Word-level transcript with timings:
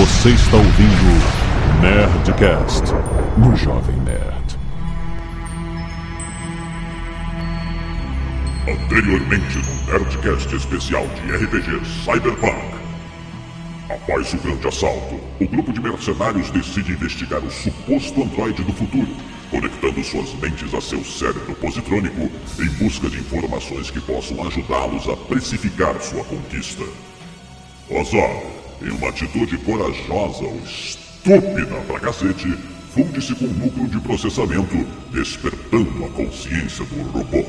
Você 0.00 0.30
está 0.30 0.56
ouvindo 0.56 1.82
Nerdcast 1.82 2.84
no 3.36 3.54
Jovem 3.54 3.96
Nerd. 3.96 4.58
Anteriormente 8.66 9.58
no 9.58 9.92
Nerdcast 9.92 10.56
especial 10.56 11.06
de 11.06 11.44
RPG 11.44 11.84
Cyberpunk. 11.84 12.74
Após 13.90 14.32
o 14.32 14.38
grande 14.38 14.68
assalto, 14.68 15.20
o 15.38 15.46
grupo 15.46 15.70
de 15.70 15.82
mercenários 15.82 16.50
decide 16.50 16.92
investigar 16.92 17.44
o 17.44 17.50
suposto 17.50 18.22
androide 18.22 18.62
do 18.62 18.72
futuro, 18.72 19.14
conectando 19.50 20.02
suas 20.02 20.32
mentes 20.36 20.72
a 20.72 20.80
seu 20.80 21.04
cérebro 21.04 21.54
positrônico 21.56 22.30
em 22.58 22.68
busca 22.82 23.10
de 23.10 23.18
informações 23.18 23.90
que 23.90 24.00
possam 24.00 24.46
ajudá-los 24.46 25.06
a 25.10 25.16
precificar 25.28 25.94
sua 26.00 26.24
conquista. 26.24 26.84
Ozar, 27.90 28.59
em 28.82 28.90
uma 28.90 29.08
atitude 29.08 29.56
corajosa 29.58 30.44
ou 30.44 30.60
estúpida 30.64 31.76
pra 31.86 32.00
cacete, 32.00 32.54
funde-se 32.94 33.34
com 33.34 33.44
o 33.44 33.52
núcleo 33.52 33.88
de 33.88 34.00
processamento, 34.00 34.86
despertando 35.10 36.04
a 36.04 36.08
consciência 36.08 36.84
do 36.84 37.02
robô. 37.10 37.44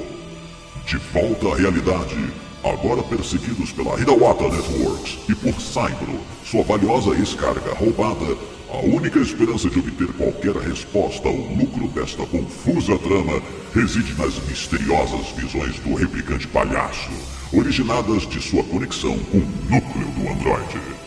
De 0.86 0.98
volta 1.14 1.48
à 1.50 1.58
realidade, 1.58 2.18
agora 2.64 3.02
perseguidos 3.04 3.72
pela 3.72 4.00
Hidawata 4.00 4.44
Networks 4.50 5.18
e 5.30 5.36
por 5.36 5.60
Cybro, 5.62 6.20
sua 6.44 6.64
valiosa 6.64 7.12
ex-carga 7.12 7.74
roubada, 7.74 8.38
a 8.70 8.78
única 8.86 9.20
esperança 9.20 9.70
de 9.70 9.80
obter 9.80 10.08
qualquer 10.14 10.56
resposta 10.56 11.28
ao 11.28 11.36
lucro 11.36 11.88
desta 11.90 12.26
confusa 12.26 12.98
trama 13.00 13.42
reside 13.74 14.14
nas 14.14 14.40
misteriosas 14.48 15.28
visões 15.36 15.80
do 15.80 15.94
replicante 15.94 16.48
palhaço, 16.48 17.10
originadas 17.54 18.28
de 18.28 18.42
sua 18.42 18.64
conexão 18.64 19.18
com 19.18 19.38
o 19.38 19.48
núcleo 19.70 20.08
do 20.12 20.30
androide. 20.30 21.01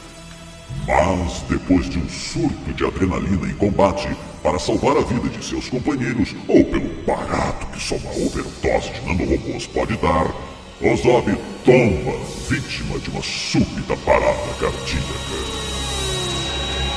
Mas, 0.86 1.42
depois 1.48 1.88
de 1.88 1.98
um 1.98 2.08
surto 2.08 2.72
de 2.74 2.84
adrenalina 2.84 3.48
em 3.48 3.54
combate 3.54 4.08
para 4.42 4.58
salvar 4.58 4.96
a 4.96 5.00
vida 5.00 5.28
de 5.28 5.42
seus 5.44 5.68
companheiros, 5.68 6.34
ou 6.46 6.64
pelo 6.64 6.90
barato 7.06 7.66
que 7.68 7.82
só 7.82 7.96
uma 7.96 8.10
overdose 8.10 8.90
de 8.90 9.06
nanorobôs 9.06 9.66
pode 9.68 9.96
dar, 9.96 10.26
Ozob 10.82 11.34
tomba 11.64 12.12
vítima 12.48 12.98
de 12.98 13.08
uma 13.08 13.22
súbita 13.22 13.96
parada 14.04 14.52
cardíaca. 14.60 15.14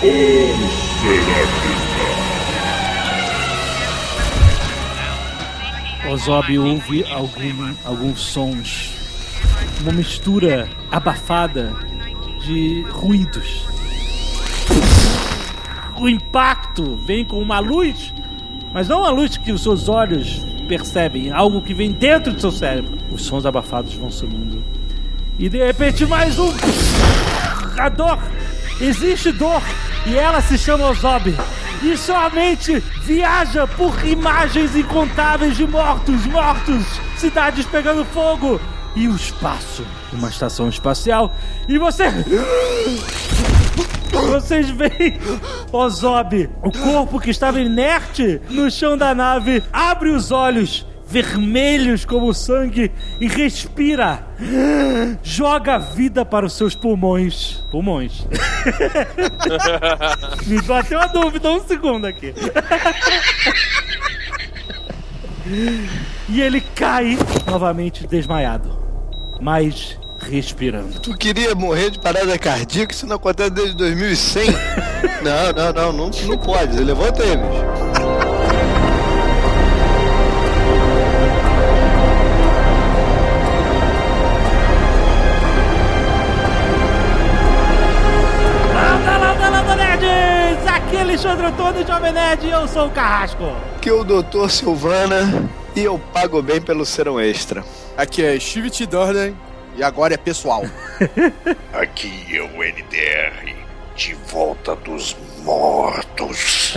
Ou 0.03 0.57
será 0.99 1.47
que 1.61 1.69
não? 6.05 6.13
Ozob 6.13 6.59
ouve 6.59 7.05
algum, 7.05 7.75
alguns 7.85 8.19
sons, 8.19 8.93
uma 9.81 9.93
mistura 9.93 10.69
abafada 10.91 11.73
de 12.45 12.81
ruídos. 12.89 13.76
O 15.99 16.07
impacto 16.07 16.95
vem 16.95 17.25
com 17.25 17.41
uma 17.41 17.59
luz, 17.59 18.13
mas 18.71 18.87
não 18.87 19.03
a 19.03 19.09
luz 19.09 19.35
que 19.35 19.51
os 19.51 19.63
seus 19.63 19.89
olhos 19.89 20.45
percebem, 20.67 21.31
algo 21.31 21.61
que 21.61 21.73
vem 21.73 21.91
dentro 21.91 22.33
do 22.33 22.39
seu 22.39 22.51
cérebro. 22.51 22.97
Os 23.11 23.23
sons 23.23 23.45
abafados 23.45 23.95
vão 23.95 24.11
sumindo. 24.11 24.63
E 25.39 25.49
de 25.49 25.57
repente 25.57 26.05
mais 26.05 26.37
um. 26.37 26.53
A 27.79 27.89
dor! 27.89 28.19
Existe 28.79 29.31
dor! 29.31 29.61
E 30.05 30.15
ela 30.15 30.39
se 30.41 30.57
chama 30.57 30.89
Ozob. 30.89 31.35
E 31.81 31.97
sua 31.97 32.29
mente 32.29 32.79
viaja 33.03 33.65
por 33.67 34.05
imagens 34.05 34.75
incontáveis 34.75 35.57
de 35.57 35.65
mortos, 35.65 36.25
mortos, 36.27 36.85
cidades 37.17 37.65
pegando 37.65 38.05
fogo 38.05 38.59
e 38.97 39.07
o 39.07 39.15
espaço. 39.15 39.85
Uma 40.11 40.29
estação 40.29 40.67
espacial. 40.67 41.33
E 41.67 41.77
você. 41.77 42.05
Vocês 44.11 44.69
veem 44.69 45.19
Ozob, 45.71 46.49
o 46.63 46.71
corpo 46.71 47.19
que 47.19 47.29
estava 47.29 47.61
inerte 47.61 48.41
no 48.49 48.71
chão 48.71 48.97
da 48.97 49.13
nave, 49.13 49.63
abre 49.71 50.09
os 50.09 50.31
olhos 50.31 50.85
vermelhos 51.07 52.03
como 52.03 52.33
sangue 52.33 52.91
e 53.21 53.27
respira. 53.27 54.27
Joga 55.23 55.77
vida 55.77 56.25
para 56.25 56.45
os 56.45 56.53
seus 56.53 56.75
pulmões. 56.75 57.63
Pulmões. 57.71 58.27
Me 60.45 60.61
bateu 60.63 60.99
a 60.99 61.07
dúvida 61.07 61.49
um 61.49 61.61
segundo 61.61 62.05
aqui. 62.05 62.33
e 66.27 66.41
ele 66.41 66.59
cai 66.61 67.17
novamente 67.45 68.05
desmaiado, 68.05 68.86
mas 69.41 69.97
respirando. 70.19 70.99
Tu 70.99 71.15
queria 71.15 71.53
morrer 71.55 71.91
de 71.91 71.99
parada 71.99 72.37
cardíaca? 72.37 72.93
Isso 72.93 73.05
não 73.05 73.15
acontece 73.15 73.51
desde 73.51 73.75
2100? 73.75 74.47
não, 75.23 75.53
não, 75.53 75.73
não, 75.73 75.93
não, 75.93 76.27
não 76.27 76.37
pode. 76.37 76.77
Levanta 76.77 77.23
aí, 77.23 77.37
bicho. 77.37 77.77
É 90.97 91.01
Alexandre 91.01 91.47
Antônio, 91.47 91.87
Jovem 91.87 92.11
Nerd, 92.11 92.45
e 92.45 92.51
eu 92.51 92.67
sou 92.67 92.85
o 92.85 92.91
Carrasco. 92.91 93.43
Que 93.81 93.89
o 93.91 94.03
doutor 94.03 94.51
Silvana 94.51 95.49
e 95.75 95.83
eu 95.83 95.99
pago 96.13 96.41
bem 96.43 96.61
pelo 96.61 96.85
serão 96.85 97.19
extra. 97.19 97.63
Aqui 97.97 98.23
é 98.23 98.39
Steve 98.39 98.69
T. 98.69 98.85
Durden 98.85 99.35
e 99.75 99.83
agora 99.83 100.13
é 100.13 100.17
pessoal. 100.17 100.63
Aqui 101.73 102.37
é 102.37 102.41
o 102.41 102.63
NDR, 102.63 103.55
de 103.95 104.13
volta 104.31 104.75
dos 104.75 105.15
mortos. 105.43 106.75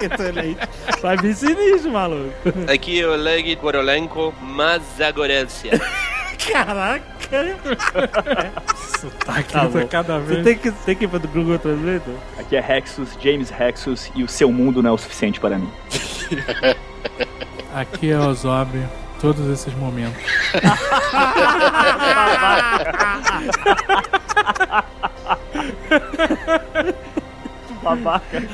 Excelente. 0.00 0.60
Vai 1.00 1.16
vir 1.16 1.34
sinistro, 1.34 1.92
maluco. 1.92 2.32
Aqui 2.72 3.00
é 3.00 3.06
o 3.06 3.14
Leg 3.16 3.56
Korolenko 3.56 4.34
Mazagorelsia. 4.40 5.72
Caraca. 6.52 7.02
Sotaque 9.00 9.52
Tá 9.52 9.68
tá 9.68 9.84
cada 9.86 10.18
Você 10.20 10.34
vez. 10.34 10.44
tem 10.44 10.58
que, 10.58 10.70
tem 10.70 10.96
que 10.96 11.04
ir 11.04 11.08
pro 11.08 11.20
Google 11.20 11.58
Translator? 11.58 12.14
Aqui 12.38 12.56
é 12.56 12.60
Rexus, 12.60 13.10
James 13.22 13.50
Rexus, 13.50 14.10
e 14.14 14.22
o 14.22 14.28
seu 14.28 14.50
mundo 14.50 14.82
não 14.82 14.90
é 14.90 14.92
o 14.92 14.98
suficiente 14.98 15.38
para 15.40 15.58
mim. 15.58 15.70
Aqui 17.74 18.10
é 18.10 18.18
Ozob. 18.18 18.86
Todos 19.20 19.46
esses 19.50 19.74
momentos. 19.74 20.22
Babaca. 27.82 28.42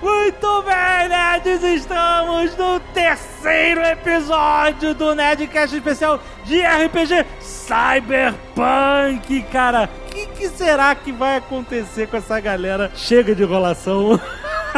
Muito 0.00 0.62
bem, 0.62 1.08
nerds! 1.08 1.62
Estamos 1.62 2.56
no 2.56 2.80
terceiro 2.94 3.82
episódio 3.82 4.94
do 4.94 5.14
Nerdcast 5.14 5.76
especial 5.76 6.18
de 6.44 6.62
RPG 6.62 7.26
Cyberpunk, 7.40 9.42
cara. 9.52 9.90
O 10.06 10.10
que, 10.10 10.26
que 10.28 10.48
será 10.48 10.94
que 10.94 11.12
vai 11.12 11.36
acontecer 11.36 12.06
com 12.06 12.16
essa 12.16 12.40
galera? 12.40 12.90
Chega 12.94 13.34
de 13.34 13.42
enrolação. 13.42 14.18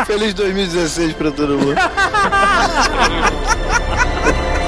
Feliz 0.07 0.35
2016 0.35 1.15
pra 1.15 1.31
todo 1.31 1.59
mundo. 1.59 1.77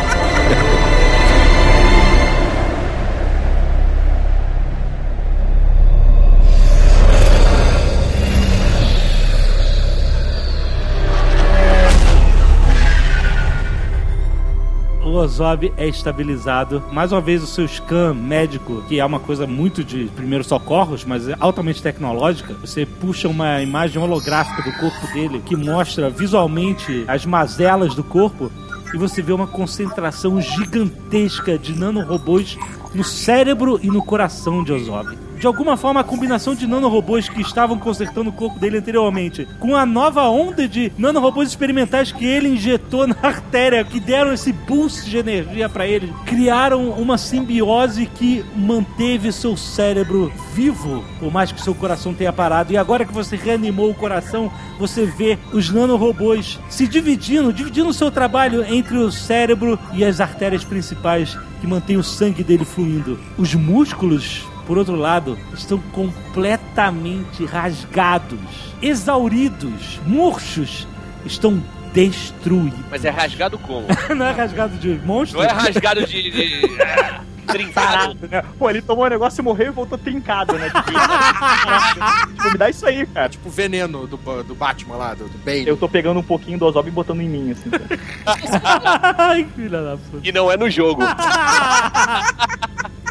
O 15.15 15.19
Ozob 15.19 15.73
é 15.77 15.87
estabilizado. 15.87 16.83
Mais 16.91 17.13
uma 17.13 17.21
vez, 17.21 17.41
o 17.41 17.47
seu 17.47 17.69
scan 17.69 18.13
médico, 18.13 18.83
que 18.89 18.99
é 18.99 19.05
uma 19.07 19.21
coisa 19.21 19.47
muito 19.47 19.85
de 19.85 20.07
primeiros 20.07 20.49
socorros, 20.49 21.05
mas 21.05 21.29
é 21.29 21.37
altamente 21.39 21.81
tecnológica. 21.81 22.53
Você 22.55 22.85
puxa 22.85 23.29
uma 23.29 23.63
imagem 23.63 24.03
holográfica 24.03 24.69
do 24.69 24.77
corpo 24.77 25.07
dele 25.13 25.41
que 25.47 25.55
mostra 25.55 26.11
visualmente 26.11 27.05
as 27.07 27.25
mazelas 27.25 27.95
do 27.95 28.03
corpo 28.03 28.51
e 28.93 28.99
você 28.99 29.23
vê 29.23 29.33
uma 29.33 29.47
concentração 29.47 30.41
gigantesca 30.41 31.57
de 31.57 31.79
nanorobôs 31.79 32.59
no 32.93 33.05
cérebro 33.05 33.79
e 33.81 33.87
no 33.87 34.03
coração 34.03 34.65
de 34.65 34.73
Ozob. 34.73 35.17
De 35.39 35.47
alguma 35.47 35.77
forma, 35.77 36.01
a 36.01 36.05
combinação 36.05 36.55
de 36.55 36.67
nanorobôs 36.67 37.29
que 37.29 37.41
estavam 37.41 37.79
consertando 37.79 38.31
o 38.31 38.33
corpo 38.33 38.59
dele 38.59 38.79
anteriormente 38.79 39.47
com 39.59 39.77
a 39.77 39.85
nova 39.85 40.29
onda 40.29 40.67
de 40.69 40.93
nanorobôs 40.97 41.49
experimentais 41.49 42.13
que 42.13 42.25
ele 42.25 42.49
injetou 42.49 43.07
na 43.07 43.17
artéria, 43.23 43.85
que 43.85 44.01
deram 44.01 44.33
esse 44.33 44.53
boost 44.53 45.09
de 45.09 45.19
energia 45.19 45.69
pra 45.69 45.87
ele, 45.87 46.13
criaram 46.27 46.91
uma 46.91 47.19
simbiose 47.19 48.07
que 48.07 48.45
manteve 48.57 49.33
seu 49.33 49.57
cérebro 49.57 50.33
vivo, 50.53 51.05
por 51.19 51.33
mais 51.33 51.53
que 51.53 51.61
seu 51.61 51.75
coração 51.75 52.15
tenha 52.15 52.33
parado. 52.33 52.73
E 52.73 52.77
agora 52.77 53.05
que 53.05 53.13
você 53.13 53.37
reanimou 53.37 53.91
o 53.91 53.95
coração, 53.95 54.51
você 54.79 55.05
vê 55.05 55.39
os 55.53 55.71
nanorobôs 55.71 56.59
se 56.69 56.87
dividindo, 56.87 57.53
dividindo 57.53 57.89
o 57.89 57.95
seu 57.95 58.11
trabalho 58.11 58.65
entre 58.65 58.97
o 58.97 59.11
cérebro 59.11 59.79
e 59.93 60.05
as 60.05 60.21
artérias 60.21 60.65
principais 60.65 61.37
que 61.61 61.67
mantêm 61.67 61.97
o 61.97 62.05
sangue 62.05 62.45
dele 62.45 62.65
fluindo. 62.65 63.19
Os 63.39 63.55
músculos 63.55 64.47
por 64.67 64.79
outro 64.79 64.97
lado, 64.97 65.39
estão 65.53 65.79
completamente 65.93 67.45
rasgados, 67.45 68.39
exauridos, 68.81 70.01
murchos, 70.07 70.87
estão 71.25 71.63
destruídos. 71.93 72.81
Mas 72.91 73.05
é 73.05 73.11
rasgado 73.11 73.59
como? 73.59 73.87
Não 74.15 74.27
é 74.27 74.33
rasgado 74.33 74.77
de 74.77 75.01
monstro? 75.05 75.39
Não 75.39 75.47
é 75.47 75.53
rasgado 75.53 76.07
de. 76.07 76.31
de... 76.31 76.83
ah, 76.83 77.21
trincado. 77.47 78.29
né? 78.29 78.43
Pô, 78.59 78.69
ele 78.69 78.83
tomou 78.83 79.07
um 79.07 79.09
negócio 79.09 79.41
e 79.41 79.45
morreu 79.45 79.69
e 79.69 79.71
voltou 79.71 79.97
trincado, 79.97 80.59
né? 80.59 80.71
tipo, 80.71 80.91
me 82.51 82.59
dá 82.59 82.69
isso 82.69 82.87
aí, 82.87 83.07
cara. 83.07 83.29
Tipo 83.29 83.49
o 83.49 83.53
veneno 83.53 84.07
do, 84.07 84.17
do 84.43 84.55
Batman 84.55 84.97
lá, 84.97 85.15
do, 85.15 85.29
do 85.29 85.39
Bane. 85.39 85.67
Eu 85.67 85.77
tô 85.77 85.89
pegando 85.89 86.19
um 86.19 86.23
pouquinho 86.23 86.59
do 86.59 86.67
Ozob 86.67 86.89
e 86.89 86.93
botando 86.93 87.21
em 87.21 87.29
mim, 87.29 87.53
assim. 87.53 87.71
cara. 87.71 87.85
Ai, 89.19 89.47
filha 89.55 89.83
da 89.83 89.97
puta. 89.97 90.27
E 90.27 90.33
não 90.33 90.51
é 90.51 90.57
no 90.57 90.69
jogo. 90.71 91.03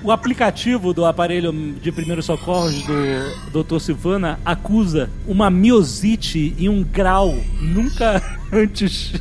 O 0.04 0.12
aplicativo 0.12 0.94
do 0.94 1.06
aparelho 1.06 1.54
de 1.82 1.90
primeiros 1.90 2.26
socorros 2.26 2.76
do 3.54 3.64
Dr. 3.64 3.80
Silvana 3.80 4.38
acusa 4.44 5.10
uma 5.26 5.50
miosite 5.50 6.54
em 6.60 6.68
um 6.68 6.84
grau 6.84 7.34
nunca 7.62 8.22
antes 8.52 9.14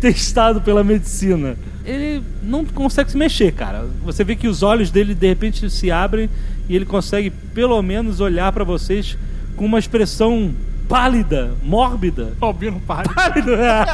testado 0.00 0.60
pela 0.60 0.84
medicina. 0.84 1.56
Ele 1.84 2.22
não 2.40 2.64
consegue 2.64 3.10
se 3.10 3.16
mexer, 3.16 3.52
cara. 3.52 3.84
Você 4.04 4.22
vê 4.22 4.36
que 4.36 4.46
os 4.46 4.62
olhos 4.62 4.92
dele 4.92 5.12
de 5.12 5.26
repente 5.26 5.68
se 5.68 5.90
abrem 5.90 6.30
e 6.68 6.76
ele 6.76 6.86
consegue 6.86 7.28
pelo 7.28 7.82
menos 7.82 8.20
olhar 8.20 8.52
pra 8.52 8.62
vocês 8.62 9.18
com 9.56 9.64
uma 9.64 9.80
expressão 9.80 10.54
pálida, 10.88 11.54
mórbida. 11.62 12.32
Albino 12.40 12.80
pálido. 12.80 13.14
Pálido, 13.14 13.54
é. 13.54 13.84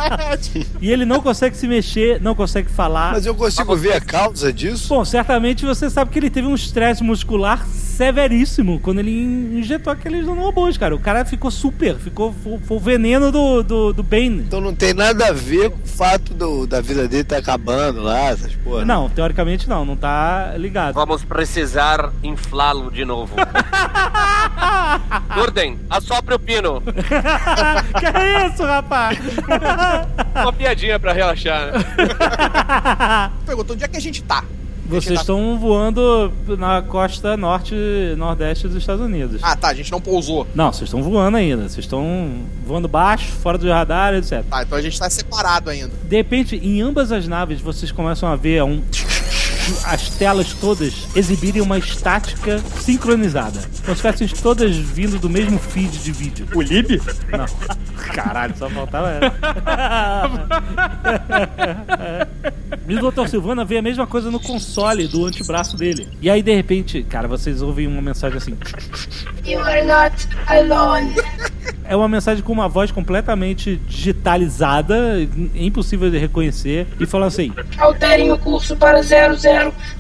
E 0.81 0.90
ele 0.90 1.05
não 1.05 1.20
consegue 1.20 1.56
se 1.56 1.67
mexer, 1.67 2.20
não 2.20 2.35
consegue 2.35 2.69
falar. 2.70 3.12
Mas 3.12 3.26
eu 3.26 3.35
consigo 3.35 3.75
ver 3.76 3.93
a 3.94 4.00
causa 4.00 4.52
disso? 4.52 4.88
Bom, 4.88 5.05
certamente 5.05 5.64
você 5.67 5.88
sabe 5.90 6.11
que 6.11 6.19
ele 6.19 6.31
teve 6.31 6.46
um 6.46 6.55
estresse 6.55 7.02
muscular 7.02 7.67
severíssimo 7.67 8.79
quando 8.81 9.00
ele 9.00 9.11
injetou 9.58 9.93
aqueles 9.93 10.25
nanorobôs, 10.26 10.76
cara. 10.76 10.94
O 10.94 10.99
cara 11.00 11.25
ficou 11.25 11.50
super, 11.50 11.96
ficou 11.96 12.32
foi 12.64 12.76
o 12.76 12.81
veneno 12.81 13.32
do, 13.32 13.62
do, 13.62 13.93
do 13.93 14.02
Bane. 14.02 14.43
Então 14.46 14.61
não 14.61 14.75
tem 14.75 14.94
nada 14.94 15.29
a 15.29 15.32
ver 15.32 15.70
com 15.70 15.79
o 15.82 15.87
fato 15.87 16.32
do- 16.32 16.67
da 16.67 16.81
vida 16.81 17.08
dele 17.08 17.25
tá 17.25 17.38
acabando 17.38 18.00
lá, 18.00 18.26
essas 18.31 18.55
porra. 18.55 18.85
Não, 18.85 19.08
teoricamente 19.08 19.69
não, 19.69 19.85
não 19.85 19.96
tá 19.96 20.55
ligado. 20.56 20.94
Vamos 20.94 21.25
precisar 21.25 22.12
inflá-lo 22.23 22.90
de 22.90 23.05
novo. 23.05 23.35
Gordon, 25.35 25.76
assopre 25.90 26.35
o 26.35 26.38
pino. 26.38 26.78
que 27.99 28.07
é 28.07 28.47
isso, 28.47 28.63
rapaz? 28.65 29.19
Uma 30.35 30.53
piadinha 30.53 30.99
pra 30.99 31.13
relaxar. 31.13 31.73
né? 31.73 33.31
Pergunta, 33.47 33.73
onde 33.73 33.85
é 33.85 33.89
que 33.89 33.97
a 33.97 34.01
gente 34.01 34.23
tá? 34.23 34.45
Vocês 34.89 35.21
estão 35.21 35.59
voando 35.59 36.33
na 36.59 36.81
costa 36.81 37.37
norte, 37.37 37.75
nordeste 38.17 38.67
dos 38.67 38.79
Estados 38.79 39.05
Unidos. 39.05 39.39
Ah, 39.45 39.55
tá, 39.55 39.69
a 39.69 39.75
gente 39.75 39.93
não 39.93 40.01
pousou. 40.01 40.47
Não, 40.55 40.73
vocês 40.73 40.89
estão 40.89 41.03
voando 41.03 41.37
ainda. 41.37 41.69
Vocês 41.69 41.85
estão 41.85 42.41
voando 42.65 42.89
baixo, 42.89 43.31
fora 43.33 43.59
do 43.59 43.69
radar, 43.69 44.15
etc. 44.15 44.43
Tá, 44.49 44.63
então 44.63 44.79
a 44.79 44.81
gente 44.81 44.99
tá 44.99 45.11
separado 45.11 45.69
ainda. 45.69 45.91
De 46.05 46.17
repente, 46.17 46.57
em 46.57 46.81
ambas 46.81 47.13
as 47.13 47.29
naves, 47.29 47.61
vocês 47.61 47.93
começam 47.93 48.31
a 48.31 48.35
ver 48.35 48.63
um. 48.65 48.83
As 49.85 50.11
telas 50.11 50.53
todas 50.55 51.09
exibirem 51.15 51.62
uma 51.62 51.79
estática 51.79 52.59
sincronizada. 52.81 53.61
Como 53.85 53.97
se 53.97 54.03
fossem 54.03 54.29
todas 54.29 54.76
vindo 54.76 55.19
do 55.19 55.29
mesmo 55.29 55.59
feed 55.59 55.99
de 55.99 56.12
vídeo. 56.12 56.47
O 56.55 56.62
Lib? 56.62 57.00
Não. 57.31 57.47
Caralho, 58.12 58.55
só 58.56 58.69
faltava 58.69 59.11
essa. 59.11 59.35
E 62.88 62.94
o 62.94 63.11
Dr. 63.11 63.29
Silvana 63.29 63.65
vê 63.65 63.76
a 63.79 63.82
mesma 63.82 64.06
coisa 64.06 64.31
no 64.31 64.41
console 64.41 65.06
do 65.06 65.26
antebraço 65.26 65.76
dele. 65.76 66.09
E 66.23 66.31
aí, 66.31 66.43
de 66.43 66.55
repente, 66.55 67.03
cara, 67.03 67.29
vocês 67.29 67.61
ouvem 67.61 67.87
uma 67.87 68.00
mensagem 68.00 68.38
assim. 68.38 68.56
You 69.44 69.61
are 69.61 69.87
not 69.87 70.29
alone. 70.47 71.14
É 71.85 71.94
uma 71.94 72.09
mensagem 72.09 72.43
com 72.43 72.53
uma 72.53 72.69
voz 72.69 72.91
completamente 72.91 73.76
digitalizada, 73.87 75.21
impossível 75.55 76.11
de 76.11 76.19
reconhecer, 76.19 76.87
e 76.99 77.06
fala 77.06 77.26
assim: 77.26 77.53
Alterem 77.79 78.31
o 78.31 78.38
curso 78.38 78.76
para 78.76 79.03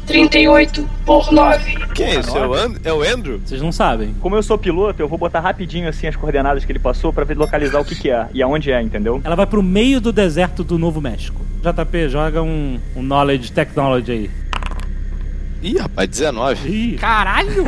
0038 0.06 0.88
por 1.04 1.32
9. 1.32 1.76
Quem 1.94 2.06
é 2.06 2.20
isso? 2.20 2.36
É 2.36 2.46
o, 2.46 2.54
And- 2.54 2.74
é 2.84 2.92
o 2.92 3.02
Andrew? 3.02 3.40
Vocês 3.44 3.60
não 3.60 3.72
sabem. 3.72 4.14
Como 4.20 4.34
eu 4.36 4.42
sou 4.42 4.56
piloto, 4.58 5.00
eu 5.02 5.08
vou 5.08 5.18
botar 5.18 5.40
rapidinho 5.40 5.88
assim 5.88 6.06
as 6.06 6.16
coordenadas 6.16 6.64
que 6.64 6.72
ele 6.72 6.78
passou 6.78 7.12
pra 7.12 7.26
localizar 7.34 7.80
o 7.80 7.84
que 7.84 7.94
que 7.94 8.10
é 8.10 8.28
e 8.32 8.42
aonde 8.42 8.70
é, 8.72 8.80
entendeu? 8.80 9.20
Ela 9.24 9.36
vai 9.36 9.46
pro 9.46 9.62
meio 9.62 10.00
do 10.00 10.12
deserto 10.12 10.62
do 10.64 10.78
Novo 10.78 11.00
México. 11.00 11.40
JP, 11.62 12.08
joga 12.08 12.42
um, 12.42 12.78
um 12.96 13.02
Knowledge 13.02 13.52
Technology 13.52 14.12
aí. 14.12 14.30
Ih, 15.60 15.78
rapaz, 15.78 16.08
19. 16.08 16.68
Ih. 16.68 16.96
Caralho! 16.98 17.64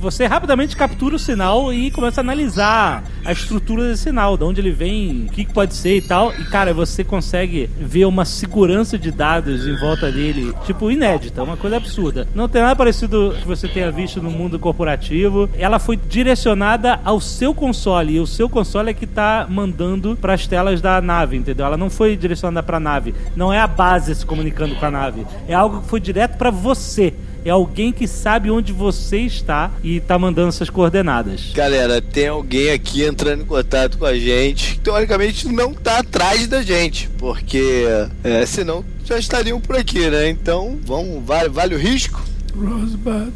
Você 0.00 0.26
rapidamente 0.26 0.76
captura 0.76 1.16
o 1.16 1.18
sinal 1.18 1.72
e 1.72 1.90
começa 1.90 2.20
a 2.20 2.22
analisar 2.22 3.02
a 3.24 3.32
estrutura 3.32 3.88
desse 3.88 4.04
sinal, 4.04 4.36
de 4.36 4.44
onde 4.44 4.60
ele 4.60 4.70
vem, 4.70 5.26
o 5.26 5.32
que 5.32 5.44
pode 5.44 5.74
ser 5.74 5.96
e 5.96 6.00
tal. 6.00 6.32
E, 6.32 6.44
cara, 6.44 6.72
você 6.72 7.02
consegue 7.02 7.68
ver 7.78 8.04
uma 8.04 8.24
segurança 8.24 8.96
de 8.96 9.10
dados 9.10 9.66
em 9.66 9.76
volta 9.76 10.10
dele, 10.12 10.54
tipo, 10.64 10.90
inédita, 10.90 11.42
uma 11.42 11.56
coisa 11.56 11.76
absurda. 11.76 12.28
Não 12.32 12.48
tem 12.48 12.62
nada 12.62 12.76
parecido 12.76 13.34
que 13.40 13.46
você 13.46 13.66
tenha 13.66 13.90
visto 13.90 14.22
no 14.22 14.30
mundo 14.30 14.58
corporativo. 14.58 15.50
Ela 15.58 15.80
foi 15.80 15.96
direcionada 15.96 17.00
ao 17.04 17.20
seu 17.20 17.52
console, 17.52 18.14
e 18.14 18.20
o 18.20 18.26
seu 18.26 18.48
console 18.48 18.90
é 18.90 18.94
que 18.94 19.06
tá 19.06 19.46
mandando 19.50 20.16
pras 20.16 20.46
telas 20.46 20.80
da 20.80 21.00
nave, 21.00 21.36
entendeu? 21.36 21.66
Ela 21.66 21.76
não 21.76 21.90
foi 21.90 22.16
direcionada 22.16 22.62
pra 22.62 22.78
nave. 22.78 23.14
Não 23.34 23.52
é 23.52 23.58
a 23.58 23.66
base 23.66 24.14
se 24.14 24.24
comunicando 24.24 24.76
com 24.76 24.86
a 24.86 24.90
nave. 24.90 25.26
É 25.48 25.54
algo 25.54 25.82
que 25.82 25.88
foi 25.88 25.98
direto 25.98 26.38
pra 26.38 26.50
você. 26.50 27.12
É 27.44 27.50
alguém 27.50 27.92
que 27.92 28.06
sabe 28.06 28.50
onde 28.50 28.72
você 28.72 29.18
está 29.18 29.70
e 29.82 30.00
tá 30.00 30.18
mandando 30.18 30.48
essas 30.48 30.70
coordenadas. 30.70 31.52
Galera, 31.54 32.00
tem 32.00 32.28
alguém 32.28 32.70
aqui 32.70 33.04
entrando 33.04 33.42
em 33.42 33.46
contato 33.46 33.98
com 33.98 34.04
a 34.04 34.14
gente 34.14 34.74
que 34.74 34.80
teoricamente 34.80 35.48
não 35.48 35.72
tá 35.72 35.98
atrás 35.98 36.46
da 36.46 36.62
gente, 36.62 37.08
porque 37.18 37.84
é, 38.24 38.44
senão 38.46 38.84
já 39.04 39.18
estariam 39.18 39.60
por 39.60 39.76
aqui, 39.76 40.08
né? 40.10 40.28
Então, 40.28 40.78
vamos, 40.84 41.24
vale, 41.24 41.48
vale 41.48 41.74
o 41.74 41.78
risco? 41.78 42.22
Rosebud. 42.54 43.32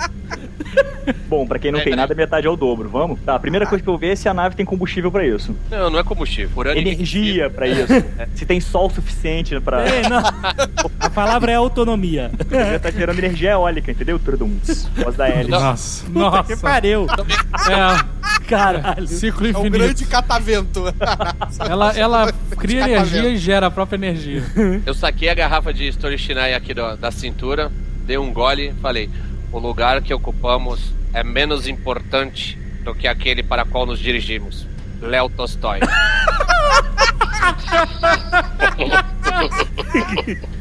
Bom, 1.28 1.46
pra 1.48 1.58
quem 1.60 1.72
não 1.72 1.80
É, 1.80 1.84
tem 1.84 1.92
peraí. 1.92 2.02
nada, 2.02 2.16
metade 2.16 2.48
é 2.48 2.50
o 2.50 2.56
dobro. 2.56 2.90
Vamos? 2.90 3.20
Tá, 3.22 3.36
a 3.36 3.40
primeira 3.40 3.66
coisa 3.66 3.84
que 3.84 3.90
eu 3.90 3.98
ver 3.98 4.12
é 4.12 4.16
se 4.16 4.28
a 4.30 4.34
nave 4.34 4.56
tem 4.56 4.66
combustível 4.66 5.12
pra 5.12 5.26
isso. 5.26 5.56
Não, 5.70 5.90
não 5.90 6.00
é 6.00 6.04
combustível. 6.04 6.52
Urânio 6.56 6.82
Energia 6.82 7.50
pra 7.50 7.68
isso. 7.68 7.88
se 8.36 8.46
tem 8.46 8.60
sol 8.60 8.90
suficiente 8.90 9.60
pra. 9.60 9.88
Ei, 9.90 10.04
não. 10.10 10.22
A 11.00 11.10
palavra 11.10 11.52
é 11.52 11.56
autonomia. 11.56 12.32
Já 12.50 12.80
tá 12.80 12.92
gerando 12.92 13.18
energia 13.20 13.52
eólica, 13.52 13.92
entendeu? 13.92 14.20
Tudum. 14.20 14.52
Voz 14.96 15.16
da 15.16 15.28
hélice. 15.28 15.50
Nossa, 15.50 16.06
Puta 16.06 16.20
nossa. 16.20 16.44
que 16.56 16.62
pariu. 16.62 17.08
É, 17.10 18.42
Caralho. 18.48 19.08
ciclo 19.08 19.46
É 19.46 19.50
um 19.50 19.52
infinito. 19.52 19.72
grande 19.78 20.06
catavento. 20.06 20.84
Ela, 21.60 21.92
ela 21.98 22.34
cria 22.58 22.82
Catavento. 22.82 23.08
energia 23.16 23.30
e 23.30 23.38
gera 23.38 23.68
a 23.68 23.72
própria 23.72 23.98
energia. 23.98 24.44
Eu 24.86 24.94
saquei 24.94 25.30
a 25.30 25.34
garrafa 25.34 25.74
de 25.74 25.88
Stolichinai 25.88 26.54
aqui 26.54 26.74
do- 26.74 26.96
da 26.98 27.12
cintura, 27.12 27.72
dei 28.06 28.18
um 28.18 28.32
gole 28.32 28.70
e 28.70 28.74
falei: 28.82 29.10
o 29.52 29.60
lugar 29.60 30.02
que 30.02 30.14
ocupamos 30.14 30.94
é 31.14 31.24
menos 31.24 31.68
importante 31.68 32.58
do 32.84 32.96
que 32.96 33.08
aquele 33.08 33.44
para 33.44 33.66
qual 33.66 33.86
nos 33.86 34.00
dirigimos. 34.00 34.71
Léo 35.02 35.30
Tolstói. 35.30 35.80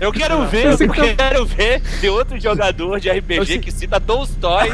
Eu 0.01 0.11
quero 0.13 0.45
ver, 0.47 0.67
eu 0.81 0.89
quero 1.15 1.45
ver 1.47 1.81
de 2.01 2.09
outro 2.09 2.41
jogador 2.41 2.99
de 2.99 3.11
RPG 3.11 3.59
que 3.59 3.71
cita 3.71 4.01
Tolstói 4.01 4.71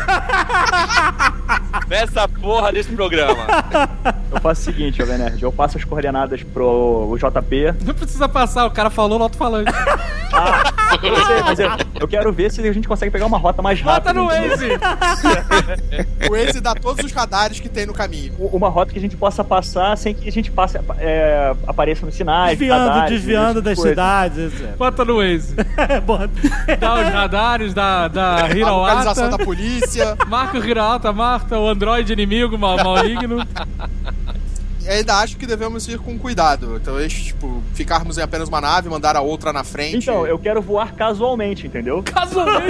nessa 1.88 2.28
porra 2.28 2.72
desse 2.72 2.90
programa. 2.92 3.46
Eu 4.30 4.40
faço 4.40 4.60
o 4.62 4.64
seguinte, 4.64 4.98
Jovem 4.98 5.18
Nerd. 5.18 5.42
Eu 5.42 5.52
passo 5.52 5.76
as 5.76 5.84
coordenadas 5.84 6.42
pro 6.42 7.16
JP. 7.18 7.74
Não 7.84 7.94
precisa 7.94 8.28
passar, 8.28 8.66
o 8.66 8.70
cara 8.70 8.88
falou 8.88 9.18
no 9.18 9.24
alto-falante. 9.24 9.70
Ah, 10.32 10.72
Você- 11.00 11.42
mas 11.44 11.58
eu, 11.58 11.70
eu 12.00 12.08
quero 12.08 12.32
ver 12.32 12.50
se 12.50 12.66
a 12.66 12.72
gente 12.72 12.86
consegue 12.88 13.10
pegar 13.10 13.26
uma 13.26 13.38
rota 13.38 13.60
mais 13.62 13.80
rápida. 13.80 14.12
no 14.12 14.24
entendeu? 14.32 14.50
Waze! 14.50 14.68
O 16.28 16.32
Waze 16.32 16.60
dá 16.60 16.74
todos 16.74 17.04
os 17.04 17.12
radares 17.12 17.60
que 17.60 17.68
tem 17.68 17.86
no 17.86 17.92
caminho. 17.92 18.34
Uma 18.38 18.68
rota 18.68 18.92
que 18.92 18.98
a 18.98 19.02
gente 19.02 19.16
possa 19.16 19.42
passar 19.56 19.96
sem 19.96 20.12
que 20.12 20.28
a 20.28 20.32
gente 20.32 20.50
passe, 20.50 20.78
é, 20.98 21.54
apareça 21.66 22.04
nos 22.04 22.14
sinais. 22.14 22.58
Desviando, 22.58 22.88
radares, 22.88 23.10
desviando 23.10 23.62
das 23.62 23.70
tipo 23.72 23.82
coisa. 23.82 23.94
cidades, 23.94 24.60
etc. 24.60 24.76
Bota 24.76 25.04
no 25.04 25.16
Waze. 25.16 25.54
Bota. 26.04 26.30
Dá 26.78 26.94
os 26.94 27.08
radares 27.08 27.72
da, 27.72 28.06
da 28.08 28.44
A 28.44 28.70
localização 28.70 29.30
da 29.30 29.38
polícia. 29.38 30.14
Marca 30.26 30.58
o 30.58 30.64
Hirauata, 30.64 31.10
marca 31.10 31.58
o 31.58 31.68
androide 31.68 32.12
inimigo 32.12 32.58
mal, 32.58 32.76
maligno. 32.76 33.38
Ainda 34.88 35.16
acho 35.16 35.36
que 35.36 35.46
devemos 35.46 35.86
ir 35.88 35.98
com 35.98 36.18
cuidado. 36.18 36.80
Talvez, 36.84 37.12
tipo, 37.12 37.62
ficarmos 37.74 38.18
em 38.18 38.22
apenas 38.22 38.48
uma 38.48 38.60
nave, 38.60 38.88
mandar 38.88 39.16
a 39.16 39.20
outra 39.20 39.52
na 39.52 39.64
frente. 39.64 39.96
Então, 39.98 40.26
eu 40.26 40.38
quero 40.38 40.62
voar 40.62 40.92
casualmente, 40.94 41.66
entendeu? 41.66 42.02
Casualmente. 42.02 42.66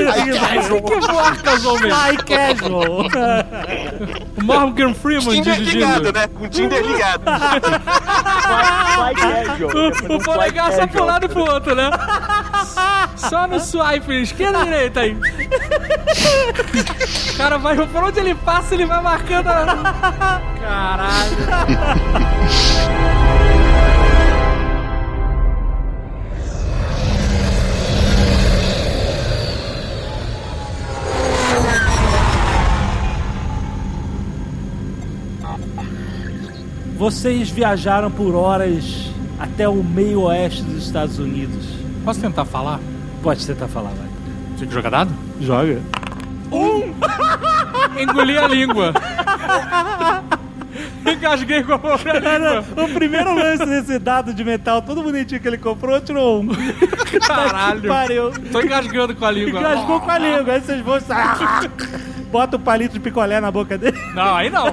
Que 0.87 0.95
é 0.95 1.01
voar 1.01 1.43
casualmente? 1.43 1.95
Ai, 1.95 2.17
casual. 2.17 3.07
O 4.37 4.45
Morgan 4.45 4.95
Freeman 4.95 5.43
Tinder 5.43 5.59
ligado, 5.61 6.13
né? 6.13 6.27
Com 6.29 6.45
o 6.45 6.49
Tinder 6.49 6.83
ligado. 6.85 7.23
Fly 8.95 9.15
casual. 9.15 9.71
quero 9.71 9.95
fazer 9.95 10.13
O 10.13 10.21
fly 10.21 10.35
polegar 10.35 10.73
só 10.73 10.87
casual. 10.87 10.89
pro 10.89 11.05
lado 11.05 11.27
e 11.27 11.29
pro 11.29 11.41
outro, 11.45 11.75
né? 11.75 11.91
Só 13.17 13.47
no 13.47 13.61
swipe, 13.61 14.23
esquerda 14.23 14.61
e 14.61 14.65
direita 14.65 15.01
aí. 15.01 15.17
O 17.33 17.37
cara 17.37 17.59
vai, 17.59 17.77
por 17.87 18.05
onde 18.05 18.21
ele 18.21 18.35
passa, 18.35 18.75
ele 18.75 18.87
vai 18.87 19.03
marcando 19.03 19.49
a... 19.49 20.41
Caralho. 20.61 22.06
Vocês 37.07 37.51
viajaram 37.51 38.11
por 38.11 38.35
horas 38.35 39.13
até 39.39 39.69
o 39.69 39.85
meio 39.85 40.23
oeste 40.23 40.63
dos 40.63 40.87
Estados 40.87 41.19
Unidos. 41.19 41.65
Posso 42.05 42.21
tentar 42.21 42.45
falar? 42.45 42.81
Pode 43.23 43.47
tentar 43.47 43.69
falar, 43.69 43.91
vai. 43.91 44.09
Tinha 44.57 44.67
que 44.67 44.75
jogar 44.75 44.91
dado? 44.91 45.15
Joga. 45.41 45.81
Engoli 48.01 48.39
a 48.39 48.49
língua. 48.49 48.93
Engasguei 51.13 51.63
com 51.63 51.73
a 51.73 51.79
própria 51.79 52.13
língua. 52.15 52.65
o 52.85 52.89
primeiro 52.95 53.35
lance 53.35 53.65
desse 53.65 53.99
dado 53.99 54.35
de 54.35 54.45
metal, 54.45 54.83
todo 54.83 55.03
bonitinho 55.03 55.41
que 55.41 55.49
ele 55.49 55.59
comprou, 55.59 56.01
tirou 56.01 56.43
um. 56.43 56.49
Caralho. 57.27 57.83
Que 57.83 57.89
pariu. 57.89 58.33
Tô 58.53 58.61
engasgando 58.61 59.15
com 59.15 59.25
a 59.25 59.31
língua. 59.31 59.61
Engasgou 59.61 60.01
com 60.01 60.11
a 60.11 60.19
língua. 60.19 60.55
Aí 60.55 60.61
vocês 60.61 60.81
vão. 60.81 60.99
Bota 62.31 62.57
o 62.57 62.61
palito 62.61 62.95
de 62.95 63.01
picolé 63.01 63.41
na 63.41 63.51
boca 63.51 63.79
dele. 63.79 63.99
Não, 64.15 64.35
aí 64.35 64.51
não. 64.51 64.67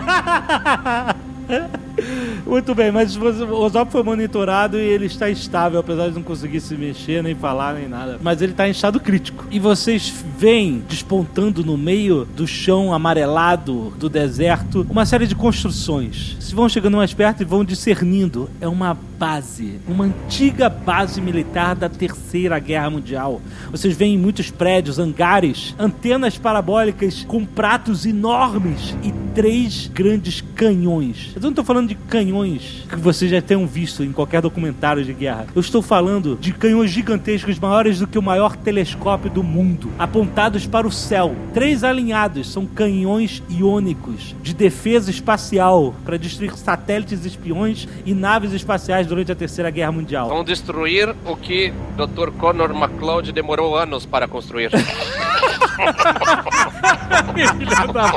Muito 2.46 2.76
bem, 2.76 2.92
mas 2.92 3.16
o 3.16 3.56
Ozob 3.56 3.92
foi 3.92 4.04
monitorado 4.04 4.78
e 4.78 4.82
ele 4.82 5.06
está 5.06 5.30
estável, 5.30 5.80
apesar 5.80 6.10
de 6.10 6.16
não 6.16 6.24
conseguir 6.24 6.60
se 6.60 6.76
mexer, 6.76 7.24
nem 7.24 7.36
falar, 7.36 7.76
nem 7.76 7.88
nada. 7.88 8.20
Mas 8.22 8.42
ele 8.42 8.52
está 8.52 8.68
em 8.68 8.72
estado 8.72 9.00
crítico. 9.00 9.46
E 9.50 9.60
vocês 9.60 10.14
veem, 10.38 10.84
despontando 10.88 11.64
no 11.64 11.78
meio 11.78 12.26
do 12.26 12.46
chão 12.46 12.94
amarelado 12.94 13.94
do 13.98 14.10
deserto, 14.10 14.86
uma 14.90 15.06
série 15.06 15.28
de 15.28 15.36
construções. 15.36 16.36
Se 16.40 16.54
vão 16.54 16.68
chegando 16.68 16.98
mais 16.98 17.14
perto 17.14 17.42
e 17.42 17.46
vão 17.46 17.64
discernindo. 17.64 18.50
É 18.60 18.68
uma 18.68 18.98
base, 19.18 19.80
uma 19.88 20.06
antiga 20.06 20.70
base 20.70 21.22
militar 21.22 21.76
da 21.76 21.88
Terceira 21.88 22.60
Guerra 22.60 22.90
Mundial. 22.90 23.42
Vocês 23.72 23.96
veem 23.96 24.18
muitos 24.18 24.52
prédios, 24.52 25.00
hangares, 25.00 25.74
antenas 25.80 26.38
parabólicas 26.38 27.24
com 27.24 27.46
pratos 27.46 28.06
enormes 28.06 28.96
e 29.02 29.14
três 29.34 29.88
grandes 29.88 30.42
canhões. 30.56 31.33
Eu 31.36 31.42
não 31.42 31.50
estou 31.50 31.66
falando 31.66 31.90
de 31.90 31.96
canhões 31.96 32.86
que 32.88 32.96
vocês 32.96 33.32
já 33.32 33.42
tenham 33.42 33.66
visto 33.66 34.04
em 34.04 34.12
qualquer 34.12 34.40
documentário 34.40 35.04
de 35.04 35.14
guerra. 35.14 35.48
Eu 35.56 35.62
estou 35.62 35.82
falando 35.82 36.38
de 36.40 36.54
canhões 36.54 36.92
gigantescos 36.92 37.58
maiores 37.58 38.00
do 38.00 38.06
que 38.06 38.20
o 38.20 38.22
maior 38.22 38.56
telescópio 38.56 39.32
do 39.32 39.42
mundo, 39.42 39.90
apontados 39.98 40.68
para 40.68 40.88
o 40.88 40.92
céu. 40.92 41.36
Três 41.52 41.84
alinhados 41.84 42.52
são 42.52 42.68
canhões 42.68 43.42
iônicos 43.50 44.36
de 44.44 44.54
defesa 44.54 45.10
espacial 45.10 45.96
para 46.06 46.18
destruir 46.18 46.56
satélites 46.56 47.26
espiões 47.26 47.88
e 48.06 48.14
naves 48.14 48.54
espaciais 48.54 49.08
durante 49.08 49.32
a 49.32 49.36
Terceira 49.36 49.72
Guerra 49.72 49.92
Mundial. 49.92 50.30
Vão 50.30 50.44
destruir 50.44 51.16
o 51.26 51.36
que 51.36 51.74
Dr. 51.98 52.30
Connor 52.38 52.76
McLeod 52.76 53.32
demorou 53.32 53.76
anos 53.76 54.06
para 54.06 54.28
construir. 54.28 54.70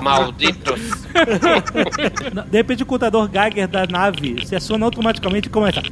Malditos. 0.03 0.81
De 2.51 2.57
repente 2.57 2.83
o 2.83 2.87
contador 2.87 3.29
Geiger 3.31 3.69
da 3.69 3.87
nave 3.87 4.45
se 4.47 4.55
aciona 4.55 4.85
automaticamente 4.85 5.49
e 5.49 5.51
começa. 5.51 5.83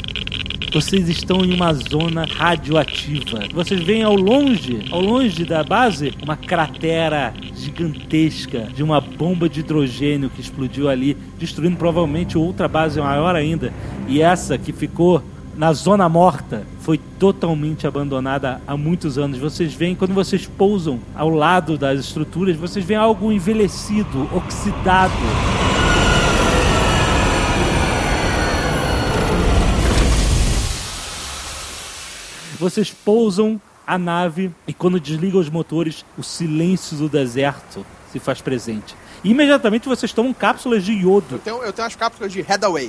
Vocês 0.73 1.09
estão 1.09 1.45
em 1.45 1.55
uma 1.55 1.73
zona 1.73 2.27
radioativa. 2.27 3.45
Vocês 3.53 3.81
veem 3.81 4.03
ao 4.03 4.17
longe, 4.17 4.85
ao 4.91 5.01
longe 5.01 5.45
da 5.45 5.63
base, 5.63 6.13
uma 6.21 6.37
cratera 6.37 7.33
gigantesca 7.55 8.67
de 8.75 8.83
uma 8.83 9.01
bomba 9.01 9.49
de 9.49 9.61
hidrogênio 9.61 10.29
que 10.29 10.41
explodiu 10.41 10.89
ali, 10.89 11.17
destruindo 11.39 11.77
provavelmente 11.77 12.37
outra 12.37 12.67
base 12.67 13.01
maior 13.01 13.37
ainda. 13.37 13.73
E 14.09 14.21
essa 14.21 14.59
que 14.59 14.73
ficou 14.73 15.23
na 15.56 15.73
zona 15.73 16.08
morta 16.08 16.66
foi 16.80 16.99
totalmente 17.18 17.87
abandonada 17.87 18.61
há 18.66 18.76
muitos 18.76 19.18
anos. 19.18 19.38
Vocês 19.38 19.73
veem, 19.73 19.94
quando 19.94 20.12
vocês 20.12 20.46
pousam 20.46 21.00
ao 21.14 21.30
lado 21.30 21.78
das 21.78 22.00
estruturas, 22.00 22.56
vocês 22.56 22.84
veem 22.84 22.99
algo 22.99 23.30
envelhecido, 23.32 24.28
oxidado. 24.34 25.12
Vocês 32.58 32.90
pousam 32.90 33.61
a 33.87 33.99
nave 33.99 34.50
e 34.66 34.73
quando 34.73 34.99
desligam 34.99 35.40
os 35.40 35.50
motores, 35.50 36.04
o 36.16 36.23
silêncio 36.23 36.96
do 36.96 37.08
deserto 37.08 37.84
se 38.11 38.18
faz 38.18 38.40
presente. 38.40 38.94
Imediatamente 39.25 39.88
vocês 39.88 40.12
tomam 40.12 40.35
cápsulas 40.35 40.85
de 40.85 40.93
iodo. 40.93 41.37
Eu 41.37 41.38
tenho, 41.38 41.62
eu 41.62 41.73
tenho 41.73 41.88
as 41.88 41.97
cápsulas 41.97 42.31
de 42.31 42.43
Headaway. 42.43 42.88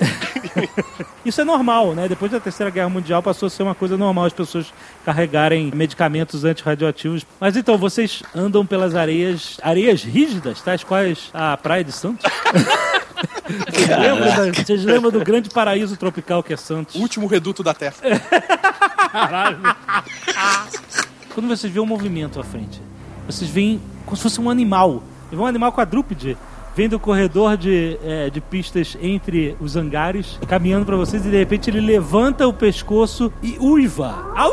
Isso 1.25 1.39
é 1.39 1.43
normal, 1.45 1.95
né? 1.95 2.07
Depois 2.09 2.29
da 2.31 2.39
Terceira 2.41 2.69
Guerra 2.69 2.89
Mundial 2.89 3.23
passou 3.23 3.47
a 3.47 3.49
ser 3.49 3.63
uma 3.63 3.73
coisa 3.73 3.95
normal 3.97 4.25
as 4.25 4.33
pessoas 4.33 4.73
carregarem 5.05 5.71
medicamentos 5.73 6.43
antirradioativos. 6.43 7.25
Mas 7.39 7.55
então, 7.55 7.77
vocês 7.77 8.21
andam 8.35 8.65
pelas 8.65 8.95
areias, 8.95 9.57
areias 9.63 10.03
rígidas, 10.03 10.61
tais 10.61 10.83
quais 10.83 11.29
a 11.33 11.55
Praia 11.55 11.83
de 11.85 11.93
Santos? 11.93 12.25
Vocês 13.47 13.87
lembram, 13.87 14.25
da- 14.35 14.51
vocês 14.63 14.83
lembram 14.83 15.11
do 15.11 15.19
grande 15.21 15.49
paraíso 15.49 15.95
tropical 15.95 16.43
que 16.43 16.53
é 16.53 16.57
Santos? 16.57 16.95
Último 16.95 17.27
reduto 17.27 17.63
da 17.63 17.73
Terra. 17.73 17.95
Quando 21.33 21.47
vocês 21.47 21.71
veem 21.71 21.83
um 21.83 21.87
movimento 21.87 22.39
à 22.39 22.43
frente, 22.43 22.81
vocês 23.25 23.49
veem 23.49 23.81
como 24.05 24.15
se 24.17 24.23
fosse 24.23 24.39
um 24.41 24.49
animal. 24.49 25.03
Vê 25.31 25.37
um 25.37 25.45
animal 25.45 25.71
quadrúpede. 25.71 26.37
Vem 26.75 26.89
do 26.89 26.99
corredor 26.99 27.55
de, 27.55 27.97
é, 28.03 28.29
de 28.29 28.41
pistas 28.41 28.97
entre 29.01 29.55
os 29.61 29.77
hangares, 29.77 30.37
caminhando 30.47 30.85
pra 30.85 30.97
vocês, 30.97 31.25
e 31.25 31.29
de 31.29 31.37
repente 31.37 31.69
ele 31.69 31.79
levanta 31.79 32.45
o 32.47 32.51
pescoço 32.53 33.31
e 33.41 33.57
uiva. 33.59 34.13
Au! 34.35 34.51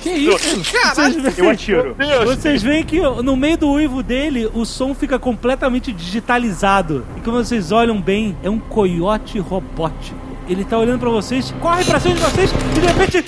Que 0.00 0.10
isso? 0.10 0.62
Vocês 0.94 1.16
veem- 1.16 1.34
Eu 1.38 1.50
atiro. 1.50 1.96
Vocês 2.24 2.62
veem 2.62 2.84
que 2.84 3.00
no 3.00 3.36
meio 3.36 3.58
do 3.58 3.68
uivo 3.70 4.02
dele, 4.02 4.48
o 4.54 4.64
som 4.64 4.94
fica 4.94 5.18
completamente 5.18 5.92
digitalizado. 5.92 7.04
E 7.16 7.20
quando 7.20 7.44
vocês 7.44 7.72
olham 7.72 8.00
bem, 8.00 8.36
é 8.42 8.48
um 8.50 8.58
coiote 8.58 9.38
robótico. 9.40 10.16
Ele 10.48 10.64
tá 10.64 10.78
olhando 10.78 11.00
pra 11.00 11.10
vocês, 11.10 11.52
corre 11.60 11.84
pra 11.84 11.98
cima 12.00 12.14
de 12.14 12.20
vocês 12.20 12.50
e 12.76 12.80
de 12.80 12.86
repente. 12.86 13.24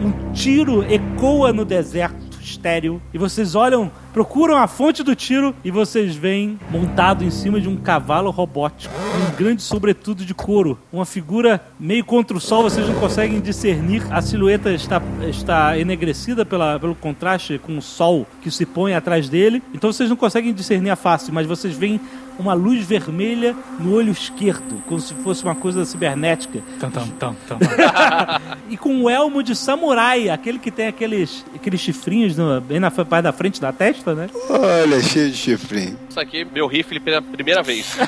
Um 0.00 0.32
tiro 0.32 0.82
ecoa 0.92 1.52
no 1.52 1.64
deserto 1.64 2.24
estéreo. 2.44 3.00
E 3.12 3.18
vocês 3.18 3.54
olham, 3.54 3.90
procuram 4.12 4.56
a 4.56 4.66
fonte 4.66 5.02
do 5.02 5.14
tiro 5.14 5.54
e 5.64 5.70
vocês 5.70 6.14
veem 6.14 6.58
montado 6.70 7.24
em 7.24 7.30
cima 7.30 7.60
de 7.60 7.68
um 7.68 7.76
cavalo 7.76 8.30
robótico. 8.30 8.94
Um 8.94 9.36
grande 9.36 9.62
sobretudo 9.62 10.24
de 10.24 10.34
couro. 10.34 10.78
Uma 10.92 11.04
figura 11.04 11.60
meio 11.78 12.04
contra 12.04 12.36
o 12.36 12.40
sol, 12.40 12.62
vocês 12.62 12.86
não 12.88 12.94
conseguem 12.96 13.40
discernir. 13.40 14.02
A 14.10 14.20
silhueta 14.20 14.72
está, 14.72 15.00
está 15.28 15.78
enegrecida 15.78 16.44
pela, 16.44 16.78
pelo 16.78 16.94
contraste 16.94 17.58
com 17.58 17.78
o 17.78 17.82
sol 17.82 18.26
que 18.42 18.50
se 18.50 18.66
põe 18.66 18.94
atrás 18.94 19.28
dele. 19.28 19.62
Então 19.72 19.92
vocês 19.92 20.08
não 20.08 20.16
conseguem 20.16 20.52
discernir 20.52 20.90
a 20.90 20.96
face, 20.96 21.32
mas 21.32 21.46
vocês 21.46 21.74
veem 21.74 22.00
uma 22.38 22.52
luz 22.54 22.84
vermelha 22.86 23.54
no 23.78 23.94
olho 23.94 24.10
esquerdo, 24.10 24.82
como 24.86 25.00
se 25.00 25.14
fosse 25.14 25.44
uma 25.44 25.54
coisa 25.54 25.84
cibernética. 25.84 26.60
Tam, 26.80 26.90
tam, 26.90 27.06
tam, 27.18 27.36
tam. 27.48 27.58
E 28.70 28.76
com 28.76 28.90
um 28.94 29.10
elmo 29.10 29.42
de 29.42 29.54
samurai, 29.54 30.28
aquele 30.30 30.58
que 30.58 30.70
tem 30.70 30.86
aqueles, 30.86 31.44
aqueles 31.54 31.80
chifrinhos 31.80 32.36
no- 32.36 32.60
bem 32.60 32.80
na 32.80 32.90
parte 32.90 33.22
da 33.22 33.32
frente 33.32 33.60
da 33.60 33.72
testa, 33.72 34.14
né? 34.14 34.28
Olha, 34.48 35.00
cheio 35.02 35.30
de 35.30 35.36
chifrinho. 35.36 35.98
Isso 36.08 36.18
aqui, 36.18 36.44
meu 36.44 36.66
rifle 36.66 36.98
pela 36.98 37.20
primeira 37.22 37.62
vez. 37.62 37.94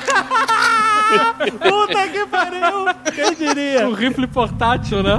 Puta 1.61 2.07
que 2.09 2.25
pariu! 2.25 2.85
Quem 3.15 3.33
diria? 3.35 3.87
Um 3.87 3.93
rifle 3.93 4.27
portátil, 4.27 5.01
né? 5.03 5.17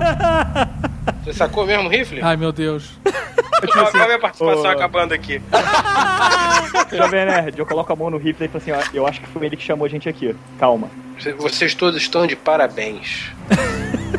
Você 1.24 1.32
sacou 1.32 1.66
mesmo 1.66 1.84
o 1.86 1.88
rifle? 1.88 2.20
Ai, 2.22 2.36
meu 2.36 2.52
Deus. 2.52 2.90
Olha 3.94 4.02
a 4.02 4.06
minha 4.06 4.18
participação 4.18 4.62
Ô. 4.62 4.68
acabando 4.68 5.12
aqui. 5.12 5.40
Jovem 6.96 7.26
Nerd, 7.26 7.58
eu 7.58 7.66
coloco 7.66 7.92
a 7.92 7.96
mão 7.96 8.10
no 8.10 8.16
rifle 8.16 8.46
e 8.46 8.48
falo 8.48 8.62
assim, 8.62 8.72
ó, 8.72 8.96
eu 8.96 9.06
acho 9.06 9.20
que 9.20 9.26
foi 9.28 9.46
ele 9.46 9.56
que 9.56 9.62
chamou 9.62 9.86
a 9.86 9.88
gente 9.88 10.08
aqui. 10.08 10.34
Calma. 10.58 10.90
Vocês 11.38 11.74
todos 11.74 12.00
estão 12.00 12.26
de 12.26 12.36
parabéns. 12.36 13.32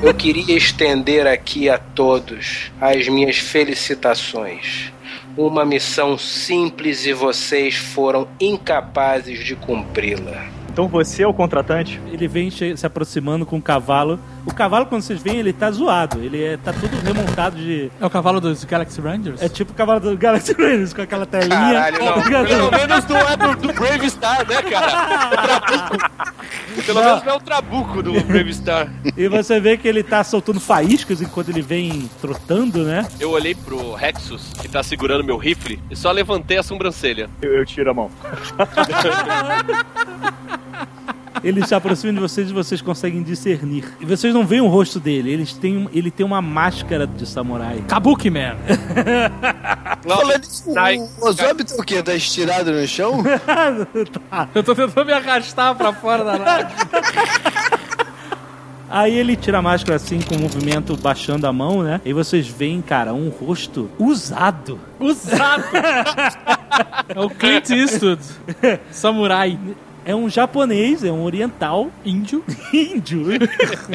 Eu 0.02 0.14
queria 0.14 0.56
estender 0.56 1.26
aqui 1.26 1.70
a 1.70 1.78
todos 1.78 2.72
as 2.80 3.08
minhas 3.08 3.38
felicitações. 3.38 4.92
Uma 5.38 5.66
missão 5.66 6.18
simples 6.18 7.06
e 7.06 7.14
vocês 7.14 7.76
foram 7.76 8.28
incapazes 8.40 9.44
de 9.44 9.56
cumpri-la. 9.56 10.48
Então 10.72 10.88
você 10.88 11.24
é 11.24 11.28
o 11.28 11.34
contratante? 11.34 12.00
Ele 12.12 12.28
vem 12.28 12.50
se 12.52 12.86
aproximando 12.86 13.46
com 13.46 13.58
o 13.58 13.62
cavalo. 13.62 14.20
O 14.46 14.54
cavalo, 14.54 14.86
quando 14.86 15.02
vocês 15.02 15.22
veem, 15.22 15.38
ele 15.38 15.54
tá 15.54 15.70
zoado. 15.72 16.20
Ele 16.20 16.44
é, 16.44 16.58
tá 16.58 16.74
todo 16.74 16.96
remontado 17.02 17.58
de. 17.58 17.92
É 18.00 18.06
o 18.06 18.10
cavalo 18.10 18.40
dos 18.40 18.64
Galaxy 18.64 19.02
Rangers? 19.02 19.42
É 19.42 19.50
tipo 19.50 19.72
o 19.72 19.76
cavalo 19.76 20.00
do 20.00 20.18
Galaxy 20.18 20.54
Rangers, 20.54 20.94
com 20.94 21.02
aquela 21.02 21.26
telinha. 21.26 21.50
Caralho, 21.50 22.00
não. 22.06 22.46
Pelo 22.46 22.72
menos 22.72 23.06
não 23.08 23.18
é 23.18 23.38
do, 23.38 23.56
do 23.56 23.74
Brave 23.74 24.10
Star, 24.10 24.48
né, 24.48 24.62
cara? 24.64 25.90
O. 26.78 26.84
Pelo 26.84 27.04
menos 27.04 27.24
não 27.24 27.34
é 27.34 27.36
o 27.36 27.40
Trabuco 27.40 28.02
do 28.02 28.14
Brave 28.24 28.54
Star. 28.54 28.92
E 29.16 29.28
você 29.28 29.60
vê 29.60 29.78
que 29.78 29.88
ele 29.88 30.04
tá 30.04 30.24
soltando 30.24 30.60
faíscas 30.60 31.22
enquanto 31.22 31.50
ele 31.50 31.62
vem 31.62 32.10
trotando, 32.22 32.84
né? 32.84 33.08
Eu 33.20 33.32
olhei 33.32 33.54
pro 33.54 33.94
Rexus, 33.94 34.54
que 34.62 34.68
tá 34.68 34.82
segurando 34.82 35.24
meu 35.24 35.38
rifle, 35.38 35.80
e 35.90 35.96
só 35.96 36.12
levantei 36.12 36.58
a 36.58 36.64
sobrancelha. 36.64 37.30
Eu, 37.42 37.54
eu 37.54 37.66
tiro 37.66 37.92
a 37.92 37.94
mão. 37.94 38.10
Ele 41.44 41.66
se 41.66 41.74
aproxima 41.74 42.14
de 42.14 42.20
vocês 42.20 42.50
e 42.50 42.54
vocês 42.54 42.82
conseguem 42.82 43.24
discernir. 43.24 43.86
E 44.00 44.06
vocês 44.06 44.34
não 44.34 44.46
veem 44.46 44.62
o 44.62 44.68
rosto 44.68 45.00
dele. 45.00 45.32
Eles 45.32 45.54
têm, 45.54 45.88
ele 45.94 46.12
tem 46.12 46.26
uma 46.26 46.42
máscara 46.42 47.08
de 47.08 47.26
samurai. 47.26 47.84
Kabuki 47.88 48.30
Man. 48.30 48.56
Falando 50.08 50.44
isso, 50.44 50.70
o 50.70 51.28
Ozob 51.28 51.64
tá 51.64 51.76
o 51.76 51.84
quê? 51.84 52.02
Tá 52.02 52.14
estirado 52.14 52.72
no 52.72 52.88
chão? 52.88 53.24
Eu 54.54 54.64
tô 54.64 54.76
tentando 54.76 55.06
me 55.06 55.14
arrastar 55.14 55.76
pra 55.76 55.94
fora 55.94 56.24
da 56.24 56.38
nave. 56.38 56.74
Aí 58.92 59.16
ele 59.16 59.36
tira 59.36 59.60
a 59.60 59.62
máscara 59.62 59.98
assim, 59.98 60.20
com 60.20 60.36
o 60.36 60.40
movimento 60.40 60.98
baixando 60.98 61.46
a 61.46 61.54
mão, 61.54 61.84
né? 61.84 62.02
E 62.04 62.12
vocês 62.12 62.48
veem, 62.48 62.82
cara, 62.82 63.14
um 63.14 63.30
rosto 63.30 63.88
usado. 64.00 64.80
Usado. 65.00 65.64
É 67.08 67.20
o 67.20 67.30
Clint 67.30 67.70
Eastwood. 67.70 68.22
Samurai. 68.90 69.60
É 70.10 70.16
um 70.16 70.28
japonês, 70.28 71.04
é 71.04 71.12
um 71.12 71.24
oriental. 71.24 71.92
Índio. 72.04 72.44
Índio. 72.74 73.28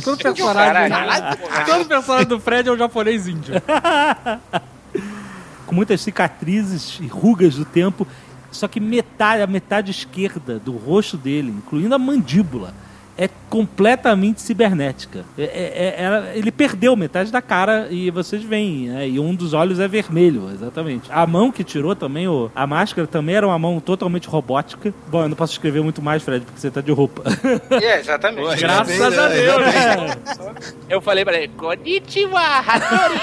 Todo 0.05 0.17
personagem, 0.17 0.89
Caralho. 0.89 1.39
todo 1.67 1.87
personagem 1.87 2.29
do 2.29 2.39
Fred 2.39 2.69
é 2.69 2.73
um 2.73 2.79
japonês 2.79 3.27
índio. 3.27 3.55
com 5.67 5.75
muitas 5.75 6.01
cicatrizes 6.03 7.01
e 7.01 7.09
rugas 7.09 7.57
do 7.57 7.65
tempo. 7.65 8.07
Só 8.53 8.69
que 8.69 8.79
metade, 8.79 9.43
a 9.43 9.47
metade 9.49 9.91
esquerda 9.91 10.61
do 10.61 10.77
rosto 10.77 11.17
dele, 11.17 11.51
incluindo 11.51 11.97
a 11.97 11.99
mandíbula, 11.99 12.73
é 13.17 13.29
completamente 13.49 14.41
cibernética. 14.41 15.25
É- 15.39 15.43
é- 15.45 15.73
é- 15.87 16.03
ela- 16.05 16.31
ele 16.35 16.51
perdeu 16.51 16.97
metade 16.97 17.31
da 17.31 17.41
cara 17.41 17.87
e 17.91 18.11
vocês 18.11 18.43
veem, 18.43 18.89
né? 18.89 19.09
E 19.09 19.21
um 19.21 19.35
dos 19.35 19.53
olhos 19.55 19.79
é 19.79 19.87
vermelho, 19.87 20.51
exatamente. 20.53 21.11
A 21.13 21.25
mão 21.27 21.53
que 21.53 21.63
tirou 21.63 21.95
também, 21.95 22.27
o- 22.27 22.51
a 22.55 22.67
máscara 22.67 23.07
também 23.07 23.37
era 23.37 23.47
uma 23.47 23.59
mão 23.59 23.79
totalmente 23.79 24.27
robótica. 24.29 24.93
Bom, 25.09 25.23
eu 25.23 25.29
não 25.29 25.37
posso 25.37 25.53
escrever 25.53 25.83
muito 25.83 26.03
mais, 26.03 26.23
Fred, 26.23 26.45
porque 26.45 26.59
você 26.61 26.71
tá 26.71 26.81
de 26.81 26.91
roupa. 26.93 27.23
É, 27.83 28.01
exatamente. 28.01 28.57
Graças 28.57 29.01
Ainda 29.01 29.25
a 29.25 29.29
Deus. 29.29 29.57
bem. 29.65 30.65
Eu 30.89 31.01
falei 31.01 31.25
pra 31.25 31.37
ele, 31.37 31.49
Konnichiwa, 31.49 32.41
Hattori. 32.41 33.21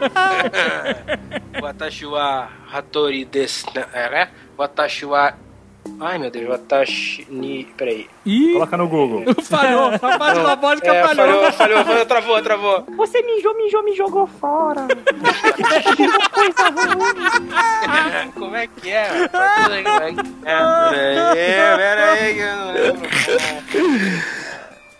Watashi 1.62 2.06
wa 2.06 2.48
Hattori 2.72 3.24
desu. 3.24 3.66
É? 3.92 4.28
Watashi 4.56 5.04
wa. 5.06 5.34
Ai 5.98 6.18
meu 6.18 6.30
Deus, 6.30 6.48
Watashi 6.48 7.26
ni. 7.30 7.64
Peraí. 7.76 8.06
Ih, 8.24 8.52
Coloca 8.54 8.76
no 8.76 8.88
Google. 8.88 9.34
falhou. 9.44 9.90
A 9.94 10.18
parte 10.18 10.40
robótica 10.40 10.94
É, 10.94 11.06
falhou. 11.06 11.52
falhou, 11.52 11.84
falhou, 11.84 12.06
travou, 12.06 12.42
travou. 12.42 12.84
Você 12.96 13.22
mijou, 13.22 13.54
mijou, 13.56 13.82
me 13.82 13.94
jogou 13.94 14.26
fora. 14.26 14.86
Como 18.34 18.56
é 18.56 18.66
que 18.66 18.90
é? 18.90 19.08
Como 19.28 19.74
é 19.74 19.82
que 19.82 19.90
é? 20.44 20.58
Peraí, 20.90 21.74
peraí, 21.76 22.34
que 22.34 22.40
eu 22.40 22.56
não 22.56 22.72
lembro. 22.72 23.08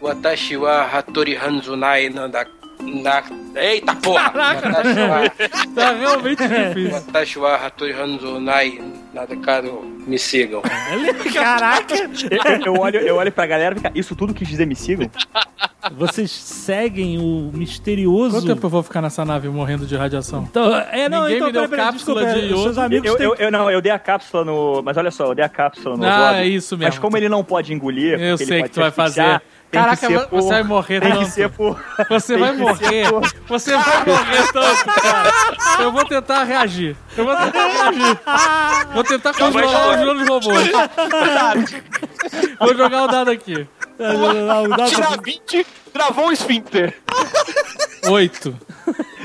Watashi 0.00 0.56
wa 0.56 0.82
Hattori 0.84 1.36
Hanzunai 1.36 2.08
nanda. 2.08 2.46
Na... 2.82 3.22
Eita 3.60 3.94
porra! 3.96 4.32
Wa- 4.34 5.30
Tá 5.74 5.92
realmente 5.92 6.38
difícil. 6.46 6.92
Watashi 6.92 7.38
wa 7.38 7.56
Hattori 7.56 7.92
Hanzunai 7.92 8.80
Nadekado. 9.12 9.82
Me 10.06 10.18
sigam. 10.18 10.62
Caraca! 11.32 11.94
Eu, 11.94 12.74
eu 12.74 12.80
olho, 12.80 12.98
eu 13.00 13.16
olho 13.16 13.30
pra 13.30 13.46
galera 13.46 13.74
e 13.74 13.78
fica, 13.78 13.92
isso 13.94 14.16
tudo 14.16 14.32
quis 14.32 14.48
dizer 14.48 14.66
me 14.66 14.74
sigam? 14.74 15.10
Vocês 15.96 16.30
seguem 16.30 17.18
o 17.18 17.50
misterioso. 17.54 18.36
Quanto 18.36 18.46
tempo 18.46 18.64
eu 18.66 18.70
vou 18.70 18.82
ficar 18.82 19.02
nessa 19.02 19.24
nave 19.24 19.48
morrendo 19.48 19.86
de 19.86 19.94
radiação? 19.96 20.46
Então, 20.50 20.74
é, 20.74 21.08
não, 21.08 21.22
Ninguém 21.22 21.36
então, 21.36 21.46
me 21.48 21.52
deu 21.52 21.68
peraí, 21.68 21.86
cápsula 21.86 22.24
desculpa, 22.24 22.46
de 22.48 22.54
os 22.54 22.62
seus 22.62 22.78
amigos 22.78 23.06
Eu, 23.08 23.16
têm 23.16 23.26
eu, 23.26 23.34
eu- 23.34 23.50
não, 23.50 23.70
eu 23.70 23.80
dei 23.80 23.92
a 23.92 23.98
cápsula 23.98 24.44
no. 24.44 24.82
Mas 24.82 24.96
olha 24.96 25.10
só, 25.10 25.24
eu 25.26 25.34
dei 25.34 25.44
a 25.44 25.48
cápsula 25.48 25.96
no. 25.96 26.04
Ah, 26.04 26.38
é 26.42 26.46
isso 26.46 26.76
mesmo. 26.76 26.88
Mas 26.90 26.98
como 26.98 27.16
ele 27.16 27.28
não 27.28 27.44
pode 27.44 27.72
engolir. 27.74 28.14
Eu 28.14 28.34
ele 28.34 28.36
sei 28.38 28.58
pode 28.60 28.68
que 28.70 28.74
tu 28.74 28.80
vai 28.80 28.90
fazer. 28.90 29.42
Tem 29.70 29.80
que 29.80 29.86
Caraca, 29.86 29.96
ser 30.06 30.18
você 30.18 30.26
por- 30.28 30.48
vai 30.48 30.62
morrer 30.64 31.00
Tem 31.00 31.18
que 31.18 31.24
ser 31.26 31.48
por. 31.50 31.80
Você 32.08 32.32
tem 32.34 32.42
vai 32.42 32.52
morrer. 32.56 33.08
por- 33.10 33.32
Você 33.48 33.70
vai 33.76 34.04
morrer 34.04 34.52
tanto, 34.52 34.84
cara. 35.00 35.32
Eu 35.80 35.92
vou 35.92 36.04
tentar 36.04 36.42
reagir. 36.44 36.96
Eu 37.16 37.24
vou 37.24 37.36
tentar 37.36 37.66
reagir. 37.66 38.18
Vou 38.92 39.04
tentar 39.04 39.32
controlar 39.34 39.90
os 39.90 39.96
meus 40.00 40.28
robôs. 40.28 40.70
Vou 42.58 42.76
jogar 42.76 43.02
o 43.04 43.06
dado 43.08 43.30
aqui. 43.30 43.66
Tira 44.88 45.08
20, 45.22 45.66
travou 45.92 46.28
o 46.28 46.32
esfíncter. 46.32 46.96
Oito. 48.08 48.56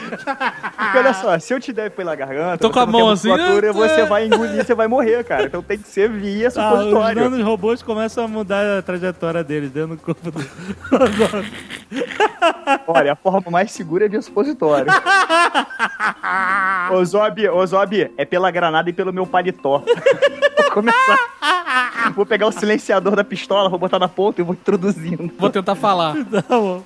Porque 0.09 0.97
olha 0.97 1.13
só, 1.13 1.37
se 1.39 1.53
eu 1.53 1.59
te 1.59 1.73
der 1.73 1.89
pela 1.91 2.15
garganta, 2.15 2.57
Tô 2.59 2.69
com 2.69 2.75
você 2.75 2.83
a 2.83 2.85
mão 2.85 3.09
assim, 3.09 3.29
você 3.73 4.05
vai 4.05 4.25
engolir, 4.27 4.63
você 4.63 4.75
vai 4.75 4.87
morrer, 4.87 5.23
cara. 5.23 5.45
Então 5.45 5.61
tem 5.63 5.77
que 5.77 5.87
ser 5.87 6.09
via 6.09 6.45
Ah, 6.45 6.49
os 6.49 6.53
supositório. 6.53 7.43
robôs 7.45 7.81
começam 7.81 8.25
a 8.25 8.27
mudar 8.27 8.79
a 8.79 8.81
trajetória 8.81 9.43
deles 9.43 9.71
dentro 9.71 9.95
do 9.95 10.01
corpo 10.01 10.31
do. 10.31 10.39
Olha, 12.87 13.13
a 13.13 13.15
forma 13.15 13.49
mais 13.49 13.71
segura 13.71 14.05
é 14.05 14.09
via 14.09 14.21
supositório. 14.21 14.91
ô 16.91 17.03
Zob, 17.03 17.49
ô 17.49 17.65
Zob, 17.65 18.11
é 18.17 18.25
pela 18.25 18.51
granada 18.51 18.89
e 18.89 18.93
pelo 18.93 19.11
meu 19.11 19.25
paletó. 19.25 19.83
vou 20.57 20.71
começar. 20.71 22.11
Vou 22.15 22.25
pegar 22.25 22.47
o 22.47 22.51
silenciador 22.51 23.15
da 23.15 23.23
pistola, 23.23 23.69
vou 23.69 23.79
botar 23.79 23.99
na 23.99 24.07
ponta 24.07 24.41
e 24.41 24.43
vou 24.43 24.53
introduzindo. 24.53 25.31
Vou 25.37 25.49
tentar 25.49 25.75
falar. 25.75 26.15
Tá 26.25 26.43
bom. 26.49 26.83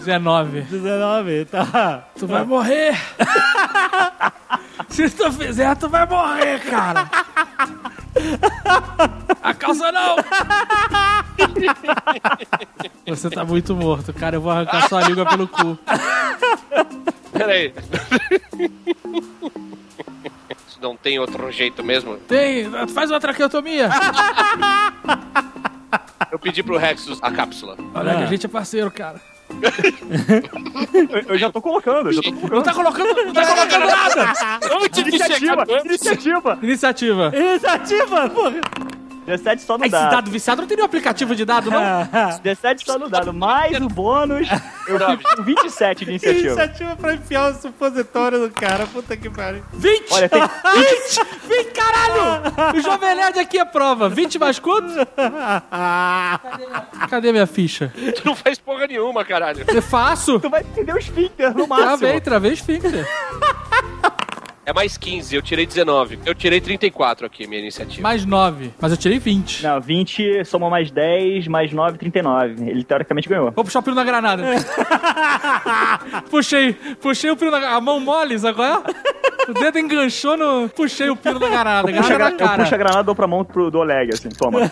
19. 0.00 0.62
19, 0.62 1.44
tá. 1.44 2.04
Tu 2.18 2.26
vai 2.26 2.44
morrer. 2.44 2.96
Se 4.88 5.08
tu 5.10 5.30
fizer, 5.32 5.76
tu 5.76 5.88
vai 5.88 6.06
morrer, 6.06 6.58
cara. 6.60 7.08
A 9.42 9.54
calça 9.54 9.92
não! 9.92 10.16
Você 13.06 13.30
tá 13.30 13.44
muito 13.44 13.74
morto, 13.76 14.12
cara. 14.12 14.36
Eu 14.36 14.40
vou 14.40 14.50
arrancar 14.50 14.88
sua 14.88 15.02
língua 15.02 15.26
pelo 15.26 15.46
cu. 15.46 15.78
Pera 17.32 17.52
aí. 17.52 17.72
Isso 20.66 20.80
não 20.80 20.96
tem 20.96 21.18
outro 21.18 21.52
jeito 21.52 21.84
mesmo? 21.84 22.16
Tem, 22.16 22.68
faz 22.88 23.10
uma 23.10 23.20
traqueotomia. 23.20 23.90
Eu 26.32 26.38
pedi 26.38 26.62
pro 26.62 26.76
Rexus 26.78 27.18
a 27.22 27.30
cápsula. 27.30 27.76
Olha 27.94 28.16
que 28.16 28.22
a 28.22 28.26
gente 28.26 28.46
é 28.46 28.48
parceiro, 28.48 28.90
cara. 28.90 29.20
Eu, 31.10 31.20
eu 31.28 31.38
já 31.38 31.50
tô 31.50 31.60
colocando, 31.60 32.08
eu 32.08 32.12
já 32.12 32.22
tô 32.22 32.32
colocando. 32.32 32.54
Não 32.54 32.62
tá 32.62 32.74
colocando, 32.74 33.24
não 33.24 33.32
tá 33.32 33.46
colocando 33.46 33.86
nada. 33.86 34.32
Antes 34.84 35.04
de 35.04 35.10
Iniciativa, 35.10 35.64
iniciativa. 35.84 36.58
Iniciativa. 36.62 37.32
Iniciativa, 37.34 38.30
porra! 38.30 38.60
17 39.30 39.62
só 39.62 39.78
no 39.78 39.84
Esse 39.84 39.92
dado. 39.92 40.10
dado 40.10 40.30
viciado 40.30 40.60
não 40.62 40.68
teria 40.68 40.84
um 40.84 40.86
aplicativo 40.86 41.34
de 41.34 41.44
dado, 41.44 41.70
não? 41.70 41.80
17 42.42 42.84
só 42.84 42.98
no 42.98 43.08
dado, 43.08 43.32
mais 43.32 43.76
o 43.80 43.88
bônus, 43.88 44.48
eu 44.86 44.98
fico 45.18 45.36
com 45.36 45.42
27 45.42 46.04
de 46.04 46.10
iniciativa. 46.10 46.46
Iniciativa 46.48 46.96
pra 46.96 47.14
enfiar 47.14 47.52
o 47.52 47.54
supositório 47.54 48.40
do 48.40 48.50
cara, 48.50 48.86
puta 48.86 49.16
que 49.16 49.30
pariu. 49.30 49.62
20! 49.72 50.12
Olha, 50.12 50.28
tem 50.28 50.42
20! 50.42 50.48
20, 51.48 51.72
caralho! 51.72 52.76
O 52.76 52.80
Jovem 52.80 53.14
Nerd 53.14 53.38
aqui 53.38 53.58
é 53.58 53.64
prova. 53.64 54.08
20 54.08 54.38
mais 54.38 54.58
quanto? 54.58 54.90
Cadê 57.08 57.32
minha 57.32 57.46
ficha? 57.46 57.92
Tu 58.16 58.22
não 58.24 58.34
faz 58.34 58.58
porra 58.58 58.86
nenhuma, 58.86 59.24
caralho. 59.24 59.64
Eu 59.68 59.82
faço? 59.82 60.38
Tu 60.40 60.50
vai 60.50 60.64
perder 60.64 60.94
o 60.94 60.98
esfíncter 60.98 61.54
no 61.56 61.66
máximo. 61.66 61.98
Travei, 61.98 62.20
travei 62.20 62.52
esfíncter. 62.52 63.06
É 64.70 64.72
mais 64.72 64.96
15, 64.96 65.34
eu 65.34 65.42
tirei 65.42 65.66
19. 65.66 66.20
Eu 66.24 66.32
tirei 66.32 66.60
34 66.60 67.26
aqui, 67.26 67.44
minha 67.44 67.60
iniciativa. 67.60 68.00
Mais 68.00 68.24
9. 68.24 68.70
Mas 68.80 68.92
eu 68.92 68.96
tirei 68.96 69.18
20. 69.18 69.64
Não, 69.64 69.80
20 69.80 70.44
soma 70.44 70.70
mais 70.70 70.92
10, 70.92 71.48
mais 71.48 71.72
9, 71.72 71.98
39. 71.98 72.70
Ele 72.70 72.84
teoricamente 72.84 73.28
ganhou. 73.28 73.50
Vou 73.50 73.64
puxar 73.64 73.80
o 73.80 73.82
piro 73.82 73.96
na 73.96 74.04
granada. 74.04 74.44
puxei, 76.30 76.74
puxei 77.00 77.32
o 77.32 77.36
piro 77.36 77.50
na 77.50 77.58
granada. 77.58 77.78
A 77.78 77.80
mão 77.80 77.98
mole, 77.98 78.38
sabe 78.38 78.54
qual 78.54 78.68
é? 78.68 79.19
O 79.48 79.52
dedo 79.54 79.78
enganchou 79.78 80.36
no. 80.36 80.68
Puxei 80.68 81.08
o 81.10 81.16
piro 81.16 81.38
na 81.38 81.48
granada. 81.48 81.90
Eu 81.90 81.94
puxo, 81.96 82.12
a, 82.12 82.16
Granada 82.16 82.30
eu 82.44 82.48
puxo 82.48 82.60
a 82.60 82.64
cara. 82.64 82.76
granada 82.78 83.00
e 83.00 83.04
dou 83.04 83.14
pra 83.14 83.26
mão 83.26 83.44
pro, 83.44 83.70
do 83.70 83.78
Oleg, 83.78 84.10
assim, 84.12 84.28
toma. 84.28 84.60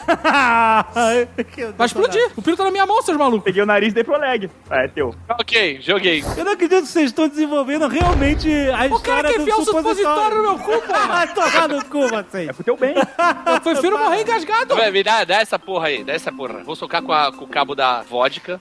Vai 1.77 1.87
explodir. 1.87 2.31
O 2.37 2.43
piro 2.43 2.57
tá 2.57 2.65
na 2.65 2.71
minha 2.71 2.87
mão, 2.87 3.01
seus 3.03 3.17
malucos. 3.17 3.45
Peguei 3.45 3.63
o 3.63 3.67
nariz 3.67 3.91
e 3.93 3.95
dei 3.95 4.05
pro 4.05 4.15
Oleg. 4.15 4.51
Ah, 4.71 4.85
é 4.85 4.89
teu. 4.89 5.15
Ok, 5.39 5.81
joguei. 5.81 6.23
Eu 6.37 6.45
não 6.45 6.53
acredito 6.53 6.83
que 6.83 6.89
vocês 6.89 7.07
estão 7.07 7.29
desenvolvendo 7.29 7.89
realmente 7.89 8.49
a 8.71 8.87
O 8.95 9.01
cara 9.01 9.29
história 9.29 9.31
quer 9.31 9.37
do 9.37 9.43
enfiar 9.43 9.57
o 9.59 9.65
supositório. 9.65 9.97
supositório 9.97 10.37
no 10.37 10.43
meu 10.43 10.59
cu, 10.59 10.83
pô. 10.87 10.93
Vai 11.09 11.29
tomar 11.35 11.69
no 11.69 11.85
cu, 11.85 12.09
vocês. 12.09 12.49
É 12.49 12.53
pro 12.53 12.65
teu 12.65 12.77
bem. 12.77 12.95
Eu 13.47 13.61
prefiro 13.61 13.99
morrer 13.99 14.23
engasgado. 14.23 14.75
Vai, 14.77 14.91
me 14.91 15.03
dá, 15.03 15.25
dá 15.25 15.37
essa 15.37 15.59
porra 15.59 15.89
aí, 15.89 16.05
dá 16.05 16.13
essa 16.13 16.31
porra. 16.33 16.63
Vou 16.65 16.77
socar 16.77 17.03
com, 17.03 17.13
a- 17.13 17.33
com 17.33 17.45
o 17.45 17.49
cabo 17.49 17.75
da 17.75 18.03
vodka. 18.03 18.61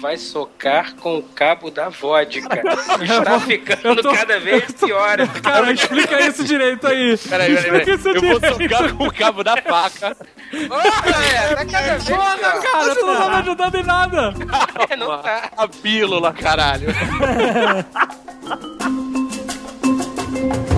Vai 0.00 0.16
socar 0.16 0.94
com 0.94 1.18
o 1.18 1.22
cabo 1.22 1.70
da 1.70 1.88
vodka. 1.88 2.62
Está 3.02 3.40
ficando 3.40 4.02
cada 4.12 4.38
vez 4.38 4.70
pior. 4.72 5.16
Cara, 5.42 5.72
explica 5.72 6.20
isso 6.20 6.44
direito 6.44 6.86
aí. 6.86 7.18
Peraí, 7.18 7.56
peraí, 7.56 7.70
peraí. 7.70 7.90
Eu 7.90 7.98
vou 7.98 8.10
direito. 8.40 8.76
socar 8.76 8.94
com 8.94 9.06
o 9.06 9.12
cabo 9.12 9.42
da 9.42 9.56
faca. 9.56 10.16
Olha, 10.70 11.56
tá 11.56 11.66
cada 11.66 11.98
vez 11.98 12.08
Porra, 12.08 12.60
cara, 12.60 12.94
tu 12.94 13.06
não 13.06 13.16
tá 13.16 13.28
me 13.28 13.36
ajudando 13.36 13.74
em 13.74 13.84
nada. 13.84 14.34
É, 14.88 14.96
não 14.96 15.22
tá. 15.22 15.50
A 15.56 15.68
pílula, 15.68 16.32
caralho. 16.32 16.88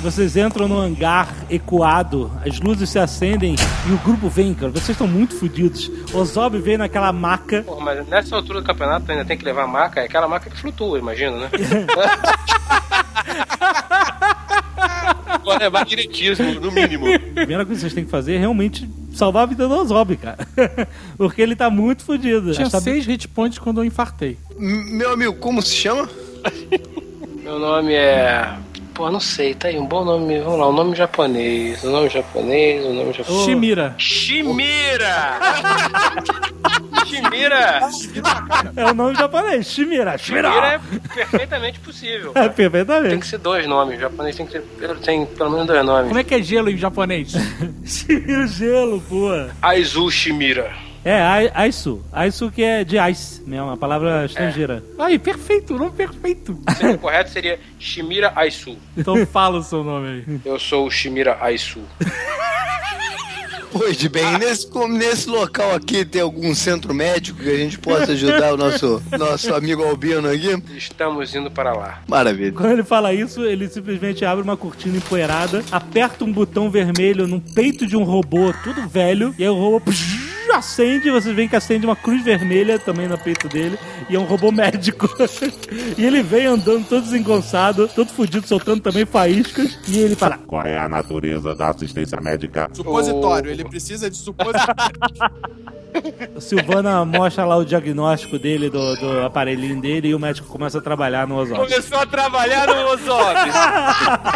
Vocês 0.00 0.36
entram 0.36 0.68
no 0.68 0.78
hangar 0.78 1.28
ecoado, 1.50 2.30
as 2.46 2.60
luzes 2.60 2.88
se 2.88 2.98
acendem 3.00 3.56
e 3.88 3.92
o 3.92 3.98
grupo 3.98 4.28
vem, 4.28 4.54
cara. 4.54 4.70
Vocês 4.70 4.90
estão 4.90 5.08
muito 5.08 5.34
fodidos. 5.36 5.90
O 6.14 6.24
Zob 6.24 6.56
vem 6.58 6.78
naquela 6.78 7.12
maca. 7.12 7.62
Porra, 7.62 7.80
mas 7.84 8.06
nessa 8.06 8.36
altura 8.36 8.60
do 8.60 8.66
campeonato 8.66 9.10
ainda 9.10 9.24
tem 9.24 9.36
que 9.36 9.44
levar 9.44 9.66
maca. 9.66 10.00
É 10.00 10.04
aquela 10.04 10.28
maca 10.28 10.48
que 10.48 10.56
flutua, 10.56 10.98
imagina, 10.98 11.36
né? 11.36 11.50
Agora 15.26 15.64
é 15.64 15.70
magnetismo, 15.70 16.54
no 16.60 16.70
mínimo. 16.70 17.06
A 17.06 17.18
primeira 17.34 17.64
coisa 17.66 17.74
que 17.74 17.80
vocês 17.80 17.94
têm 17.94 18.04
que 18.04 18.10
fazer 18.10 18.34
é 18.34 18.38
realmente 18.38 18.88
salvar 19.12 19.42
a 19.42 19.46
vida 19.46 19.66
do 19.68 19.84
Zob, 19.84 20.16
cara. 20.16 20.38
Porque 21.18 21.42
ele 21.42 21.56
tá 21.56 21.68
muito 21.70 22.04
fodido. 22.04 22.52
Tinha 22.52 22.70
Tá- 22.70 22.80
seis 22.80 23.04
hit 23.06 23.26
points 23.28 23.58
quando 23.58 23.80
eu 23.80 23.84
infartei. 23.84 24.38
M- 24.58 24.92
Meu 24.92 25.12
amigo, 25.12 25.34
como 25.34 25.60
se 25.60 25.74
chama? 25.74 26.08
Meu 27.42 27.58
nome 27.58 27.94
é. 27.94 28.54
Pô, 28.98 29.08
não 29.12 29.20
sei, 29.20 29.54
tá 29.54 29.68
aí, 29.68 29.78
um 29.78 29.86
bom 29.86 30.04
nome. 30.04 30.40
Vamos 30.40 30.58
lá, 30.58 30.68
um 30.68 30.72
nome 30.72 30.96
japonês. 30.96 31.84
Um 31.84 31.92
nome 31.92 32.08
japonês, 32.08 32.84
um 32.84 32.94
nome 32.94 33.12
japonês. 33.12 33.44
Shimira. 33.44 33.94
Shimira! 33.96 35.38
Shimira! 37.06 37.80
É 38.74 38.84
o 38.86 38.94
nome 38.94 39.14
japonês, 39.14 39.68
Shimira. 39.68 40.18
Shimira. 40.18 40.50
Shimira 40.50 40.66
é 40.66 41.14
perfeitamente 41.14 41.78
possível. 41.78 42.32
É, 42.34 42.48
Tem 42.48 42.50
perfeitamente. 42.70 43.18
que 43.18 43.26
ser 43.28 43.38
dois 43.38 43.68
nomes. 43.68 43.98
O 43.98 44.00
japonês 44.00 44.34
tem 44.34 44.44
que 44.44 44.58
ter 44.58 44.96
tem 44.96 45.24
pelo 45.26 45.50
menos 45.52 45.68
dois 45.68 45.86
nomes. 45.86 46.08
Como 46.08 46.18
é 46.18 46.24
que 46.24 46.34
é 46.34 46.42
gelo 46.42 46.68
em 46.68 46.76
japonês? 46.76 47.32
Shimira 47.86 48.48
gelo, 48.48 49.00
pô. 49.08 49.28
Aizu 49.62 50.10
Shimira. 50.10 50.87
É, 51.08 51.22
ai- 51.22 51.50
Aisu. 51.54 52.02
Aisu 52.12 52.50
que 52.50 52.62
é 52.62 52.84
de 52.84 52.98
ice 53.10 53.42
mesmo, 53.46 53.64
uma 53.68 53.78
palavra 53.78 54.26
estrangeira. 54.26 54.84
Aí, 54.98 55.18
perfeito, 55.18 55.72
nome 55.78 55.92
perfeito. 55.92 56.60
O 56.94 56.98
correto 57.00 57.30
seria 57.30 57.58
Shimira 57.78 58.30
Aisu. 58.36 58.76
Então 58.94 59.24
fala 59.24 59.56
o 59.58 59.62
seu 59.62 59.82
nome 59.82 60.24
aí. 60.28 60.40
Eu 60.44 60.58
sou 60.58 60.86
o 60.86 60.90
Shimira 60.90 61.38
Aisu. 61.40 61.80
Pois 63.70 63.98
de 63.98 64.08
bem, 64.08 64.38
nesse, 64.38 64.66
nesse 64.88 65.28
local 65.28 65.74
aqui 65.74 66.02
tem 66.04 66.22
algum 66.22 66.54
centro 66.54 66.94
médico 66.94 67.38
que 67.42 67.50
a 67.50 67.56
gente 67.56 67.78
possa 67.78 68.12
ajudar 68.12 68.54
o 68.54 68.56
nosso, 68.56 69.02
nosso 69.18 69.54
amigo 69.54 69.84
Albino 69.84 70.26
aqui? 70.28 70.60
Estamos 70.74 71.34
indo 71.34 71.50
para 71.50 71.74
lá. 71.74 72.00
Maravilha. 72.08 72.52
Quando 72.52 72.72
ele 72.72 72.82
fala 72.82 73.12
isso, 73.12 73.44
ele 73.44 73.68
simplesmente 73.68 74.24
abre 74.24 74.42
uma 74.42 74.56
cortina 74.56 74.96
empoeirada, 74.96 75.62
aperta 75.70 76.24
um 76.24 76.32
botão 76.32 76.70
vermelho 76.70 77.26
no 77.28 77.40
peito 77.42 77.86
de 77.86 77.94
um 77.94 78.04
robô, 78.04 78.52
tudo 78.64 78.88
velho, 78.88 79.34
e 79.38 79.42
aí 79.42 79.48
o 79.50 79.54
robô 79.54 79.80
psh, 79.82 80.27
acende, 80.52 81.10
vocês 81.10 81.34
veem 81.34 81.48
que 81.48 81.56
acende 81.56 81.86
uma 81.86 81.96
cruz 81.96 82.22
vermelha 82.22 82.78
também 82.78 83.08
no 83.08 83.18
peito 83.18 83.48
dele, 83.48 83.78
e 84.08 84.16
é 84.16 84.18
um 84.18 84.24
robô 84.24 84.50
médico. 84.50 85.08
e 85.96 86.04
ele 86.04 86.22
vem 86.22 86.46
andando 86.46 86.86
todo 86.88 87.02
desengonçado, 87.02 87.88
todo 87.88 88.10
fudido, 88.10 88.46
soltando 88.46 88.80
também 88.80 89.04
faíscas, 89.04 89.78
e 89.88 89.98
ele 89.98 90.14
fala: 90.16 90.38
Qual 90.38 90.62
é 90.62 90.78
a 90.78 90.88
natureza 90.88 91.54
da 91.54 91.68
assistência 91.68 92.20
médica? 92.20 92.68
Supositório, 92.72 93.50
ele 93.50 93.64
precisa 93.64 94.10
de 94.10 94.16
supositório. 94.16 94.74
Silvana 96.38 97.04
mostra 97.04 97.44
lá 97.44 97.56
o 97.56 97.64
diagnóstico 97.64 98.38
dele, 98.38 98.70
do, 98.70 98.96
do 98.96 99.20
aparelhinho 99.22 99.80
dele, 99.80 100.08
e 100.08 100.14
o 100.14 100.18
médico 100.18 100.48
começa 100.48 100.78
a 100.78 100.80
trabalhar 100.80 101.26
no 101.26 101.36
Osório. 101.36 101.64
Começou 101.64 101.98
a 101.98 102.06
trabalhar 102.06 102.66
no 102.66 102.92
Ozob. 102.92 103.38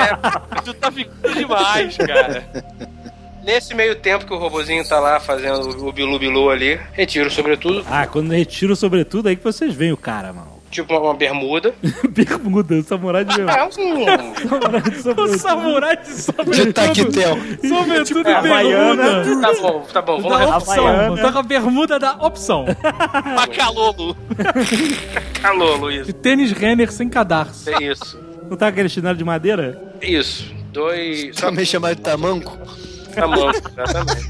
É, 0.02 0.60
tu 0.62 0.74
tá 0.74 0.90
ficando 0.90 1.34
demais, 1.34 1.96
cara. 1.96 2.44
Nesse 3.44 3.74
meio 3.74 3.96
tempo 3.96 4.24
que 4.26 4.32
o 4.32 4.38
robozinho 4.38 4.86
tá 4.88 5.00
lá 5.00 5.18
fazendo 5.18 5.68
o 5.86 5.92
bilu 5.92 6.18
bilu 6.18 6.48
ali, 6.50 6.78
retiro 6.92 7.30
sobretudo, 7.30 7.84
Ah, 7.90 8.06
quando 8.06 8.30
retira 8.30 8.72
o 8.72 8.76
sobretudo, 8.76 9.28
aí 9.28 9.36
que 9.36 9.42
vocês 9.44 9.74
veem 9.74 9.92
o 9.92 9.96
cara, 9.96 10.32
mano. 10.32 10.52
tipo 10.72 10.94
uma, 10.96 11.12
bermuda. 11.12 11.74
Bermuda, 12.10 12.82
samurai 12.82 13.24
de 13.24 13.34
bermuda. 13.36 13.52
É 13.58 13.64
um 13.64 13.70
Samurai 14.48 14.80
de 14.82 14.96
O 14.98 15.02
sobretudo. 15.02 15.38
samurai 15.38 15.96
de 15.96 16.02
De 16.04 16.22
sobretudo. 16.22 16.72
taquetel. 16.72 17.38
Sobretudo 17.68 18.28
É, 18.28 18.38
e 18.38 18.42
bermuda. 18.42 19.40
Tá 19.40 19.52
bom, 19.60 19.86
tá 19.92 20.02
bom, 20.02 20.20
vamos 20.22 20.38
Da 20.38 20.56
opção. 20.56 20.86
Havaiana. 20.86 21.22
Tá 21.22 21.32
com 21.32 21.38
a 21.38 21.42
bermuda 21.42 21.98
da 21.98 22.12
opção. 22.14 22.64
Macalolo. 23.36 24.16
Alô, 25.42 25.76
Luiz. 25.76 26.06
De 26.06 26.12
tênis 26.12 26.52
Renner 26.52 26.90
sem 26.90 27.08
cadarço. 27.08 27.68
É 27.68 27.82
isso. 27.82 28.18
Não 28.48 28.56
tá 28.56 28.68
aquele 28.68 28.88
chinelo 28.88 29.16
de 29.16 29.24
madeira? 29.24 29.78
Isso. 30.00 30.50
Dois. 30.72 31.34
Só 31.36 31.46
Também 31.48 31.64
chamado 31.66 31.96
de 31.96 32.00
tamanco. 32.02 32.56
Tamanco, 33.12 33.68
exatamente. 33.68 34.28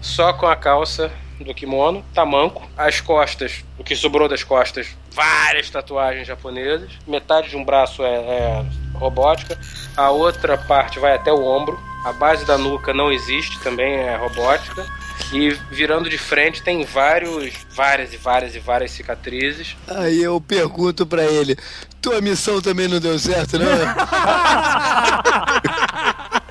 Só 0.00 0.32
com 0.32 0.46
a 0.46 0.56
calça 0.56 1.12
do 1.44 1.54
kimono, 1.54 2.04
tamanco. 2.14 2.68
As 2.76 3.00
costas, 3.00 3.64
o 3.78 3.84
que 3.84 3.94
sobrou 3.94 4.28
das 4.28 4.42
costas, 4.42 4.88
várias 5.12 5.70
tatuagens 5.70 6.26
japonesas. 6.26 6.90
Metade 7.06 7.50
de 7.50 7.56
um 7.56 7.64
braço 7.64 8.02
é, 8.02 8.14
é 8.14 8.64
robótica. 8.94 9.58
A 9.96 10.10
outra 10.10 10.58
parte 10.58 10.98
vai 10.98 11.14
até 11.14 11.32
o 11.32 11.44
ombro. 11.44 11.78
A 12.04 12.12
base 12.12 12.44
da 12.44 12.56
nuca 12.56 12.94
não 12.94 13.12
existe, 13.12 13.58
também 13.60 13.94
é 13.94 14.16
robótica. 14.16 14.86
E 15.32 15.50
virando 15.70 16.08
de 16.08 16.16
frente 16.16 16.62
tem 16.62 16.84
vários, 16.84 17.52
várias 17.74 18.14
e 18.14 18.16
várias 18.16 18.54
e 18.54 18.58
várias 18.58 18.92
cicatrizes. 18.92 19.76
Aí 19.86 20.22
eu 20.22 20.40
pergunto 20.40 21.04
pra 21.04 21.24
ele: 21.24 21.56
tua 22.00 22.20
missão 22.20 22.62
também 22.62 22.88
não 22.88 22.98
deu 22.98 23.18
certo, 23.18 23.58
não? 23.58 23.66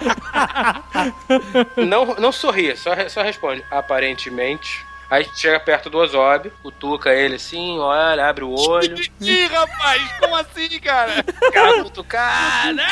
Não, 1.77 2.15
não 2.15 2.31
sorri, 2.31 2.75
só, 2.75 2.91
só 3.09 3.21
responde. 3.21 3.63
Aparentemente. 3.69 4.85
Aí 5.09 5.25
chega 5.33 5.57
perto 5.59 5.89
do 5.89 5.97
Ozob, 5.99 6.51
cutuca 6.61 7.13
ele 7.13 7.35
assim, 7.35 7.79
olha, 7.79 8.27
abre 8.27 8.43
o 8.43 8.51
olho. 8.51 8.95
Ih, 9.21 9.45
rapaz, 9.45 10.01
como 10.19 10.35
assim, 10.35 10.79
cara? 10.81 11.23
Cara 11.53 11.83
cutucada. 11.83 12.83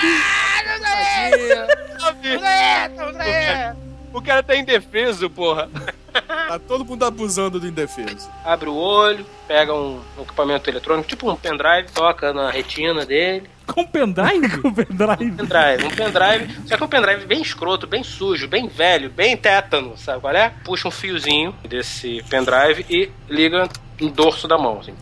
O 4.15 4.21
cara 4.21 4.41
tá 4.41 4.56
indefeso, 4.56 5.30
porra. 5.30 5.69
Tá 6.47 6.58
todo 6.60 6.86
mundo 6.86 7.04
abusando 7.04 7.60
do 7.60 7.67
indefeso. 7.67 8.30
Abre 8.45 8.69
o 8.69 8.75
olho, 8.75 9.25
pega 9.47 9.73
um, 9.73 9.99
um 10.17 10.21
equipamento 10.21 10.69
eletrônico, 10.69 11.10
tipo 11.10 11.30
um 11.30 11.36
pendrive, 11.36 11.91
toca 11.91 12.32
na 12.32 12.49
retina 12.49 13.06
dele. 13.06 13.49
Com 13.67 13.86
pendrive? 13.86 14.62
Com 14.62 14.73
pendrive. 14.73 15.32
Pendrive, 15.32 15.86
um 15.86 15.89
pendrive, 15.89 16.56
só 16.67 16.78
que 16.78 16.84
é 16.84 16.86
um 16.86 16.89
pendrive 16.89 17.25
bem 17.25 17.41
escroto, 17.41 17.86
bem 17.86 18.04
sujo, 18.04 18.47
bem 18.47 18.67
velho, 18.67 19.10
bem 19.10 19.36
tétano, 19.36 19.97
sabe 19.97 20.21
qual 20.21 20.34
é? 20.34 20.54
Puxa 20.63 20.88
um 20.88 20.91
fiozinho 20.91 21.54
desse 21.67 22.23
pendrive 22.30 22.86
e 22.89 23.12
liga 23.28 23.67
no 23.99 24.10
dorso 24.10 24.47
da 24.47 24.58
mão, 24.58 24.80
assim. 24.80 24.93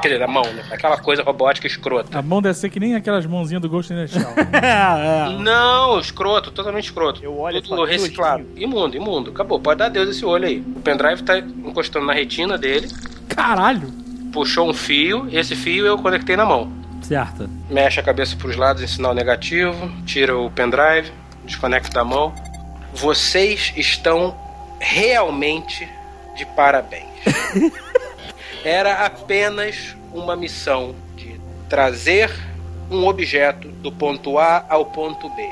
Quer 0.00 0.08
dizer, 0.08 0.18
da 0.20 0.26
mão, 0.28 0.44
né? 0.52 0.64
Aquela 0.70 0.96
coisa 0.98 1.22
robótica 1.22 1.66
escrota. 1.66 2.18
A 2.18 2.22
mão 2.22 2.40
deve 2.42 2.54
ser 2.58 2.68
que 2.70 2.78
nem 2.78 2.94
aquelas 2.94 3.26
mãozinhas 3.26 3.60
do 3.62 3.68
Ghost 3.68 3.92
in 3.92 3.96
the 3.96 4.06
Shell. 4.06 4.26
É, 4.62 5.32
é. 5.32 5.38
Não, 5.38 5.98
escroto, 5.98 6.50
totalmente 6.50 6.84
escroto. 6.84 7.22
Eu 7.22 7.38
olho 7.38 7.58
e 7.58 7.62
Tudo 7.62 7.70
falo, 7.76 7.84
reciclado. 7.84 8.46
Imundo, 8.56 8.96
imundo. 8.96 9.30
Acabou, 9.30 9.58
pode 9.60 9.78
dar 9.78 9.88
Deus 9.88 10.08
esse 10.08 10.24
olho 10.24 10.46
aí. 10.46 10.60
O 10.60 10.80
pendrive 10.80 11.22
tá 11.22 11.38
encostando 11.38 12.06
na 12.06 12.12
retina 12.12 12.56
dele, 12.58 12.88
Caralho. 13.28 13.90
puxou 14.32 14.68
um 14.68 14.74
fio, 14.74 15.28
esse 15.32 15.54
fio 15.56 15.86
eu 15.86 15.98
conectei 15.98 16.36
na 16.36 16.44
mão. 16.46 16.70
Certo. 17.02 17.48
Mexe 17.70 18.00
a 18.00 18.02
cabeça 18.02 18.34
pros 18.36 18.56
lados 18.56 18.82
em 18.82 18.86
sinal 18.86 19.14
negativo, 19.14 19.90
tira 20.04 20.36
o 20.36 20.50
pendrive, 20.50 21.12
desconecta 21.44 21.90
da 21.90 22.04
mão. 22.04 22.34
Vocês 22.94 23.72
estão 23.76 24.34
realmente 24.80 25.88
de 26.36 26.44
parabéns. 26.46 27.06
Era 28.66 29.06
apenas 29.06 29.96
uma 30.12 30.34
missão 30.34 30.92
de 31.14 31.40
trazer 31.70 32.28
um 32.90 33.06
objeto 33.06 33.68
do 33.68 33.92
ponto 33.92 34.40
A 34.40 34.66
ao 34.68 34.86
ponto 34.86 35.30
B. 35.36 35.48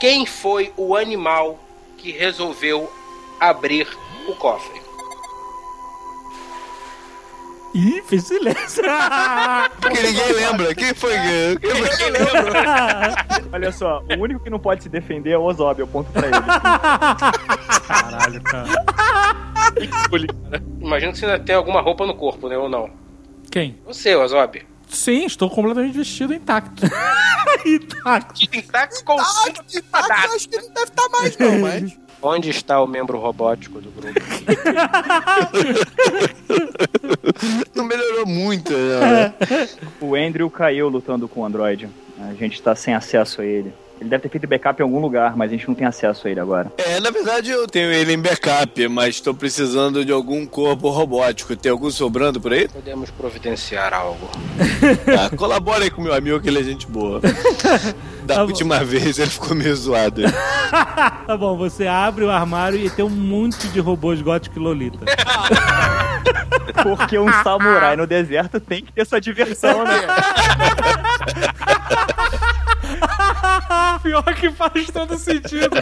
Quem 0.00 0.24
foi 0.24 0.72
o 0.74 0.96
animal 0.96 1.58
que 1.98 2.12
resolveu 2.12 2.90
abrir 3.38 3.86
o 4.26 4.34
cofre? 4.36 4.80
Ih, 7.74 8.00
fez 8.06 8.24
silêncio. 8.24 8.82
Porque 9.78 10.00
ninguém 10.00 10.32
lembra. 10.32 10.74
Quem 10.74 10.94
foi? 10.94 11.12
Quem 11.60 11.74
foi 11.74 12.10
lembra? 12.10 13.14
Olha 13.52 13.70
só, 13.70 14.02
o 14.16 14.22
único 14.22 14.42
que 14.42 14.48
não 14.48 14.58
pode 14.58 14.82
se 14.82 14.88
defender 14.88 15.32
é 15.32 15.36
o 15.36 15.42
Ozob, 15.42 15.78
eu 15.78 15.86
ponto 15.86 16.10
pra 16.10 16.26
ele. 16.26 16.40
Caralho, 17.86 18.42
cara. 18.44 19.53
Imagina 20.80 21.12
que 21.12 21.18
você 21.18 21.26
ainda 21.26 21.40
tem 21.40 21.54
alguma 21.54 21.80
roupa 21.80 22.06
no 22.06 22.14
corpo, 22.14 22.48
né? 22.48 22.56
Ou 22.56 22.68
não? 22.68 22.90
Quem? 23.50 23.76
Você, 23.86 24.14
Ozob. 24.14 24.62
Sim, 24.88 25.24
estou 25.24 25.50
completamente 25.50 25.96
vestido 25.96 26.34
intacto. 26.34 26.84
intacto. 27.66 28.40
Intacto 28.52 29.04
com 29.04 29.14
Intacto, 29.14 29.78
intacto, 29.78 30.34
acho 30.34 30.48
que 30.48 30.56
não 30.56 30.72
deve 30.72 30.84
estar 30.84 31.08
mais, 31.08 31.38
não, 31.38 31.58
mas. 31.58 31.98
Onde 32.26 32.48
está 32.48 32.80
o 32.80 32.86
membro 32.86 33.18
robótico 33.18 33.82
do 33.82 33.90
grupo? 33.90 34.18
Não 37.74 37.84
melhorou 37.84 38.26
muito, 38.26 38.72
né? 38.72 39.34
O 40.00 40.14
Andrew 40.14 40.48
caiu 40.48 40.88
lutando 40.88 41.28
com 41.28 41.40
o 41.40 41.44
Android. 41.44 41.86
A 42.18 42.32
gente 42.32 42.62
tá 42.62 42.74
sem 42.74 42.94
acesso 42.94 43.42
a 43.42 43.44
ele. 43.44 43.74
Ele 44.00 44.10
deve 44.10 44.22
ter 44.22 44.28
feito 44.28 44.46
backup 44.46 44.80
em 44.80 44.82
algum 44.82 45.00
lugar, 45.00 45.36
mas 45.36 45.50
a 45.50 45.54
gente 45.54 45.68
não 45.68 45.74
tem 45.74 45.86
acesso 45.86 46.26
a 46.26 46.30
ele 46.30 46.40
agora. 46.40 46.70
É, 46.76 47.00
na 47.00 47.10
verdade 47.10 47.50
eu 47.50 47.66
tenho 47.66 47.92
ele 47.92 48.12
em 48.12 48.18
backup, 48.18 48.88
mas 48.88 49.16
estou 49.16 49.34
precisando 49.34 50.04
de 50.04 50.12
algum 50.12 50.44
corpo 50.46 50.90
robótico. 50.90 51.54
Tem 51.56 51.70
algum 51.70 51.90
sobrando 51.90 52.40
por 52.40 52.52
aí? 52.52 52.68
Podemos 52.68 53.10
providenciar 53.10 53.94
algo. 53.94 54.28
Tá, 55.04 55.34
colabora 55.36 55.84
aí 55.84 55.90
com 55.90 56.02
meu 56.02 56.12
amigo 56.12 56.40
que 56.40 56.48
ele 56.48 56.60
é 56.60 56.62
gente 56.62 56.86
boa. 56.86 57.20
Da 58.24 58.42
última 58.42 58.82
vez 58.82 59.18
ele 59.18 59.28
ficou 59.30 59.54
meio 59.54 59.76
zoado. 59.76 60.22
Tá 61.26 61.36
bom, 61.36 61.56
você 61.56 61.86
abre 61.86 62.24
o 62.24 62.30
armário 62.30 62.78
e 62.78 62.90
tem 62.90 63.04
um 63.04 63.10
monte 63.10 63.68
de 63.68 63.80
robôs 63.80 64.20
gótico 64.20 64.58
e 64.58 64.62
lolita. 64.62 64.98
Porque 66.82 67.18
um 67.18 67.30
samurai 67.42 67.96
no 67.96 68.06
deserto 68.06 68.58
tem 68.58 68.84
que 68.84 68.92
ter 68.92 69.06
sua 69.06 69.20
diversão, 69.20 69.84
né? 69.84 70.00
Pior 74.02 74.22
que 74.34 74.50
faz 74.50 74.86
todo 74.86 75.16
sentido. 75.16 75.76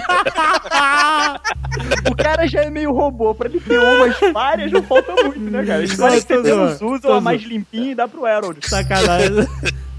O 2.10 2.16
cara 2.16 2.46
já 2.46 2.62
é 2.62 2.70
meio 2.70 2.92
robô, 2.92 3.34
pra 3.34 3.48
ele 3.48 3.60
ter 3.60 3.78
umas 3.78 4.16
várias 4.32 4.72
não 4.72 4.82
falta 4.82 5.12
muito, 5.24 5.38
né, 5.38 5.64
cara? 5.64 5.82
Escolhe 5.82 6.20
que 6.20 6.26
você 6.26 6.42
menos 6.42 6.80
usa, 6.80 7.08
uma 7.08 7.20
mais 7.20 7.42
limpinha 7.42 7.92
e 7.92 7.94
dá 7.94 8.06
pro 8.06 8.26
Harold. 8.26 8.66
Sacanagem. 8.68 9.48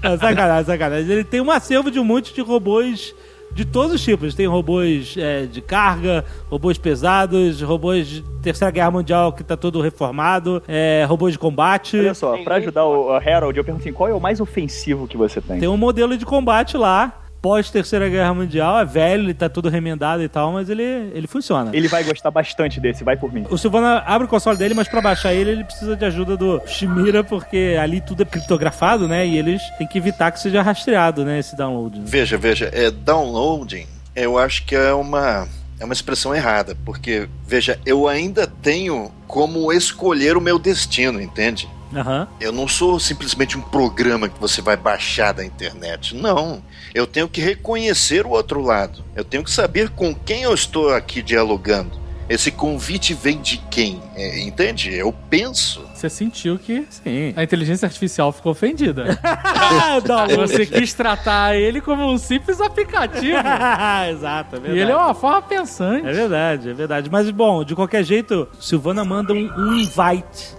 Não, 0.02 0.18
sacanagem, 0.18 0.64
sacanagem. 0.64 1.10
Ele 1.10 1.24
tem 1.24 1.40
um 1.40 1.50
acervo 1.50 1.90
de 1.90 1.98
um 1.98 2.04
monte 2.04 2.34
de 2.34 2.40
robôs 2.40 3.14
de 3.54 3.64
todos 3.64 3.94
os 3.94 4.02
tipos. 4.02 4.34
Tem 4.34 4.46
robôs 4.46 5.14
é, 5.16 5.46
de 5.46 5.60
carga, 5.60 6.24
robôs 6.50 6.76
pesados, 6.76 7.62
robôs 7.62 8.06
de 8.06 8.22
Terceira 8.42 8.70
Guerra 8.70 8.90
Mundial 8.90 9.32
que 9.32 9.42
tá 9.42 9.56
todo 9.56 9.80
reformado, 9.80 10.62
é, 10.68 11.04
robôs 11.08 11.32
de 11.32 11.38
combate. 11.38 11.98
Olha 11.98 12.14
só, 12.14 12.36
pra 12.38 12.56
ajudar 12.56 12.84
o 12.84 13.12
Harold, 13.12 13.56
eu 13.56 13.64
pergunto 13.64 13.82
assim, 13.82 13.92
qual 13.92 14.08
é 14.08 14.14
o 14.14 14.20
mais 14.20 14.40
ofensivo 14.40 15.06
que 15.06 15.16
você 15.16 15.40
tem? 15.40 15.60
Tem 15.60 15.68
um 15.68 15.76
modelo 15.76 16.16
de 16.16 16.26
combate 16.26 16.76
lá. 16.76 17.23
Pós 17.44 17.68
Terceira 17.68 18.08
Guerra 18.08 18.32
Mundial, 18.32 18.80
é 18.80 18.86
velho, 18.86 19.24
ele 19.24 19.34
tá 19.34 19.50
todo 19.50 19.68
remendado 19.68 20.22
e 20.22 20.28
tal, 20.30 20.50
mas 20.50 20.70
ele, 20.70 20.82
ele 20.82 21.26
funciona. 21.26 21.70
Ele 21.74 21.88
vai 21.88 22.02
gostar 22.02 22.30
bastante 22.30 22.80
desse, 22.80 23.04
vai 23.04 23.18
por 23.18 23.30
mim. 23.30 23.44
O 23.50 23.58
Silvana 23.58 24.02
abre 24.06 24.24
o 24.24 24.30
console 24.30 24.56
dele, 24.56 24.72
mas 24.72 24.88
pra 24.88 25.02
baixar 25.02 25.34
ele, 25.34 25.50
ele 25.50 25.62
precisa 25.62 25.94
de 25.94 26.02
ajuda 26.06 26.38
do 26.38 26.62
Shimira, 26.66 27.22
porque 27.22 27.76
ali 27.78 28.00
tudo 28.00 28.22
é 28.22 28.24
criptografado, 28.24 29.06
né? 29.06 29.26
E 29.26 29.36
eles 29.36 29.60
têm 29.76 29.86
que 29.86 29.98
evitar 29.98 30.32
que 30.32 30.40
seja 30.40 30.62
rastreado, 30.62 31.22
né? 31.22 31.38
Esse 31.38 31.54
download. 31.54 31.98
né? 31.98 32.04
Veja, 32.06 32.38
veja, 32.38 32.70
é 32.72 32.90
downloading, 32.90 33.86
eu 34.16 34.38
acho 34.38 34.64
que 34.64 34.74
é 34.74 34.94
uma 34.94 35.46
é 35.78 35.84
uma 35.84 35.92
expressão 35.92 36.34
errada, 36.34 36.74
porque 36.82 37.28
veja, 37.46 37.78
eu 37.84 38.08
ainda 38.08 38.46
tenho 38.46 39.12
como 39.26 39.70
escolher 39.70 40.34
o 40.34 40.40
meu 40.40 40.58
destino, 40.58 41.20
entende? 41.20 41.68
Aham. 41.94 42.28
Eu 42.40 42.52
não 42.52 42.66
sou 42.66 42.98
simplesmente 42.98 43.56
um 43.56 43.60
programa 43.60 44.28
que 44.28 44.40
você 44.40 44.60
vai 44.60 44.76
baixar 44.76 45.32
da 45.32 45.44
internet. 45.44 46.14
Não. 46.14 46.62
Eu 46.94 47.06
tenho 47.06 47.28
que 47.28 47.40
reconhecer 47.40 48.26
o 48.26 48.30
outro 48.30 48.60
lado. 48.60 49.04
Eu 49.14 49.24
tenho 49.24 49.44
que 49.44 49.50
saber 49.50 49.90
com 49.90 50.14
quem 50.14 50.42
eu 50.42 50.54
estou 50.54 50.92
aqui 50.92 51.22
dialogando. 51.22 52.04
Esse 52.28 52.50
convite 52.50 53.12
vem 53.12 53.40
de 53.40 53.58
quem? 53.70 54.00
É, 54.16 54.40
entende? 54.40 54.92
Eu 54.94 55.12
penso. 55.28 55.84
Você 55.94 56.08
sentiu 56.08 56.58
que 56.58 56.86
sim. 56.88 57.34
a 57.36 57.42
inteligência 57.42 57.84
artificial 57.84 58.32
ficou 58.32 58.52
ofendida. 58.52 59.18
Download. 60.04 60.36
Você 60.36 60.64
quis 60.64 60.94
tratar 60.94 61.54
ele 61.54 61.82
como 61.82 62.10
um 62.10 62.16
simples 62.16 62.60
aplicativo. 62.60 63.36
Exato, 64.10 64.56
é 64.56 64.58
verdade. 64.58 64.78
E 64.78 64.80
ele 64.80 64.90
é 64.90 64.96
uma 64.96 65.14
forma 65.14 65.42
pensante. 65.42 66.06
É 66.06 66.12
verdade, 66.12 66.70
é 66.70 66.72
verdade. 66.72 67.10
Mas, 67.10 67.30
bom, 67.30 67.62
de 67.62 67.74
qualquer 67.74 68.02
jeito, 68.02 68.48
Silvana 68.58 69.04
manda 69.04 69.34
um, 69.34 69.50
um 69.58 69.74
invite. 69.74 70.56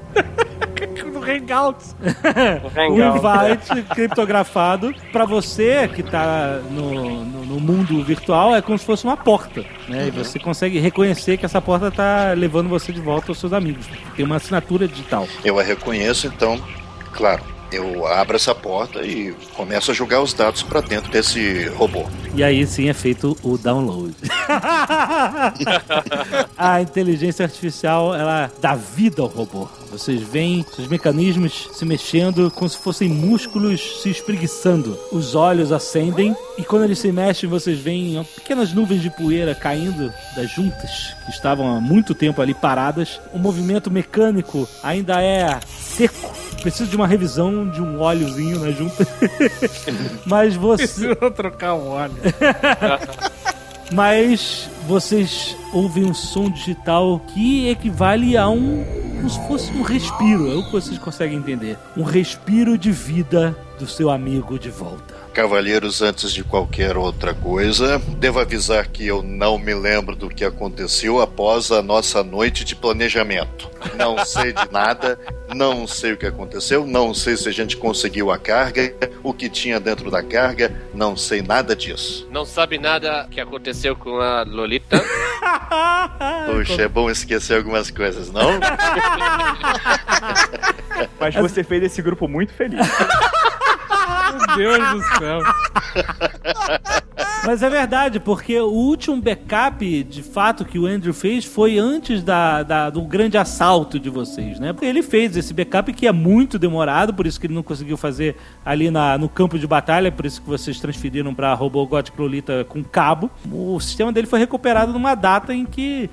Hangouts. 1.25 1.95
um 2.89 3.15
invite 3.15 3.83
criptografado 3.93 4.93
pra 5.11 5.25
você 5.25 5.88
que 5.88 6.03
tá 6.03 6.59
no, 6.69 7.23
no, 7.23 7.45
no 7.45 7.59
mundo 7.59 8.03
virtual, 8.03 8.55
é 8.55 8.61
como 8.61 8.77
se 8.77 8.85
fosse 8.85 9.03
uma 9.03 9.17
porta. 9.17 9.65
Né? 9.88 10.07
E 10.07 10.11
você 10.11 10.39
consegue 10.39 10.79
reconhecer 10.79 11.38
que 11.38 11.45
essa 11.45 11.61
porta 11.61 11.91
tá 11.91 12.33
levando 12.33 12.69
você 12.69 12.91
de 12.91 13.01
volta 13.01 13.31
aos 13.31 13.39
seus 13.39 13.53
amigos. 13.53 13.85
Tem 14.15 14.25
uma 14.25 14.38
assinatura 14.38 14.88
digital. 14.88 15.27
Eu 15.43 15.59
a 15.59 15.63
reconheço, 15.63 16.27
então, 16.27 16.59
claro, 17.11 17.43
eu 17.71 18.05
abro 18.07 18.35
essa 18.35 18.53
porta 18.53 19.01
e 19.01 19.33
começo 19.53 19.91
a 19.91 19.93
jogar 19.93 20.21
os 20.21 20.33
dados 20.33 20.63
para 20.63 20.81
dentro 20.81 21.11
desse 21.11 21.67
robô. 21.69 22.05
E 22.33 22.43
aí 22.43 22.65
sim 22.65 22.89
é 22.89 22.93
feito 22.93 23.38
o 23.43 23.57
download. 23.57 24.15
a 26.57 26.81
inteligência 26.81 27.43
artificial, 27.43 28.15
ela 28.15 28.51
dá 28.61 28.75
vida 28.75 29.21
ao 29.21 29.27
robô. 29.27 29.67
Vocês 29.95 30.21
veem 30.21 30.65
os 30.77 30.88
mecanismos 30.88 31.69
se 31.73 31.86
mexendo 31.86 32.51
como 32.51 32.67
se 32.67 32.77
fossem 32.77 33.08
músculos 33.08 34.01
se 34.01 34.10
espreguiçando. 34.10 34.99
Os 35.10 35.36
olhos 35.36 35.71
acendem 35.71 36.36
e 36.58 36.63
quando 36.63 36.84
eles 36.84 36.99
se 36.99 37.13
mexem, 37.13 37.47
vocês 37.47 37.79
veem 37.79 38.21
pequenas 38.36 38.73
nuvens 38.73 39.01
de 39.01 39.10
poeira 39.10 39.55
caindo 39.55 40.12
das 40.36 40.51
juntas 40.51 41.15
que 41.23 41.31
estavam 41.31 41.77
há 41.77 41.79
muito 41.79 42.13
tempo 42.13 42.41
ali 42.41 42.53
paradas. 42.53 43.21
O 43.31 43.39
movimento 43.39 43.89
mecânico 43.89 44.67
ainda 44.84 45.23
é 45.23 45.58
seco. 45.69 46.36
Precisa 46.62 46.89
de 46.89 46.95
uma 46.97 47.08
revisão 47.08 47.69
de 47.69 47.81
um 47.81 48.01
óleozinho 48.01 48.60
na 48.60 48.71
junta. 48.71 49.08
Mas 50.27 50.55
você. 50.55 50.88
Precisa 50.88 51.15
trocar 51.31 51.73
um 51.73 51.88
óleo. 51.88 52.15
Mas 53.93 54.69
vocês 54.89 55.55
ouvem 55.71 56.03
um 56.03 56.13
som 56.13 56.49
digital 56.49 57.21
que 57.34 57.69
equivale 57.69 58.36
a 58.36 58.49
um. 58.49 59.05
Como 59.15 59.30
se 59.30 59.47
fosse 59.47 59.71
um 59.71 59.82
respiro. 59.82 60.51
É 60.51 60.56
o 60.56 60.63
que 60.63 60.71
vocês 60.71 60.97
conseguem 60.97 61.38
entender. 61.38 61.78
Um 61.95 62.04
respiro 62.04 62.78
de 62.78 62.91
vida 62.91 63.56
do 63.80 63.88
seu 63.88 64.10
amigo 64.10 64.60
de 64.60 64.69
volta. 64.69 65.24
Cavalheiros, 65.36 66.02
antes 66.02 66.32
de 66.32 66.45
qualquer 66.45 66.95
outra 66.95 67.34
coisa, 67.34 68.00
devo 68.17 68.39
avisar 68.39 68.88
que 68.88 69.06
eu 69.06 69.21
não 69.21 69.60
me 69.60 69.74
lembro 69.74 70.15
do 70.15 70.30
que 70.30 70.45
aconteceu 70.45 71.21
após 71.21 71.74
a 71.74 71.82
nossa 71.82 72.24
noite 72.24 72.63
de 72.63 72.74
planejamento. 72.74 73.69
Não 73.98 74.17
sei 74.24 74.54
de 74.54 74.71
nada, 74.71 75.19
não 75.54 75.86
sei 75.86 76.13
o 76.13 76.17
que 76.17 76.26
aconteceu, 76.26 76.88
não 76.88 77.13
sei 77.13 77.36
se 77.36 77.50
a 77.50 77.52
gente 77.52 77.76
conseguiu 77.76 78.32
a 78.32 78.38
carga, 78.38 78.95
o 79.21 79.34
que 79.34 79.50
tinha 79.50 79.78
dentro 79.78 80.10
da 80.10 80.24
carga, 80.24 80.74
não 80.93 81.17
sei 81.17 81.41
nada 81.41 81.76
disso. 81.76 82.26
Não 82.32 82.45
sabe 82.45 82.78
nada 82.78 83.28
que 83.30 83.41
aconteceu 83.41 83.93
com 83.93 84.21
a 84.21 84.43
Lolita? 84.43 85.04
Puxa, 86.50 86.84
é 86.84 86.88
bom 86.88 87.10
esquecer 87.10 87.58
algumas 87.58 87.91
coisas, 87.91 88.32
não? 88.32 88.58
Mas 91.19 91.36
você 91.36 91.62
fez 91.62 91.84
esse 91.84 92.02
grupo 92.02 92.26
muito 92.26 92.54
feliz. 92.54 92.88
Meu 94.58 94.72
Deus 94.78 94.89
do 94.91 95.04
céu. 95.20 95.39
Mas 97.46 97.62
é 97.62 97.70
verdade, 97.70 98.20
porque 98.20 98.60
o 98.60 98.68
último 98.72 99.22
backup, 99.22 100.04
de 100.04 100.24
fato, 100.24 100.65
que 100.65 100.80
o 100.80 100.86
Andrew 100.88 101.13
fez 101.13 101.46
foi 101.46 101.78
antes 101.78 102.24
da, 102.24 102.63
da- 102.63 102.89
do 102.89 103.02
grande 103.04 103.38
assalto 103.38 104.00
de 104.00 104.10
vocês, 104.10 104.60
né? 104.60 104.74
Porque 104.74 104.86
ele 104.88 105.04
fez 105.04 105.38
esse 105.38 105.54
backup 105.54 105.94
que 105.94 106.08
é 106.08 106.12
muito 106.12 106.58
demorado, 106.58 107.13
por 107.13 107.28
isso 107.28 107.39
que 107.39 107.46
ele 107.46 107.54
não 107.54 107.62
conseguiu 107.62 107.98
fazer 107.98 108.36
ali 108.65 108.89
na, 108.89 109.15
no 109.18 109.30
campo 109.30 109.60
de 109.60 109.68
batalha, 109.68 110.12
por 110.12 110.26
isso 110.26 110.41
que 110.41 110.48
vocês 110.50 110.80
transferiram 110.80 111.36
para 111.36 111.54
Robô 111.54 111.86
Gothic 111.86 112.20
Lolita 112.20 112.65
com 112.68 112.84
cabo. 112.84 113.30
O 113.52 113.80
sistema 113.80 114.12
dele 114.12 114.26
foi 114.28 114.39
recuperado 114.39 114.91
numa 114.91 115.13
data 115.13 115.54
em 115.54 115.65
que 115.65 116.10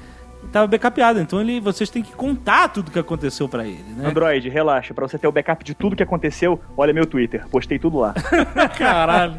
tava 0.51 0.67
backupado. 0.67 1.21
Então 1.21 1.41
ele, 1.41 1.61
vocês 1.61 1.91
têm 1.91 2.03
que 2.03 2.13
contar 2.13 2.69
tudo 2.69 2.91
que 2.91 2.99
aconteceu 2.99 3.49
pra 3.49 3.67
ele, 3.67 3.85
né? 3.97 4.09
Android, 4.09 4.49
relaxa. 4.49 4.95
Pra 4.95 5.07
você 5.07 5.19
ter 5.19 5.27
o 5.27 5.33
backup 5.33 5.65
de 5.65 5.75
tudo 5.75 5.95
que 5.95 6.03
aconteceu, 6.03 6.61
olha 6.77 6.93
meu 6.93 7.07
Twitter. 7.07 7.47
Postei 7.49 7.79
tudo 7.79 7.99
lá. 7.99 8.15
Caralho. 8.77 9.37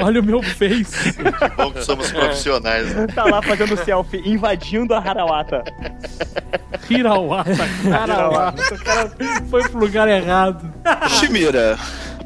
Olha 0.00 0.20
o 0.20 0.24
meu 0.24 0.42
face. 0.42 1.12
Que 1.12 1.56
bom 1.56 1.72
que 1.72 1.84
somos 1.84 2.10
profissionais. 2.10 2.94
Né? 2.94 3.06
tá 3.08 3.24
lá 3.24 3.42
fazendo 3.42 3.76
selfie, 3.76 4.22
invadindo 4.24 4.94
a 4.94 4.98
Harawata. 4.98 5.64
Hirawata. 6.88 7.50
Harawata. 7.92 8.74
O 8.74 8.84
cara 8.84 9.10
foi 9.50 9.68
pro 9.68 9.80
lugar 9.80 10.08
errado. 10.08 10.72
Shimira, 11.08 11.76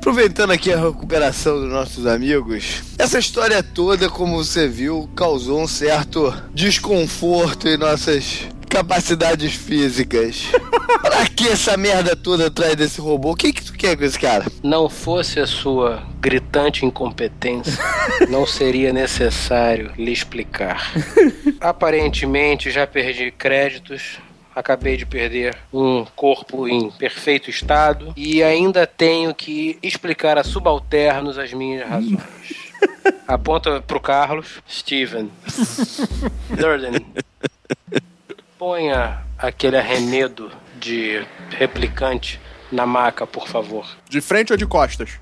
aproveitando 0.03 0.51
aqui 0.51 0.73
a 0.73 0.77
recuperação 0.77 1.61
dos 1.61 1.71
nossos 1.71 2.07
amigos, 2.07 2.83
essa 2.99 3.21
história 3.21 3.63
toda, 3.63 4.11
como 4.11 4.37
você 4.37 4.67
viu, 4.67 5.09
causou 5.15 5.63
um 5.63 5.69
certo 5.69 6.35
desconforto 6.53 7.69
em 7.69 7.77
nossas 7.77 8.49
capacidades 8.69 9.55
físicas. 9.55 10.47
pra 11.01 11.29
que 11.29 11.47
essa 11.47 11.77
merda 11.77 12.17
toda 12.17 12.49
atrás 12.49 12.75
desse 12.75 13.01
robô? 13.01 13.31
O 13.31 13.37
que, 13.37 13.53
que 13.53 13.63
tu 13.63 13.75
quer 13.75 13.97
com 13.97 14.03
esse 14.03 14.19
cara? 14.19 14.45
Não 14.61 14.91
fosse 14.91 15.39
a 15.39 15.47
sua 15.47 16.03
gritante 16.21 16.85
incompetência, 16.85 17.79
não 18.29 18.45
seria 18.45 18.93
necessário 18.93 19.93
lhe 19.97 20.11
explicar. 20.11 20.93
Aparentemente 21.61 22.73
já 22.73 22.89
perdi 22.89 23.31
créditos. 23.31 24.19
Acabei 24.55 24.97
de 24.97 25.07
perder 25.07 25.57
um 25.73 26.05
corpo 26.05 26.69
em 26.69 26.91
perfeito 26.91 27.49
estado 27.49 28.13
e 28.17 28.43
ainda 28.43 28.87
tenho 28.87 29.35
que 29.35 29.79
explicar 29.83 30.37
a 30.37 30.45
subalternos 30.45 31.39
as 31.39 31.53
minhas 31.53 31.89
razões. 31.89 32.21
Aponta 33.27 33.81
pro 33.81 34.01
Carlos. 34.01 34.63
Steven. 34.69 35.31
Durden. 36.55 37.07
Ponha 38.59 39.23
aquele 39.39 39.79
arremedo 39.79 40.51
de 40.79 41.25
replicante 41.51 42.41
na 42.71 42.85
maca, 42.85 43.27
por 43.27 43.49
favor. 43.49 43.87
De 44.09 44.21
frente 44.21 44.53
ou 44.53 44.57
de 44.57 44.67
costas? 44.67 45.19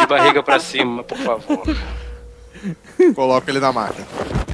De 0.00 0.06
barriga 0.06 0.42
pra 0.42 0.60
cima, 0.60 1.02
por 1.02 1.18
favor. 1.18 1.62
Coloca 3.14 3.50
ele 3.50 3.60
na 3.60 3.72
máquina. 3.72 4.06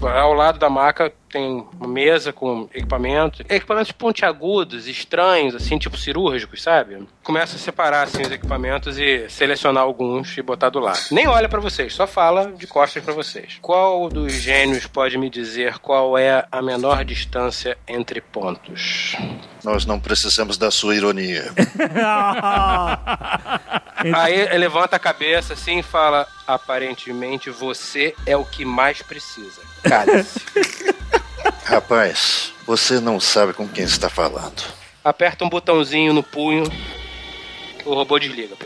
Ao 0.03 0.33
lado 0.35 0.59
da 0.59 0.69
maca 0.69 1.13
tem 1.35 1.67
uma 1.81 1.89
mesa 1.89 2.33
com 2.33 2.69
equipamentos, 2.73 3.41
equipamentos 3.49 3.91
pontiagudos, 3.91 4.87
estranhos, 4.87 5.57
assim, 5.57 5.77
tipo 5.77 5.97
cirúrgicos, 5.97 6.63
sabe? 6.63 7.05
Começa 7.25 7.57
a 7.57 7.59
separar 7.59 8.05
assim 8.05 8.23
os 8.23 8.31
equipamentos 8.31 9.01
e 9.01 9.29
selecionar 9.29 9.83
alguns 9.83 10.39
e 10.39 10.43
botar 10.43 10.71
do 10.71 10.79
lado. 10.79 11.01
Nem 11.11 11.27
olha 11.27 11.49
pra 11.49 11.59
vocês, 11.59 11.93
só 11.93 12.07
fala 12.07 12.53
de 12.53 12.69
costas 12.69 13.03
pra 13.03 13.13
vocês. 13.13 13.59
Qual 13.61 14.09
dos 14.09 14.33
gênios 14.33 14.87
pode 14.87 15.19
me 15.19 15.29
dizer 15.29 15.81
qual 15.81 16.17
é 16.17 16.47
a 16.53 16.63
menor 16.63 17.05
distância 17.05 17.77
entre 17.89 18.21
pontos? 18.21 19.17
Nós 19.65 19.85
não 19.85 19.99
precisamos 19.99 20.57
da 20.57 20.71
sua 20.71 20.95
ironia. 20.95 21.53
Aí 24.15 24.39
ele 24.39 24.59
levanta 24.59 24.95
a 24.95 25.01
cabeça 25.01 25.55
assim 25.55 25.81
e 25.81 25.83
fala: 25.83 26.29
aparentemente 26.47 27.51
você 27.51 28.15
é 28.25 28.37
o 28.37 28.45
que 28.45 28.65
mais 28.65 29.03
precisa. 29.03 29.74
Cale-se. 29.89 30.41
Rapaz, 31.65 32.53
você 32.67 33.01
não 33.01 33.21
sabe 33.21 33.53
com 33.53 33.69
quem 33.69 33.85
está 33.85 34.09
falando. 34.09 34.63
Aperta 35.05 35.45
um 35.45 35.49
botãozinho 35.49 36.13
no 36.13 36.23
punho, 36.23 36.65
o 37.85 37.95
robô 37.95 38.19
desliga. 38.19 38.57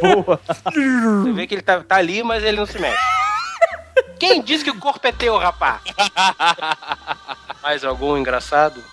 Boa. 0.00 0.40
Você 1.22 1.32
vê 1.32 1.46
que 1.46 1.54
ele 1.54 1.62
tá, 1.62 1.82
tá 1.82 1.96
ali, 1.96 2.22
mas 2.22 2.44
ele 2.44 2.58
não 2.58 2.66
se 2.66 2.78
mexe. 2.78 3.02
Quem 4.18 4.42
disse 4.42 4.64
que 4.64 4.70
o 4.70 4.78
corpo 4.78 5.06
é 5.06 5.12
teu, 5.12 5.38
rapá? 5.38 5.80
Mais 7.62 7.84
algum 7.84 8.16
engraçado? 8.16 8.84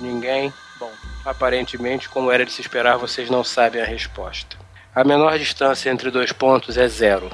Ninguém? 0.00 0.52
Bom, 0.78 0.90
aparentemente, 1.24 2.08
como 2.08 2.30
era 2.30 2.46
de 2.46 2.52
se 2.52 2.60
esperar, 2.62 2.96
vocês 2.96 3.28
não 3.28 3.44
sabem 3.44 3.82
a 3.82 3.84
resposta. 3.84 4.56
A 4.94 5.04
menor 5.04 5.38
distância 5.38 5.90
entre 5.90 6.10
dois 6.10 6.32
pontos 6.32 6.76
é 6.76 6.88
zero. 6.88 7.30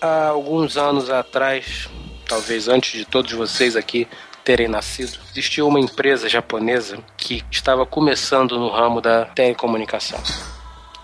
Há 0.00 0.28
alguns 0.28 0.76
anos 0.76 1.10
atrás, 1.10 1.88
talvez 2.28 2.68
antes 2.68 2.98
de 2.98 3.04
todos 3.04 3.32
vocês 3.32 3.76
aqui 3.76 4.08
terem 4.44 4.68
nascido, 4.68 5.18
existia 5.30 5.64
uma 5.64 5.80
empresa 5.80 6.28
japonesa 6.28 6.98
que 7.16 7.42
estava 7.50 7.86
começando 7.86 8.58
no 8.58 8.68
ramo 8.68 9.00
da 9.00 9.24
telecomunicação. 9.26 10.20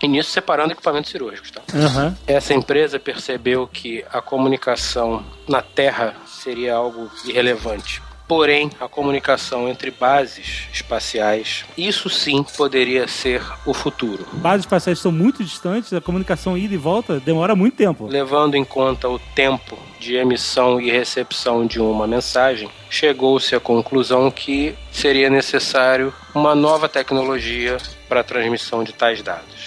E 0.01 0.07
nisso 0.07 0.31
separando 0.31 0.73
equipamentos 0.73 1.11
cirúrgicos, 1.11 1.51
tá? 1.51 1.61
Aham. 1.73 2.17
Essa 2.25 2.53
empresa 2.53 2.99
percebeu 2.99 3.67
que 3.67 4.03
a 4.11 4.21
comunicação 4.21 5.23
na 5.47 5.61
Terra 5.61 6.15
seria 6.25 6.75
algo 6.75 7.09
irrelevante. 7.25 8.01
Porém, 8.31 8.69
a 8.79 8.87
comunicação 8.87 9.67
entre 9.67 9.91
bases 9.91 10.69
espaciais, 10.71 11.65
isso 11.77 12.09
sim 12.09 12.45
poderia 12.55 13.05
ser 13.05 13.43
o 13.65 13.73
futuro. 13.73 14.25
Bases 14.31 14.61
espaciais 14.63 14.99
estão 14.99 15.11
muito 15.11 15.43
distantes, 15.43 15.91
a 15.91 15.99
comunicação 15.99 16.57
ida 16.57 16.73
e 16.73 16.77
volta 16.77 17.19
demora 17.19 17.57
muito 17.57 17.75
tempo. 17.75 18.07
Levando 18.07 18.55
em 18.55 18.63
conta 18.63 19.09
o 19.09 19.19
tempo 19.19 19.77
de 19.99 20.15
emissão 20.15 20.79
e 20.79 20.89
recepção 20.89 21.67
de 21.67 21.81
uma 21.81 22.07
mensagem, 22.07 22.69
chegou-se 22.89 23.53
à 23.53 23.59
conclusão 23.59 24.31
que 24.31 24.75
seria 24.93 25.29
necessário 25.29 26.13
uma 26.33 26.55
nova 26.55 26.87
tecnologia 26.87 27.79
para 28.07 28.21
a 28.21 28.23
transmissão 28.23 28.81
de 28.81 28.93
tais 28.93 29.21
dados. 29.21 29.60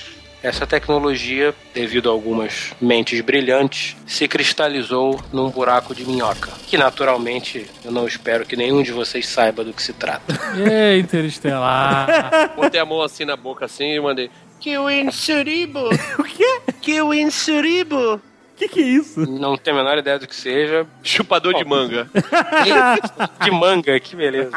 Essa 0.44 0.66
tecnologia, 0.66 1.54
devido 1.72 2.10
a 2.10 2.12
algumas 2.12 2.74
mentes 2.78 3.18
brilhantes, 3.22 3.96
se 4.06 4.28
cristalizou 4.28 5.18
num 5.32 5.48
buraco 5.48 5.94
de 5.94 6.04
minhoca, 6.04 6.50
que 6.66 6.76
naturalmente 6.76 7.64
eu 7.82 7.90
não 7.90 8.06
espero 8.06 8.44
que 8.44 8.54
nenhum 8.54 8.82
de 8.82 8.92
vocês 8.92 9.26
saiba 9.26 9.64
do 9.64 9.72
que 9.72 9.82
se 9.82 9.94
trata. 9.94 10.38
É, 10.70 10.98
Interestelar. 10.98 12.52
Botei 12.54 12.78
a 12.78 12.84
mão 12.84 13.00
assim 13.00 13.24
na 13.24 13.36
boca 13.38 13.64
assim 13.64 13.94
e 13.94 13.98
mandei. 13.98 14.30
Que 14.60 14.76
o 14.76 14.90
inseribo! 14.90 15.88
O 16.20 16.24
quê? 16.24 16.60
Que 16.82 17.00
o 17.00 17.14
inseribo! 17.14 18.20
Que, 18.64 18.68
que 18.68 18.80
é 18.80 18.86
isso? 18.86 19.20
Não 19.28 19.56
tenho 19.56 19.76
a 19.76 19.82
menor 19.82 19.98
ideia 19.98 20.18
do 20.18 20.26
que 20.26 20.34
seja. 20.34 20.86
Chupador 21.02 21.54
de 21.54 21.64
manga. 21.64 22.08
De 23.42 23.50
manga, 23.50 23.98
que 24.00 24.16
beleza. 24.16 24.50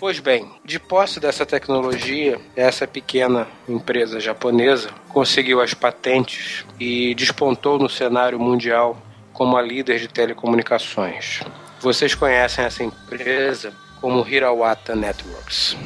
Pois 0.00 0.18
bem, 0.18 0.50
de 0.64 0.78
posse 0.78 1.20
dessa 1.20 1.44
tecnologia, 1.44 2.40
essa 2.56 2.86
pequena 2.86 3.46
empresa 3.68 4.18
japonesa 4.18 4.90
conseguiu 5.08 5.60
as 5.60 5.74
patentes 5.74 6.64
e 6.80 7.14
despontou 7.14 7.78
no 7.78 7.88
cenário 7.88 8.38
mundial 8.38 9.00
como 9.32 9.56
a 9.56 9.62
líder 9.62 9.98
de 9.98 10.08
telecomunicações. 10.08 11.40
Vocês 11.80 12.14
conhecem 12.14 12.64
essa 12.64 12.82
empresa 12.82 13.72
como 14.00 14.26
Hirawata 14.26 14.94
Networks. 14.94 15.76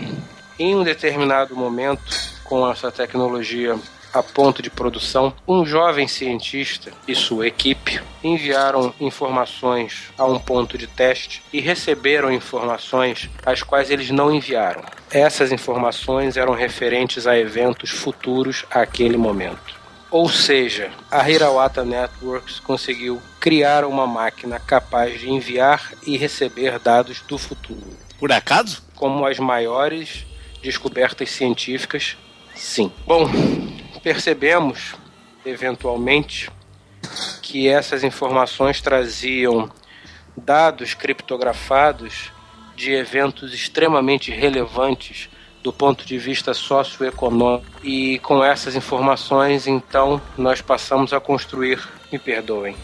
Em 0.58 0.74
um 0.74 0.82
determinado 0.82 1.56
momento, 1.56 2.02
com 2.44 2.68
essa 2.70 2.92
tecnologia 2.92 3.76
a 4.12 4.22
ponto 4.22 4.62
de 4.62 4.70
produção, 4.70 5.32
um 5.46 5.64
jovem 5.64 6.08
cientista 6.08 6.92
e 7.06 7.14
sua 7.14 7.46
equipe 7.46 8.00
enviaram 8.22 8.94
informações 9.00 10.12
a 10.16 10.24
um 10.24 10.38
ponto 10.38 10.76
de 10.76 10.86
teste 10.86 11.42
e 11.52 11.60
receberam 11.60 12.32
informações 12.32 13.30
as 13.44 13.62
quais 13.62 13.90
eles 13.90 14.10
não 14.10 14.32
enviaram. 14.32 14.82
Essas 15.10 15.52
informações 15.52 16.36
eram 16.36 16.54
referentes 16.54 17.26
a 17.26 17.38
eventos 17.38 17.90
futuros 17.90 18.64
àquele 18.70 19.16
momento. 19.16 19.76
Ou 20.10 20.28
seja, 20.28 20.90
a 21.10 21.28
Hirawata 21.28 21.84
Networks 21.84 22.60
conseguiu 22.60 23.20
criar 23.40 23.84
uma 23.84 24.06
máquina 24.06 24.58
capaz 24.58 25.20
de 25.20 25.28
enviar 25.30 25.92
e 26.06 26.16
receber 26.16 26.78
dados 26.78 27.20
do 27.22 27.36
futuro. 27.36 27.96
Por 28.18 28.32
acaso? 28.32 28.82
Como 28.94 29.26
as 29.26 29.38
maiores 29.38 30.24
descobertas 30.62 31.30
científicas, 31.30 32.16
sim. 32.54 32.90
Bom, 33.06 33.28
percebemos, 34.02 34.94
eventualmente, 35.44 36.50
que 37.42 37.68
essas 37.68 38.02
informações 38.04 38.80
traziam 38.80 39.70
dados 40.36 40.94
criptografados 40.94 42.30
de 42.74 42.92
eventos 42.92 43.54
extremamente 43.54 44.30
relevantes 44.30 45.28
do 45.62 45.72
ponto 45.72 46.06
de 46.06 46.18
vista 46.18 46.54
socioeconômico. 46.54 47.66
E 47.82 48.18
com 48.20 48.44
essas 48.44 48.76
informações, 48.76 49.66
então, 49.66 50.20
nós 50.36 50.60
passamos 50.60 51.12
a 51.12 51.18
construir, 51.18 51.80
me 52.12 52.18
perdoem, 52.18 52.76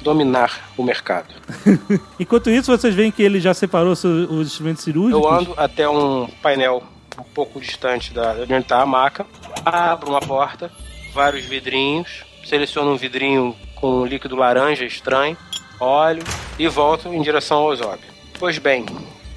dominar 0.00 0.70
o 0.76 0.82
mercado. 0.82 1.34
Enquanto 2.18 2.48
isso, 2.48 2.74
vocês 2.74 2.94
veem 2.94 3.10
que 3.10 3.22
ele 3.22 3.40
já 3.40 3.52
separou 3.52 3.92
os 3.92 4.46
instrumentos 4.46 4.84
cirúrgicos. 4.84 5.22
Eu 5.22 5.30
ando 5.30 5.54
até 5.56 5.88
um 5.88 6.28
painel 6.42 6.82
um 7.20 7.32
pouco 7.34 7.60
distante 7.60 8.12
da 8.12 8.32
de 8.32 8.42
onde 8.42 8.62
está 8.62 8.80
a 8.80 8.86
maca, 8.86 9.26
abro 9.64 10.10
uma 10.10 10.20
porta, 10.20 10.70
vários 11.12 11.44
vidrinhos, 11.44 12.24
seleciono 12.44 12.92
um 12.92 12.96
vidrinho 12.96 13.54
com 13.76 14.00
um 14.00 14.06
líquido 14.06 14.36
laranja 14.36 14.84
estranho, 14.84 15.36
olho 15.78 16.22
e 16.58 16.68
volto 16.68 17.08
em 17.08 17.22
direção 17.22 17.58
ao 17.58 17.76
Zob. 17.76 18.00
Pois 18.38 18.58
bem, 18.58 18.86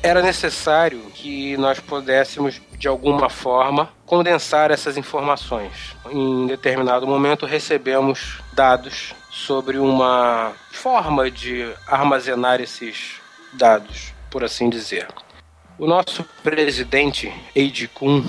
era 0.01 0.21
necessário 0.21 0.99
que 1.13 1.55
nós 1.57 1.79
pudéssemos, 1.79 2.61
de 2.77 2.87
alguma 2.87 3.29
forma, 3.29 3.89
condensar 4.05 4.69
essas 4.71 4.97
informações. 4.97 5.95
Em 6.11 6.45
determinado 6.45 7.07
momento, 7.07 7.45
recebemos 7.45 8.41
dados 8.53 9.13
sobre 9.31 9.77
uma 9.77 10.51
forma 10.71 11.31
de 11.31 11.71
armazenar 11.87 12.59
esses 12.59 13.21
dados, 13.53 14.13
por 14.29 14.43
assim 14.43 14.69
dizer. 14.69 15.07
O 15.77 15.87
nosso 15.87 16.23
presidente, 16.43 17.33
Eiji 17.55 17.87
Kun. 17.87 18.23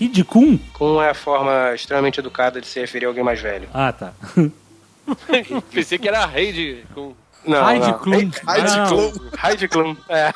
Eiji 0.00 0.24
Kun? 0.24 0.58
Kun 0.72 1.00
é 1.02 1.10
a 1.10 1.14
forma 1.14 1.72
extremamente 1.74 2.20
educada 2.20 2.60
de 2.60 2.66
se 2.66 2.80
referir 2.80 3.06
a 3.06 3.08
alguém 3.08 3.24
mais 3.24 3.40
velho. 3.40 3.68
Ah, 3.72 3.92
tá. 3.92 4.12
Pensei 5.72 5.98
que 5.98 6.08
era 6.08 6.26
rei 6.26 6.52
de. 6.52 6.84
Com... 6.92 7.14
Não, 7.46 7.68
Heidi 7.70 7.86
não. 7.86 7.98
Klum. 7.98 8.16
Heidi 8.18 8.32
Ah, 8.78 8.86
Klum. 8.88 9.12
Heidi 9.42 9.68
Klum. 9.68 9.96
É. 10.08 10.32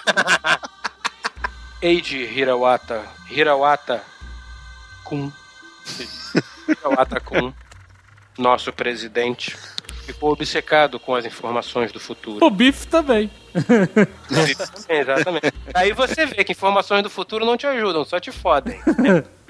Eiji 1.83 2.25
Hirawata. 2.25 3.03
Hirawata 3.29 4.01
Kun. 5.05 5.33
Hirawata 6.69 7.19
Kun, 7.21 7.53
nosso 8.39 8.73
presidente, 8.73 9.57
ficou 10.03 10.33
obcecado 10.33 10.99
com 10.99 11.15
as 11.15 11.25
informações 11.25 11.93
do 11.93 12.01
futuro. 12.01 12.45
O 12.45 12.51
bife 12.51 12.87
também. 12.89 13.31
Exatamente. 14.89 15.53
Aí 15.75 15.93
você 15.93 16.27
vê 16.27 16.45
que 16.45 16.53
informações 16.53 17.03
do 17.03 17.11
futuro 17.11 17.45
não 17.45 17.57
te 17.57 17.67
ajudam, 17.67 18.05
só 18.05 18.19
te 18.19 18.31
fodem. 18.33 18.81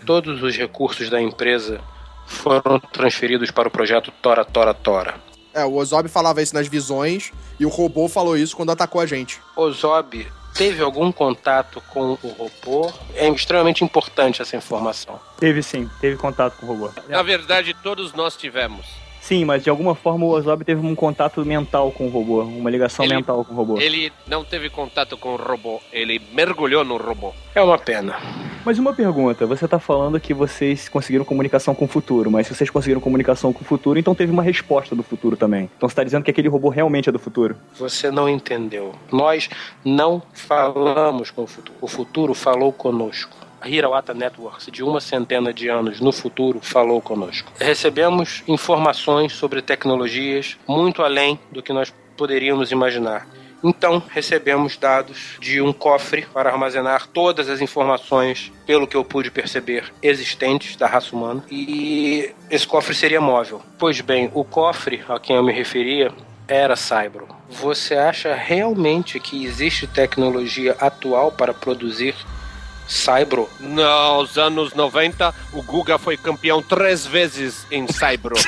Todos 0.07 0.43
os 0.43 0.57
recursos 0.57 1.11
da 1.11 1.21
empresa 1.21 1.81
foram 2.27 2.79
transferidos 2.79 3.51
para 3.51 3.69
o 3.69 3.71
projeto 3.71 4.13
Tora 4.23 4.45
Tora 4.45 4.73
Tora. 4.73 5.15
É, 5.53 5.65
o 5.65 5.75
Ozob 5.75 6.09
falava 6.09 6.41
isso 6.41 6.55
nas 6.55 6.69
visões 6.69 7.33
e 7.59 7.67
o 7.67 7.69
robô 7.69 8.09
falou 8.09 8.37
isso 8.37 8.57
quando 8.57 8.71
atacou 8.71 9.01
a 9.01 9.07
gente. 9.07 9.41
Ozob 9.57 10.27
teve 10.55 10.83
algum 10.83 11.11
contato 11.11 11.83
com 11.89 12.17
o 12.23 12.29
robô? 12.29 12.93
É 13.15 13.29
extremamente 13.29 13.83
importante 13.83 14.41
essa 14.41 14.57
informação. 14.57 15.21
Teve 15.39 15.63
sim, 15.63 15.91
teve 16.01 16.17
contato 16.17 16.57
com 16.57 16.67
o 16.67 16.69
robô. 16.69 16.91
Na 17.09 17.23
verdade, 17.23 17.75
todos 17.83 18.13
nós 18.13 18.37
tivemos. 18.37 18.87
Sim, 19.31 19.45
mas 19.45 19.63
de 19.63 19.71
alguma 19.71 19.95
forma 19.95 20.27
o 20.27 20.31
Ozob 20.31 20.65
teve 20.65 20.85
um 20.85 20.93
contato 20.93 21.47
mental 21.47 21.93
com 21.93 22.07
o 22.07 22.11
robô, 22.11 22.43
uma 22.43 22.69
ligação 22.69 23.05
Ele- 23.05 23.15
mental 23.15 23.45
com 23.45 23.53
o 23.55 23.57
robô. 23.57 23.79
Ele 23.81 24.13
não 24.27 24.45
teve 24.45 24.69
contato 24.69 25.17
com 25.17 25.35
o 25.35 25.37
robô, 25.37 25.81
ele 25.93 26.21
mergulhou 26.33 26.85
no 26.85 26.97
robô. 26.97 27.33
É 27.55 27.63
uma 27.63 27.79
pena. 27.79 28.17
Mas 28.65 28.77
uma 28.81 28.93
pergunta, 28.93 29.47
você 29.47 29.69
tá 29.69 29.79
falando 29.79 30.19
que 30.19 30.35
vocês 30.35 30.89
conseguiram 30.89 31.25
comunicação 31.25 31.77
com 31.77 31.85
o 31.85 31.89
futuro, 31.89 32.29
mas 32.29 32.49
se 32.49 32.57
vocês 32.57 32.71
conseguiram 32.71 33.01
comunicação 33.01 33.53
com 33.53 33.61
o 33.61 33.65
futuro, 33.65 34.01
então 34.01 34.17
teve 34.17 34.33
uma 34.33 34.43
resposta 34.43 34.97
do 34.97 35.03
futuro 35.05 35.37
também. 35.37 35.71
Então 35.77 35.89
você 35.89 35.95
tá 35.95 36.03
dizendo 36.03 36.25
que 36.25 36.31
aquele 36.33 36.49
robô 36.49 36.69
realmente 36.69 37.09
é 37.09 37.13
do 37.13 37.19
futuro? 37.21 37.55
Você 37.79 38.11
não 38.11 38.29
entendeu. 38.29 38.97
Nós 39.13 39.49
não 39.85 40.21
falamos 40.35 41.31
com 41.31 41.45
o 41.45 41.47
futuro. 41.47 41.79
O 41.81 41.87
futuro 41.87 42.35
falou 42.35 42.73
conosco. 42.73 43.37
Hirawata 43.65 44.15
Networks, 44.15 44.69
de 44.71 44.83
uma 44.83 45.01
centena 45.01 45.53
de 45.53 45.69
anos 45.69 46.01
no 46.01 46.13
futuro, 46.13 46.61
falou 46.63 47.01
conosco. 47.01 47.53
Recebemos 47.59 48.43
informações 48.47 49.33
sobre 49.33 49.63
tecnologias 49.63 50.57
muito 50.67 51.03
além 51.03 51.39
do 51.51 51.63
que 51.63 51.73
nós 51.73 51.93
poderíamos 52.17 52.71
imaginar. 52.71 53.27
Então, 53.63 54.03
recebemos 54.09 54.77
dados 54.77 55.37
de 55.39 55.61
um 55.61 55.73
cofre 55.73 56.27
para 56.33 56.51
armazenar 56.51 57.07
todas 57.07 57.49
as 57.51 57.61
informações, 57.61 58.51
pelo 58.67 58.87
que 58.87 58.97
eu 58.97 59.05
pude 59.05 59.31
perceber, 59.31 59.93
existentes 60.03 60.77
da 60.77 60.87
raça 60.87 61.15
humana. 61.15 61.45
E 61.51 62.33
esse 62.51 62.67
cofre 62.67 62.95
seria 62.95 63.21
móvel. 63.21 63.61
Pois 63.79 64.01
bem, 64.01 64.31
o 64.33 64.45
cofre 64.45 65.03
a 65.09 65.19
quem 65.19 65.37
eu 65.37 65.43
me 65.43 65.53
referia 65.53 66.11
era 66.49 66.75
Cybro. 66.75 67.29
Você 67.49 67.95
acha 67.95 68.35
realmente 68.35 69.21
que 69.21 69.45
existe 69.45 69.87
tecnologia 69.87 70.77
atual 70.81 71.31
para 71.31 71.53
produzir 71.53 72.15
Cybro? 72.91 73.49
Nos 73.61 74.37
anos 74.37 74.75
90, 74.75 75.33
o 75.53 75.63
Guga 75.63 75.97
foi 75.97 76.17
campeão 76.17 76.61
três 76.61 77.07
vezes 77.07 77.65
em 77.71 77.87
Cybro. 77.87 78.35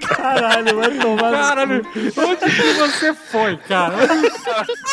Caralho, 0.00 0.76
vai 0.76 0.90
tomar. 0.98 1.30
Caralho, 1.32 1.86
onde 1.94 2.54
que 2.54 2.72
você 2.74 3.14
foi, 3.14 3.56
cara? 3.56 3.94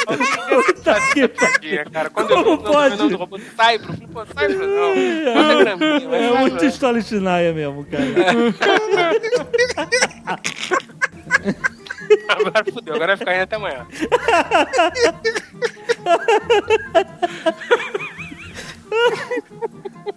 Puta 0.07 1.01
que 1.13 1.27
Tadinha, 1.27 1.85
cara. 1.85 2.09
Quando 2.09 2.31
eu 2.31 2.43
vi 2.43 2.49
o 2.49 2.57
Como 2.57 2.63
pode? 2.73 2.97
nome 2.97 3.09
do 3.11 3.17
robô 3.17 3.37
Cybro, 3.37 3.93
eu 3.93 3.95
falei, 3.97 4.07
pô, 4.13 4.25
Cybro 4.25 4.67
não. 4.67 4.95
Bota 5.33 5.55
graminha, 5.63 6.09
mas 6.09 6.21
É 6.23 6.27
Cybro 6.29 6.39
muito 6.39 6.65
história 6.65 7.01
chinaia 7.01 7.53
mesmo, 7.53 7.85
cara. 7.85 8.03
Agora 12.29 12.63
fudeu, 12.71 12.95
agora 12.95 13.15
vai 13.15 13.17
ficar 13.17 13.35
indo 13.35 13.43
até 13.43 13.55
amanhã. 13.55 13.87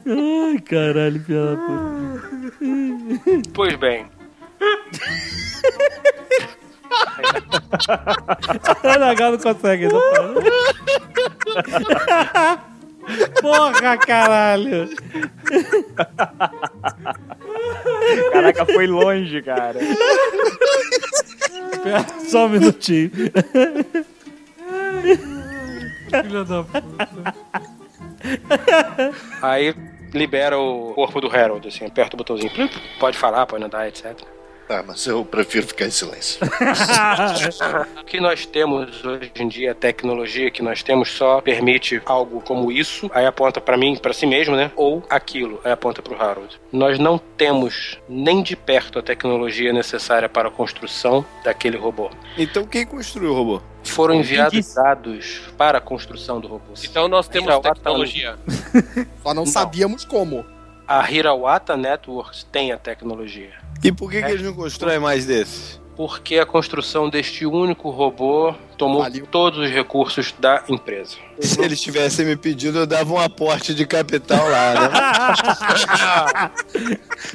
Ai, 0.06 0.58
caralho, 0.60 1.20
filha 1.24 1.44
da 1.44 1.56
puta. 1.56 2.20
Pois 3.52 3.76
bem, 3.76 4.06
A 8.82 9.30
não 9.30 9.38
consegue, 9.38 9.88
não 9.88 10.00
Porra, 13.40 13.96
caralho. 13.98 14.88
Caraca, 18.32 18.66
foi 18.66 18.86
longe, 18.86 19.42
cara. 19.42 19.78
Pera 21.82 22.06
Só 22.28 22.46
um 22.46 22.50
minutinho. 22.50 23.10
Filha 26.22 26.44
da 26.44 26.62
puta. 26.64 27.34
aí 29.42 29.74
libera 30.12 30.58
o 30.58 30.92
corpo 30.94 31.20
do 31.20 31.28
Harold, 31.28 31.68
assim, 31.68 31.86
aperta 31.86 32.16
o 32.16 32.18
botãozinho, 32.18 32.50
pode 32.98 33.16
falar, 33.16 33.46
pode 33.46 33.64
andar, 33.64 33.86
etc. 33.88 34.16
Tá, 34.70 34.84
mas 34.86 35.04
eu 35.04 35.24
prefiro 35.24 35.66
ficar 35.66 35.86
em 35.86 35.90
silêncio. 35.90 36.38
O 38.00 38.04
que 38.04 38.20
nós 38.20 38.46
temos 38.46 39.04
hoje 39.04 39.32
em 39.36 39.48
dia, 39.48 39.72
a 39.72 39.74
tecnologia 39.74 40.48
que 40.48 40.62
nós 40.62 40.80
temos 40.80 41.10
só 41.10 41.40
permite 41.40 42.00
algo 42.06 42.40
como 42.40 42.70
isso, 42.70 43.10
aí 43.12 43.26
aponta 43.26 43.60
pra 43.60 43.76
mim, 43.76 43.96
pra 43.96 44.12
si 44.12 44.26
mesmo, 44.26 44.54
né? 44.54 44.70
Ou 44.76 45.02
aquilo, 45.10 45.60
aí 45.64 45.72
aponta 45.72 46.00
pro 46.02 46.14
Harold. 46.20 46.60
Nós 46.72 47.00
não 47.00 47.18
temos 47.18 47.98
nem 48.08 48.44
de 48.44 48.54
perto 48.54 49.00
a 49.00 49.02
tecnologia 49.02 49.72
necessária 49.72 50.28
para 50.28 50.46
a 50.48 50.50
construção 50.52 51.24
daquele 51.42 51.76
robô. 51.76 52.08
Então 52.38 52.64
quem 52.64 52.86
construiu 52.86 53.32
o 53.32 53.34
robô? 53.34 53.62
Foram 53.82 54.14
enviados 54.14 54.72
dados 54.74 55.42
para 55.58 55.78
a 55.78 55.80
construção 55.80 56.38
do 56.40 56.46
robô. 56.46 56.74
Então 56.84 57.08
nós 57.08 57.26
temos 57.26 57.48
Hirawata- 57.48 57.74
tecnologia. 57.74 58.36
Só 59.22 59.34
não, 59.34 59.46
sabíamos 59.46 60.04
como. 60.04 60.44
A 60.86 61.10
Hirawata 61.10 61.76
Networks 61.76 62.44
tem 62.44 62.70
a 62.72 62.76
tecnologia. 62.78 63.52
E 63.82 63.90
por 63.90 64.10
que, 64.10 64.22
que 64.22 64.30
eles 64.30 64.42
não 64.42 64.52
constroem 64.52 64.98
mais 64.98 65.24
desses? 65.24 65.80
Porque 65.96 66.38
a 66.38 66.44
construção 66.44 67.08
deste 67.08 67.46
único 67.46 67.88
robô 67.90 68.54
tomou 68.80 69.02
Valeu. 69.02 69.26
todos 69.30 69.58
os 69.58 69.70
recursos 69.70 70.34
da 70.38 70.64
empresa. 70.66 71.16
Se 71.38 71.60
eles 71.60 71.80
tivessem 71.80 72.24
me 72.24 72.34
pedido, 72.34 72.78
eu 72.78 72.86
dava 72.86 73.12
um 73.12 73.18
aporte 73.18 73.74
de 73.74 73.86
capital 73.86 74.48
lá, 74.48 74.74
né? 74.74 76.50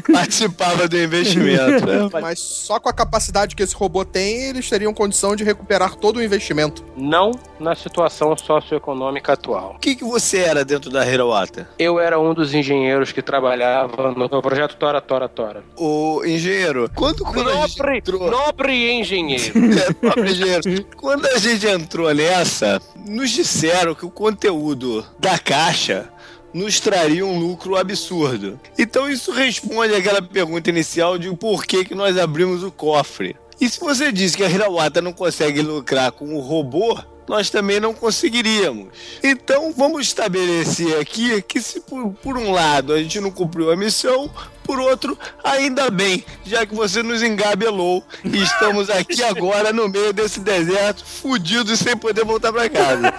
Participava 0.11 0.87
do 0.87 0.97
investimento. 0.97 1.85
né? 1.85 2.09
Mas 2.21 2.39
só 2.39 2.79
com 2.79 2.89
a 2.89 2.93
capacidade 2.93 3.55
que 3.55 3.61
esse 3.63 3.75
robô 3.75 4.03
tem, 4.03 4.49
eles 4.49 4.67
teriam 4.69 4.93
condição 4.93 5.35
de 5.35 5.43
recuperar 5.43 5.95
todo 5.95 6.17
o 6.17 6.23
investimento. 6.23 6.83
Não 6.97 7.31
na 7.59 7.75
situação 7.75 8.35
socioeconômica 8.37 9.33
atual. 9.33 9.75
O 9.75 9.79
que, 9.79 9.95
que 9.95 10.03
você 10.03 10.39
era 10.39 10.65
dentro 10.65 10.89
da 10.89 11.05
Hirawata? 11.05 11.69
Eu 11.79 11.99
era 11.99 12.19
um 12.19 12.33
dos 12.33 12.53
engenheiros 12.53 13.11
que 13.11 13.21
trabalhava 13.21 14.11
no 14.11 14.41
projeto 14.41 14.75
Tora 14.77 15.01
Tora 15.01 15.29
Tora. 15.29 15.63
O 15.77 16.23
engenheiro, 16.25 16.89
quando, 16.95 17.23
quando 17.23 17.49
a 17.49 17.67
gente 17.67 17.77
Nobre, 17.79 17.97
entrou... 17.97 18.31
nobre 18.31 18.99
engenheiro. 18.99 19.53
É, 19.75 20.07
nobre 20.07 20.31
engenheiro. 20.31 20.85
Quando 20.95 21.25
a 21.25 21.34
gente 21.38 21.67
entrou 21.67 22.13
nessa, 22.13 22.81
nos 23.05 23.29
disseram 23.31 23.95
que 23.95 24.05
o 24.05 24.09
conteúdo 24.09 25.05
da 25.19 25.38
caixa 25.38 26.09
nos 26.53 26.79
traria 26.79 27.25
um 27.25 27.38
lucro 27.38 27.75
absurdo. 27.75 28.59
Então 28.77 29.09
isso 29.09 29.31
responde 29.31 29.93
àquela 29.93 30.21
pergunta 30.21 30.69
inicial 30.69 31.17
de 31.17 31.36
por 31.36 31.65
que, 31.65 31.83
que 31.83 31.93
nós 31.93 32.17
abrimos 32.17 32.63
o 32.63 32.71
cofre. 32.71 33.36
E 33.59 33.69
se 33.69 33.79
você 33.79 34.11
disse 34.11 34.38
que 34.38 34.43
a 34.43 34.49
Hirawata 34.49 35.01
não 35.01 35.13
consegue 35.13 35.61
lucrar 35.61 36.11
com 36.11 36.33
o 36.33 36.39
robô, 36.39 36.97
nós 37.27 37.49
também 37.49 37.79
não 37.79 37.93
conseguiríamos. 37.93 38.88
Então 39.23 39.73
vamos 39.75 40.07
estabelecer 40.07 40.99
aqui 40.99 41.41
que 41.41 41.61
se 41.61 41.81
por, 41.81 42.13
por 42.21 42.38
um 42.38 42.51
lado 42.51 42.93
a 42.93 43.01
gente 43.01 43.19
não 43.19 43.31
cumpriu 43.31 43.71
a 43.71 43.75
missão, 43.75 44.29
por 44.66 44.80
outro, 44.80 45.18
ainda 45.43 45.89
bem, 45.89 46.26
já 46.43 46.66
que 46.66 46.74
você 46.76 47.03
nos 47.03 47.22
engabelou 47.22 48.03
e 48.24 48.41
estamos 48.41 48.89
aqui 48.89 49.24
agora 49.24 49.72
no 49.72 49.88
meio 49.88 50.11
desse 50.11 50.39
deserto, 50.39 51.05
fudidos 51.05 51.78
sem 51.80 51.95
poder 51.95 52.26
voltar 52.26 52.51
pra 52.51 52.68
casa. 52.70 53.13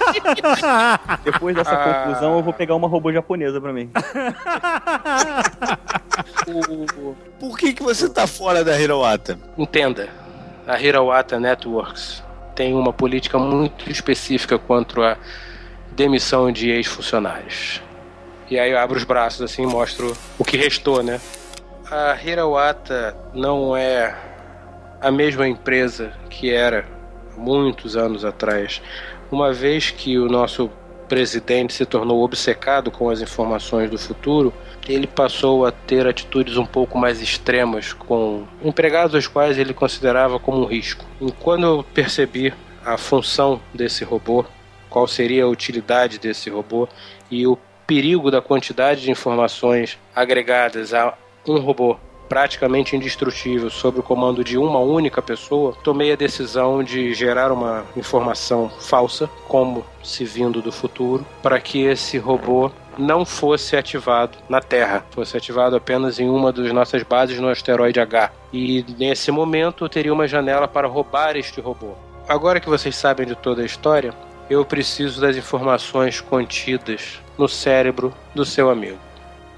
Depois 1.24 1.54
dessa 1.54 1.72
Ah. 1.72 1.94
conclusão, 2.04 2.36
eu 2.36 2.42
vou 2.42 2.52
pegar 2.52 2.74
uma 2.74 2.88
robô 2.88 3.12
japonesa 3.12 3.60
pra 3.60 3.72
mim. 3.72 3.90
Por 7.38 7.58
que, 7.58 7.72
que 7.72 7.82
você 7.82 8.08
tá 8.08 8.26
fora 8.26 8.64
da 8.64 8.78
Hirawata? 8.80 9.38
Entenda, 9.56 10.08
a 10.66 10.80
Hirawata 10.80 11.38
Networks 11.38 12.22
tem 12.54 12.74
uma 12.74 12.92
política 12.92 13.38
muito 13.38 13.90
específica 13.90 14.58
quanto 14.58 15.02
à 15.02 15.16
demissão 15.92 16.50
de 16.50 16.70
ex-funcionários. 16.70 17.82
E 18.48 18.58
aí 18.58 18.70
eu 18.70 18.78
abro 18.78 18.96
os 18.96 19.04
braços 19.04 19.42
assim 19.42 19.64
e 19.64 19.66
mostro 19.66 20.16
o 20.38 20.44
que 20.44 20.56
restou, 20.56 21.02
né? 21.02 21.20
A 21.90 22.16
Hirawata 22.22 23.16
não 23.34 23.76
é 23.76 24.16
a 25.00 25.10
mesma 25.10 25.48
empresa 25.48 26.12
que 26.30 26.52
era 26.52 26.86
muitos 27.36 27.96
anos 27.96 28.24
atrás. 28.24 28.80
Uma 29.30 29.52
vez 29.52 29.90
que 29.90 30.18
o 30.18 30.28
nosso 30.28 30.70
presidente 31.08 31.72
se 31.72 31.86
tornou 31.86 32.22
obcecado 32.22 32.90
com 32.90 33.08
as 33.10 33.20
informações 33.20 33.90
do 33.90 33.98
futuro, 33.98 34.52
ele 34.88 35.06
passou 35.06 35.66
a 35.66 35.72
ter 35.72 36.06
atitudes 36.06 36.56
um 36.56 36.66
pouco 36.66 36.98
mais 36.98 37.20
extremas 37.20 37.92
com 37.92 38.44
empregados 38.62 39.14
os 39.14 39.26
quais 39.26 39.58
ele 39.58 39.74
considerava 39.74 40.38
como 40.38 40.62
um 40.62 40.66
risco. 40.66 41.04
E 41.20 41.30
quando 41.32 41.66
eu 41.66 41.84
percebi 41.94 42.52
a 42.84 42.96
função 42.96 43.60
desse 43.74 44.04
robô, 44.04 44.44
qual 44.88 45.06
seria 45.06 45.44
a 45.44 45.48
utilidade 45.48 46.18
desse 46.18 46.48
robô 46.48 46.88
e 47.30 47.46
o 47.46 47.58
perigo 47.86 48.30
da 48.30 48.40
quantidade 48.40 49.02
de 49.02 49.10
informações 49.10 49.98
agregadas 50.14 50.92
a 50.92 51.14
um 51.46 51.58
robô 51.58 51.96
praticamente 52.28 52.96
indestrutível 52.96 53.70
sob 53.70 54.00
o 54.00 54.02
comando 54.02 54.42
de 54.42 54.58
uma 54.58 54.80
única 54.80 55.22
pessoa, 55.22 55.76
tomei 55.82 56.12
a 56.12 56.16
decisão 56.16 56.82
de 56.82 57.14
gerar 57.14 57.52
uma 57.52 57.84
informação 57.96 58.68
falsa, 58.80 59.30
como 59.48 59.84
se 60.02 60.24
vindo 60.24 60.60
do 60.60 60.72
futuro, 60.72 61.24
para 61.42 61.60
que 61.60 61.84
esse 61.84 62.18
robô 62.18 62.70
não 62.98 63.24
fosse 63.24 63.76
ativado 63.76 64.38
na 64.48 64.60
Terra, 64.60 65.04
fosse 65.10 65.36
ativado 65.36 65.76
apenas 65.76 66.18
em 66.18 66.28
uma 66.28 66.52
das 66.52 66.72
nossas 66.72 67.02
bases 67.02 67.38
no 67.38 67.48
asteroide 67.48 68.00
H. 68.00 68.32
E 68.52 68.84
nesse 68.98 69.30
momento 69.30 69.88
teria 69.88 70.12
uma 70.12 70.26
janela 70.26 70.66
para 70.66 70.88
roubar 70.88 71.36
este 71.36 71.60
robô. 71.60 71.92
Agora 72.28 72.58
que 72.58 72.68
vocês 72.68 72.96
sabem 72.96 73.26
de 73.26 73.34
toda 73.34 73.62
a 73.62 73.66
história, 73.66 74.14
eu 74.48 74.64
preciso 74.64 75.20
das 75.20 75.36
informações 75.36 76.20
contidas 76.20 77.20
no 77.38 77.48
cérebro 77.48 78.12
do 78.34 78.44
seu 78.44 78.68
amigo. 78.70 78.98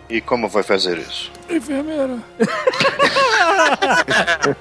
E 0.09 0.21
como 0.21 0.49
vai 0.49 0.63
fazer 0.63 0.99
isso? 0.99 1.31
Enfermeira. 1.51 2.19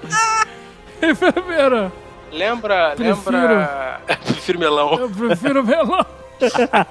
Enfermeira. 1.01 1.91
Lembra, 2.31 2.93
Prefiro. 2.95 3.31
lembra... 3.37 4.01
prefiro 4.25 4.59
melão. 4.59 4.93
Eu 4.99 5.09
prefiro 5.09 5.63
melão. 5.63 6.05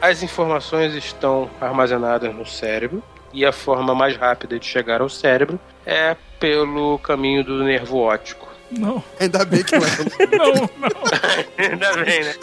As 0.00 0.22
informações 0.22 0.94
estão 0.94 1.50
armazenadas 1.60 2.32
no 2.34 2.46
cérebro 2.46 3.02
e 3.32 3.44
a 3.46 3.52
forma 3.52 3.94
mais 3.94 4.16
rápida 4.16 4.58
de 4.58 4.66
chegar 4.66 5.00
ao 5.00 5.08
cérebro 5.08 5.58
é 5.86 6.16
pelo 6.38 6.98
caminho 6.98 7.42
do 7.42 7.64
nervo 7.64 7.98
óptico. 7.98 8.48
Não. 8.70 9.02
Ainda 9.18 9.44
bem 9.44 9.62
que 9.62 9.76
não 9.76 9.86
é. 9.86 9.90
Não, 10.36 10.52
não. 10.54 10.68
Ainda 11.58 11.92
bem, 12.04 12.24
né? 12.24 12.34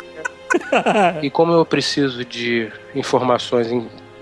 E 1.21 1.29
como 1.29 1.53
eu 1.53 1.65
preciso 1.65 2.25
de 2.25 2.71
informações 2.95 3.67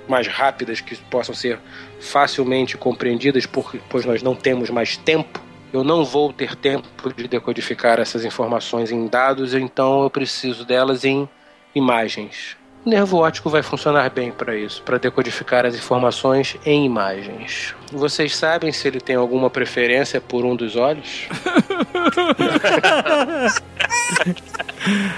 mais 0.07 0.28
rápidas 0.28 0.82
que 0.82 0.95
possam 0.95 1.36
ser 1.36 1.59
facilmente 1.99 2.78
compreendidas, 2.78 3.45
pois 3.89 4.05
nós 4.05 4.23
não 4.23 4.36
temos 4.36 4.69
mais 4.69 4.95
tempo, 4.97 5.41
eu 5.73 5.84
não 5.84 6.05
vou 6.05 6.32
ter 6.32 6.55
tempo 6.55 6.88
de 7.13 7.28
decodificar 7.28 7.99
essas 7.99 8.23
informações 8.23 8.91
em 8.91 9.07
dados, 9.07 9.53
então 9.53 10.03
eu 10.03 10.09
preciso 10.09 10.63
delas 10.65 11.03
em 11.03 11.28
imagens. 11.75 12.55
O 12.86 12.89
nervo 12.89 13.17
óptico 13.17 13.49
vai 13.49 13.61
funcionar 13.61 14.09
bem 14.09 14.32
para 14.32 14.55
isso, 14.55 14.82
para 14.82 14.97
decodificar 14.97 15.65
as 15.65 15.75
informações 15.75 16.55
em 16.65 16.86
imagens. 16.86 17.75
Vocês 17.91 18.34
sabem 18.34 18.71
se 18.71 18.88
ele 18.88 19.01
tem 19.01 19.17
alguma 19.17 19.49
preferência 19.49 20.21
por 20.21 20.45
um 20.45 20.55
dos 20.55 20.78
olhos? 20.78 21.28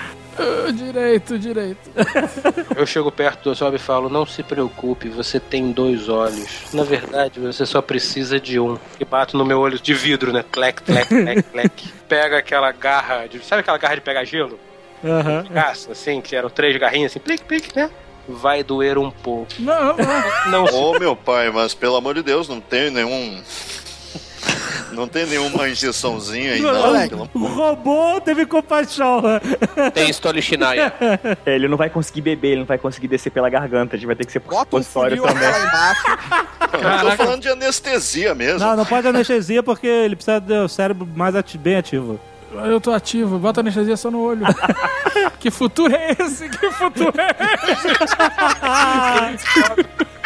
Ah, 0.39 0.71
direito, 0.71 1.37
direito. 1.37 1.89
Eu 2.75 2.85
chego 2.85 3.11
perto 3.11 3.43
do 3.43 3.49
Ozob 3.51 3.75
e 3.75 3.79
falo: 3.79 4.09
Não 4.09 4.25
se 4.25 4.41
preocupe, 4.41 5.09
você 5.09 5.39
tem 5.39 5.71
dois 5.71 6.07
olhos. 6.07 6.73
Na 6.73 6.83
verdade, 6.83 7.39
você 7.39 7.65
só 7.65 7.81
precisa 7.81 8.39
de 8.39 8.59
um. 8.59 8.77
E 8.99 9.05
bato 9.05 9.37
no 9.37 9.45
meu 9.45 9.59
olho 9.59 9.79
de 9.79 9.93
vidro, 9.93 10.31
né? 10.31 10.43
Clec, 10.49 10.81
clec, 10.81 11.07
clec, 11.07 11.43
clec. 11.43 11.93
Pega 12.07 12.37
aquela 12.37 12.71
garra 12.71 13.27
de. 13.27 13.43
Sabe 13.43 13.61
aquela 13.61 13.77
garra 13.77 13.95
de 13.95 14.01
pegar 14.01 14.23
gelo? 14.23 14.59
Aham. 15.03 15.45
Caça, 15.53 15.91
assim, 15.91 16.21
que 16.21 16.35
eram 16.35 16.49
três 16.49 16.75
garrinhas 16.77 17.11
assim, 17.11 17.19
plic, 17.19 17.43
plic, 17.43 17.75
né? 17.75 17.89
Vai 18.27 18.63
doer 18.63 18.97
um 18.97 19.09
pouco. 19.09 19.51
Não, 19.59 19.95
não. 19.97 20.65
Não 20.65 20.65
Ô 20.65 20.99
meu 20.99 21.15
pai, 21.15 21.49
mas 21.49 21.73
pelo 21.73 21.95
amor 21.95 22.13
de 22.13 22.21
Deus, 22.21 22.47
não 22.47 22.61
tem 22.61 22.91
nenhum. 22.91 23.41
Não 24.91 25.07
tem 25.07 25.25
nenhuma 25.25 25.69
injeçãozinha 25.69 26.53
aí, 26.53 26.61
não. 26.61 26.73
moleque. 26.73 27.13
O 27.13 27.45
robô 27.45 28.19
teve 28.21 28.45
compaixão. 28.45 29.21
Tem 29.93 30.09
Stolichinaya. 30.09 30.93
É, 31.45 31.55
ele 31.55 31.67
não 31.67 31.77
vai 31.77 31.89
conseguir 31.89 32.21
beber, 32.21 32.49
ele 32.49 32.59
não 32.61 32.65
vai 32.65 32.77
conseguir 32.77 33.07
descer 33.07 33.29
pela 33.31 33.49
garganta, 33.49 33.95
a 33.95 33.97
gente 33.99 34.05
vai 34.07 34.15
ter 34.15 34.25
que 34.25 34.31
ser 34.31 34.39
por 34.39 34.51
Bota 34.53 34.75
um 34.77 34.83
supositório 34.83 35.21
frio 35.21 35.33
também. 35.33 35.49
lá 35.49 35.59
embaixo. 35.65 36.03
Eu 37.03 37.09
tô 37.11 37.15
falando 37.17 37.41
de 37.41 37.49
anestesia 37.49 38.33
mesmo. 38.35 38.59
Não, 38.59 38.75
não 38.75 38.85
pode 38.85 39.07
anestesia 39.07 39.61
porque 39.63 39.87
ele 39.87 40.15
precisa 40.15 40.39
do 40.39 40.67
cérebro 40.67 41.07
mais 41.15 41.35
ati- 41.35 41.57
bem 41.57 41.77
ativo. 41.77 42.19
Eu 42.65 42.81
tô 42.81 42.91
ativo, 42.91 43.37
bota 43.37 43.59
anestesia 43.61 43.95
só 43.95 44.09
no 44.11 44.21
olho. 44.21 44.45
que 45.39 45.51
futuro 45.51 45.93
é 45.95 46.15
esse? 46.19 46.49
Que 46.49 46.71
futuro 46.71 47.13
é 47.17 47.29
esse? 47.71 47.87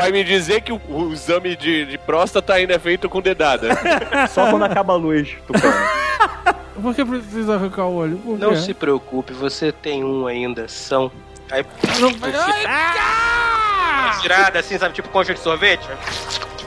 Vai 0.00 0.12
me 0.12 0.24
dizer 0.24 0.62
que 0.62 0.72
o, 0.72 0.80
o 0.88 1.12
exame 1.12 1.54
de, 1.56 1.84
de 1.86 1.98
próstata 1.98 2.54
ainda 2.54 2.74
é 2.74 2.78
feito 2.78 3.08
com 3.08 3.20
dedada. 3.20 3.68
Só 4.32 4.50
quando 4.50 4.64
acaba 4.64 4.94
a 4.94 4.96
luz, 4.96 5.36
Tucano. 5.46 5.74
Por 6.80 6.94
que 6.94 7.04
precisa 7.04 7.54
arrancar 7.56 7.84
o 7.86 7.94
olho? 7.96 8.16
Por 8.18 8.38
Não 8.38 8.50
quê? 8.50 8.56
se 8.56 8.72
preocupe, 8.74 9.34
você 9.34 9.70
tem 9.70 10.02
um 10.02 10.26
ainda, 10.26 10.66
são. 10.66 11.12
Aí 11.50 11.64
Não 11.98 12.10
Ai, 12.66 14.18
tirada 14.20 14.58
assim, 14.58 14.78
sabe, 14.78 14.94
tipo 14.94 15.08
concha 15.10 15.34
de 15.34 15.40
sorvete? 15.40 15.86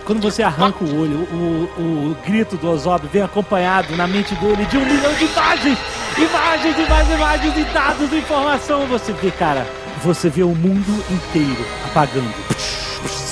Quando 0.06 0.22
você 0.22 0.44
arranca 0.44 0.84
o 0.84 1.02
olho, 1.02 1.28
o, 1.32 2.12
o 2.12 2.18
grito 2.26 2.58
do 2.58 2.70
Ozob 2.70 3.08
vem 3.08 3.24
acompanhado 3.24 3.96
na 3.96 4.06
mente 4.06 4.36
dele 4.36 4.66
de 4.66 4.78
um 4.78 4.86
milhão 4.86 5.14
de 5.14 5.26
imagens! 5.26 5.80
Imagens, 6.18 6.78
imagens, 6.78 7.16
imagens 7.16 7.58
e 7.58 7.64
dados 7.74 8.10
de 8.10 8.18
informação. 8.18 8.86
Você 8.88 9.12
vê, 9.14 9.32
cara, 9.32 9.66
você 10.04 10.30
vê 10.30 10.44
o 10.44 10.50
mundo 10.50 11.04
inteiro 11.10 11.66
apagando. 11.86 12.53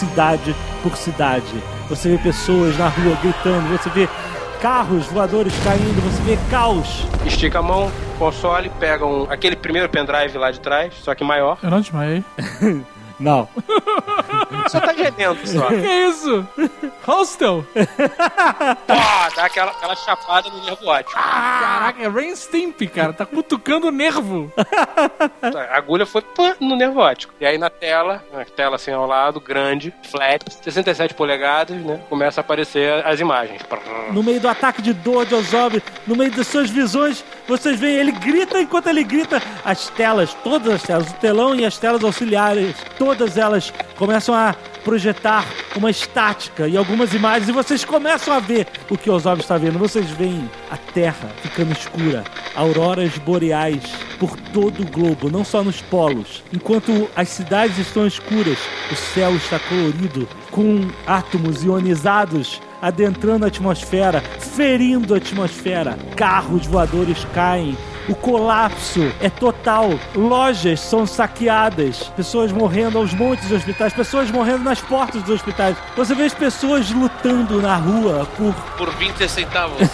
Cidade 0.02 0.56
por 0.82 0.98
cidade. 0.98 1.64
Você 1.88 2.10
vê 2.10 2.18
pessoas 2.18 2.76
na 2.76 2.88
rua 2.88 3.16
gritando, 3.22 3.70
você 3.70 3.88
vê 3.92 4.10
carros 4.60 5.06
voadores 5.06 5.54
caindo, 5.64 6.02
você 6.02 6.24
vê 6.24 6.40
caos. 6.50 7.06
Estica 7.24 7.60
a 7.60 7.62
mão, 7.62 7.92
console, 8.18 8.72
pega 8.80 9.06
um, 9.06 9.28
aquele 9.30 9.56
primeiro 9.56 9.88
pendrive 9.90 10.40
lá 10.40 10.50
de 10.50 10.60
trás, 10.60 10.96
só 11.04 11.14
que 11.14 11.24
maior. 11.24 11.60
Eu 11.62 11.70
não 11.70 11.82
desmaiei. 11.82 12.24
Não. 13.22 13.48
Só 14.68 14.80
tá 14.80 14.94
gemendo 14.94 15.48
só. 15.48 15.68
Que 15.82 15.88
isso? 16.08 16.48
Hostel? 17.08 17.66
Pô, 17.74 19.36
dá 19.36 19.46
aquela, 19.46 19.72
aquela 19.72 19.96
chapada 19.96 20.50
no 20.50 20.64
nervo 20.64 20.88
óptico. 20.88 21.14
Caraca, 21.14 22.04
é 22.04 22.08
Rain 22.08 22.36
Stimp, 22.36 22.82
cara. 22.94 23.14
Tá 23.14 23.26
cutucando 23.26 23.88
o 23.88 23.92
nervo. 23.92 24.52
A 24.58 25.78
agulha 25.78 26.06
foi 26.06 26.22
pã, 26.22 26.56
no 26.60 26.76
nervo 26.76 27.00
óptico. 27.00 27.34
E 27.40 27.46
aí 27.46 27.58
na 27.58 27.70
tela, 27.70 28.24
na 28.34 28.44
tela 28.44 28.76
assim 28.76 28.92
ao 28.92 29.06
lado, 29.06 29.40
grande, 29.40 29.94
flat, 30.10 30.44
67 30.62 31.14
polegadas, 31.14 31.78
né? 31.78 32.02
Começa 32.10 32.42
a 32.42 32.44
aparecer 32.44 33.06
as 33.06 33.20
imagens. 33.20 33.62
No 34.12 34.24
meio 34.24 34.40
do 34.40 34.48
ataque 34.48 34.82
de 34.82 34.94
dor 34.94 35.26
de 35.26 35.36
Ozob, 35.36 35.82
no 36.08 36.16
meio 36.16 36.32
das 36.32 36.48
suas 36.48 36.70
visões, 36.70 37.24
vocês 37.52 37.78
veem 37.78 37.98
ele 37.98 38.14
grita 38.14 38.62
enquanto 38.62 38.88
ele 38.88 39.04
grita. 39.04 39.42
As 39.66 39.90
telas, 39.90 40.34
todas 40.42 40.76
as 40.76 40.84
telas, 40.84 41.12
o 41.12 41.14
telão 41.16 41.54
e 41.54 41.66
as 41.66 41.78
telas 41.78 42.02
auxiliares, 42.02 42.78
todas 42.98 43.38
elas 43.38 43.74
começam 43.98 44.34
a 44.34 44.56
projetar 44.86 45.46
uma 45.76 45.92
estática 45.92 46.66
e 46.66 46.78
algumas 46.78 47.14
imagens 47.14 47.50
e 47.50 47.52
vocês 47.52 47.84
começam 47.84 48.34
a 48.34 48.40
ver 48.40 48.68
o 48.90 48.98
que 48.98 49.10
Ozob 49.10 49.42
está 49.42 49.58
vendo. 49.58 49.78
Vocês 49.78 50.10
veem 50.12 50.50
a 50.72 50.78
Terra 50.78 51.30
ficando 51.42 51.74
escura, 51.74 52.24
auroras 52.56 53.18
boreais 53.18 53.84
por 54.18 54.40
todo 54.54 54.82
o 54.84 54.90
globo, 54.90 55.30
não 55.30 55.44
só 55.44 55.62
nos 55.62 55.82
polos. 55.82 56.44
Enquanto 56.54 57.10
as 57.18 57.28
cidades 57.28 57.78
estão 57.78 58.08
escuras, 58.08 58.60
o 58.90 58.96
céu 58.96 59.36
está 59.36 59.60
colorido 59.60 60.26
com 60.52 60.88
átomos 61.06 61.66
ionizados 61.66 62.62
adentrando 62.82 63.46
a 63.46 63.48
atmosfera, 63.48 64.22
ferindo 64.22 65.14
a 65.14 65.18
atmosfera. 65.18 65.98
Carros 66.16 66.66
voadores 66.66 67.26
caem. 67.34 67.78
O 68.10 68.16
colapso 68.16 69.12
é 69.22 69.30
total. 69.30 69.92
Lojas 70.16 70.80
são 70.80 71.06
saqueadas. 71.06 72.12
Pessoas 72.16 72.52
morrendo 72.52 72.98
aos 72.98 73.14
montes 73.14 73.48
de 73.48 73.54
hospitais. 73.54 73.94
Pessoas 73.94 74.32
morrendo 74.32 74.64
nas 74.64 74.82
portas 74.82 75.22
dos 75.22 75.36
hospitais. 75.36 75.78
Você 75.96 76.16
vê 76.16 76.24
as 76.24 76.34
pessoas 76.34 76.90
lutando 76.90 77.62
na 77.62 77.76
rua 77.76 78.28
por 78.36 78.54
Por 78.78 78.90
20 78.96 79.30
centavos. 79.30 79.78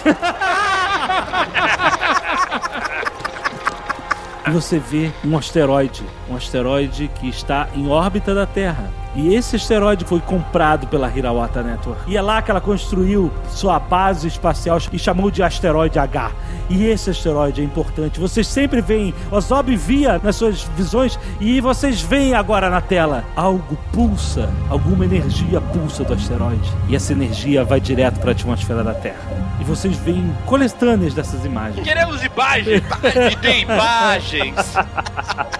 você 4.50 4.78
vê 4.78 5.12
um 5.24 5.36
asteroide, 5.36 6.02
um 6.28 6.36
asteroide 6.36 7.10
que 7.20 7.28
está 7.28 7.68
em 7.74 7.88
órbita 7.88 8.34
da 8.34 8.46
Terra. 8.46 8.90
E 9.14 9.34
esse 9.34 9.56
asteroide 9.56 10.04
foi 10.04 10.20
comprado 10.20 10.86
pela 10.86 11.10
Hirawata 11.10 11.62
Network. 11.62 12.02
E 12.06 12.16
é 12.16 12.22
lá 12.22 12.40
que 12.42 12.50
ela 12.50 12.60
construiu 12.60 13.32
sua 13.48 13.78
base 13.78 14.28
espacial 14.28 14.78
e 14.92 14.98
chamou 14.98 15.30
de 15.30 15.42
asteroide 15.42 15.98
H. 15.98 16.30
E 16.68 16.84
esse 16.84 17.10
asteroide 17.10 17.60
é 17.60 17.64
importante. 17.64 18.20
Vocês 18.20 18.46
sempre 18.46 18.80
veem, 18.80 19.14
Ozob 19.30 19.74
via 19.76 20.20
nas 20.22 20.36
suas 20.36 20.62
visões 20.76 21.18
e 21.40 21.60
vocês 21.60 22.00
veem 22.00 22.34
agora 22.34 22.68
na 22.70 22.80
tela. 22.80 23.24
Algo 23.34 23.76
pulsa, 23.92 24.48
alguma 24.68 25.04
energia 25.04 25.60
pulsa 25.60 26.04
do 26.04 26.12
asteroide. 26.12 26.70
E 26.88 26.94
essa 26.94 27.12
energia 27.12 27.64
vai 27.64 27.80
direto 27.80 28.20
para 28.20 28.30
a 28.30 28.32
atmosfera 28.32 28.84
da 28.84 28.94
Terra. 28.94 29.38
E 29.60 29.64
vocês 29.64 29.96
veem 29.96 30.32
coletâneas 30.46 31.14
dessas 31.14 31.44
imagens. 31.44 31.84
Queremos 31.86 32.22
imagens! 32.22 32.82
Me 33.02 33.36
dê 33.40 33.60
imagens! 33.62 34.54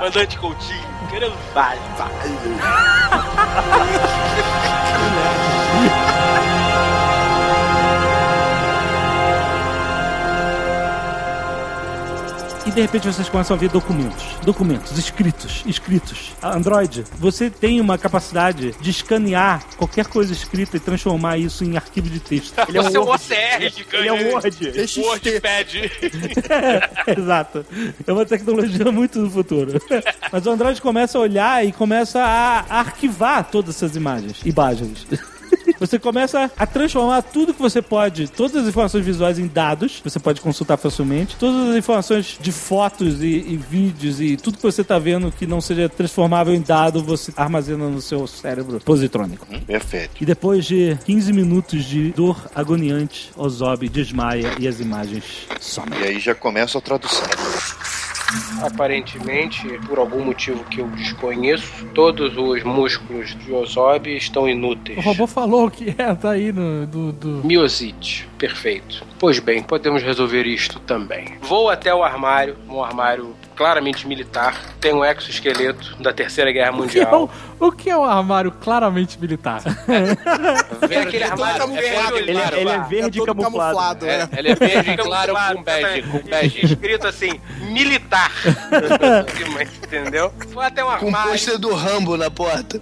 Mandante 0.00 0.38
Coutinho, 0.38 0.86
queremos 1.10 1.38
imagens! 1.52 2.08
E 12.68 12.70
de 12.70 12.82
repente 12.82 13.06
vocês 13.06 13.30
começam 13.30 13.56
a 13.56 13.58
ver 13.58 13.70
documentos. 13.70 14.26
Documentos, 14.44 14.98
escritos, 14.98 15.62
escritos. 15.64 16.32
Android, 16.42 17.02
você 17.18 17.48
tem 17.48 17.80
uma 17.80 17.96
capacidade 17.96 18.72
de 18.78 18.90
escanear 18.90 19.64
qualquer 19.78 20.06
coisa 20.06 20.34
escrita 20.34 20.76
e 20.76 20.80
transformar 20.80 21.38
isso 21.38 21.64
em 21.64 21.78
arquivo 21.78 22.10
de 22.10 22.20
texto. 22.20 22.58
Ele 22.68 22.76
é 22.76 22.82
um 22.82 23.08
OCR 23.08 23.70
gigante. 23.74 23.96
Ele 23.96 24.08
é 24.08 24.12
um 24.12 24.32
Word. 24.34 25.00
Wordpad. 25.00 25.90
Exato. 27.18 27.64
É 28.06 28.12
uma 28.12 28.26
tecnologia 28.26 28.92
muito 28.92 29.18
do 29.22 29.30
futuro. 29.30 29.80
Mas 30.30 30.44
o 30.44 30.50
Android 30.50 30.78
começa 30.82 31.16
a 31.16 31.22
olhar 31.22 31.64
e 31.64 31.72
começa 31.72 32.20
a 32.20 32.80
arquivar 32.80 33.44
todas 33.50 33.76
essas 33.76 33.96
imagens. 33.96 34.42
Imagens. 34.44 35.06
Você 35.78 35.98
começa 35.98 36.50
a 36.56 36.66
transformar 36.66 37.22
tudo 37.22 37.54
que 37.54 37.62
você 37.62 37.80
pode, 37.80 38.28
todas 38.28 38.56
as 38.56 38.68
informações 38.68 39.04
visuais 39.04 39.38
em 39.38 39.46
dados, 39.46 40.00
você 40.02 40.18
pode 40.18 40.40
consultar 40.40 40.76
facilmente, 40.76 41.36
todas 41.36 41.70
as 41.70 41.76
informações 41.76 42.36
de 42.40 42.50
fotos 42.50 43.22
e, 43.22 43.26
e 43.26 43.56
vídeos 43.56 44.20
e 44.20 44.36
tudo 44.36 44.56
que 44.56 44.62
você 44.62 44.82
está 44.82 44.98
vendo 44.98 45.30
que 45.30 45.46
não 45.46 45.60
seja 45.60 45.88
transformável 45.88 46.54
em 46.54 46.60
dado, 46.60 47.02
você 47.02 47.32
armazena 47.36 47.88
no 47.88 48.00
seu 48.00 48.26
cérebro 48.26 48.80
positrônico. 48.80 49.46
Perfeito. 49.66 50.20
E 50.20 50.26
depois 50.26 50.64
de 50.64 50.98
15 51.04 51.32
minutos 51.32 51.84
de 51.84 52.10
dor 52.10 52.48
agoniante, 52.54 53.30
Ozob 53.36 53.88
desmaia 53.88 54.54
e 54.58 54.66
as 54.66 54.80
imagens 54.80 55.46
somem. 55.60 56.00
E 56.00 56.04
aí 56.04 56.18
já 56.18 56.34
começa 56.34 56.78
a 56.78 56.80
tradução. 56.80 57.26
Aparentemente, 58.62 59.66
por 59.86 59.98
algum 59.98 60.24
motivo 60.24 60.62
que 60.64 60.80
eu 60.80 60.88
desconheço, 60.88 61.86
todos 61.94 62.36
os 62.36 62.62
músculos 62.62 63.36
de 63.38 63.52
Ozob 63.52 64.14
estão 64.16 64.48
inúteis. 64.48 64.98
O 64.98 65.00
robô 65.00 65.26
falou 65.26 65.70
que 65.70 65.94
é, 65.96 66.14
tá 66.14 66.30
aí 66.30 66.52
no. 66.52 66.86
Do, 66.86 67.12
do... 67.12 67.46
Miosite, 67.46 68.28
perfeito. 68.38 69.04
Pois 69.18 69.38
bem, 69.40 69.62
podemos 69.62 70.02
resolver 70.02 70.44
isto 70.46 70.78
também. 70.80 71.36
Vou 71.42 71.68
até 71.68 71.92
o 71.94 72.02
armário, 72.04 72.56
um 72.68 72.82
armário 72.82 73.34
claramente 73.56 74.06
militar. 74.06 74.56
Tem 74.80 74.94
um 74.94 75.04
exoesqueleto 75.04 75.96
da 76.00 76.12
Terceira 76.12 76.52
Guerra 76.52 76.70
O 76.70 76.86
que, 76.86 77.00
é 77.00 77.02
Mundial. 77.04 77.30
o, 77.58 77.66
o 77.66 77.72
que 77.72 77.90
é 77.90 77.96
um 77.96 78.04
armário 78.04 78.52
claramente 78.52 79.20
militar? 79.20 79.60
Vem 80.88 80.98
aquele 80.98 81.24
armário. 81.24 81.58
camuflado. 81.60 82.16
É 82.16 82.20
verde 82.20 82.30
Ele, 82.30 82.32
claro, 82.32 82.56
ele 82.56 82.70
é 82.70 82.78
verde 82.80 83.18
todo 83.18 83.26
camuflado. 83.42 83.76
camuflado, 83.76 84.06
É, 84.06 84.20
é. 84.20 84.28
ele 84.38 84.48
é 84.50 84.54
verde 84.54 84.96
claro 85.02 85.34
com 85.56 85.62
bege, 85.64 86.02
com 86.02 86.18
bege. 86.20 86.66
Escrito 86.66 87.06
assim, 87.08 87.40
militar. 87.72 88.30
Entendeu? 89.84 90.32
Foi 90.52 90.64
até 90.66 90.84
um 90.84 90.86
Com 90.86 90.92
o 90.92 91.08
armário. 91.08 91.30
pôster 91.32 91.58
do 91.58 91.74
Rambo 91.74 92.16
na 92.16 92.30
porta. 92.30 92.80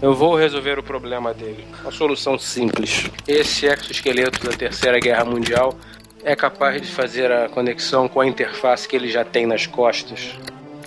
Eu 0.00 0.14
vou 0.14 0.36
resolver 0.36 0.78
o 0.78 0.82
problema 0.82 1.34
dele. 1.34 1.66
Uma 1.82 1.90
solução 1.90 2.38
simples. 2.38 3.10
Esse 3.26 3.66
exoesqueleto 3.66 4.48
da 4.48 4.56
Terceira 4.56 5.00
Guerra 5.00 5.24
Mundial 5.24 5.74
é 6.22 6.36
capaz 6.36 6.80
de 6.80 6.86
fazer 6.86 7.32
a 7.32 7.48
conexão 7.48 8.06
com 8.08 8.20
a 8.20 8.26
interface 8.26 8.86
que 8.86 8.94
ele 8.94 9.10
já 9.10 9.24
tem 9.24 9.44
nas 9.44 9.66
costas. 9.66 10.36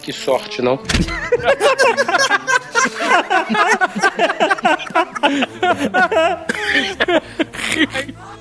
Que 0.01 0.13
sorte, 0.13 0.61
não? 0.61 0.79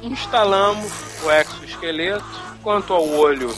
Instalamos 0.02 0.92
o 1.24 1.30
exoesqueleto. 1.32 2.24
Quanto 2.62 2.92
ao 2.92 3.08
olho, 3.08 3.52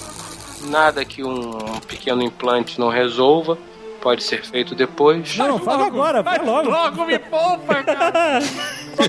nada 0.63 1.05
que 1.05 1.23
um 1.23 1.59
pequeno 1.87 2.23
implante 2.23 2.81
não 2.81 2.89
resolva. 2.89 3.59
Pode 4.03 4.25
ser 4.25 4.45
feito 4.45 4.75
depois. 4.75 5.37
Não, 5.37 5.61
fala 5.61 5.87
agora, 5.87 6.23
vai 6.23 6.45
logo. 6.45 6.69
Logo 6.69 7.07
me 7.07 7.19
poupa, 7.21 7.85
cara! 7.85 8.41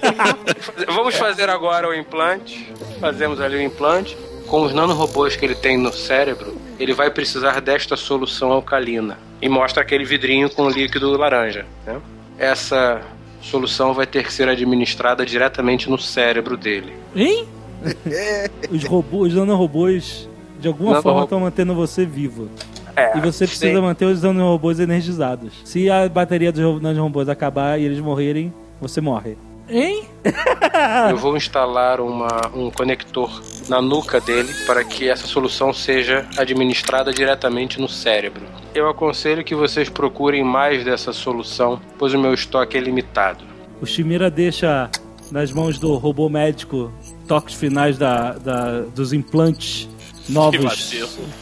Vamos 0.85 1.15
fazer 1.15 1.49
agora 1.49 1.89
o 1.89 1.93
implante. 1.95 2.71
Fazemos 2.99 3.41
ali 3.41 3.55
o 3.57 3.61
implante. 3.61 4.15
Com 4.47 4.61
os 4.61 4.71
nanorobôs 4.71 5.35
que 5.35 5.43
ele 5.43 5.55
tem 5.55 5.77
no 5.77 5.91
cérebro, 5.91 6.55
ele 6.79 6.93
vai 6.93 7.09
precisar 7.09 7.59
desta 7.59 7.97
solução 7.97 8.51
alcalina. 8.51 9.17
E 9.41 9.49
mostra 9.49 9.81
aquele 9.81 10.05
vidrinho 10.05 10.47
com 10.47 10.69
líquido 10.69 11.17
laranja. 11.17 11.65
né? 11.87 11.99
Essa 12.37 13.01
solução 13.41 13.93
vai 13.95 14.05
ter 14.05 14.23
que 14.23 14.31
ser 14.31 14.47
administrada 14.47 15.25
diretamente 15.25 15.89
no 15.89 15.97
cérebro 15.97 16.55
dele. 16.55 16.93
Hein? 17.15 17.47
Os 18.69 18.83
robôs, 18.83 19.33
os 19.33 19.39
nanorobôs, 19.39 20.29
de 20.59 20.67
alguma 20.67 21.01
forma 21.01 21.23
estão 21.23 21.39
mantendo 21.39 21.73
você 21.73 22.05
vivo. 22.05 22.47
É, 22.95 23.17
E 23.17 23.21
você 23.21 23.45
precisa 23.47 23.73
sim. 23.75 23.81
manter 23.81 24.05
os 24.05 24.21
nanorobôs 24.21 24.79
energizados. 24.79 25.53
Se 25.63 25.89
a 25.89 26.07
bateria 26.07 26.51
dos 26.51 26.61
ro- 26.63 26.79
nanorobôs 26.79 27.27
acabar 27.29 27.79
e 27.79 27.83
eles 27.85 27.99
morrerem, 27.99 28.53
você 28.79 29.01
morre. 29.01 29.37
Hein? 29.69 30.03
Eu 31.09 31.17
vou 31.17 31.35
instalar 31.37 32.01
uma, 32.01 32.27
um 32.53 32.69
conector 32.69 33.41
na 33.69 33.81
nuca 33.81 34.19
dele 34.19 34.53
para 34.67 34.83
que 34.83 35.07
essa 35.09 35.25
solução 35.25 35.73
seja 35.73 36.25
administrada 36.37 37.11
diretamente 37.13 37.79
no 37.79 37.87
cérebro. 37.87 38.41
Eu 38.75 38.89
aconselho 38.89 39.43
que 39.43 39.55
vocês 39.55 39.87
procurem 39.89 40.43
mais 40.43 40.83
dessa 40.83 41.13
solução, 41.13 41.79
pois 41.97 42.13
o 42.13 42.19
meu 42.19 42.33
estoque 42.33 42.77
é 42.77 42.81
limitado. 42.81 43.43
O 43.81 43.85
Shimira 43.85 44.29
deixa 44.29 44.89
nas 45.31 45.51
mãos 45.51 45.79
do 45.79 45.95
robô 45.95 46.27
médico 46.29 46.91
toques 47.27 47.55
finais 47.55 47.97
da, 47.97 48.33
da- 48.33 48.81
dos 48.81 49.13
implantes 49.13 49.87
novos 50.29 50.93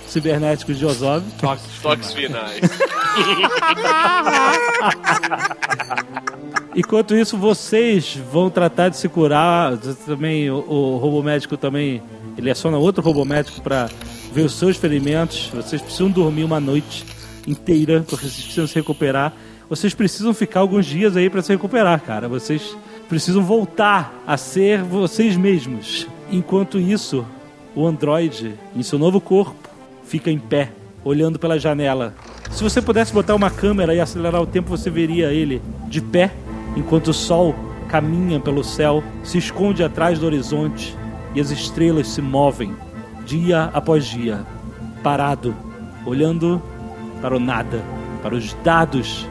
cibernéticos 0.07 0.77
de 0.77 0.85
Ozob. 0.85 1.25
Toques 1.81 2.13
finais. 2.13 2.61
Enquanto 6.75 7.15
isso, 7.15 7.37
vocês 7.37 8.17
vão 8.31 8.49
tratar 8.49 8.89
de 8.89 8.97
se 8.97 9.09
curar. 9.09 9.77
Também 10.05 10.49
o, 10.49 10.57
o 10.57 10.97
robô 10.97 11.21
médico 11.21 11.57
também 11.57 12.01
ele 12.37 12.49
aciona 12.49 12.77
outro 12.77 13.03
robô 13.03 13.25
médico 13.25 13.61
para 13.61 13.89
ver 14.31 14.45
os 14.45 14.53
seus 14.53 14.77
ferimentos. 14.77 15.49
Vocês 15.53 15.81
precisam 15.81 16.09
dormir 16.09 16.43
uma 16.43 16.59
noite 16.59 17.05
inteira 17.45 18.05
porque 18.07 18.25
vocês 18.25 18.43
precisam 18.43 18.67
se 18.67 18.75
recuperar. 18.75 19.33
Vocês 19.69 19.93
precisam 19.93 20.33
ficar 20.33 20.61
alguns 20.61 20.85
dias 20.85 21.15
aí 21.15 21.29
para 21.29 21.41
se 21.41 21.51
recuperar, 21.51 21.99
cara. 22.01 22.27
Vocês 22.27 22.75
precisam 23.07 23.43
voltar 23.43 24.13
a 24.25 24.37
ser 24.37 24.81
vocês 24.81 25.35
mesmos. 25.35 26.07
Enquanto 26.31 26.79
isso, 26.79 27.25
o 27.75 27.85
androide, 27.85 28.55
em 28.75 28.83
seu 28.83 28.99
novo 28.99 29.21
corpo, 29.21 29.69
fica 30.03 30.29
em 30.29 30.39
pé, 30.39 30.71
olhando 31.03 31.39
pela 31.39 31.59
janela. 31.59 32.13
Se 32.49 32.63
você 32.63 32.81
pudesse 32.81 33.13
botar 33.13 33.35
uma 33.35 33.49
câmera 33.49 33.95
e 33.95 33.99
acelerar 33.99 34.41
o 34.41 34.47
tempo, 34.47 34.69
você 34.69 34.89
veria 34.89 35.31
ele 35.31 35.61
de 35.87 36.01
pé, 36.01 36.31
enquanto 36.75 37.09
o 37.09 37.13
sol 37.13 37.55
caminha 37.87 38.39
pelo 38.39 38.63
céu, 38.63 39.03
se 39.23 39.37
esconde 39.37 39.83
atrás 39.83 40.19
do 40.19 40.25
horizonte 40.25 40.95
e 41.33 41.41
as 41.41 41.49
estrelas 41.49 42.07
se 42.07 42.21
movem, 42.21 42.75
dia 43.25 43.69
após 43.73 44.05
dia, 44.05 44.45
parado, 45.03 45.55
olhando 46.05 46.61
para 47.21 47.35
o 47.35 47.39
nada, 47.39 47.81
para 48.21 48.35
os 48.35 48.53
dados 48.63 49.27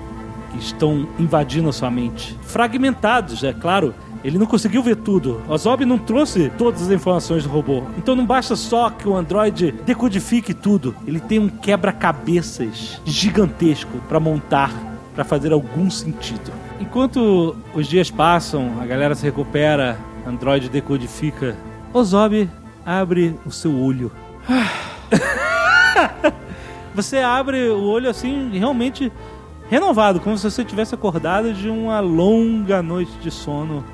que 0.50 0.58
estão 0.58 1.06
invadindo 1.18 1.68
a 1.68 1.72
sua 1.72 1.90
mente. 1.90 2.36
Fragmentados, 2.42 3.44
é 3.44 3.52
claro. 3.52 3.94
Ele 4.22 4.38
não 4.38 4.46
conseguiu 4.46 4.82
ver 4.82 4.96
tudo. 4.96 5.40
Ozob 5.48 5.84
não 5.84 5.98
trouxe 5.98 6.50
todas 6.58 6.82
as 6.82 6.90
informações 6.90 7.44
do 7.44 7.48
robô. 7.48 7.82
Então 7.96 8.14
não 8.14 8.26
basta 8.26 8.54
só 8.54 8.90
que 8.90 9.08
o 9.08 9.16
Android 9.16 9.72
decodifique 9.84 10.52
tudo. 10.52 10.94
Ele 11.06 11.20
tem 11.20 11.38
um 11.38 11.48
quebra-cabeças 11.48 13.00
gigantesco 13.04 13.98
para 14.08 14.20
montar, 14.20 14.72
para 15.14 15.24
fazer 15.24 15.52
algum 15.52 15.90
sentido. 15.90 16.52
Enquanto 16.78 17.56
os 17.74 17.86
dias 17.86 18.10
passam, 18.10 18.74
a 18.80 18.86
galera 18.86 19.14
se 19.14 19.24
recupera, 19.24 19.98
Android 20.26 20.68
decodifica, 20.68 21.56
Ozob 21.92 22.48
abre 22.84 23.38
o 23.44 23.50
seu 23.50 23.76
olho. 23.76 24.12
Você 26.94 27.18
abre 27.18 27.68
o 27.68 27.82
olho 27.82 28.10
assim, 28.10 28.50
realmente 28.58 29.10
renovado, 29.70 30.20
como 30.20 30.36
se 30.36 30.50
você 30.50 30.64
tivesse 30.64 30.94
acordado 30.94 31.54
de 31.54 31.68
uma 31.68 32.00
longa 32.00 32.82
noite 32.82 33.12
de 33.22 33.30
sono 33.30 33.84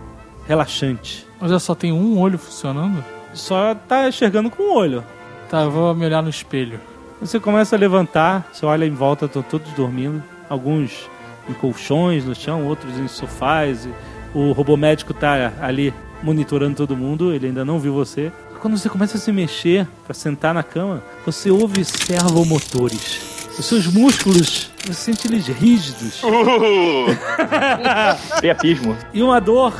relaxante. 0.46 1.26
Mas 1.40 1.50
eu 1.50 1.60
só 1.60 1.74
tenho 1.74 1.94
um 1.94 2.18
olho 2.18 2.38
funcionando? 2.38 3.04
Só 3.34 3.74
tá 3.74 4.08
enxergando 4.08 4.50
com 4.50 4.62
o 4.62 4.74
olho. 4.74 5.04
Tá, 5.48 5.62
eu 5.62 5.70
vou 5.70 5.94
me 5.94 6.04
olhar 6.04 6.22
no 6.22 6.30
espelho. 6.30 6.80
Você 7.20 7.38
começa 7.38 7.76
a 7.76 7.78
levantar, 7.78 8.48
você 8.52 8.66
olha 8.66 8.84
em 8.84 8.90
volta, 8.90 9.26
estão 9.26 9.42
todos 9.42 9.70
dormindo. 9.72 10.22
Alguns 10.48 11.08
em 11.48 11.52
colchões 11.52 12.24
no 12.24 12.34
chão, 12.34 12.66
outros 12.66 12.98
em 12.98 13.08
sofás. 13.08 13.88
O 14.34 14.52
robô 14.52 14.76
médico 14.76 15.14
tá 15.14 15.52
ali 15.60 15.94
monitorando 16.22 16.76
todo 16.76 16.96
mundo, 16.96 17.32
ele 17.32 17.46
ainda 17.46 17.64
não 17.64 17.78
viu 17.78 17.92
você. 17.92 18.32
Quando 18.60 18.76
você 18.76 18.88
começa 18.88 19.16
a 19.16 19.20
se 19.20 19.30
mexer 19.30 19.86
para 20.04 20.14
sentar 20.14 20.52
na 20.52 20.62
cama, 20.62 21.02
você 21.24 21.50
ouve 21.50 21.84
servomotores. 21.84 23.36
Os 23.58 23.64
seus 23.64 23.86
músculos, 23.86 24.70
você 24.84 24.92
sente 24.92 25.28
eles 25.28 25.46
rígidos. 25.46 26.20
Priapismo. 28.38 28.96
E 29.14 29.22
uma 29.22 29.40
dor 29.40 29.72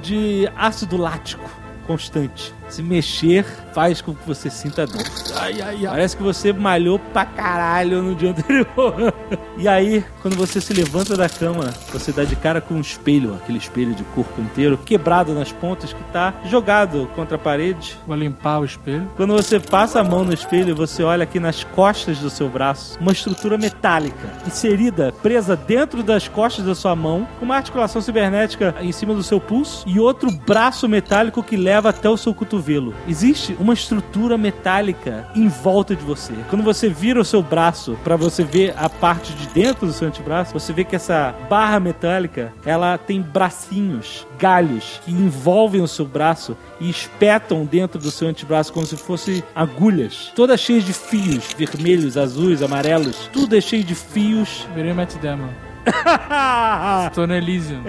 de 0.00 0.50
ácido 0.56 0.96
lático 0.98 1.44
constante. 1.86 2.59
Se 2.70 2.82
mexer 2.82 3.44
faz 3.72 4.00
com 4.00 4.14
que 4.14 4.26
você 4.26 4.48
sinta 4.50 4.86
dor. 4.86 5.02
Ai, 5.36 5.60
ai, 5.60 5.86
ai. 5.86 5.86
Parece 5.86 6.16
que 6.16 6.22
você 6.22 6.52
malhou 6.52 6.98
pra 6.98 7.24
caralho 7.24 8.02
no 8.02 8.14
dia 8.14 8.30
anterior. 8.30 9.14
e 9.56 9.68
aí, 9.68 10.04
quando 10.22 10.36
você 10.36 10.60
se 10.60 10.72
levanta 10.72 11.16
da 11.16 11.28
cama, 11.28 11.72
você 11.92 12.12
dá 12.12 12.24
de 12.24 12.36
cara 12.36 12.60
com 12.60 12.74
um 12.74 12.80
espelho, 12.80 13.34
aquele 13.34 13.58
espelho 13.58 13.94
de 13.94 14.04
corpo 14.04 14.40
inteiro, 14.40 14.78
quebrado 14.78 15.34
nas 15.34 15.52
pontas, 15.52 15.92
que 15.92 16.02
tá 16.12 16.34
jogado 16.44 17.08
contra 17.14 17.36
a 17.36 17.38
parede. 17.38 17.96
Vou 18.06 18.16
limpar 18.16 18.60
o 18.60 18.64
espelho. 18.64 19.10
Quando 19.16 19.34
você 19.34 19.58
passa 19.58 20.00
a 20.00 20.04
mão 20.04 20.24
no 20.24 20.32
espelho, 20.32 20.74
você 20.74 21.02
olha 21.02 21.24
aqui 21.24 21.40
nas 21.40 21.64
costas 21.64 22.18
do 22.18 22.30
seu 22.30 22.48
braço 22.48 22.98
uma 23.00 23.12
estrutura 23.12 23.56
metálica, 23.56 24.32
inserida, 24.46 25.12
presa 25.22 25.56
dentro 25.56 26.02
das 26.02 26.28
costas 26.28 26.64
da 26.64 26.74
sua 26.74 26.94
mão, 26.94 27.26
uma 27.40 27.56
articulação 27.56 28.00
cibernética 28.00 28.74
em 28.80 28.92
cima 28.92 29.14
do 29.14 29.22
seu 29.22 29.40
pulso 29.40 29.84
e 29.86 29.98
outro 29.98 30.30
braço 30.30 30.88
metálico 30.88 31.42
que 31.42 31.56
leva 31.56 31.90
até 31.90 32.08
o 32.08 32.16
seu 32.16 32.34
cotovelo. 32.34 32.59
Existe 33.08 33.56
uma 33.58 33.74
estrutura 33.74 34.36
metálica 34.36 35.26
em 35.34 35.48
volta 35.48 35.94
de 35.96 36.04
você. 36.04 36.32
Quando 36.48 36.62
você 36.62 36.88
vira 36.88 37.20
o 37.20 37.24
seu 37.24 37.42
braço 37.42 37.98
para 38.04 38.16
você 38.16 38.44
ver 38.44 38.74
a 38.76 38.88
parte 38.88 39.32
de 39.32 39.46
dentro 39.48 39.86
do 39.86 39.92
seu 39.92 40.08
antebraço, 40.08 40.52
você 40.52 40.72
vê 40.72 40.84
que 40.84 40.96
essa 40.96 41.34
barra 41.48 41.80
metálica, 41.80 42.52
ela 42.64 42.98
tem 42.98 43.20
bracinhos, 43.20 44.26
galhos 44.38 45.00
que 45.04 45.12
envolvem 45.12 45.80
o 45.80 45.88
seu 45.88 46.04
braço 46.04 46.56
e 46.80 46.88
espetam 46.88 47.64
dentro 47.64 47.98
do 48.00 48.10
seu 48.10 48.28
antebraço 48.28 48.72
como 48.72 48.86
se 48.86 48.96
fossem 48.96 49.42
agulhas, 49.54 50.32
todas 50.34 50.60
cheias 50.60 50.84
de 50.84 50.92
fios, 50.92 51.54
vermelhos, 51.56 52.16
azuis, 52.16 52.62
amarelos, 52.62 53.28
tudo 53.32 53.56
é 53.56 53.60
cheio 53.60 53.84
de 53.84 53.94
fios. 53.94 54.66
Virei 54.74 54.92
Matt 54.92 55.16
Damon. 55.16 55.69
Estou 57.08 57.26
no 57.26 57.34
Elysium. 57.34 57.82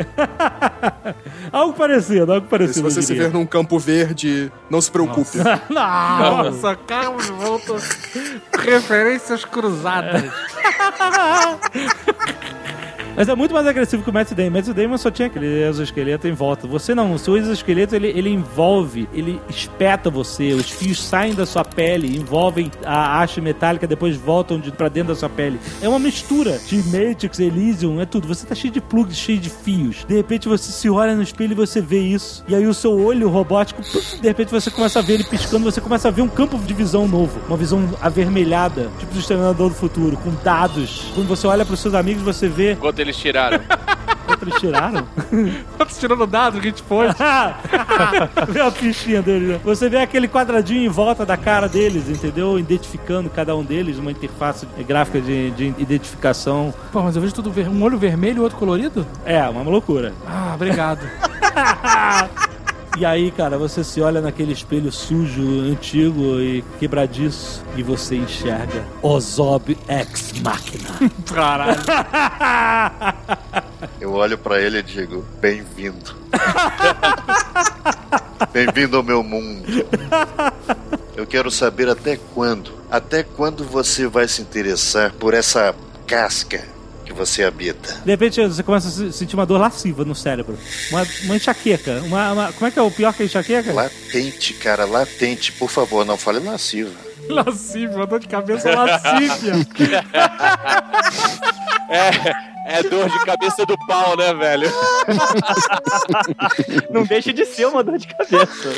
algo 1.51 1.73
parecido, 1.73 2.33
algo 2.33 2.45
Se 2.45 2.49
parecido. 2.49 2.89
você 2.89 2.99
eu 2.99 3.03
se 3.03 3.13
ver 3.13 3.31
num 3.31 3.45
campo 3.45 3.77
verde, 3.79 4.51
não 4.69 4.81
se 4.81 4.91
preocupe. 4.91 5.37
Nossa, 5.69 6.75
Carlos 6.87 7.27
volta. 7.29 7.75
Referências 8.59 9.45
cruzadas. 9.45 10.23
Mas 13.15 13.27
é 13.27 13.35
muito 13.35 13.53
mais 13.53 13.67
agressivo 13.67 14.03
que 14.03 14.09
o 14.09 14.13
Matt 14.13 14.31
Damon. 14.31 14.51
Matt 14.51 14.67
Damon 14.67 14.97
só 14.97 15.11
tinha 15.11 15.27
aquele 15.27 15.63
exoesqueleto 15.63 16.27
em 16.27 16.33
volta. 16.33 16.67
Você 16.67 16.95
não. 16.95 17.13
O 17.13 17.19
seu 17.19 17.37
exoesqueleto, 17.37 17.95
ele, 17.95 18.07
ele 18.07 18.29
envolve, 18.29 19.07
ele 19.13 19.39
espeta 19.49 20.09
você. 20.09 20.53
Os 20.53 20.69
fios 20.69 21.01
saem 21.01 21.33
da 21.33 21.45
sua 21.45 21.63
pele, 21.63 22.17
envolvem 22.17 22.71
a 22.85 23.21
haste 23.21 23.41
metálica, 23.41 23.85
depois 23.85 24.15
voltam 24.15 24.59
de, 24.59 24.71
pra 24.71 24.87
dentro 24.87 25.13
da 25.13 25.19
sua 25.19 25.29
pele. 25.29 25.59
É 25.81 25.89
uma 25.89 25.99
mistura 25.99 26.57
de 26.59 26.77
Matrix, 26.83 27.39
Elysium, 27.39 27.99
é 27.99 28.05
tudo. 28.05 28.27
Você 28.27 28.45
tá 28.45 28.55
cheio 28.55 28.73
de 28.73 28.81
plugs, 28.81 29.17
cheio 29.17 29.39
de 29.39 29.49
fios. 29.49 30.05
De 30.05 30.15
repente 30.15 30.47
você 30.47 30.71
se 30.71 30.89
olha 30.89 31.15
no 31.15 31.21
espelho 31.21 31.51
e 31.51 31.55
você 31.55 31.81
vê 31.81 31.99
isso. 31.99 32.43
E 32.47 32.55
aí 32.55 32.65
o 32.65 32.73
seu 32.73 32.97
olho 32.97 33.29
robótico, 33.29 33.81
de 33.81 34.27
repente 34.27 34.51
você 34.51 34.71
começa 34.71 34.99
a 34.99 35.01
ver 35.01 35.15
ele 35.15 35.23
piscando, 35.25 35.69
você 35.69 35.81
começa 35.81 36.07
a 36.07 36.11
ver 36.11 36.21
um 36.21 36.29
campo 36.29 36.57
de 36.57 36.73
visão 36.73 37.07
novo. 37.07 37.39
Uma 37.47 37.57
visão 37.57 37.89
avermelhada, 38.01 38.89
tipo 38.99 39.13
do 39.13 39.19
Exterminador 39.19 39.69
do 39.69 39.75
Futuro, 39.75 40.15
com 40.17 40.31
dados. 40.43 41.11
Quando 41.13 41.27
você 41.27 41.45
olha 41.45 41.65
pros 41.65 41.79
seus 41.79 41.93
amigos, 41.93 42.23
você 42.23 42.47
vê 42.47 42.75
Quanto 42.75 43.01
eles 43.11 43.17
tiraram? 43.17 43.59
Outros 44.27 44.59
tiraram? 44.59 45.07
Quantos 45.75 45.97
tirando 45.99 46.25
dado 46.25 46.59
que 46.59 46.67
a 46.67 46.69
gente 46.69 46.83
pôs? 46.83 47.13
vê 48.47 48.61
a 48.61 48.71
fichinha 48.71 49.21
deles. 49.21 49.49
né? 49.49 49.59
Você 49.63 49.89
vê 49.89 49.97
aquele 49.97 50.27
quadradinho 50.27 50.85
em 50.85 50.89
volta 50.89 51.25
da 51.25 51.35
cara 51.35 51.67
deles, 51.67 52.07
entendeu? 52.07 52.57
Identificando 52.57 53.29
cada 53.29 53.55
um 53.55 53.63
deles, 53.63 53.97
uma 53.97 54.11
interface 54.11 54.65
gráfica 54.87 55.19
de, 55.19 55.51
de 55.51 55.73
identificação. 55.77 56.73
Pô, 56.91 57.01
mas 57.01 57.15
eu 57.15 57.21
vejo 57.21 57.33
tudo 57.33 57.51
ver... 57.51 57.67
um 57.67 57.83
olho 57.83 57.97
vermelho 57.97 58.37
e 58.37 58.41
outro 58.41 58.57
colorido? 58.57 59.05
É, 59.25 59.43
uma 59.49 59.63
loucura. 59.63 60.13
Ah, 60.25 60.53
obrigado. 60.55 61.01
E 62.97 63.05
aí, 63.05 63.31
cara, 63.31 63.57
você 63.57 63.83
se 63.83 64.01
olha 64.01 64.19
naquele 64.19 64.51
espelho 64.51 64.91
sujo, 64.91 65.61
antigo 65.61 66.41
e 66.41 66.61
quebradiço 66.77 67.63
e 67.75 67.81
você 67.81 68.17
enxerga 68.17 68.85
Ozob 69.01 69.77
Ex 69.87 70.33
Machina. 70.41 70.89
Caralho. 71.33 71.79
Eu 73.99 74.13
olho 74.13 74.37
pra 74.37 74.61
ele 74.61 74.79
e 74.79 74.83
digo: 74.83 75.25
Bem-vindo. 75.39 76.15
Bem-vindo 78.51 78.97
ao 78.97 79.03
meu 79.03 79.23
mundo. 79.23 79.65
Eu 81.15 81.25
quero 81.25 81.49
saber 81.49 81.87
até 81.87 82.19
quando. 82.33 82.71
Até 82.89 83.23
quando 83.23 83.63
você 83.63 84.07
vai 84.07 84.27
se 84.27 84.41
interessar 84.41 85.13
por 85.13 85.33
essa 85.33 85.73
casca 86.05 86.65
que 87.11 87.17
você 87.17 87.43
habita? 87.43 87.95
De 88.05 88.11
repente 88.11 88.41
você 88.41 88.63
começa 88.63 88.87
a 88.87 88.91
se- 88.91 89.11
sentir 89.13 89.35
uma 89.35 89.45
dor 89.45 89.59
lasciva 89.59 90.05
no 90.05 90.15
cérebro. 90.15 90.57
Uma, 90.89 91.05
uma 91.25 91.35
enxaqueca. 91.35 92.01
Uma, 92.05 92.31
uma- 92.33 92.53
como 92.53 92.67
é 92.67 92.71
que 92.71 92.79
é 92.79 92.81
o 92.81 92.91
pior 92.91 93.13
que 93.13 93.23
a 93.23 93.25
enxaqueca? 93.25 93.73
Latente, 93.73 94.53
cara, 94.53 94.85
latente. 94.85 95.51
Por 95.51 95.69
favor, 95.69 96.05
não 96.05 96.17
fale 96.17 96.39
lasciva. 96.39 96.91
Lascívia, 97.29 98.05
dor 98.05 98.19
de 98.19 98.27
cabeça 98.27 98.69
lascívia. 98.75 99.53
É, 101.93 102.50
é 102.71 102.83
dor 102.83 103.09
de 103.09 103.25
cabeça 103.25 103.65
do 103.65 103.77
pau, 103.85 104.15
né, 104.17 104.33
velho? 104.33 104.71
Não 106.91 107.03
deixa 107.03 107.33
de 107.33 107.45
ser 107.45 107.65
uma 107.65 107.83
dor 107.83 107.97
de 107.97 108.07
cabeça. 108.07 108.69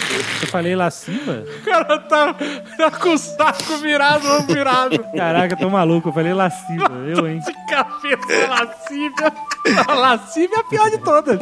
Eu 0.42 0.48
falei 0.48 0.76
lasciva? 0.76 1.44
O 1.46 1.62
cara 1.64 2.00
tá, 2.00 2.36
tá 2.78 2.92
com 2.92 3.14
o 3.14 3.18
saco 3.18 3.78
virado 3.78 4.28
ou 4.28 4.42
virado. 4.42 5.04
Caraca, 5.16 5.54
eu 5.54 5.58
tô 5.58 5.70
maluco. 5.70 6.10
Eu 6.10 6.14
falei 6.14 6.34
lasciva. 6.34 6.92
Eu, 7.08 7.28
hein? 7.28 7.40
De 7.40 7.54
cabeça 7.70 8.48
lascívia. 8.50 9.34
A 9.66 10.20
é 10.56 10.60
a 10.60 10.64
pior 10.64 10.90
de 10.90 10.98
todas. 10.98 11.40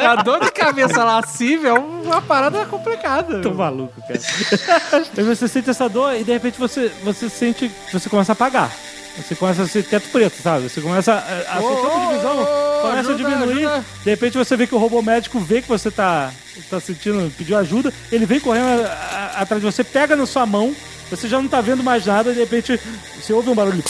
A 0.00 0.16
dor 0.22 0.40
de 0.40 0.50
cabeça 0.50 1.04
lascívia 1.04 1.68
é 1.68 1.72
uma 1.72 2.22
parada 2.22 2.64
complicada. 2.66 3.40
Tô 3.40 3.52
maluco, 3.52 3.94
cara. 4.00 5.06
Aí 5.16 5.24
você 5.24 5.46
sente 5.48 5.70
essa 5.70 5.88
dor 5.88 6.14
e 6.14 6.24
de 6.24 6.32
repente 6.32 6.58
você, 6.58 6.88
você 7.02 7.28
sente. 7.28 7.70
Você 7.92 8.08
começa 8.08 8.32
a 8.32 8.34
apagar. 8.34 8.70
Você 9.16 9.34
começa 9.34 9.62
a 9.62 9.66
ser 9.68 9.84
teto 9.84 10.08
preto, 10.10 10.42
sabe? 10.42 10.68
Você 10.68 10.80
começa 10.80 11.12
a, 11.12 11.58
a 11.58 11.62
campo 11.62 12.08
de 12.08 12.16
visão 12.16 12.46
começa 12.82 13.10
ajuda, 13.12 13.14
a 13.14 13.16
diminuir. 13.16 13.66
ajuda. 13.66 13.84
De 14.02 14.10
repente 14.10 14.36
você 14.36 14.56
vê 14.56 14.66
que 14.66 14.74
o 14.74 14.78
robô 14.78 15.00
médico 15.00 15.38
vê 15.38 15.62
que 15.62 15.68
você 15.68 15.90
tá, 15.90 16.32
tá 16.68 16.80
sentindo, 16.80 17.32
pediu 17.38 17.56
ajuda. 17.56 17.92
Ele 18.10 18.26
vem 18.26 18.40
correndo 18.40 18.82
a- 18.84 18.88
a- 19.36 19.40
atrás 19.42 19.62
de 19.62 19.70
você, 19.70 19.84
pega 19.84 20.16
na 20.16 20.26
sua 20.26 20.44
mão. 20.44 20.74
Você 21.10 21.28
já 21.28 21.40
não 21.40 21.48
tá 21.48 21.60
vendo 21.60 21.82
mais 21.82 22.04
nada. 22.04 22.32
De 22.32 22.40
repente 22.40 22.78
você 23.20 23.32
ouve 23.32 23.48
um 23.50 23.54
barulho. 23.54 23.82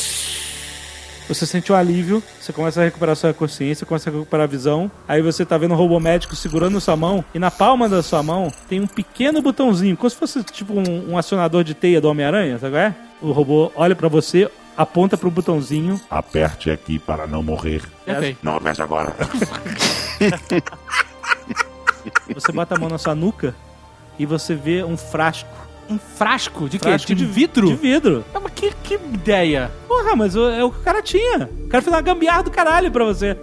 Você 1.26 1.46
sente 1.46 1.72
um 1.72 1.74
alívio, 1.74 2.22
você 2.38 2.52
começa 2.52 2.82
a 2.82 2.84
recuperar 2.84 3.16
sua 3.16 3.32
consciência, 3.32 3.86
começa 3.86 4.10
a 4.10 4.12
recuperar 4.12 4.44
a 4.44 4.46
visão. 4.46 4.90
Aí 5.08 5.22
você 5.22 5.42
tá 5.42 5.56
vendo 5.56 5.72
o 5.72 5.76
robô 5.76 5.98
médico 5.98 6.36
segurando 6.36 6.78
sua 6.82 6.96
mão, 6.96 7.24
e 7.34 7.38
na 7.38 7.50
palma 7.50 7.88
da 7.88 8.02
sua 8.02 8.22
mão 8.22 8.52
tem 8.68 8.78
um 8.78 8.86
pequeno 8.86 9.40
botãozinho, 9.40 9.96
como 9.96 10.10
se 10.10 10.16
fosse 10.16 10.42
tipo 10.44 10.74
um, 10.74 11.12
um 11.12 11.16
acionador 11.18 11.64
de 11.64 11.72
teia 11.72 11.98
do 11.98 12.10
Homem-Aranha, 12.10 12.58
sabe 12.58 12.72
qual 12.74 12.82
é? 12.82 12.94
O 13.22 13.32
robô 13.32 13.72
olha 13.74 13.96
pra 13.96 14.06
você, 14.06 14.50
aponta 14.76 15.16
pro 15.16 15.30
botãozinho. 15.30 16.00
Aperte 16.10 16.70
aqui 16.70 16.98
para 16.98 17.26
não 17.26 17.42
morrer. 17.42 17.82
Ok. 18.06 18.36
Não 18.42 18.56
aperte 18.56 18.82
agora. 18.82 19.14
Você 22.34 22.52
bota 22.52 22.74
a 22.74 22.78
mão 22.78 22.88
na 22.88 22.98
sua 22.98 23.14
nuca 23.14 23.54
e 24.18 24.26
você 24.26 24.54
vê 24.54 24.82
um 24.84 24.96
frasco. 24.96 25.48
Um 25.88 25.98
frasco 25.98 26.68
de 26.68 26.78
quê? 26.78 26.88
Frasco 26.88 27.14
de, 27.14 27.24
vidro? 27.26 27.66
De 27.68 27.74
vidro. 27.74 28.24
Ah, 28.34 28.40
mas 28.40 28.52
que, 28.54 28.72
que 28.82 28.94
ideia. 28.94 29.70
Porra, 29.86 30.16
mas 30.16 30.34
o- 30.34 30.48
é 30.48 30.64
o 30.64 30.70
que 30.70 30.78
o 30.78 30.82
cara 30.82 31.02
tinha. 31.02 31.48
O 31.64 31.68
cara 31.68 31.82
fez 31.82 31.88
uma 31.94 32.00
gambiarra 32.00 32.42
do 32.42 32.50
caralho 32.50 32.90
pra 32.90 33.04
você. 33.04 33.36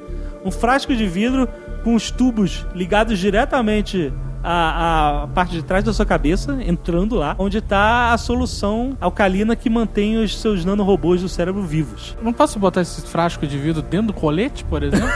Um 0.43 0.49
frasco 0.51 0.95
de 0.95 1.05
vidro 1.07 1.47
com 1.83 1.93
os 1.93 2.09
tubos 2.09 2.65
ligados 2.73 3.19
diretamente 3.19 4.11
à, 4.43 5.23
à 5.23 5.27
parte 5.27 5.53
de 5.53 5.63
trás 5.63 5.83
da 5.83 5.93
sua 5.93 6.05
cabeça, 6.05 6.57
entrando 6.65 7.15
lá, 7.15 7.35
onde 7.37 7.61
tá 7.61 8.13
a 8.13 8.17
solução 8.17 8.97
alcalina 8.99 9.55
que 9.55 9.69
mantém 9.69 10.17
os 10.17 10.39
seus 10.39 10.65
nanorobôs 10.65 11.21
do 11.21 11.29
cérebro 11.29 11.61
vivos. 11.63 12.15
Não 12.21 12.33
posso 12.33 12.57
botar 12.59 12.81
esse 12.81 13.01
frasco 13.01 13.45
de 13.45 13.57
vidro 13.57 13.81
dentro 13.81 14.07
do 14.07 14.13
colete, 14.13 14.63
por 14.65 14.83
exemplo? 14.83 15.07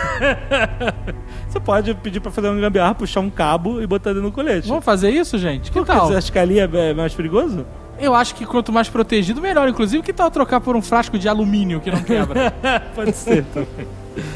Você 1.50 1.60
pode 1.60 1.94
pedir 1.96 2.20
pra 2.20 2.32
fazer 2.32 2.50
uma 2.50 2.60
gambiarra, 2.60 2.96
puxar 2.96 3.22
um 3.22 3.30
cabo 3.30 3.82
e 3.82 3.88
botar 3.88 4.12
dentro 4.12 4.30
do 4.30 4.32
colete. 4.32 4.68
Vamos 4.68 4.86
fazer 4.86 5.10
isso, 5.10 5.38
gente? 5.38 5.72
Que 5.72 5.84
tal? 5.84 6.08
Você 6.08 6.16
acha 6.16 6.32
que 6.32 6.40
ali 6.40 6.60
é 6.60 6.66
é 6.76 6.94
mais 6.94 7.14
perigoso? 7.14 7.66
Eu 8.00 8.14
acho 8.14 8.36
que 8.36 8.46
quanto 8.46 8.72
mais 8.74 8.90
protegido, 8.90 9.42
melhor. 9.42 9.68
Inclusive, 9.70 10.04
que 10.04 10.12
tal 10.12 10.30
trocar 10.30 10.60
por 10.60 10.76
um 10.76 10.82
frasco 10.82 11.18
de 11.18 11.30
alumínio 11.30 11.80
que 11.80 11.90
não 11.90 12.02
quebra? 12.04 12.52
Pode 12.94 13.14
ser 13.14 13.46
também. 13.46 13.88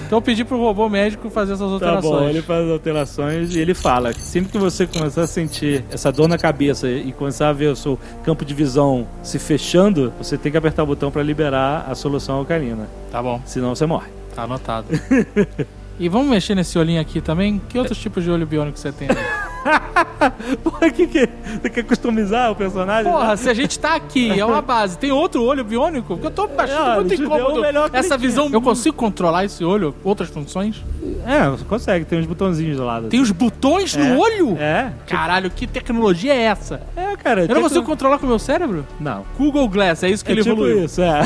Então 0.06 0.18
eu 0.18 0.22
pedi 0.22 0.44
pro 0.44 0.58
robô 0.58 0.90
médico 0.90 1.30
fazer 1.30 1.54
essas 1.54 1.68
Tá 1.68 1.74
alterações. 1.74 2.22
bom, 2.24 2.30
ele 2.30 2.42
faz 2.42 2.66
as 2.66 2.72
alterações 2.72 3.56
e 3.56 3.60
ele 3.60 3.74
fala 3.74 4.14
que 4.14 4.20
sempre 4.22 4.52
que 4.52 4.58
você 4.58 4.86
começar 4.86 5.22
a 5.24 5.28
sentir 5.28 5.84
essa 5.92 6.12
dor 6.12 6.28
na 6.28 6.38
cabeça 6.38 6.90
e 6.90 7.12
começar 7.12 7.50
a 7.50 7.54
ver 7.54 7.68
o 7.68 7.76
seu 7.76 7.98
campo 8.24 8.44
de 8.44 8.54
visão 8.54 9.08
se 9.24 9.40
fechando, 9.40 10.12
você 10.18 10.38
tem 10.38 10.52
que 10.52 10.58
apertar 10.58 10.84
o 10.84 10.86
botão 10.86 11.10
pra 11.12 11.24
liberar 11.24 11.86
a 11.90 11.96
solução 11.96 12.36
alcalina. 12.36 12.88
Tá 13.12 13.22
bom, 13.24 13.42
Senão 13.46 13.74
você 13.76 13.86
morre. 13.86 14.08
tá 14.36 14.44
anotado. 14.44 14.88
e 16.00 16.08
vamos 16.10 16.28
mexer 16.28 16.56
nesse 16.56 16.80
olhinho 16.80 17.02
aqui 17.02 17.20
também? 17.22 17.62
Que 17.70 17.78
outros 17.78 17.98
tipos 17.98 18.24
de 18.24 18.32
olho 18.32 18.46
biônico 18.48 18.80
você 18.80 18.92
tem? 18.92 19.08
Porra, 20.64 20.90
que 20.90 21.08
que 21.08 21.30
você 21.62 21.70
quer 21.70 21.84
customizar 21.84 22.52
o 22.52 22.56
personagem? 22.56 23.12
Porra, 23.12 23.36
se 23.36 23.50
a 23.50 23.54
gente 23.54 23.78
tá 23.78 23.96
aqui, 23.96 24.40
é 24.40 24.46
uma 24.46 24.62
base, 24.64 24.98
tem 24.98 25.12
outro 25.12 25.44
olho 25.44 25.64
biônico? 25.64 26.16
Porque 26.16 26.28
eu 26.28 26.32
tô 26.32 26.50
achando 26.58 26.90
Ah, 26.92 26.96
muito 26.96 27.16
deu 27.16 27.26
incômodo 27.26 27.60
o 27.60 27.62
melhor 27.62 27.90
que 27.90 27.98
essa 27.98 28.18
visão. 28.18 28.50
Eu 28.52 28.62
consigo 28.62 28.96
controlar 28.96 29.46
esse 29.46 29.64
olho? 29.64 29.94
Outras 30.04 30.30
funções? 30.30 30.82
É, 31.26 31.50
você 31.50 31.64
consegue, 31.66 32.06
tem 32.06 32.20
uns 32.20 32.26
botãozinhos 32.26 32.78
do 32.78 32.86
lado. 32.86 33.08
Tem 33.08 33.20
os 33.22 33.32
botões 33.32 33.96
É. 33.96 34.00
no 34.04 34.20
olho? 34.20 34.58
É, 34.58 34.92
Caralho, 35.08 35.50
que 35.50 35.66
tecnologia 35.68 36.34
é 36.34 36.42
essa? 36.44 36.82
é, 36.96 37.16
cara. 37.18 37.42
Eu 37.42 37.48
não 37.48 37.54
tem 37.56 37.64
consigo 37.64 37.82
que- 37.82 37.88
controlar 37.88 38.18
com 38.20 38.26
o 38.26 38.30
meu 38.30 38.40
cérebro? 38.40 38.86
Não. 39.00 39.24
Google 39.38 39.68
Glass, 39.70 40.04
é 40.04 40.10
isso 40.10 40.24
que 40.24 40.32
É 40.32 40.34
ele 40.36 40.42
tipo 40.44 40.56
evoluiu. 40.56 40.86
isso, 40.86 41.02
é. 41.02 41.22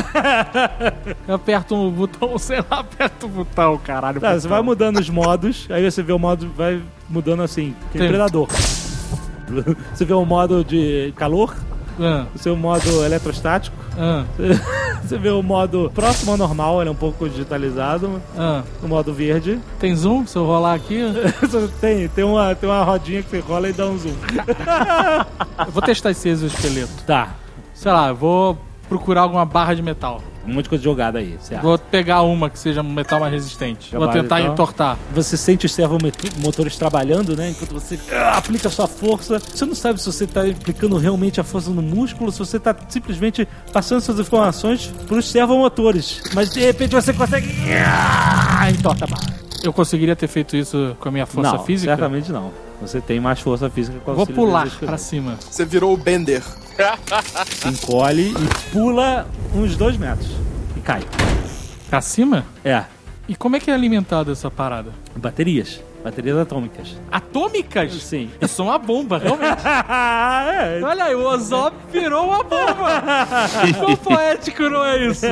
Eu 1.28 1.34
aperto 1.36 1.74
um 1.74 1.90
botão, 1.90 2.36
sei 2.38 2.58
lá, 2.70 2.80
aperto 2.80 3.26
o 3.26 3.28
botão, 3.28 3.78
caralho. 3.78 4.20
Tá, 4.20 4.28
botão. 4.28 4.40
você 4.40 4.48
vai 4.48 4.62
mudando 4.62 4.98
os 4.98 5.08
modos, 5.10 5.66
aí 5.70 5.88
você 5.90 6.02
vê 6.02 6.12
o 6.12 6.18
modo, 6.18 6.48
vai 6.56 6.80
mudando 7.08 7.42
assim, 7.42 7.74
que 7.92 7.98
Tem. 7.98 8.08
predador. 8.08 8.48
Você 9.94 10.04
vê 10.04 10.12
o 10.14 10.24
modo 10.24 10.64
de 10.64 11.12
calor, 11.16 11.54
Ah, 12.00 12.26
o 12.34 12.38
seu 12.38 12.56
modo 12.56 13.04
eletrostático, 13.04 13.76
ah, 13.98 14.24
você 15.02 15.18
vê 15.18 15.30
o 15.30 15.42
modo 15.42 15.90
próximo 15.94 16.32
ao 16.32 16.36
normal, 16.36 16.80
ele 16.80 16.88
é 16.88 16.92
um 16.92 16.96
pouco 16.96 17.28
digitalizado, 17.28 18.20
ah. 18.36 18.62
o 18.82 18.88
modo 18.88 19.12
verde. 19.12 19.60
Tem 19.78 19.94
zoom? 19.94 20.26
Se 20.26 20.36
eu 20.36 20.44
rolar 20.44 20.74
aqui, 20.74 20.96
eu 20.96 21.68
tem, 21.80 22.08
tem 22.08 22.24
uma, 22.24 22.54
tem 22.54 22.68
uma 22.68 22.82
rodinha 22.82 23.22
que 23.22 23.30
você 23.30 23.40
rola 23.40 23.68
e 23.68 23.72
dá 23.72 23.86
um 23.86 23.98
zoom. 23.98 24.14
vou 25.70 25.82
testar 25.82 26.10
esse 26.10 26.28
exoesqueleto. 26.28 27.04
Tá, 27.06 27.34
Sei 27.74 27.90
lá, 27.90 28.08
eu 28.08 28.14
vou 28.14 28.56
procurar 28.88 29.22
alguma 29.22 29.44
barra 29.44 29.74
de 29.74 29.82
metal. 29.82 30.22
Um 30.46 30.54
monte 30.54 30.64
de 30.64 30.68
coisa 30.68 30.84
jogada 30.84 31.18
aí, 31.18 31.36
certo? 31.40 31.62
Vou 31.62 31.78
pegar 31.78 32.22
uma 32.22 32.50
que 32.50 32.58
seja 32.58 32.82
um 32.82 32.92
metal 32.92 33.20
mais 33.20 33.32
resistente. 33.32 33.90
Vou 33.90 34.00
Trabalho, 34.00 34.22
tentar 34.22 34.40
então. 34.40 34.52
entortar. 34.52 34.98
Você 35.12 35.36
sente 35.36 35.66
os 35.66 35.72
servomotores 35.72 36.76
trabalhando, 36.76 37.36
né? 37.36 37.50
Enquanto 37.50 37.72
você 37.72 37.98
ah, 38.12 38.38
aplica 38.38 38.68
a 38.68 38.70
sua 38.70 38.86
força. 38.86 39.38
Você 39.38 39.64
não 39.64 39.74
sabe 39.74 40.00
se 40.00 40.06
você 40.06 40.24
está 40.24 40.42
aplicando 40.42 40.96
realmente 40.96 41.40
a 41.40 41.44
força 41.44 41.70
no 41.70 41.82
músculo, 41.82 42.30
se 42.30 42.38
você 42.38 42.56
está 42.56 42.74
simplesmente 42.88 43.48
passando 43.72 43.98
essas 43.98 44.18
informações 44.18 44.92
para 45.06 45.16
os 45.16 45.28
servomotores. 45.30 46.22
Mas 46.34 46.50
de 46.50 46.60
repente 46.60 46.94
você 46.94 47.12
consegue. 47.12 47.48
Ah, 47.86 48.70
entorta 48.70 49.04
a 49.04 49.08
barra. 49.08 49.34
Eu 49.62 49.72
conseguiria 49.72 50.14
ter 50.14 50.28
feito 50.28 50.56
isso 50.56 50.94
com 51.00 51.08
a 51.08 51.12
minha 51.12 51.24
força 51.24 51.52
não, 51.52 51.64
física? 51.64 51.90
certamente 51.90 52.30
não. 52.30 52.52
Você 52.86 53.00
tem 53.00 53.18
mais 53.18 53.40
força 53.40 53.70
física 53.70 53.98
com 54.00 54.12
o 54.12 54.14
Vou 54.14 54.26
pular 54.26 54.68
pra 54.78 54.98
cima. 54.98 55.36
Você 55.40 55.64
virou 55.64 55.94
o 55.94 55.96
Bender. 55.96 56.42
Se 56.42 57.68
encolhe 57.68 58.32
e 58.32 58.70
pula 58.72 59.26
uns 59.54 59.76
dois 59.76 59.96
metros. 59.96 60.30
E 60.76 60.80
cai. 60.80 61.02
Pra 61.88 62.00
cima? 62.00 62.44
É. 62.64 62.84
E 63.26 63.34
como 63.34 63.56
é 63.56 63.60
que 63.60 63.70
é 63.70 63.74
alimentada 63.74 64.32
essa 64.32 64.50
parada? 64.50 64.92
Baterias. 65.16 65.80
Baterias 66.04 66.36
atômicas. 66.36 66.98
Atômicas? 67.10 67.94
Sim. 68.02 68.30
Eu 68.38 68.46
sou 68.46 68.66
uma 68.66 68.76
bomba, 68.76 69.16
realmente. 69.16 69.62
é. 69.64 70.84
Olha 70.84 71.04
aí, 71.04 71.14
o 71.14 71.26
Ozop 71.26 71.74
virou 71.90 72.26
uma 72.26 72.42
bomba. 72.42 73.02
Quão 73.78 73.96
poético 73.96 74.64
não 74.64 74.84
é 74.84 75.06
isso? 75.06 75.24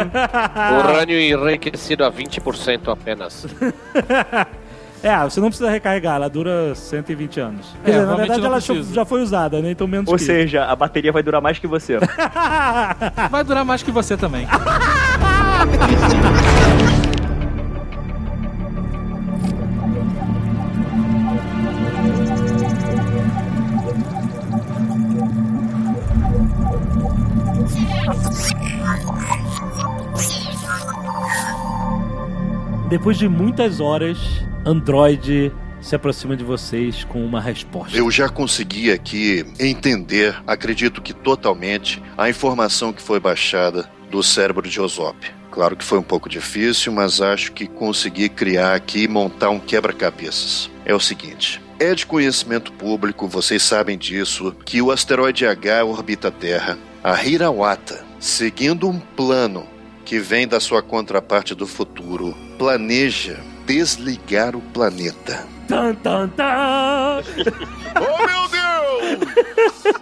Urânio 0.78 1.20
enriquecido 1.20 2.02
a 2.02 2.10
20% 2.10 2.90
apenas. 2.90 3.46
É, 5.02 5.18
você 5.24 5.40
não 5.40 5.48
precisa 5.48 5.70
recarregar, 5.70 6.16
ela 6.16 6.28
dura 6.28 6.74
120 6.74 7.40
anos. 7.40 7.66
É, 7.82 7.86
Quer 7.86 7.90
dizer, 7.92 8.06
na 8.06 8.14
verdade 8.16 8.46
ela 8.46 8.60
já 8.60 9.04
foi 9.04 9.20
usada, 9.22 9.60
né? 9.60 9.70
Então 9.72 9.86
menos 9.86 10.08
Ou 10.08 10.16
que 10.16 10.22
seja, 10.22 10.64
a 10.64 10.76
bateria 10.76 11.10
vai 11.10 11.22
durar 11.22 11.40
mais 11.40 11.58
que 11.58 11.66
você. 11.66 11.98
Vai 13.30 13.44
durar 13.44 13.64
mais 13.64 13.82
que 13.82 13.90
você 13.90 14.16
também. 14.16 14.46
Depois 32.92 33.16
de 33.16 33.26
muitas 33.26 33.80
horas, 33.80 34.18
Android 34.66 35.50
se 35.80 35.96
aproxima 35.96 36.36
de 36.36 36.44
vocês 36.44 37.04
com 37.04 37.24
uma 37.24 37.40
resposta. 37.40 37.96
Eu 37.96 38.10
já 38.10 38.28
consegui 38.28 38.92
aqui 38.92 39.46
entender, 39.58 40.36
acredito 40.46 41.00
que 41.00 41.14
totalmente, 41.14 42.02
a 42.18 42.28
informação 42.28 42.92
que 42.92 43.00
foi 43.00 43.18
baixada 43.18 43.88
do 44.10 44.22
cérebro 44.22 44.68
de 44.68 44.78
Ozop. 44.78 45.16
Claro 45.50 45.74
que 45.74 45.82
foi 45.82 45.98
um 45.98 46.02
pouco 46.02 46.28
difícil, 46.28 46.92
mas 46.92 47.22
acho 47.22 47.52
que 47.52 47.66
consegui 47.66 48.28
criar 48.28 48.74
aqui 48.74 49.04
e 49.04 49.08
montar 49.08 49.48
um 49.48 49.58
quebra-cabeças. 49.58 50.70
É 50.84 50.94
o 50.94 51.00
seguinte. 51.00 51.62
É 51.78 51.94
de 51.94 52.04
conhecimento 52.04 52.70
público, 52.74 53.26
vocês 53.26 53.62
sabem 53.62 53.96
disso, 53.96 54.54
que 54.66 54.82
o 54.82 54.90
asteroide 54.90 55.46
H 55.46 55.82
orbita 55.82 56.28
a 56.28 56.30
Terra. 56.30 56.78
A 57.02 57.24
Hirawata, 57.24 58.04
seguindo 58.20 58.86
um 58.86 59.00
plano 59.00 59.66
que 60.04 60.18
vem 60.18 60.46
da 60.46 60.60
sua 60.60 60.82
contraparte 60.82 61.54
do 61.54 61.66
futuro, 61.66 62.36
planeja 62.58 63.40
desligar 63.66 64.56
o 64.56 64.60
planeta. 64.60 65.46
Tan, 65.68 65.94
tan, 65.96 66.28
tan. 66.28 67.22
Oh 67.94 68.26
meu 68.26 68.48
Deus! 68.48 69.94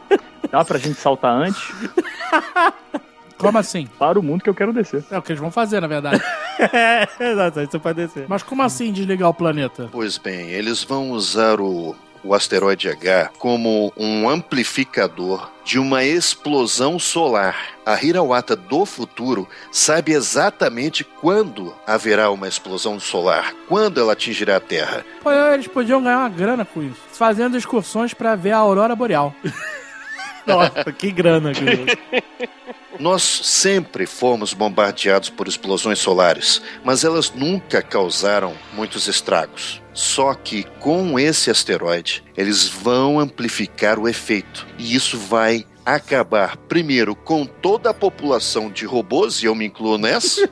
Dá 0.51 0.65
pra 0.65 0.79
gente 0.79 0.99
saltar 0.99 1.33
antes? 1.33 1.61
Como 3.37 3.59
assim? 3.59 3.87
Para 3.99 4.19
o 4.19 4.23
mundo 4.23 4.43
que 4.45 4.51
eu 4.51 4.55
quero 4.55 4.73
descer. 4.73 5.05
É 5.11 5.19
o 5.19 5.23
que 5.23 5.33
eles 5.33 5.41
vão 5.41 5.51
fazer, 5.51 5.81
na 5.81 5.87
verdade. 5.87 6.23
É, 6.61 7.09
exato, 7.19 7.59
aí 7.61 7.67
você 7.67 7.79
pode 7.79 8.07
descer. 8.07 8.27
Mas 8.29 8.43
como 8.43 8.63
assim 8.63 8.93
desligar 8.93 9.31
o 9.31 9.35
planeta? 9.35 9.89
Pois 9.91 10.19
bem, 10.19 10.51
eles 10.51 10.85
vão 10.85 11.11
usar 11.11 11.59
o, 11.59 11.97
o 12.23 12.35
asteroide 12.35 12.89
H 12.89 13.31
como 13.39 13.93
um 13.97 14.29
amplificador 14.29 15.51
de 15.65 15.79
uma 15.79 16.05
explosão 16.05 16.99
solar. 16.99 17.57
A 17.85 18.03
Hirawata 18.03 18.57
do 18.57 18.85
futuro 18.85 19.49
sabe 19.71 20.13
exatamente 20.13 21.05
quando 21.05 21.75
haverá 21.87 22.31
uma 22.31 22.49
explosão 22.49 22.99
solar, 22.99 23.55
quando 23.69 24.01
ela 24.01 24.13
atingirá 24.13 24.57
a 24.57 24.61
Terra. 24.61 25.05
Pô, 25.23 25.31
eles 25.31 25.67
podiam 25.67 26.03
ganhar 26.03 26.19
uma 26.19 26.29
grana 26.29 26.65
com 26.65 26.83
isso. 26.83 27.01
Fazendo 27.13 27.57
excursões 27.57 28.15
pra 28.15 28.35
ver 28.35 28.53
a 28.53 28.59
aurora 28.59 28.97
boreal. 28.97 29.35
Nossa, 30.47 30.93
que 30.93 31.11
grana, 31.11 31.53
cara. 31.53 32.21
Nós 32.99 33.23
sempre 33.23 34.05
fomos 34.05 34.53
bombardeados 34.53 35.31
por 35.31 35.49
explosões 35.49 35.99
solares, 35.99 36.61
mas 36.85 37.03
elas 37.03 37.33
nunca 37.35 37.81
causaram 37.81 38.55
muitos 38.75 39.09
estragos. 39.09 39.81
Só 39.95 40.35
que 40.35 40.65
com 40.79 41.19
esse 41.19 41.51
asteroide, 41.51 42.23
eles 42.37 42.69
vão 42.69 43.19
amplificar 43.19 43.99
o 43.99 44.07
efeito. 44.07 44.67
E 44.77 44.95
isso 44.95 45.17
vai 45.17 45.65
acabar, 45.85 46.57
primeiro, 46.57 47.15
com 47.15 47.47
toda 47.47 47.91
a 47.91 47.95
população 47.95 48.71
de 48.71 48.85
robôs, 48.85 49.43
e 49.43 49.47
eu 49.47 49.55
me 49.55 49.65
incluo 49.65 49.97
nessa, 49.97 50.49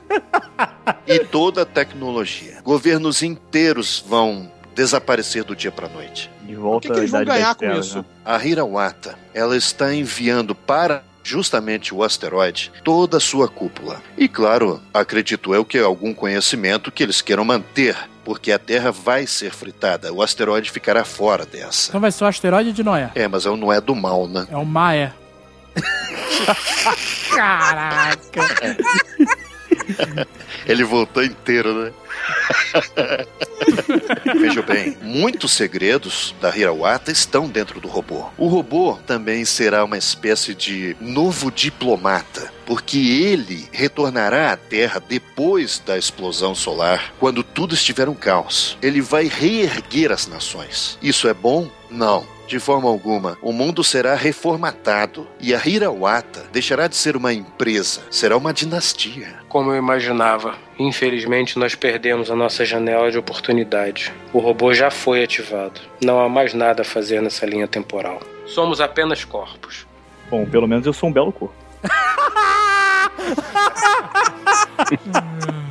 e 1.05 1.19
toda 1.19 1.61
a 1.61 1.65
tecnologia. 1.65 2.61
Governos 2.63 3.21
inteiros 3.21 4.03
vão 4.07 4.51
desaparecer 4.79 5.43
do 5.43 5.53
dia 5.53 5.71
para 5.73 5.87
a 5.87 5.89
noite. 5.89 6.31
De 6.43 6.55
volta 6.55 6.87
que 6.87 6.93
que 6.93 6.99
eles 7.01 7.11
vão 7.11 7.25
ganhar 7.25 7.53
com 7.53 7.69
isso? 7.73 7.97
né? 7.97 8.05
A 8.23 8.45
Hirawata, 8.45 9.19
ela 9.33 9.57
está 9.57 9.93
enviando 9.93 10.55
para 10.55 11.03
justamente 11.21 11.93
o 11.93 12.01
asteroide 12.01 12.71
toda 12.81 13.17
a 13.17 13.19
sua 13.19 13.49
cúpula. 13.49 14.01
E 14.17 14.29
claro, 14.29 14.81
acredito 14.93 15.53
eu 15.53 15.65
que 15.65 15.77
é 15.77 15.81
algum 15.81 16.13
conhecimento 16.13 16.93
que 16.93 17.03
eles 17.03 17.21
queiram 17.21 17.43
manter, 17.43 17.97
porque 18.23 18.53
a 18.53 18.57
Terra 18.57 18.89
vai 18.89 19.27
ser 19.27 19.51
fritada, 19.51 20.13
o 20.13 20.21
asteroide 20.21 20.71
ficará 20.71 21.03
fora 21.03 21.45
dessa. 21.45 21.89
Então 21.89 21.99
vai 21.99 22.11
ser 22.11 22.23
o 22.23 22.27
asteroide 22.27 22.71
de 22.71 22.81
Noé. 22.81 23.11
É, 23.15 23.27
mas 23.27 23.43
não 23.43 23.73
é 23.73 23.81
do 23.81 23.93
mal, 23.93 24.29
né? 24.29 24.47
É 24.49 24.55
o 24.55 24.65
Maé. 24.65 25.11
Caraca. 27.35 28.47
Ele 30.65 30.83
voltou 30.83 31.23
inteiro, 31.23 31.73
né? 31.85 31.91
Veja 34.39 34.61
bem, 34.61 34.97
muitos 35.01 35.51
segredos 35.51 36.35
da 36.41 36.55
Hirawata 36.55 37.11
estão 37.11 37.47
dentro 37.47 37.79
do 37.79 37.87
robô. 37.87 38.25
O 38.37 38.47
robô 38.47 38.97
também 39.05 39.45
será 39.45 39.83
uma 39.83 39.97
espécie 39.97 40.53
de 40.53 40.95
novo 40.99 41.51
diplomata, 41.51 42.51
porque 42.65 42.97
ele 42.97 43.67
retornará 43.71 44.51
à 44.51 44.57
Terra 44.57 45.01
depois 45.07 45.81
da 45.85 45.97
explosão 45.97 46.53
solar, 46.53 47.13
quando 47.19 47.43
tudo 47.43 47.73
estiver 47.73 48.09
um 48.09 48.15
caos. 48.15 48.77
Ele 48.81 49.01
vai 49.01 49.25
reerguer 49.25 50.11
as 50.11 50.27
nações. 50.27 50.97
Isso 51.01 51.27
é 51.27 51.33
bom? 51.33 51.69
Não. 51.89 52.38
De 52.49 52.59
forma 52.59 52.89
alguma, 52.89 53.37
o 53.43 53.53
mundo 53.53 53.83
será 53.83 54.15
reformatado 54.15 55.27
e 55.39 55.53
a 55.53 55.61
Hirawata 55.63 56.47
deixará 56.51 56.87
de 56.87 56.95
ser 56.95 57.15
uma 57.15 57.31
empresa, 57.31 58.01
será 58.09 58.35
uma 58.35 58.51
dinastia. 58.51 59.35
Como 59.47 59.71
eu 59.71 59.77
imaginava. 59.77 60.55
Infelizmente, 60.79 61.59
nós 61.59 61.75
perdemos 61.75 62.31
a 62.31 62.35
nossa 62.35 62.65
janela 62.65 63.11
de 63.11 63.19
oportunidade. 63.19 64.11
O 64.33 64.39
robô 64.39 64.73
já 64.73 64.89
foi 64.89 65.23
ativado. 65.23 65.79
Não 66.03 66.19
há 66.19 66.27
mais 66.27 66.55
nada 66.55 66.81
a 66.81 66.85
fazer 66.85 67.21
nessa 67.21 67.45
linha 67.45 67.67
temporal. 67.67 68.19
Somos 68.47 68.81
apenas 68.81 69.23
corpos. 69.23 69.85
Bom, 70.27 70.43
pelo 70.47 70.67
menos 70.67 70.87
eu 70.87 70.93
sou 70.93 71.07
um 71.07 71.13
belo 71.13 71.31
corpo. 71.31 71.53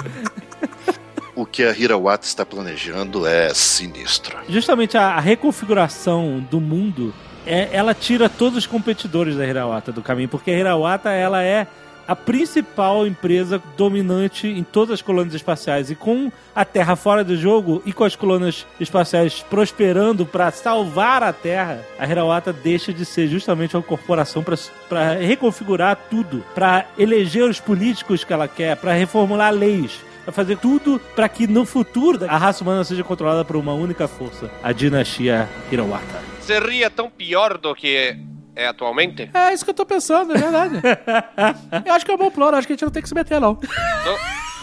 O 1.39 1.47
que 1.47 1.62
a 1.62 1.70
Hirawata 1.70 2.26
está 2.26 2.45
planejando 2.45 3.24
é 3.24 3.55
sinistro. 3.55 4.36
Justamente 4.49 4.99
a, 4.99 5.11
a 5.11 5.20
reconfiguração 5.20 6.45
do 6.51 6.61
mundo, 6.61 7.14
é, 7.47 7.68
ela 7.70 7.95
tira 7.95 8.28
todos 8.28 8.59
os 8.59 8.66
competidores 8.66 9.36
da 9.36 9.47
Hirawata 9.47 9.93
do 9.93 10.03
caminho, 10.03 10.28
porque 10.28 10.51
a 10.51 10.59
Hirawata 10.59 11.11
ela 11.11 11.41
é 11.41 11.68
a 12.09 12.16
principal 12.16 13.07
empresa 13.07 13.62
dominante 13.76 14.49
em 14.49 14.64
todas 14.64 14.95
as 14.95 15.03
colônias 15.03 15.32
espaciais. 15.32 15.93
E 15.93 15.95
com 15.95 16.32
a 16.57 16.64
Terra 16.64 16.97
fora 16.97 17.22
do 17.22 17.36
jogo 17.36 17.84
e 17.86 17.93
com 17.93 18.03
as 18.03 18.16
colônias 18.16 18.66
espaciais 18.80 19.41
prosperando 19.49 20.26
para 20.26 20.51
salvar 20.51 21.22
a 21.22 21.32
Terra, 21.32 21.86
a 22.01 22.05
Hirawata 22.05 22.53
deixa 22.53 22.93
de 22.93 23.05
ser 23.05 23.28
justamente 23.28 23.76
uma 23.76 23.82
corporação 23.84 24.43
para 24.89 25.12
reconfigurar 25.12 25.97
tudo, 26.11 26.45
para 26.53 26.84
eleger 26.99 27.45
os 27.45 27.61
políticos 27.61 28.24
que 28.24 28.32
ela 28.32 28.49
quer, 28.49 28.76
para 28.76 28.93
reformular 28.93 29.55
leis. 29.55 30.08
Fazer 30.33 30.59
tudo 30.59 31.01
para 31.14 31.29
que 31.29 31.47
no 31.47 31.64
futuro 31.64 32.24
a 32.29 32.37
raça 32.37 32.62
humana 32.62 32.85
seja 32.85 33.03
controlada 33.03 33.45
por 33.45 33.57
uma 33.57 33.72
única 33.72 34.07
força, 34.07 34.51
a 34.62 34.72
dinastia 34.72 35.49
Hirawata. 35.70 36.22
Seria 36.41 36.91
tão 36.91 37.11
pior 37.11 37.59
do 37.59 37.74
que 37.74 38.16
é 38.55 38.66
atualmente? 38.66 39.31
É 39.33 39.55
isso 39.55 39.64
que 39.64 39.70
eu 39.70 39.74
tô 39.74 39.87
pensando, 39.87 40.35
é 40.35 40.39
verdade. 40.39 40.81
eu 41.87 41.95
acho 41.95 42.05
que 42.05 42.11
é 42.11 42.14
um 42.14 42.18
bom 42.18 42.31
plano, 42.31 42.57
acho 42.57 42.66
que 42.66 42.72
a 42.72 42.76
gente 42.76 42.85
não 42.85 42.91
tem 42.91 43.01
que 43.01 43.09
se 43.09 43.14
meter, 43.14 43.41
não. 43.41 43.59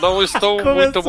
Não, 0.02 0.12
não 0.12 0.24
estou, 0.24 0.62
muito, 0.76 1.02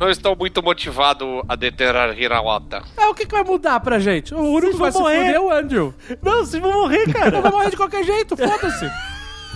não 0.00 0.10
estou 0.10 0.36
muito 0.36 0.62
motivado 0.62 1.42
a 1.48 1.54
deter 1.54 1.94
a 1.94 2.12
Hirawata. 2.12 2.82
É, 2.96 3.06
o 3.06 3.14
que, 3.14 3.24
que 3.24 3.32
vai 3.32 3.44
mudar 3.44 3.78
pra 3.80 4.00
gente? 4.00 4.34
O 4.34 4.40
único 4.40 4.72
que 4.72 4.78
vai 4.78 4.90
se 4.90 4.98
morrer. 4.98 5.18
fuder 5.18 5.34
é 5.34 5.40
o 5.40 5.50
Andrew. 5.50 5.94
Não, 6.20 6.44
vocês 6.44 6.60
vão 6.60 6.72
morrer, 6.72 7.12
cara. 7.12 7.40
Vai 7.40 7.52
morrer 7.52 7.70
de 7.70 7.76
qualquer 7.76 8.04
jeito, 8.04 8.36
foda-se. 8.36 8.90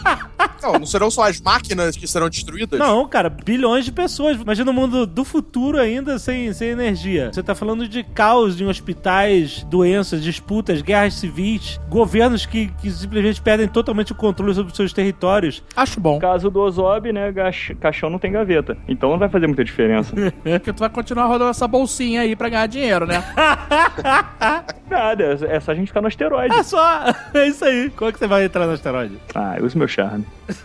Não, 0.63 0.73
não 0.73 0.87
serão 0.87 1.11
só 1.11 1.29
as 1.29 1.41
máquinas 1.41 1.97
que 1.97 2.07
serão 2.07 2.29
destruídas? 2.29 2.79
Não, 2.79 3.07
cara, 3.07 3.29
bilhões 3.29 3.85
de 3.85 3.93
pessoas. 3.93 4.41
Imagina 4.41 4.71
o 4.71 4.75
mundo 4.75 5.07
do 5.07 5.25
futuro 5.25 5.79
ainda 5.79 6.19
sem, 6.19 6.53
sem 6.53 6.71
energia. 6.71 7.31
Você 7.33 7.43
tá 7.43 7.55
falando 7.55 7.89
de 7.89 8.03
caos 8.03 8.61
em 8.61 8.67
hospitais, 8.67 9.63
doenças, 9.65 10.23
disputas, 10.23 10.83
guerras 10.83 11.15
civis, 11.15 11.81
governos 11.89 12.45
que, 12.45 12.69
que 12.81 12.91
simplesmente 12.91 13.41
perdem 13.41 13.69
totalmente 13.69 14.13
o 14.13 14.15
controle 14.15 14.55
sobre 14.55 14.73
os 14.73 14.77
seus 14.77 14.93
territórios. 14.93 15.63
Acho 15.77 16.01
bom. 16.01 16.15
No 16.15 16.21
caso 16.21 16.51
do 16.51 16.61
Ozob, 16.61 17.13
né, 17.13 17.33
caixão 17.81 18.11
não 18.11 18.19
tem 18.19 18.33
gaveta. 18.33 18.77
Então 18.89 19.11
não 19.11 19.19
vai 19.19 19.29
fazer 19.29 19.47
muita 19.47 19.65
diferença. 19.65 20.15
Porque 20.43 20.73
tu 20.73 20.81
vai 20.81 20.89
continuar 20.89 21.27
rodando 21.27 21.51
essa 21.51 21.69
bolsinha 21.69 22.23
aí 22.23 22.35
pra 22.35 22.49
ganhar 22.49 22.67
dinheiro, 22.67 23.07
né? 23.07 23.23
Nada, 24.91 25.39
é 25.49 25.61
só 25.61 25.73
a 25.73 25.75
gente 25.75 25.89
ficar 25.89 26.01
no 26.01 26.09
asteroide. 26.09 26.55
É 26.55 26.63
só, 26.63 27.05
é 27.35 27.47
isso 27.47 27.65
aí. 27.65 27.91
Como 27.91 28.09
é 28.09 28.13
que 28.13 28.19
você 28.19 28.27
vai 28.27 28.45
entrar 28.45 28.67
no 28.67 28.73
asteroide? 28.73 29.19
Ah, 29.35 29.57
eu 29.59 29.67
uso 29.67 29.77
meu 29.77 29.87
charme. 29.89 30.27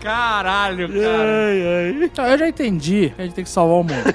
Caralho, 0.00 0.88
cara. 0.88 1.90
Então, 2.02 2.26
eu 2.26 2.38
já 2.38 2.48
entendi 2.48 3.12
que 3.14 3.20
a 3.20 3.24
gente 3.24 3.34
tem 3.34 3.44
que 3.44 3.50
salvar 3.50 3.76
o 3.76 3.84
mundo. 3.84 4.14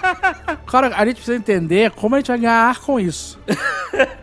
Cara, 0.66 0.92
a 0.96 1.04
gente 1.04 1.16
precisa 1.16 1.36
entender 1.36 1.90
como 1.92 2.14
a 2.14 2.18
gente 2.18 2.28
vai 2.28 2.38
ganhar 2.38 2.78
com 2.80 3.00
isso. 3.00 3.38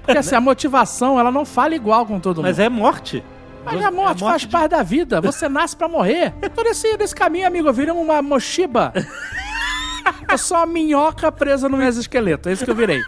Porque 0.04 0.18
assim, 0.18 0.36
a 0.36 0.42
motivação, 0.42 1.20
ela 1.20 1.32
não 1.32 1.46
fala 1.46 1.76
igual 1.76 2.06
com 2.06 2.20
todo 2.20 2.38
mundo. 2.38 2.46
Mas 2.46 2.60
é 2.60 2.70
morte. 2.70 3.24
Mas 3.66 3.84
a 3.84 3.92
morte, 3.92 4.20
faz 4.20 4.46
parte 4.46 4.72
da 4.72 4.84
vida. 4.84 5.22
Você 5.22 5.48
nasce 5.48 5.76
pra 5.76 5.88
morrer. 5.88 6.34
Eu 6.42 6.50
tô 6.50 6.64
nesse, 6.64 6.98
nesse 6.98 7.16
caminho, 7.16 7.48
amigo. 7.48 7.68
Eu 7.68 7.74
virei 7.74 7.94
uma 7.94 8.22
mochiba. 8.22 8.94
Eu 10.30 10.38
sou 10.38 10.58
uma 10.58 10.66
minhoca 10.66 11.32
presa 11.32 11.70
no 11.70 11.82
exoesqueleto. 11.82 12.50
É 12.50 12.52
isso 12.52 12.66
que 12.66 12.72
eu 12.72 12.76
virei. 12.76 13.02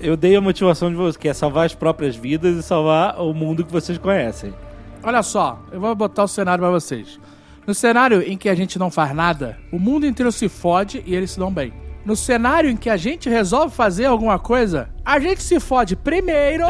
Eu 0.00 0.16
dei 0.16 0.34
a 0.36 0.40
motivação 0.40 0.90
de 0.90 0.96
vocês, 0.96 1.16
que 1.16 1.28
é 1.28 1.34
salvar 1.34 1.66
as 1.66 1.74
próprias 1.74 2.16
vidas 2.16 2.56
e 2.56 2.62
salvar 2.62 3.20
o 3.20 3.34
mundo 3.34 3.64
que 3.64 3.72
vocês 3.72 3.98
conhecem. 3.98 4.54
Olha 5.02 5.22
só, 5.22 5.58
eu 5.70 5.80
vou 5.80 5.94
botar 5.94 6.24
o 6.24 6.28
cenário 6.28 6.62
pra 6.62 6.70
vocês. 6.70 7.20
No 7.66 7.74
cenário 7.74 8.22
em 8.22 8.36
que 8.36 8.48
a 8.48 8.54
gente 8.54 8.78
não 8.78 8.90
faz 8.90 9.14
nada, 9.14 9.58
o 9.72 9.78
mundo 9.78 10.06
inteiro 10.06 10.32
se 10.32 10.48
fode 10.48 11.02
e 11.06 11.14
eles 11.14 11.32
se 11.32 11.38
dão 11.38 11.52
bem. 11.52 11.72
No 12.04 12.14
cenário 12.14 12.68
em 12.68 12.76
que 12.76 12.90
a 12.90 12.96
gente 12.96 13.28
resolve 13.28 13.74
fazer 13.74 14.04
alguma 14.04 14.38
coisa, 14.38 14.90
a 15.04 15.18
gente 15.18 15.42
se 15.42 15.58
fode 15.58 15.96
primeiro. 15.96 16.64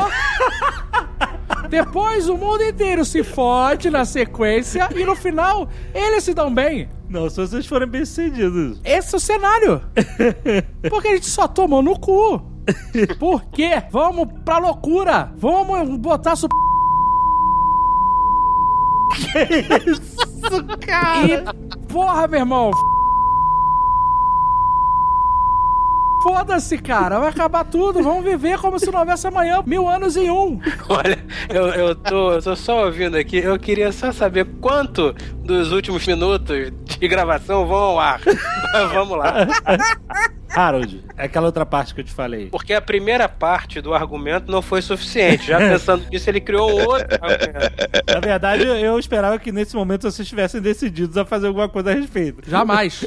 Depois 1.68 2.28
o 2.28 2.36
mundo 2.36 2.62
inteiro 2.62 3.04
se 3.04 3.24
fode 3.24 3.90
na 3.90 4.04
sequência 4.04 4.88
e 4.94 5.04
no 5.04 5.16
final 5.16 5.68
eles 5.92 6.22
se 6.22 6.32
dão 6.32 6.52
bem. 6.52 6.88
Não, 7.08 7.28
se 7.28 7.36
vocês 7.36 7.66
forem 7.66 7.88
bem 7.88 8.04
sucedidos. 8.04 8.80
Esse 8.84 9.14
é 9.14 9.18
o 9.18 9.20
cenário. 9.20 9.80
Porque 10.88 11.08
a 11.08 11.14
gente 11.14 11.26
só 11.26 11.48
tomou 11.48 11.82
no 11.82 11.98
cu. 11.98 12.53
Por 13.18 13.44
quê? 13.46 13.82
Vamos 13.90 14.28
pra 14.44 14.58
loucura. 14.58 15.32
Vamos 15.36 15.98
botar 15.98 16.36
su... 16.36 16.48
Que 19.14 19.90
isso, 19.90 20.66
cara? 20.86 21.26
E, 21.26 21.86
porra, 21.86 22.26
meu 22.26 22.40
irmão. 22.40 22.70
Foda-se, 26.24 26.78
cara. 26.78 27.18
Vai 27.18 27.28
acabar 27.28 27.64
tudo. 27.66 28.02
Vamos 28.02 28.24
viver 28.24 28.58
como 28.58 28.78
se 28.78 28.90
não 28.90 29.00
houvesse 29.00 29.26
amanhã. 29.26 29.62
Mil 29.66 29.86
anos 29.86 30.16
em 30.16 30.30
um. 30.30 30.58
Olha, 30.88 31.22
eu, 31.50 31.66
eu, 31.66 31.94
tô, 31.94 32.32
eu 32.32 32.42
tô 32.42 32.56
só 32.56 32.86
ouvindo 32.86 33.14
aqui. 33.14 33.36
Eu 33.36 33.58
queria 33.58 33.92
só 33.92 34.10
saber 34.10 34.46
quanto 34.58 35.14
dos 35.44 35.72
últimos 35.72 36.06
minutos 36.06 36.72
de 36.98 37.08
gravação 37.08 37.66
vão 37.66 37.76
ao 37.76 38.00
ar. 38.00 38.20
Vamos 38.92 39.18
lá. 39.18 39.46
Harold, 40.48 41.04
é 41.16 41.24
aquela 41.24 41.46
outra 41.46 41.66
parte 41.66 41.94
que 41.94 42.00
eu 42.00 42.04
te 42.04 42.12
falei. 42.12 42.46
Porque 42.46 42.72
a 42.72 42.80
primeira 42.80 43.28
parte 43.28 43.80
do 43.80 43.92
argumento 43.92 44.50
não 44.50 44.62
foi 44.62 44.80
suficiente. 44.80 45.46
Já 45.48 45.58
pensando 45.58 46.06
nisso, 46.08 46.30
ele 46.30 46.40
criou 46.40 46.70
outro 46.70 47.18
argumento. 47.20 48.12
Na 48.12 48.20
verdade, 48.20 48.64
eu 48.64 48.98
esperava 48.98 49.38
que 49.38 49.50
nesse 49.50 49.74
momento 49.74 50.02
vocês 50.02 50.20
estivessem 50.20 50.60
decididos 50.60 51.16
a 51.16 51.24
fazer 51.24 51.48
alguma 51.48 51.68
coisa 51.68 51.90
a 51.90 51.94
respeito. 51.94 52.48
Jamais. 52.48 53.04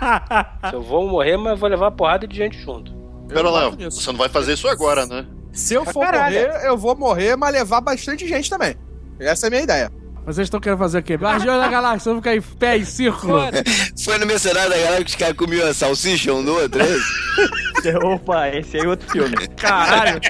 Eu 0.72 0.82
vou 0.82 1.06
morrer, 1.08 1.36
mas 1.36 1.58
vou 1.58 1.68
levar 1.68 1.90
porrada 1.90 2.26
de 2.26 2.36
gente 2.36 2.58
junto. 2.58 2.92
Pera 3.28 3.48
lá, 3.48 3.70
você 3.70 4.10
não 4.10 4.18
vai 4.18 4.28
fazer 4.28 4.54
isso 4.54 4.66
agora, 4.66 5.06
né? 5.06 5.26
Se 5.52 5.74
eu 5.74 5.84
for 5.84 6.04
caralho. 6.04 6.34
morrer, 6.34 6.66
eu 6.66 6.76
vou 6.76 6.96
morrer, 6.96 7.36
mas 7.36 7.52
levar 7.52 7.80
bastante 7.80 8.26
gente 8.26 8.48
também. 8.48 8.76
Essa 9.18 9.46
é 9.46 9.48
a 9.48 9.50
minha 9.50 9.62
ideia. 9.62 9.99
Vocês 10.26 10.46
estão 10.46 10.60
querendo 10.60 10.78
fazer 10.78 10.98
o 10.98 11.02
quê? 11.02 11.14
Guardiões 11.14 11.60
da 11.60 11.68
Galáxia, 11.68 12.10
vamos 12.12 12.20
ficar 12.24 12.36
em 12.36 12.40
pé 12.56 12.76
em 12.78 12.84
círculo. 12.84 13.40
Foi 14.04 14.18
no 14.18 14.26
Mercenário 14.26 14.70
da 14.70 14.76
Galera 14.76 15.02
que 15.02 15.10
os 15.10 15.16
caras 15.16 15.34
comiam 15.36 15.66
a 15.68 15.74
salsicha 15.74 16.32
um 16.32 16.44
do 16.44 16.54
outro, 16.54 16.80
é? 16.82 17.96
Opa, 18.04 18.48
esse 18.50 18.76
aí 18.76 18.84
é 18.84 18.88
outro 18.88 19.10
filme. 19.10 19.34
Caralho. 19.56 20.20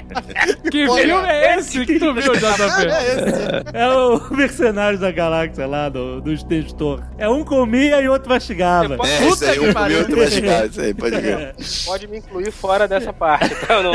Que 0.71 0.85
filme 0.87 1.27
é 1.27 1.57
esse 1.59 1.85
que 1.85 1.99
tu 1.99 2.13
viu, 2.13 2.33
JP? 2.33 3.73
É 3.73 3.89
o 3.89 4.33
Mercenários 4.33 5.01
da 5.01 5.11
Galáxia 5.11 5.67
lá, 5.67 5.89
do, 5.89 6.21
do 6.21 6.35
Gestor. 6.35 7.01
É 7.17 7.27
um 7.29 7.43
comia 7.43 8.01
e 8.01 8.07
outro 8.07 8.29
mastigava. 8.29 8.95
Pode- 8.95 9.11
É, 9.11 9.27
isso 9.27 9.45
aí, 9.45 9.59
um 9.59 9.73
comia 9.73 9.97
outro 9.99 10.17
mastigado, 10.17 10.67
isso 10.67 10.81
aí, 10.81 10.93
pode 10.93 11.17
ver. 11.19 11.55
Pode 11.85 12.07
me 12.07 12.17
incluir 12.17 12.51
fora 12.51 12.87
dessa 12.87 13.11
parte, 13.11 13.53
tá? 13.67 13.73
Eu 13.75 13.83
não, 13.83 13.93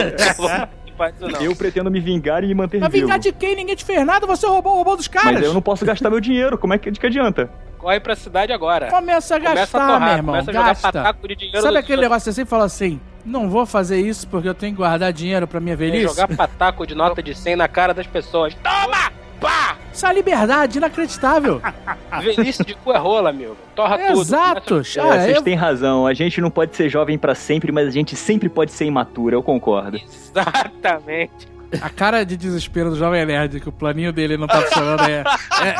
disso, 1.12 1.28
não. 1.28 1.42
Eu 1.42 1.54
pretendo 1.56 1.90
me 1.90 2.00
vingar 2.00 2.42
e 2.42 2.46
me 2.46 2.54
manter 2.54 2.80
Mas 2.80 2.90
vivo. 2.90 3.06
vingar 3.06 3.18
de 3.18 3.32
quem? 3.32 3.54
Ninguém 3.56 3.76
te 3.76 3.84
fez 3.84 4.04
nada, 4.06 4.26
você 4.26 4.46
roubou 4.46 4.74
o 4.74 4.76
robô 4.78 4.96
dos 4.96 5.08
caras. 5.08 5.32
Mas 5.34 5.42
eu 5.44 5.54
não 5.54 5.62
posso 5.62 5.84
gastar 5.84 6.10
meu 6.10 6.20
dinheiro. 6.20 6.56
Como 6.58 6.74
é 6.74 6.78
que, 6.78 6.90
de 6.90 6.98
que 6.98 7.06
adianta? 7.06 7.48
Corre 7.78 8.00
pra 8.00 8.16
cidade 8.16 8.52
agora. 8.52 8.88
Começa 8.88 9.36
a 9.36 9.38
Começa 9.38 9.52
a 9.52 9.54
gastar, 9.54 9.78
torrar, 9.86 10.00
meu 10.00 10.12
irmão. 10.16 10.34
começa 10.34 10.50
a 10.50 10.54
jogar 10.54 10.66
Gasta. 10.68 10.92
pataco 10.92 11.28
de 11.28 11.36
dinheiro 11.36 11.60
Sabe 11.62 11.78
aquele 11.78 12.02
negócio 12.02 12.20
que 12.20 12.24
você 12.24 12.32
sempre 12.32 12.50
fala 12.50 12.64
assim? 12.64 13.00
Não 13.24 13.48
vou 13.48 13.66
fazer 13.66 14.00
isso 14.00 14.26
porque 14.28 14.48
eu 14.48 14.54
tenho 14.54 14.72
que 14.72 14.78
guardar 14.78 15.12
dinheiro 15.12 15.46
pra 15.46 15.60
minha 15.60 15.76
Tem 15.76 15.90
velhice? 15.90 16.14
jogar 16.14 16.28
pataco 16.34 16.86
de 16.86 16.94
nota 16.94 17.22
de 17.22 17.34
100 17.34 17.56
na 17.56 17.68
cara 17.68 17.92
das 17.92 18.06
pessoas. 18.06 18.54
Toma! 18.54 19.12
Pá! 19.40 19.76
Isso 19.92 20.06
é 20.06 20.12
liberdade 20.12 20.78
inacreditável. 20.78 21.60
Velhice 22.22 22.64
de 22.64 22.74
cu 22.74 22.92
é 22.92 22.98
rola, 22.98 23.30
amigo. 23.30 23.56
Torra 23.74 23.98
tudo. 23.98 24.20
Exato. 24.22 24.74
É, 24.96 25.00
Olha, 25.02 25.20
vocês 25.22 25.36
eu- 25.36 25.42
têm 25.42 25.54
razão. 25.54 26.06
A 26.06 26.14
gente 26.14 26.40
não 26.40 26.50
pode 26.50 26.76
ser 26.76 26.88
jovem 26.88 27.16
pra 27.18 27.34
sempre, 27.34 27.72
mas 27.72 27.86
a 27.88 27.90
gente 27.90 28.14
sempre 28.16 28.48
pode 28.48 28.72
ser 28.72 28.84
imaturo. 28.86 29.34
Eu 29.36 29.42
concordo. 29.42 29.98
Exatamente. 29.98 31.48
A 31.82 31.90
cara 31.90 32.24
de 32.24 32.36
desespero 32.36 32.90
do 32.90 32.96
Jovem 32.96 33.26
Nerd, 33.26 33.58
que 33.58 33.68
o 33.68 33.72
planinho 33.72 34.12
dele 34.12 34.36
não 34.36 34.46
tá 34.46 34.62
funcionando, 34.62 35.02
é, 35.02 35.24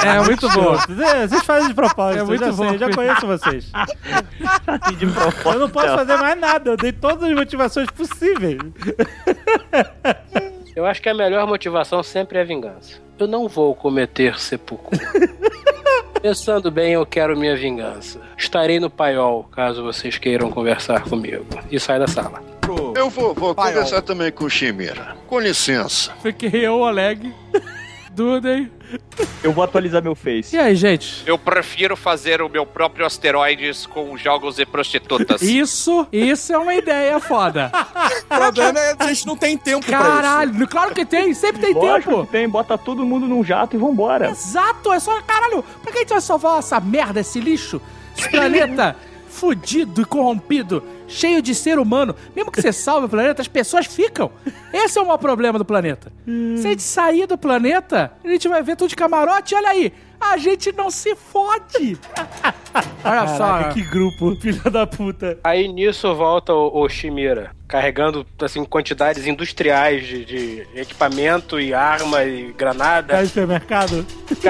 é, 0.05 0.09
é 0.17 0.21
muito 0.21 0.49
boa. 0.51 0.79
Vocês 0.79 1.45
fazem 1.45 1.69
de 1.69 1.75
propósito, 1.75 2.19
É 2.19 2.23
eu 2.23 2.27
muito 2.27 2.45
já 2.45 2.51
bom. 2.53 2.69
sei, 2.71 2.79
já 2.79 2.91
conheço 2.91 3.25
vocês. 3.27 3.71
De 4.99 5.07
propósito. 5.07 5.49
Eu 5.53 5.61
não 5.61 5.71
posso 5.71 5.87
fazer 5.95 6.17
mais 6.17 6.41
nada, 6.41 6.71
eu 6.71 6.77
dei 6.77 6.91
todas 6.91 7.23
as 7.31 7.37
motivações 7.37 7.89
possíveis. 7.91 8.59
Eu 10.77 10.85
acho 10.85 11.01
que 11.01 11.09
a 11.09 11.15
melhor 11.15 11.47
motivação 11.47 12.03
sempre 12.03 12.37
é 12.39 12.43
a 12.43 12.45
vingança. 12.45 13.01
Eu 13.19 13.27
não 13.27 13.49
vou 13.49 13.75
cometer 13.75 14.39
sepulcro. 14.39 14.99
Pensando 16.21 16.71
bem, 16.71 16.93
eu 16.93 17.07
quero 17.07 17.35
minha 17.35 17.57
vingança. 17.57 18.21
Estarei 18.37 18.79
no 18.79 18.91
paiol, 18.91 19.45
caso 19.45 19.83
vocês 19.83 20.19
queiram 20.19 20.51
conversar 20.51 21.05
comigo. 21.05 21.47
E 21.71 21.81
sai 21.81 21.99
da 21.99 22.07
sala. 22.07 22.43
Eu 22.95 23.09
vou, 23.09 23.33
vou 23.33 23.55
Paiol. 23.55 23.73
conversar 23.73 24.03
também 24.03 24.31
com 24.31 24.45
o 24.45 24.51
Chimera. 24.51 25.17
Com 25.27 25.41
licença. 25.41 26.13
Fiquei 26.21 26.67
eu, 26.67 26.75
Oleg, 26.81 27.33
Eu 29.43 29.53
vou 29.53 29.63
atualizar 29.65 30.03
meu 30.03 30.15
Face. 30.15 30.55
E 30.57 30.59
aí, 30.59 30.75
gente? 30.75 31.23
Eu 31.27 31.39
prefiro 31.39 31.97
fazer 31.97 32.41
o 32.41 32.49
meu 32.49 32.65
próprio 32.65 33.05
asteroides 33.05 33.87
com 33.87 34.17
jogos 34.17 34.59
e 34.59 34.67
prostitutas. 34.67 35.43
Isso, 35.43 36.07
isso 36.13 36.53
é 36.53 36.59
uma 36.59 36.75
ideia 36.75 37.19
foda. 37.21 37.71
O 38.25 38.35
problema 38.37 38.79
é 38.79 38.95
que 38.97 39.03
a 39.03 39.07
gente 39.09 39.27
não 39.27 39.37
tem 39.37 39.57
tempo 39.59 39.85
pra 39.85 39.99
isso. 39.99 40.09
Caralho, 40.09 40.69
claro 40.69 40.95
que 40.95 41.05
tem, 41.05 41.35
sempre 41.35 41.61
tem 41.61 41.75
Lógico 41.75 42.11
tempo. 42.11 42.27
que 42.27 42.33
tem, 42.33 42.49
bota 42.49 42.79
todo 42.79 43.05
mundo 43.05 43.27
num 43.27 43.45
jato 43.45 43.77
e 43.77 43.79
vambora. 43.79 44.31
Exato, 44.31 44.93
é 44.93 44.99
só, 44.99 45.21
caralho, 45.23 45.63
pra 45.83 45.93
que 45.93 45.99
a 45.99 46.01
gente 46.03 46.11
vai 46.11 46.21
salvar 46.21 46.59
essa 46.59 46.81
merda, 46.81 47.21
esse 47.21 47.41
lixo? 47.41 47.81
Esse 48.17 48.29
planeta 48.31 48.97
fudido 49.37 50.01
e 50.01 50.05
corrompido, 50.05 50.83
cheio 51.07 51.43
de 51.43 51.55
ser 51.55 51.79
humano. 51.79 52.17
Mesmo 52.35 52.51
que 52.51 52.61
você 52.61 52.73
salve 52.73 53.07
o 53.07 53.09
planeta, 53.09 53.43
as 53.43 53.49
pessoas 53.49 53.87
ficam. 53.87 54.31
Esse 54.73 54.99
é 54.99 55.03
o 55.03 55.05
maior 55.05 55.19
problema 55.19 55.59
do 55.59 55.65
planeta. 55.65 56.11
Se 56.25 56.67
a 56.67 56.71
gente 56.71 56.83
sair 56.83 57.27
do 57.27 57.37
planeta, 57.37 58.13
a 58.25 58.29
gente 58.29 58.49
vai 58.49 58.63
ver 58.63 58.77
tudo 58.77 58.89
de 58.89 58.97
camarote, 58.97 59.55
olha 59.55 59.69
aí. 59.69 59.93
A 60.21 60.37
gente 60.37 60.73
não 60.73 60.91
se 60.91 61.15
fode. 61.15 61.99
Olha 63.05 63.27
só. 63.29 63.39
Caraca, 63.47 63.75
que 63.75 63.83
grupo, 63.83 64.35
filha 64.41 64.71
da 64.71 64.87
puta. 64.87 65.39
Aí 65.43 65.69
nisso 65.69 66.15
volta 66.15 66.53
o, 66.53 66.83
o 66.83 66.89
Chimera, 66.89 67.51
carregando 67.69 68.27
assim 68.41 68.65
quantidades 68.65 69.27
industriais 69.27 70.07
de, 70.07 70.25
de 70.25 70.67
equipamento 70.75 71.59
e 71.61 71.73
arma 71.73 72.25
e 72.25 72.53
granada. 72.53 73.15
Tá 73.15 73.21
no 73.23 73.27
supermercado? 73.29 74.07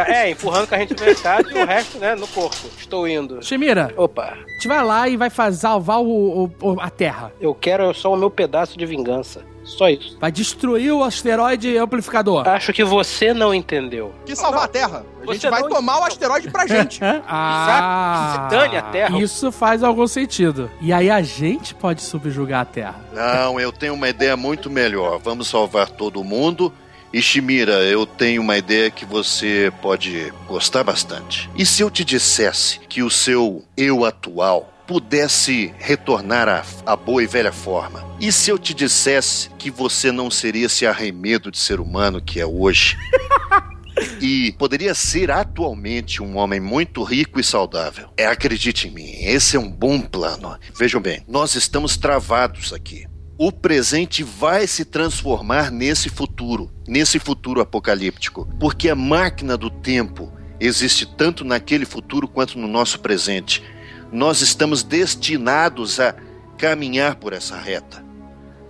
É, 0.07 0.31
empurrando 0.31 0.67
carrinho 0.67 0.95
de 0.95 1.03
mercado 1.03 1.51
e 1.51 1.55
o 1.62 1.67
resto, 1.67 1.99
né, 1.99 2.14
no 2.14 2.27
corpo. 2.29 2.57
Estou 2.79 3.07
indo. 3.07 3.43
Shimira, 3.45 3.93
Opa, 3.97 4.35
a 4.35 4.53
gente 4.53 4.69
vai 4.69 4.85
lá 4.85 5.09
e 5.09 5.17
vai 5.17 5.31
faz- 5.31 5.57
salvar 5.59 6.01
o, 6.01 6.45
o- 6.45 6.53
o- 6.75 6.81
a 6.81 6.91
Terra. 6.91 7.33
eu 7.41 7.55
quero 7.55 7.93
só 7.95 8.12
o 8.12 8.17
meu 8.17 8.31
pedaço 8.31 8.77
de 8.79 8.87
vingança. 8.87 9.45
Só 9.67 9.89
isso. 9.89 10.17
Vai 10.21 10.31
destruir 10.31 10.93
o 10.93 11.03
asteroide 11.03 11.77
amplificador. 11.77 12.47
Acho 12.49 12.73
que 12.73 12.85
você 12.85 13.35
não 13.35 13.53
entendeu. 13.53 14.14
Que 14.25 14.35
salvar 14.37 14.64
a 14.64 14.69
Terra. 14.69 15.05
A 15.23 15.33
gente 15.33 15.41
Você 15.41 15.51
vai 15.51 15.62
tomar 15.64 16.01
o 16.01 16.05
asteroide 16.05 16.51
pra 16.51 16.67
gente. 16.67 17.01
Ah, 17.29 18.49
Se 18.49 18.57
dane 18.57 18.77
a 18.77 18.83
Terra. 18.83 19.19
Isso 19.19 19.51
faz 19.51 19.83
algum 19.83 20.07
sentido. 20.07 20.71
E 20.81 20.93
aí 20.93 21.11
a 21.11 21.21
gente 21.23 21.75
pode 21.75 22.03
subjugar 22.03 22.61
a 22.61 22.64
Terra. 22.64 22.95
Não, 23.12 23.59
eu 23.59 23.73
tenho 23.73 23.95
uma 23.95 24.09
ideia 24.09 24.37
muito 24.37 24.71
melhor. 24.71 25.19
Vamos 25.19 25.49
salvar 25.49 25.91
todo 25.91 26.23
mundo. 26.23 26.73
E 27.12 27.21
Shimira, 27.23 27.83
eu 27.85 28.05
tenho 28.07 28.43
uma 28.43 28.59
ideia 28.59 28.91
que 28.91 29.05
você 29.05 29.73
pode 29.81 30.33
gostar 30.47 30.85
bastante. 30.85 31.49
E 31.57 31.64
se 31.64 31.83
eu 31.83 31.91
te 31.91 32.05
dissesse 32.05 32.79
que 32.89 33.03
o 33.03 33.11
seu 33.11 33.64
eu 33.77 34.05
atual 34.05 34.71
pudesse 34.87 35.74
retornar 35.78 36.49
à, 36.49 36.64
à 36.84 36.97
boa 36.97 37.22
e 37.22 37.26
velha 37.26 37.53
forma? 37.53 38.05
E 38.20 38.30
se 38.30 38.51
eu 38.51 38.59
te 38.59 38.72
dissesse 38.72 39.51
que 39.59 39.70
você 39.70 40.12
não 40.12 40.30
seria 40.30 40.66
esse 40.66 40.87
arremedo 40.87 41.51
de 41.51 41.59
ser 41.59 41.80
humano 41.80 42.22
que 42.22 42.41
é 42.41 42.47
hoje? 42.47 42.97
e 44.20 44.53
poderia 44.59 44.95
ser 44.95 45.30
atualmente 45.30 46.22
um 46.22 46.37
homem 46.37 46.61
muito 46.61 47.03
rico 47.03 47.41
e 47.41 47.45
saudável. 47.45 48.09
É, 48.16 48.26
acredite 48.26 48.89
em 48.89 48.91
mim, 48.91 49.24
esse 49.24 49.57
é 49.57 49.61
um 49.61 49.70
bom 49.70 50.01
plano. 50.01 50.57
Vejam 50.78 51.01
bem, 51.01 51.22
nós 51.26 51.55
estamos 51.55 51.97
travados 51.97 52.72
aqui. 52.72 53.07
O 53.39 53.53
presente 53.53 54.22
vai 54.22 54.66
se 54.66 54.84
transformar 54.84 55.70
nesse 55.70 56.09
futuro, 56.09 56.70
nesse 56.89 57.18
futuro 57.18 57.61
apocalíptico, 57.61 58.49
porque 58.59 58.89
a 58.89 58.95
máquina 58.95 59.59
do 59.59 59.68
tempo 59.68 60.32
existe 60.59 61.05
tanto 61.05 61.45
naquele 61.45 61.84
futuro 61.84 62.26
quanto 62.26 62.59
no 62.59 62.66
nosso 62.66 62.99
presente. 63.01 63.62
Nós 64.12 64.40
estamos 64.40 64.82
destinados 64.82 65.98
a 66.00 66.14
caminhar 66.57 67.16
por 67.16 67.32
essa 67.32 67.57
reta. 67.57 68.04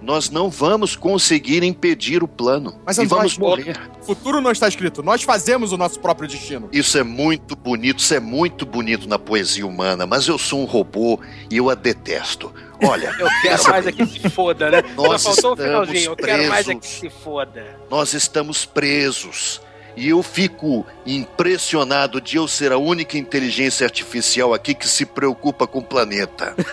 Nós 0.00 0.30
não 0.30 0.48
vamos 0.48 0.94
conseguir 0.94 1.64
impedir 1.64 2.22
o 2.22 2.28
plano. 2.28 2.78
Mas 2.86 2.96
e 2.98 3.06
vamos 3.06 3.36
morrer. 3.36 3.76
Futuro 4.02 4.40
não 4.40 4.52
está 4.52 4.68
escrito. 4.68 5.02
Nós 5.02 5.22
fazemos 5.24 5.72
o 5.72 5.76
nosso 5.76 5.98
próprio 5.98 6.28
destino. 6.28 6.68
Isso 6.70 6.96
é 6.96 7.02
muito 7.02 7.56
bonito, 7.56 7.98
isso 7.98 8.14
é 8.14 8.20
muito 8.20 8.64
bonito 8.64 9.08
na 9.08 9.18
poesia 9.18 9.66
humana, 9.66 10.06
mas 10.06 10.28
eu 10.28 10.38
sou 10.38 10.60
um 10.60 10.64
robô 10.64 11.18
e 11.50 11.56
eu 11.56 11.68
a 11.70 11.74
detesto. 11.74 12.52
Olha, 12.84 13.12
Eu 13.18 13.26
quero 13.42 13.64
mais 13.68 13.86
é 13.86 13.92
que 13.92 14.06
se 14.06 14.30
foda, 14.30 14.70
né? 14.70 14.82
Nós 14.94 15.22
Só 15.22 15.32
faltou 15.32 15.50
o 15.50 15.54
estamos 15.54 15.88
finalzinho. 15.88 16.12
Eu 16.12 16.16
quero 16.16 16.48
mais 16.50 16.68
é 16.68 16.74
que 16.74 16.86
se 16.86 17.10
foda. 17.10 17.64
nós 17.90 18.12
estamos 18.14 18.64
presos. 18.64 19.60
E 19.96 20.10
eu 20.10 20.22
fico 20.22 20.86
impressionado 21.06 22.20
de 22.20 22.36
eu 22.36 22.46
ser 22.46 22.70
a 22.70 22.76
única 22.76 23.16
inteligência 23.16 23.86
artificial 23.86 24.52
aqui 24.52 24.74
que 24.74 24.86
se 24.86 25.06
preocupa 25.06 25.66
com 25.66 25.78
o 25.78 25.84
planeta. 25.84 26.54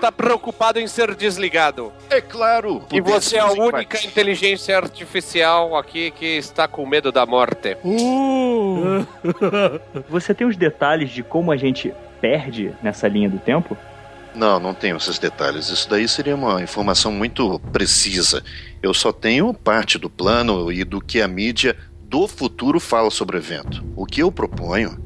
Tá 0.00 0.10
preocupado 0.10 0.78
em 0.78 0.86
ser 0.86 1.14
desligado. 1.14 1.92
É 2.08 2.20
claro. 2.20 2.82
E 2.90 3.00
você 3.00 3.36
é 3.36 3.40
a 3.40 3.48
pudéssemos 3.48 3.74
única 3.74 4.06
inteligência 4.06 4.76
artificial 4.76 5.76
aqui 5.76 6.10
que 6.10 6.38
está 6.38 6.66
com 6.66 6.86
medo 6.86 7.12
da 7.12 7.26
morte. 7.26 7.76
Uh! 7.84 9.06
Você 10.08 10.32
tem 10.32 10.46
os 10.46 10.56
detalhes 10.56 11.10
de 11.10 11.22
como 11.22 11.52
a 11.52 11.56
gente 11.56 11.92
perde 12.20 12.72
nessa 12.82 13.08
linha 13.08 13.28
do 13.28 13.38
tempo? 13.38 13.76
Não, 14.34 14.60
não 14.60 14.72
tenho 14.72 14.96
esses 14.96 15.18
detalhes. 15.18 15.68
Isso 15.68 15.88
daí 15.88 16.06
seria 16.06 16.34
uma 16.36 16.62
informação 16.62 17.10
muito 17.10 17.58
precisa. 17.72 18.42
Eu 18.82 18.94
só 18.94 19.12
tenho 19.12 19.52
parte 19.52 19.98
do 19.98 20.08
plano 20.08 20.72
e 20.72 20.84
do 20.84 21.00
que 21.00 21.20
a 21.20 21.28
mídia 21.28 21.76
do 22.10 22.26
futuro 22.26 22.80
fala 22.80 23.08
sobre 23.08 23.36
o 23.36 23.38
evento. 23.38 23.84
O 23.94 24.04
que 24.04 24.20
eu 24.20 24.32
proponho 24.32 24.98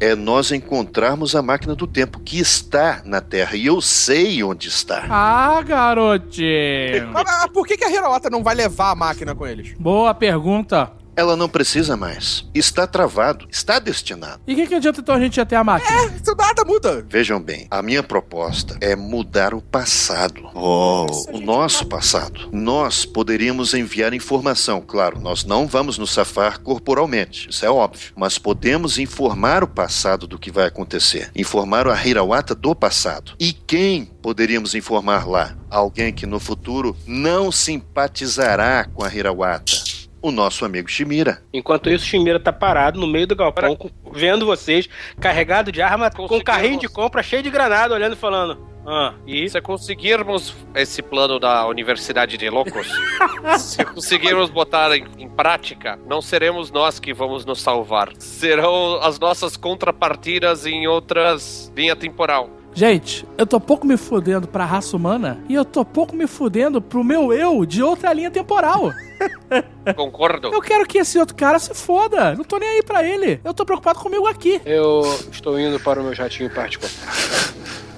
é 0.00 0.14
nós 0.14 0.52
encontrarmos 0.52 1.34
a 1.34 1.42
máquina 1.42 1.74
do 1.74 1.88
tempo 1.88 2.20
que 2.20 2.38
está 2.38 3.02
na 3.04 3.20
Terra 3.20 3.56
e 3.56 3.66
eu 3.66 3.80
sei 3.80 4.44
onde 4.44 4.68
está. 4.68 5.04
Ah, 5.10 5.60
garotinho. 5.62 7.08
Mas, 7.12 7.24
mas 7.24 7.46
por 7.48 7.66
que, 7.66 7.76
que 7.76 7.84
a 7.84 7.90
Hiroata 7.90 8.30
não 8.30 8.44
vai 8.44 8.54
levar 8.54 8.92
a 8.92 8.94
máquina 8.94 9.34
com 9.34 9.44
eles? 9.44 9.74
Boa 9.76 10.14
pergunta. 10.14 10.92
Ela 11.14 11.36
não 11.36 11.48
precisa 11.48 11.96
mais. 11.96 12.44
Está 12.54 12.86
travado. 12.86 13.46
Está 13.50 13.78
destinado. 13.78 14.40
E 14.46 14.52
o 14.52 14.56
que, 14.56 14.66
que 14.66 14.74
adianta 14.74 15.00
então 15.00 15.14
a 15.14 15.20
gente 15.20 15.36
ir 15.36 15.40
até 15.40 15.56
a 15.56 15.64
máquina? 15.64 16.06
Isso 16.06 16.34
nada 16.36 16.64
muda. 16.64 17.04
Vejam 17.08 17.40
bem, 17.40 17.66
a 17.70 17.82
minha 17.82 18.02
proposta 18.02 18.76
é 18.80 18.96
mudar 18.96 19.54
o 19.54 19.60
passado. 19.60 20.48
Oh, 20.54 21.06
o 21.32 21.40
nosso 21.40 21.86
passado. 21.86 22.48
Nós 22.52 23.04
poderíamos 23.04 23.74
enviar 23.74 24.14
informação, 24.14 24.80
claro, 24.80 25.20
nós 25.20 25.44
não 25.44 25.66
vamos 25.66 25.98
nos 25.98 26.12
safar 26.12 26.60
corporalmente, 26.60 27.48
isso 27.50 27.64
é 27.64 27.70
óbvio, 27.70 28.12
mas 28.16 28.38
podemos 28.38 28.98
informar 28.98 29.62
o 29.62 29.68
passado 29.68 30.26
do 30.26 30.38
que 30.38 30.50
vai 30.50 30.66
acontecer, 30.66 31.30
informar 31.34 31.86
a 31.86 32.06
Hirawata 32.06 32.54
do 32.54 32.74
passado. 32.74 33.32
E 33.38 33.52
quem 33.52 34.04
poderíamos 34.04 34.74
informar 34.74 35.28
lá? 35.28 35.56
Alguém 35.70 36.12
que 36.12 36.26
no 36.26 36.38
futuro 36.38 36.96
não 37.06 37.50
simpatizará 37.50 38.84
com 38.84 39.04
a 39.04 39.12
Hirawata. 39.12 39.91
O 40.22 40.30
nosso 40.30 40.64
amigo 40.64 40.88
Shimira. 40.88 41.42
Enquanto 41.52 41.90
isso, 41.90 42.04
o 42.04 42.08
Chimera 42.08 42.38
tá 42.38 42.52
parado 42.52 43.00
no 43.00 43.08
meio 43.08 43.26
do 43.26 43.34
galpão, 43.34 43.74
com- 43.74 43.90
vendo 44.12 44.46
vocês, 44.46 44.88
carregado 45.20 45.72
de 45.72 45.82
arma, 45.82 46.10
com 46.10 46.36
um 46.36 46.40
carrinho 46.40 46.78
de 46.78 46.88
compra 46.88 47.22
cheio 47.24 47.42
de 47.42 47.50
granada, 47.50 47.92
olhando 47.92 48.12
e 48.12 48.16
falando. 48.16 48.70
Ah, 48.86 49.14
e 49.26 49.48
Se 49.48 49.60
conseguirmos 49.60 50.54
esse 50.74 51.02
plano 51.02 51.38
da 51.38 51.66
Universidade 51.68 52.36
de 52.36 52.48
Loucos, 52.50 52.88
se 53.58 53.84
conseguirmos 53.84 54.50
botar 54.50 54.96
em, 54.96 55.04
em 55.18 55.28
prática, 55.28 55.98
não 56.08 56.20
seremos 56.20 56.70
nós 56.70 56.98
que 56.98 57.12
vamos 57.12 57.44
nos 57.44 57.60
salvar. 57.60 58.08
Serão 58.18 58.96
as 59.02 59.18
nossas 59.20 59.56
contrapartidas 59.56 60.66
em 60.66 60.86
outras 60.88 61.72
linha 61.76 61.94
temporal. 61.94 62.50
Gente, 62.74 63.26
eu 63.36 63.46
tô 63.46 63.60
pouco 63.60 63.86
me 63.86 63.98
fudendo 63.98 64.48
pra 64.48 64.64
raça 64.64 64.96
humana 64.96 65.38
e 65.48 65.54
eu 65.54 65.64
tô 65.64 65.84
pouco 65.84 66.16
me 66.16 66.26
fudendo 66.26 66.80
pro 66.80 67.04
meu 67.04 67.32
eu 67.32 67.66
de 67.66 67.82
outra 67.82 68.12
linha 68.12 68.30
temporal. 68.30 68.92
Concordo? 69.94 70.48
Eu 70.48 70.60
quero 70.60 70.86
que 70.86 70.98
esse 70.98 71.18
outro 71.18 71.36
cara 71.36 71.58
se 71.58 71.74
foda. 71.74 72.34
Não 72.34 72.44
tô 72.44 72.58
nem 72.58 72.68
aí 72.68 72.82
pra 72.82 73.04
ele. 73.04 73.40
Eu 73.44 73.52
tô 73.52 73.64
preocupado 73.64 73.98
comigo 73.98 74.26
aqui. 74.26 74.60
eu 74.64 75.02
estou 75.30 75.60
indo 75.60 75.78
para 75.78 76.00
o 76.00 76.04
meu 76.04 76.14
jatinho 76.14 76.48
particular. 76.50 76.90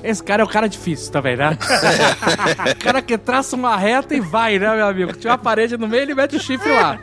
Esse 0.03 0.23
cara 0.23 0.43
é 0.43 0.45
o 0.45 0.49
cara 0.49 0.69
difícil 0.69 1.11
também, 1.11 1.35
né? 1.35 1.57
o 2.73 2.77
cara 2.77 3.01
que 3.01 3.17
traça 3.17 3.57
uma 3.57 3.75
reta 3.75 4.15
e 4.15 4.21
vai, 4.21 4.59
né, 4.59 4.77
meu 4.77 4.87
amigo? 4.87 5.15
Tinha 5.15 5.31
uma 5.33 5.39
parede 5.39 5.79
no 5.79 5.89
meio, 5.89 6.03
ele 6.03 6.15
mete 6.15 6.37
o 6.37 6.41
chifre 6.41 6.71
lá. 6.71 6.99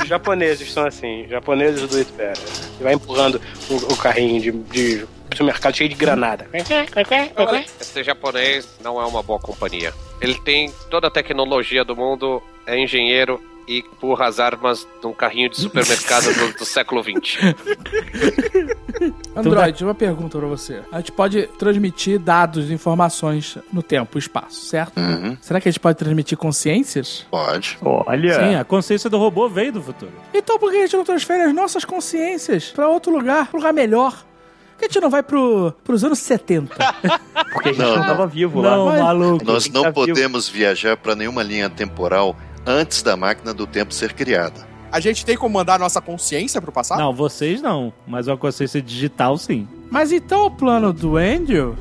Os 0.00 0.08
japoneses 0.08 0.72
são 0.72 0.86
assim, 0.86 1.26
japoneses 1.28 1.86
do 1.86 2.00
Itbera. 2.00 2.32
E 2.80 2.82
vai 2.82 2.94
empurrando 2.94 3.38
o, 3.68 3.74
o 3.92 3.96
carrinho 3.96 4.40
de, 4.40 4.52
de 4.52 5.06
supermercado 5.36 5.76
cheio 5.76 5.88
de 5.88 5.96
granada. 5.96 6.48
Esse 6.52 8.02
japonês 8.02 8.68
não 8.82 9.00
é 9.00 9.04
uma 9.04 9.22
boa 9.22 9.38
companhia. 9.38 9.92
Ele 10.20 10.34
tem 10.40 10.72
toda 10.90 11.08
a 11.08 11.10
tecnologia 11.10 11.84
do 11.84 11.94
mundo, 11.94 12.42
é 12.66 12.78
engenheiro 12.78 13.40
e 13.66 13.78
empurra 13.78 14.26
as 14.26 14.38
armas 14.38 14.86
num 15.02 15.12
carrinho 15.12 15.48
de 15.48 15.56
supermercado 15.56 16.32
do, 16.34 16.58
do 16.58 16.64
século 16.64 17.02
XX. 17.02 17.38
Android, 19.34 19.84
uma 19.84 19.94
pergunta 19.94 20.38
pra 20.38 20.46
você. 20.46 20.82
A 20.92 20.98
gente 20.98 21.12
pode 21.12 21.46
transmitir 21.58 22.18
dados, 22.18 22.70
informações 22.70 23.58
no 23.72 23.82
tempo 23.82 24.16
e 24.16 24.20
espaço, 24.20 24.66
certo? 24.66 24.98
Uhum. 24.98 25.36
Será 25.40 25.60
que 25.60 25.68
a 25.68 25.72
gente 25.72 25.80
pode 25.80 25.98
transmitir 25.98 26.36
consciências? 26.38 27.26
Pode. 27.30 27.78
Olha. 27.82 28.34
Sim, 28.34 28.54
a 28.56 28.64
consciência 28.64 29.10
do 29.10 29.18
robô 29.18 29.48
veio 29.48 29.72
do 29.72 29.82
futuro. 29.82 30.12
Então 30.32 30.58
por 30.58 30.70
que 30.70 30.78
a 30.78 30.80
gente 30.82 30.96
não 30.96 31.04
transfere 31.04 31.42
as 31.42 31.54
nossas 31.54 31.84
consciências 31.84 32.70
pra 32.70 32.88
outro 32.88 33.12
lugar, 33.12 33.48
pra 33.48 33.56
um 33.56 33.60
lugar 33.60 33.72
melhor? 33.72 34.24
Que 34.84 34.88
a 34.88 34.92
gente 34.92 35.00
não 35.00 35.08
vai 35.10 35.22
pro, 35.22 35.72
pros 35.82 36.04
anos 36.04 36.18
70? 36.18 36.74
Porque 37.54 37.70
a 37.70 37.72
gente 37.72 37.78
Não, 37.80 37.90
não, 37.92 37.96
não. 37.96 38.04
tava 38.06 38.26
vivo 38.26 38.60
Não, 38.60 38.84
lá. 38.84 38.92
Mas- 38.92 39.02
maluco. 39.02 39.44
Nós 39.44 39.68
não 39.70 39.82
tá 39.84 39.88
vivo? 39.90 39.94
podemos 40.06 40.46
viajar 40.48 40.96
para 40.96 41.14
nenhuma 41.14 41.42
linha 41.42 41.70
temporal 41.70 42.36
antes 42.66 43.02
da 43.02 43.16
máquina 43.16 43.54
do 43.54 43.66
tempo 43.66 43.94
ser 43.94 44.12
criada. 44.12 44.66
A 44.92 45.00
gente 45.00 45.24
tem 45.24 45.36
como 45.36 45.54
mandar 45.54 45.78
nossa 45.78 46.00
consciência 46.02 46.60
pro 46.60 46.70
passado? 46.70 46.98
Não, 46.98 47.12
vocês 47.14 47.62
não. 47.62 47.92
Mas 48.06 48.28
uma 48.28 48.36
consciência 48.36 48.80
digital, 48.82 49.38
sim. 49.38 49.66
Mas 49.90 50.12
então 50.12 50.44
o 50.46 50.50
plano 50.50 50.92
do 50.92 51.16
Andrew 51.16 51.74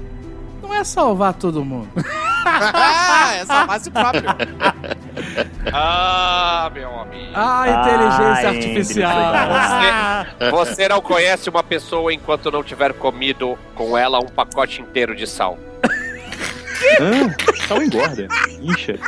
não 0.74 0.82
é 0.82 0.84
salvar 0.84 1.34
todo 1.36 1.64
mundo. 1.64 1.90
ah, 2.46 3.36
essa 3.36 3.66
base 3.66 3.92
própria. 3.92 4.36
Ah, 5.72 6.70
meu 6.74 7.00
amigo. 7.00 7.32
Ah, 7.34 7.66
inteligência 7.70 8.48
Ah, 8.48 8.50
artificial. 8.50 9.34
Você, 10.40 10.74
você 10.74 10.88
não 10.90 11.02
conhece 11.02 11.50
uma 11.50 11.64
pessoa 11.64 12.14
enquanto 12.14 12.52
não 12.52 12.64
tiver 12.64 12.94
comido 12.94 13.58
com 13.76 13.98
ela 13.98 14.20
um 14.20 14.28
pacote 14.28 14.82
inteiro 14.82 15.16
de 15.16 15.28
sal. 15.28 15.58
Hã? 17.00 17.34
Sal 17.68 17.82
engorda. 17.82 18.28
Incha. 18.60 19.00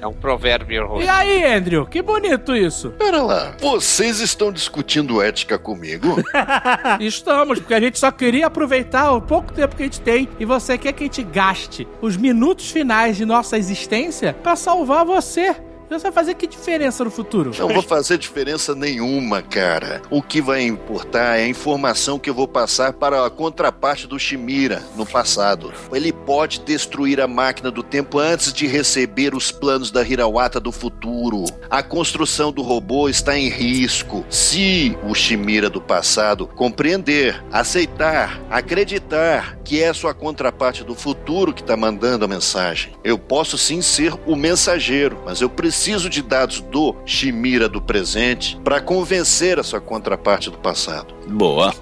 É 0.00 0.06
um 0.06 0.12
provérbio 0.12 0.82
E 0.82 0.86
ruim. 0.86 1.08
aí, 1.08 1.44
Andrew? 1.44 1.86
Que 1.86 2.02
bonito 2.02 2.54
isso. 2.54 2.90
Pera 2.90 3.22
lá, 3.22 3.54
vocês 3.60 4.20
estão 4.20 4.52
discutindo 4.52 5.22
ética 5.22 5.58
comigo? 5.58 6.16
Estamos, 7.00 7.58
porque 7.60 7.74
a 7.74 7.80
gente 7.80 7.98
só 7.98 8.10
queria 8.10 8.46
aproveitar 8.46 9.12
o 9.12 9.20
pouco 9.20 9.52
tempo 9.52 9.76
que 9.76 9.82
a 9.82 9.86
gente 9.86 10.00
tem 10.00 10.28
e 10.38 10.44
você 10.44 10.76
quer 10.76 10.92
que 10.92 11.04
a 11.04 11.06
gente 11.06 11.22
gaste 11.22 11.86
os 12.00 12.16
minutos 12.16 12.70
finais 12.70 13.16
de 13.16 13.24
nossa 13.24 13.56
existência 13.56 14.34
pra 14.42 14.56
salvar 14.56 15.04
você. 15.04 15.54
E 15.92 15.94
Você 15.94 16.04
vai 16.04 16.12
fazer 16.12 16.34
que 16.34 16.46
diferença 16.46 17.04
no 17.04 17.10
futuro? 17.10 17.50
Não 17.58 17.68
vou 17.68 17.82
fazer 17.82 18.16
diferença 18.16 18.74
nenhuma, 18.74 19.42
cara. 19.42 20.00
O 20.08 20.22
que 20.22 20.40
vai 20.40 20.62
importar 20.62 21.38
é 21.38 21.44
a 21.44 21.48
informação 21.48 22.18
que 22.18 22.30
eu 22.30 22.34
vou 22.34 22.48
passar 22.48 22.94
para 22.94 23.26
a 23.26 23.28
contraparte 23.30 24.06
do 24.06 24.18
Shimira 24.18 24.82
no 24.96 25.04
passado. 25.04 25.70
Ele 25.92 26.10
pode 26.10 26.60
destruir 26.60 27.20
a 27.20 27.28
máquina 27.28 27.70
do 27.70 27.82
tempo 27.82 28.18
antes 28.18 28.54
de 28.54 28.66
receber 28.66 29.34
os 29.34 29.52
planos 29.52 29.90
da 29.90 30.02
Hirawata 30.02 30.58
do 30.58 30.72
futuro. 30.72 31.44
A 31.68 31.82
construção 31.82 32.50
do 32.50 32.62
robô 32.62 33.10
está 33.10 33.36
em 33.36 33.50
risco. 33.50 34.24
Se 34.30 34.96
o 35.06 35.14
Shimira 35.14 35.68
do 35.68 35.80
passado 35.80 36.46
compreender, 36.46 37.44
aceitar, 37.52 38.40
acreditar 38.48 39.58
que 39.62 39.82
é 39.82 39.92
sua 39.92 40.14
contraparte 40.14 40.84
do 40.84 40.94
futuro 40.94 41.52
que 41.52 41.60
está 41.60 41.76
mandando 41.76 42.24
a 42.24 42.28
mensagem, 42.28 42.94
eu 43.04 43.18
posso 43.18 43.58
sim 43.58 43.82
ser 43.82 44.14
o 44.26 44.34
mensageiro, 44.34 45.18
mas 45.26 45.42
eu 45.42 45.50
preciso 45.50 45.81
de 45.82 46.22
dados 46.22 46.60
do 46.60 46.94
Shimira 47.04 47.68
do 47.68 47.80
presente 47.80 48.58
para 48.64 48.80
convencer 48.80 49.58
a 49.58 49.62
sua 49.62 49.80
contraparte 49.80 50.50
do 50.50 50.58
passado. 50.58 51.12
Boa. 51.26 51.74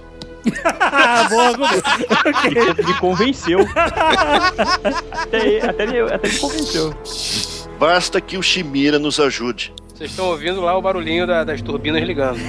Boa. 1.29 1.53
Me, 2.81 2.87
me 2.87 2.95
convenceu. 2.99 3.61
até, 5.13 5.61
até, 5.69 5.87
me, 5.87 6.01
até 6.01 6.29
me 6.29 6.39
convenceu. 6.39 6.95
Basta 7.79 8.21
que 8.21 8.37
o 8.39 8.43
Shimira 8.43 8.99
nos 8.99 9.21
ajude. 9.21 9.73
Vocês 9.95 10.11
estão 10.11 10.27
ouvindo 10.27 10.61
lá 10.63 10.77
o 10.77 10.83
barulhinho 10.83 11.27
da- 11.27 11.45
das 11.45 11.61
turbinas 11.61 12.03
ligando. 12.03 12.41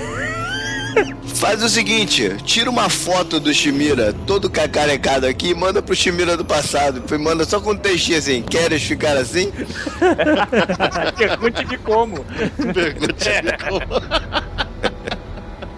Faz 1.36 1.64
o 1.64 1.70
seguinte, 1.70 2.36
tira 2.44 2.70
uma 2.70 2.90
foto 2.90 3.40
do 3.40 3.54
Shimira, 3.54 4.14
todo 4.26 4.50
cacarecado 4.50 5.26
aqui, 5.26 5.50
e 5.50 5.54
manda 5.54 5.82
pro 5.82 5.96
Shimira 5.96 6.38
do 6.38 6.46
passado. 6.46 7.02
E 7.10 7.18
Manda 7.18 7.46
só 7.46 7.60
com 7.60 7.72
um 7.72 7.78
textinho 7.78 8.18
assim, 8.18 8.42
queres 8.42 8.84
ficar 8.84 9.18
assim? 9.18 9.52
Pergunte-me 11.18 11.78
como. 11.78 12.26
Pergunte-me 12.74 13.58
como. 13.70 14.02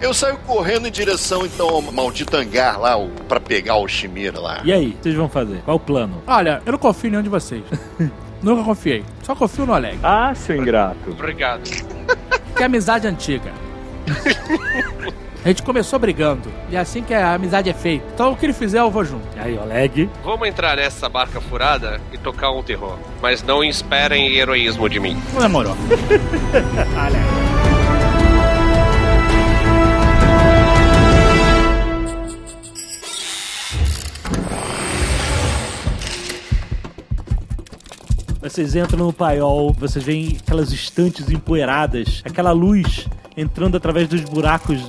Eu 0.02 0.14
saio 0.14 0.38
correndo 0.40 0.88
em 0.88 0.92
direção, 0.92 1.46
então, 1.46 1.70
ao 1.70 1.82
maldito 1.82 2.36
hangar 2.36 2.78
lá, 2.80 2.96
pra 3.28 3.40
pegar 3.40 3.78
o 3.78 3.88
Shimira 3.88 4.38
lá. 4.40 4.62
E 4.66 4.74
aí, 4.74 4.88
o 4.88 4.92
que 4.92 5.04
vocês 5.04 5.16
vão 5.16 5.30
fazer? 5.30 5.62
Qual 5.64 5.78
o 5.78 5.80
plano? 5.80 6.22
Olha, 6.28 6.62
eu 6.66 6.74
não 6.74 6.80
confio 6.80 7.08
em 7.08 7.12
nenhum 7.12 7.24
de 7.24 7.30
vocês. 7.30 7.64
Nunca 8.44 8.64
confiei. 8.64 9.06
Só 9.24 9.34
confio 9.34 9.66
no 9.66 9.72
Oleg. 9.74 9.98
Ah, 10.04 10.34
seu 10.36 10.58
ingrato. 10.58 11.10
Obrigado. 11.10 11.64
Que 12.56 12.62
é 12.62 12.66
amizade 12.66 13.08
antiga. 13.08 13.54
A 15.44 15.50
gente 15.50 15.62
começou 15.62 16.00
brigando. 16.00 16.50
E 16.70 16.76
é 16.78 16.80
assim 16.80 17.04
que 17.04 17.14
a 17.14 17.34
amizade 17.34 17.70
é 17.70 17.74
feita. 17.74 18.06
Então 18.14 18.32
o 18.32 18.38
que 18.38 18.46
ele 18.46 18.54
fizer, 18.54 18.80
eu 18.80 18.90
vou 18.90 19.04
junto. 19.04 19.28
E 19.36 19.40
aí, 19.42 19.58
Oleg? 19.58 20.10
Vamos 20.24 20.48
entrar 20.48 20.78
nessa 20.78 21.10
barca 21.10 21.42
furada 21.42 22.00
e 22.14 22.18
tocar 22.18 22.50
um 22.52 22.64
terror. 22.64 22.98
Mas 23.22 23.44
não 23.44 23.62
esperem 23.62 24.34
heroísmo 24.38 24.88
de 24.88 25.02
mim. 25.02 25.22
Não 25.34 25.42
demorou. 25.42 25.76
Vocês 38.44 38.76
entram 38.76 39.06
no 39.06 39.14
paiol, 39.14 39.72
vocês 39.72 40.04
veem 40.04 40.38
aquelas 40.38 40.74
estantes 40.74 41.30
empoeiradas, 41.30 42.22
aquela 42.26 42.52
luz 42.52 43.08
entrando 43.36 43.78
através 43.78 44.08
dos 44.08 44.22
buracos 44.22 44.82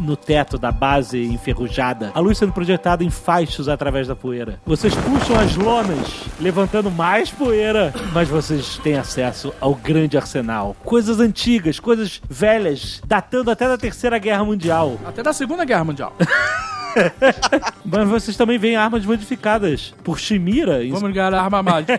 no 0.00 0.16
teto 0.16 0.58
da 0.58 0.72
base 0.72 1.22
enferrujada, 1.24 2.10
a 2.14 2.20
luz 2.20 2.38
sendo 2.38 2.52
projetada 2.52 3.04
em 3.04 3.10
faixos 3.10 3.68
através 3.68 4.08
da 4.08 4.16
poeira. 4.16 4.58
Vocês 4.64 4.94
puxam 4.94 5.38
as 5.38 5.54
lonas, 5.56 6.24
levantando 6.40 6.90
mais 6.90 7.30
poeira, 7.30 7.92
mas 8.12 8.28
vocês 8.28 8.78
têm 8.78 8.96
acesso 8.96 9.52
ao 9.60 9.74
grande 9.74 10.16
arsenal. 10.16 10.74
Coisas 10.84 11.20
antigas, 11.20 11.78
coisas 11.78 12.20
velhas, 12.28 13.02
datando 13.06 13.50
até 13.50 13.68
da 13.68 13.76
Terceira 13.76 14.18
Guerra 14.18 14.44
Mundial. 14.44 14.98
Até 15.06 15.22
da 15.22 15.32
Segunda 15.32 15.64
Guerra 15.64 15.84
Mundial. 15.84 16.14
Mas 17.84 18.08
vocês 18.08 18.36
também 18.36 18.58
veem 18.58 18.76
armas 18.76 19.04
modificadas 19.04 19.94
por 20.04 20.18
Shimira. 20.18 20.78
Vamos 20.88 21.02
ligar 21.02 21.32
a 21.34 21.42
arma 21.42 21.62
mágica. 21.62 21.98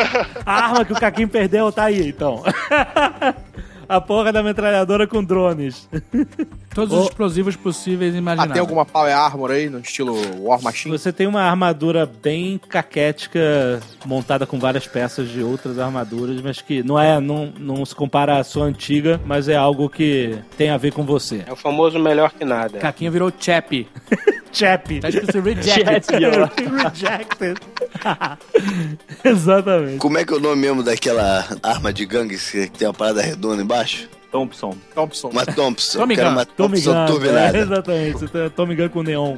A 0.46 0.52
arma 0.52 0.84
que 0.84 0.92
o 0.92 0.98
Caquinho 0.98 1.28
perdeu 1.28 1.70
tá 1.72 1.84
aí, 1.84 2.08
então. 2.08 2.42
A 3.94 4.00
porra 4.00 4.32
da 4.32 4.42
metralhadora 4.42 5.06
com 5.06 5.22
drones. 5.22 5.86
Todos 6.74 6.96
os 6.96 7.04
explosivos 7.08 7.54
possíveis 7.56 8.14
e 8.14 8.16
Ah, 8.16 8.20
imagináveis. 8.20 8.52
tem 8.54 8.60
alguma 8.60 8.86
Power 8.86 9.14
Armor 9.14 9.50
aí, 9.50 9.68
no 9.68 9.80
estilo 9.80 10.16
War 10.40 10.62
Machine? 10.62 10.96
Você 10.96 11.12
tem 11.12 11.26
uma 11.26 11.42
armadura 11.42 12.06
bem 12.06 12.56
caquética, 12.56 13.80
montada 14.06 14.46
com 14.46 14.58
várias 14.58 14.86
peças 14.86 15.28
de 15.28 15.42
outras 15.42 15.78
armaduras, 15.78 16.40
mas 16.40 16.62
que 16.62 16.82
não 16.82 16.98
é, 16.98 17.20
não, 17.20 17.52
não 17.58 17.84
se 17.84 17.94
compara 17.94 18.38
à 18.38 18.44
sua 18.44 18.64
antiga, 18.64 19.20
mas 19.26 19.46
é 19.46 19.56
algo 19.56 19.90
que 19.90 20.38
tem 20.56 20.70
a 20.70 20.78
ver 20.78 20.92
com 20.92 21.04
você. 21.04 21.44
É 21.46 21.52
o 21.52 21.56
famoso 21.56 21.98
melhor 21.98 22.32
que 22.32 22.46
nada. 22.46 22.78
Caquinho 22.78 23.12
virou 23.12 23.30
Chappy. 23.38 23.86
Chap. 24.52 25.00
Tá 25.00 25.08
escrito 25.08 25.40
rejected. 25.40 26.24
Rejected. 26.82 27.58
Exatamente. 29.24 29.98
Como 29.98 30.18
é 30.18 30.24
que 30.24 30.32
é 30.32 30.36
o 30.36 30.40
nome 30.40 30.56
mesmo 30.60 30.82
daquela 30.82 31.46
arma 31.62 31.92
de 31.92 32.04
gangue 32.04 32.36
que 32.36 32.68
tem 32.70 32.86
uma 32.86 32.94
parada 32.94 33.22
redonda 33.22 33.62
embaixo? 33.62 34.08
Thompson. 34.30 34.74
Thompson. 34.94 35.28
Uma 35.28 35.44
Thompson. 35.44 35.98
Tommy 35.98 36.16
Gun. 36.16 36.28
uma 36.28 36.46
Tommy 36.46 36.82
Thompson 36.82 37.18
Gun. 37.18 37.26
É, 37.36 37.58
exatamente. 37.58 38.12
Você 38.12 38.28
tem 38.28 38.50
Tommy 38.50 38.74
Gun 38.74 38.88
com 38.88 39.02
neon. 39.02 39.36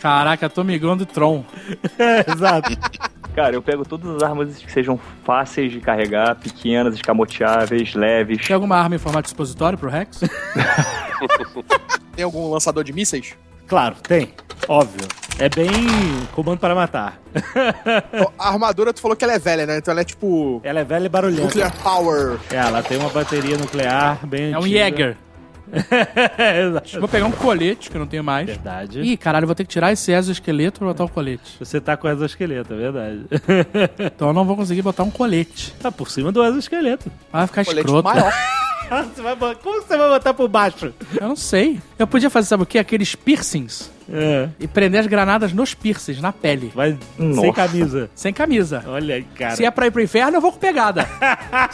Caraca, 0.00 0.48
Tomigão 0.48 0.96
do 0.96 1.04
Tron. 1.04 1.44
Exato. 2.34 2.70
Cara, 3.34 3.54
eu 3.54 3.62
pego 3.62 3.84
todas 3.84 4.16
as 4.16 4.22
armas 4.22 4.56
que 4.56 4.72
sejam 4.72 4.98
fáceis 5.24 5.70
de 5.70 5.80
carregar, 5.80 6.34
pequenas, 6.36 6.94
escamoteáveis, 6.94 7.94
leves. 7.94 8.46
Tem 8.46 8.54
alguma 8.54 8.76
arma 8.76 8.96
em 8.96 8.98
formato 8.98 9.24
de 9.24 9.28
expositório 9.28 9.78
pro 9.78 9.88
Rex? 9.90 10.20
Tem 12.20 12.24
algum 12.26 12.50
lançador 12.50 12.84
de 12.84 12.92
mísseis? 12.92 13.32
Claro, 13.66 13.96
tem. 14.06 14.28
Óbvio. 14.68 15.08
É 15.38 15.48
bem 15.48 15.70
comando 16.34 16.58
para 16.58 16.74
matar. 16.74 17.18
A 18.38 18.48
armadura, 18.50 18.92
tu 18.92 19.00
falou 19.00 19.16
que 19.16 19.24
ela 19.24 19.32
é 19.32 19.38
velha, 19.38 19.64
né? 19.64 19.78
Então 19.78 19.90
ela 19.92 20.02
é 20.02 20.04
tipo. 20.04 20.60
Ela 20.62 20.80
é 20.80 20.84
velha 20.84 21.06
e 21.06 21.08
barulhenta. 21.08 21.44
Nuclear 21.44 21.74
Power. 21.82 22.38
É, 22.50 22.56
ela 22.56 22.82
tem 22.82 22.98
uma 22.98 23.08
bateria 23.08 23.56
nuclear 23.56 24.26
bem 24.26 24.52
É 24.52 24.58
um 24.58 24.64
antiga. 24.64 24.78
Jäger. 24.90 25.16
Exato. 26.68 27.00
Vou 27.00 27.08
pegar 27.08 27.24
um 27.24 27.30
colete, 27.32 27.88
que 27.88 27.96
eu 27.96 28.00
não 28.00 28.06
tenho 28.06 28.22
mais. 28.22 28.44
Verdade. 28.44 29.00
Ih, 29.00 29.16
caralho, 29.16 29.44
eu 29.44 29.48
vou 29.48 29.54
ter 29.54 29.64
que 29.64 29.70
tirar 29.70 29.90
esse 29.90 30.12
exoesqueleto 30.12 30.80
pra 30.80 30.88
botar 30.88 31.04
o 31.04 31.08
colete. 31.08 31.56
Você 31.58 31.80
tá 31.80 31.96
com 31.96 32.06
o 32.06 32.10
exoesqueleto, 32.10 32.74
é 32.74 32.76
verdade. 32.76 33.24
Então 33.98 34.28
eu 34.28 34.34
não 34.34 34.44
vou 34.44 34.56
conseguir 34.56 34.82
botar 34.82 35.04
um 35.04 35.10
colete. 35.10 35.72
tá 35.80 35.90
por 35.90 36.10
cima 36.10 36.30
do 36.30 36.44
exoesqueleto. 36.44 37.10
Vai 37.32 37.46
ficar 37.46 37.64
Colete 37.64 37.86
escroto. 37.86 38.06
maior. 38.06 38.30
Como 38.90 39.82
você 39.82 39.96
vai 39.96 40.08
botar 40.08 40.34
por 40.34 40.48
baixo? 40.48 40.92
Eu 41.20 41.28
não 41.28 41.36
sei. 41.36 41.80
Eu 41.98 42.06
podia 42.06 42.28
fazer, 42.28 42.48
sabe 42.48 42.64
o 42.64 42.66
quê? 42.66 42.78
Aqueles 42.78 43.14
piercings 43.14 43.90
É. 44.12 44.48
e 44.58 44.66
prender 44.66 45.00
as 45.00 45.06
granadas 45.06 45.52
nos 45.52 45.72
piercings, 45.74 46.20
na 46.20 46.32
pele. 46.32 46.72
Vai 46.74 46.96
sem 47.16 47.28
Nossa. 47.28 47.52
camisa. 47.52 48.10
Sem 48.14 48.32
camisa. 48.32 48.82
Olha 48.86 49.14
aí, 49.16 49.22
cara. 49.22 49.56
Se 49.56 49.64
é 49.64 49.70
pra 49.70 49.86
ir 49.86 49.90
pro 49.90 50.02
inferno, 50.02 50.36
eu 50.36 50.40
vou 50.40 50.52
com 50.52 50.58
pegada. 50.58 51.06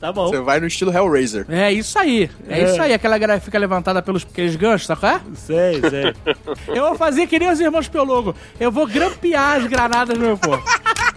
Tá 0.00 0.12
bom. 0.12 0.28
Você 0.28 0.38
vai 0.40 0.60
no 0.60 0.66
estilo 0.66 0.92
Hellraiser. 0.94 1.46
É 1.48 1.72
isso 1.72 1.98
aí. 1.98 2.28
É, 2.46 2.60
É. 2.60 2.64
isso 2.64 2.82
aí. 2.82 2.92
Aquela 2.92 3.16
galera 3.16 3.38
que 3.38 3.46
fica 3.46 3.58
levantada 3.58 4.02
pelos 4.02 4.22
aqueles 4.22 4.54
ganchos, 4.54 4.86
sabe 4.86 5.00
qual 5.00 5.12
é? 5.16 5.20
Sei, 5.34 5.80
sei. 5.80 6.14
Eu 6.68 6.88
vou 6.88 6.94
fazer 6.94 7.26
que 7.26 7.38
nem 7.38 7.50
os 7.50 7.58
irmãos 7.58 7.88
Pelogo. 7.88 8.34
Eu 8.60 8.70
vou 8.70 8.86
grampear 8.86 9.56
as 9.56 9.66
granadas 9.66 10.18
no 10.18 10.26
meu 10.26 10.36
corpo. 10.36 10.62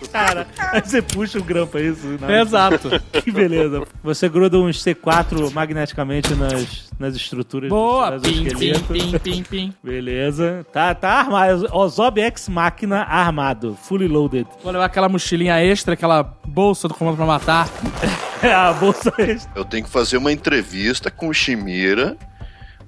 Cara, 0.10 0.48
aí 0.58 0.82
você 0.82 1.02
puxa 1.02 1.38
o 1.38 1.44
grampo, 1.44 1.78
é 1.78 1.82
isso? 1.82 2.18
Não. 2.22 2.30
Exato. 2.42 2.90
Que 3.24 3.30
beleza. 3.30 3.84
Você 4.02 4.30
gruda 4.30 4.58
uns 4.58 4.82
C4 4.82 5.52
magneticamente 5.52 6.34
nas, 6.36 6.87
nas 7.00 7.16
estruturas 7.16 7.70
Boa. 7.70 8.12
dos 8.18 8.30
Pim, 8.30 8.46
pim, 8.46 8.74
pim, 8.80 9.20
pim, 9.20 9.44
pim. 9.50 9.74
Beleza. 9.84 10.66
Tá, 10.72 10.94
tá 10.96 11.10
armado. 11.14 11.68
Ozob 11.72 12.20
Ex 12.20 12.50
Máquina 12.50 13.04
armado. 13.04 13.78
Fully 13.84 14.08
loaded. 14.08 14.48
Vou 14.64 14.72
levar 14.72 14.86
aquela 14.86 15.08
mochilinha 15.10 15.60
extra, 15.60 15.94
aquela 15.94 16.24
bolsa 16.46 16.88
do 16.88 16.94
comando 16.94 17.16
pra 17.18 17.26
matar. 17.26 17.70
É 18.40 18.54
a 18.54 18.72
bolsa 18.72 19.12
extra. 19.18 19.52
Eu 19.56 19.66
tenho 19.66 19.84
que 19.84 19.90
fazer 19.90 20.16
uma 20.16 20.32
entrevista 20.32 21.10
com 21.10 21.28
o 21.28 21.34
Shimira 21.34 22.16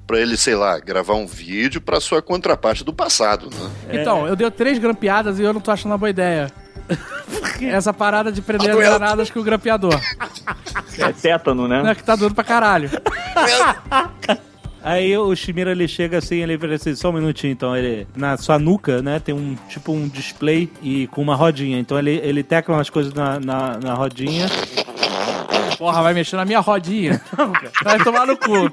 pra 0.06 0.20
ele, 0.20 0.38
sei 0.38 0.54
lá, 0.54 0.80
gravar 0.80 1.16
um 1.16 1.26
vídeo 1.26 1.82
pra 1.82 2.00
sua 2.00 2.22
contraparte 2.22 2.84
do 2.84 2.94
passado, 2.94 3.50
né? 3.50 4.00
Então, 4.00 4.28
eu 4.28 4.36
dei 4.36 4.50
três 4.52 4.78
grampeadas 4.78 5.40
e 5.40 5.42
eu 5.42 5.52
não 5.52 5.60
tô 5.60 5.72
achando 5.72 5.92
uma 5.92 5.98
boa 5.98 6.12
ideia. 6.12 6.52
Essa 7.68 7.94
parada 7.94 8.32
de 8.32 8.42
prender 8.42 8.72
as 8.72 8.78
granadas 8.78 9.30
com 9.30 9.40
o 9.40 9.44
grampeador. 9.44 10.00
É 10.98 11.12
tétano, 11.12 11.68
Não 11.68 11.76
é 11.76 11.84
né? 11.84 11.96
que 11.96 12.04
tá 12.04 12.16
doendo 12.16 12.36
pra 12.36 12.44
caralho. 12.44 12.90
Aí 14.82 15.16
o 15.18 15.36
Shimira 15.36 15.72
ele 15.72 15.88
chega 15.88 16.20
assim, 16.20 16.38
ele 16.38 16.58
fala 16.58 16.76
assim, 16.76 16.96
só 16.96 17.10
um 17.10 17.14
minutinho, 17.14 17.52
então 17.52 17.76
ele 17.76 18.08
na 18.16 18.38
sua 18.38 18.58
nuca, 18.58 19.02
né, 19.02 19.20
tem 19.20 19.36
um 19.36 19.56
tipo 19.68 19.92
um 19.92 20.08
display 20.08 20.70
e 20.82 21.06
com 21.08 21.22
uma 21.22 21.36
rodinha. 21.36 21.78
Então 21.78 22.00
ele, 22.00 22.12
ele 22.24 22.44
tecla 22.44 22.76
umas 22.76 22.90
coisas 22.90 23.14
na, 23.14 23.40
na, 23.40 23.78
na 23.78 23.94
rodinha. 23.94 24.48
Porra, 25.80 26.04
vai 26.04 26.14
mexer 26.14 26.36
na 26.36 26.44
minha 26.46 26.60
rodinha. 26.60 27.22
Vai 27.84 27.98
tomar 28.04 28.28
no 28.28 28.36
cu. 28.38 28.70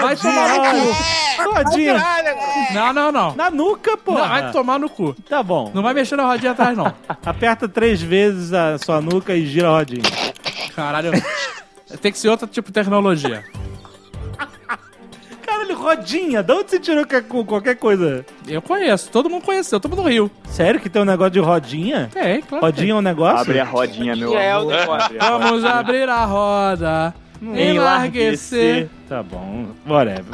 Vai 0.00 0.16
tomar 0.16 0.48
no 0.48 0.70
cu. 0.70 1.52
Rodinha 1.52 2.02
Não, 2.72 2.92
não, 2.92 3.10
não. 3.12 3.34
na 3.34 3.50
nuca, 3.50 3.96
pô. 3.96 4.14
Vai 4.14 4.52
tomar 4.52 4.78
no 4.78 4.88
cu. 4.88 5.12
Tá 5.28 5.42
bom. 5.42 5.72
Não 5.74 5.82
vai 5.82 5.92
mexer 5.92 6.14
na 6.14 6.24
rodinha 6.24 6.52
atrás, 6.52 6.78
não. 6.78 6.94
Aperta 7.26 7.68
três 7.68 8.00
vezes 8.00 8.52
a 8.52 8.78
sua 8.78 9.00
nuca 9.00 9.34
e 9.34 9.44
gira 9.44 9.68
a 9.68 9.72
rodinha. 9.72 10.02
Caralho. 10.76 11.10
Tem 12.00 12.12
que 12.12 12.18
ser 12.18 12.28
outro 12.28 12.46
tipo 12.46 12.68
de 12.68 12.74
tecnologia. 12.74 13.44
Caralho, 15.60 15.76
rodinha. 15.78 16.42
De 16.42 16.52
onde 16.52 16.70
você 16.70 16.80
tirou 16.80 17.04
com 17.28 17.44
qualquer 17.44 17.76
coisa? 17.76 18.24
Eu 18.48 18.62
conheço, 18.62 19.10
todo 19.10 19.28
mundo 19.28 19.44
conheceu, 19.44 19.78
todo 19.78 19.94
mundo 19.94 20.08
riu. 20.08 20.30
Sério 20.48 20.80
que 20.80 20.88
tem 20.88 21.02
um 21.02 21.04
negócio 21.04 21.32
de 21.32 21.40
rodinha? 21.40 22.08
Tem, 22.12 22.40
claro. 22.40 22.64
Rodinha 22.64 22.92
é 22.92 22.94
um 22.94 23.00
negócio? 23.02 23.40
Abre 23.40 23.60
a 23.60 23.64
rodinha, 23.64 24.16
meu 24.16 24.36
É, 24.36 24.52
amor. 24.52 24.72
rodinha. 24.86 25.20
Vamos 25.20 25.64
abrir 25.64 26.08
a 26.08 26.24
roda. 26.24 27.14
Enlarguecer. 27.42 28.88
Tá 29.08 29.22
bom. 29.22 29.68
Whatever. 29.86 30.24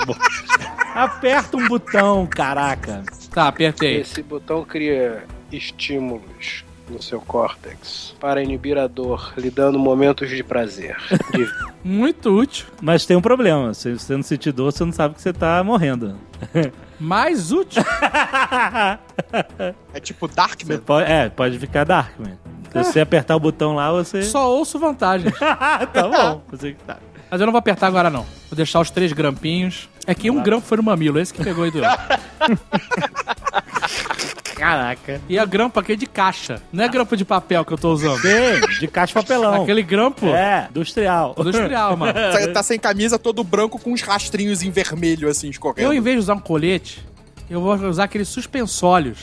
Aperta 0.94 1.56
um 1.56 1.68
botão, 1.68 2.26
caraca. 2.26 3.02
Tá, 3.30 3.48
apertei. 3.48 4.00
Esse 4.00 4.22
botão 4.22 4.64
cria 4.64 5.24
estímulos 5.52 6.64
no 6.88 7.02
seu 7.02 7.20
córtex 7.20 8.14
para 8.20 8.42
inibir 8.42 8.78
a 8.78 8.86
dor, 8.86 9.32
lhe 9.36 9.50
dando 9.50 9.78
momentos 9.78 10.28
de 10.30 10.42
prazer. 10.44 10.96
De- 11.32 11.48
Muito 11.84 12.30
útil. 12.30 12.66
Mas 12.80 13.04
tem 13.06 13.16
um 13.16 13.20
problema. 13.20 13.72
Se 13.74 13.92
você 13.92 14.14
não 14.16 14.22
sentir 14.22 14.52
dor, 14.52 14.72
você 14.72 14.84
não 14.84 14.92
sabe 14.92 15.14
que 15.14 15.22
você 15.22 15.32
tá 15.32 15.62
morrendo. 15.64 16.16
Mais 16.98 17.52
útil. 17.52 17.82
É 19.92 20.00
tipo 20.00 20.28
Darkman. 20.28 20.78
pode, 20.78 21.10
é, 21.10 21.28
pode 21.28 21.58
ficar 21.58 21.84
Darkman. 21.84 22.38
Se 22.72 22.84
você 22.84 23.00
apertar 23.00 23.34
o 23.36 23.40
botão 23.40 23.74
lá, 23.74 23.90
você. 23.90 24.22
Só 24.22 24.50
ouço 24.50 24.78
vantagens. 24.78 25.32
tá 25.38 26.08
bom. 26.08 26.42
Você 26.50 26.72
que 26.72 26.82
tá. 26.84 26.98
Mas 27.30 27.40
eu 27.40 27.46
não 27.46 27.52
vou 27.52 27.58
apertar 27.58 27.86
agora, 27.88 28.08
não. 28.10 28.22
Vou 28.48 28.56
deixar 28.56 28.80
os 28.80 28.90
três 28.90 29.12
grampinhos. 29.12 29.88
É 30.06 30.14
que 30.14 30.30
um 30.30 30.42
grampo 30.42 30.66
foi 30.66 30.76
no 30.76 30.82
mamilo, 30.82 31.18
esse 31.18 31.32
que 31.34 31.42
pegou 31.42 31.64
aí 31.64 31.70
do 31.70 31.80
Caraca. 34.56 35.20
E 35.28 35.38
a 35.38 35.44
grampo 35.44 35.78
aqui 35.78 35.92
é 35.92 35.96
de 35.96 36.06
caixa. 36.06 36.62
Não 36.72 36.82
é 36.82 36.88
grampo 36.88 37.16
de 37.16 37.24
papel 37.24 37.64
que 37.64 37.72
eu 37.72 37.78
tô 37.78 37.92
usando. 37.92 38.20
Tem, 38.22 38.60
de 38.80 38.88
caixa 38.88 39.08
de 39.08 39.14
papelão. 39.26 39.62
Aquele 39.62 39.82
grampo 39.82 40.26
É, 40.26 40.66
industrial. 40.70 41.34
industrial, 41.38 41.96
mano. 41.96 42.12
Você 42.32 42.48
tá 42.48 42.62
sem 42.62 42.78
camisa, 42.78 43.18
todo 43.18 43.44
branco 43.44 43.78
com 43.78 43.92
uns 43.92 44.02
rastrinhos 44.02 44.62
em 44.62 44.70
vermelho, 44.70 45.28
assim, 45.28 45.48
escorrendo. 45.50 45.82
Eu, 45.82 45.92
em 45.92 46.00
vez 46.00 46.16
de 46.16 46.20
usar 46.20 46.34
um 46.34 46.40
colete, 46.40 47.04
eu 47.50 47.60
vou 47.60 47.74
usar 47.86 48.04
aqueles 48.04 48.28
suspensórios. 48.28 49.18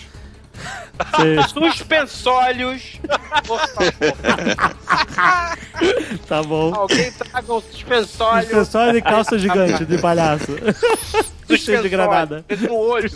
Suspensórios. 1.47 2.99
Por 3.45 3.59
favor, 3.59 4.17
tá 6.27 6.43
bom. 6.43 6.73
alguém 6.75 7.11
traga 7.11 7.53
um 7.53 7.61
suspensório. 7.61 8.43
Suspensório 8.43 8.93
de 8.93 9.01
calça 9.01 9.38
gigante 9.39 9.85
de 9.85 9.97
palhaço. 9.97 10.55
Cheio 11.57 11.81
de 11.81 11.89
granada. 11.89 12.45
Suspensório 12.49 12.67
no 12.67 12.77
olho. 12.77 13.09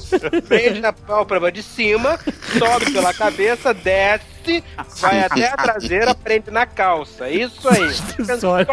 Prende 0.48 0.82
na 0.82 0.94
pálpebra 0.94 1.52
de 1.52 1.64
cima, 1.64 2.20
sobe 2.58 2.92
pela 2.92 3.14
cabeça, 3.14 3.74
desce, 3.74 4.64
vai 5.00 5.22
até 5.22 5.48
a 5.48 5.58
traseira, 5.58 6.16
prende 6.16 6.52
na 6.52 6.66
calça. 6.66 7.30
Isso 7.30 7.68
aí. 7.70 7.94
Suspensório. 7.94 8.68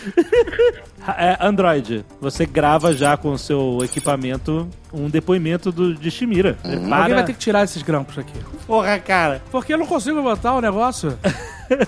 É, 1.16 1.38
Android, 1.40 2.04
você 2.20 2.44
grava 2.44 2.92
já 2.92 3.16
com 3.16 3.30
o 3.30 3.38
seu 3.38 3.78
equipamento 3.82 4.68
um 4.92 5.08
depoimento 5.08 5.72
do, 5.72 5.94
de 5.94 6.10
Shimira. 6.10 6.58
Alguém 6.62 6.80
Prepara... 6.80 7.14
vai 7.14 7.24
ter 7.24 7.32
que 7.32 7.38
tirar 7.38 7.64
esses 7.64 7.82
grampos 7.82 8.18
aqui. 8.18 8.38
Porra, 8.66 8.98
cara. 8.98 9.42
Porque 9.50 9.72
eu 9.72 9.78
não 9.78 9.86
consigo 9.86 10.22
botar 10.22 10.52
o 10.54 10.60
negócio. 10.60 11.18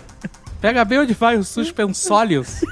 Pega 0.60 0.84
bem 0.84 1.01
onde 1.01 1.12
vai 1.12 1.36
os 1.36 1.48
suspensórios. 1.48 2.62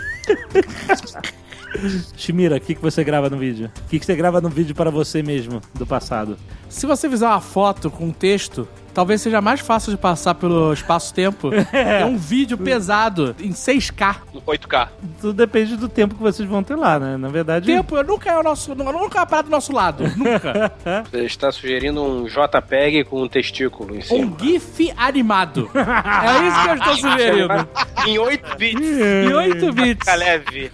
Shimira, 2.17 2.57
o 2.57 2.61
que, 2.61 2.75
que 2.75 2.83
você 2.83 3.05
grava 3.05 3.29
no 3.29 3.37
vídeo? 3.37 3.71
O 3.87 3.89
que, 3.89 3.99
que 3.99 4.07
você 4.07 4.17
grava 4.17 4.41
no 4.41 4.49
vídeo 4.49 4.75
para 4.75 4.91
você 4.91 5.23
mesmo, 5.23 5.61
do 5.75 5.87
passado? 5.87 6.37
Se 6.69 6.87
você 6.87 7.09
fizer 7.09 7.27
uma 7.27 7.41
foto 7.41 7.91
com 7.91 8.11
texto, 8.11 8.69
talvez 8.93 9.21
seja 9.21 9.41
mais 9.41 9.61
fácil 9.61 9.93
de 9.93 9.99
passar 9.99 10.35
pelo 10.35 10.73
espaço-tempo. 10.73 11.51
É 11.73 12.05
um 12.05 12.17
vídeo 12.17 12.59
pesado, 12.59 13.35
em 13.41 13.51
6K. 13.51 14.17
8K. 14.47 14.89
Tudo 15.21 15.33
depende 15.33 15.77
do 15.77 15.89
tempo 15.89 16.15
que 16.15 16.23
vocês 16.23 16.49
vão 16.49 16.63
ter 16.63 16.75
lá, 16.77 16.99
né? 16.99 17.17
Na 17.17 17.29
verdade... 17.29 17.67
Tempo 17.67 17.97
eu 17.97 18.05
nunca 18.05 18.31
é 18.31 18.39
o 18.39 18.43
nosso. 18.43 18.75
Nunca 18.75 19.19
é 19.19 19.21
uma 19.21 19.27
parada 19.27 19.49
do 19.49 19.51
nosso 19.51 19.73
lado. 19.73 20.05
Nunca. 20.17 20.73
Você 21.11 21.25
está 21.25 21.53
sugerindo 21.53 22.03
um 22.03 22.25
JPEG 22.25 23.05
com 23.05 23.23
um 23.23 23.29
testículo 23.29 23.95
em 23.95 23.99
um 23.99 24.03
cima. 24.03 24.37
GIF 24.41 24.93
animado. 24.97 25.71
É 26.21 26.47
isso 26.47 26.63
que 26.63 26.69
eu 26.69 26.75
estou 26.75 26.97
sugerindo. 26.97 27.69
Em 28.07 28.19
8 28.19 28.57
bits. 28.57 28.81
Em 28.81 29.33
8 29.33 29.73
bits. 29.73 29.99
Fica 29.99 30.15
leve. 30.15 30.73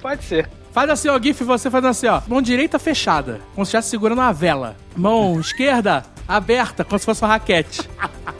Pode 0.00 0.24
ser. 0.24 0.48
Faz 0.78 0.90
assim, 0.90 1.08
ó, 1.08 1.18
GIF, 1.20 1.42
você 1.42 1.68
faz 1.68 1.84
assim, 1.84 2.06
ó. 2.06 2.22
Mão 2.28 2.40
direita 2.40 2.78
fechada, 2.78 3.40
como 3.52 3.66
se 3.66 3.70
estivesse 3.70 3.90
segurando 3.90 4.18
uma 4.20 4.32
vela. 4.32 4.76
Mão 4.96 5.34
esquerda 5.42 6.04
aberta, 6.28 6.84
como 6.84 6.96
se 7.00 7.04
fosse 7.04 7.20
uma 7.20 7.30
raquete. 7.30 7.80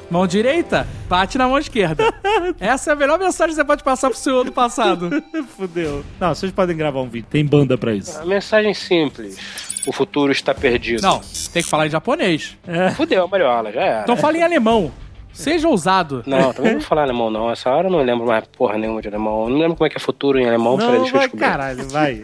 Mão 0.08 0.24
direita, 0.24 0.86
bate 1.08 1.36
na 1.36 1.48
mão 1.48 1.58
esquerda. 1.58 2.14
Essa 2.60 2.90
é 2.90 2.92
a 2.92 2.96
melhor 2.96 3.18
mensagem 3.18 3.56
que 3.56 3.60
você 3.60 3.64
pode 3.64 3.82
passar 3.82 4.08
pro 4.08 4.16
seu 4.16 4.44
do 4.44 4.52
passado. 4.52 5.10
Fudeu. 5.56 6.04
Não, 6.20 6.32
vocês 6.32 6.52
podem 6.52 6.76
gravar 6.76 7.00
um 7.00 7.08
vídeo. 7.08 7.26
Tem 7.28 7.44
banda 7.44 7.76
pra 7.76 7.92
isso. 7.92 8.16
A 8.20 8.24
mensagem 8.24 8.72
simples. 8.72 9.36
O 9.84 9.90
futuro 9.90 10.30
está 10.30 10.54
perdido. 10.54 11.02
Não, 11.02 11.20
tem 11.52 11.60
que 11.60 11.68
falar 11.68 11.88
em 11.88 11.90
japonês. 11.90 12.56
Fudeu, 12.94 13.26
Mariola, 13.26 13.72
já 13.72 13.80
era. 13.80 14.02
Então 14.02 14.16
fala 14.16 14.38
em 14.38 14.44
alemão. 14.44 14.92
Seja 15.38 15.68
ousado. 15.68 16.22
Não, 16.26 16.52
também 16.52 16.72
não 16.72 16.80
vou 16.80 16.88
falar 16.88 17.02
alemão, 17.02 17.30
não. 17.30 17.50
Essa 17.50 17.70
hora 17.70 17.86
eu 17.86 17.92
não 17.92 18.00
lembro 18.02 18.26
mais 18.26 18.44
porra 18.46 18.76
nenhuma 18.76 19.00
de 19.00 19.08
alemão. 19.08 19.44
Eu 19.44 19.50
não 19.50 19.58
lembro 19.58 19.76
como 19.76 19.86
é 19.86 19.90
que 19.90 19.96
é 19.96 20.00
futuro 20.00 20.38
em 20.38 20.46
alemão. 20.48 20.76
Peraí, 20.76 20.92
Não, 20.94 21.00
deixa 21.02 21.16
eu 21.16 21.20
descobrir. 21.20 21.44
caralho, 21.46 21.88
vai. 21.88 22.22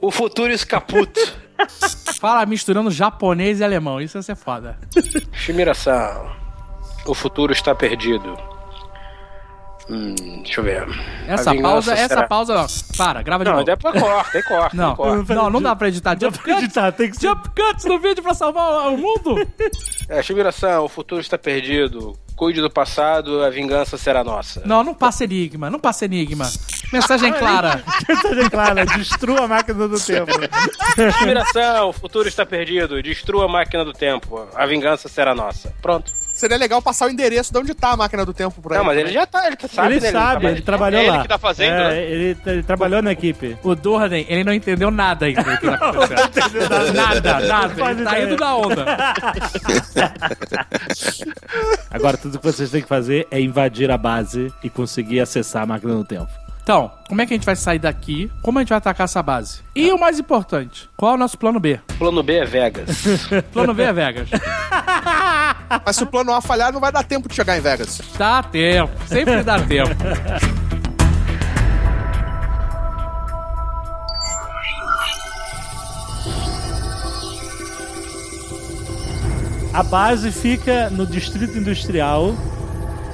O 0.00 0.10
futuro 0.10 0.52
is 0.52 0.62
kaput. 0.64 1.10
Fala 2.20 2.46
misturando 2.46 2.90
japonês 2.90 3.60
e 3.60 3.64
alemão. 3.64 4.00
Isso 4.00 4.18
ia 4.18 4.22
ser 4.22 4.36
foda. 4.36 4.78
Shimira-san, 5.32 6.20
o 7.06 7.14
futuro 7.14 7.52
está 7.52 7.74
perdido. 7.74 8.36
Hum, 9.90 10.14
deixa 10.42 10.60
eu 10.60 10.64
ver. 10.64 10.86
Essa 11.26 11.54
pausa, 11.54 11.92
essa 11.92 12.08
será- 12.14 12.26
pausa 12.28 12.54
não. 12.54 12.66
Para, 12.96 13.22
grava 13.22 13.44
de 13.44 13.50
Não, 13.50 13.56
novo. 13.58 13.66
depois 13.66 14.00
corta, 14.00 14.38
aí 14.38 14.42
corta. 14.44 14.76
Não, 14.76 14.94
corta. 14.96 15.34
não, 15.34 15.50
não 15.50 15.60
dá 15.62 15.74
pra 15.76 15.88
editar. 15.88 16.12
Jump 16.20 16.38
cuts, 16.38 16.52
Acreditar, 16.52 16.92
tem 16.92 17.10
que 17.10 17.16
ser. 17.16 17.26
jump 17.28 17.48
cuts 17.50 17.84
no 17.84 17.98
vídeo 17.98 18.22
pra 18.22 18.32
salvar 18.34 18.88
o 18.88 18.96
mundo. 18.96 19.36
É, 20.08 20.22
Shimira-san, 20.22 20.80
o 20.80 20.88
futuro 20.88 21.20
está 21.20 21.36
perdido. 21.36 22.16
Cuide 22.36 22.60
do 22.60 22.70
passado, 22.70 23.42
a 23.44 23.50
vingança 23.50 23.96
será 23.98 24.24
nossa. 24.24 24.62
Não, 24.64 24.82
não 24.82 24.94
passa 24.94 25.24
enigma, 25.24 25.68
não 25.68 25.78
passa 25.78 26.06
enigma. 26.06 26.50
Mensagem 26.92 27.32
clara. 27.32 27.84
Mensagem 28.08 28.50
clara, 28.50 28.84
destrua 28.86 29.44
a 29.44 29.48
máquina 29.48 29.86
do 29.86 30.00
tempo. 30.00 30.32
Shimira-san, 31.18 31.82
o 31.84 31.92
futuro 31.92 32.28
está 32.28 32.44
perdido. 32.46 33.00
Destrua 33.02 33.44
a 33.44 33.48
máquina 33.48 33.84
do 33.84 33.92
tempo. 33.92 34.46
A 34.54 34.66
vingança 34.66 35.08
será 35.08 35.34
nossa. 35.34 35.74
Pronto. 35.82 36.12
Seria 36.34 36.56
legal 36.56 36.80
passar 36.80 37.06
o 37.06 37.10
endereço 37.10 37.52
de 37.52 37.58
onde 37.58 37.74
tá 37.74 37.90
a 37.90 37.96
máquina 37.96 38.24
do 38.24 38.32
tempo 38.32 38.60
pra 38.62 38.76
Não, 38.78 38.84
ele. 38.84 38.88
mas 38.94 38.98
ele 38.98 39.12
já 39.12 39.26
tá, 39.26 39.46
ele 39.46 39.56
tá- 39.56 39.68
sabe, 39.68 39.92
ele 39.96 40.00
né? 40.00 40.10
sabe, 40.10 40.46
ele 40.46 40.62
trabalhou 40.62 41.00
É 41.00 41.04
ele 41.04 41.10
lá. 41.16 41.22
que 41.22 41.28
tá 41.28 41.38
fazendo, 41.38 41.72
É, 41.74 41.88
né? 41.90 42.02
ele, 42.02 42.36
ele 42.46 42.62
trabalhou 42.62 43.02
na 43.02 43.12
equipe. 43.12 43.56
O 43.62 43.74
Durden, 43.74 44.24
ele 44.28 44.42
não 44.42 44.52
entendeu 44.52 44.90
nada 44.90 45.26
ainda 45.26 45.42
do 45.42 45.50
que 45.58 45.66
tá 45.66 45.74
acontecendo. 45.90 46.92
Nada, 46.94 47.40
nada. 47.40 47.74
faz 47.74 47.96
Ele 47.98 48.04
tá 48.08 48.20
indo 48.20 48.36
da 48.36 48.54
onda. 48.56 48.84
Agora, 51.90 52.16
tudo 52.16 52.38
que 52.38 52.44
vocês 52.44 52.70
têm 52.70 52.82
que 52.82 52.88
fazer 52.88 53.26
é 53.30 53.40
invadir 53.40 53.90
a 53.90 53.98
base 53.98 54.52
e 54.62 54.70
conseguir 54.70 55.20
acessar 55.20 55.62
a 55.62 55.66
máquina 55.66 55.94
do 55.94 56.04
tempo. 56.04 56.28
Então, 56.62 56.92
como 57.08 57.20
é 57.20 57.26
que 57.26 57.34
a 57.34 57.36
gente 57.36 57.44
vai 57.44 57.56
sair 57.56 57.80
daqui? 57.80 58.30
Como 58.40 58.58
a 58.58 58.62
gente 58.62 58.68
vai 58.68 58.78
atacar 58.78 59.04
essa 59.06 59.20
base? 59.20 59.62
E 59.74 59.90
o 59.90 59.98
mais 59.98 60.20
importante, 60.20 60.88
qual 60.96 61.12
é 61.12 61.14
o 61.16 61.18
nosso 61.18 61.36
plano 61.36 61.58
B? 61.58 61.80
Plano 61.98 62.22
B 62.22 62.36
é 62.36 62.44
Vegas. 62.44 63.02
Plano 63.52 63.74
B 63.74 63.82
é 63.82 63.92
Vegas. 63.92 64.28
Mas 65.84 65.96
se 65.96 66.04
o 66.04 66.06
plano 66.06 66.32
A 66.32 66.40
falhar, 66.40 66.72
não 66.72 66.80
vai 66.80 66.92
dar 66.92 67.02
tempo 67.02 67.28
de 67.28 67.34
chegar 67.34 67.56
em 67.58 67.60
Vegas. 67.60 68.00
Dá 68.16 68.42
tempo, 68.44 68.92
sempre 69.06 69.42
dá 69.42 69.58
tempo. 69.60 69.90
A 79.72 79.82
base 79.82 80.30
fica 80.30 80.90
no 80.90 81.06
distrito 81.06 81.58
industrial. 81.58 82.34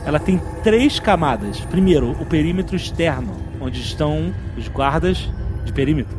Ela 0.08 0.18
tem 0.18 0.40
três 0.64 0.98
camadas. 0.98 1.60
Primeiro, 1.60 2.12
o 2.12 2.24
perímetro 2.24 2.74
externo, 2.74 3.36
onde 3.60 3.78
estão 3.82 4.32
os 4.56 4.66
guardas 4.66 5.28
de 5.66 5.70
perímetro. 5.70 6.16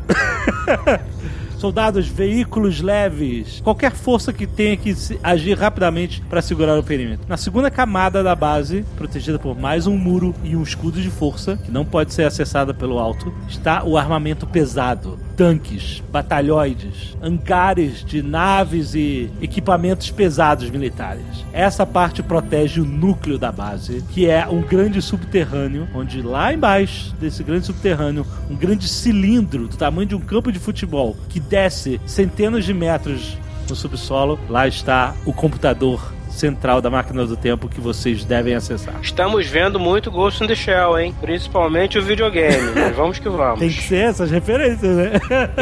Soldados, 1.58 2.06
veículos 2.06 2.80
leves, 2.80 3.60
qualquer 3.60 3.90
força 3.90 4.32
que 4.32 4.46
tenha 4.46 4.76
que 4.76 4.94
agir 5.24 5.58
rapidamente 5.58 6.22
para 6.30 6.40
segurar 6.40 6.78
o 6.78 6.84
perímetro. 6.84 7.26
Na 7.28 7.36
segunda 7.36 7.68
camada 7.68 8.22
da 8.22 8.36
base, 8.36 8.84
protegida 8.96 9.40
por 9.40 9.58
mais 9.58 9.88
um 9.88 9.96
muro 9.96 10.36
e 10.44 10.54
um 10.54 10.62
escudo 10.62 11.02
de 11.02 11.10
força, 11.10 11.56
que 11.56 11.72
não 11.72 11.84
pode 11.84 12.14
ser 12.14 12.22
acessada 12.22 12.72
pelo 12.72 12.96
alto, 12.96 13.34
está 13.48 13.82
o 13.82 13.98
armamento 13.98 14.46
pesado. 14.46 15.18
Tanques, 15.40 16.02
batalhões, 16.12 17.16
hangares 17.22 18.04
de 18.04 18.20
naves 18.22 18.94
e 18.94 19.30
equipamentos 19.40 20.10
pesados 20.10 20.68
militares. 20.68 21.24
Essa 21.50 21.86
parte 21.86 22.22
protege 22.22 22.82
o 22.82 22.84
núcleo 22.84 23.38
da 23.38 23.50
base, 23.50 24.04
que 24.10 24.28
é 24.28 24.46
um 24.46 24.60
grande 24.60 25.00
subterrâneo, 25.00 25.88
onde 25.94 26.20
lá 26.20 26.52
embaixo 26.52 27.14
desse 27.18 27.42
grande 27.42 27.64
subterrâneo, 27.64 28.26
um 28.50 28.54
grande 28.54 28.86
cilindro 28.86 29.66
do 29.66 29.78
tamanho 29.78 30.08
de 30.08 30.14
um 30.14 30.20
campo 30.20 30.52
de 30.52 30.58
futebol, 30.58 31.16
que 31.30 31.40
desce 31.40 31.98
centenas 32.04 32.66
de 32.66 32.74
metros 32.74 33.38
no 33.66 33.74
subsolo, 33.74 34.38
lá 34.46 34.68
está 34.68 35.14
o 35.24 35.32
computador 35.32 36.12
central 36.30 36.80
da 36.80 36.88
máquina 36.90 37.26
do 37.26 37.36
tempo 37.36 37.68
que 37.68 37.80
vocês 37.80 38.24
devem 38.24 38.54
acessar. 38.54 38.94
Estamos 39.02 39.46
vendo 39.46 39.78
muito 39.78 40.10
Ghost 40.10 40.42
in 40.42 40.46
the 40.46 40.54
Shell, 40.54 40.98
hein? 40.98 41.14
Principalmente 41.20 41.98
o 41.98 42.02
videogame. 42.02 42.72
Mas 42.74 42.94
vamos 42.96 43.18
que 43.18 43.28
vamos. 43.28 43.60
Tem 43.60 43.68
que 43.68 43.82
ser 43.82 44.08
essas 44.08 44.30
referências, 44.30 44.96
né? 44.96 45.12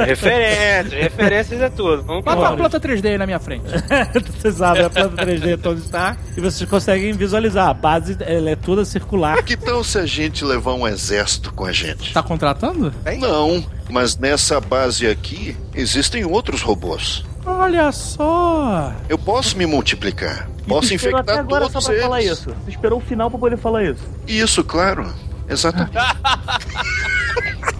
Referências, 0.07 0.93
referências 0.93 1.61
é 1.61 1.69
tudo. 1.69 2.03
Vamos 2.03 2.24
Bota 2.24 2.36
uma 2.36 2.51
vamos. 2.51 2.69
planta 2.69 2.81
3D 2.81 3.07
aí 3.11 3.19
na 3.19 3.27
minha 3.27 3.39
frente. 3.39 3.65
Vocês 4.39 4.61
abrem 4.62 4.86
a 4.86 4.90
planta 4.90 5.24
3D 5.27 5.59
onde 5.66 5.81
está 5.81 6.16
e 6.36 6.40
vocês 6.40 6.69
conseguem 6.69 7.12
visualizar. 7.12 7.69
A 7.69 7.74
base 7.74 8.16
ela 8.20 8.51
é 8.51 8.57
toda 8.57 8.85
circular. 8.85 9.43
Que 9.43 9.57
tal 9.57 9.82
se 9.82 9.99
a 9.99 10.07
gente 10.07 10.45
levar 10.45 10.74
um 10.74 10.86
exército 10.86 11.53
com 11.53 11.65
a 11.65 11.73
gente? 11.73 12.12
Tá 12.12 12.23
contratando? 12.23 12.93
Não, 13.19 13.65
mas 13.90 14.16
nessa 14.16 14.61
base 14.61 15.07
aqui 15.07 15.57
existem 15.74 16.24
outros 16.24 16.62
robôs. 16.62 17.24
Olha 17.51 17.91
só. 17.93 18.93
Eu 19.09 19.19
posso 19.19 19.57
me 19.57 19.66
multiplicar. 19.66 20.49
Posso 20.66 20.89
Você 20.89 20.95
esperou 20.97 21.20
até 21.20 21.33
infectar 21.33 21.45
agora 21.47 21.66
todos 21.70 21.85
só 21.85 21.91
pra 21.93 22.01
falar 22.03 22.20
eles. 22.23 22.39
isso. 22.39 22.51
Você 22.65 22.70
esperou 22.70 22.99
o 22.99 23.03
final 23.03 23.31
pra 23.31 23.39
poder 23.39 23.57
falar 23.57 23.85
isso. 23.85 24.03
Isso, 24.27 24.62
claro. 24.62 25.11
Exatamente. 25.49 25.93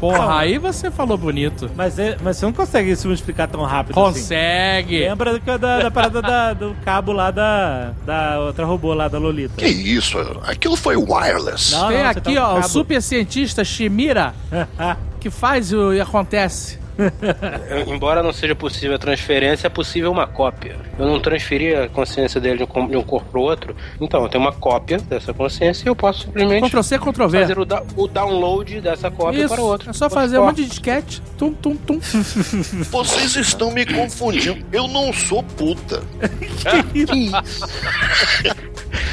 Porra, 0.01 0.39
aí 0.39 0.59
você 0.59 0.91
falou 0.91 1.19
bonito. 1.19 1.69
Mas, 1.77 1.99
é- 1.99 2.17
mas 2.23 2.37
você 2.37 2.47
não 2.47 2.53
consegue 2.53 2.95
se 2.95 3.07
multiplicar 3.07 3.49
tão 3.49 3.63
rápido 3.63 3.99
assim. 4.01 4.21
Consegue. 4.21 5.01
Lembra 5.01 5.33
do, 5.33 5.41
que- 5.41 5.59
da, 5.59 5.81
da 5.81 5.91
parada 5.91 6.23
da- 6.23 6.53
do 6.55 6.75
cabo 6.85 7.13
lá 7.13 7.31
da, 7.31 7.93
da 8.07 8.39
outra 8.41 8.65
robô 8.65 8.95
lá 8.95 9.09
da 9.09 9.19
Lolita. 9.19 9.57
Que 9.57 9.67
isso? 9.67 10.17
Aquilo 10.45 10.77
foi 10.77 10.97
wireless. 10.97 11.73
Não, 11.73 11.89
Tem 11.89 11.99
não, 12.03 12.13
você 12.13 12.19
aqui, 12.21 12.35
tá 12.35 12.55
ó, 12.55 12.59
o 12.61 12.63
super 12.63 13.03
cientista 13.03 13.65
Shimira, 13.65 14.35
que 15.21 15.31
faz 15.31 15.73
o 15.73 15.93
e 15.93 16.01
acontece. 16.01 16.79
Embora 17.87 18.23
não 18.23 18.33
seja 18.33 18.55
possível 18.55 18.97
a 18.97 18.99
transferência, 18.99 19.67
é 19.67 19.71
possível 19.71 20.11
uma 20.11 20.27
cópia. 20.27 20.77
Eu 20.99 21.07
não 21.07 21.21
transferi 21.21 21.75
a 21.75 21.89
consciência 21.89 22.41
dele 22.41 22.59
de 22.59 22.97
um 22.97 23.03
corpo 23.03 23.31
pro 23.31 23.41
outro, 23.41 23.77
então 24.01 24.23
eu 24.23 24.29
tenho 24.29 24.43
uma 24.43 24.53
cópia 24.53 24.99
dessa 24.99 25.33
consciência 25.33 25.85
e 25.85 25.89
eu 25.89 25.95
posso 25.97 26.23
simplesmente 26.23 26.69
Ctrl 26.69 26.83
C, 26.83 26.99
Ctrl 26.99 27.27
V. 27.29 27.41
fazer 27.41 27.59
o, 27.59 27.65
da- 27.65 27.83
o 27.97 28.09
download 28.09 28.81
dessa 28.81 29.11
cópia 29.11 29.45
Isso, 29.45 29.55
para 29.55 29.63
o 29.63 29.67
outro. 29.67 29.91
é 29.91 29.93
só 29.93 30.11
fazer 30.11 30.39
um 30.39 30.47
monte 30.47 30.57
de 30.63 30.67
disquete. 30.71 31.23
Tum, 31.39 31.53
tum, 31.53 31.77
tum. 31.77 32.01
Vocês 32.91 33.37
estão 33.37 33.71
me 33.71 33.87
confundindo. 33.87 34.65
Eu 34.73 34.89
não 34.89 35.13
sou 35.13 35.43
puta. 35.43 36.03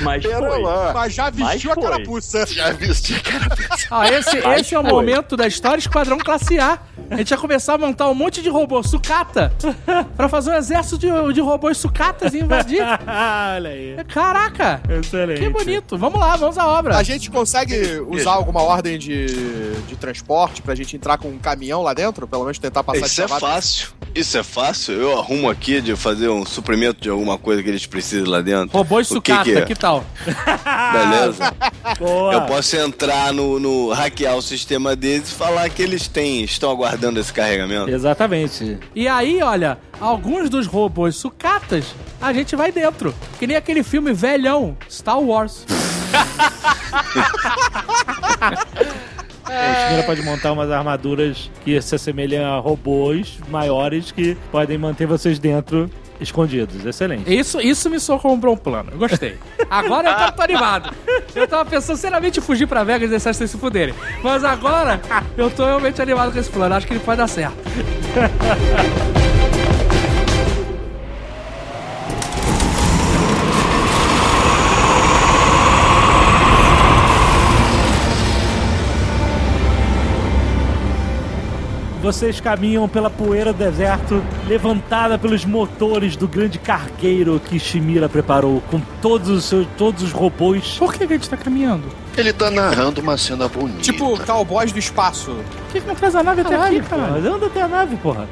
Mas 0.01 0.23
Pera 0.23 0.49
foi. 0.49 0.61
lá. 0.61 0.91
Mas 0.93 1.13
já 1.13 1.29
vestiu 1.29 1.71
a 1.71 1.75
Mas 1.75 1.83
foi. 1.83 1.83
carapuça. 1.91 2.45
Já 2.47 2.71
vesti 2.71 3.15
a 3.15 3.19
carapuça. 3.19 3.87
Ah, 3.91 4.09
esse, 4.11 4.41
Mas 4.41 4.61
esse 4.61 4.75
é 4.75 4.79
o 4.79 4.83
momento 4.83 5.37
da 5.37 5.47
história 5.47 5.79
Esquadrão 5.79 6.17
Classe 6.17 6.59
A. 6.59 6.79
A 7.09 7.15
gente 7.17 7.29
vai 7.29 7.37
começar 7.39 7.74
a 7.75 7.77
montar 7.77 8.09
um 8.09 8.13
monte 8.15 8.41
de 8.41 8.49
robô 8.49 8.81
sucata 8.83 9.51
pra 10.15 10.27
fazer 10.29 10.51
um 10.51 10.55
exército 10.55 10.97
de, 10.97 11.33
de 11.33 11.41
robôs 11.41 11.77
sucatas 11.77 12.33
e 12.33 12.39
invadir. 12.39 12.81
Olha 13.55 13.69
aí. 13.69 13.97
Caraca! 14.07 14.81
Excelente. 14.89 15.39
Que 15.41 15.49
bonito. 15.49 15.97
Vamos 15.97 16.19
lá, 16.19 16.35
vamos 16.35 16.57
à 16.57 16.67
obra. 16.67 16.97
A 16.97 17.03
gente 17.03 17.29
consegue 17.29 17.99
usar 18.07 18.31
alguma 18.33 18.61
ordem 18.61 18.97
de, 18.97 19.25
de 19.87 19.95
transporte 19.95 20.61
pra 20.61 20.75
gente 20.75 20.95
entrar 20.95 21.17
com 21.17 21.29
um 21.29 21.37
caminhão 21.37 21.81
lá 21.81 21.93
dentro? 21.93 22.27
Pelo 22.27 22.43
menos 22.43 22.57
tentar 22.59 22.83
passar 22.83 23.05
Isso 23.05 23.21
é 23.21 23.25
de 23.25 23.29
chamada? 23.29 23.53
fácil. 23.53 23.87
Isso 24.13 24.37
é 24.37 24.43
fácil. 24.43 24.93
Eu 24.93 25.19
arrumo 25.19 25.49
aqui 25.49 25.81
de 25.81 25.95
fazer 25.95 26.29
um 26.29 26.45
suprimento 26.45 27.01
de 27.01 27.09
alguma 27.09 27.37
coisa 27.37 27.61
que 27.61 27.67
eles 27.69 27.85
precisem 27.85 28.25
lá 28.25 28.41
dentro. 28.41 28.77
Robôs 28.77 29.11
O 29.11 29.21
que 29.21 29.31
sucata, 29.31 29.43
que 29.51 29.57
é? 29.57 29.61
que 29.65 29.75
tal? 29.75 30.05
Beleza? 30.93 31.53
Boa. 31.99 32.33
Eu 32.33 32.41
posso 32.43 32.75
entrar 32.77 33.33
no, 33.33 33.59
no 33.59 33.91
hackear 33.91 34.35
o 34.35 34.41
sistema 34.41 34.95
deles 34.95 35.29
e 35.29 35.33
falar 35.33 35.69
que 35.69 35.81
eles 35.81 36.07
têm, 36.07 36.43
estão 36.43 36.71
aguardando 36.71 37.19
esse 37.19 37.33
carregamento. 37.33 37.64
Exatamente. 37.89 38.77
E 38.93 39.07
aí, 39.07 39.41
olha, 39.41 39.77
alguns 39.99 40.49
dos 40.49 40.67
robôs 40.67 41.15
sucatas, 41.15 41.95
a 42.21 42.31
gente 42.33 42.55
vai 42.55 42.71
dentro. 42.71 43.13
Que 43.39 43.47
nem 43.47 43.57
aquele 43.57 43.81
filme 43.83 44.13
velhão, 44.13 44.77
Star 44.89 45.19
Wars. 45.19 45.65
O 49.55 49.87
Shimura 49.87 50.03
pode 50.03 50.21
montar 50.21 50.51
umas 50.51 50.69
armaduras 50.71 51.49
que 51.63 51.81
se 51.81 51.95
assemelham 51.95 52.45
a 52.45 52.59
robôs 52.59 53.39
maiores 53.49 54.11
que 54.11 54.37
podem 54.51 54.77
manter 54.77 55.05
vocês 55.07 55.39
dentro 55.39 55.89
escondidos. 56.19 56.85
Excelente. 56.85 57.33
Isso, 57.33 57.59
isso 57.59 57.89
me 57.89 57.99
soou 57.99 58.19
como 58.19 58.51
um 58.51 58.57
plano. 58.57 58.91
Eu 58.91 58.97
gostei. 58.97 59.37
Agora 59.69 60.09
eu 60.09 60.27
tô, 60.27 60.31
tô 60.33 60.41
animado. 60.41 60.93
Eu 61.35 61.47
tava 61.47 61.69
pensando 61.69 61.97
seriamente 61.97 62.39
em 62.39 62.41
fugir 62.41 62.67
pra 62.67 62.83
Vegas 62.83 63.07
e 63.07 63.11
deixar 63.11 63.33
vocês 63.33 63.51
se 63.51 63.57
fuderem. 63.57 63.93
Mas 64.23 64.43
agora 64.43 65.01
eu 65.37 65.49
tô 65.49 65.65
realmente 65.65 66.01
animado 66.01 66.31
com 66.31 66.39
esse 66.39 66.49
plano. 66.49 66.75
Acho 66.75 66.87
que 66.87 66.93
ele 66.93 66.99
pode 67.01 67.17
dar 67.17 67.27
certo. 67.27 67.55
Vocês 82.05 82.39
caminham 82.39 82.87
pela 82.87 83.09
poeira 83.09 83.51
do 83.51 83.57
deserto, 83.57 84.23
levantada 84.47 85.17
pelos 85.17 85.43
motores 85.43 86.15
do 86.15 86.27
grande 86.27 86.59
cargueiro 86.59 87.41
que 87.43 87.57
Shimira 87.57 88.07
preparou, 88.07 88.61
com 88.69 88.79
todos 89.01 89.27
os 89.27 89.45
seus, 89.45 89.67
todos 89.75 90.03
os 90.03 90.11
robôs. 90.11 90.75
Por 90.77 90.93
que, 90.93 91.03
a 91.03 91.07
gente 91.07 91.27
tá 91.27 91.35
caminhando? 91.35 91.85
Ele 92.15 92.31
tá 92.31 92.51
narrando 92.51 93.01
uma 93.01 93.17
cena 93.17 93.47
bonita. 93.47 93.81
Tipo 93.81 94.23
cowboys 94.23 94.71
do 94.71 94.77
espaço. 94.77 95.31
Por 95.31 95.71
que, 95.73 95.81
que 95.81 95.87
não 95.87 95.95
traz 95.95 96.15
a 96.15 96.21
nave 96.21 96.41
até 96.41 96.55
aqui, 96.55 96.79
cara? 96.81 97.13
Anda 97.13 97.47
até 97.47 97.61
a 97.63 97.67
nave, 97.67 97.95
porra. 97.95 98.27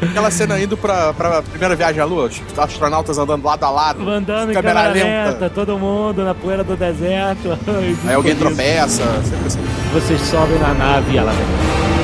Aquela 0.00 0.30
cena 0.30 0.60
indo 0.60 0.76
pra, 0.76 1.12
pra 1.12 1.42
primeira 1.42 1.74
viagem 1.74 2.00
à 2.00 2.04
lua, 2.04 2.26
os 2.26 2.40
astronautas 2.56 3.18
andando 3.18 3.44
lado 3.44 3.64
a 3.64 3.70
lado. 3.70 4.08
Andando 4.08 4.52
em 4.52 4.54
Câmera 4.54 4.84
câmera 4.84 4.92
lenta. 4.92 5.30
lenta, 5.32 5.50
todo 5.50 5.76
mundo 5.76 6.22
na 6.22 6.36
poeira 6.36 6.62
do 6.62 6.76
deserto. 6.76 7.58
Aí 8.06 8.14
alguém 8.14 8.36
tropeça, 8.36 9.02
sempre 9.24 9.46
assim. 9.48 9.58
Vocês 9.92 10.20
sobem 10.20 10.56
na 10.60 10.72
nave 10.72 11.14
e 11.14 11.18
ela 11.18 11.32
vem. 11.32 11.97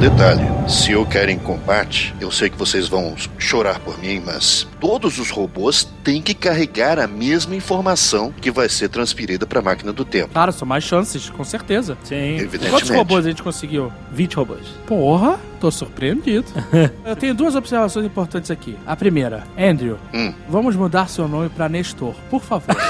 Detalhe: 0.00 0.40
se 0.68 0.92
eu 0.92 1.04
quero 1.04 1.30
em 1.30 1.38
combate, 1.38 2.14
eu 2.20 2.30
sei 2.30 2.48
que 2.48 2.56
vocês 2.56 2.88
vão 2.88 3.14
chorar 3.38 3.78
por 3.80 3.98
mim, 3.98 4.22
mas 4.24 4.66
todos 4.80 5.18
os 5.18 5.30
robôs 5.30 5.84
têm 6.02 6.22
que 6.22 6.34
carregar 6.34 6.98
a 6.98 7.06
mesma 7.06 7.54
informação 7.54 8.32
que 8.32 8.50
vai 8.50 8.68
ser 8.68 8.88
transferida 8.88 9.46
para 9.46 9.60
a 9.60 9.62
máquina 9.62 9.92
do 9.92 10.04
tempo. 10.04 10.30
Claro, 10.32 10.52
são 10.52 10.66
mais 10.66 10.84
chances, 10.84 11.28
com 11.28 11.44
certeza. 11.44 11.96
Sim. 12.02 12.36
Evidentemente. 12.36 12.70
Quantos 12.70 12.90
robôs 12.90 13.26
a 13.26 13.28
gente 13.28 13.42
conseguiu? 13.42 13.92
20 14.10 14.34
robôs. 14.34 14.66
Porra, 14.86 15.38
tô 15.60 15.70
surpreendido. 15.70 16.46
Eu 17.04 17.14
tenho 17.14 17.34
duas 17.34 17.54
observações 17.54 18.06
importantes 18.06 18.50
aqui. 18.50 18.76
A 18.86 18.96
primeira, 18.96 19.44
Andrew, 19.58 19.98
Hum. 20.14 20.32
vamos 20.48 20.74
mudar 20.74 21.08
seu 21.08 21.28
nome 21.28 21.50
pra 21.50 21.68
Nestor, 21.68 22.14
por 22.30 22.42
favor. 22.42 22.74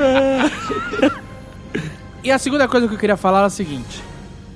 e 2.24 2.30
a 2.30 2.38
segunda 2.38 2.66
coisa 2.68 2.88
que 2.88 2.94
eu 2.94 2.98
queria 2.98 3.16
falar 3.16 3.42
é 3.42 3.46
a 3.46 3.50
seguinte. 3.50 4.02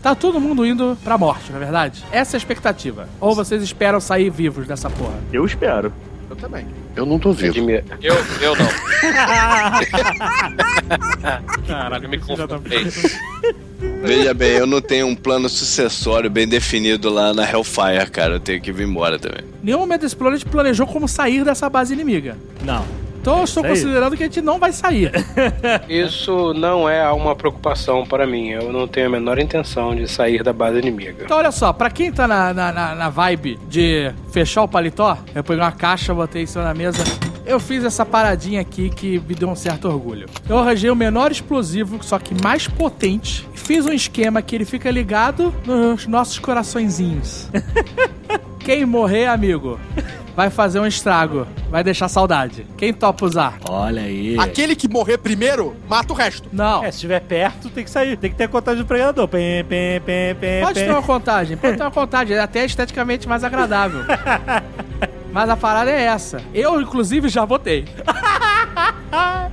Tá 0.05 0.15
todo 0.15 0.39
mundo 0.39 0.65
indo 0.67 0.99
pra 1.03 1.17
morte, 1.17 1.51
na 1.51 1.57
é 1.57 1.61
verdade? 1.61 2.05
Essa 2.13 2.33
é 2.33 2.37
a 2.37 2.39
expectativa. 2.39 3.09
Ou 3.19 3.35
vocês 3.35 3.63
esperam 3.63 3.99
sair 3.99 4.29
vivos 4.29 4.67
dessa 4.67 4.91
porra? 4.91 5.15
Eu 5.33 5.47
espero. 5.47 5.91
Eu 6.29 6.37
também. 6.37 6.67
Eu 6.95 7.07
não 7.07 7.19
tô 7.19 7.33
vivo. 7.33 7.57
Eu, 8.03 8.15
eu 8.43 8.55
não. 8.55 8.67
Caralho, 11.67 12.11
me 12.11 12.19
confundei. 12.19 12.85
Veja 14.03 14.35
bem, 14.35 14.51
eu 14.51 14.67
não 14.67 14.83
tenho 14.83 15.07
um 15.07 15.15
plano 15.15 15.49
sucessório 15.49 16.29
bem 16.29 16.47
definido 16.47 17.09
lá 17.09 17.33
na 17.33 17.51
Hellfire, 17.51 18.11
cara. 18.13 18.35
Eu 18.35 18.41
tenho 18.41 18.61
que 18.61 18.73
vir 18.73 18.87
embora 18.87 19.19
também. 19.19 19.41
Nenhum 19.63 19.79
momento 19.79 20.03
desse 20.03 20.15
plano 20.15 20.35
a 20.35 20.39
gente 20.39 20.51
planejou 20.51 20.87
como 20.87 21.09
sair 21.09 21.47
dessa 21.47 21.71
base 21.71 21.95
inimiga. 21.95 22.37
Não. 22.63 22.85
Então 23.25 23.39
eu 23.39 23.45
estou 23.45 23.63
Isso 23.63 23.73
aí. 23.73 23.81
considerando 23.81 24.17
que 24.19 24.23
a 24.23 24.27
gente 24.27 24.43
não 24.43 24.59
vai 24.59 24.71
sair. 24.71 25.11
Isso 25.89 26.53
não 26.53 26.87
é 26.87 27.11
uma 27.11 27.35
preocupação 27.35 28.05
para 28.05 28.27
mim. 28.27 28.51
Eu 28.51 28.71
não 28.71 28.87
tenho 28.87 29.07
a 29.07 29.11
menor 29.11 29.39
intenção 29.39 29.97
de 29.97 30.07
sair 30.07 30.43
da 30.43 30.53
base 30.53 30.79
inimiga. 30.79 31.25
Então, 31.25 31.39
olha 31.39 31.51
só, 31.51 31.73
pra 31.73 31.89
quem 31.91 32.13
tá 32.13 32.29
na, 32.29 32.53
na, 32.53 32.71
na- 32.71 32.95
na 32.95 33.09
vibe 33.09 33.59
de 33.67 34.13
fechar 34.31 34.63
o 34.63 34.69
paletó, 34.69 35.17
eu 35.35 35.43
peguei 35.43 35.63
uma 35.63 35.73
caixa, 35.73 36.13
botei 36.13 36.43
em 36.43 36.47
cima 36.47 36.65
da 36.65 36.75
mesa. 36.75 37.03
Eu 37.47 37.59
fiz 37.59 37.83
essa 37.83 38.05
paradinha 38.05 38.61
aqui 38.61 38.91
que 38.91 39.19
me 39.27 39.35
deu 39.35 39.49
um 39.49 39.57
certo 39.57 39.89
orgulho. 39.89 40.27
Eu 40.47 40.59
arranjei 40.59 40.91
o 40.91 40.95
menor 40.97 41.33
explosivo, 41.33 41.99
só 42.03 42.19
que 42.19 42.35
mais 42.43 42.69
potente. 42.69 43.49
e 43.55 43.59
Fiz 43.59 43.87
um 43.87 43.93
esquema 43.95 44.43
que 44.43 44.55
ele 44.55 44.67
fica 44.67 44.91
ligado 44.91 45.55
nos 45.65 46.07
nossos 46.07 46.39
coraçõezinhos. 46.39 47.49
Quem 48.61 48.85
morrer, 48.87 49.27
amigo, 49.29 49.79
vai 50.37 50.49
fazer 50.51 50.81
um 50.81 50.87
estrago. 50.87 51.47
Vai 51.75 51.83
deixar 51.83 52.07
saudade. 52.07 52.65
Quem 52.79 52.95
topa 52.95 53.27
usar? 53.27 53.59
Olha 53.69 54.03
aí. 54.03 54.39
Aquele 54.39 54.77
que 54.77 54.87
morrer 54.87 55.19
primeiro, 55.19 55.75
mata 55.89 56.13
o 56.13 56.17
resto. 56.17 56.49
Não. 56.53 56.85
É, 56.85 56.91
se 56.93 56.99
estiver 56.99 57.19
perto, 57.19 57.69
tem 57.69 57.83
que 57.83 57.91
sair. 57.91 58.17
Tem 58.17 58.31
que 58.31 58.37
ter 58.37 58.45
a 58.45 58.49
contagem 58.49 58.81
do 58.81 58.87
pregador. 58.87 59.27
Pem, 59.27 59.65
pem, 59.65 60.01
pem, 60.01 60.37
pem, 60.37 60.63
Pode 60.63 60.79
ter 60.79 60.89
uma 60.89 61.03
contagem, 61.03 61.57
pode 61.57 61.77
ter 61.77 61.83
uma 61.83 61.91
contagem, 61.91 62.37
é 62.37 62.39
até 62.39 62.65
esteticamente 62.65 63.29
mais 63.29 63.43
agradável. 63.43 64.03
Mas 65.35 65.51
a 65.51 65.57
parada 65.57 65.91
é 65.91 66.03
essa. 66.03 66.41
Eu, 66.55 66.81
inclusive, 66.81 67.29
já 67.29 67.45
votei. 67.45 67.87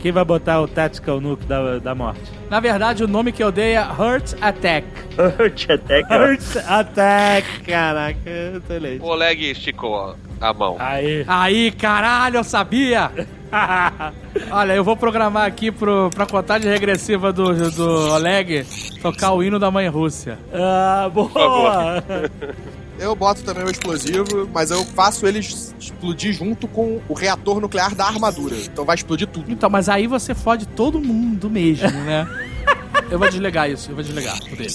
Quem 0.00 0.12
vai 0.12 0.24
botar 0.24 0.60
o 0.60 0.68
Tactical 0.68 1.20
Nuke 1.20 1.44
da, 1.44 1.80
da 1.80 1.92
morte? 1.92 2.22
Na 2.48 2.60
verdade, 2.60 3.02
o 3.02 3.08
nome 3.08 3.32
que 3.32 3.42
eu 3.42 3.50
dei 3.50 3.72
é 3.72 3.82
Hurt 3.82 4.34
Attack. 4.40 4.86
Hurt 5.18 5.68
Attack, 5.68 6.14
Hurt 6.14 6.56
Attack, 6.68 7.60
caraca, 7.66 8.30
eu 8.30 8.60
tô 8.60 8.74
lendo. 8.74 9.02
O 9.02 9.08
Oleg 9.08 9.50
esticou 9.50 10.14
a 10.40 10.52
mão. 10.52 10.76
Aí. 10.78 11.24
Aí, 11.26 11.70
caralho, 11.72 12.36
eu 12.36 12.44
sabia! 12.44 13.10
Olha, 14.50 14.72
eu 14.74 14.84
vou 14.84 14.96
programar 14.96 15.46
aqui 15.46 15.70
pro, 15.70 16.10
pra 16.10 16.26
contagem 16.26 16.70
regressiva 16.70 17.32
do, 17.32 17.70
do 17.70 18.10
Oleg 18.12 18.66
tocar 19.00 19.32
o 19.32 19.42
hino 19.42 19.58
da 19.58 19.70
mãe 19.70 19.88
Rússia. 19.88 20.38
Ah, 20.52 21.10
boa! 21.12 22.02
Eu 22.98 23.14
boto 23.14 23.44
também 23.44 23.62
o 23.62 23.70
explosivo, 23.70 24.50
mas 24.52 24.72
eu 24.72 24.84
faço 24.84 25.24
ele 25.24 25.38
explodir 25.38 26.32
junto 26.32 26.66
com 26.66 27.00
o 27.08 27.14
reator 27.14 27.60
nuclear 27.60 27.94
da 27.94 28.06
armadura. 28.06 28.56
Então 28.56 28.84
vai 28.84 28.96
explodir 28.96 29.28
tudo. 29.28 29.52
Então, 29.52 29.70
mas 29.70 29.88
aí 29.88 30.08
você 30.08 30.34
fode 30.34 30.66
todo 30.66 31.00
mundo 31.00 31.48
mesmo, 31.48 31.88
né? 31.90 32.26
Eu 33.08 33.18
vou 33.18 33.28
desligar 33.28 33.70
isso, 33.70 33.90
eu 33.90 33.94
vou 33.94 34.04
desligar 34.04 34.36
o 34.36 34.56
dele. 34.56 34.74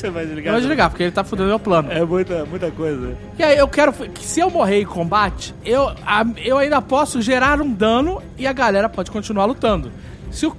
Você 0.00 0.10
vai 0.10 0.22
Eu 0.22 0.26
desligar? 0.28 0.52
vou 0.52 0.60
desligar, 0.60 0.90
porque 0.90 1.02
ele 1.02 1.12
tá 1.12 1.22
fudendo 1.22 1.48
meu 1.48 1.58
plano. 1.58 1.92
É 1.92 2.02
muita, 2.04 2.44
muita 2.46 2.70
coisa. 2.70 3.14
E 3.38 3.42
aí 3.42 3.58
eu 3.58 3.68
quero 3.68 3.92
que 3.92 4.24
se 4.24 4.40
eu 4.40 4.50
morrer 4.50 4.80
em 4.80 4.86
combate, 4.86 5.54
eu, 5.64 5.88
a- 6.06 6.24
eu 6.42 6.56
ainda 6.58 6.80
posso 6.80 7.20
gerar 7.20 7.60
um 7.60 7.70
dano 7.70 8.22
e 8.38 8.46
a 8.46 8.52
galera 8.52 8.88
pode 8.88 9.10
continuar 9.10 9.44
lutando. 9.44 9.92
Se 10.30 10.46
o 10.46 10.56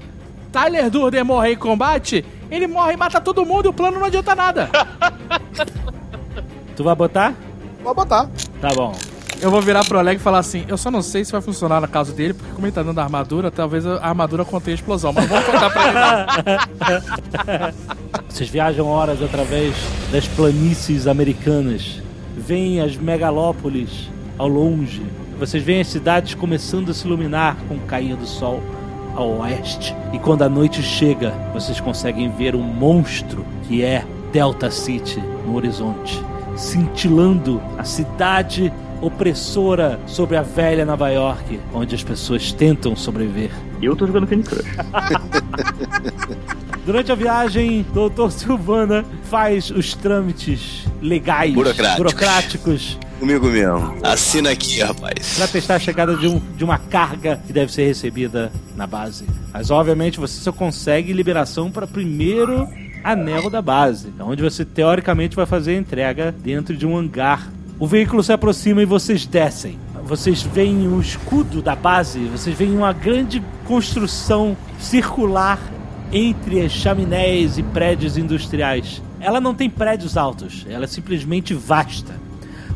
Tyler 0.51 0.89
Durden 0.91 1.23
morrer 1.23 1.53
em 1.53 1.57
combate, 1.57 2.23
ele 2.51 2.67
morre 2.67 2.93
e 2.93 2.97
mata 2.97 3.19
todo 3.19 3.45
mundo 3.45 3.65
e 3.65 3.69
o 3.69 3.73
plano 3.73 3.97
não 3.99 4.05
adianta 4.05 4.35
nada. 4.35 4.69
Tu 6.75 6.83
vai 6.83 6.95
botar? 6.95 7.33
Vou 7.83 7.93
botar. 7.93 8.29
Tá 8.61 8.69
bom. 8.75 8.93
Eu 9.41 9.49
vou 9.49 9.59
virar 9.59 9.83
pro 9.83 9.97
Oleg 9.97 10.19
e 10.19 10.23
falar 10.23 10.37
assim: 10.37 10.65
eu 10.67 10.77
só 10.77 10.91
não 10.91 11.01
sei 11.01 11.25
se 11.25 11.31
vai 11.31 11.41
funcionar 11.41 11.81
na 11.81 11.87
casa 11.87 12.13
dele, 12.13 12.35
porque 12.35 12.53
como 12.53 12.67
ele 12.67 12.71
tá 12.71 12.83
dando 12.83 12.99
armadura, 12.99 13.49
talvez 13.49 13.85
a 13.87 13.95
armadura 14.05 14.45
contenha 14.45 14.75
explosão. 14.75 15.11
Mas 15.11 15.27
vamos 15.27 15.45
contar 15.45 15.69
pra 15.71 16.45
ele. 17.57 17.73
Vocês 18.29 18.49
viajam 18.49 18.85
horas 18.85 19.21
através 19.21 19.75
das 20.11 20.27
planícies 20.27 21.07
americanas, 21.07 22.01
veem 22.37 22.81
as 22.81 22.95
megalópolis 22.95 24.09
ao 24.37 24.47
longe. 24.47 25.01
Vocês 25.39 25.63
veem 25.63 25.81
as 25.81 25.87
cidades 25.87 26.35
começando 26.35 26.91
a 26.91 26.93
se 26.93 27.07
iluminar 27.07 27.57
com 27.67 27.73
o 27.73 27.79
cair 27.79 28.15
do 28.15 28.27
sol 28.27 28.61
ao 29.15 29.39
oeste. 29.39 29.95
E 30.13 30.19
quando 30.19 30.43
a 30.43 30.49
noite 30.49 30.83
chega, 30.83 31.31
vocês 31.51 31.79
conseguem 31.79 32.29
ver 32.29 32.55
um 32.55 32.61
monstro 32.61 33.43
que 33.67 33.83
é 33.83 34.05
Delta 34.31 34.69
City 34.69 35.19
no 35.45 35.55
horizonte, 35.55 36.23
cintilando 36.55 37.59
a 37.77 37.83
cidade 37.83 38.71
opressora 39.01 39.99
sobre 40.07 40.37
a 40.37 40.41
velha 40.41 40.85
Nova 40.85 41.09
York, 41.09 41.59
onde 41.73 41.95
as 41.95 42.03
pessoas 42.03 42.51
tentam 42.51 42.95
sobreviver. 42.95 43.51
Eu 43.81 43.95
tô 43.95 44.05
jogando 44.07 44.27
Candy 44.27 44.43
Crush. 44.43 44.65
Durante 46.85 47.11
a 47.11 47.15
viagem, 47.15 47.85
Doutor 47.93 48.31
Silvana 48.31 49.05
faz 49.29 49.69
os 49.69 49.93
trâmites 49.93 50.85
legais, 51.01 51.53
Burocráticos. 51.53 51.97
burocráticos 51.97 52.97
Comigo 53.19 53.45
mesmo. 53.47 53.97
Assina 54.01 54.49
aqui, 54.49 54.81
rapaz. 54.81 55.35
para 55.37 55.47
testar 55.47 55.75
a 55.75 55.79
chegada 55.79 56.15
de, 56.17 56.27
um- 56.27 56.41
de 56.57 56.63
uma 56.63 56.79
carga 56.79 57.39
que 57.45 57.53
deve 57.53 57.71
ser 57.71 57.85
recebida 57.85 58.51
na 58.75 58.87
base. 58.87 59.25
Mas 59.53 59.69
obviamente 59.69 60.19
você 60.19 60.41
só 60.41 60.51
consegue 60.51 61.13
liberação 61.13 61.69
para 61.69 61.85
primeiro 61.85 62.67
anel 63.03 63.47
da 63.51 63.61
base, 63.61 64.11
onde 64.19 64.41
você 64.41 64.65
teoricamente 64.65 65.35
vai 65.35 65.45
fazer 65.45 65.75
a 65.75 65.77
entrega 65.77 66.31
dentro 66.31 66.75
de 66.75 66.87
um 66.87 66.97
hangar. 66.97 67.47
O 67.81 67.87
veículo 67.87 68.21
se 68.21 68.31
aproxima 68.31 68.83
e 68.83 68.85
vocês 68.85 69.25
descem. 69.25 69.75
Vocês 70.03 70.43
veem 70.43 70.87
o 70.87 71.01
escudo 71.01 71.63
da 71.63 71.75
base, 71.75 72.19
vocês 72.25 72.55
veem 72.55 72.77
uma 72.77 72.93
grande 72.93 73.41
construção 73.65 74.55
circular 74.77 75.59
entre 76.13 76.61
as 76.61 76.71
chaminés 76.71 77.57
e 77.57 77.63
prédios 77.63 78.19
industriais. 78.19 79.01
Ela 79.19 79.41
não 79.41 79.55
tem 79.55 79.67
prédios 79.67 80.15
altos, 80.15 80.63
ela 80.69 80.83
é 80.83 80.87
simplesmente 80.87 81.55
vasta. 81.55 82.13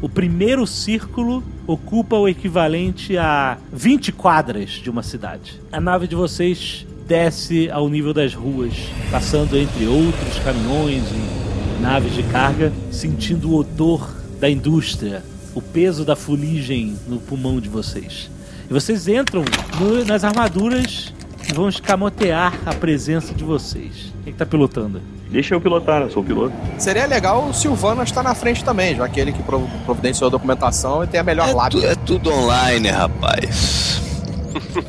O 0.02 0.10
primeiro 0.10 0.65
círculo 0.65 1.44
ocupa 1.68 2.15
o 2.15 2.27
equivalente 2.27 3.15
a 3.15 3.60
20 3.72 4.11
quadras 4.11 4.72
de 4.72 4.90
uma 4.90 5.03
cidade. 5.03 5.61
A 5.72 5.80
nave 5.80 6.07
de 6.07 6.15
vocês 6.15 6.84
desce 7.07 7.69
ao 7.69 7.88
nível 7.90 8.11
das 8.11 8.34
ruas, 8.34 8.73
passando 9.11 9.56
entre 9.56 9.86
outros 9.86 10.40
caminhões 10.40 11.03
e 11.11 11.80
naves 11.80 12.15
de 12.15 12.23
carga, 12.23 12.73
sentindo 12.90 13.52
o 13.52 13.57
odor 13.57 14.24
da 14.39 14.49
indústria, 14.49 15.23
o 15.53 15.61
peso 15.61 16.03
da 16.03 16.15
fuligem 16.15 16.95
no 17.07 17.17
pulmão 17.19 17.59
de 17.59 17.69
vocês. 17.69 18.29
E 18.69 18.73
vocês 18.73 19.07
entram 19.07 19.43
no- 19.79 20.03
nas 20.05 20.23
armaduras 20.23 21.13
que 21.45 21.53
vão 21.53 21.69
escamotear 21.69 22.53
a 22.65 22.73
presença 22.73 23.33
de 23.33 23.43
vocês. 23.43 24.13
Quem 24.23 24.33
que 24.33 24.39
tá 24.39 24.45
pilotando? 24.45 25.01
Deixa 25.29 25.53
eu 25.55 25.61
pilotar, 25.61 26.01
eu 26.01 26.09
sou 26.11 26.23
o 26.23 26.25
piloto. 26.25 26.53
Seria 26.77 27.05
legal 27.05 27.47
o 27.49 27.53
Silvano 27.53 28.01
estar 28.03 28.23
na 28.23 28.33
frente 28.35 28.63
também, 28.63 28.95
já 28.95 29.07
que 29.07 29.19
ele 29.19 29.31
que 29.31 29.41
prov- 29.43 29.67
providenciou 29.85 30.27
a 30.27 30.31
documentação 30.31 31.03
e 31.03 31.07
tem 31.07 31.19
a 31.19 31.23
melhor 31.23 31.49
É, 31.49 31.53
lábia. 31.53 31.79
tu- 31.81 31.85
é 31.85 31.95
tudo 31.95 32.31
online, 32.31 32.89
rapaz. 32.89 34.01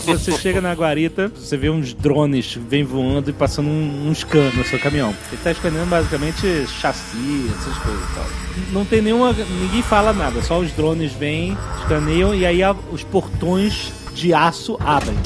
Você 0.04 0.32
chega 0.32 0.60
na 0.60 0.72
guarita, 0.72 1.28
você 1.28 1.56
vê 1.56 1.68
uns 1.68 1.92
drones 1.92 2.54
vem 2.68 2.84
voando 2.84 3.30
e 3.30 3.32
passando 3.32 3.68
um, 3.68 4.08
um 4.08 4.14
scan 4.14 4.50
no 4.54 4.64
seu 4.64 4.78
caminhão. 4.78 5.14
Ele 5.32 5.40
tá 5.42 5.50
escaneando 5.50 5.90
basicamente 5.90 6.66
chassi, 6.66 7.50
essas 7.50 7.76
coisas 7.78 8.02
e 8.02 8.14
tal. 8.14 8.24
Não 8.72 8.84
tem 8.84 9.02
nenhuma. 9.02 9.32
ninguém 9.32 9.82
fala 9.82 10.12
nada, 10.12 10.42
só 10.42 10.58
os 10.58 10.72
drones 10.72 11.12
vêm, 11.12 11.56
escaneiam 11.80 12.34
e 12.34 12.46
aí 12.46 12.60
os 12.92 13.02
portões 13.02 13.92
de 14.14 14.32
aço 14.32 14.78
abrem. 14.80 15.16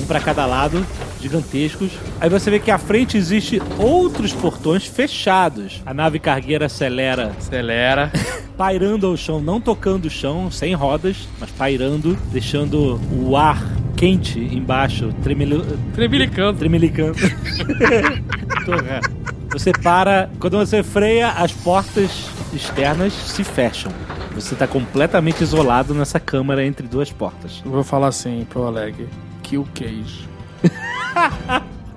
Um 0.00 0.06
para 0.06 0.20
cada 0.20 0.46
lado, 0.46 0.84
gigantescos. 1.20 1.90
Aí 2.20 2.30
você 2.30 2.50
vê 2.50 2.58
que 2.58 2.70
à 2.70 2.78
frente 2.78 3.16
existe 3.16 3.60
outros 3.78 4.32
portões 4.32 4.86
fechados. 4.86 5.82
A 5.84 5.92
nave 5.92 6.18
cargueira 6.18 6.66
acelera 6.66 7.32
Acelera. 7.36 8.10
pairando 8.56 9.06
ao 9.06 9.16
chão, 9.16 9.40
não 9.40 9.60
tocando 9.60 10.06
o 10.06 10.10
chão, 10.10 10.50
sem 10.50 10.74
rodas, 10.74 11.28
mas 11.38 11.50
pairando, 11.50 12.18
deixando 12.32 13.00
o 13.12 13.36
ar 13.36 13.62
quente 13.98 14.38
embaixo. 14.38 15.12
Tremelicando. 15.22 16.58
tremelicando. 16.58 17.18
Errado. 18.68 19.18
Você 19.50 19.72
para, 19.72 20.30
quando 20.38 20.56
você 20.56 20.82
freia, 20.82 21.30
as 21.30 21.52
portas 21.52 22.30
externas 22.52 23.12
se 23.12 23.42
fecham. 23.42 23.90
Você 24.34 24.54
tá 24.54 24.68
completamente 24.68 25.42
isolado 25.42 25.94
nessa 25.94 26.20
câmara 26.20 26.64
entre 26.64 26.86
duas 26.86 27.10
portas. 27.10 27.60
Eu 27.64 27.72
vou 27.72 27.82
falar 27.82 28.08
assim 28.08 28.46
pro 28.48 28.60
Oleg. 28.60 29.08
Kill 29.42 29.66
Cage. 29.74 30.28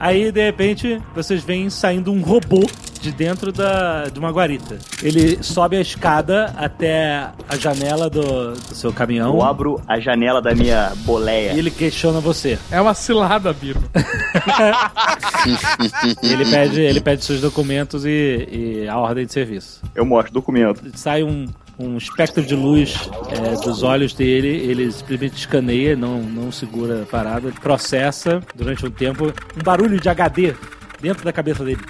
Aí, 0.02 0.32
de 0.32 0.44
repente, 0.44 1.00
vocês 1.14 1.44
veem 1.44 1.70
saindo 1.70 2.12
um 2.12 2.22
robô 2.22 2.68
de 3.00 3.12
dentro 3.12 3.52
da, 3.52 4.06
de 4.06 4.18
uma 4.18 4.32
guarita. 4.32 4.80
Ele 5.04 5.44
sobe 5.44 5.78
a 5.78 5.82
escada 5.82 6.46
até 6.58 7.30
a 7.48 7.56
janela 7.56 8.10
do, 8.10 8.54
do 8.54 8.76
seu 8.76 8.92
caminhão. 8.92 9.36
Eu 9.36 9.44
abro 9.44 9.80
a 9.88 10.00
janela 10.00 10.42
da 10.42 10.56
minha 10.56 10.92
boleia. 11.06 11.54
E 11.54 11.60
ele 11.60 11.70
questiona 11.70 12.20
você. 12.20 12.58
É 12.72 12.82
uma 12.82 12.96
cilada, 12.96 13.54
Bino. 13.54 13.80
ele, 16.24 16.50
pede, 16.50 16.82
ele 16.82 17.02
pede 17.02 17.24
seus 17.24 17.40
documentos 17.40 18.04
e, 18.04 18.48
e 18.52 18.88
a 18.88 18.98
ordem 18.98 19.28
de 19.28 19.34
serviço. 19.34 19.84
Eu 19.94 20.04
mostro 20.04 20.34
documento. 20.34 20.82
Sai 20.96 21.22
um, 21.22 21.46
um 21.82 21.98
espectro 21.98 22.44
de 22.44 22.56
luz 22.56 23.10
é, 23.30 23.64
dos 23.64 23.84
olhos 23.84 24.14
dele, 24.14 24.48
ele 24.48 24.92
simplesmente 24.92 25.38
escaneia, 25.38 25.96
não, 25.96 26.22
não 26.22 26.52
segura 26.52 27.04
a 27.04 27.06
parada, 27.06 27.52
processa 27.62 28.42
durante 28.56 28.86
um 28.86 28.92
tempo 28.92 29.26
um 29.26 29.64
barulho 29.64 30.00
de 30.00 30.08
HD 30.08 30.54
dentro 31.02 31.24
da 31.26 31.34
cabeça 31.34 31.64
dele. 31.64 31.82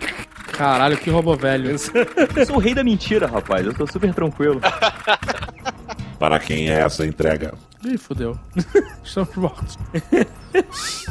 Caralho, 0.51 0.97
que 0.97 1.09
robô 1.09 1.35
velho. 1.35 1.72
Eu 1.72 2.45
sou 2.45 2.57
o 2.57 2.59
rei 2.59 2.73
da 2.73 2.84
mentira, 2.84 3.27
rapaz. 3.27 3.65
Eu 3.65 3.73
tô 3.73 3.88
super 3.88 4.13
tranquilo. 4.13 4.61
Para 6.19 6.39
quem 6.39 6.69
é 6.69 6.81
essa 6.81 7.05
entrega? 7.05 7.53
Ih, 7.84 7.97
fodeu. 7.97 8.38
Estamos 9.03 9.35
mortos. 9.35 9.80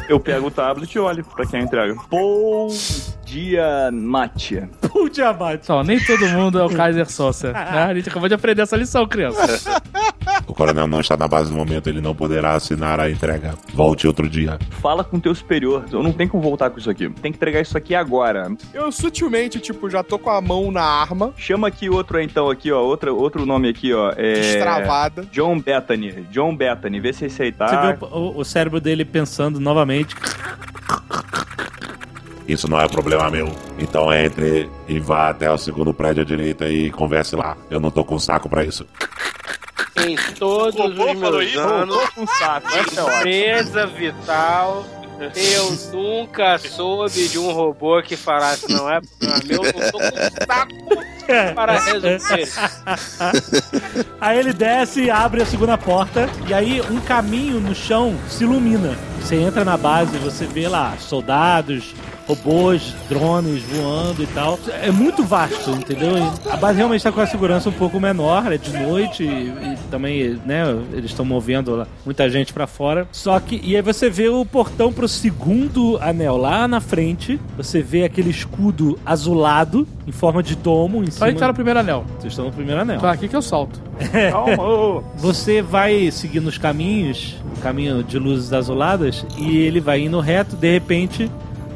Eu 0.09 0.21
pego 0.21 0.47
o 0.47 0.51
tablet 0.53 0.95
e 0.95 0.99
olho 1.01 1.25
pra 1.25 1.45
quem 1.45 1.63
entrega. 1.63 1.97
Bom 2.09 2.69
dia, 2.69 2.77
Mate. 2.77 3.20
Bom 3.31 5.09
dia, 5.09 5.33
Mate. 5.33 5.67
Só, 5.67 5.85
nem 5.85 6.01
todo 6.05 6.27
mundo 6.31 6.59
é 6.59 6.65
o 6.65 6.69
Kaiser 6.69 7.09
Sosa. 7.09 7.53
né? 7.53 7.85
A 7.85 7.95
gente 7.95 8.09
acabou 8.09 8.29
de 8.29 8.35
aprender 8.35 8.63
essa 8.63 8.77
lição, 8.77 9.07
criança. 9.07 9.81
O 10.49 10.53
coronel 10.55 10.89
não 10.89 10.99
está 11.01 11.17
na 11.17 11.29
base 11.29 11.51
no 11.51 11.57
momento, 11.57 11.89
ele 11.89 12.01
não 12.01 12.13
poderá 12.15 12.55
assinar 12.55 12.99
a 12.99 13.09
entrega. 13.09 13.55
Volte 13.73 14.07
outro 14.09 14.29
dia. 14.29 14.59
Fala 14.83 15.05
com 15.05 15.21
teu 15.21 15.33
superior. 15.35 15.85
Eu 15.93 16.03
não 16.03 16.13
tenho 16.13 16.29
como 16.29 16.43
voltar 16.43 16.71
com 16.71 16.79
isso 16.79 16.91
aqui. 16.91 17.09
Tem 17.09 17.31
que 17.31 17.37
entregar 17.37 17.61
isso 17.61 17.79
aqui 17.79 17.95
agora. 17.95 18.51
Eu 18.75 18.91
sutilmente, 18.91 19.61
tipo, 19.61 19.89
já 19.89 20.03
tô 20.03 20.19
com 20.19 20.31
a 20.31 20.41
mão 20.41 20.73
na 20.73 20.83
arma. 20.83 21.33
Chama 21.37 21.69
aqui 21.69 21.89
outro 21.89 22.21
então, 22.21 22.51
aqui, 22.51 22.73
ó. 22.73 22.81
Outra, 22.81 23.13
outro 23.13 23.47
nome 23.47 23.69
aqui, 23.69 23.93
ó. 23.95 24.11
É... 24.17 24.35
Destravada. 24.35 25.25
John 25.31 25.61
Bethany. 25.61 26.27
John 26.33 26.57
Bethany. 26.57 26.99
Vê 26.99 27.13
se 27.13 27.27
aí 27.41 27.53
tá. 27.53 27.69
Você 27.69 27.77
vê 27.93 28.05
o, 28.07 28.19
o- 28.19 28.39
o 28.41 28.45
cérebro 28.45 28.81
dele 28.81 29.05
pensando 29.05 29.61
novamente. 29.61 30.17
Isso 32.51 32.69
não 32.69 32.81
é 32.81 32.89
problema 32.89 33.31
meu. 33.31 33.55
Então 33.79 34.13
entre 34.13 34.69
e 34.89 34.99
vá 34.99 35.29
até 35.29 35.49
o 35.49 35.57
segundo 35.57 35.95
prédio 35.95 36.23
à 36.23 36.27
direita 36.27 36.69
e 36.69 36.91
converse 36.91 37.37
lá. 37.37 37.57
Eu 37.71 37.79
não 37.79 37.93
tô 37.93 38.05
com 38.05 38.19
saco 38.19 38.49
pra 38.49 38.65
isso. 38.65 38.85
Em 39.97 40.17
todos 40.35 40.75
os 40.75 40.95
meus 40.97 41.57
anos, 41.57 42.11
com 42.11 42.27
saco. 42.27 42.67
Essa 43.25 43.81
é 43.81 43.87
vital, 43.87 44.85
eu 45.37 45.73
nunca 45.93 46.59
soube 46.59 47.29
de 47.29 47.39
um 47.39 47.53
robô 47.53 48.03
que 48.03 48.17
falasse, 48.17 48.69
não 48.69 48.91
é 48.91 49.01
problema 49.01 49.41
meu, 49.45 49.65
eu 49.65 49.73
não 49.73 49.91
tô 49.93 49.99
com 49.99 50.09
saco 50.47 51.55
para 51.55 51.79
resolver. 51.79 52.49
Aí 54.21 54.39
ele 54.39 54.53
desce 54.53 55.05
e 55.05 55.11
abre 55.11 55.43
a 55.43 55.47
segunda 55.47 55.79
porta. 55.79 56.29
E 56.49 56.55
aí 56.55 56.81
um 56.81 57.01
caminho 57.01 57.61
no 57.61 57.75
chão 57.75 58.19
se 58.29 58.43
ilumina. 58.43 58.97
Você 59.21 59.37
entra 59.37 59.65
na 59.65 59.77
base, 59.77 60.19
você 60.19 60.47
vê 60.47 60.67
lá 60.67 60.97
soldados, 60.99 61.95
robôs, 62.31 62.95
drones 63.09 63.63
voando 63.65 64.23
e 64.23 64.27
tal. 64.29 64.59
É 64.83 64.91
muito 64.91 65.25
vasto, 65.25 65.71
entendeu? 65.73 66.17
E 66.17 66.51
A 66.51 66.57
base 66.57 66.77
realmente 66.79 67.01
está 67.01 67.13
com 67.13 67.21
a 67.21 67.27
segurança 67.27 67.69
um 67.69 67.73
pouco 67.73 67.99
menor, 67.99 68.53
é 68.53 68.57
de 68.59 68.73
noite 68.73 69.25
e, 69.25 69.27
e 69.27 69.77
também, 69.91 70.41
né, 70.45 70.63
eles 70.93 71.11
estão 71.11 71.25
movendo 71.25 71.87
muita 72.05 72.29
gente 72.31 72.53
pra 72.53 72.67
fora. 72.67 73.07
Só 73.13 73.39
que, 73.41 73.61
e 73.63 73.75
aí 73.77 73.83
você 73.83 74.09
vê 74.09 74.29
o 74.29 74.45
portão 74.45 74.93
pro 74.93 75.09
segundo 75.09 75.99
anel 76.01 76.37
lá 76.37 76.67
na 76.69 76.81
frente. 76.81 77.41
Você 77.57 77.83
vê 77.83 78.05
aquele 78.05 78.31
escudo 78.31 78.99
azulado 79.05 79.87
em 80.07 80.13
forma 80.13 80.43
de 80.43 80.55
domo 80.57 81.03
em 81.03 81.11
Só 81.11 81.25
a 81.25 81.29
gente 81.29 81.37
tá 81.37 81.41
cima. 81.41 81.49
no 81.49 81.55
primeiro 81.55 81.81
anel. 81.81 82.05
Vocês 82.19 82.33
estão 82.33 82.47
no 82.47 82.53
primeiro 82.53 82.81
anel. 82.81 83.01
Tá 83.01 83.11
aqui 83.13 83.29
que 83.29 83.37
eu 83.37 83.43
salto. 83.43 83.81
Calma, 84.31 84.63
ô. 84.63 85.03
Você 85.17 85.61
vai 85.63 86.11
seguindo 86.11 86.47
os 86.47 86.59
caminhos, 86.59 87.37
o 87.57 87.61
caminho 87.61 88.03
de 88.03 88.19
luzes 88.19 88.53
azuladas, 88.53 89.25
e 89.37 89.59
ele 89.59 89.81
vai 89.81 90.01
indo 90.01 90.19
reto, 90.21 90.57
de 90.57 90.73
repente, 90.73 91.31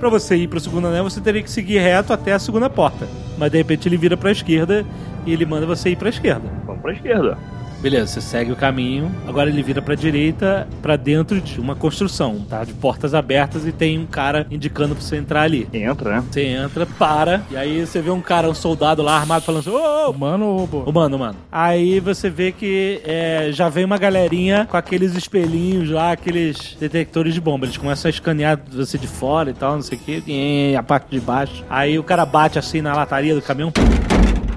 pra 0.05 0.11
você 0.11 0.37
ir 0.37 0.49
pro 0.49 0.61
segundo 0.61 0.87
anel, 0.87 1.05
você 1.05 1.19
teria 1.19 1.43
que 1.43 1.51
seguir 1.51 1.79
reto 1.79 2.13
até 2.13 2.35
a 2.35 2.39
segunda 2.39 2.69
porta. 2.69 3.09
Mas 3.39 3.51
de 3.51 3.57
repente 3.57 3.89
ele 3.89 3.97
vira 3.97 4.19
pra 4.19 4.31
esquerda 4.31 4.85
e 5.25 5.33
ele 5.33 5.47
manda 5.47 5.65
você 5.65 5.91
ir 5.91 5.97
pra 5.97 6.11
esquerda. 6.11 6.47
Vamos 6.67 6.83
pra 6.83 6.93
esquerda. 6.93 7.39
Beleza, 7.85 8.07
você 8.07 8.21
segue 8.23 8.51
o 8.51 8.57
caminho. 8.57 9.15
Agora 9.29 9.51
ele 9.51 9.63
vira 9.63 9.83
pra 9.83 9.95
direita, 9.95 10.67
pra 10.81 10.97
dentro 10.97 11.39
de 11.39 11.61
uma 11.61 11.77
construção, 11.77 12.41
tá? 12.49 12.65
De 12.65 12.73
portas 12.73 13.13
abertas 13.13 13.67
e 13.67 13.73
tem 13.73 13.99
um 13.99 14.07
cara 14.07 14.47
indicando 14.51 14.95
pra 14.95 15.05
você 15.05 15.17
entrar 15.17 15.43
ali. 15.43 15.69
Entra, 15.71 16.13
né? 16.13 16.25
Você 16.31 16.47
entra, 16.47 16.87
para, 16.87 17.43
e 17.51 17.59
aí 17.59 17.87
você 17.87 18.01
vê 18.01 18.09
um 18.09 18.23
cara, 18.23 18.49
um 18.49 18.55
soldado 18.55 19.03
lá 19.03 19.19
armado 19.19 19.45
falando 19.45 19.61
assim: 19.61 19.69
Ô, 19.69 20.07
ô, 20.07 20.11
Humano 20.13 20.47
ou 20.47 20.59
robô? 20.61 20.79
Humano, 20.85 21.19
mano. 21.19 21.37
Aí 21.53 22.01
você 22.01 22.31
vê 22.31 22.53
que 22.53 23.03
é, 23.05 23.51
já 23.53 23.69
vem 23.69 23.85
uma 23.85 23.99
galerinha 23.99 24.67
com 24.71 24.79
aqueles 24.79 25.15
espelhinhos 25.15 25.91
lá, 25.91 26.13
aqueles 26.13 26.79
detectores 26.81 27.35
de 27.35 27.41
bomba. 27.43 27.67
Eles 27.67 27.77
começam 27.77 28.09
a 28.09 28.11
escanear 28.11 28.59
você 28.73 28.97
de 28.97 29.07
fora 29.07 29.51
e 29.51 29.55
tal, 29.55 29.75
não 29.75 29.83
sei 29.83 29.99
o 29.99 30.01
que, 30.01 30.23
e 30.27 30.75
a 30.75 30.83
parte 30.83 31.11
de 31.11 31.21
baixo. 31.21 31.63
Aí 31.69 31.99
o 31.99 32.03
cara 32.03 32.25
bate 32.25 32.59
assim 32.59 32.81
na 32.81 32.95
lataria 32.95 33.35
do 33.35 33.43
caminhão. 33.43 33.71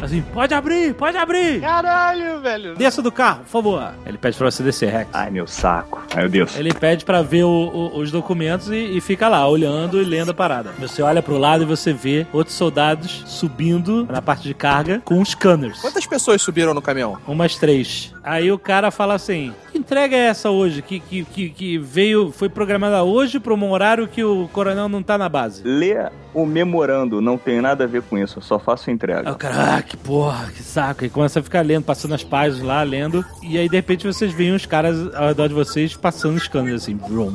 Assim, 0.01 0.21
pode 0.21 0.53
abrir, 0.53 0.93
pode 0.93 1.17
abrir! 1.17 1.59
Caralho, 1.59 2.39
velho. 2.39 2.75
Desça 2.75 3.01
do 3.01 3.11
carro, 3.11 3.39
por 3.39 3.49
favor. 3.49 3.91
Ele 4.05 4.17
pede 4.17 4.37
pra 4.37 4.49
você 4.51 4.61
descer, 4.61 4.89
Rex. 4.91 5.09
Ai, 5.11 5.31
meu 5.31 5.47
saco. 5.47 6.03
Ai, 6.13 6.21
meu 6.21 6.29
Deus. 6.29 6.55
Ele 6.55 6.71
pede 6.73 7.03
pra 7.03 7.21
ver 7.23 7.43
o- 7.43 7.47
o- 7.49 7.97
os 7.99 8.11
documentos 8.11 8.69
e, 8.69 8.75
e 8.97 9.01
fica 9.01 9.27
lá, 9.27 9.47
olhando 9.47 9.99
e 10.01 10.05
lendo 10.05 10.29
a 10.31 10.33
parada. 10.35 10.71
Você 10.79 11.01
olha 11.01 11.21
pro 11.23 11.37
lado 11.39 11.63
e 11.63 11.65
você 11.65 11.93
vê 11.93 12.27
outros 12.31 12.55
soldados 12.55 13.23
subindo 13.25 14.05
na 14.09 14.21
parte 14.21 14.43
de 14.43 14.53
carga 14.53 15.01
com 15.03 15.23
scanners. 15.25 15.79
Quantas 15.81 16.05
pessoas 16.05 16.41
subiram 16.43 16.73
no 16.75 16.81
caminhão? 16.81 17.17
Umas 17.27 17.55
três. 17.55 18.13
Aí 18.23 18.51
o 18.51 18.59
cara 18.59 18.91
fala 18.91 19.15
assim: 19.15 19.53
que 19.77 19.79
entrega 19.79 20.15
é 20.15 20.27
essa 20.27 20.49
hoje? 20.49 20.81
Que, 20.81 20.99
que, 20.99 21.23
que, 21.23 21.49
que 21.49 21.77
veio, 21.77 22.31
foi 22.31 22.49
programada 22.49 23.03
hoje 23.03 23.39
para 23.39 23.53
um 23.53 23.71
horário 23.71 24.07
que 24.07 24.23
o 24.23 24.47
coronel 24.51 24.89
não 24.89 25.03
tá 25.03 25.17
na 25.17 25.29
base. 25.29 25.61
Lê 25.63 26.09
o 26.33 26.45
memorando, 26.45 27.21
não 27.21 27.37
tem 27.37 27.61
nada 27.61 27.83
a 27.83 27.87
ver 27.87 28.01
com 28.01 28.17
isso, 28.17 28.39
eu 28.39 28.41
só 28.41 28.57
faço 28.57 28.89
entrega. 28.89 29.31
o 29.31 29.35
cara, 29.35 29.75
ah, 29.75 29.81
que 29.81 29.95
porra, 29.95 30.47
que 30.51 30.63
saco. 30.63 31.05
E 31.05 31.09
começa 31.09 31.39
a 31.39 31.43
ficar 31.43 31.63
lendo, 31.63 31.83
passando 31.83 32.15
as 32.15 32.23
páginas 32.23 32.65
lá, 32.65 32.81
lendo. 32.81 33.23
E 33.43 33.57
aí, 33.57 33.69
de 33.69 33.75
repente, 33.75 34.05
vocês 34.05 34.33
veem 34.33 34.53
os 34.53 34.65
caras 34.65 35.13
ao 35.13 35.27
redor 35.27 35.47
de 35.47 35.53
vocês 35.53 35.95
passando 35.95 36.39
scanners 36.39 36.83
assim. 36.83 36.95
Vrum, 36.95 37.31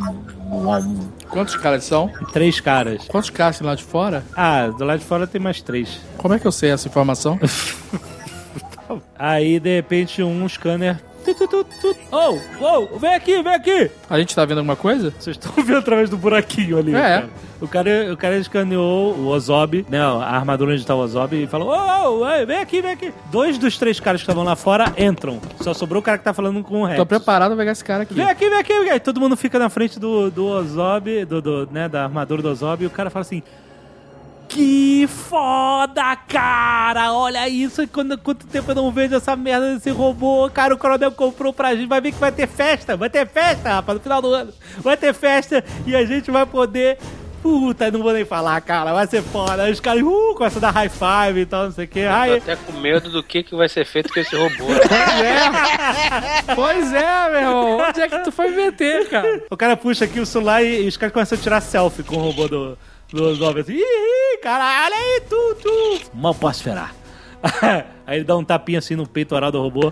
vrum. 0.51 1.11
Quantos 1.29 1.55
caras 1.57 1.85
são? 1.85 2.11
Três 2.33 2.61
caras. 2.61 3.07
Quantos 3.07 3.31
caras 3.31 3.59
tem 3.59 3.67
lá 3.67 3.75
de 3.75 3.85
fora? 3.85 4.25
Ah, 4.37 4.67
do 4.67 4.85
lado 4.85 4.99
de 4.99 5.05
fora 5.05 5.27
tem 5.27 5.41
mais 5.41 5.63
três. 5.63 6.01
Como 6.17 6.35
é 6.35 6.39
que 6.39 6.47
eu 6.47 6.53
sei 6.53 6.71
essa 6.71 6.89
informação? 6.89 7.39
Aí, 9.19 9.61
de 9.61 9.77
repente, 9.77 10.23
um 10.23 10.49
scanner. 10.49 11.01
Tu, 11.35 11.49
tu, 11.49 11.65
tu, 11.65 11.65
tu. 11.81 11.97
Oh, 12.11 12.39
oh, 12.61 12.99
vem 12.99 13.15
aqui, 13.15 13.43
vem 13.43 13.55
aqui! 13.55 13.91
A 14.09 14.19
gente 14.19 14.35
tá 14.35 14.45
vendo 14.45 14.59
alguma 14.59 14.77
coisa? 14.77 15.13
Vocês 15.19 15.37
estão 15.37 15.53
vendo 15.65 15.79
através 15.79 16.11
do 16.11 16.17
buraquinho 16.17 16.79
ali. 16.79 16.95
É. 16.95 17.01
cara. 17.01 17.31
O 17.61 17.69
cara, 17.69 18.13
o 18.13 18.17
cara 18.17 18.37
escaneou 18.39 19.15
o 19.15 19.29
Ozob, 19.29 19.87
né? 19.89 20.01
A 20.01 20.35
armadura 20.35 20.73
onde 20.73 20.85
tá 20.85 20.97
o 20.97 20.99
Ozob 20.99 21.37
e 21.37 21.47
falou: 21.47 21.69
Ô, 21.69 22.19
ô, 22.19 22.29
ei, 22.29 22.45
vem 22.45 22.59
aqui, 22.59 22.83
vem 22.83 22.91
aqui. 22.91 23.15
Dois 23.31 23.57
dos 23.57 23.79
três 23.79 24.01
caras 24.01 24.21
que 24.21 24.25
estavam 24.25 24.43
lá 24.43 24.57
fora 24.57 24.93
entram. 24.99 25.41
Só 25.61 25.73
sobrou 25.73 26.01
o 26.01 26.03
cara 26.03 26.19
que 26.19 26.25
tá 26.25 26.35
falando 26.35 26.63
com 26.65 26.83
o 26.83 26.85
Rex. 26.85 26.99
Tô 26.99 27.07
preparado 27.07 27.51
pra 27.51 27.59
pegar 27.59 27.73
esse 27.73 27.85
cara 27.85 28.03
aqui. 28.03 28.15
Vem 28.15 28.29
aqui, 28.29 28.49
vem 28.49 28.59
aqui, 28.59 28.81
vem 28.81 28.91
aqui. 28.91 29.01
Todo 29.01 29.21
mundo 29.21 29.37
fica 29.37 29.61
na 29.61 29.71
frente 29.71 30.01
do, 30.01 30.29
do 30.29 30.45
Ozob, 30.47 31.25
do, 31.25 31.41
do, 31.41 31.69
né, 31.71 31.89
da 31.89 32.03
armadura 32.03 32.43
do 32.43 32.51
Ozob, 32.51 32.83
e 32.83 32.87
o 32.87 32.91
cara 32.91 33.11
fala 33.11 33.23
assim. 33.23 33.43
Que 34.53 35.07
foda, 35.07 36.15
cara! 36.29 37.11
Olha 37.15 37.49
isso, 37.49 37.89
quando, 37.89 38.19
quanto 38.19 38.47
tempo 38.47 38.71
eu 38.71 38.75
não 38.75 38.93
vejo 38.93 39.15
essa 39.15 39.35
merda 39.35 39.73
desse 39.73 39.89
robô. 39.89 40.51
Cara, 40.53 40.75
o 40.75 40.79
Coronel 40.79 41.11
comprou 41.11 41.55
pra 41.55 41.75
gente. 41.75 41.89
Vai 41.89 42.03
ver 42.03 42.13
que 42.13 42.19
vai 42.19 42.31
ter 42.31 42.47
festa, 42.47 42.95
vai 42.95 43.09
ter 43.09 43.27
festa, 43.27 43.71
rapaz, 43.71 43.97
no 43.97 44.03
final 44.03 44.21
do 44.21 44.29
ano. 44.29 44.53
Vai 44.81 44.95
ter 44.95 45.15
festa 45.15 45.65
e 45.87 45.97
a 45.97 46.05
gente 46.05 46.31
vai 46.31 46.45
poder. 46.45 46.99
Puta, 47.43 47.91
não 47.91 48.03
vou 48.03 48.13
nem 48.13 48.27
falar, 48.27 48.61
cara, 48.61 48.93
vai 48.93 49.07
ser 49.07 49.23
foda. 49.23 49.63
Aí 49.63 49.73
os 49.73 49.81
caras, 49.81 50.03
uh, 50.03 50.35
começam 50.37 50.59
a 50.59 50.61
dar 50.61 50.71
high 50.71 50.91
five 50.91 51.41
e 51.41 51.47
tal, 51.47 51.65
não 51.65 51.73
sei 51.73 51.87
o 51.87 51.89
que. 51.89 52.03
Tô 52.03 52.13
Aí, 52.13 52.37
até 52.37 52.55
com 52.55 52.73
medo 52.75 53.11
do 53.11 53.23
que, 53.23 53.43
que 53.43 53.57
vai 53.57 53.71
ser 53.71 53.87
feito 53.87 54.13
com 54.13 54.21
esse 54.21 54.37
robô. 54.37 54.67
Pois 56.55 56.93
é, 56.93 57.31
meu 57.31 57.41
irmão. 57.41 57.79
Onde 57.89 58.01
é 58.03 58.09
que 58.09 58.19
tu 58.19 58.31
foi 58.31 58.51
meter, 58.51 59.09
cara? 59.09 59.43
O 59.51 59.57
cara 59.57 59.77
puxa 59.79 60.05
aqui 60.05 60.21
o 60.21 60.27
celular 60.27 60.63
e, 60.63 60.85
e 60.85 60.89
os 60.89 60.97
caras 60.99 61.13
começam 61.13 61.39
a 61.39 61.41
tirar 61.41 61.61
selfie 61.63 62.03
com 62.03 62.17
o 62.17 62.21
robô 62.21 62.47
do, 62.47 62.79
do 63.13 63.25
Ozob. 63.25 63.61
Assim, 63.61 63.75
ih, 63.75 64.39
caralho, 64.43 64.95
aí, 64.95 65.21
tu, 65.29 65.57
tu. 65.63 66.01
Mal 66.15 66.35
posso 66.35 66.61
esperar. 66.61 66.95
aí 68.07 68.19
ele 68.19 68.25
dá 68.25 68.37
um 68.37 68.45
tapinha 68.45 68.79
assim 68.79 68.97
no 68.97 69.07
peitoral 69.07 69.51
do 69.51 69.61
robô. 69.61 69.89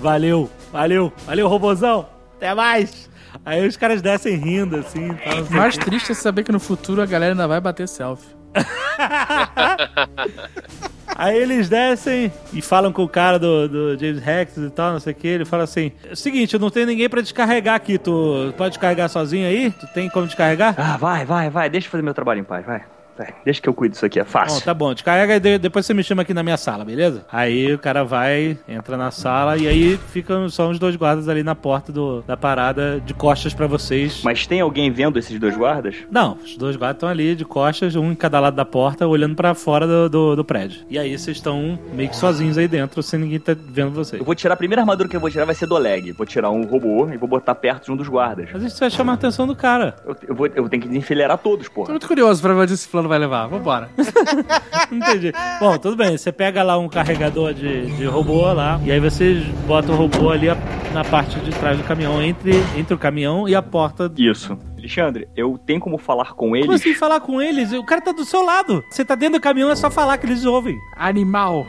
Valeu, 0.00 0.50
valeu, 0.72 1.12
valeu, 1.26 1.48
robôzão. 1.48 2.08
Até 2.36 2.54
mais. 2.54 3.08
Aí 3.44 3.66
os 3.66 3.76
caras 3.76 4.00
descem 4.00 4.36
rindo 4.36 4.76
assim. 4.76 5.14
Tal, 5.14 5.44
mais 5.50 5.76
triste 5.76 6.12
é 6.12 6.14
saber 6.14 6.44
que 6.44 6.52
no 6.52 6.60
futuro 6.60 7.02
a 7.02 7.06
galera 7.06 7.32
ainda 7.32 7.46
vai 7.46 7.60
bater 7.60 7.88
selfie. 7.88 8.37
Aí 11.16 11.36
eles 11.36 11.68
descem 11.68 12.32
e 12.52 12.62
falam 12.62 12.92
com 12.92 13.02
o 13.02 13.08
cara 13.08 13.38
do, 13.38 13.68
do 13.68 13.98
James 13.98 14.22
Rex 14.22 14.56
e 14.56 14.70
tal, 14.70 14.92
não 14.92 15.00
sei 15.00 15.12
o 15.12 15.16
que. 15.16 15.26
Ele 15.26 15.44
fala 15.44 15.64
assim: 15.64 15.90
"É 16.08 16.14
seguinte, 16.14 16.56
não 16.58 16.70
tenho 16.70 16.86
ninguém 16.86 17.08
pra 17.08 17.20
descarregar 17.20 17.74
aqui. 17.74 17.98
Tu 17.98 18.54
pode 18.56 18.70
descarregar 18.70 19.08
sozinho 19.08 19.48
aí? 19.48 19.72
Tu 19.72 19.86
tem 19.88 20.08
como 20.08 20.26
descarregar? 20.26 20.74
Ah, 20.78 20.96
vai, 20.96 21.24
vai, 21.24 21.50
vai. 21.50 21.68
Deixa 21.68 21.88
eu 21.88 21.90
fazer 21.90 22.02
meu 22.02 22.14
trabalho 22.14 22.40
em 22.40 22.44
paz, 22.44 22.64
vai. 22.64 22.84
Vai, 23.18 23.34
Deixa 23.44 23.60
que 23.60 23.68
eu 23.68 23.74
cuido 23.74 23.92
disso 23.92 24.06
aqui, 24.06 24.20
é 24.20 24.24
Bom, 24.24 24.30
fácil. 24.30 24.64
tá 24.64 24.72
bom, 24.72 24.94
descarrega 24.94 25.34
e 25.36 25.40
de- 25.40 25.58
depois 25.58 25.84
você 25.84 25.92
me 25.92 26.04
chama 26.04 26.22
aqui 26.22 26.32
na 26.32 26.42
minha 26.42 26.56
sala, 26.56 26.84
beleza? 26.84 27.24
Aí 27.32 27.74
o 27.74 27.78
cara 27.78 28.04
vai, 28.04 28.56
entra 28.68 28.96
na 28.96 29.10
sala 29.10 29.56
e 29.56 29.66
aí 29.66 29.96
ficam 30.12 30.48
só 30.48 30.68
os 30.70 30.78
dois 30.78 30.94
guardas 30.96 31.28
ali 31.28 31.42
na 31.42 31.54
porta 31.54 31.90
do, 31.92 32.22
da 32.22 32.36
parada 32.36 33.00
de 33.04 33.12
costas 33.14 33.52
pra 33.52 33.66
vocês. 33.66 34.22
Mas 34.22 34.46
tem 34.46 34.60
alguém 34.60 34.90
vendo 34.90 35.18
esses 35.18 35.38
dois 35.38 35.56
guardas? 35.56 35.96
Não, 36.10 36.38
os 36.44 36.56
dois 36.56 36.76
guardas 36.76 36.96
estão 36.96 37.08
ali 37.08 37.34
de 37.34 37.44
costas, 37.44 37.96
um 37.96 38.12
em 38.12 38.14
cada 38.14 38.38
lado 38.40 38.54
da 38.54 38.64
porta, 38.64 39.06
olhando 39.06 39.34
pra 39.34 39.54
fora 39.54 39.86
do, 39.86 40.08
do, 40.08 40.36
do 40.36 40.44
prédio. 40.44 40.82
E 40.88 40.98
aí 40.98 41.18
vocês 41.18 41.36
estão 41.38 41.78
meio 41.92 42.08
que 42.08 42.16
sozinhos 42.16 42.56
aí 42.56 42.68
dentro, 42.68 43.02
sem 43.02 43.18
ninguém 43.20 43.40
tá 43.40 43.54
vendo 43.58 43.90
vocês. 43.90 44.20
Eu 44.20 44.24
vou 44.26 44.34
tirar, 44.34 44.54
a 44.54 44.56
primeira 44.56 44.82
armadura 44.82 45.08
que 45.08 45.16
eu 45.16 45.20
vou 45.20 45.30
tirar 45.30 45.44
vai 45.44 45.54
ser 45.54 45.66
do 45.66 45.74
Oleg. 45.74 46.12
Vou 46.12 46.26
tirar 46.26 46.50
um 46.50 46.62
robô 46.64 47.08
e 47.10 47.16
vou 47.16 47.28
botar 47.28 47.54
perto 47.54 47.86
de 47.86 47.92
um 47.92 47.96
dos 47.96 48.08
guardas. 48.08 48.48
Mas 48.52 48.62
isso 48.62 48.78
vai 48.80 48.90
chamar 48.90 49.12
a 49.12 49.14
atenção 49.16 49.46
do 49.46 49.56
cara. 49.56 49.96
Eu, 50.06 50.16
eu 50.28 50.34
vou, 50.34 50.46
eu 50.46 50.68
tenho 50.68 50.82
que 50.82 50.88
desenfileirar 50.88 51.38
todos, 51.38 51.66
Tô 51.68 51.72
porra. 51.74 51.90
muito 51.90 52.06
curioso 52.06 52.40
pra 52.40 52.54
ver 52.54 52.70
esse 52.70 52.88
plano 52.88 53.07
vai 53.08 53.18
levar. 53.18 53.46
Vambora. 53.46 53.90
Entendi. 54.92 55.32
Bom, 55.60 55.76
tudo 55.78 55.96
bem. 55.96 56.16
Você 56.16 56.30
pega 56.30 56.62
lá 56.62 56.78
um 56.78 56.88
carregador 56.88 57.52
de, 57.54 57.86
de 57.96 58.04
robô 58.06 58.52
lá, 58.52 58.80
e 58.84 58.92
aí 58.92 59.00
você 59.00 59.42
bota 59.66 59.90
o 59.92 59.96
robô 59.96 60.30
ali 60.30 60.46
na 60.92 61.04
parte 61.04 61.38
de 61.40 61.50
trás 61.50 61.76
do 61.76 61.84
caminhão, 61.84 62.22
entre, 62.22 62.52
entre 62.76 62.94
o 62.94 62.98
caminhão 62.98 63.48
e 63.48 63.54
a 63.54 63.62
porta. 63.62 64.10
Isso. 64.16 64.56
Alexandre, 64.76 65.28
eu 65.36 65.58
tenho 65.58 65.80
como 65.80 65.98
falar 65.98 66.28
com 66.34 66.46
Como 66.46 66.56
eles? 66.56 66.70
assim 66.80 66.94
falar 66.94 67.20
com 67.20 67.42
eles? 67.42 67.72
O 67.72 67.84
cara 67.84 68.00
tá 68.00 68.12
do 68.12 68.24
seu 68.24 68.42
lado. 68.44 68.82
Você 68.90 69.04
tá 69.04 69.14
dentro 69.14 69.38
do 69.38 69.42
caminhão, 69.42 69.70
é 69.70 69.76
só 69.76 69.90
falar 69.90 70.16
que 70.18 70.26
eles 70.26 70.44
ouvem. 70.44 70.76
Animal. 70.96 71.66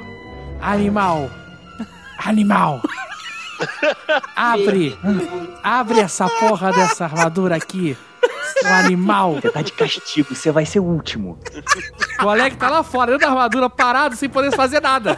Animal. 0.62 1.30
Animal. 2.24 2.82
Abre. 4.36 4.98
Abre 5.64 6.00
essa 6.00 6.30
porra 6.30 6.72
dessa 6.72 7.06
armadura 7.06 7.56
aqui. 7.56 7.98
Seu 8.54 8.74
animal. 8.74 9.36
Você 9.36 9.50
tá 9.50 9.62
de 9.62 9.72
castigo, 9.72 10.36
você 10.36 10.52
vai 10.52 10.66
ser 10.66 10.80
o 10.80 10.84
último. 10.84 11.38
O 12.22 12.26
Oleg 12.26 12.56
tá 12.58 12.70
lá 12.70 12.84
fora, 12.84 13.12
dentro 13.12 13.28
da 13.28 13.34
armadura, 13.34 13.70
parado, 13.70 14.16
sem 14.16 14.28
poder 14.30 14.52
fazer 14.56 14.82
nada. 14.82 15.18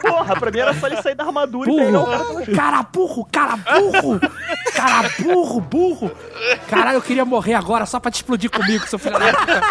Porra, 0.00 0.36
pra 0.36 0.50
mim 0.50 0.58
era 0.58 0.74
só 0.74 0.86
ele 0.86 1.00
sair 1.02 1.14
da 1.14 1.24
armadura 1.24 1.70
e 1.70 1.76
pegar 1.76 2.00
o 2.00 2.06
cara 2.06 2.24
Burro. 2.24 2.54
Cara 2.54 2.82
burro, 2.82 3.28
cara 3.32 3.56
burro. 3.56 4.20
Cara 4.74 5.10
burro, 5.18 5.60
burro. 5.60 6.10
Caralho, 6.68 6.96
eu 6.98 7.02
queria 7.02 7.24
morrer 7.24 7.54
agora 7.54 7.86
só 7.86 7.98
pra 7.98 8.10
te 8.10 8.16
explodir 8.16 8.50
comigo, 8.50 8.86
seu 8.86 8.98
filho 8.98 9.18
da 9.18 9.32
puta. 9.32 9.62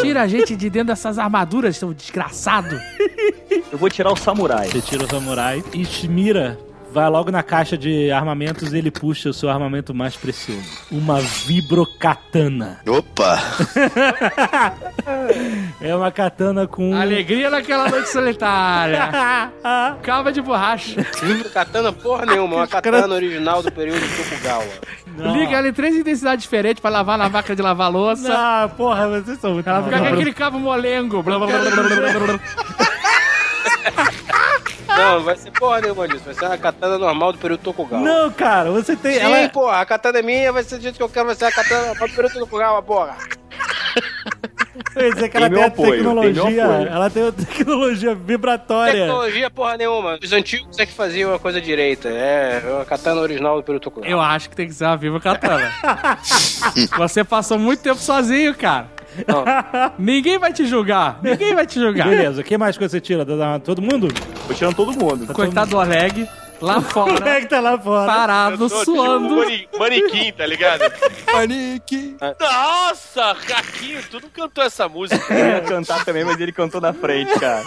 Tira 0.00 0.22
a 0.22 0.26
gente 0.26 0.56
de 0.56 0.68
dentro 0.68 0.88
dessas 0.88 1.18
armaduras, 1.18 1.76
seu 1.76 1.94
desgraçado. 1.94 2.80
Eu 3.70 3.78
vou 3.78 3.88
tirar 3.88 4.12
o 4.12 4.16
samurai. 4.16 4.68
Você 4.68 4.80
tira 4.80 5.04
o 5.04 5.08
samurai 5.08 5.62
e 5.72 6.08
mira. 6.08 6.58
Vai 6.90 7.08
logo 7.08 7.30
na 7.30 7.42
caixa 7.42 7.76
de 7.76 8.10
armamentos 8.10 8.72
e 8.72 8.78
ele 8.78 8.90
puxa 8.90 9.28
o 9.28 9.34
seu 9.34 9.50
armamento 9.50 9.94
mais 9.94 10.16
precioso. 10.16 10.62
Uma 10.90 11.20
vibrokatana. 11.20 12.80
Opa! 12.86 13.38
É 15.80 15.94
uma 15.94 16.10
katana 16.10 16.66
com. 16.66 16.94
Alegria 16.94 17.48
naquela 17.48 17.88
noite 17.88 18.10
solitária. 18.10 19.08
Calma 20.02 20.30
de 20.30 20.42
borracha. 20.42 21.02
Katana 21.52 21.92
porra 21.92 22.26
nenhuma, 22.26 22.56
uma 22.56 22.66
katana 22.66 23.14
original 23.14 23.62
do 23.62 23.72
período 23.72 24.00
Tokugawa. 24.16 24.64
Não. 25.16 25.36
Liga 25.36 25.56
ela 25.56 25.68
em 25.68 25.72
três 25.72 25.96
intensidades 25.96 26.42
diferentes 26.42 26.80
pra 26.80 26.90
lavar 26.90 27.16
na 27.16 27.28
máquina 27.28 27.56
de 27.56 27.62
lavar 27.62 27.90
louça. 27.90 28.28
Ah, 28.30 28.68
porra, 28.76 29.08
vocês 29.08 29.38
são 29.38 29.54
muito 29.54 29.68
Ela 29.68 29.82
fica 29.82 29.98
com 29.98 30.04
aquele 30.04 30.32
cabo 30.32 30.58
molengo. 30.58 31.22
Blá, 31.22 31.38
blá, 31.38 31.46
blá, 31.46 31.58
blá, 31.58 31.70
blá, 31.70 32.10
blá, 32.12 32.26
blá. 32.26 32.87
Não, 34.88 35.22
vai 35.22 35.36
ser 35.36 35.50
porra 35.52 35.80
nenhuma 35.80 36.08
disso. 36.08 36.24
Vai 36.24 36.34
ser 36.34 36.46
uma 36.46 36.58
katana 36.58 36.98
normal 36.98 37.32
do 37.32 37.38
período 37.38 37.60
Tokugawa. 37.60 38.02
Não, 38.02 38.30
cara, 38.30 38.70
você 38.70 38.96
tem. 38.96 39.14
Sim, 39.14 39.20
ela... 39.20 39.48
porra, 39.50 39.80
a 39.80 39.86
katana 39.86 40.18
é 40.18 40.22
minha, 40.22 40.52
vai 40.52 40.62
ser 40.62 40.76
do 40.76 40.82
jeito 40.82 40.96
que 40.96 41.02
eu 41.02 41.08
quero, 41.08 41.26
vai 41.26 41.34
ser 41.34 41.44
a 41.44 41.52
katana 41.52 41.88
normal 41.88 42.08
do 42.08 42.14
período 42.14 42.38
Tokugawa, 42.38 42.82
porra. 42.82 43.16
Ia 44.96 45.12
dizer 45.12 45.28
que 45.28 45.36
ela 45.36 45.48
Tem 45.48 45.58
tem, 45.58 45.64
apoio, 45.66 45.90
tem 45.90 45.98
tecnologia. 45.98 46.64
apoio. 46.64 46.88
Ela 46.88 47.10
tem 47.10 47.28
a 47.28 47.32
tecnologia 47.32 48.14
vibratória. 48.14 48.92
Tecnologia 48.92 49.50
porra 49.50 49.76
nenhuma. 49.76 50.18
Os 50.22 50.32
antigos 50.32 50.78
é 50.78 50.86
que 50.86 50.92
faziam 50.92 51.34
a 51.34 51.38
coisa 51.38 51.60
direita. 51.60 52.08
É, 52.08 52.62
a 52.80 52.84
katana 52.84 53.20
original 53.20 53.56
do 53.56 53.62
período 53.62 53.82
Tokugawa. 53.82 54.10
Eu 54.10 54.20
acho 54.20 54.50
que 54.50 54.56
tem 54.56 54.66
que 54.66 54.74
ser 54.74 54.84
uma 54.84 54.96
viva 54.96 55.20
katana. 55.20 55.72
Você 56.96 57.22
passou 57.22 57.58
muito 57.58 57.80
tempo 57.82 57.98
sozinho, 57.98 58.54
cara. 58.54 58.88
Ninguém 59.98 60.38
vai 60.38 60.52
te 60.52 60.66
julgar. 60.66 61.18
Ninguém 61.22 61.54
vai 61.54 61.66
te 61.66 61.78
julgar. 61.80 62.08
Beleza, 62.08 62.40
o 62.40 62.44
que 62.44 62.56
mais 62.58 62.76
que 62.76 62.88
você 62.88 63.00
tira? 63.00 63.24
Todo 63.64 63.82
mundo? 63.82 64.08
Tô 64.46 64.54
tirando 64.54 64.74
todo 64.76 64.92
mundo. 64.92 65.32
Coitado 65.32 65.70
do 65.70 65.76
Oleg, 65.76 66.28
lá 66.60 66.78
O 66.78 66.82
fora, 66.82 67.12
moleque 67.12 67.46
tá 67.46 67.60
lá 67.60 67.78
fora. 67.78 68.06
parado, 68.06 68.68
tipo 68.68 68.84
suando. 68.84 69.36
mani- 69.36 69.68
manequim, 69.78 70.32
tá 70.32 70.46
ligado? 70.46 70.80
Panique! 71.30 72.16
Nossa, 72.40 73.36
Caquinho, 73.46 74.00
tu 74.10 74.20
não 74.20 74.28
cantou 74.30 74.64
essa 74.64 74.88
música. 74.88 75.32
Eu 75.34 75.46
ia 75.46 75.60
cantar 75.62 76.04
também, 76.04 76.24
mas 76.24 76.40
ele 76.40 76.52
cantou 76.52 76.80
na 76.80 76.92
frente, 76.92 77.32
cara. 77.38 77.64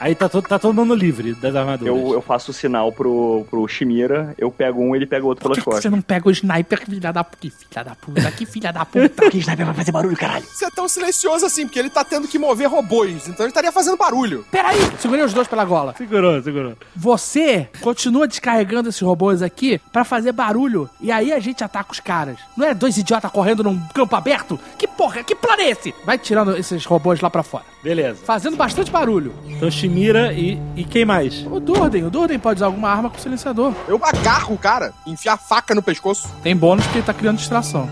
Aí 0.00 0.14
tá, 0.14 0.28
todo- 0.28 0.48
tá 0.48 0.58
todo 0.58 0.74
mundo 0.74 0.94
livre 0.94 1.34
das 1.34 1.54
armaduras. 1.54 1.94
Eu, 1.94 2.14
eu 2.14 2.22
faço 2.22 2.50
o 2.50 2.54
sinal 2.54 2.90
pro, 2.90 3.46
pro 3.50 3.68
Shimira, 3.68 4.34
eu 4.38 4.50
pego 4.50 4.80
um 4.82 4.96
ele 4.96 5.06
pega 5.06 5.24
o 5.24 5.28
outro 5.28 5.42
Por 5.42 5.48
pelas 5.50 5.58
que 5.58 5.62
que 5.64 5.70
você 5.70 5.74
costas. 5.76 5.92
não 5.92 6.00
pega 6.00 6.26
o 6.28 6.30
sniper, 6.32 6.80
filha 6.86 7.12
da 7.12 7.22
puta? 7.22 7.36
Que 7.40 7.50
filha 7.50 7.84
da 7.84 7.94
puta, 7.94 8.32
que 8.32 8.46
filha 8.46 8.72
da 8.72 8.84
puta. 8.86 9.30
Que 9.30 9.38
sniper 9.38 9.66
vai 9.66 9.74
fazer 9.74 9.92
barulho, 9.92 10.16
caralho? 10.16 10.44
Você 10.46 10.64
é 10.64 10.70
tão 10.70 10.88
silencioso 10.88 11.44
assim, 11.46 11.66
porque 11.66 11.78
ele 11.78 11.90
tá 11.90 12.02
tendo 12.02 12.26
que 12.26 12.38
mover 12.38 12.68
robôs, 12.68 13.28
então 13.28 13.44
ele 13.44 13.50
estaria 13.50 13.70
fazendo 13.70 13.96
barulho. 13.96 14.44
Peraí, 14.50 14.78
segurei 14.98 15.22
os 15.24 15.32
dois 15.34 15.46
pela 15.46 15.64
gola. 15.64 15.94
Segurou, 15.96 16.42
segurou. 16.42 16.72
Você 16.96 17.68
continua 17.80 18.26
descarregando 18.26 18.88
esses 18.88 19.00
robôs 19.02 19.42
aqui 19.42 19.80
pra 19.92 20.02
fazer 20.04 20.32
barulho 20.32 20.88
e 21.00 21.12
aí 21.12 21.32
a 21.32 21.38
gente 21.38 21.62
ataca 21.62 21.92
os 21.92 22.00
caras. 22.00 22.38
Não 22.56 22.66
é 22.66 22.72
dois 22.74 22.96
idiotas 22.96 23.30
correndo 23.30 23.62
num 23.62 23.78
campo 23.94 24.16
aberto? 24.16 24.58
Que 24.78 24.86
porra, 24.88 25.22
que 25.22 25.34
plano 25.34 25.60
é 25.62 25.70
esse? 25.70 25.94
Vai 26.04 26.16
tirando 26.18 26.56
esses 26.56 26.84
robôs 26.86 27.20
lá 27.20 27.28
pra 27.28 27.42
fora. 27.42 27.64
Beleza. 27.82 28.20
Fazendo 28.24 28.56
bastante 28.56 28.90
barulho. 28.90 29.34
Então 29.46 29.70
Shimira 29.70 30.32
e, 30.32 30.60
e 30.76 30.84
quem 30.84 31.04
mais? 31.04 31.46
O 31.46 31.58
Durden, 31.58 32.04
o 32.04 32.10
Durden 32.10 32.38
pode 32.38 32.58
usar 32.58 32.66
alguma 32.66 32.88
arma 32.88 33.08
com 33.08 33.18
silenciador. 33.18 33.74
Eu 33.88 34.00
agarro 34.02 34.54
o 34.54 34.58
cara, 34.58 34.92
enfiar 35.06 35.34
a 35.34 35.38
faca 35.38 35.74
no 35.74 35.82
pescoço. 35.82 36.28
Tem 36.42 36.56
bônus 36.56 36.84
porque 36.84 36.98
ele 36.98 37.06
tá 37.06 37.14
criando 37.14 37.38
distração. 37.38 37.88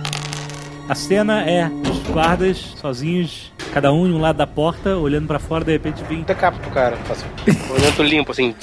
A 0.88 0.94
cena 0.94 1.42
é 1.42 1.68
os 1.68 1.98
guardas 2.10 2.74
sozinhos, 2.80 3.52
cada 3.74 3.92
um 3.92 4.06
em 4.06 4.12
um 4.12 4.20
lado 4.20 4.36
da 4.36 4.46
porta, 4.46 4.96
olhando 4.96 5.26
pra 5.26 5.38
fora, 5.38 5.64
de 5.64 5.72
repente 5.72 6.02
vem. 6.04 6.22
Decapita 6.22 6.66
o 6.66 6.72
cara. 6.72 6.96
Faço 7.04 7.24
um 7.46 7.68
movimento 7.68 8.02
limpo, 8.02 8.32
assim. 8.32 8.54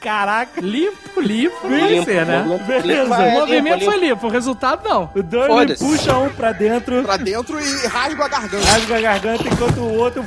Caraca! 0.00 0.60
Limpo, 0.60 1.20
limpo, 1.20 1.66
Limpo, 1.68 2.04
ser, 2.04 2.24
né? 2.24 2.42
movimento 2.44 2.82
Beleza. 2.82 3.02
limpo, 3.02 3.14
O 3.14 3.22
é, 3.22 3.34
movimento 3.40 3.78
limpo, 3.80 3.90
foi 3.92 4.00
limpo, 4.00 4.26
o 4.26 4.30
resultado 4.30 4.88
não. 4.88 5.04
O 5.14 5.46
Foda-se. 5.46 5.84
puxa 5.84 6.16
um 6.18 6.28
pra 6.30 6.52
dentro, 6.52 7.02
Pra 7.02 7.16
dentro 7.16 7.58
e 7.60 7.86
rasgo 7.86 8.22
a 8.22 8.28
garganta. 8.28 8.64
rasga 8.66 8.96
a 8.96 9.00
garganta, 9.00 9.42
enquanto 9.48 9.78
o 9.78 9.94
outro 9.96 10.22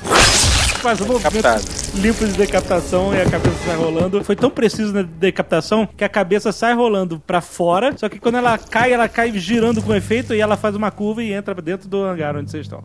faz 0.81 0.99
um 0.99 1.06
movimento 1.06 1.48
limpo 1.95 2.26
de 2.26 2.34
decapitação 2.34 3.14
e 3.14 3.22
a 3.22 3.30
cabeça 3.30 3.56
sai 3.65 3.76
rolando. 3.76 4.23
Foi 4.23 4.35
tão 4.35 4.49
preciso 4.49 4.91
na 4.93 5.03
decapitação 5.03 5.88
que 5.95 6.03
a 6.03 6.10
cabeça 6.10 6.52
sai 6.52 6.73
rolando 6.73 7.19
pra 7.19 7.39
fora, 7.39 7.93
só 7.98 8.10
que 8.10 8.19
quando 8.19 8.38
ela 8.39 8.57
cai, 8.57 8.91
ela 8.91 9.07
cai 9.07 9.31
girando 9.38 9.81
com 9.81 9.93
efeito 9.93 10.34
e 10.34 10.41
ela 10.41 10.57
faz 10.57 10.76
uma 10.76 10.89
curva 10.91 11.23
e 11.23 11.31
entra 11.31 11.53
dentro 11.61 11.88
do 11.88 12.03
hangar 12.03 12.35
onde 12.35 12.49
vocês 12.52 12.65
estão. 12.65 12.84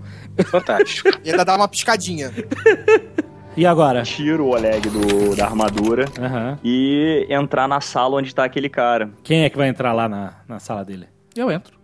Fantástico. 0.51 1.09
E 1.25 1.31
ainda 1.31 1.45
dá 1.45 1.57
uma 1.57 1.67
piscadinha. 1.67 2.33
E 3.57 3.65
agora? 3.65 4.03
Tiro 4.03 4.45
o 4.45 4.49
Oleg 4.51 4.89
do, 4.91 5.35
da 5.35 5.47
armadura 5.47 6.05
Aham. 6.21 6.59
e 6.63 7.27
entrar 7.31 7.67
na 7.67 7.81
sala 7.81 8.17
onde 8.17 8.35
tá 8.35 8.45
aquele 8.45 8.69
cara. 8.69 9.11
Quem 9.25 9.45
é 9.45 9.51
que 9.51 9.57
vai 9.57 9.69
entrar 9.69 9.93
lá 9.95 10.09
na, 10.09 10.35
na 10.47 10.59
sala 10.59 10.85
dele? 10.85 11.07
Eu 11.35 11.51
entro. 11.51 11.79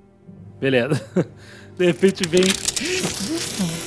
Beleza. 0.61 1.03
De 1.77 1.87
repente 1.87 2.29
vem 2.29 2.45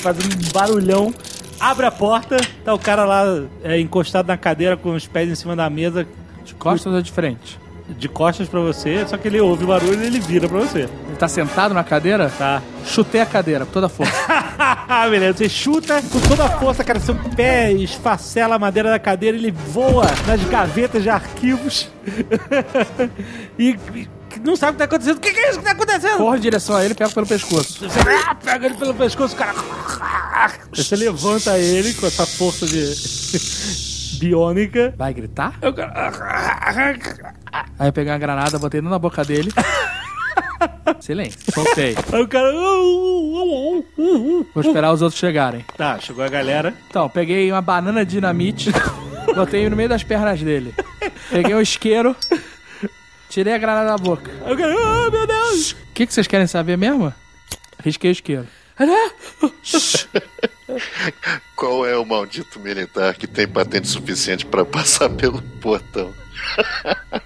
fazendo 0.02 0.34
um 0.36 0.52
barulhão, 0.52 1.14
abre 1.60 1.86
a 1.86 1.91
porta, 1.91 2.38
tá 2.64 2.74
o 2.74 2.80
cara 2.80 3.06
lá 3.06 3.24
é, 3.64 3.80
encostado 3.80 4.28
na 4.28 4.38
cadeira 4.38 4.76
com 4.76 4.95
os 4.95 5.06
pés 5.07 5.30
em 5.30 5.36
cima 5.36 5.56
da 5.56 5.70
mesa, 5.70 6.07
De 6.44 6.56
costas 6.56 6.91
ou 6.91 7.02
de 7.02 7.12
frente? 7.12 7.60
De 7.88 8.10
costas 8.10 8.48
pra 8.48 8.60
você, 8.60 9.06
só 9.07 9.18
que 9.18 9.28
ele 9.28 9.40
ouve 9.40 9.64
o 9.64 9.68
barulho 9.68 10.02
e 10.03 10.07
ele 10.07 10.20
vira 10.20 10.48
pra 10.48 10.60
você. 10.60 10.90
Ele 11.07 11.16
tá 11.18 11.28
sentado 11.28 11.74
na 11.74 11.84
cadeira? 11.84 12.32
Tá. 12.36 12.62
Chutei 12.86 13.22
a 13.22 13.26
cadeira 13.26 13.66
com 13.66 13.72
toda 13.72 13.86
a 13.86 13.90
força. 13.90 14.14
Beleza, 15.10 15.38
você 15.38 15.49
chuta 15.49 16.02
com 16.02 16.20
toda 16.22 16.45
a 16.45 16.60
força, 16.60 16.84
cara, 16.84 16.99
seu 16.99 17.16
pé 17.36 17.72
esfacela 17.74 18.56
a 18.56 18.60
madeira 18.60 18.90
da 18.90 18.99
cadeira, 18.99 19.38
ele 19.38 19.52
voa 19.52 20.06
nas 20.26 20.44
gavetas 20.45 21.03
de 21.03 21.10
arquivos 21.10 21.90
e, 23.60 23.78
não 24.44 24.56
sabe 24.56 24.72
o 24.72 24.74
que 24.74 24.80
tá 24.80 24.86
acontecendo. 24.86 25.18
O 25.18 25.20
que, 25.20 25.32
que 25.32 25.40
é 25.40 25.49
isso 25.49 25.60
que 25.60 25.66
tá 25.66 25.72
acontecendo? 25.72 26.18
Corro 26.18 26.36
em 26.36 26.40
direção 26.40 26.76
a 26.76 26.84
ele 26.84 26.94
e 26.94 26.98
pego 26.98 27.14
pelo 27.14 27.28
pescoço. 27.28 27.88
Você 27.88 27.99
ah, 27.99 28.36
pega 28.36 28.66
ele 28.66 28.76
pelo 28.76 28.94
pescoço, 28.94 29.36
cara. 29.36 29.56
Você 30.74 30.95
levanta 30.95 31.57
ele 31.57 31.94
com 31.94 32.06
essa 32.06 32.26
força 32.26 32.66
de 32.66 33.94
biônica. 34.16 34.94
Vai 34.98 35.14
gritar? 35.14 35.58
Eu, 35.62 35.74
Aí 37.80 37.90
eu 37.90 37.94
peguei 37.94 38.12
uma 38.12 38.18
granada, 38.20 38.58
botei 38.60 38.82
na 38.82 39.00
boca 39.00 39.24
dele. 39.24 39.52
Silêncio. 41.00 41.40
Soltei. 41.52 41.96
Aí 42.12 42.22
o 42.22 42.28
cara. 42.28 42.52
Vou 44.54 44.64
esperar 44.64 44.92
os 44.94 45.02
outros 45.02 45.20
chegarem. 45.20 45.66
Tá, 45.78 46.00
chegou 46.00 46.24
a 46.24 46.30
galera. 46.30 46.74
Então, 46.90 47.10
peguei 47.10 47.52
uma 47.52 47.62
banana 47.62 48.06
dinamite, 48.06 48.72
botei 49.36 49.70
no 49.70 49.76
meio 49.76 49.90
das 49.90 50.04
pernas 50.04 50.42
dele. 50.42 50.74
Peguei 51.30 51.54
um 51.56 51.62
isqueiro, 51.62 52.16
tirei 53.30 53.54
a 53.54 53.58
granada 53.58 53.90
da 53.90 53.98
boca. 53.98 54.32
Aí 54.46 54.54
o 54.54 54.58
cara. 54.58 54.74
Ah, 54.74 55.12
meu 55.12 55.28
Deus! 55.28 55.72
O 55.72 55.78
que, 55.94 56.06
que 56.08 56.14
vocês 56.14 56.28
querem 56.28 56.48
saber 56.48 56.78
mesmo? 56.78 57.14
Risquei 57.84 58.12
o 58.12 58.14
isqueiro. 58.14 58.48
Qual 61.56 61.85
é 61.85 61.97
o 61.97 62.06
maldito 62.06 62.60
militar 62.60 63.15
que 63.15 63.27
tem 63.27 63.47
patente 63.47 63.88
suficiente 63.88 64.45
pra 64.45 64.65
passar 64.65 65.10
pelo 65.10 65.41
portão? 65.61 66.11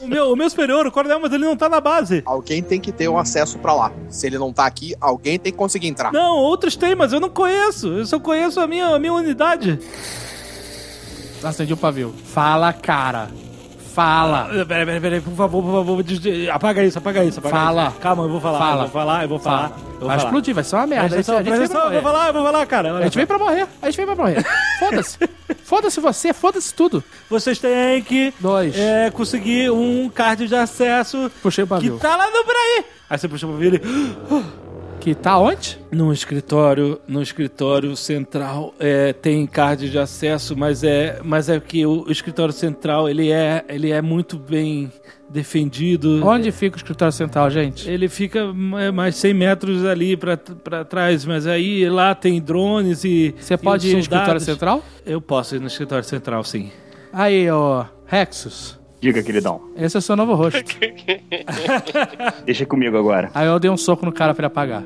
O 0.00 0.06
meu, 0.08 0.32
o 0.32 0.36
meu 0.36 0.50
superior, 0.50 0.86
o 0.86 0.90
coronel, 0.90 1.20
mas 1.20 1.32
ele 1.32 1.44
não 1.44 1.56
tá 1.56 1.68
na 1.68 1.80
base. 1.80 2.22
Alguém 2.26 2.62
tem 2.62 2.80
que 2.80 2.92
ter 2.92 3.08
um 3.08 3.16
acesso 3.16 3.58
pra 3.58 3.72
lá. 3.72 3.92
Se 4.08 4.26
ele 4.26 4.36
não 4.36 4.52
tá 4.52 4.66
aqui, 4.66 4.94
alguém 5.00 5.38
tem 5.38 5.52
que 5.52 5.58
conseguir 5.58 5.86
entrar. 5.86 6.12
Não, 6.12 6.36
outros 6.36 6.76
têm, 6.76 6.94
mas 6.94 7.12
eu 7.12 7.20
não 7.20 7.30
conheço. 7.30 7.88
Eu 7.88 8.04
só 8.04 8.18
conheço 8.18 8.60
a 8.60 8.66
minha, 8.66 8.88
a 8.88 8.98
minha 8.98 9.12
unidade. 9.12 9.78
Acendi 11.42 11.72
o 11.72 11.76
pavio. 11.76 12.12
Fala, 12.24 12.72
cara. 12.72 13.30
Fala. 13.96 14.50
Ah, 14.50 14.66
Peraí, 14.66 14.84
peraí, 14.84 15.00
peraí, 15.00 15.20
por 15.22 15.32
favor, 15.34 15.62
por 15.62 15.72
favor, 15.72 16.04
apaga 16.52 16.84
isso, 16.84 16.98
apaga 16.98 17.24
isso, 17.24 17.38
apaga 17.38 17.56
Fala. 17.56 17.88
isso. 17.88 17.96
Calma, 17.96 18.24
eu 18.24 18.28
vou 18.28 18.40
falar, 18.42 18.58
Fala. 18.58 18.72
eu 18.74 18.78
vou 18.80 18.88
falar, 18.90 19.22
eu 19.22 19.28
vou 19.30 19.38
falar. 19.38 19.68
Fala. 19.70 19.80
eu 19.80 19.80
vou 20.00 20.08
Vai 20.08 20.16
falar. 20.18 20.28
explodir, 20.28 20.54
vai 20.54 20.64
ser 20.64 20.76
uma 20.76 20.86
merda. 20.86 21.08
Presta 21.08 21.32
atenção, 21.32 21.34
A 21.36 21.42
gente 21.42 21.56
presta 21.56 21.64
atenção, 21.78 21.86
eu 21.94 22.02
vou 22.02 22.12
falar, 22.12 22.26
eu 22.28 22.32
vou 22.34 22.44
falar, 22.44 22.66
cara. 22.66 22.88
olha 22.90 22.98
A 22.98 23.02
gente 23.04 23.12
só. 23.14 23.16
veio 23.16 23.26
pra 23.26 23.38
morrer. 23.38 23.66
A 23.80 23.86
gente 23.90 23.96
veio 23.96 24.06
pra 24.14 24.16
morrer. 24.16 24.44
Foda-se. 24.78 25.18
Foda-se 25.64 26.00
você, 26.00 26.32
foda-se 26.34 26.74
tudo. 26.74 27.02
Vocês 27.30 27.58
têm 27.58 28.02
que 28.02 28.34
Dois. 28.38 28.76
é, 28.76 29.10
conseguir 29.10 29.70
um 29.70 30.10
card 30.10 30.46
de 30.46 30.54
acesso 30.54 31.30
Puxei 31.42 31.64
o 31.64 31.66
que 31.66 31.70
pavio. 31.70 31.98
tá 31.98 32.16
lá 32.16 32.26
no 32.26 32.44
Braí. 32.44 32.84
Aí 33.08 33.18
você 33.18 33.28
puxa 33.28 33.46
o 33.46 33.50
pavio 33.52 33.64
e 33.64 33.76
ele... 33.76 33.80
Que 35.06 35.14
tá 35.14 35.38
onde? 35.38 35.78
No 35.88 36.12
escritório, 36.12 37.00
no 37.06 37.22
escritório 37.22 37.96
central 37.96 38.74
é, 38.76 39.12
tem 39.12 39.46
card 39.46 39.88
de 39.88 39.96
acesso, 39.96 40.56
mas 40.56 40.82
é, 40.82 41.20
mas 41.22 41.48
é 41.48 41.60
que 41.60 41.86
o, 41.86 42.10
escritório 42.10 42.52
central 42.52 43.08
ele 43.08 43.30
é, 43.30 43.64
ele 43.68 43.92
é 43.92 44.02
muito 44.02 44.36
bem 44.36 44.90
defendido. 45.30 46.26
Onde 46.26 46.50
fica 46.50 46.74
o 46.74 46.78
escritório 46.78 47.12
central, 47.12 47.48
gente? 47.50 47.88
Ele 47.88 48.08
fica 48.08 48.52
é, 48.80 48.90
mais 48.90 49.14
100 49.14 49.32
metros 49.32 49.84
ali 49.84 50.16
pra 50.16 50.84
trás, 50.84 51.24
mas 51.24 51.46
aí 51.46 51.88
lá 51.88 52.12
tem 52.12 52.42
drones 52.42 53.04
e. 53.04 53.32
Você 53.38 53.56
pode 53.56 53.88
ir 53.88 53.92
no 53.92 54.00
escritório 54.00 54.40
central? 54.40 54.82
Eu 55.06 55.20
posso 55.20 55.54
ir 55.54 55.60
no 55.60 55.68
escritório 55.68 56.02
central, 56.02 56.42
sim. 56.42 56.72
Aí, 57.12 57.48
ó, 57.48 57.84
Rexus. 58.06 58.76
Diga, 59.06 59.22
queridão. 59.22 59.60
Esse 59.76 59.96
é 59.96 59.98
o 60.00 60.02
seu 60.02 60.16
novo 60.16 60.34
rosto. 60.34 60.58
Deixa 62.44 62.66
comigo 62.66 62.98
agora. 62.98 63.30
Aí 63.32 63.46
eu 63.46 63.56
dei 63.60 63.70
um 63.70 63.76
soco 63.76 64.04
no 64.04 64.10
cara 64.10 64.34
pra 64.34 64.42
ele 64.42 64.46
apagar. 64.48 64.82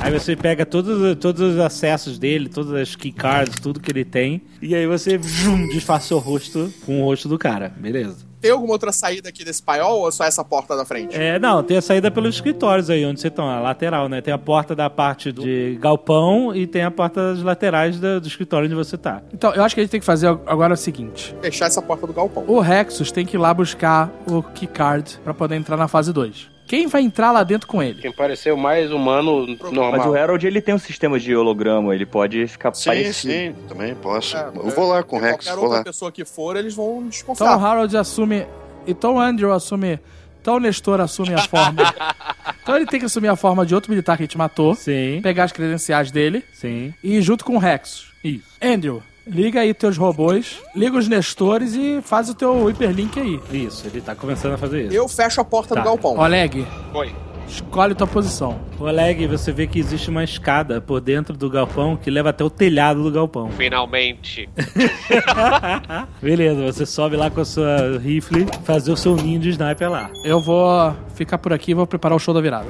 Aí 0.00 0.12
você 0.12 0.36
pega 0.36 0.64
todos, 0.64 1.16
todos 1.16 1.54
os 1.54 1.58
acessos 1.58 2.20
dele, 2.20 2.48
todas 2.48 2.72
as 2.74 2.94
keycards, 2.94 3.56
tudo 3.58 3.80
que 3.80 3.90
ele 3.90 4.04
tem, 4.04 4.42
e 4.62 4.76
aí 4.76 4.86
você 4.86 5.18
vum, 5.18 5.66
disfarça 5.70 6.14
o 6.14 6.18
rosto 6.18 6.72
com 6.84 7.02
o 7.02 7.04
rosto 7.04 7.28
do 7.28 7.36
cara, 7.36 7.74
beleza. 7.76 8.18
Tem 8.46 8.52
alguma 8.52 8.72
outra 8.74 8.92
saída 8.92 9.28
aqui 9.28 9.44
desse 9.44 9.60
paiol 9.60 10.00
ou 10.02 10.08
é 10.08 10.10
só 10.12 10.22
essa 10.24 10.44
porta 10.44 10.76
da 10.76 10.84
frente? 10.84 11.16
É, 11.16 11.36
não, 11.38 11.62
tem 11.64 11.76
a 11.76 11.82
saída 11.82 12.10
pelos 12.12 12.36
escritórios 12.36 12.88
aí, 12.88 13.04
onde 13.04 13.20
você 13.20 13.26
estão, 13.28 13.48
a 13.50 13.58
lateral, 13.58 14.08
né? 14.08 14.20
Tem 14.20 14.32
a 14.32 14.38
porta 14.38 14.74
da 14.74 14.88
parte 14.88 15.32
de 15.32 15.76
galpão 15.80 16.54
e 16.54 16.64
tem 16.66 16.82
a 16.84 16.90
porta 16.90 17.32
das 17.34 17.42
laterais 17.42 17.98
da- 17.98 18.20
do 18.20 18.28
escritório 18.28 18.66
onde 18.66 18.74
você 18.76 18.96
tá. 18.96 19.20
Então, 19.34 19.52
eu 19.52 19.64
acho 19.64 19.74
que 19.74 19.80
a 19.80 19.84
gente 19.84 19.90
tem 19.90 19.98
que 20.00 20.06
fazer 20.06 20.28
agora 20.28 20.74
o 20.74 20.76
seguinte. 20.76 21.34
Fechar 21.42 21.66
essa 21.66 21.82
porta 21.82 22.06
do 22.06 22.12
galpão. 22.12 22.44
O 22.46 22.60
Rexus 22.60 23.10
tem 23.10 23.26
que 23.26 23.36
ir 23.36 23.38
lá 23.40 23.52
buscar 23.52 24.10
o 24.28 24.42
keycard 24.42 25.18
pra 25.24 25.34
poder 25.34 25.56
entrar 25.56 25.76
na 25.76 25.88
fase 25.88 26.12
2. 26.12 26.48
Quem 26.66 26.86
vai 26.86 27.02
entrar 27.02 27.30
lá 27.32 27.42
dentro 27.44 27.68
com 27.68 27.82
ele? 27.82 28.00
Quem 28.02 28.12
pareceu 28.12 28.56
mais 28.56 28.90
humano 28.90 29.46
normal. 29.46 29.92
Mas 29.92 30.06
o 30.06 30.14
Harold, 30.14 30.46
ele 30.46 30.60
tem 30.60 30.74
um 30.74 30.78
sistema 30.78 31.18
de 31.18 31.34
holograma, 31.34 31.94
ele 31.94 32.04
pode 32.06 32.46
ficar 32.48 32.74
Sim, 32.74 32.90
parecido. 32.90 33.32
sim, 33.32 33.54
também 33.68 33.94
posso. 33.94 34.36
É, 34.36 34.48
eu 34.54 34.70
vou 34.70 34.88
lá 34.88 35.02
com 35.02 35.16
o 35.16 35.20
Rex, 35.20 35.44
Qualquer 35.44 35.54
vou 35.54 35.64
outra 35.64 35.78
lá. 35.78 35.84
pessoa 35.84 36.10
que 36.10 36.24
for, 36.24 36.56
eles 36.56 36.74
vão 36.74 36.96
Então 36.98 37.08
desconfiar. 37.08 37.56
o 37.56 37.64
Harold 37.64 37.96
assume. 37.96 38.46
Então 38.86 39.14
o 39.16 39.20
Andrew 39.20 39.52
assume. 39.52 39.98
Então 40.42 40.56
o 40.56 40.60
Nestor 40.60 41.00
assume 41.00 41.34
a 41.34 41.38
forma. 41.38 41.82
então 42.62 42.76
ele 42.76 42.86
tem 42.86 42.98
que 43.00 43.06
assumir 43.06 43.28
a 43.28 43.36
forma 43.36 43.64
de 43.66 43.74
outro 43.74 43.90
militar 43.90 44.16
que 44.16 44.22
a 44.22 44.26
gente 44.26 44.38
matou. 44.38 44.74
Sim, 44.74 45.20
Pegar 45.22 45.44
as 45.44 45.52
credenciais 45.52 46.10
dele 46.10 46.44
sim. 46.52 46.92
e 47.02 47.16
ir 47.16 47.22
junto 47.22 47.44
com 47.44 47.54
o 47.56 47.58
Rexus. 47.58 48.12
Isso. 48.24 48.44
Andrew, 48.62 49.02
liga 49.26 49.60
aí 49.60 49.74
teus 49.74 49.96
robôs, 49.96 50.58
liga 50.74 50.96
os 50.96 51.08
Nestores 51.08 51.74
e 51.74 52.00
faz 52.02 52.28
o 52.28 52.34
teu 52.34 52.68
hiperlink 52.70 53.18
aí. 53.18 53.40
Isso, 53.52 53.86
ele 53.86 54.00
tá 54.00 54.14
começando 54.14 54.52
a 54.54 54.58
fazer 54.58 54.86
isso. 54.86 54.94
Eu 54.94 55.08
fecho 55.08 55.40
a 55.40 55.44
porta 55.44 55.74
Tá. 55.74 55.80
do 55.80 55.84
galpão. 55.84 56.16
Oleg, 56.18 56.66
Oi. 56.94 57.12
escolhe 57.48 57.94
tua 57.94 58.06
posição. 58.06 58.58
Oleg, 58.78 59.26
você 59.26 59.50
vê 59.52 59.66
que 59.66 59.78
existe 59.78 60.10
uma 60.10 60.22
escada 60.22 60.80
por 60.80 61.00
dentro 61.00 61.36
do 61.36 61.48
galpão 61.50 61.96
que 61.96 62.10
leva 62.10 62.30
até 62.30 62.44
o 62.44 62.50
telhado 62.50 63.02
do 63.02 63.10
galpão. 63.10 63.50
Finalmente. 63.52 64.48
Beleza, 66.22 66.64
você 66.72 66.86
sobe 66.86 67.16
lá 67.16 67.30
com 67.30 67.40
a 67.40 67.44
sua 67.44 67.98
rifle, 67.98 68.46
fazer 68.64 68.92
o 68.92 68.96
seu 68.96 69.16
ninho 69.16 69.40
de 69.40 69.50
sniper 69.50 69.90
lá. 69.90 70.10
Eu 70.24 70.40
vou 70.40 70.94
ficar 71.14 71.38
por 71.38 71.52
aqui 71.52 71.70
e 71.72 71.74
vou 71.74 71.86
preparar 71.86 72.16
o 72.16 72.18
show 72.18 72.34
da 72.34 72.40
virada. 72.40 72.68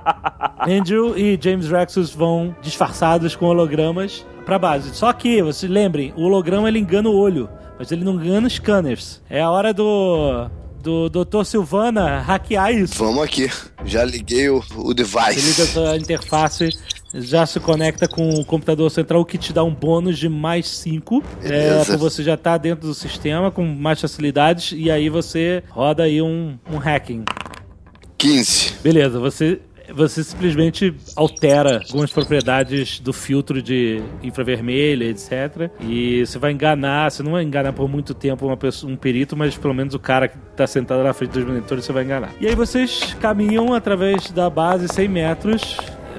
Andrew 0.68 1.16
e 1.16 1.38
James 1.40 1.68
Rexus 1.70 2.14
vão 2.14 2.54
disfarçados 2.60 3.34
com 3.34 3.46
hologramas 3.46 4.26
pra 4.50 4.58
base. 4.58 4.92
Só 4.94 5.12
que, 5.12 5.40
vocês 5.40 5.70
lembrem, 5.70 6.12
o 6.16 6.22
holograma 6.22 6.68
ele 6.68 6.80
engana 6.80 7.08
o 7.08 7.16
olho, 7.16 7.48
mas 7.78 7.92
ele 7.92 8.02
não 8.04 8.14
engana 8.14 8.48
os 8.48 8.54
scanners. 8.54 9.22
É 9.30 9.40
a 9.40 9.48
hora 9.48 9.72
do 9.72 10.50
do 10.82 11.10
Dr. 11.10 11.44
Silvana 11.44 12.20
hackear 12.20 12.72
isso. 12.72 12.96
Vamos 12.96 13.22
aqui. 13.22 13.50
Já 13.84 14.02
liguei 14.02 14.48
o, 14.48 14.56
o 14.56 14.62
Você 14.62 14.72
liga 14.86 14.90
a 14.90 14.94
device. 14.94 15.66
sua 15.72 15.96
interface, 15.96 16.70
já 17.14 17.44
se 17.44 17.60
conecta 17.60 18.08
com 18.08 18.30
o 18.30 18.44
computador 18.44 18.90
central 18.90 19.24
que 19.24 19.36
te 19.36 19.52
dá 19.52 19.62
um 19.62 19.74
bônus 19.74 20.18
de 20.18 20.28
mais 20.28 20.68
5. 20.68 21.22
É, 21.44 21.84
você 21.96 22.24
já 22.24 22.36
tá 22.36 22.56
dentro 22.56 22.88
do 22.88 22.94
sistema 22.94 23.50
com 23.50 23.64
mais 23.64 24.00
facilidades 24.00 24.72
e 24.74 24.90
aí 24.90 25.08
você 25.10 25.62
roda 25.68 26.04
aí 26.04 26.20
um, 26.20 26.58
um 26.72 26.78
hacking. 26.78 27.24
15. 28.16 28.74
Beleza, 28.82 29.20
você, 29.20 29.60
você 29.94 30.22
simplesmente 30.22 30.94
altera 31.16 31.82
algumas 31.86 32.12
propriedades 32.12 33.00
do 33.00 33.12
filtro 33.12 33.62
de 33.62 34.02
infravermelho, 34.22 35.04
etc. 35.04 35.70
E 35.80 36.24
você 36.24 36.38
vai 36.38 36.52
enganar, 36.52 37.10
você 37.10 37.22
não 37.22 37.32
vai 37.32 37.42
enganar 37.42 37.72
por 37.72 37.88
muito 37.88 38.14
tempo 38.14 38.56
pessoa, 38.56 38.92
um 38.92 38.96
perito, 38.96 39.36
mas 39.36 39.56
pelo 39.56 39.74
menos 39.74 39.94
o 39.94 39.98
cara 39.98 40.28
que 40.28 40.36
tá 40.56 40.66
sentado 40.66 41.02
na 41.02 41.12
frente 41.12 41.32
dos 41.32 41.44
monitores 41.44 41.84
você 41.84 41.92
vai 41.92 42.04
enganar. 42.04 42.30
E 42.40 42.46
aí 42.46 42.54
vocês 42.54 43.14
caminham 43.20 43.74
através 43.74 44.30
da 44.30 44.48
base 44.50 44.88
100 44.88 45.08
metros. 45.08 45.76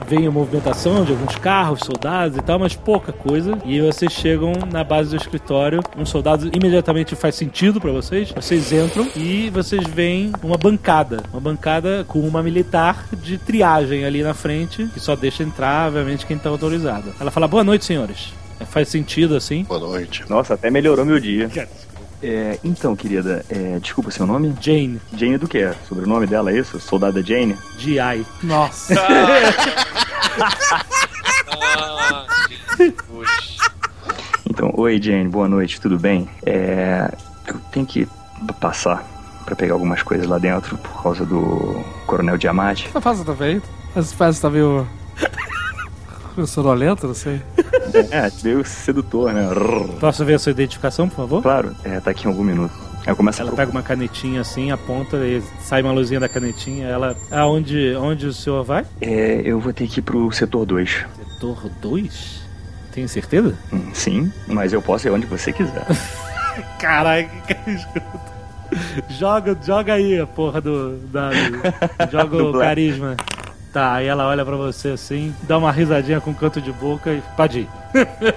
Vem 0.07 0.27
a 0.27 0.31
movimentação 0.31 1.05
de 1.05 1.11
alguns 1.11 1.35
carros, 1.35 1.81
soldados 1.85 2.37
e 2.37 2.41
tal, 2.41 2.59
mas 2.59 2.75
pouca 2.75 3.11
coisa. 3.11 3.57
E 3.65 3.79
vocês 3.81 4.11
chegam 4.11 4.53
na 4.71 4.83
base 4.83 5.11
do 5.11 5.15
escritório. 5.15 5.81
Um 5.97 6.05
soldado 6.05 6.49
imediatamente 6.53 7.15
faz 7.15 7.35
sentido 7.35 7.79
pra 7.79 7.91
vocês. 7.91 8.31
Vocês 8.31 8.71
entram 8.71 9.07
e 9.15 9.49
vocês 9.49 9.83
veem 9.87 10.31
uma 10.43 10.57
bancada. 10.57 11.23
Uma 11.31 11.41
bancada 11.41 12.03
com 12.07 12.19
uma 12.19 12.43
militar 12.43 13.07
de 13.13 13.37
triagem 13.37 14.05
ali 14.05 14.21
na 14.23 14.33
frente, 14.33 14.85
que 14.93 14.99
só 14.99 15.15
deixa 15.15 15.43
entrar, 15.43 15.87
obviamente, 15.87 16.25
quem 16.25 16.37
tá 16.37 16.49
autorizado. 16.49 17.13
Ela 17.19 17.31
fala: 17.31 17.47
Boa 17.47 17.63
noite, 17.63 17.85
senhores. 17.85 18.33
Faz 18.69 18.89
sentido 18.89 19.35
assim. 19.35 19.63
Boa 19.63 19.79
noite. 19.79 20.23
Nossa, 20.29 20.53
até 20.53 20.69
melhorou 20.69 21.05
meu 21.05 21.19
dia. 21.19 21.49
É, 22.23 22.59
então, 22.63 22.95
querida, 22.95 23.43
é, 23.49 23.79
desculpa 23.79 24.11
seu 24.11 24.27
nome? 24.27 24.55
Jane, 24.61 25.01
Jane 25.15 25.37
do 25.37 25.47
que? 25.47 25.73
Sobrenome 25.87 26.27
dela 26.27 26.51
é 26.51 26.57
isso? 26.57 26.79
Soldada 26.79 27.23
Jane? 27.23 27.57
GI. 27.77 28.25
Nossa. 28.43 28.93
Ah. 31.49 32.25
Então, 34.49 34.71
oi 34.75 35.01
Jane, 35.01 35.27
boa 35.29 35.47
noite, 35.47 35.81
tudo 35.81 35.97
bem? 35.97 36.29
É, 36.45 37.11
eu 37.47 37.55
tenho 37.71 37.85
que 37.85 38.07
passar 38.59 39.03
pra 39.45 39.55
pegar 39.55 39.73
algumas 39.73 40.03
coisas 40.03 40.27
lá 40.27 40.37
dentro 40.37 40.77
por 40.77 41.03
causa 41.03 41.25
do 41.25 41.83
Coronel 42.05 42.37
Diamante. 42.37 42.87
Essa 42.87 43.01
fase 43.01 43.25
tá 43.25 43.35
feito? 43.35 43.67
Essa 43.95 44.15
fase 44.15 44.41
tá 44.41 44.49
meio. 44.49 44.87
Sonolento, 46.47 47.07
não 47.07 47.13
sei. 47.13 47.41
É, 48.09 48.31
meio 48.41 48.63
sedutor, 48.63 49.33
né? 49.33 49.49
Posso 49.99 50.23
ver 50.23 50.35
a 50.35 50.39
sua 50.39 50.51
identificação, 50.51 51.09
por 51.09 51.15
favor? 51.17 51.41
Claro, 51.41 51.75
é, 51.83 51.99
tá 51.99 52.11
aqui 52.11 52.25
em 52.25 52.29
algum 52.29 52.43
minuto. 52.43 52.73
Aí 53.01 53.07
eu 53.09 53.15
começo 53.17 53.41
a 53.41 53.45
Ela 53.45 53.53
pega 53.55 53.69
uma 53.69 53.81
canetinha 53.83 54.39
assim, 54.39 54.71
aponta 54.71 55.17
e 55.17 55.43
sai 55.59 55.81
uma 55.81 55.91
luzinha 55.91 56.17
da 56.19 56.29
canetinha. 56.29 56.87
Ela. 56.87 57.17
Aonde 57.29 57.93
onde 57.95 58.27
o 58.27 58.33
senhor 58.33 58.63
vai? 58.63 58.85
É, 59.01 59.41
eu 59.43 59.59
vou 59.59 59.73
ter 59.73 59.87
que 59.87 59.99
ir 59.99 60.03
pro 60.03 60.31
setor 60.31 60.65
2. 60.65 61.05
Setor 61.33 61.69
2? 61.81 62.41
Tem 62.93 63.05
certeza? 63.09 63.55
Hum, 63.73 63.89
Sim, 63.93 64.31
mas 64.47 64.71
eu 64.71 64.81
posso 64.81 65.07
ir 65.07 65.11
onde 65.11 65.25
você 65.25 65.51
quiser. 65.51 65.85
Caralho, 66.79 67.27
que 67.45 67.71
escroto. 67.71 68.31
Joga, 69.09 69.57
joga 69.65 69.93
aí 69.95 70.17
a 70.17 70.25
porra 70.25 70.61
do 70.61 70.97
dado. 71.11 71.35
Joga 72.09 72.37
Do 72.37 72.47
o 72.47 72.51
Black. 72.53 72.67
carisma. 72.69 73.17
Tá, 73.73 73.93
aí 73.93 74.07
ela 74.07 74.27
olha 74.27 74.43
pra 74.43 74.55
você 74.57 74.89
assim, 74.89 75.33
dá 75.43 75.57
uma 75.57 75.71
risadinha 75.71 76.19
com 76.19 76.31
um 76.31 76.33
canto 76.33 76.59
de 76.59 76.73
boca 76.73 77.13
e 77.13 77.21
pode 77.37 77.59
ir. 77.61 77.69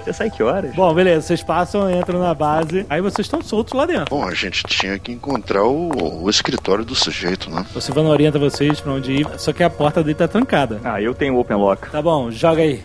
Você 0.05 0.13
sai 0.13 0.31
que 0.31 0.43
horas? 0.43 0.73
Bom, 0.75 0.93
beleza, 0.95 1.27
vocês 1.27 1.43
passam, 1.43 1.91
entram 1.91 2.21
na 2.21 2.33
base, 2.35 2.87
aí 2.89 3.01
vocês 3.01 3.27
estão 3.27 3.43
soltos 3.43 3.73
lá 3.73 3.85
dentro. 3.85 4.07
Bom, 4.17 4.25
a 4.27 4.33
gente 4.35 4.63
tinha 4.65 4.97
que 4.99 5.11
encontrar 5.13 5.65
o, 5.65 6.23
o 6.23 6.31
escritório 6.31 6.85
do 6.85 6.95
sujeito, 6.95 7.51
né? 7.51 7.67
O 7.75 7.81
Silvano 7.81 8.11
orienta 8.11 8.39
vocês 8.39 8.81
pra 8.81 8.93
onde 8.93 9.13
ir, 9.13 9.27
só 9.37 9.53
que 9.53 9.63
a 9.65 9.71
porta 9.71 10.03
dele 10.05 10.15
tá 10.15 10.29
trancada. 10.29 10.81
Ah, 10.85 11.01
eu 11.03 11.13
tenho 11.15 11.37
open 11.39 11.57
lock. 11.57 11.91
Tá 11.91 12.01
bom, 12.01 12.31
joga 12.31 12.63
aí. 12.63 12.81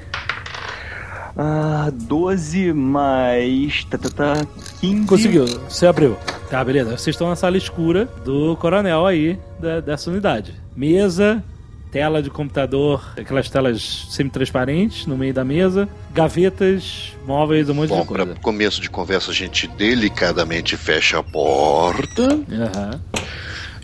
Ah, 1.38 1.90
12 1.94 2.74
mais. 2.74 3.84
Tá, 3.86 3.98
tá, 3.98 4.10
tá, 4.10 4.34
15. 4.82 5.06
Conseguiu, 5.08 5.46
você 5.70 5.86
abriu. 5.88 6.18
Tá, 6.50 6.64
beleza. 6.64 6.92
Vocês 6.98 7.14
estão 7.16 7.30
na 7.30 7.36
sala 7.36 7.58
escura 7.58 8.06
do 8.26 8.56
coronel 8.58 9.06
aí, 9.06 9.40
da- 9.60 9.80
dessa 9.80 10.10
unidade. 10.10 10.54
Mesa, 10.76 11.44
tela 11.92 12.22
de 12.22 12.30
computador, 12.30 13.14
aquelas 13.18 13.50
telas 13.50 14.08
semi-transparentes 14.12 15.06
no 15.06 15.18
meio 15.18 15.34
da 15.34 15.44
mesa, 15.44 15.90
gavetas, 16.14 17.14
móveis, 17.26 17.70
um 17.70 17.74
monte 17.74 17.90
Bom, 17.90 18.02
de 18.02 18.08
coisa. 18.08 18.26
para 18.28 18.36
começo 18.36 18.82
de 18.82 18.90
conversa, 18.90 19.32
a 19.32 19.34
gente 19.34 19.68
delicadamente 19.68 20.78
fecha 20.78 21.20
a 21.20 21.24
porta 21.24 22.40
Aham. 22.52 23.02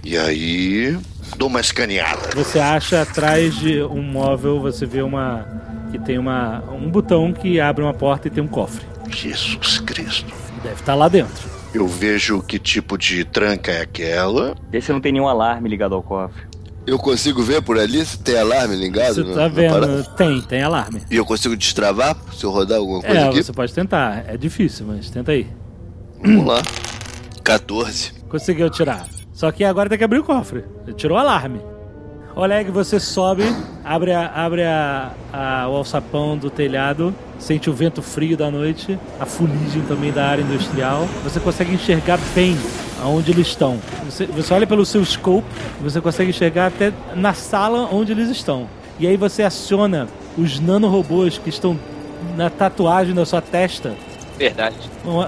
e 0.04 0.18
aí 0.18 0.98
dou 1.38 1.48
uma 1.48 1.60
escaneada. 1.60 2.30
Você 2.36 2.60
acha 2.60 3.02
atrás 3.02 3.56
de 3.56 3.82
um 3.84 4.02
móvel, 4.02 4.60
você 4.60 4.86
vê 4.86 5.02
uma. 5.02 5.46
que 5.92 6.00
tem 6.00 6.18
uma, 6.18 6.64
um 6.72 6.90
botão 6.90 7.34
que 7.34 7.60
abre 7.60 7.84
uma 7.84 7.94
porta 7.94 8.28
e 8.28 8.32
tem 8.32 8.44
um 8.44 8.48
cofre. 8.48 8.86
Jesus 9.10 9.80
Cristo. 9.80 10.34
Deve 10.64 10.76
estar 10.76 10.96
lá 10.96 11.08
dentro. 11.08 11.50
Eu 11.74 11.88
vejo 11.88 12.42
que 12.42 12.58
tipo 12.58 12.98
de 12.98 13.24
tranca 13.26 13.72
é 13.72 13.82
aquela. 13.82 14.56
Vê 14.70 14.80
se 14.80 14.92
não 14.92 15.02
tem 15.02 15.12
nenhum 15.12 15.28
alarme 15.28 15.68
ligado 15.70 15.94
ao 15.94 16.02
cofre. 16.02 16.44
Eu 16.88 17.00
consigo 17.00 17.42
ver 17.42 17.62
por 17.64 17.80
ali 17.80 18.06
se 18.06 18.20
tem 18.20 18.38
alarme 18.38 18.76
ligado? 18.76 19.16
Você 19.16 19.24
na- 19.24 19.34
tá 19.34 19.42
na 19.42 19.48
vendo? 19.48 20.04
Tem, 20.16 20.42
tem 20.42 20.62
alarme. 20.62 21.02
E 21.10 21.16
eu 21.16 21.26
consigo 21.26 21.56
destravar 21.58 22.16
se 22.38 22.44
eu 22.44 22.52
rodar 22.52 22.78
alguma 22.78 23.02
coisa 23.02 23.18
É, 23.20 23.28
aqui? 23.28 23.44
você 23.44 23.52
pode 23.52 23.74
tentar. 23.74 24.24
É 24.28 24.38
difícil, 24.38 24.86
mas 24.88 25.10
tenta 25.10 25.32
aí. 25.32 25.48
Vamos 26.24 26.46
lá. 26.46 26.62
14. 27.44 28.14
Conseguiu 28.30 28.70
tirar. 28.70 29.08
Só 29.34 29.52
que 29.52 29.64
agora 29.64 29.90
tem 29.90 29.98
que 29.98 30.04
abrir 30.04 30.20
o 30.20 30.24
cofre. 30.24 30.64
Ele 30.86 30.96
tirou 30.96 31.18
o 31.18 31.20
alarme. 31.20 31.60
Oleg, 32.36 32.70
você 32.70 33.00
sobe, 33.00 33.44
abre, 33.84 34.12
a, 34.12 34.28
abre 34.28 34.64
a, 34.64 35.12
a- 35.34 35.68
o 35.70 35.76
alçapão 35.76 36.38
do 36.38 36.50
telhado, 36.50 37.16
sente 37.40 37.70
o 37.70 37.74
vento 37.74 38.02
frio 38.02 38.38
da 38.38 38.50
noite, 38.50 38.98
a 39.20 39.26
fuligem 39.26 39.82
também 39.88 40.12
da 40.12 40.26
área 40.26 40.42
industrial. 40.42 41.08
Você 41.24 41.40
consegue 41.40 41.74
enxergar 41.74 42.20
bem 42.34 42.58
aonde 43.02 43.32
eles 43.32 43.48
estão. 43.48 43.80
Você, 44.06 44.26
você 44.26 44.54
olha 44.54 44.68
pelo 44.68 44.86
seu 44.86 45.04
scope, 45.04 45.48
você 45.82 46.00
consegue 46.02 46.30
enxergar 46.30 46.68
até 46.68 46.92
na 47.16 47.34
sala 47.34 47.90
onde 47.92 48.12
eles 48.12 48.30
estão. 48.30 48.68
E 49.00 49.06
aí 49.06 49.18
você 49.18 49.44
aciona 49.44 50.08
os 50.38 50.60
nanorobôs 50.60 51.38
que 51.38 51.50
estão 51.50 51.78
na 52.36 52.50
tatuagem 52.50 53.14
da 53.14 53.26
sua 53.26 53.42
testa 53.42 53.94
Verdade. 54.38 54.76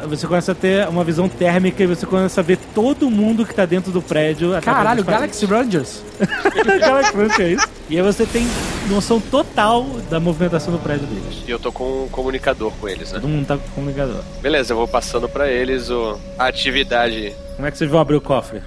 Você 0.09 0.27
começa 0.27 0.51
a 0.51 0.55
ter 0.55 0.87
uma 0.87 1.03
visão 1.03 1.29
térmica 1.29 1.83
e 1.83 1.87
você 1.87 2.05
começa 2.05 2.41
a 2.41 2.43
ver 2.43 2.57
todo 2.73 3.09
mundo 3.09 3.45
que 3.45 3.53
tá 3.53 3.65
dentro 3.65 3.91
do 3.91 4.01
prédio. 4.01 4.51
Caralho, 4.61 5.03
Galaxy 5.03 5.45
Rangers. 5.45 6.03
Galaxy 6.79 7.15
Rangers, 7.15 7.39
é 7.39 7.49
isso. 7.49 7.67
E 7.89 7.97
aí 7.97 8.03
você 8.03 8.25
tem 8.25 8.45
noção 8.89 9.19
total 9.19 9.85
da 10.09 10.19
movimentação 10.19 10.73
do 10.73 10.79
prédio 10.79 11.07
deles. 11.07 11.43
E 11.47 11.51
eu 11.51 11.59
tô 11.59 11.71
com 11.71 12.03
um 12.03 12.09
comunicador 12.09 12.71
com 12.79 12.89
eles, 12.89 13.11
né? 13.13 13.19
Todo 13.19 13.29
mundo 13.29 13.45
tá 13.45 13.57
com 13.57 13.69
comunicador. 13.69 14.21
Beleza, 14.41 14.73
eu 14.73 14.77
vou 14.77 14.87
passando 14.87 15.29
pra 15.29 15.49
eles 15.49 15.89
o... 15.89 16.19
a 16.37 16.47
atividade. 16.47 17.33
Como 17.55 17.67
é 17.67 17.71
que 17.71 17.77
vocês 17.77 17.89
vão 17.89 18.01
abrir 18.01 18.15
o 18.15 18.21
cofre? 18.21 18.61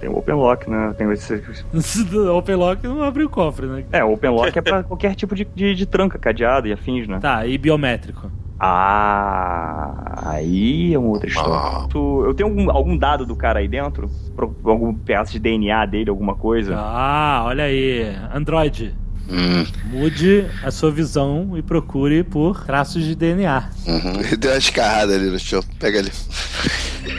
Tem 0.00 0.08
o 0.08 0.18
open 0.18 0.34
lock, 0.34 0.68
né? 0.68 0.94
Tem 0.98 1.08
esse... 1.12 1.34
Open 2.34 2.56
Lock 2.56 2.82
não 2.88 3.04
abre 3.04 3.22
o 3.22 3.30
cofre, 3.30 3.66
né? 3.66 3.84
É, 3.92 4.02
o 4.02 4.14
open 4.14 4.30
lock 4.30 4.58
é 4.58 4.60
pra 4.60 4.82
qualquer 4.84 5.14
tipo 5.14 5.32
de, 5.32 5.44
de, 5.44 5.76
de 5.76 5.86
tranca, 5.86 6.18
cadeado 6.18 6.66
e 6.66 6.72
afins, 6.72 7.06
né? 7.06 7.20
Tá, 7.20 7.46
e 7.46 7.56
biométrico. 7.56 8.28
Ah, 8.64 10.30
aí 10.30 10.94
é 10.94 10.98
uma 10.98 11.08
outra 11.08 11.28
história. 11.28 11.84
Tu- 11.88 12.24
eu 12.24 12.32
tenho 12.34 12.48
algum, 12.48 12.70
algum 12.70 12.96
dado 12.96 13.26
do 13.26 13.34
cara 13.36 13.58
aí 13.58 13.66
dentro? 13.68 14.08
Pro- 14.36 14.56
Algum 14.64 14.96
pedaço 14.98 15.32
de 15.32 15.40
DNA 15.40 15.84
dele, 15.86 16.10
alguma 16.10 16.36
coisa? 16.36 16.76
Ah, 16.76 17.42
olha 17.44 17.64
aí. 17.64 18.02
Android. 18.32 19.01
Hum, 19.32 19.64
Mude 19.86 20.46
a 20.62 20.70
sua 20.70 20.90
visão 20.90 21.56
e 21.56 21.62
procure 21.62 22.22
por 22.22 22.64
traços 22.66 23.02
de 23.02 23.14
DNA. 23.14 23.70
uhum. 23.86 24.12
Deu 24.38 24.50
uma 24.52 24.58
escarrada 24.58 25.14
ali 25.14 25.30
no 25.30 25.38
chão. 25.38 25.62
Pega 25.78 26.00
ali. 26.00 26.12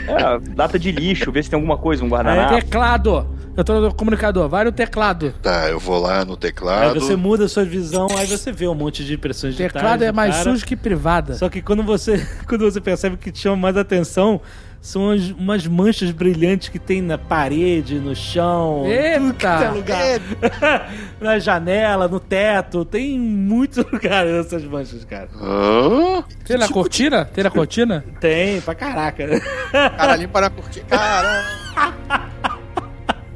É, 0.06 0.38
data 0.54 0.78
de 0.78 0.92
lixo, 0.92 1.32
vê 1.32 1.42
se 1.42 1.50
tem 1.50 1.56
alguma 1.56 1.76
coisa, 1.76 2.02
um 2.02 2.06
Aí, 2.06 2.10
guardanapo. 2.12 2.54
teclado. 2.54 3.26
Eu 3.56 3.62
tô 3.62 3.80
no 3.80 3.94
comunicador. 3.94 4.48
Vai 4.48 4.64
no 4.64 4.72
teclado. 4.72 5.32
Tá, 5.42 5.68
eu 5.68 5.78
vou 5.78 6.00
lá 6.00 6.24
no 6.24 6.32
Aí 6.32 6.38
teclado. 6.38 7.00
você 7.00 7.14
muda 7.14 7.44
a 7.44 7.48
sua 7.48 7.64
visão, 7.64 8.08
aí 8.16 8.26
você 8.26 8.50
vê 8.50 8.66
um 8.66 8.74
monte 8.74 9.04
de 9.04 9.14
impressões 9.14 9.54
digitais. 9.54 9.72
Teclado 9.74 10.02
é 10.04 10.10
mais 10.12 10.36
cara. 10.36 10.50
sujo 10.50 10.64
que 10.66 10.74
privada. 10.76 11.34
Só 11.34 11.48
que 11.48 11.62
quando 11.62 11.82
você, 11.82 12.24
quando 12.48 12.62
você 12.70 12.80
percebe 12.80 13.16
que 13.16 13.30
te 13.30 13.38
chama 13.40 13.56
mais 13.56 13.76
atenção, 13.76 14.40
são 14.86 15.10
as- 15.10 15.30
umas 15.30 15.66
manchas 15.66 16.10
brilhantes 16.10 16.68
que 16.68 16.78
tem 16.78 17.00
na 17.00 17.16
parede, 17.16 17.98
no 17.98 18.14
chão, 18.14 18.82
tudo 18.84 19.34
que 19.34 19.46
Eita! 19.46 19.58
tem 19.58 19.70
lugar. 19.70 20.92
na 21.18 21.38
janela, 21.38 22.06
no 22.06 22.20
teto, 22.20 22.84
tem 22.84 23.18
muitos 23.18 23.78
lugares 23.90 24.30
essas 24.46 24.62
manchas, 24.64 25.02
cara. 25.06 25.30
Hã? 25.40 26.22
Tem 26.44 26.58
na 26.58 26.68
cortina? 26.68 27.24
Tem 27.24 27.42
na 27.42 27.50
cortina? 27.50 28.04
Tem, 28.20 28.60
pra 28.60 28.74
caraca. 28.74 29.26
Cara, 29.72 30.16
limpa 30.16 30.40
na 30.42 30.50
cortina. 30.50 30.84
Cara, 30.86 31.44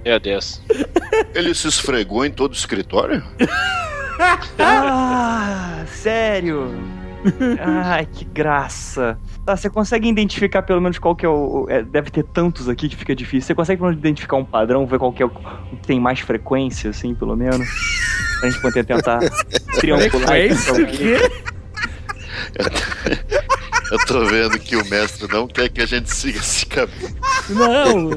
Meu 0.04 0.20
Deus. 0.20 0.60
Ele 1.34 1.54
se 1.54 1.66
esfregou 1.68 2.26
em 2.26 2.30
todo 2.30 2.52
o 2.52 2.54
escritório? 2.54 3.24
Ah, 4.58 5.84
sério? 5.86 6.74
Ai, 7.60 8.06
que 8.06 8.24
graça. 8.24 9.18
Tá, 9.44 9.56
você 9.56 9.68
consegue 9.68 10.08
identificar 10.08 10.62
pelo 10.62 10.80
menos 10.80 10.98
qual 10.98 11.16
que 11.16 11.24
é 11.26 11.28
o. 11.28 11.66
é, 11.68 11.82
deve 11.82 12.10
ter 12.10 12.22
tantos 12.24 12.68
aqui 12.68 12.88
que 12.88 12.96
fica 12.96 13.14
difícil. 13.14 13.46
Você 13.46 13.54
consegue 13.54 13.78
pelo 13.78 13.90
menos 13.90 14.00
identificar 14.00 14.36
um 14.36 14.44
padrão, 14.44 14.86
ver 14.86 14.98
qual 14.98 15.12
que 15.12 15.22
é 15.22 15.26
o 15.26 15.28
o 15.28 15.76
que 15.76 15.86
tem 15.86 16.00
mais 16.00 16.20
frequência, 16.20 16.90
assim, 16.90 17.14
pelo 17.14 17.36
menos? 17.36 17.68
Pra 18.40 18.50
gente 18.50 18.62
poder 18.62 18.84
tentar 18.84 19.20
triangular 19.78 20.38
isso. 20.40 20.72
O 20.72 20.86
quê? 20.86 21.16
Eu 23.90 23.98
tô 24.06 24.24
vendo 24.26 24.58
que 24.58 24.76
o 24.76 24.84
mestre 24.88 25.26
não 25.32 25.46
quer 25.46 25.68
que 25.70 25.80
a 25.80 25.86
gente 25.86 26.10
siga 26.10 26.38
esse 26.38 26.66
caminho. 26.66 27.16
Não. 27.48 28.10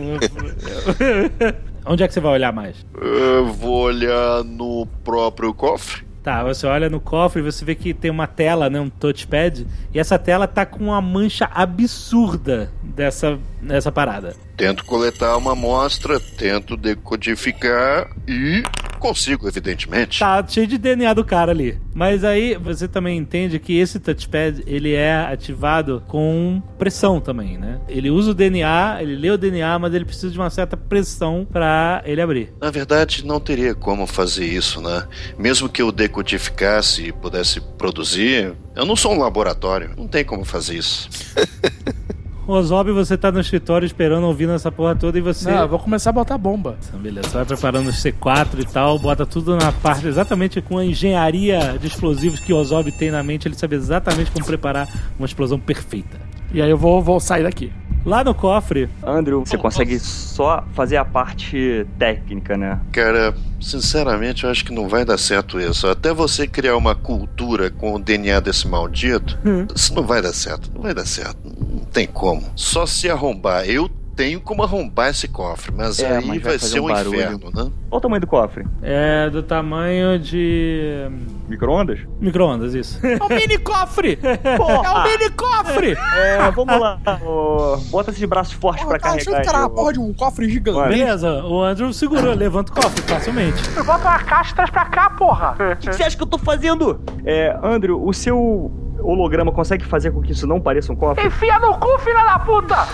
Onde 1.86 2.04
é 2.04 2.08
que 2.08 2.14
você 2.14 2.20
vai 2.20 2.34
olhar 2.34 2.52
mais? 2.52 2.86
Eu 3.00 3.48
vou 3.54 3.84
olhar 3.84 4.44
no 4.44 4.86
próprio 5.04 5.54
cofre. 5.54 6.04
Tá, 6.24 6.44
você 6.44 6.68
olha 6.68 6.88
no 6.88 7.00
cofre 7.00 7.42
e 7.42 7.44
você 7.44 7.66
vê 7.66 7.74
que 7.74 7.96
tem 7.96 8.12
uma 8.12 8.28
tela, 8.28 8.70
né, 8.70 8.80
um 8.80 8.90
touchpad, 8.90 9.66
e 9.92 10.00
essa 10.00 10.20
tela 10.20 10.48
tá 10.48 10.68
com 10.68 10.84
uma 10.86 11.02
mancha 11.02 11.50
absurda 11.52 12.72
dessa, 12.84 13.40
dessa 13.60 13.92
parada. 13.92 14.36
Tento 14.62 14.86
coletar 14.86 15.36
uma 15.38 15.54
amostra, 15.54 16.20
tento 16.20 16.78
decodificar 16.78 18.08
e 18.28 18.62
consigo, 19.00 19.48
evidentemente. 19.48 20.20
Tá 20.20 20.46
cheio 20.48 20.68
de 20.68 20.78
DNA 20.78 21.16
do 21.16 21.26
cara 21.26 21.52
ali. 21.52 21.82
Mas 21.96 22.24
aí 22.24 22.56
você 22.56 22.88
também 22.88 23.18
entende 23.18 23.58
que 23.58 23.76
esse 23.76 24.00
touchpad 24.00 24.62
ele 24.68 24.94
é 24.94 25.16
ativado 25.16 26.04
com 26.08 26.62
pressão 26.78 27.20
também, 27.20 27.58
né? 27.58 27.82
Ele 27.90 28.12
usa 28.12 28.30
o 28.30 28.34
DNA, 28.36 29.00
ele 29.02 29.16
lê 29.16 29.32
o 29.32 29.38
DNA, 29.38 29.80
mas 29.80 29.96
ele 29.96 30.06
precisa 30.06 30.32
de 30.32 30.38
uma 30.38 30.52
certa 30.52 30.78
pressão 30.78 31.44
pra 31.52 32.04
ele 32.06 32.22
abrir. 32.22 32.54
Na 32.62 32.70
verdade, 32.70 33.26
não 33.26 33.40
teria 33.40 33.74
como 33.74 34.06
fazer 34.06 34.46
isso, 34.46 34.80
né? 34.80 35.08
Mesmo 35.40 35.68
que 35.70 35.82
eu 35.82 35.92
decodificasse 35.92 37.08
e 37.08 37.12
pudesse 37.12 37.60
produzir, 37.80 38.54
eu 38.76 38.86
não 38.86 38.96
sou 38.96 39.16
um 39.16 39.18
laboratório. 39.18 39.90
Não 39.98 40.08
tem 40.08 40.24
como 40.24 40.46
fazer 40.46 40.78
isso. 40.78 41.10
Ozob, 42.52 42.92
você 42.92 43.18
tá 43.18 43.32
no 43.32 43.40
escritório 43.40 43.86
esperando, 43.86 44.26
ouvindo 44.26 44.54
essa 44.54 44.72
porra 44.72 44.96
toda 44.96 45.18
e 45.18 45.22
você. 45.22 45.52
Não, 45.52 45.62
eu 45.62 45.68
vou 45.68 45.80
começar 45.80 46.10
a 46.10 46.14
botar 46.14 46.38
bomba. 46.38 46.78
Então, 46.88 47.00
beleza, 47.00 47.30
você 47.30 47.38
vai 47.38 47.46
preparando 47.46 47.90
os 47.90 47.96
C4 47.96 48.60
e 48.60 48.66
tal, 48.66 48.98
bota 49.00 49.26
tudo 49.26 49.56
na 49.56 49.72
parte, 49.72 50.08
exatamente 50.08 50.62
com 50.62 50.78
a 50.78 50.86
engenharia 50.86 51.78
de 51.80 51.88
explosivos 51.88 52.40
que 52.40 52.54
o 52.54 52.58
Ozob 52.58 52.92
tem 52.92 53.12
na 53.12 53.24
mente, 53.24 53.48
ele 53.48 53.56
sabe 53.56 53.76
exatamente 53.76 54.32
como 54.32 54.46
preparar 54.46 54.88
uma 55.18 55.26
explosão 55.26 55.60
perfeita. 55.60 56.31
E 56.54 56.62
aí 56.62 56.70
eu 56.70 56.78
vou, 56.78 57.02
vou 57.02 57.20
sair 57.20 57.44
daqui. 57.44 57.72
Lá 58.04 58.24
no 58.24 58.34
cofre, 58.34 58.90
Andrew, 59.06 59.46
você 59.46 59.58
consegue 59.60 60.00
só 60.00 60.64
fazer 60.74 60.98
a 60.98 61.06
parte 61.06 61.86
técnica, 62.00 62.58
né? 62.58 62.80
Cara, 62.92 63.36
sinceramente, 63.62 64.44
eu 64.44 64.50
acho 64.50 64.66
que 64.66 64.74
não 64.74 64.90
vai 64.90 65.06
dar 65.06 65.20
certo 65.20 65.60
isso. 65.60 65.88
Até 65.88 66.12
você 66.12 66.48
criar 66.48 66.76
uma 66.78 66.96
cultura 66.96 67.70
com 67.70 67.94
o 67.94 68.00
DNA 68.00 68.40
desse 68.40 68.68
maldito, 68.68 69.38
isso 69.76 69.94
não 69.94 70.02
vai 70.02 70.20
dar 70.20 70.34
certo. 70.34 70.72
Não 70.74 70.82
vai 70.82 70.96
dar 70.96 71.06
certo. 71.06 71.38
Não 71.46 71.86
tem 71.86 72.08
como. 72.08 72.42
Só 72.56 72.88
se 72.88 73.08
arrombar. 73.08 73.66
Eu 73.70 73.88
tenho 74.16 74.42
como 74.42 74.64
arrombar 74.64 75.10
esse 75.12 75.28
cofre, 75.28 75.72
mas 75.72 76.00
É, 76.00 76.18
aí 76.18 76.26
mas 76.26 76.42
vai 76.42 76.58
vai, 76.58 76.60
ser 76.60 76.80
um 76.80 76.86
um 76.86 76.90
inferno, 76.90 77.52
né? 77.54 77.72
Qual 77.88 78.00
o 78.00 78.02
tamanho 78.02 78.22
do 78.22 78.28
cofre? 78.28 78.66
é 78.82 79.30
do 79.30 79.44
tamanho 79.44 80.18
de 80.18 81.08
Micro-ondas? 81.52 82.00
Micro-ondas, 82.20 82.74
isso. 82.74 83.00
É 83.06 83.22
um 83.22 83.28
mini 83.28 83.58
cofre! 83.58 84.18
É 84.24 84.92
um 84.92 85.04
mini 85.04 85.30
cofre! 85.32 85.98
É, 86.16 86.52
vamos 86.52 86.80
lá. 86.80 86.98
ô, 87.24 87.78
bota 87.90 88.12
esses 88.12 88.24
braços 88.24 88.54
fortes 88.54 88.84
Porra, 88.84 88.98
pra 88.98 89.10
eu 89.10 89.14
carregar. 89.18 89.42
encarar 89.42 89.58
aí, 89.60 89.64
uma 89.66 89.72
ô. 89.72 89.76
porra 89.76 89.94
de 89.94 90.00
um 90.00 90.14
cofre 90.14 90.50
gigante. 90.50 90.90
Beleza, 90.90 91.44
o 91.44 91.62
Andrew 91.62 91.92
segurou, 91.94 92.34
levanta 92.34 92.72
o 92.72 92.76
cofre 92.76 93.02
facilmente. 93.02 93.62
Bota 93.86 94.08
uma 94.08 94.20
caixa 94.20 94.52
e 94.52 94.56
traz 94.56 94.70
pra 94.70 94.86
cá, 94.86 95.10
porra! 95.10 95.56
O 95.74 95.76
que 95.78 95.94
você 95.94 96.04
acha 96.04 96.16
que 96.16 96.24
eu 96.24 96.28
tô 96.28 96.38
fazendo? 96.38 97.02
É, 97.26 97.58
Andrew, 97.62 98.02
o 98.06 98.14
seu 98.14 98.72
holograma 99.04 99.52
consegue 99.52 99.86
fazer 99.86 100.12
com 100.12 100.22
que 100.22 100.32
isso 100.32 100.48
não 100.48 100.60
pareça 100.60 100.92
um 100.92 100.96
cofre? 100.96 101.26
Enfia 101.26 101.60
no 101.60 101.78
cu, 101.78 101.98
filha 102.00 102.24
da 102.26 102.40
puta! 102.40 102.88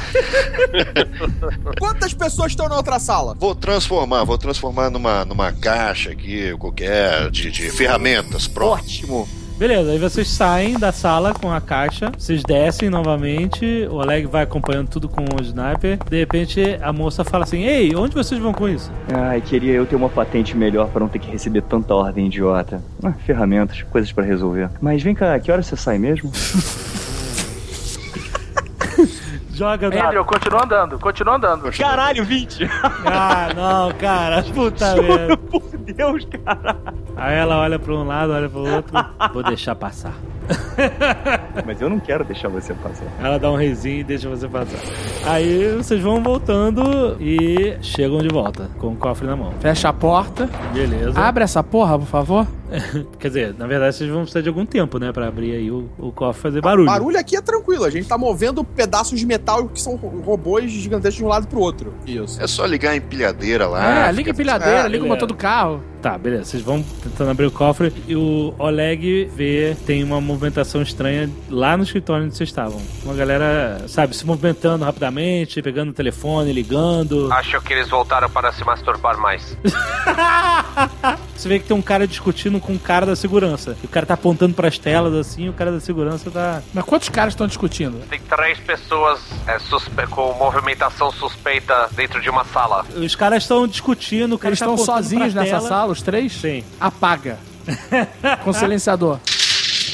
Quantas 1.79 2.13
pessoas 2.13 2.51
estão 2.51 2.67
na 2.67 2.75
outra 2.75 2.99
sala? 2.99 3.35
Vou 3.39 3.55
transformar, 3.55 4.23
vou 4.23 4.37
transformar 4.37 4.89
numa, 4.89 5.25
numa 5.25 5.51
caixa 5.51 6.11
aqui, 6.11 6.55
qualquer, 6.57 7.29
de, 7.29 7.51
de 7.51 7.69
ferramentas. 7.69 8.47
Pronto. 8.47 8.83
Ótimo. 8.83 9.27
Beleza, 9.57 9.89
aí 9.89 9.97
vocês 9.97 10.27
saem 10.27 10.77
da 10.77 10.91
sala 10.91 11.33
com 11.33 11.51
a 11.51 11.59
caixa, 11.59 12.11
vocês 12.15 12.43
descem 12.43 12.91
novamente, 12.91 13.87
o 13.89 13.95
Oleg 13.95 14.27
vai 14.27 14.43
acompanhando 14.43 14.87
tudo 14.87 15.09
com 15.09 15.23
o 15.23 15.41
sniper. 15.41 15.97
De 16.07 16.19
repente 16.19 16.77
a 16.79 16.93
moça 16.93 17.23
fala 17.23 17.43
assim: 17.43 17.63
Ei, 17.63 17.95
onde 17.95 18.13
vocês 18.13 18.39
vão 18.39 18.53
com 18.53 18.69
isso? 18.69 18.91
Ai, 19.11 19.41
queria 19.41 19.73
eu 19.73 19.87
ter 19.87 19.95
uma 19.95 20.09
patente 20.09 20.55
melhor 20.55 20.89
pra 20.89 20.99
não 20.99 21.07
ter 21.07 21.17
que 21.17 21.31
receber 21.31 21.63
tanta 21.63 21.95
ordem 21.95 22.27
idiota. 22.27 22.79
Ah, 23.03 23.13
ferramentas, 23.13 23.81
coisas 23.81 24.11
pra 24.11 24.23
resolver. 24.23 24.69
Mas 24.79 25.01
vem 25.01 25.15
cá, 25.15 25.39
que 25.39 25.51
hora 25.51 25.63
você 25.63 25.75
sai 25.75 25.97
mesmo? 25.97 26.31
Joga 29.57 29.89
no. 29.89 29.99
Andrew, 30.05 30.23
continua 30.23 30.63
andando, 30.63 30.99
continua 30.99 31.35
andando. 31.35 31.71
Caralho, 31.75 32.23
20! 32.23 32.69
Ah, 33.05 33.49
não, 33.55 33.91
cara, 33.93 34.43
puta 34.43 34.95
merda. 35.01 35.35
Por 35.35 35.63
Deus, 35.77 36.27
cara! 36.45 36.77
Aí 37.15 37.35
ela 37.35 37.57
olha 37.57 37.79
pra 37.79 37.91
um 37.91 38.05
lado, 38.05 38.33
olha 38.33 38.47
pro 38.47 38.59
outro. 38.59 38.93
Vou 39.33 39.41
deixar 39.41 39.73
passar. 39.73 40.13
Mas 41.65 41.81
eu 41.81 41.89
não 41.89 41.99
quero 41.99 42.23
deixar 42.23 42.47
você 42.49 42.73
passar. 42.73 43.05
Ela 43.19 43.37
dá 43.37 43.51
um 43.51 43.55
reizinho 43.55 43.99
e 43.99 44.03
deixa 44.03 44.29
você 44.29 44.47
passar. 44.47 44.79
Aí 45.25 45.73
vocês 45.75 46.01
vão 46.01 46.21
voltando 46.21 47.17
e 47.19 47.75
chegam 47.81 48.19
de 48.19 48.29
volta 48.29 48.69
com 48.77 48.93
o 48.93 48.95
cofre 48.95 49.27
na 49.27 49.35
mão. 49.35 49.51
Fecha 49.59 49.89
a 49.89 49.93
porta. 49.93 50.49
Beleza. 50.73 51.19
Abre 51.19 51.43
essa 51.43 51.63
porra, 51.63 51.97
por 51.99 52.07
favor. 52.07 52.47
Quer 53.19 53.27
dizer, 53.27 53.55
na 53.57 53.65
verdade 53.65 53.95
vocês 53.95 54.09
vão 54.09 54.21
precisar 54.21 54.41
de 54.41 54.49
algum 54.49 54.65
tempo, 54.65 54.99
né? 54.99 55.11
Pra 55.11 55.27
abrir 55.27 55.53
aí 55.53 55.71
o, 55.71 55.89
o 55.97 56.11
cofre 56.11 56.39
e 56.39 56.43
fazer 56.43 56.61
barulho. 56.61 56.87
Barulho 56.87 57.17
aqui 57.17 57.35
é 57.37 57.41
tranquilo, 57.41 57.85
a 57.85 57.89
gente 57.89 58.07
tá 58.07 58.17
movendo 58.17 58.63
pedaços 58.63 59.19
de 59.19 59.25
metal 59.25 59.67
que 59.67 59.81
são 59.81 59.95
robôs 59.95 60.69
gigantescos 60.69 61.17
de 61.17 61.23
um 61.23 61.27
lado 61.27 61.47
pro 61.47 61.59
outro. 61.59 61.93
Isso. 62.05 62.41
É 62.41 62.47
só 62.47 62.65
ligar 62.65 62.91
a 62.91 62.95
empilhadeira 62.97 63.67
lá. 63.67 64.07
é, 64.07 64.11
liga 64.11 64.31
a 64.31 64.33
empilhadeira, 64.33 64.79
é, 64.79 64.87
liga 64.87 65.03
o 65.03 65.07
motor 65.07 65.27
do 65.27 65.35
carro. 65.35 65.81
Tá, 66.01 66.17
beleza. 66.17 66.45
Vocês 66.45 66.63
vão 66.63 66.83
tentando 67.03 67.31
abrir 67.31 67.45
o 67.47 67.51
cofre 67.51 67.91
e 68.07 68.15
o 68.15 68.53
Oleg 68.59 69.29
vê 69.35 69.75
tem 69.85 70.03
uma 70.03 70.21
movimentação 70.41 70.81
estranha 70.83 71.27
lá 71.49 71.75
no 71.75 71.83
escritório 71.83 72.25
onde 72.25 72.35
vocês 72.35 72.47
estavam. 72.49 72.79
Uma 73.03 73.15
galera, 73.15 73.83
sabe, 73.87 74.15
se 74.15 74.23
movimentando 74.25 74.85
rapidamente, 74.85 75.61
pegando 75.63 75.89
o 75.89 75.93
telefone, 75.93 76.53
ligando. 76.53 77.27
Acho 77.33 77.59
que 77.61 77.73
eles 77.73 77.89
voltaram 77.89 78.29
para 78.29 78.51
se 78.53 78.63
masturbar 78.63 79.17
mais. 79.19 79.57
Você 81.35 81.49
vê 81.49 81.59
que 81.59 81.65
tem 81.67 81.75
um 81.75 81.81
cara 81.81 82.07
discutindo 82.07 82.59
com 82.59 82.73
um 82.73 82.77
cara 82.77 83.05
da 83.05 83.15
segurança. 83.15 83.75
E 83.81 83.85
o 83.85 83.89
cara 83.89 84.05
tá 84.05 84.13
apontando 84.13 84.53
pras 84.53 84.77
telas 84.77 85.13
assim, 85.15 85.45
e 85.45 85.49
o 85.49 85.53
cara 85.53 85.71
da 85.71 85.79
segurança 85.79 86.29
tá. 86.29 86.61
Mas 86.73 86.85
quantos 86.85 87.09
caras 87.09 87.33
estão 87.33 87.47
discutindo? 87.47 87.99
Tem 88.07 88.19
três 88.21 88.59
pessoas 88.59 89.19
é, 89.47 89.57
suspe- 89.57 90.05
com 90.07 90.33
movimentação 90.33 91.11
suspeita 91.11 91.89
dentro 91.93 92.21
de 92.21 92.29
uma 92.29 92.45
sala. 92.45 92.85
Os 92.95 93.15
caras 93.15 93.43
estão 93.43 93.67
discutindo, 93.67 94.33
o 94.33 94.37
cara 94.37 94.49
Eles 94.51 94.59
tá 94.59 94.65
estão 94.67 94.77
sozinhos 94.77 95.33
nessa 95.33 95.55
tela. 95.57 95.67
sala, 95.67 95.91
os 95.91 96.01
três? 96.03 96.31
Sim. 96.33 96.63
Apaga. 96.79 97.39
Com 98.45 98.53
silenciador. 98.53 99.19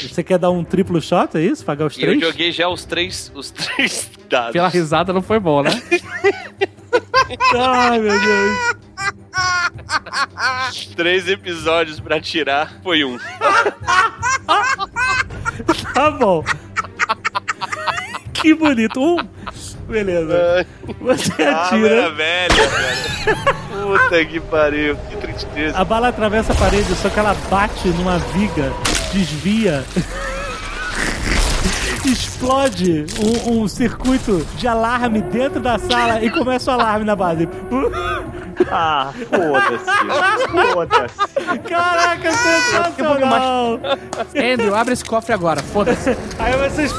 Você 0.10 0.24
quer 0.24 0.38
dar 0.38 0.50
um 0.52 0.64
triplo 0.64 1.02
shot, 1.02 1.38
é 1.38 1.42
isso? 1.42 1.64
Pagar 1.66 1.86
os 1.88 1.98
E 1.98 2.02
eu 2.02 2.08
três? 2.08 2.22
joguei 2.22 2.52
já 2.52 2.68
os 2.68 2.86
três, 2.86 3.32
os 3.36 3.52
três 3.52 4.10
dados. 4.30 4.54
Pela 4.54 4.68
risada 4.70 5.12
não 5.14 5.22
foi 5.22 5.40
bom, 5.40 5.62
né? 5.64 5.72
Ai, 7.58 8.00
meu 8.00 8.20
Deus. 8.20 8.76
Três 10.96 11.28
episódios 11.28 12.00
pra 12.00 12.22
tirar, 12.22 12.72
foi 12.84 13.04
um. 13.04 13.18
Tá 15.94 16.12
bom. 16.12 16.44
Que 18.34 18.54
bonito. 18.54 19.00
Um. 19.02 19.18
Beleza. 19.88 20.66
Você 21.02 21.44
Ah, 21.44 21.66
atira. 21.68 21.88
era 21.96 22.10
velha, 22.12 22.68
velho. 22.68 23.38
Puta 24.00 24.26
que 24.26 24.40
pariu, 24.40 24.96
que 25.10 25.18
tristeza. 25.18 25.78
A 25.78 25.84
bala 25.84 26.10
atravessa 26.10 26.54
a 26.54 26.56
parede, 26.56 26.94
só 26.96 27.10
que 27.10 27.20
ela 27.20 27.34
bate 27.50 27.88
numa 27.90 28.18
viga, 28.20 28.72
desvia. 29.14 29.86
Explode 32.06 33.06
um, 33.48 33.62
um 33.62 33.68
circuito 33.68 34.46
de 34.58 34.68
alarme 34.68 35.22
dentro 35.22 35.62
da 35.62 35.80
sala 35.80 36.22
e 36.22 36.30
começa 36.30 36.70
o 36.72 36.74
alarme 36.74 37.06
na 37.06 37.16
base. 37.16 37.48
Ah, 38.72 39.12
foda-se. 39.30 40.74
Foda-se. 40.74 41.60
Caraca, 41.68 42.32
sensacional! 42.32 43.80
Andrew, 44.36 44.76
abre 44.76 44.94
esse 44.94 45.04
cofre 45.04 45.34
agora, 45.34 45.62
foda-se. 45.62 46.16
Aí 46.38 46.70
vocês 46.70 46.92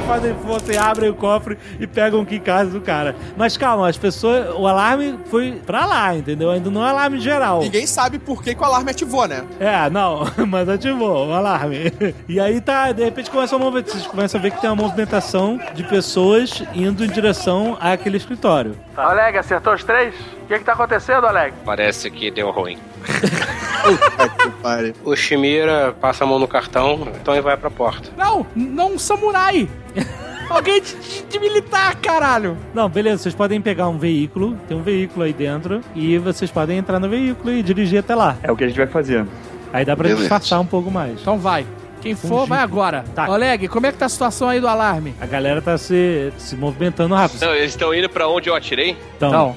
fazem 0.00 0.34
força 0.36 0.72
e 0.72 0.76
abrem 0.76 1.10
o 1.10 1.14
cofre 1.14 1.58
e 1.78 1.86
pegam 1.86 2.20
o 2.20 2.26
que 2.26 2.36
em 2.36 2.40
casa 2.40 2.70
do 2.70 2.80
cara. 2.80 3.14
Mas 3.36 3.56
calma, 3.56 3.88
as 3.88 3.96
pessoas. 3.96 4.54
O 4.56 4.66
alarme 4.66 5.18
foi 5.26 5.60
pra 5.64 5.84
lá, 5.84 6.14
entendeu? 6.14 6.50
Ainda 6.50 6.70
não 6.70 6.84
é 6.84 6.90
alarme 6.90 7.20
geral. 7.20 7.60
Ninguém 7.60 7.86
sabe 7.86 8.18
por 8.18 8.42
que, 8.42 8.54
que 8.54 8.60
o 8.60 8.64
alarme 8.64 8.90
ativou, 8.90 9.26
né? 9.26 9.44
É, 9.58 9.88
não, 9.90 10.26
mas 10.48 10.68
ativou 10.68 11.28
o 11.28 11.32
alarme. 11.32 11.92
E 12.28 12.40
aí 12.40 12.60
tá, 12.60 12.92
de 12.92 13.04
repente 13.04 13.30
começa 13.30 13.56
a 13.56 13.58
mover, 13.58 13.84
vocês 13.84 14.06
começam 14.06 14.38
a 14.38 14.42
ver 14.42 14.50
que 14.50 14.60
tem 14.60 14.70
uma 14.70 14.82
movimentação 14.82 15.60
de 15.74 15.82
pessoas 15.84 16.62
indo 16.74 17.04
em 17.04 17.08
direção 17.08 17.76
àquele 17.80 18.16
escritório. 18.16 18.76
Oleg, 18.96 19.38
acertou 19.38 19.74
os 19.74 19.84
três? 19.84 20.14
O 20.52 20.54
que 20.54 20.58
que 20.58 20.66
tá 20.66 20.74
acontecendo, 20.74 21.26
Oleg? 21.26 21.54
Parece 21.64 22.10
que 22.10 22.30
deu 22.30 22.50
ruim. 22.50 22.76
O 25.02 25.16
Shimira 25.16 25.94
passa 25.98 26.24
a 26.24 26.26
mão 26.26 26.38
no 26.38 26.46
cartão, 26.46 27.08
então 27.20 27.32
ele 27.34 27.40
vai 27.42 27.56
pra 27.56 27.70
porta. 27.70 28.10
Não, 28.18 28.46
não 28.54 28.92
um 28.92 28.98
samurai. 28.98 29.66
Alguém 30.50 30.82
de, 30.82 30.94
de- 30.94 31.22
de 31.24 31.38
militar, 31.40 31.94
caralho. 31.96 32.56
Não, 32.74 32.86
beleza, 32.88 33.22
vocês 33.22 33.34
podem 33.34 33.60
pegar 33.62 33.88
um 33.88 33.96
veículo, 33.96 34.54
tem 34.68 34.76
um 34.76 34.82
veículo 34.82 35.24
aí 35.24 35.32
dentro, 35.32 35.80
e 35.94 36.18
vocês 36.18 36.50
podem 36.50 36.76
entrar 36.76 37.00
no 37.00 37.08
veículo 37.08 37.50
e 37.50 37.62
dirigir 37.62 37.98
até 38.00 38.14
lá. 38.14 38.36
É 38.42 38.52
o 38.52 38.56
que 38.56 38.64
a 38.64 38.68
gente 38.68 38.76
vai 38.76 38.86
fazer. 38.86 39.24
Aí 39.72 39.84
dá 39.86 39.96
pra 39.96 40.02
Beleza. 40.04 40.20
disfarçar 40.20 40.60
um 40.60 40.66
pouco 40.66 40.90
mais. 40.90 41.18
Então 41.20 41.38
vai. 41.38 41.66
Quem 42.02 42.14
for, 42.14 42.46
vai 42.46 42.58
agora. 42.60 43.04
Tá. 43.14 43.28
Oleg, 43.30 43.68
como 43.68 43.86
é 43.86 43.92
que 43.92 43.96
tá 43.98 44.04
a 44.06 44.08
situação 44.10 44.48
aí 44.50 44.60
do 44.60 44.68
alarme? 44.68 45.14
A 45.20 45.26
galera 45.26 45.62
tá 45.62 45.78
se, 45.78 46.30
se 46.36 46.54
movimentando 46.56 47.14
rápido. 47.14 47.40
Não, 47.40 47.54
eles 47.54 47.70
estão 47.70 47.94
indo 47.94 48.08
pra 48.10 48.28
onde 48.28 48.48
eu 48.50 48.54
atirei? 48.54 48.96
Então. 49.16 49.28
Então, 49.30 49.54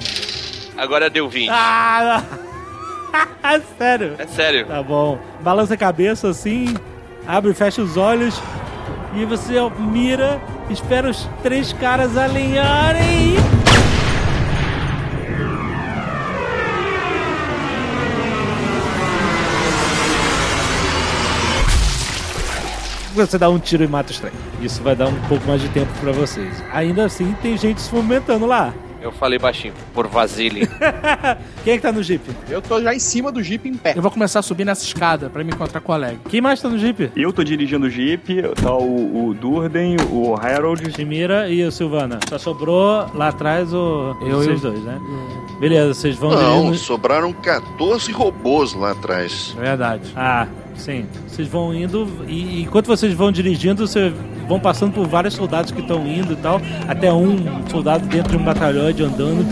Agora 0.78 1.10
deu 1.10 1.30
20. 1.30 1.50
Ah! 1.50 2.24
Sério? 3.78 4.16
É 4.18 4.28
sério. 4.28 4.66
Tá 4.68 4.84
bom. 4.84 5.18
Balança 5.42 5.74
a 5.76 5.78
cabeça 5.78 6.30
assim, 6.30 6.74
abre 7.26 7.52
e 7.52 7.54
fecha 7.54 7.82
os 7.82 7.96
olhos. 7.96 8.42
E 9.16 9.24
você 9.24 9.54
mira, 9.80 10.42
espera 10.70 11.10
os 11.10 11.30
três 11.42 11.72
caras 11.72 12.18
alinharem. 12.18 13.36
Você 23.14 23.38
dá 23.38 23.50
um 23.50 23.58
tiro 23.58 23.82
e 23.82 23.88
mata 23.88 24.12
os 24.12 24.20
três. 24.20 24.34
Isso 24.60 24.84
vai 24.84 24.94
dar 24.94 25.08
um 25.08 25.16
pouco 25.30 25.48
mais 25.48 25.62
de 25.62 25.70
tempo 25.70 25.92
pra 26.02 26.12
vocês. 26.12 26.62
Ainda 26.74 27.06
assim, 27.06 27.34
tem 27.42 27.58
gente 27.58 27.80
se 27.80 27.96
movimentando 27.96 28.46
lá. 28.46 28.74
Eu 29.06 29.12
falei 29.12 29.38
baixinho, 29.38 29.72
por 29.94 30.08
Vasily. 30.08 30.68
Quem 31.64 31.74
é 31.74 31.76
que 31.76 31.82
tá 31.84 31.92
no 31.92 32.02
Jeep? 32.02 32.24
Eu 32.50 32.60
tô 32.60 32.82
já 32.82 32.92
em 32.92 32.98
cima 32.98 33.32
do 33.32 33.44
Jeep 33.44 33.70
em 33.70 33.76
pé. 33.76 33.94
eu 33.96 34.02
vou 34.02 34.10
começar 34.10 34.40
a 34.40 34.42
subir 34.42 34.66
nessa 34.66 34.84
escada 34.84 35.30
pra 35.30 35.44
me 35.44 35.52
encontrar 35.54 35.80
com 35.80 35.92
o 35.92 35.96
Oleg. 35.96 36.18
Quem 36.28 36.42
mais 36.42 36.60
tá 36.60 36.68
no 36.70 36.80
Jeep? 36.80 37.12
Eu 37.16 37.32
tô 37.32 37.44
dirigindo 37.44 37.86
o 37.86 37.90
Jeep, 37.90 38.42
tá 38.60 38.74
o, 38.74 39.28
o 39.28 39.34
Durden, 39.36 39.98
o 40.12 40.36
Harold. 40.36 40.92
Timira 40.92 41.48
e 41.50 41.64
o 41.64 41.72
Silvana. 41.72 42.20
Só 42.28 42.40
sobrou 42.40 43.06
lá 43.14 43.28
atrás 43.28 43.72
o... 43.72 44.16
Eu 44.22 44.38
vocês 44.40 44.60
e- 44.60 44.62
dois, 44.64 44.84
né? 44.84 45.00
Beleza, 45.60 45.94
vocês 45.94 46.16
vão 46.16 46.32
Não, 46.32 46.56
dirigindo- 46.64 46.78
sobraram 46.80 47.32
14 47.32 48.12
robôs 48.12 48.74
lá 48.74 48.92
atrás. 48.92 49.56
Verdade. 49.58 50.12
Ah, 50.16 50.48
sim. 50.76 51.06
Vocês 51.28 51.48
vão 51.48 51.74
indo 51.74 52.08
e 52.28 52.62
enquanto 52.62 52.88
vocês 52.88 53.14
vão 53.14 53.32
dirigindo, 53.32 53.88
vocês 53.88 54.14
vão 54.48 54.60
passando 54.60 54.94
por 54.94 55.08
vários 55.08 55.34
soldados 55.34 55.72
que 55.72 55.82
estão 55.82 56.06
indo 56.08 56.34
e 56.34 56.36
tal, 56.38 56.62
até 56.88 57.12
um 57.12 57.38
soldado 57.70 58.08
dentro 58.08 58.32
de 58.32 58.38
um 58.38 58.46
batalhão 58.46 58.88
andando 58.88 59.46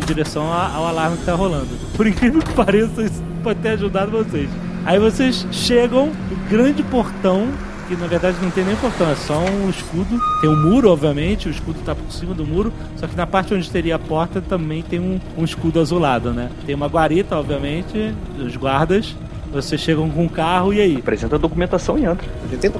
em 0.00 0.06
direção 0.06 0.52
ao 0.52 0.86
alarme 0.86 1.16
que 1.16 1.24
tá 1.24 1.34
rolando. 1.34 1.68
Por 1.96 2.06
incrível 2.06 2.40
que 2.40 2.52
pareça, 2.52 3.02
isso 3.02 3.22
pode 3.42 3.60
ter 3.60 3.70
ajudado 3.70 4.10
vocês. 4.10 4.48
Aí 4.84 4.98
vocês 4.98 5.46
chegam 5.50 6.12
no 6.30 6.36
grande 6.48 6.82
portão, 6.84 7.48
que 7.88 7.96
na 7.96 8.06
verdade 8.06 8.36
não 8.40 8.50
tem 8.50 8.64
nem 8.64 8.76
portão, 8.76 9.10
é 9.10 9.16
só 9.16 9.38
um 9.38 9.68
escudo. 9.68 10.20
Tem 10.40 10.48
um 10.48 10.56
muro, 10.56 10.90
obviamente, 10.90 11.48
o 11.48 11.50
escudo 11.50 11.80
tá 11.84 11.94
por 11.94 12.10
cima 12.12 12.34
do 12.34 12.46
muro, 12.46 12.72
só 12.96 13.06
que 13.06 13.16
na 13.16 13.26
parte 13.26 13.52
onde 13.54 13.68
teria 13.70 13.96
a 13.96 13.98
porta 13.98 14.40
também 14.40 14.82
tem 14.82 15.00
um, 15.00 15.18
um 15.36 15.44
escudo 15.44 15.80
azulado, 15.80 16.32
né? 16.32 16.50
Tem 16.64 16.74
uma 16.74 16.86
guarita, 16.86 17.36
obviamente, 17.36 18.14
os 18.38 18.56
guardas, 18.56 19.14
Vocês 19.56 19.80
chegam 19.80 20.08
com 20.10 20.22
um 20.24 20.28
carro 20.28 20.72
e 20.72 20.80
aí? 20.80 20.96
Apresenta 20.98 21.36
a 21.36 21.38
documentação 21.38 21.98
e 21.98 22.04
entra. 22.04 22.26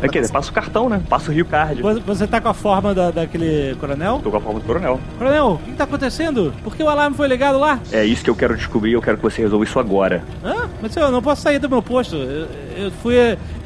É 0.03 0.09
que 0.09 0.29
passa 0.29 0.51
o 0.51 0.53
cartão, 0.53 0.89
né? 0.89 1.01
Passa 1.09 1.31
o 1.31 1.35
Rio 1.35 1.45
Card. 1.47 1.81
Você- 1.83 2.01
Você 2.01 2.27
tá 2.27 2.41
com 2.41 2.49
a 2.49 2.55
forma 2.55 2.95
da, 2.95 3.11
daquele 3.11 3.75
coronel? 3.81 4.21
Tô 4.23 4.31
com 4.31 4.37
a 4.37 4.41
forma 4.41 4.61
do 4.61 4.67
coronel. 4.67 5.01
Coronel, 5.19 5.53
o 5.53 5.59
que 5.59 5.73
tá 5.73 5.85
acontecendo? 5.85 6.53
Por 6.63 6.77
que 6.77 6.83
o 6.83 6.89
alarme 6.89 7.17
foi 7.17 7.27
ligado 7.29 7.59
lá? 7.59 7.81
É 7.93 8.05
isso 8.05 8.23
que 8.23 8.31
eu 8.31 8.37
quero 8.37 8.55
descobrir 8.57 8.93
eu 8.93 9.03
quero 9.03 9.17
que 9.17 9.23
você 9.23 9.43
resolva 9.43 9.65
isso 9.65 9.79
agora. 9.79 10.23
Hã? 10.45 10.69
Mas 10.81 10.95
eu 10.97 11.11
não 11.11 11.23
posso 11.23 11.43
sair 11.43 11.59
do 11.59 11.69
meu 11.69 11.83
posto. 11.83 12.15
Eu, 12.17 12.47
eu 12.77 12.91
fui, 13.03 13.15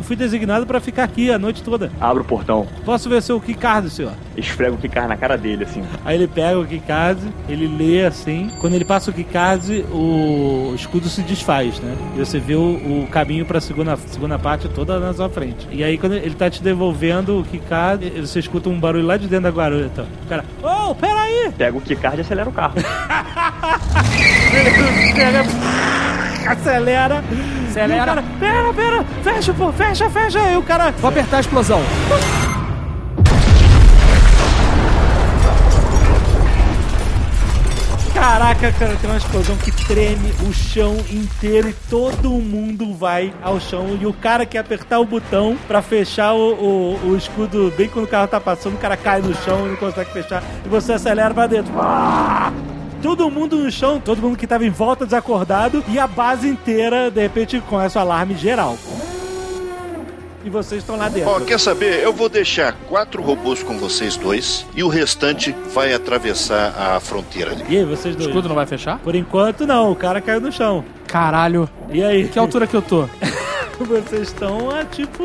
eu 0.01 0.05
fui 0.05 0.17
designado 0.17 0.67
pra 0.67 0.81
ficar 0.81 1.05
aqui 1.05 1.31
a 1.31 1.39
noite 1.39 1.63
toda. 1.63 1.93
Abre 2.01 2.23
o 2.23 2.25
portão, 2.25 2.67
Posso 2.85 3.09
ver 3.09 3.23
seu 3.23 3.39
keycard, 3.41 3.91
senhor? 3.91 4.13
esfrega 4.37 4.75
o 4.75 4.79
Kikar 4.79 5.07
na 5.07 5.17
cara 5.17 5.37
dele, 5.37 5.65
assim. 5.65 5.83
Aí 6.05 6.17
ele 6.17 6.27
pega 6.27 6.59
o 6.59 6.67
keycard, 6.67 7.21
ele 7.47 7.69
lê 7.69 8.07
assim. 8.07 8.51
Quando 8.59 8.75
ele 8.75 8.85
passa 8.85 9.11
o 9.11 9.15
keycard, 9.15 9.85
o 9.93 10.73
escudo 10.75 11.09
se 11.09 11.21
desfaz, 11.21 11.79
né? 11.81 11.95
E 12.17 12.19
você 12.19 12.39
vê 12.39 12.55
o, 12.55 13.03
o 13.03 13.07
caminho 13.11 13.45
pra 13.45 13.61
segunda, 13.61 13.95
segunda 13.99 14.39
parte 14.39 14.69
toda 14.69 14.99
na 14.99 15.13
sua 15.13 15.29
frente. 15.29 15.69
E 15.71 15.85
aí 15.85 15.99
quando 15.99 16.15
ele 16.15 16.35
tá 16.35 16.49
te 16.49 16.63
devolvendo 16.63 17.41
o 17.41 17.45
keycard, 17.45 18.09
você 18.19 18.39
escuta 18.39 18.71
um 18.71 18.81
barulho 18.81 19.05
lá 19.05 19.19
de 19.19 19.29
dentro 19.29 19.45
da 19.45 19.51
guarita. 19.51 20.07
O 20.25 20.29
cara, 20.29 20.45
ô, 20.63 20.91
oh, 20.91 20.95
peraí! 20.95 21.53
Pega 21.59 21.77
o 21.77 21.81
Kikar 21.81 22.17
e 22.17 22.23
acelera 22.23 22.49
o 22.49 22.53
carro. 22.53 22.75
Ele 24.53 25.13
pega, 25.13 25.45
acelera. 26.51 27.23
Acelera. 27.71 27.95
E 27.95 28.03
o 28.03 28.07
cara, 28.07 28.25
pera, 28.39 28.75
pera, 28.75 29.05
fecha, 29.23 29.55
pô, 29.55 29.73
fecha, 29.73 30.11
fecha. 30.11 30.41
Aí 30.41 30.57
o 30.57 30.63
cara, 30.63 30.91
Vou 30.93 31.09
apertar 31.09 31.39
a 31.39 31.41
explosão. 31.41 31.81
Caraca, 38.13 38.71
cara, 38.73 38.97
tem 38.97 39.09
uma 39.09 39.17
explosão 39.17 39.57
que 39.57 39.73
treme 39.87 40.31
o 40.47 40.53
chão 40.53 40.95
inteiro 41.11 41.71
e 41.71 41.73
todo 41.89 42.29
mundo 42.31 42.93
vai 42.93 43.33
ao 43.41 43.59
chão. 43.59 43.97
E 43.99 44.05
o 44.05 44.13
cara 44.13 44.45
quer 44.45 44.59
apertar 44.59 44.99
o 44.99 45.07
botão 45.07 45.57
pra 45.67 45.81
fechar 45.81 46.35
o, 46.35 46.53
o, 46.53 47.09
o 47.09 47.17
escudo 47.17 47.73
bem 47.77 47.89
quando 47.89 48.05
o 48.05 48.09
carro 48.09 48.29
tá 48.29 48.39
passando, 48.39 48.75
o 48.75 48.79
cara 48.79 48.97
cai 48.97 49.23
no 49.23 49.35
chão 49.37 49.67
e 49.67 49.71
não 49.71 49.77
consegue 49.77 50.13
fechar. 50.13 50.43
E 50.67 50.69
você 50.69 50.93
acelera 50.93 51.33
pra 51.33 51.47
dentro. 51.47 51.73
Ah! 51.79 52.53
Todo 53.03 53.31
mundo 53.31 53.57
no 53.57 53.71
chão, 53.71 53.99
todo 53.99 54.21
mundo 54.21 54.37
que 54.37 54.47
tava 54.47 54.65
em 54.65 54.71
volta 54.71 55.05
desacordado 55.05 55.83
e 55.89 55.99
a 55.99 56.07
base 56.07 56.47
inteira, 56.49 57.11
de 57.11 57.21
repente, 57.21 57.61
começa 57.61 57.99
o 57.99 58.03
alarme 58.03 58.35
geral. 58.37 58.77
E 60.45 60.49
vocês 60.49 60.81
estão 60.83 60.97
lá 60.97 61.09
dentro. 61.09 61.31
Ó, 61.31 61.41
quer 61.41 61.59
saber? 61.61 62.03
Eu 62.03 62.13
vou 62.15 62.29
deixar 62.29 62.73
quatro 62.89 63.23
robôs 63.23 63.63
com 63.63 63.77
vocês 63.79 64.17
dois 64.17 64.65
e 64.75 64.83
o 64.83 64.89
restante 64.89 65.55
vai 65.75 65.93
atravessar 65.93 66.75
a 66.79 66.99
fronteira 67.01 67.53
ali. 67.53 67.65
E 67.69 67.77
aí, 67.79 67.85
vocês 67.85 68.15
O 68.15 68.19
dois? 68.19 68.29
escudo 68.31 68.49
não 68.49 68.55
vai 68.57 68.65
fechar? 68.67 68.99
Por 69.01 69.15
enquanto, 69.15 69.67
não. 69.67 69.91
O 69.93 69.97
cara 69.97 70.21
caiu 70.21 70.41
no 70.41 70.51
chão. 70.51 70.83
Caralho. 71.07 71.69
E 71.91 72.03
aí? 72.03 72.27
Que 72.29 72.39
altura 72.39 72.67
que 72.67 72.75
eu 72.75 72.83
tô? 72.83 73.07
Vocês 73.81 74.29
estão 74.29 74.71
a 74.71 74.85
tipo. 74.85 75.25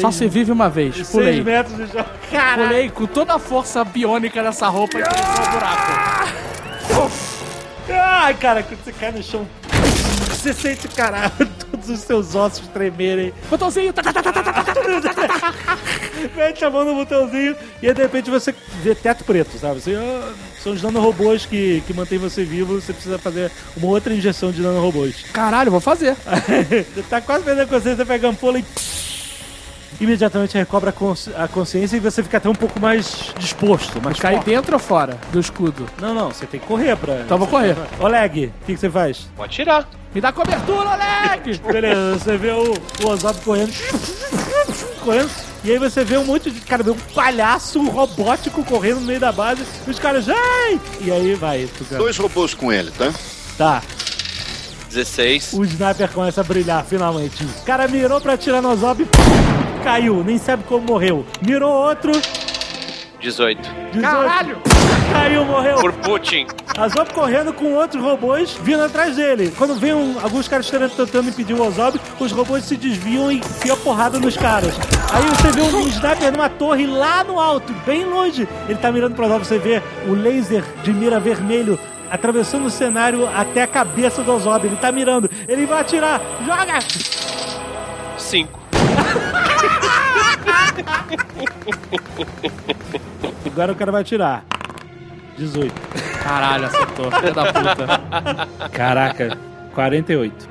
Só 0.00 0.10
se 0.12 0.28
vive 0.28 0.52
uma 0.52 0.68
vez. 0.70 0.94
Seis 0.94 1.08
Pulei. 1.10 1.42
metros 1.42 1.76
de 1.76 1.88
chão. 1.92 2.04
Caralho. 2.30 2.68
Pulei 2.68 2.88
com 2.90 3.06
toda 3.06 3.34
a 3.34 3.38
força 3.40 3.84
biônica 3.84 4.40
dessa 4.40 4.68
roupa 4.68 4.98
e 5.00 5.02
direção 5.02 5.44
ao 5.44 5.50
buraco. 5.50 6.51
Ai, 7.88 8.34
cara, 8.34 8.62
quando 8.62 8.82
você 8.82 8.92
cai 8.92 9.12
no 9.12 9.22
chão, 9.22 9.46
você 10.30 10.52
sente, 10.52 10.88
cara, 10.88 11.30
todos 11.70 11.88
os 11.88 12.00
seus 12.00 12.34
ossos 12.34 12.66
tremerem. 12.68 13.32
Botãozinho. 13.50 13.92
tá, 13.92 14.02
tá, 14.02 14.12
tá, 14.12 14.22
tá, 14.22 14.32
tá, 14.32 14.52
tá, 14.52 14.62
tá. 14.62 15.78
Mete 16.36 16.64
a 16.64 16.70
mão 16.70 16.84
no 16.84 16.94
botãozinho 16.94 17.56
e 17.82 17.88
aí, 17.88 17.94
de 17.94 18.02
repente 18.02 18.30
você 18.30 18.54
vê 18.82 18.94
teto 18.94 19.24
preto, 19.24 19.58
sabe? 19.58 19.80
Você, 19.80 19.94
ah, 19.96 20.32
são 20.62 20.72
os 20.72 20.82
nanorobôs 20.82 21.44
que, 21.44 21.82
que 21.86 21.92
mantêm 21.92 22.18
você 22.18 22.44
vivo. 22.44 22.80
Você 22.80 22.92
precisa 22.92 23.18
fazer 23.18 23.50
uma 23.76 23.88
outra 23.88 24.14
injeção 24.14 24.52
de 24.52 24.62
nanorobôs. 24.62 25.24
Caralho, 25.32 25.70
vou 25.70 25.80
fazer. 25.80 26.16
Você 26.94 27.02
tá 27.10 27.20
quase 27.20 27.44
perdendo 27.44 27.64
a 27.64 27.66
consciência, 27.66 28.06
pega 28.06 28.28
a 28.28 28.30
ampola 28.30 28.58
e. 28.58 28.64
Imediatamente 30.00 30.56
recobra 30.58 30.90
a, 30.90 30.92
consci- 30.92 31.32
a 31.36 31.46
consciência 31.46 31.96
e 31.96 32.00
você 32.00 32.22
fica 32.22 32.38
até 32.38 32.48
um 32.48 32.54
pouco 32.54 32.80
mais 32.80 33.32
disposto. 33.38 34.00
Mais 34.02 34.18
Cai 34.18 34.40
dentro 34.40 34.72
ou 34.74 34.78
fora 34.78 35.16
do 35.30 35.38
escudo? 35.38 35.86
Não, 36.00 36.12
não, 36.14 36.28
você 36.30 36.46
tem 36.46 36.58
que 36.58 36.66
correr 36.66 36.96
pra. 36.96 37.20
Então 37.20 37.38
vou 37.38 37.46
correr. 37.46 37.76
Oleg, 38.00 38.46
o 38.46 38.66
que, 38.66 38.74
que 38.74 38.80
você 38.80 38.90
faz? 38.90 39.28
Pode 39.36 39.52
tirar. 39.54 39.88
Me 40.14 40.20
dá 40.20 40.30
cobertura, 40.32 40.90
Oleg! 40.90 41.58
Beleza, 41.72 42.18
você 42.18 42.36
vê 42.36 42.50
o, 42.50 42.74
o 43.04 43.08
Ozob 43.08 43.40
correndo. 43.42 43.72
correndo. 45.04 45.30
E 45.64 45.70
aí 45.70 45.78
você 45.78 46.04
vê 46.04 46.16
um 46.18 46.24
monte 46.24 46.50
de. 46.50 46.60
Cara, 46.60 46.82
vê 46.82 46.90
um 46.90 46.96
palhaço 47.14 47.80
robótico 47.88 48.64
correndo 48.64 49.00
no 49.00 49.06
meio 49.06 49.20
da 49.20 49.30
base. 49.32 49.62
E 49.86 49.90
os 49.90 49.98
caras. 49.98 50.28
Ai! 50.28 50.80
E 51.00 51.10
aí 51.10 51.34
vai. 51.34 51.68
tu 51.78 51.84
cara. 51.84 51.98
Dois 52.02 52.16
robôs 52.18 52.52
com 52.52 52.72
ele, 52.72 52.90
tá? 52.90 53.12
Tá. 53.56 53.82
16. 54.92 55.54
O 55.54 55.64
sniper 55.64 56.10
começa 56.12 56.40
a 56.42 56.44
brilhar 56.44 56.84
finalmente. 56.84 57.42
O 57.44 57.64
cara 57.64 57.88
mirou 57.88 58.20
pra 58.20 58.34
atirar 58.34 58.60
no 58.60 58.70
Ozob. 58.70 59.06
Caiu, 59.82 60.22
nem 60.22 60.38
sabe 60.38 60.62
como 60.64 60.86
morreu. 60.86 61.24
Mirou 61.44 61.72
outro. 61.72 62.12
18. 63.20 63.60
18. 63.92 64.00
Caralho! 64.02 64.58
Caiu, 65.12 65.44
morreu. 65.44 65.76
Por 65.76 65.92
Putin. 65.94 66.46
Ozob 66.78 67.12
correndo 67.14 67.52
com 67.52 67.72
outros 67.74 68.02
robôs 68.02 68.56
vindo 68.62 68.82
atrás 68.82 69.16
dele. 69.16 69.52
Quando 69.56 69.74
vem 69.78 69.94
um- 69.94 70.16
alguns 70.22 70.48
caras 70.48 70.68
tentando- 70.68 71.28
impedir 71.28 71.54
o 71.54 71.62
Ozob, 71.66 72.00
os 72.18 72.32
robôs 72.32 72.64
se 72.64 72.76
desviam 72.76 73.30
e 73.30 73.36
enfiam 73.38 73.76
porrada 73.78 74.18
nos 74.18 74.36
caras. 74.36 74.74
Aí 75.12 75.22
você 75.22 75.50
vê 75.52 75.62
um 75.62 75.86
sniper 75.88 76.32
numa 76.32 76.48
torre 76.48 76.86
lá 76.86 77.22
no 77.24 77.38
alto, 77.38 77.72
bem 77.86 78.04
longe. 78.04 78.48
Ele 78.68 78.78
tá 78.78 78.90
mirando 78.90 79.14
pro 79.14 79.24
Ozob, 79.26 79.46
você 79.46 79.58
vê 79.58 79.82
o 80.06 80.12
laser 80.14 80.64
de 80.82 80.92
mira 80.92 81.20
vermelho 81.20 81.78
atravessando 82.12 82.66
o 82.66 82.70
cenário 82.70 83.26
até 83.26 83.62
a 83.62 83.66
cabeça 83.66 84.22
do 84.22 84.32
Ozob. 84.32 84.66
Ele 84.66 84.76
tá 84.76 84.92
mirando, 84.92 85.30
ele 85.48 85.64
vai 85.64 85.80
atirar. 85.80 86.20
Joga! 86.44 86.78
5. 88.18 88.60
Agora 93.46 93.72
o 93.72 93.74
cara 93.74 93.90
vai 93.90 94.02
atirar. 94.02 94.44
18. 95.38 95.72
Caralho, 96.22 96.66
acertou. 96.66 97.10
Filha 97.10 97.32
da 97.32 97.52
puta. 97.52 97.88
Caraca, 98.70 99.38
48. 99.74 100.48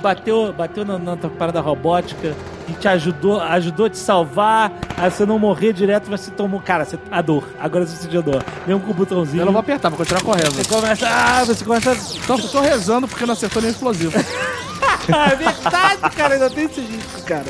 Bateu, 0.00 0.52
bateu 0.52 0.84
na, 0.84 0.98
na 0.98 1.16
tua 1.16 1.30
parada 1.30 1.60
robótica 1.60 2.34
e 2.68 2.72
te 2.72 2.86
ajudou, 2.86 3.40
ajudou 3.40 3.86
a 3.86 3.90
te 3.90 3.98
salvar. 3.98 4.72
Aí 4.96 5.10
você 5.10 5.26
não 5.26 5.38
morrer 5.38 5.72
direto, 5.72 6.08
você 6.08 6.30
tomou. 6.30 6.60
Cara, 6.60 6.84
você, 6.84 6.98
a 7.10 7.20
dor. 7.22 7.44
Agora 7.58 7.86
você 7.86 7.96
sentiu 7.96 8.20
a 8.20 8.22
dor. 8.22 8.44
Mesmo 8.66 8.82
com 8.82 8.90
o 8.90 8.94
botãozinho. 8.94 9.42
Eu 9.42 9.46
não 9.46 9.52
vou 9.52 9.60
apertar, 9.60 9.88
vou 9.88 9.98
continuar 9.98 10.22
correndo. 10.22 10.52
Você 10.52 10.64
começa. 10.64 11.08
Ah, 11.08 11.44
você 11.44 11.64
começa. 11.64 11.96
Tô, 12.26 12.38
tô 12.38 12.60
rezando 12.60 13.08
porque 13.08 13.26
não 13.26 13.32
acertou 13.32 13.62
nem 13.62 13.70
explosivo. 13.70 14.12
É 15.08 15.36
verdade, 15.36 16.16
cara, 16.16 16.34
ainda 16.34 16.50
tem 16.50 16.64
esse 16.64 16.80
risco, 16.80 17.22
cara. 17.22 17.46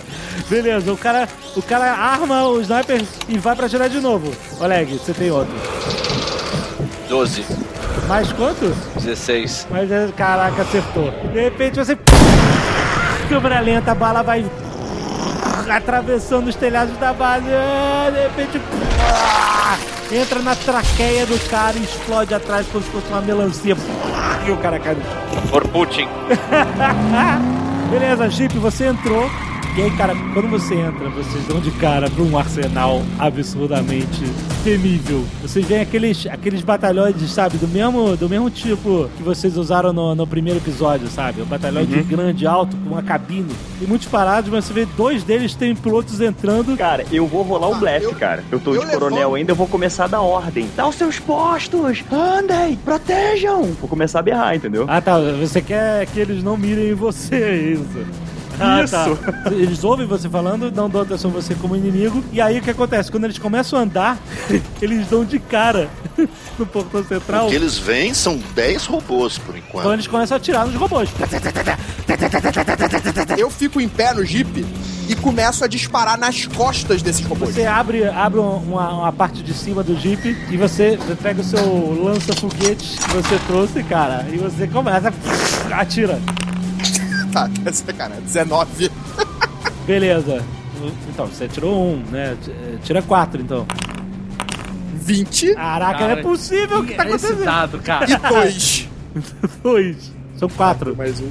Beleza, 0.49 0.93
o 0.93 0.97
cara, 0.97 1.27
o 1.57 1.63
cara 1.63 1.93
arma 1.93 2.47
o 2.49 2.61
sniper 2.61 3.03
e 3.29 3.39
vai 3.39 3.57
pra 3.57 3.69
tirar 3.69 3.89
de 3.89 3.99
novo. 3.99 4.31
Oleg, 4.61 4.93
você 4.93 5.15
tem 5.15 5.31
outro. 5.31 5.55
12. 7.09 7.45
Mais 8.09 8.33
quanto? 8.33 8.67
16. 9.01 9.67
Mas 9.71 9.91
é, 9.91 10.09
caraca, 10.17 10.63
acertou. 10.63 11.11
De 11.33 11.41
repente 11.41 11.77
você. 11.79 11.97
Câmera 13.29 13.59
lenta, 13.61 13.91
a 13.91 13.95
bala 13.95 14.23
vai 14.23 14.45
atravessando 15.69 16.47
os 16.49 16.55
telhados 16.55 16.97
da 16.99 17.13
base. 17.13 17.47
Ah, 17.51 18.11
De 18.13 18.21
repente. 18.21 18.61
Entra 20.13 20.39
na 20.39 20.55
traqueia 20.55 21.27
do 21.27 21.37
cara 21.51 21.77
e 21.77 21.83
explode 21.83 22.33
atrás 22.33 22.65
como 22.71 22.85
se 22.85 22.91
fosse 22.91 23.09
uma 23.09 23.21
melancia. 23.21 23.77
E 24.47 24.51
o 24.53 24.57
cara 24.59 24.79
cai 24.79 24.95
no 24.95 25.03
chão. 25.03 25.43
Por 25.51 25.67
Putin. 25.67 26.09
Beleza, 27.91 28.31
Jeep, 28.31 28.57
você 28.59 28.87
entrou. 28.87 29.29
E 29.77 29.83
aí, 29.83 29.91
cara, 29.91 30.15
quando 30.33 30.49
você 30.49 30.75
entra, 30.75 31.07
vocês 31.11 31.45
dão 31.47 31.61
de 31.61 31.71
cara 31.73 32.09
pra 32.09 32.23
um 32.23 32.39
arsenal 32.39 33.03
absurdamente 33.19 34.25
temível. 34.65 35.23
Vocês 35.43 35.67
veem 35.67 35.83
aqueles, 35.83 36.27
aqueles 36.27 36.63
batalhões, 36.63 37.15
sabe, 37.31 37.59
do 37.59 37.69
mesmo, 37.69 38.17
do 38.17 38.27
mesmo 38.27 38.49
tipo 38.49 39.07
que 39.19 39.23
vocês 39.23 39.55
usaram 39.59 39.93
no, 39.93 40.15
no 40.15 40.27
primeiro 40.27 40.61
episódio, 40.61 41.07
sabe? 41.09 41.43
O 41.43 41.45
batalhão 41.45 41.85
de 41.85 42.03
grande, 42.03 42.47
alto, 42.47 42.75
com 42.79 42.89
uma 42.95 43.03
cabine. 43.03 43.55
Tem 43.79 43.87
muitos 43.87 44.09
parados, 44.09 44.51
mas 44.51 44.65
você 44.65 44.73
vê 44.73 44.87
dois 44.97 45.23
deles 45.23 45.55
têm 45.55 45.77
pilotos 45.77 46.23
entrando. 46.23 46.75
Cara, 46.79 47.05
eu 47.13 47.27
vou 47.27 47.43
rolar 47.43 47.69
um 47.69 47.75
Ah, 47.75 47.79
blast, 47.79 48.05
eu- 48.05 48.15
cara. 48.15 48.43
Eu 48.51 48.59
tô 48.59 48.75
eu 48.75 48.81
de 48.81 48.87
coronel 48.91 49.19
levanto. 49.19 49.35
ainda, 49.35 49.53
eu 49.53 49.57
vou 49.57 49.67
começar 49.69 50.05
a 50.05 50.09
dar 50.09 50.21
ordem. 50.23 50.67
Dá 50.75 50.89
os 50.89 50.95
seus 50.95 51.19
postos! 51.19 52.03
Andem! 52.11 52.77
Protejam! 52.77 53.65
Vou 53.79 53.91
começar 53.91 54.21
a 54.21 54.23
berrar, 54.23 54.57
entendeu? 54.57 54.87
Ah, 54.89 55.03
tá. 55.03 55.19
Você 55.39 55.61
quer 55.61 56.07
que 56.07 56.19
eles 56.19 56.43
não 56.43 56.57
mirem 56.57 56.93
em 56.93 56.95
você, 56.95 57.35
é 57.35 57.57
isso. 57.75 58.26
Ah, 58.59 58.83
Isso. 58.83 58.93
tá. 58.95 59.51
Eles 59.53 59.85
ouvem 59.85 60.07
você 60.07 60.29
falando, 60.29 60.71
não 60.73 60.89
dão 60.89 61.03
atenção 61.03 61.31
a 61.31 61.35
você 61.35 61.55
como 61.55 61.77
inimigo. 61.77 62.25
E 62.33 62.41
aí 62.41 62.59
o 62.59 62.63
que 62.63 62.71
acontece? 62.71 63.11
Quando 63.11 63.25
eles 63.25 63.39
começam 63.39 63.79
a 63.79 63.83
andar, 63.83 64.19
eles 64.81 65.07
dão 65.09 65.25
de 65.25 65.39
cara 65.39 65.89
no 66.59 66.67
portão 66.67 67.05
central. 67.05 67.47
O 67.47 67.51
que 67.51 67.55
eles 67.57 67.79
veem 67.79 68.15
são 68.15 68.39
10 68.55 68.87
robôs 68.87 69.39
por 69.39 69.57
Então 69.57 69.69
enquanto. 69.81 69.93
eles 69.93 70.07
começam 70.07 70.37
a 70.37 70.39
atirar 70.39 70.67
nos 70.67 70.75
robôs. 70.75 71.11
Eu 73.37 73.51
fico 73.51 73.81
em 73.81 73.89
pé 73.89 74.15
no 74.15 74.25
Jeep 74.25 74.65
e 75.09 75.15
começo 75.17 75.65
a 75.65 75.69
disparar 75.69 76.19
nas 76.19 76.47
costas 76.47 77.03
desses 77.03 77.25
robôs. 77.27 77.55
Você 77.55 77.65
abre, 77.67 78.05
abre 78.09 78.41
uma, 78.41 78.89
uma 78.91 79.13
parte 79.13 79.43
de 79.43 79.53
cima 79.53 79.83
do 79.83 79.95
Jeep 79.99 80.37
e 80.51 80.57
você 80.57 80.99
pega 81.23 81.41
o 81.41 81.45
seu 81.45 82.03
lança-foguetes 82.03 82.97
que 82.99 83.15
você 83.15 83.39
trouxe, 83.47 83.83
cara, 83.85 84.27
e 84.33 84.37
você 84.37 84.67
começa 84.67 85.13
a 85.71 85.81
atira. 85.81 86.19
Tá, 87.37 87.51
essa 87.67 87.93
cara, 87.93 88.15
19. 88.23 88.91
Beleza. 89.87 90.43
Então, 91.09 91.27
você 91.27 91.47
tirou 91.49 91.93
um, 91.95 91.97
né? 92.11 92.37
Tira 92.83 93.03
quatro, 93.03 93.41
então. 93.41 93.67
20. 94.95 95.55
Caraca, 95.55 96.01
não 96.01 96.11
é 96.11 96.17
possível 96.23 96.81
o 96.81 96.85
que 96.85 96.95
tá 96.95 97.05
Esse 97.07 97.27
acontecendo. 97.27 97.45
dado, 97.45 97.79
cara. 97.81 98.07
E 98.11 98.17
2. 98.17 98.89
Dois. 99.63 100.13
São 100.39 100.49
quatro. 100.49 100.97
Mais 100.97 101.21
um. 101.21 101.31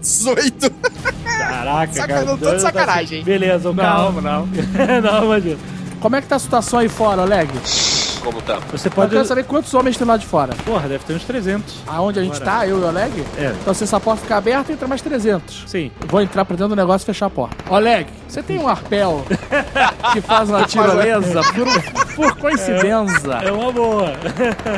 18. 0.00 0.70
Caraca, 1.24 1.92
Saca- 1.92 2.08
cara. 2.14 2.24
não 2.26 2.38
tô 2.38 2.54
de 2.54 2.60
sacanagem, 2.62 3.18
hein? 3.18 3.24
Beleza, 3.24 3.70
o 3.70 3.74
Não, 3.74 3.82
carro. 3.84 4.20
não. 4.20 4.46
não, 5.02 5.24
imagina. 5.24 5.56
Como 6.00 6.16
é 6.16 6.20
que 6.22 6.26
tá 6.28 6.36
a 6.36 6.38
situação 6.38 6.78
aí 6.78 6.88
fora, 6.88 7.22
Oleg? 7.22 7.50
Como 8.24 8.40
tá? 8.40 8.58
Você 8.72 8.88
Eu 8.88 8.92
pode. 8.92 9.10
quero 9.12 9.24
saber 9.26 9.44
quantos 9.44 9.72
homens 9.74 9.96
tem 9.96 10.06
lá 10.06 10.16
de 10.16 10.26
fora. 10.26 10.54
Porra, 10.64 10.88
deve 10.88 11.04
ter 11.04 11.12
uns 11.14 11.24
300. 11.24 11.82
Aonde 11.86 12.20
a 12.20 12.22
gente 12.22 12.38
Bora. 12.38 12.44
tá, 12.44 12.66
eu 12.66 12.78
e 12.78 12.82
o 12.82 12.86
Oleg? 12.88 13.24
É. 13.38 13.54
Então 13.60 13.74
se 13.74 13.84
essa 13.84 14.00
porta 14.00 14.22
ficar 14.22 14.38
aberta, 14.38 14.72
entra 14.72 14.88
mais 14.88 15.02
300. 15.02 15.64
Sim. 15.66 15.90
Vou 16.08 16.20
entrar 16.22 16.44
pra 16.44 16.56
dentro 16.56 16.68
do 16.70 16.76
negócio 16.76 17.04
e 17.04 17.06
fechar 17.06 17.26
a 17.26 17.30
porta. 17.30 17.56
Oleg, 17.72 18.06
você 18.26 18.42
tem 18.42 18.58
um 18.58 18.66
arpel 18.68 19.24
que 20.12 20.20
faz 20.22 20.48
uma 20.48 20.64
tirolesa 20.64 21.42
por, 21.52 22.14
por 22.14 22.36
coincidência? 22.38 23.32
É 23.44 23.52
uma 23.52 23.70
boa. 23.70 24.12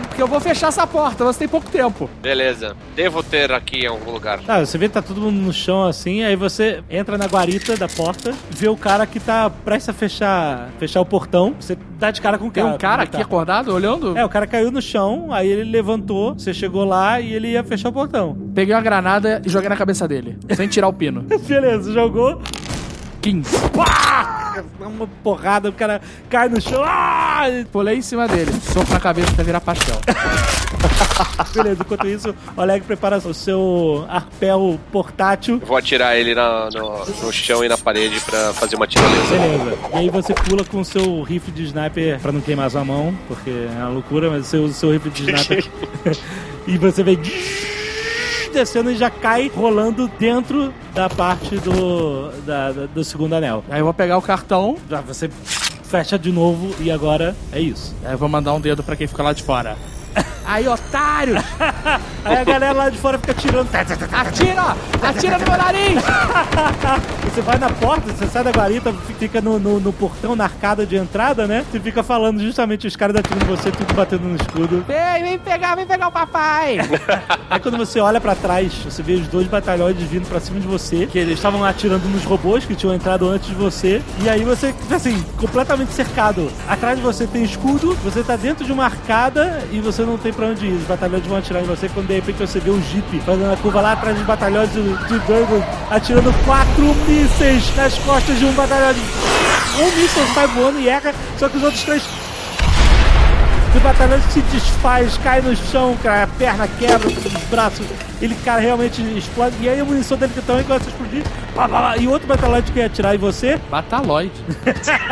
Porque 0.08 0.22
eu 0.22 0.26
vou 0.26 0.40
fechar 0.40 0.68
essa 0.68 0.86
porta, 0.86 1.24
você 1.24 1.40
tem 1.40 1.48
pouco 1.48 1.70
tempo. 1.70 2.10
Beleza. 2.20 2.76
Devo 2.96 3.22
ter 3.22 3.52
aqui 3.52 3.84
em 3.84 3.86
algum 3.86 4.10
lugar. 4.10 4.40
Tá, 4.40 4.58
você 4.64 4.76
vê 4.76 4.88
que 4.88 4.94
tá 4.94 5.02
todo 5.02 5.20
mundo 5.20 5.36
no 5.38 5.52
chão 5.52 5.84
assim, 5.86 6.24
aí 6.24 6.34
você 6.36 6.82
entra 6.90 7.16
na 7.16 7.26
guarita 7.26 7.76
da 7.76 7.86
porta, 7.88 8.34
vê 8.50 8.68
o 8.68 8.76
cara 8.76 9.06
que 9.06 9.20
tá 9.20 9.48
prestes 9.48 9.88
a 9.88 9.92
fechar, 9.92 10.68
fechar 10.78 11.00
o 11.00 11.06
portão. 11.06 11.54
Você 11.60 11.76
dá 11.98 12.10
de 12.10 12.20
cara 12.20 12.38
com 12.38 12.46
o 12.48 12.50
Tem 12.50 12.62
cara. 12.64 12.74
um 12.74 12.78
cara 12.78 13.06
como 13.06 13.16
aqui 13.16 13.22
tá. 13.22 13.28
Acordado, 13.36 13.72
olhando. 13.72 14.16
É, 14.16 14.24
o 14.24 14.28
cara 14.28 14.46
caiu 14.46 14.70
no 14.70 14.80
chão, 14.80 15.28
aí 15.30 15.48
ele 15.48 15.70
levantou, 15.70 16.34
você 16.34 16.54
chegou 16.54 16.84
lá 16.84 17.20
e 17.20 17.32
ele 17.34 17.48
ia 17.48 17.62
fechar 17.62 17.90
o 17.90 17.92
portão. 17.92 18.36
Peguei 18.54 18.74
uma 18.74 18.80
granada 18.80 19.42
e 19.44 19.48
joguei 19.48 19.68
na 19.68 19.76
cabeça 19.76 20.08
dele, 20.08 20.38
sem 20.54 20.66
tirar 20.66 20.88
o 20.88 20.92
pino. 20.92 21.22
Beleza, 21.46 21.92
jogou. 21.92 22.40
15. 23.20 23.70
Pá! 23.70 24.62
Uma 24.80 25.06
porrada, 25.22 25.68
o 25.68 25.72
cara 25.72 26.00
cai 26.30 26.48
no 26.48 26.60
chão. 26.60 26.82
Ah! 26.84 27.42
Pulei 27.70 27.98
em 27.98 28.02
cima 28.02 28.26
dele, 28.26 28.52
soco 28.72 28.90
na 28.92 29.00
cabeça 29.00 29.30
até 29.32 29.42
virar 29.42 29.60
pastel. 29.60 29.96
Beleza, 31.54 31.82
enquanto 31.82 32.06
isso, 32.06 32.34
o 32.56 32.60
Oleg 32.60 32.84
prepara 32.84 33.18
o 33.18 33.34
seu 33.34 34.04
arpel 34.08 34.78
portátil. 34.90 35.58
Eu 35.60 35.66
vou 35.66 35.76
atirar 35.76 36.16
ele 36.16 36.34
na- 36.34 36.68
no, 36.74 37.04
no 37.26 37.32
chão 37.32 37.64
e 37.64 37.68
na 37.68 37.76
parede 37.78 38.20
pra 38.20 38.52
fazer 38.54 38.76
uma 38.76 38.86
tirolesa. 38.86 39.30
Beleza. 39.38 39.78
E 39.92 39.96
aí 39.96 40.10
você 40.10 40.32
pula 40.34 40.64
com 40.64 40.80
o 40.80 40.84
seu 40.84 41.22
rifle 41.22 41.52
de 41.52 41.64
sniper 41.64 42.18
pra 42.20 42.32
não 42.32 42.40
queimar 42.40 42.70
sua 42.70 42.84
mão, 42.84 43.14
porque 43.28 43.50
é 43.50 43.78
uma 43.80 43.88
loucura, 43.88 44.30
mas 44.30 44.46
você 44.46 44.56
usa 44.58 44.72
o 44.72 44.76
seu 44.76 44.90
rifle 44.92 45.10
de 45.10 45.22
sniper 45.30 45.66
e 46.66 46.78
você 46.78 47.02
vem 47.02 47.18
descendo 48.52 48.90
e 48.90 48.96
já 48.96 49.10
cai 49.10 49.50
rolando 49.54 50.08
dentro 50.18 50.72
da 50.94 51.08
parte 51.10 51.56
do, 51.58 52.30
da- 52.46 52.72
da- 52.72 52.86
do 52.86 53.04
segundo 53.04 53.34
anel. 53.34 53.62
Aí 53.68 53.80
eu 53.80 53.84
vou 53.84 53.92
pegar 53.94 54.16
o 54.16 54.22
cartão, 54.22 54.76
Já 54.88 55.00
você 55.02 55.28
fecha 55.84 56.18
de 56.18 56.32
novo 56.32 56.74
e 56.80 56.90
agora 56.90 57.36
é 57.52 57.60
isso. 57.60 57.94
aí 58.04 58.12
eu 58.14 58.18
vou 58.18 58.28
mandar 58.28 58.54
um 58.54 58.60
dedo 58.60 58.82
pra 58.82 58.96
quem 58.96 59.06
fica 59.06 59.22
lá 59.22 59.32
de 59.32 59.42
fora. 59.42 59.76
Aí, 60.46 60.68
otários! 60.68 61.42
Aí 62.24 62.36
a 62.38 62.44
galera 62.44 62.72
lá 62.72 62.88
de 62.88 62.98
fora 62.98 63.18
fica 63.18 63.34
tirando. 63.34 63.68
Atira! 63.74 64.76
Atira 65.02 65.38
no 65.38 65.44
meu 65.44 65.58
nariz! 65.58 66.02
Você 67.36 67.42
vai 67.42 67.58
na 67.58 67.68
porta, 67.68 68.10
você 68.14 68.26
sai 68.28 68.42
da 68.42 68.50
guarita, 68.50 68.94
fica 69.18 69.42
no, 69.42 69.58
no, 69.58 69.78
no 69.78 69.92
portão, 69.92 70.34
na 70.34 70.44
arcada 70.44 70.86
de 70.86 70.96
entrada, 70.96 71.46
né? 71.46 71.66
Você 71.70 71.78
fica 71.78 72.02
falando 72.02 72.40
justamente 72.40 72.86
os 72.86 72.96
caras 72.96 73.16
atirando 73.16 73.44
você, 73.44 73.70
tudo 73.70 73.92
batendo 73.92 74.22
no 74.26 74.36
escudo. 74.36 74.82
Vem, 74.88 75.22
vem 75.22 75.38
pegar, 75.38 75.74
vem 75.74 75.86
pegar 75.86 76.08
o 76.08 76.12
papai! 76.12 76.78
Aí 77.50 77.60
quando 77.60 77.76
você 77.76 78.00
olha 78.00 78.22
pra 78.22 78.34
trás, 78.34 78.72
você 78.82 79.02
vê 79.02 79.14
os 79.14 79.28
dois 79.28 79.46
batalhões 79.48 79.98
vindo 79.98 80.26
pra 80.26 80.40
cima 80.40 80.58
de 80.58 80.66
você, 80.66 81.06
que 81.06 81.18
eles 81.18 81.34
estavam 81.34 81.62
atirando 81.62 82.08
nos 82.08 82.24
robôs 82.24 82.64
que 82.64 82.74
tinham 82.74 82.94
entrado 82.94 83.28
antes 83.28 83.48
de 83.48 83.54
você. 83.54 84.00
E 84.22 84.30
aí 84.30 84.42
você, 84.42 84.74
assim, 84.90 85.22
completamente 85.36 85.92
cercado. 85.92 86.50
Atrás 86.66 86.96
de 86.96 87.04
você 87.04 87.26
tem 87.26 87.44
escudo, 87.44 87.94
você 87.96 88.22
tá 88.22 88.36
dentro 88.36 88.64
de 88.64 88.72
uma 88.72 88.84
arcada 88.84 89.62
e 89.70 89.78
você 89.78 90.02
não 90.02 90.16
tem 90.16 90.32
pra 90.36 90.46
onde 90.46 90.66
ir. 90.66 90.72
Os 90.74 90.84
batalhões 90.84 91.24
vão 91.26 91.38
atirar 91.38 91.62
em 91.62 91.66
você 91.66 91.88
quando 91.88 92.06
de 92.06 92.14
repente 92.14 92.38
você 92.38 92.60
vê 92.60 92.70
um 92.70 92.82
jeep 92.82 93.20
fazendo 93.20 93.52
a 93.52 93.56
curva 93.56 93.80
lá 93.80 93.92
atrás 93.92 94.16
dos 94.16 94.26
batalhões 94.26 94.70
de, 94.72 94.82
de 94.82 95.20
atirando 95.90 96.32
quatro 96.44 96.94
mísseis 97.08 97.74
nas 97.76 97.94
costas 97.98 98.38
de 98.38 98.44
um 98.44 98.52
batalhão. 98.52 98.92
de- 98.92 99.00
Um 99.82 99.90
míssil 99.96 100.22
sai 100.34 100.46
voando 100.48 100.78
e 100.80 100.88
erra, 100.88 101.14
só 101.38 101.48
que 101.48 101.56
os 101.58 101.62
outros 101.62 101.82
três 101.82 102.02
o 103.76 103.80
batalhão 103.80 104.20
se 104.30 104.40
desfaz, 104.42 105.18
cai 105.18 105.40
no 105.40 105.54
chão, 105.54 105.96
cara, 106.02 106.24
a 106.24 106.26
perna 106.26 106.68
quebra, 106.78 107.08
os 107.08 107.44
braços, 107.50 107.86
ele, 108.20 108.34
cara, 108.44 108.60
realmente 108.60 109.02
explode. 109.16 109.56
E 109.60 109.68
aí 109.68 109.80
a 109.80 109.84
munição 109.84 110.16
dele 110.16 110.32
que 110.34 110.40
também 110.42 110.64
começa 110.64 110.86
a 110.86 110.88
explodir. 110.88 111.22
Pá, 111.54 111.68
pá, 111.68 111.80
pá, 111.80 111.96
e 111.96 112.08
outro 112.08 112.26
batalhão 112.26 112.62
que 112.62 112.78
ia 112.78 112.86
atirar 112.86 113.14
em 113.14 113.18
você, 113.18 113.58
Bataloide. 113.70 114.32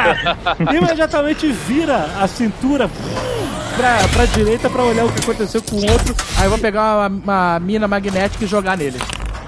imediatamente 0.74 1.50
vira 1.52 2.08
a 2.20 2.26
cintura 2.26 2.88
pra, 3.76 4.08
pra 4.12 4.26
direita 4.26 4.70
pra 4.70 4.82
olhar 4.82 5.04
o 5.04 5.12
que 5.12 5.20
aconteceu 5.20 5.62
com 5.62 5.76
o 5.76 5.90
outro. 5.90 6.14
Aí 6.38 6.44
eu 6.44 6.50
vou 6.50 6.58
pegar 6.58 7.08
uma, 7.08 7.08
uma 7.08 7.60
mina 7.60 7.86
magnética 7.86 8.44
e 8.44 8.46
jogar 8.46 8.76
nele. 8.76 8.98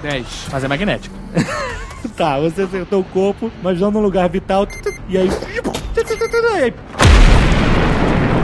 10. 0.01 0.25
Mas 0.51 0.63
é 0.63 0.67
magnética. 0.67 1.15
Tá, 2.15 2.39
você 2.39 2.61
acertou 2.63 3.01
o 3.01 3.03
corpo, 3.03 3.51
mas 3.61 3.79
não 3.79 3.91
no 3.91 3.99
lugar 3.99 4.27
vital. 4.29 4.67
E 5.09 5.17
aí. 5.17 5.27
E 5.27 5.59
aí 6.63 6.73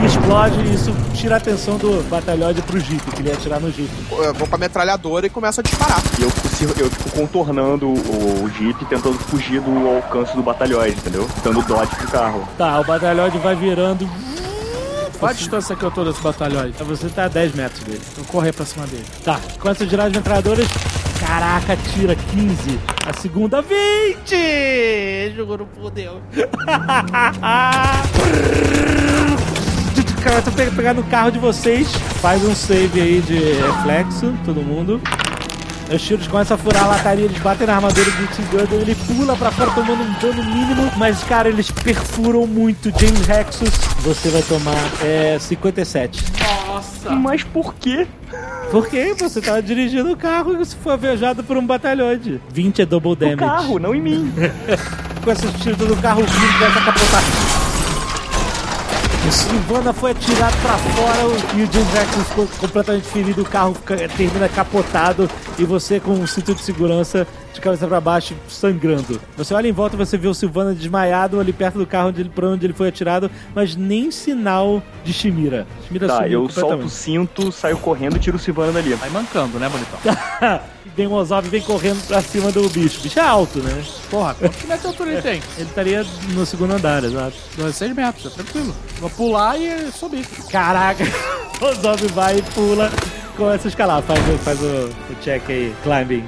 explode 0.06 0.60
e 0.60 0.74
isso 0.74 0.92
tira 1.14 1.34
a 1.34 1.38
atenção 1.38 1.76
do 1.78 2.02
batalhão 2.08 2.52
pro 2.54 2.78
Jeep, 2.80 3.02
que 3.12 3.20
ele 3.22 3.28
ia 3.28 3.34
atirar 3.34 3.60
no 3.60 3.70
Jeep. 3.70 3.90
Eu 4.10 4.34
vou 4.34 4.46
pra 4.46 4.58
metralhadora 4.58 5.26
e 5.26 5.30
começo 5.30 5.60
a 5.60 5.62
disparar. 5.62 6.00
E 6.18 6.22
eu, 6.22 6.30
fico- 6.30 6.80
eu 6.80 6.90
fico 6.90 7.10
contornando 7.10 7.88
o, 7.88 8.44
o 8.44 8.50
Jeep, 8.50 8.84
tentando 8.86 9.18
fugir 9.18 9.60
do 9.60 9.88
alcance 9.96 10.34
do 10.36 10.42
batalhões, 10.42 10.94
entendeu? 10.94 11.28
Dando 11.42 11.62
dodge 11.62 11.94
pro 11.96 12.08
carro. 12.08 12.48
Tá, 12.58 12.80
o 12.80 12.84
batalhão 12.84 13.30
vai 13.30 13.54
virando. 13.56 14.08
Qual 15.18 15.30
a 15.30 15.32
distância 15.32 15.74
que 15.76 15.82
eu 15.82 15.90
tô 15.90 16.04
desse 16.04 16.20
batalhão? 16.20 16.70
Você 16.86 17.08
tá 17.08 17.24
a 17.24 17.28
10 17.28 17.54
metros 17.54 17.80
dele. 17.84 18.00
Eu 18.18 18.24
correr 18.24 18.52
pra 18.52 18.66
cima 18.66 18.86
dele. 18.86 19.04
Tá, 19.24 19.40
começa 19.58 19.84
a 19.84 19.86
girar 19.86 20.06
as 20.06 20.12
metralhadoras. 20.12 20.66
Caraca, 21.20 21.76
tira 21.94 22.14
15. 22.14 22.78
A 23.06 23.12
segunda, 23.20 23.62
20! 23.62 25.32
Juro 25.34 25.66
por 25.66 25.90
Deus. 25.90 26.18
Cara, 30.24 30.40
tô 30.42 30.50
pe- 30.52 30.70
pegando 30.70 31.00
o 31.02 31.04
carro 31.04 31.30
de 31.30 31.38
vocês. 31.38 31.88
Faz 32.20 32.42
um 32.44 32.54
save 32.54 33.00
aí 33.00 33.20
de 33.20 33.34
reflexo, 33.60 34.32
todo 34.44 34.62
mundo. 34.62 35.00
Os 35.92 36.00
tiros 36.00 36.26
começam 36.26 36.54
a 36.54 36.58
furar 36.58 36.84
a 36.84 36.86
lataria, 36.86 37.26
eles 37.26 37.38
batem 37.42 37.66
na 37.66 37.74
armadura 37.74 38.10
do 38.10 38.26
Tigando, 38.34 38.74
ele 38.76 38.94
pula 38.94 39.36
pra 39.36 39.50
fora 39.50 39.70
tomando 39.72 40.02
um 40.02 40.12
dano 40.18 40.42
mínimo, 40.42 40.90
mas 40.96 41.22
cara, 41.24 41.50
eles 41.50 41.70
perfuram 41.70 42.46
muito. 42.46 42.90
James 42.98 43.26
Rexus, 43.26 43.68
você 44.00 44.30
vai 44.30 44.40
tomar 44.42 44.74
é, 45.02 45.36
57. 45.38 46.24
Nossa! 46.66 47.10
Mas 47.10 47.42
por 47.44 47.74
quê? 47.74 48.06
Porque 48.70 49.14
você 49.18 49.42
tava 49.42 49.60
dirigindo 49.62 50.10
o 50.10 50.16
carro 50.16 50.54
e 50.54 50.56
você 50.56 50.74
foi 50.82 50.94
avejado 50.94 51.44
por 51.44 51.54
um 51.58 51.64
batalhões. 51.66 52.20
20 52.50 52.80
é 52.80 52.86
double 52.86 53.10
No 53.10 53.16
damage. 53.16 53.36
carro, 53.36 53.78
não 53.78 53.94
em 53.94 54.00
mim. 54.00 54.32
Com 55.22 55.30
esses 55.30 55.52
tiros 55.62 55.76
do 55.86 55.96
carro, 55.98 56.22
o 56.22 56.26
Gil 56.26 56.52
começa 56.58 56.78
a 56.80 56.82
capotar. 56.82 57.22
O 59.26 59.32
Silvana 59.32 59.92
foi 59.92 60.10
atirado 60.10 60.54
pra 60.60 60.76
fora 60.76 61.26
o- 61.26 61.58
e 61.58 61.62
o 61.62 61.72
James 61.72 61.92
Jackson 61.92 62.20
ficou 62.24 62.46
completamente 62.58 63.06
ferido. 63.08 63.40
O 63.42 63.44
carro 63.44 63.74
fica- 63.74 63.96
termina 64.08 64.48
capotado 64.48 65.28
e 65.58 65.64
você 65.64 65.98
com 65.98 66.12
um 66.12 66.26
cinto 66.26 66.54
de 66.54 66.60
segurança 66.62 67.26
de 67.54 67.60
cabeça 67.60 67.86
pra 67.86 68.00
baixo, 68.00 68.34
sangrando. 68.48 69.18
Você 69.36 69.54
olha 69.54 69.66
em 69.68 69.72
volta 69.72 69.96
e 69.96 69.98
você 69.98 70.18
vê 70.18 70.28
o 70.28 70.34
Silvana 70.34 70.74
desmaiado 70.74 71.40
ali 71.40 71.52
perto 71.52 71.78
do 71.78 71.86
carro 71.86 72.08
onde 72.10 72.20
ele, 72.20 72.28
pra 72.28 72.48
onde 72.48 72.66
ele 72.66 72.74
foi 72.74 72.88
atirado, 72.88 73.30
mas 73.54 73.74
nem 73.74 74.10
sinal 74.10 74.82
de 75.04 75.12
Shimira. 75.12 75.66
Shimira 75.86 76.06
Tá, 76.06 76.16
sumiu 76.16 76.42
eu 76.42 76.48
solto 76.50 76.84
o 76.84 76.90
cinto, 76.90 77.50
saio 77.50 77.78
correndo 77.78 78.16
e 78.16 78.18
tiro 78.20 78.36
o 78.36 78.40
Silvana 78.40 78.72
dali. 78.72 78.92
Vai 78.94 79.08
mancando, 79.08 79.58
né, 79.58 79.68
bonitão? 79.70 79.98
Ozob 81.12 81.48
vem 81.48 81.60
correndo 81.62 82.06
pra 82.06 82.22
cima 82.22 82.52
do 82.52 82.68
bicho. 82.68 83.00
O 83.00 83.02
bicho 83.02 83.18
é 83.18 83.22
alto, 83.22 83.58
né? 83.60 83.82
Porra, 84.10 84.34
quanto 84.34 84.66
metro 84.66 84.80
de 84.82 84.86
altura 84.86 85.12
ele 85.12 85.22
tem? 85.22 85.42
Ele 85.58 85.68
estaria 85.68 86.06
no 86.32 86.46
segundo 86.46 86.72
andar, 86.74 87.02
exato. 87.04 87.34
16 87.56 87.94
metros, 87.94 88.26
é 88.26 88.30
tranquilo. 88.30 88.74
Vou 89.00 89.10
pular 89.10 89.58
e 89.58 89.90
subir. 89.92 90.24
Caraca, 90.50 91.04
o 91.60 91.64
Ozob 91.64 92.06
vai 92.08 92.38
e 92.38 92.42
pula, 92.42 92.90
começa 93.36 93.66
a 93.66 93.70
escalar. 93.70 94.02
Faz, 94.02 94.20
o- 94.20 94.38
faz 94.38 94.60
o, 94.60 95.12
o 95.12 95.14
check 95.20 95.42
aí, 95.50 95.74
climbing. 95.82 96.24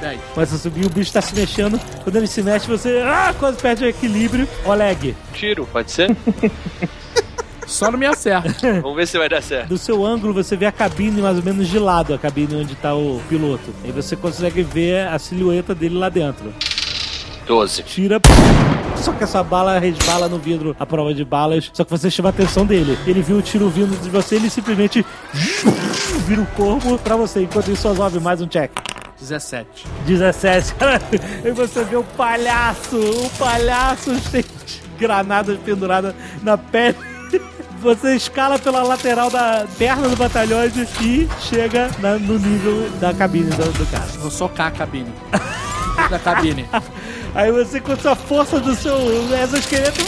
10. 0.00 0.18
Começa 0.34 0.54
a 0.54 0.58
subir, 0.58 0.86
o 0.86 0.90
bicho 0.90 1.12
tá 1.12 1.20
se 1.20 1.34
mexendo. 1.34 1.78
Quando 2.02 2.16
ele 2.16 2.26
se 2.26 2.42
mexe, 2.42 2.66
você 2.66 3.02
ah, 3.04 3.34
quase 3.38 3.58
perde 3.58 3.84
o 3.84 3.88
equilíbrio. 3.88 4.48
Oleg, 4.64 5.14
Tiro, 5.34 5.66
pode 5.66 5.90
ser? 5.90 6.16
Só 7.70 7.88
não 7.88 7.98
me 7.98 8.04
acerta. 8.06 8.50
Vamos 8.82 8.96
ver 8.96 9.06
se 9.06 9.16
vai 9.16 9.28
dar 9.28 9.40
certo. 9.40 9.68
do 9.68 9.78
seu 9.78 10.04
ângulo 10.04 10.34
você 10.34 10.56
vê 10.56 10.66
a 10.66 10.72
cabine 10.72 11.22
mais 11.22 11.36
ou 11.36 11.42
menos 11.42 11.68
de 11.68 11.78
lado, 11.78 12.12
a 12.12 12.18
cabine 12.18 12.56
onde 12.56 12.74
tá 12.74 12.94
o 12.94 13.22
piloto. 13.28 13.72
Aí 13.84 13.92
você 13.92 14.16
consegue 14.16 14.62
ver 14.62 15.06
a 15.06 15.18
silhueta 15.20 15.72
dele 15.72 15.96
lá 15.96 16.08
dentro. 16.08 16.52
12. 17.46 17.82
tira. 17.84 18.20
Só 18.96 19.12
que 19.12 19.22
essa 19.22 19.42
bala 19.42 19.78
resbala 19.78 20.28
no 20.28 20.38
vidro 20.38 20.74
à 20.78 20.84
prova 20.84 21.14
de 21.14 21.24
balas. 21.24 21.70
Só 21.72 21.84
que 21.84 21.90
você 21.90 22.10
chama 22.10 22.28
a 22.28 22.30
atenção 22.30 22.66
dele. 22.66 22.98
Ele 23.06 23.22
viu 23.22 23.38
o 23.38 23.42
tiro 23.42 23.68
vindo 23.70 23.96
de 24.02 24.10
você, 24.10 24.34
ele 24.34 24.50
simplesmente 24.50 25.06
vira 26.26 26.42
o 26.42 26.46
corpo 26.46 26.98
pra 26.98 27.14
você. 27.14 27.42
Enquanto 27.42 27.70
isso, 27.70 27.88
resolve 27.88 28.18
mais 28.18 28.42
um 28.42 28.48
check. 28.48 28.72
17. 29.20 29.86
17. 30.06 30.74
e 31.46 31.50
você 31.52 31.84
vê 31.84 31.96
o 31.96 32.02
palhaço, 32.02 32.98
o 32.98 33.30
palhaço 33.38 34.12
de 34.12 34.44
granadas 34.98 35.56
penduradas 35.60 36.14
na 36.42 36.58
pele. 36.58 37.09
Você 37.80 38.14
escala 38.14 38.58
pela 38.58 38.82
lateral 38.82 39.30
da 39.30 39.66
perna 39.78 40.08
do 40.08 40.16
batalhão 40.16 40.60
e 41.00 41.28
chega 41.40 41.90
na- 41.98 42.18
no 42.18 42.38
nível 42.38 42.90
da 43.00 43.14
cabine 43.14 43.50
do, 43.50 43.72
do 43.72 43.86
cara. 43.90 44.04
Vou 44.18 44.30
socar 44.30 44.66
a 44.66 44.70
cabine. 44.70 45.10
da 46.10 46.18
cabine. 46.18 46.66
Aí 47.34 47.50
você, 47.50 47.80
com 47.80 47.92
a 47.92 48.14
força 48.14 48.58
do 48.60 48.74
seu 48.74 48.96
exoesqueleto, 49.42 50.00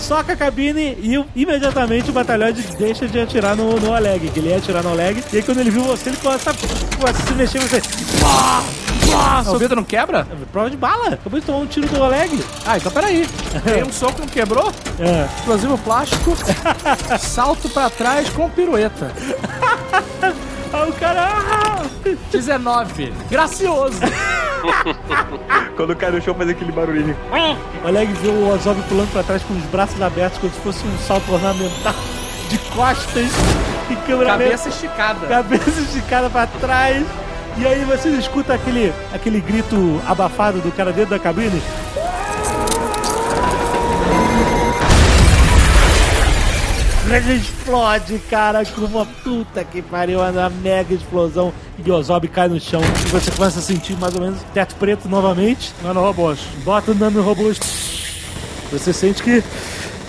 soca 0.00 0.32
a 0.32 0.36
cabine 0.36 0.96
e 1.00 1.24
imediatamente 1.36 2.10
o 2.10 2.12
batalhão 2.12 2.48
deixa 2.78 3.06
de 3.06 3.20
atirar 3.20 3.54
no, 3.54 3.78
no 3.78 3.90
Oleg, 3.92 4.28
que 4.30 4.38
ele 4.40 4.48
ia 4.48 4.56
atirar 4.56 4.82
no 4.82 4.90
Oleg. 4.92 5.22
E 5.32 5.36
aí 5.36 5.42
quando 5.42 5.58
ele 5.60 5.70
viu 5.70 5.82
você, 5.84 6.08
ele 6.08 6.16
começa, 6.16 6.50
a- 6.50 6.54
começa 6.98 7.22
a 7.22 7.26
se 7.26 7.34
mexer 7.34 7.58
você. 7.60 7.80
Pá, 8.20 8.64
pá, 9.10 9.42
O 9.50 9.58
vidro 9.58 9.76
não 9.76 9.84
quebra? 9.84 10.26
Prova 10.52 10.70
de 10.70 10.76
bala. 10.76 11.14
Acabou 11.14 11.38
de 11.40 11.46
tomar 11.46 11.58
um 11.58 11.66
tiro 11.66 11.86
do 11.88 12.00
Oleg. 12.00 12.44
Ah, 12.66 12.76
então 12.76 12.90
peraí. 12.92 13.26
Tem 13.64 13.82
um 13.84 13.92
soco, 13.92 14.20
não 14.20 14.26
quebrou? 14.28 14.72
É. 14.98 15.26
Explosivo 15.38 15.78
plástico. 15.78 16.36
salto 17.18 17.68
pra 17.68 17.88
trás 17.90 18.28
com 18.30 18.48
pirueta. 18.50 19.10
Aí 20.72 20.90
o 20.90 20.92
cara. 20.94 21.28
ah! 21.32 21.82
19. 22.30 23.12
Gracioso. 23.30 23.98
Quando 25.76 25.94
cai 25.96 26.10
no 26.10 26.20
chão 26.20 26.34
faz 26.34 26.48
aquele 26.50 26.72
barulhinho. 26.72 27.16
O 27.84 27.86
Oleg 27.88 28.12
viu 28.14 28.32
o 28.32 28.52
Ozob 28.54 28.80
pulando 28.88 29.10
pra 29.12 29.22
trás 29.22 29.42
com 29.42 29.54
os 29.54 29.62
braços 29.64 30.00
abertos, 30.02 30.38
como 30.38 30.52
se 30.52 30.60
fosse 30.60 30.84
um 30.86 30.98
salto 31.06 31.32
ornamental 31.32 31.94
de 32.48 32.58
costas 32.58 33.30
e 33.90 33.96
câmera 34.06 34.30
Cabeça 34.30 34.68
esticada. 34.68 35.26
cabeça 35.26 35.80
esticada 35.80 36.30
pra 36.30 36.46
trás. 36.46 37.04
E 37.58 37.66
aí 37.66 37.84
você 37.84 38.10
escuta 38.10 38.54
aquele, 38.54 38.92
aquele 39.12 39.40
grito 39.40 40.00
abafado 40.06 40.60
do 40.60 40.70
cara 40.70 40.92
dentro 40.92 41.10
da 41.10 41.18
cabine. 41.18 41.62
Ele 47.08 47.34
explode, 47.34 48.18
cara, 48.28 48.64
com 48.64 48.82
uma 48.82 49.06
puta 49.06 49.62
que 49.64 49.80
pariu, 49.80 50.20
uma 50.20 50.50
mega 50.50 50.92
explosão. 50.92 51.52
E 51.78 51.90
o 51.90 51.94
Ozob 51.94 52.26
cai 52.28 52.48
no 52.48 52.60
chão. 52.60 52.80
E 53.06 53.08
você 53.08 53.30
começa 53.30 53.60
a 53.60 53.62
sentir 53.62 53.96
mais 53.96 54.14
ou 54.14 54.20
menos 54.20 54.40
teto 54.52 54.74
preto 54.74 55.08
novamente. 55.08 55.72
Nanorobôs. 55.82 56.40
Bota 56.64 56.90
o 56.90 56.94
nanorobôs. 56.94 57.58
Você 58.72 58.92
sente 58.92 59.22
que. 59.22 59.42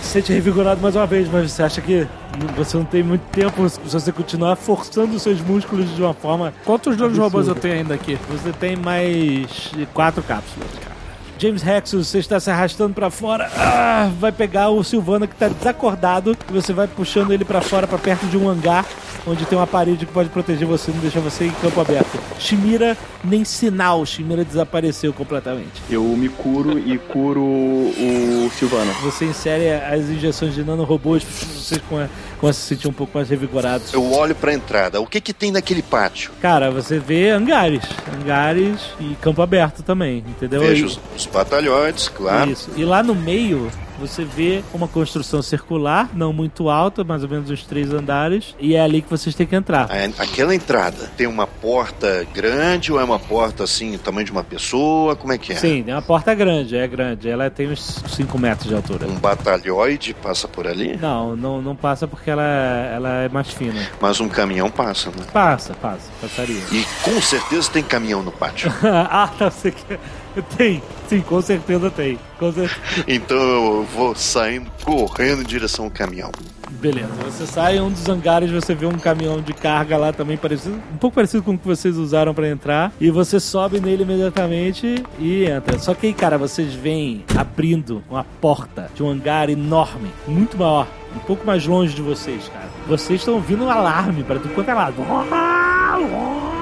Se 0.08 0.14
sente 0.14 0.32
revigorado 0.32 0.80
mais 0.80 0.96
uma 0.96 1.06
vez, 1.06 1.28
mas 1.30 1.52
você 1.52 1.64
acha 1.64 1.82
que 1.82 2.08
você 2.56 2.78
não 2.78 2.86
tem 2.86 3.04
muito 3.04 3.24
tempo 3.30 3.68
se 3.68 3.78
você 3.78 4.10
continuar 4.10 4.56
forçando 4.56 5.14
os 5.14 5.22
seus 5.22 5.42
músculos 5.42 5.94
de 5.94 6.02
uma 6.02 6.14
forma. 6.14 6.54
Quantos 6.64 6.96
donos 6.96 7.20
absurda. 7.20 7.24
robôs 7.24 7.48
eu 7.50 7.56
tenho 7.56 7.74
ainda 7.74 7.94
aqui? 7.94 8.18
Você 8.32 8.54
tem 8.54 8.78
mais 8.78 9.70
quatro 9.94 10.24
cápsulas, 10.24 10.70
cara. 10.82 10.97
James 11.40 11.62
Rexus, 11.62 12.08
você 12.08 12.20
está 12.20 12.40
se 12.40 12.50
arrastando 12.50 12.94
pra 12.94 13.10
fora. 13.10 13.50
Ah, 13.56 14.10
vai 14.20 14.32
pegar 14.32 14.70
o 14.70 14.84
Silvana 14.84 15.28
que 15.28 15.36
tá 15.36 15.48
desacordado 15.48 16.36
e 16.50 16.54
você 16.54 16.74
vai 16.74 16.88
puxando 16.88 17.32
ele 17.32 17.46
pra 17.46 17.62
fora, 17.62 17.86
pra 17.88 17.98
perto 17.98 18.26
de 18.28 18.38
um 18.38 18.50
hangar 18.50 18.86
onde 19.26 19.46
tem 19.46 19.58
uma 19.58 19.68
parede 19.68 20.06
que 20.06 20.12
pode 20.14 20.30
proteger 20.30 20.66
você, 20.66 20.90
não 20.92 21.00
deixar 21.00 21.20
você 21.20 21.46
em 21.46 21.52
campo 21.52 21.80
aberto. 21.82 22.18
Shimira, 22.40 22.96
nem 23.24 23.44
sinal. 23.44 24.06
Shimira 24.06 24.44
desapareceu 24.46 25.12
completamente. 25.14 25.82
Eu 25.90 26.04
me 26.04 26.30
curo 26.30 26.80
e 26.80 26.98
curo 26.98 27.42
o 27.44 28.50
Silvana. 28.58 28.92
Você 29.04 29.26
insere 29.26 29.70
as 29.74 30.10
injeções 30.10 30.54
de 30.56 30.64
nanorobôs, 30.64 31.24
vocês 31.24 31.82
come- 31.90 32.08
começam 32.38 32.60
a 32.60 32.64
se 32.64 32.68
sentir 32.76 32.88
um 32.88 32.94
pouco 32.94 33.18
mais 33.18 33.30
revigorados. 33.30 33.94
Eu 33.94 34.12
olho 34.14 34.36
pra 34.36 34.54
entrada. 34.54 35.02
O 35.02 35.08
que 35.08 35.20
que 35.20 35.34
tem 35.34 35.52
naquele 35.52 35.82
pátio? 35.82 36.32
Cara, 36.42 36.72
você 36.72 37.00
vê 37.00 37.30
hangares. 37.32 37.84
Hangares 38.14 38.80
e 39.00 39.16
campo 39.22 39.42
aberto 39.42 39.84
também, 39.84 40.20
entendeu? 40.20 40.62
Vejo 40.62 40.86
os, 40.86 41.00
os 41.16 41.26
batalhões, 41.26 42.08
claro. 42.10 42.52
Isso. 42.52 42.70
E 42.76 42.86
lá 42.86 43.04
no 43.04 43.16
meio, 43.16 43.72
você 44.00 44.24
vê 44.24 44.64
uma 44.74 44.88
construção 44.88 45.42
circular, 45.42 46.10
não 46.14 46.32
muito 46.34 46.70
alta, 46.70 47.04
mais 47.04 47.24
ou 47.24 47.30
menos 47.30 47.50
uns 47.50 47.64
três 47.64 47.92
andares, 47.94 48.56
e 48.60 48.76
é 48.76 48.82
ali 48.82 49.02
que 49.02 49.10
vocês 49.10 49.34
têm 49.36 49.46
que 49.48 49.56
entrar. 49.56 49.90
A- 49.92 50.24
Aquela 50.24 50.54
entrada 50.54 51.10
tem 51.18 51.28
uma 51.28 51.46
porta 51.48 52.26
grande 52.34 52.92
ou 52.92 53.00
é 53.00 53.04
uma 53.04 53.20
porta 53.20 53.64
assim, 53.64 53.96
o 53.96 54.00
tamanho 54.00 54.26
de 54.26 54.32
uma 54.32 54.44
pessoa? 54.44 55.16
Como 55.16 55.34
é 55.34 55.38
que 55.38 55.54
é? 55.54 55.56
Sim, 55.56 55.84
tem 55.84 55.94
uma 55.94 56.02
porta 56.02 56.34
grande, 56.36 56.76
é 56.76 56.88
grande. 56.88 57.30
Ela 57.30 57.50
tem 57.50 57.72
uns 57.72 58.02
5 58.10 58.38
metros 58.38 58.68
de 58.70 58.76
altura. 58.76 59.08
Um 59.08 59.16
batalhões 59.16 59.98
passa 60.22 60.48
por 60.48 60.68
ali, 60.68 60.98
Não, 60.98 61.36
não, 61.36 61.62
não 61.62 61.76
passa 61.76 62.08
porque 62.08 62.30
ela, 62.30 62.44
ela 62.44 63.10
é 63.24 63.30
mais 63.30 63.50
fina. 63.50 63.80
mas 64.02 64.20
um 64.20 64.28
caminhão 64.30 64.70
passa, 64.70 65.10
né? 65.10 65.26
Passa, 65.34 65.74
passa, 65.74 66.10
passaria. 66.22 66.62
E 66.72 66.86
com 67.04 67.20
certeza 67.22 67.70
tem 67.72 67.84
caminhão 67.84 68.22
no 68.22 68.32
pátio. 68.32 68.72
ah, 68.84 69.30
tá, 69.38 69.50
você 69.50 69.72
quer... 69.72 70.00
Tem, 70.58 70.82
sim, 71.08 71.22
com 71.22 71.42
certeza 71.42 71.90
tem. 71.90 72.20
Com 72.40 72.52
certeza. 72.52 72.80
Então 73.08 73.38
eu 73.38 73.84
vou 73.96 74.16
saindo 74.16 74.70
correndo 74.84 75.42
em 75.42 75.46
direção 75.46 75.86
ao 75.86 75.92
caminhão. 75.92 76.32
Beleza, 76.70 77.10
você 77.24 77.46
sai 77.48 77.78
em 77.78 77.82
um 77.82 77.90
dos 77.90 78.08
hangares, 78.08 78.52
você 78.52 78.76
vê 78.76 78.86
um 78.86 78.98
caminhão 78.98 79.42
de 79.42 79.54
carga 79.54 79.98
lá 79.98 80.14
também 80.14 80.38
parecido, 80.38 80.76
um 80.94 80.98
pouco 80.98 81.16
parecido 81.16 81.42
com 81.42 81.54
o 81.54 81.58
que 81.58 81.66
vocês 81.66 81.98
usaram 81.98 82.34
pra 82.34 82.48
entrar, 82.48 82.92
e 83.00 83.10
você 83.10 83.40
sobe 83.40 83.80
nele 83.80 84.04
imediatamente 84.04 85.04
e 85.18 85.46
entra. 85.46 85.80
Só 85.80 85.96
que 85.96 86.08
aí, 86.08 86.14
cara, 86.14 86.38
vocês 86.38 86.74
veem 86.74 87.24
abrindo 87.36 88.04
uma 88.10 88.24
porta 88.24 88.92
de 88.94 89.02
um 89.02 89.10
hangar 89.10 89.50
enorme, 89.50 90.12
muito 90.28 90.58
maior, 90.58 90.88
um 91.16 91.20
pouco 91.20 91.48
mais 91.48 91.66
longe 91.66 91.96
de 91.96 92.02
vocês, 92.02 92.48
cara. 92.50 92.68
Vocês 92.88 93.22
estão 93.22 93.36
ouvindo 93.36 93.64
um 93.64 93.72
alarme 93.72 94.24
para 94.24 94.38
tudo 94.38 94.54
quanto 94.54 94.70
é 94.70 94.74
lado. 94.74 94.98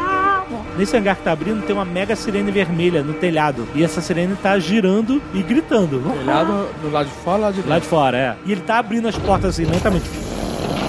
Nesse 0.77 0.95
hangar 0.95 1.15
que 1.15 1.23
tá 1.23 1.31
abrindo 1.31 1.65
tem 1.65 1.75
uma 1.75 1.85
mega 1.85 2.15
sirene 2.15 2.51
vermelha 2.51 3.01
no 3.03 3.13
telhado. 3.13 3.67
E 3.75 3.83
essa 3.83 4.01
sirene 4.01 4.35
tá 4.35 4.57
girando 4.59 5.21
e 5.33 5.41
gritando. 5.41 6.01
Telhado 6.19 6.67
do 6.81 6.91
lado 6.91 7.07
de 7.07 7.15
fora, 7.23 7.37
lado 7.37 7.51
de 7.53 7.57
dentro. 7.57 7.69
Lá 7.71 7.79
de 7.79 7.85
fora, 7.85 8.17
é. 8.17 8.35
E 8.45 8.51
ele 8.51 8.61
tá 8.61 8.77
abrindo 8.79 9.07
as 9.07 9.17
portas 9.17 9.51
assim, 9.51 9.65
lentamente. 9.65 10.05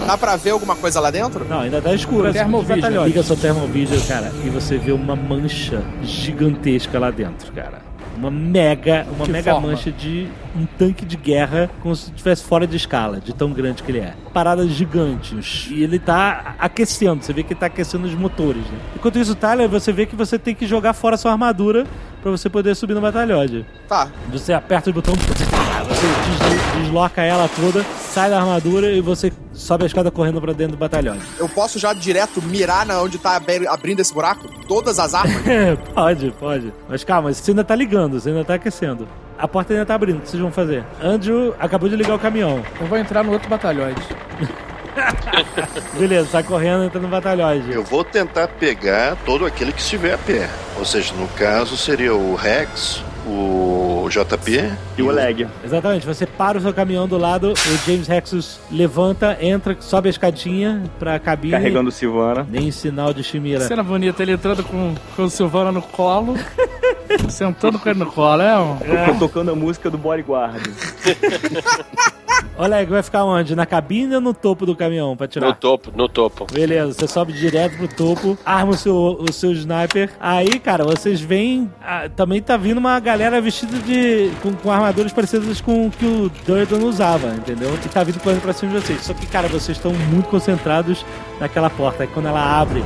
Dá 0.06 0.16
pra 0.16 0.36
ver 0.36 0.50
alguma 0.50 0.76
coisa 0.76 1.00
lá 1.00 1.10
dentro? 1.10 1.44
Não, 1.48 1.60
ainda 1.60 1.80
tá 1.82 1.92
escuro. 1.92 2.28
assim, 2.28 2.38
Termovision. 2.38 3.04
Liga 3.06 3.22
sua 3.24 3.36
termovision, 3.36 4.00
cara, 4.06 4.32
e 4.44 4.48
você 4.50 4.78
vê 4.78 4.92
uma 4.92 5.16
mancha 5.16 5.82
gigantesca 6.02 6.98
lá 6.98 7.10
dentro, 7.10 7.50
cara. 7.52 7.85
Uma 8.16 8.30
mega, 8.30 9.06
uma 9.14 9.24
Que 9.26 9.32
mega 9.32 9.52
forma? 9.52 9.68
mancha 9.68 9.92
de 9.92 10.26
um 10.56 10.64
tanque 10.78 11.04
de 11.04 11.16
guerra, 11.16 11.70
como 11.82 11.94
se 11.94 12.10
estivesse 12.10 12.42
fora 12.44 12.66
de 12.66 12.76
escala, 12.76 13.20
de 13.20 13.34
tão 13.34 13.52
grande 13.52 13.82
que 13.82 13.90
ele 13.90 13.98
é. 14.00 14.14
Paradas 14.32 14.70
gigantes. 14.70 15.68
E 15.70 15.82
ele 15.82 15.98
tá 15.98 16.54
aquecendo, 16.58 17.22
você 17.22 17.32
vê 17.32 17.42
que 17.42 17.52
ele 17.52 17.60
tá 17.60 17.66
aquecendo 17.66 18.06
os 18.06 18.14
motores, 18.14 18.62
né? 18.62 18.78
Enquanto 18.94 19.18
isso, 19.18 19.34
Tyler, 19.34 19.68
você 19.68 19.92
vê 19.92 20.06
que 20.06 20.16
você 20.16 20.38
tem 20.38 20.54
que 20.54 20.66
jogar 20.66 20.92
fora 20.92 21.16
sua 21.16 21.32
armadura 21.32 21.86
pra 22.22 22.30
você 22.30 22.48
poder 22.48 22.74
subir 22.74 22.94
no 22.94 23.00
batalhão. 23.00 23.44
Tá. 23.88 24.08
Você 24.32 24.52
aperta 24.52 24.90
o 24.90 24.92
botão, 24.92 25.14
você 25.14 25.44
deslo- 25.44 26.80
desloca 26.82 27.22
ela 27.22 27.48
toda, 27.48 27.84
sai 27.98 28.30
da 28.30 28.40
armadura 28.40 28.90
e 28.92 29.00
você 29.00 29.32
sobe 29.52 29.84
a 29.84 29.86
escada 29.86 30.10
correndo 30.10 30.40
pra 30.40 30.52
dentro 30.52 30.76
do 30.76 30.78
batalhão. 30.78 31.16
Eu 31.38 31.48
posso 31.48 31.78
já 31.78 31.92
direto 31.92 32.42
mirar 32.42 32.84
na 32.86 33.00
onde 33.00 33.18
tá 33.18 33.36
abri- 33.36 33.66
abrindo 33.66 34.00
esse 34.00 34.12
buraco? 34.12 34.48
Todas 34.66 34.98
as 34.98 35.14
armas? 35.14 35.36
pode, 35.94 36.30
pode. 36.32 36.72
Mas 36.88 37.04
calma, 37.04 37.32
você 37.32 37.50
ainda 37.50 37.64
tá 37.64 37.74
ligando, 37.74 38.18
você 38.20 38.30
ainda 38.30 38.44
tá 38.44 38.54
aquecendo. 38.54 39.06
A 39.38 39.46
porta 39.46 39.72
ainda 39.74 39.84
tá 39.84 39.94
abrindo, 39.94 40.16
o 40.18 40.20
que 40.22 40.30
vocês 40.30 40.40
vão 40.42 40.50
fazer? 40.50 40.82
Andrew 41.02 41.54
acabou 41.58 41.88
de 41.88 41.96
ligar 41.96 42.14
o 42.14 42.18
caminhão. 42.18 42.62
Eu 42.80 42.86
vou 42.86 42.98
entrar 42.98 43.22
no 43.22 43.32
outro 43.32 43.48
batalhão. 43.48 43.86
Beleza, 45.98 46.28
sai 46.28 46.42
correndo, 46.42 46.84
entra 46.84 47.00
no 47.00 47.08
batalhão. 47.08 47.52
Eu 47.70 47.82
vou 47.82 48.04
tentar 48.04 48.48
pegar 48.48 49.16
todo 49.24 49.44
aquele 49.44 49.72
que 49.72 49.80
estiver 49.80 50.14
a 50.14 50.18
pé. 50.18 50.48
Ou 50.78 50.84
seja, 50.84 51.14
no 51.14 51.28
caso 51.28 51.76
seria 51.76 52.14
o 52.14 52.34
Rex, 52.34 53.02
o 53.26 54.08
JP 54.08 54.72
E 54.96 55.02
o 55.02 55.10
Leg. 55.10 55.46
Exatamente, 55.64 56.06
você 56.06 56.24
para 56.26 56.58
o 56.58 56.60
seu 56.60 56.72
caminhão 56.72 57.08
do 57.08 57.18
lado, 57.18 57.52
o 57.52 57.86
James 57.86 58.06
Rexus 58.06 58.60
levanta, 58.70 59.36
entra, 59.40 59.76
sobe 59.80 60.08
a 60.08 60.10
escadinha 60.10 60.82
pra 60.98 61.18
cabine. 61.18 61.52
Carregando 61.52 61.88
o 61.88 61.92
Silvana. 61.92 62.46
Nem 62.48 62.70
sinal 62.70 63.12
de 63.12 63.22
Chimira. 63.24 63.60
Cena 63.60 63.82
bonita, 63.82 64.22
ele 64.22 64.32
entrando 64.32 64.62
com, 64.62 64.94
com 65.14 65.24
o 65.24 65.30
Silvana 65.30 65.72
no 65.72 65.82
colo, 65.82 66.34
sentando 67.28 67.78
com 67.78 67.88
ele 67.88 67.98
no 67.98 68.06
colo, 68.06 68.42
é 68.42 68.58
um... 68.58 68.78
Eu 68.84 69.12
tô 69.14 69.26
tocando 69.26 69.50
a 69.50 69.54
música 69.54 69.90
do 69.90 69.98
Bodyguard. 69.98 70.62
Aí, 72.58 72.86
vai 72.86 73.02
ficar 73.02 73.24
onde? 73.24 73.54
Na 73.54 73.66
cabine 73.66 74.14
ou 74.14 74.20
no 74.20 74.32
topo 74.32 74.64
do 74.64 74.74
caminhão 74.74 75.16
pra 75.16 75.28
tirar? 75.28 75.48
No 75.48 75.54
topo, 75.54 75.92
no 75.94 76.08
topo. 76.08 76.46
Beleza, 76.50 76.92
você 76.92 77.06
sobe 77.06 77.32
direto 77.32 77.76
pro 77.76 77.88
topo, 77.88 78.38
arma 78.44 78.72
o 78.72 78.76
seu, 78.76 78.94
o 78.94 79.32
seu 79.32 79.52
sniper. 79.52 80.10
Aí, 80.18 80.58
cara, 80.58 80.84
vocês 80.84 81.20
veem. 81.20 81.70
ah, 81.82 82.08
também 82.14 82.40
tá 82.40 82.56
vindo 82.56 82.78
uma 82.78 82.98
galera 82.98 83.15
vestida 83.40 83.78
de. 83.78 84.30
com, 84.42 84.52
com 84.52 84.70
armaduras 84.70 85.12
parecidas 85.12 85.60
com 85.60 85.86
o 85.86 85.90
que 85.90 86.04
o 86.04 86.30
Durden 86.46 86.84
usava, 86.84 87.28
entendeu? 87.28 87.74
E 87.74 87.88
tá 87.88 88.02
vindo 88.02 88.20
correndo 88.20 88.42
pra 88.42 88.52
cima 88.52 88.72
de 88.72 88.80
vocês. 88.80 89.02
Só 89.02 89.14
que, 89.14 89.26
cara, 89.26 89.48
vocês 89.48 89.76
estão 89.76 89.92
muito 89.92 90.28
concentrados 90.28 91.04
naquela 91.40 91.70
porta. 91.70 92.02
Aí 92.02 92.08
quando 92.12 92.26
ela 92.26 92.60
abre, 92.60 92.84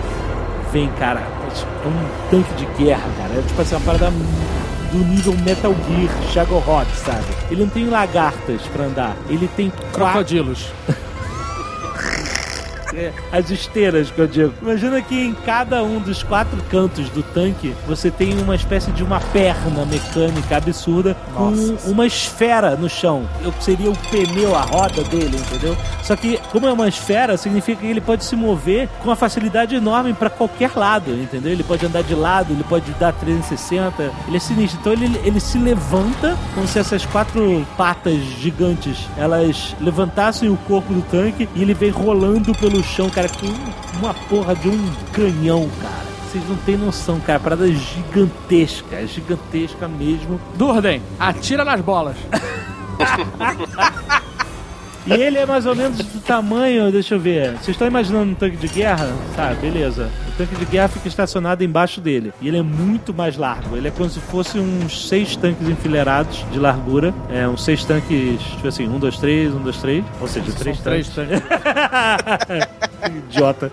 vem, 0.73 0.89
cara, 0.99 1.21
é 1.21 1.89
um 1.89 2.31
tanque 2.31 2.53
de 2.55 2.67
guerra, 2.83 3.09
cara. 3.19 3.35
É 3.39 3.43
tipo 3.47 3.61
assim, 3.61 3.75
uma 3.75 3.81
parada 3.85 4.11
do 4.93 4.99
nível 4.99 5.35
Metal 5.39 5.75
Gear, 5.89 6.33
Shadow 6.33 6.59
Rock, 6.61 6.91
sabe? 6.97 7.25
Ele 7.51 7.63
não 7.63 7.69
tem 7.69 7.89
lagartas 7.89 8.63
pra 8.73 8.85
andar. 8.85 9.17
Ele 9.29 9.49
tem 9.57 9.71
quatro. 9.93 10.13
Crocodilos. 10.13 10.73
É, 10.89 11.10
as 13.33 13.51
esteiras 13.51 14.11
que 14.11 14.19
eu 14.19 14.27
digo. 14.27 14.53
Imagina 14.63 15.01
que 15.03 15.15
em 15.15 15.35
cada 15.35 15.83
um 15.83 15.99
dos 15.99 16.23
quatro 16.23 16.59
cantos 16.71 17.09
do 17.11 17.23
tanque 17.23 17.75
você 17.87 18.11
tem 18.11 18.39
uma 18.41 18.55
espécie 18.55 18.91
de 18.93 19.03
uma 19.03 19.21
perna 19.21 19.85
mecânica 19.85 20.57
absurda 20.57 21.17
com 21.35 21.51
uma 21.91 22.07
esfera 22.07 22.77
no 22.77 22.89
chão. 22.89 23.29
Eu 23.43 23.53
seria 23.61 23.91
o 23.91 23.97
pneu, 24.11 24.55
a 24.55 24.63
roda 24.63 25.03
dele, 25.05 25.37
entendeu? 25.37 25.77
Só 26.03 26.17
que, 26.17 26.39
como 26.51 26.67
é 26.67 26.73
uma 26.73 26.89
esfera, 26.89 27.37
significa 27.37 27.81
que 27.81 27.87
ele 27.87 28.01
pode 28.01 28.25
se 28.25 28.35
mover 28.35 28.89
com 29.01 29.09
uma 29.09 29.17
facilidade 29.17 29.75
enorme 29.75 30.13
pra 30.13 30.31
qualquer 30.31 30.73
lado, 30.75 31.11
entendeu? 31.11 31.53
Ele 31.53 31.63
pode 31.63 31.85
andar 31.87 32.03
de 32.03 32.15
lado, 32.15 32.53
ele 32.53 32.65
pode 32.65 32.91
dar 32.93 33.13
360. 33.13 34.11
Ele 34.27 34.37
é 34.37 34.41
sinistro. 34.41 34.81
Então 34.81 34.93
ele, 34.93 35.21
ele 35.25 35.41
se 35.41 35.59
levanta 35.59 36.37
como 36.55 36.67
se 36.67 36.79
essas 36.79 37.05
quatro 37.07 37.67
patas 37.77 38.19
gigantes 38.41 39.09
elas 39.17 39.75
levantassem 39.81 40.49
o 40.49 40.57
corpo 40.57 40.93
do 40.93 41.03
tanque 41.03 41.49
e 41.55 41.63
ele 41.63 41.75
vem 41.75 41.91
rolando 41.91 42.55
pelo 42.55 42.80
chão, 42.83 43.11
cara, 43.11 43.29
com 43.29 43.99
uma 43.99 44.15
porra 44.15 44.55
de 44.55 44.69
um 44.69 44.93
canhão, 45.13 45.69
cara. 45.81 46.11
Vocês 46.31 46.49
não 46.49 46.57
têm 46.57 46.77
noção, 46.77 47.19
cara. 47.21 47.41
Parada 47.41 47.67
gigantesca, 47.73 49.07
gigantesca 49.07 49.89
mesmo. 49.89 50.41
Durden, 50.55 51.03
atira 51.19 51.65
nas 51.65 51.81
bolas. 51.81 52.17
E 55.07 55.13
ele 55.13 55.39
é 55.39 55.47
mais 55.47 55.67
ou 55.67 55.75
menos 55.75 55.99
do 55.99 56.21
tamanho, 56.21 56.93
deixa 56.93 57.15
eu 57.15 57.21
ver. 57.21 57.53
Vocês 57.53 57.69
estão 57.69 57.87
imaginando 57.87 58.33
um 58.33 58.35
tanque 58.35 58.57
de 58.57 58.69
guerra? 58.69 59.09
Tá, 59.35 59.55
beleza. 59.55 60.11
O 60.29 60.33
tanque 60.33 60.55
de 60.55 60.65
guerra 60.67 60.89
fica 60.89 61.09
estacionado 61.09 61.65
embaixo 61.65 62.01
dele. 62.01 62.33
E 62.41 62.49
ele 62.49 62.59
é 62.59 62.63
muito 62.63 63.15
mais 63.15 63.37
largo. 63.37 63.77
Ele 63.77 63.89
é 63.89 63.91
como 63.91 64.11
se 64.11 64.21
fosse 64.21 64.59
uns 64.59 65.09
seis 65.09 65.37
tanques 65.37 65.69
enfileirados 65.69 66.45
de 66.53 66.59
largura. 66.59 67.15
É, 67.31 67.49
uns 67.49 67.65
seis 67.65 67.85
tanques, 67.85 68.41
tipo 68.43 68.69
assim, 68.69 68.87
um, 68.87 68.99
dois, 68.99 69.17
três, 69.17 69.55
um, 69.55 69.63
dois, 69.63 69.79
três. 69.79 70.05
Ou 70.21 70.29
seja, 70.29 70.53
três 70.53 70.81
três 70.81 71.09
tanques. 71.09 71.41
Idiota. 73.31 73.73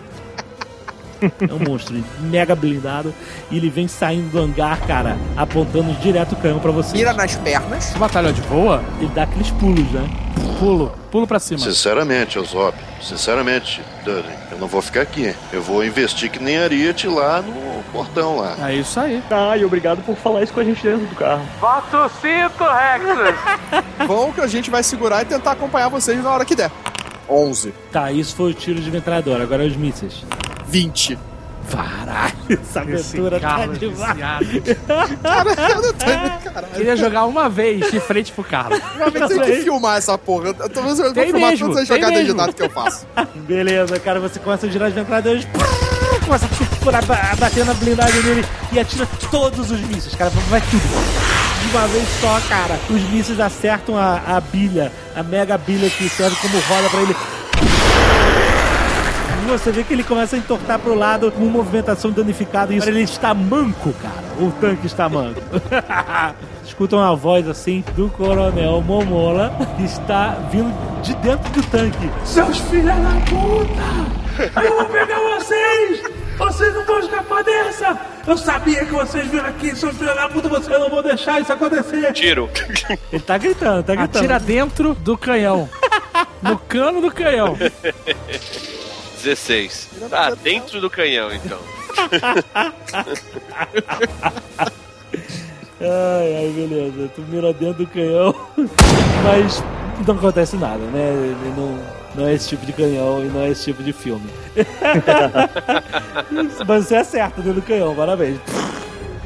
É 1.21 1.53
um 1.53 1.59
monstro 1.69 1.95
mega 2.21 2.55
blindado. 2.55 3.13
E 3.49 3.57
ele 3.57 3.69
vem 3.69 3.87
saindo 3.87 4.29
do 4.29 4.39
hangar, 4.39 4.79
cara, 4.81 5.17
apontando 5.35 5.91
direto 6.01 6.33
o 6.33 6.35
canhão 6.35 6.59
pra 6.59 6.71
você. 6.71 6.95
Mira 6.95 7.13
nas 7.13 7.35
pernas. 7.35 7.89
Esse 7.89 7.97
batalhão 7.97 8.31
de 8.31 8.41
voa? 8.41 8.83
Ele 8.99 9.11
dá 9.13 9.23
aqueles 9.23 9.51
pulos, 9.51 9.89
né? 9.91 10.09
Pulo. 10.59 10.91
Pulo 11.11 11.27
pra 11.27 11.39
cima. 11.39 11.59
Sinceramente, 11.59 12.37
Osop, 12.37 12.77
sinceramente, 13.01 13.81
Dudley, 14.03 14.35
eu 14.51 14.57
não 14.57 14.67
vou 14.67 14.81
ficar 14.81 15.01
aqui. 15.01 15.33
Eu 15.53 15.61
vou 15.61 15.83
investir 15.85 16.29
que 16.29 16.41
nem 16.41 16.57
Ariete 16.57 17.07
lá 17.07 17.41
no 17.41 17.83
portão 17.91 18.37
lá. 18.37 18.55
É 18.67 18.75
isso 18.75 18.99
aí. 18.99 19.21
Ah, 19.29 19.55
e 19.57 19.63
obrigado 19.63 20.03
por 20.03 20.15
falar 20.15 20.43
isso 20.43 20.53
com 20.53 20.59
a 20.59 20.63
gente 20.63 20.81
dentro 20.83 21.05
do 21.05 21.15
carro. 21.15 21.45
Bota 21.61 22.05
o 22.05 22.09
cinto, 22.09 22.63
Rex! 22.63 24.07
Bom 24.07 24.31
que 24.33 24.41
a 24.41 24.47
gente 24.47 24.69
vai 24.69 24.83
segurar 24.83 25.21
e 25.21 25.25
tentar 25.25 25.51
acompanhar 25.51 25.89
vocês 25.89 26.21
na 26.23 26.31
hora 26.31 26.45
que 26.45 26.55
der. 26.55 26.71
11. 27.29 27.73
Tá, 27.91 28.11
isso 28.11 28.35
foi 28.35 28.51
o 28.51 28.53
tiro 28.53 28.79
de 28.79 28.89
metralhadora. 28.89 29.43
Agora 29.43 29.63
os 29.63 29.75
mísseis. 29.75 30.23
20. 30.67 31.17
Caralho, 31.69 32.33
essa 32.49 32.79
aventura 32.79 33.39
tá 33.39 33.57
Carlos 33.57 33.79
demais. 33.79 34.17
Caralho, 35.21 35.93
tá 35.93 36.39
caralho. 36.51 36.73
Queria 36.73 36.95
jogar 36.95 37.25
uma 37.25 37.49
vez 37.49 37.91
de 37.91 37.99
frente 37.99 38.31
pro 38.31 38.43
Carlos. 38.43 38.79
Uma 38.95 39.09
vez 39.09 39.27
tem 39.27 39.41
que 39.41 39.61
filmar 39.63 39.97
essa 39.97 40.17
porra. 40.17 40.47
Eu 40.47 40.69
tô 40.69 40.81
vendo 40.81 41.03
eu 41.03 41.13
filmar 41.13 41.51
mesmo, 41.51 41.67
todas 41.67 41.81
as 41.83 41.87
jogadas 41.89 42.25
de 42.25 42.33
dado 42.33 42.53
que 42.53 42.61
eu 42.63 42.69
faço. 42.69 43.05
Beleza, 43.35 43.99
cara, 43.99 44.19
você 44.19 44.39
começa 44.39 44.65
a 44.65 44.69
girar 44.69 44.87
as 44.87 44.95
metralhadoras, 44.95 45.45
começa 46.23 46.47
a 47.31 47.35
bater 47.35 47.65
na 47.65 47.73
blindagem 47.73 48.21
dele 48.21 48.45
e 48.71 48.79
atira 48.79 49.05
todos 49.29 49.69
os 49.69 49.81
mísseis, 49.81 50.15
cara, 50.15 50.29
vai 50.49 50.61
tudo. 50.61 50.81
De 51.61 51.75
uma 51.75 51.87
vez 51.87 52.07
só, 52.21 52.39
cara. 52.47 52.79
Os 52.89 53.01
mísseis 53.09 53.41
acertam 53.41 53.97
a, 53.97 54.21
a 54.25 54.39
bilha, 54.39 54.89
a 55.15 55.21
mega 55.21 55.57
bilha 55.57 55.89
que 55.89 56.07
serve 56.07 56.35
como 56.37 56.57
roda 56.59 56.89
pra 56.89 57.01
ele. 57.01 57.15
Você 59.47 59.71
vê 59.71 59.81
que 59.81 59.93
ele 59.93 60.03
começa 60.03 60.35
a 60.35 60.39
entortar 60.39 60.77
pro 60.77 60.93
lado 60.93 61.31
com 61.31 61.39
movimentação 61.45 62.11
danificada 62.11 62.73
e 62.73 62.77
ele 62.79 63.01
está 63.01 63.33
manco, 63.33 63.93
cara. 63.93 64.21
O 64.39 64.51
tanque 64.51 64.85
está 64.85 65.07
manco. 65.07 65.41
Escutam 66.65 66.99
uma 66.99 67.15
voz 67.15 67.47
assim 67.47 67.81
do 67.95 68.09
coronel 68.09 68.81
Momola 68.81 69.57
que 69.77 69.85
está 69.85 70.31
vindo 70.51 70.75
de 71.01 71.15
dentro 71.15 71.49
do 71.53 71.63
tanque. 71.63 72.11
Seus 72.25 72.57
filhos 72.57 72.85
da 72.87 73.13
puta! 73.29 74.61
Eu 74.61 74.75
vou 74.75 74.85
pegar 74.85 75.17
vocês! 75.17 76.03
Vocês 76.37 76.73
não 76.73 76.85
vão 76.85 76.99
escapar 76.99 77.43
dessa! 77.45 77.97
Eu 78.27 78.37
sabia 78.37 78.85
que 78.85 78.91
vocês 78.91 79.27
viram 79.27 79.45
aqui, 79.45 79.73
seus 79.77 79.95
filhos 79.95 80.13
da 80.13 80.27
puta, 80.27 80.49
vocês 80.49 80.77
não 80.77 80.89
vão 80.89 81.01
deixar 81.01 81.39
isso 81.41 81.53
acontecer! 81.53 82.11
Tiro. 82.11 82.49
Ele 83.13 83.23
tá 83.23 83.37
gritando, 83.37 83.81
tá 83.81 83.95
gritando. 83.95 84.17
Atira 84.17 84.39
dentro 84.39 84.93
do 84.93 85.17
canhão. 85.17 85.69
No 86.41 86.59
cano 86.59 86.99
do 86.99 87.09
canhão. 87.09 87.57
16. 89.23 89.89
Tá 90.09 90.31
dentro 90.31 90.81
do 90.81 90.89
canhão, 90.89 91.31
então. 91.33 91.59
Ai, 95.79 96.35
ai, 96.35 96.51
beleza. 96.55 97.07
Tu 97.15 97.21
mira 97.29 97.53
dentro 97.53 97.85
do 97.85 97.87
canhão, 97.87 98.33
mas 99.23 99.63
não 100.07 100.15
acontece 100.15 100.57
nada, 100.57 100.83
né? 100.85 101.13
Ele 101.13 101.53
não, 101.55 101.77
não 102.15 102.27
é 102.27 102.33
esse 102.33 102.49
tipo 102.49 102.65
de 102.65 102.73
canhão 102.73 103.23
e 103.23 103.27
não 103.27 103.41
é 103.41 103.49
esse 103.49 103.65
tipo 103.65 103.83
de 103.83 103.93
filme. 103.93 104.27
mas 106.67 106.85
você 106.85 106.95
acerta 106.95 107.41
dentro 107.41 107.61
do 107.61 107.65
canhão, 107.65 107.95
parabéns. 107.95 108.39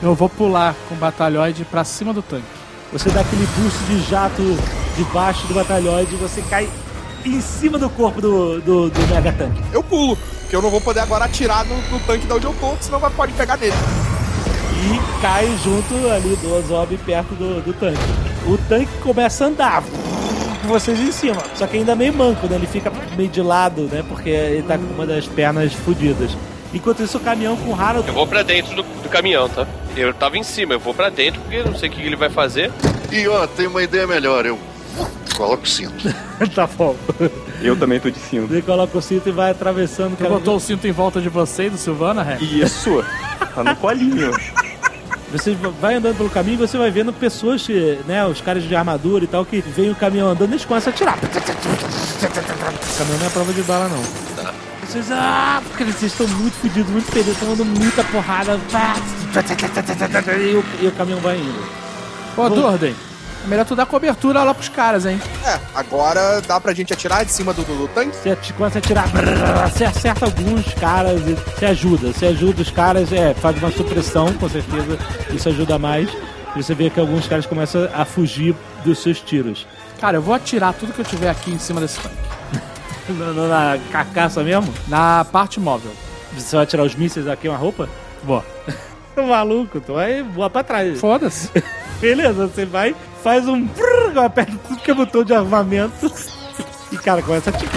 Eu 0.04 0.14
vou 0.14 0.28
pular 0.28 0.76
com 0.90 0.96
o 0.96 0.98
batalhoide 0.98 1.64
pra 1.64 1.86
cima 1.86 2.14
do 2.14 2.22
tanque. 2.22 2.44
Você 2.92 3.10
dá 3.12 3.22
aquele 3.22 3.48
boost 3.58 3.80
de 3.86 4.02
jato 4.10 4.42
debaixo 4.98 5.48
do 5.48 5.54
batalhões 5.54 6.12
e 6.12 6.16
você 6.16 6.42
cai 6.50 6.68
em 7.26 7.42
cima 7.42 7.78
do 7.78 7.90
corpo 7.90 8.22
do, 8.22 8.62
do, 8.62 8.90
do 8.90 9.08
mega 9.14 9.32
tanque. 9.32 9.62
Eu 9.72 9.84
pulo, 9.84 10.18
porque 10.42 10.56
eu 10.56 10.62
não 10.62 10.70
vou 10.70 10.82
poder 10.82 11.02
agora 11.02 11.26
atirar 11.26 11.66
no, 11.66 11.76
no 11.90 12.00
tanque 12.02 12.26
da 12.26 12.36
onde 12.36 12.46
eu 12.46 12.54
tô, 12.60 12.76
senão 12.80 13.00
vai, 13.00 13.12
pode 13.12 13.34
pegar 13.34 13.58
nele. 13.58 13.74
E 14.84 15.22
cai 15.22 15.46
junto 15.64 15.94
ali 16.10 16.36
do 16.38 16.56
Ozob 16.56 16.98
perto 16.98 17.36
do, 17.36 17.62
do 17.62 17.74
tanque. 17.74 18.00
O 18.48 18.58
tanque 18.68 18.92
começa 19.02 19.46
a 19.46 19.48
andar 19.48 19.84
com 20.62 20.68
vocês 20.68 21.00
em 21.00 21.12
cima. 21.12 21.42
Só 21.56 21.68
que 21.68 21.78
ainda 21.78 21.96
meio 21.96 22.14
manco, 22.14 22.48
né? 22.48 22.56
Ele 22.56 22.68
fica 22.68 22.92
meio 23.16 23.30
de 23.30 23.42
lado, 23.42 23.84
né? 23.84 24.04
Porque 24.08 24.30
ele 24.30 24.64
tá 24.64 24.78
com 24.78 24.86
uma 24.86 25.06
das 25.06 25.28
pernas 25.28 25.74
fodidas. 25.74 26.36
Enquanto 26.74 27.04
isso, 27.04 27.18
o 27.18 27.22
caminhão 27.22 27.56
com 27.58 27.72
o 27.72 27.80
Harold. 27.80 28.08
Eu 28.08 28.14
vou 28.14 28.26
pra 28.26 28.44
dentro 28.44 28.76
do, 28.76 28.84
do 28.84 29.10
caminhão, 29.10 29.48
tá? 29.50 29.68
Eu 29.96 30.14
tava 30.14 30.38
em 30.38 30.44
cima, 30.44 30.74
eu 30.74 30.80
vou 30.80 30.94
pra 30.94 31.10
dentro 31.10 31.42
porque 31.42 31.58
eu 31.58 31.66
não 31.66 31.76
sei 31.76 31.90
o 31.90 31.92
que 31.92 32.02
ele 32.02 32.16
vai 32.16 32.30
fazer. 32.30 32.72
E 33.12 33.28
ó, 33.28 33.46
tem 33.46 33.68
uma 33.68 33.84
ideia 33.84 34.08
melhor, 34.08 34.46
eu 34.46 34.58
coloco 35.36 35.64
o 35.64 35.68
cinto. 35.68 36.14
tá 36.54 36.68
bom. 36.68 36.96
Eu 37.62 37.76
também 37.76 38.00
tô 38.00 38.10
de 38.10 38.20
cinto. 38.20 38.54
Ele 38.54 38.62
coloca 38.62 38.98
o 38.98 39.02
cinto 39.02 39.28
e 39.30 39.32
vai 39.32 39.52
atravessando 39.52 40.18
Você 40.18 40.28
botou 40.28 40.56
o 40.56 40.60
cinto 40.60 40.88
em 40.88 40.92
volta 40.92 41.20
de 41.20 41.30
você 41.30 41.68
e 41.68 41.70
do 41.70 41.78
Silvana, 41.78 42.24
Ré? 42.24 42.38
Isso. 42.40 43.04
Tá 43.54 43.64
no 43.64 43.76
colinho. 43.76 44.32
Você 45.32 45.56
vai 45.80 45.96
andando 45.96 46.18
pelo 46.18 46.30
caminho 46.30 46.56
e 46.56 46.58
você 46.68 46.78
vai 46.78 46.92
vendo 46.92 47.14
pessoas, 47.14 47.66
que, 47.66 48.00
né, 48.06 48.26
os 48.26 48.42
caras 48.42 48.64
de 48.64 48.76
armadura 48.76 49.24
e 49.24 49.28
tal, 49.28 49.46
que 49.46 49.62
vem 49.62 49.90
o 49.90 49.96
caminhão 49.96 50.30
andando 50.30 50.50
e 50.50 50.54
eles 50.54 50.66
começam 50.66 50.92
a 50.92 50.94
atirar. 50.94 51.18
O 51.18 51.22
caminhão 52.98 53.20
não 53.20 53.26
é 53.26 53.30
prova 53.30 53.54
de 53.54 53.62
bala, 53.64 53.88
não. 53.88 54.44
Tá. 54.44 54.54
Vocês, 54.86 55.10
ah, 55.10 55.62
porque 55.70 55.86
vocês 55.86 56.12
estão 56.12 56.28
muito 56.28 56.54
fodidos, 56.56 56.92
muito 56.92 57.10
feridos, 57.10 57.34
estão 57.34 57.56
dando 57.56 57.66
muita 57.66 58.04
porrada. 58.04 58.60
E 60.38 60.56
o, 60.56 60.64
e 60.82 60.88
o 60.88 60.92
caminhão 60.92 61.22
vai 61.22 61.38
indo. 61.38 61.64
Ô, 62.36 62.50
Durden, 62.50 62.94
é 63.44 63.48
melhor 63.48 63.66
tu 63.66 63.76
dar 63.76 63.86
cobertura 63.86 64.44
lá 64.44 64.54
pros 64.54 64.70
caras, 64.70 65.06
hein? 65.06 65.20
É, 65.46 65.60
agora 65.76 66.42
dá 66.42 66.60
pra 66.60 66.74
gente 66.74 66.94
atirar 66.94 67.26
de 67.26 67.32
cima 67.32 67.54
do, 67.54 67.64
do, 67.64 67.76
do 67.76 67.88
tanque? 67.88 68.16
Você 68.16 68.54
começa 68.54 68.78
a 68.78 68.80
atirar, 68.80 69.08
você 69.72 69.84
acerta 69.86 70.26
alguns 70.26 70.74
caras, 70.76 71.22
e 71.28 71.34
você 71.34 71.66
ajuda. 71.66 72.12
Você 72.14 72.26
ajuda 72.28 72.62
os 72.62 72.70
caras, 72.72 73.12
é, 73.12 73.34
faz 73.34 73.58
uma 73.58 73.72
supressão, 73.72 74.32
com 74.34 74.48
certeza, 74.50 74.98
isso 75.32 75.50
ajuda 75.50 75.78
mais. 75.80 76.10
E 76.56 76.62
você 76.62 76.74
vê 76.76 76.90
que 76.90 77.00
alguns 77.00 77.28
caras 77.28 77.46
começam 77.46 77.88
a 77.94 78.04
fugir 78.06 78.54
dos 78.84 79.00
seus 79.02 79.20
tiros. 79.22 79.66
Cara, 80.00 80.18
eu 80.18 80.22
vou 80.22 80.34
atirar 80.34 80.74
tudo 80.74 80.92
que 80.94 81.00
eu 81.00 81.06
tiver 81.06 81.30
aqui 81.30 81.52
em 81.52 81.60
cima 81.60 81.80
desse 81.82 82.00
tanque. 82.00 82.16
Na, 83.10 83.34
na- 83.34 83.48
na 83.48 83.78
carcaça 83.92 84.44
mesmo? 84.44 84.72
Na 84.88 85.26
parte 85.26 85.60
móvel. 85.60 85.92
Você 86.38 86.56
vai 86.56 86.66
tirar 86.66 86.84
os 86.84 86.94
mísseis 86.96 87.28
aqui 87.28 87.48
uma 87.50 87.58
roupa? 87.58 87.90
Vou. 88.24 88.44
Maluco, 89.18 89.82
tu 89.82 89.94
vai 89.94 90.24
voar 90.24 90.50
pra 90.50 90.64
trás. 90.64 91.00
Foda-se. 91.00 91.50
Beleza, 92.02 92.48
você 92.48 92.66
vai, 92.66 92.96
faz 93.24 93.48
um. 93.48 93.64
brrr, 93.64 94.18
Aperta 94.26 94.54
tudo 94.68 94.82
que 94.82 94.90
é 94.90 94.94
botão 94.94 95.24
de 95.24 95.34
armamento. 95.34 96.12
E, 96.92 96.98
cara, 96.98 97.22
começa 97.22 97.52
a 97.52 97.54
tirar. 97.54 97.72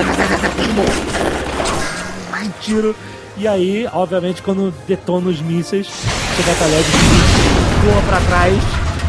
Um 2.42 2.50
tiro. 2.60 2.96
E 3.36 3.46
aí, 3.46 3.86
obviamente, 3.92 4.42
quando 4.42 4.72
detona 4.88 5.28
os 5.28 5.40
mísseis, 5.42 5.86
seu 5.88 6.44
batalhão 6.46 6.80
de 6.80 7.86
voa 7.86 8.02
pra 8.08 8.20
trás, 8.20 8.62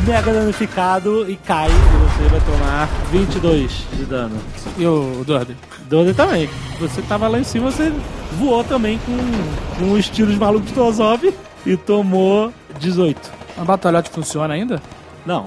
mega 0.06 0.34
danificado 0.34 1.30
e 1.30 1.36
cai. 1.38 1.70
E 1.70 1.72
você 1.72 2.30
vai 2.30 2.42
tomar 2.42 2.90
22 3.12 3.72
de 3.94 4.06
dano. 4.06 4.38
E 4.78 4.86
o 4.86 5.24
Durden? 5.26 5.56
Durden 5.88 6.14
também. 6.14 6.50
Você 6.80 7.02
tava 7.04 7.28
lá 7.28 7.40
em 7.40 7.44
cima, 7.44 7.72
você 7.72 7.92
voou 8.34 8.64
também 8.64 9.00
com, 9.00 9.80
com 9.80 9.94
os 9.94 10.10
tiros 10.10 10.36
malucos 10.38 10.72
do 10.72 10.84
Ozov 10.84 11.34
e 11.66 11.78
tomou 11.78 12.52
18. 12.80 13.32
A 13.58 13.64
batalhote 13.64 14.10
funciona 14.10 14.54
ainda? 14.54 14.82
Não. 15.26 15.45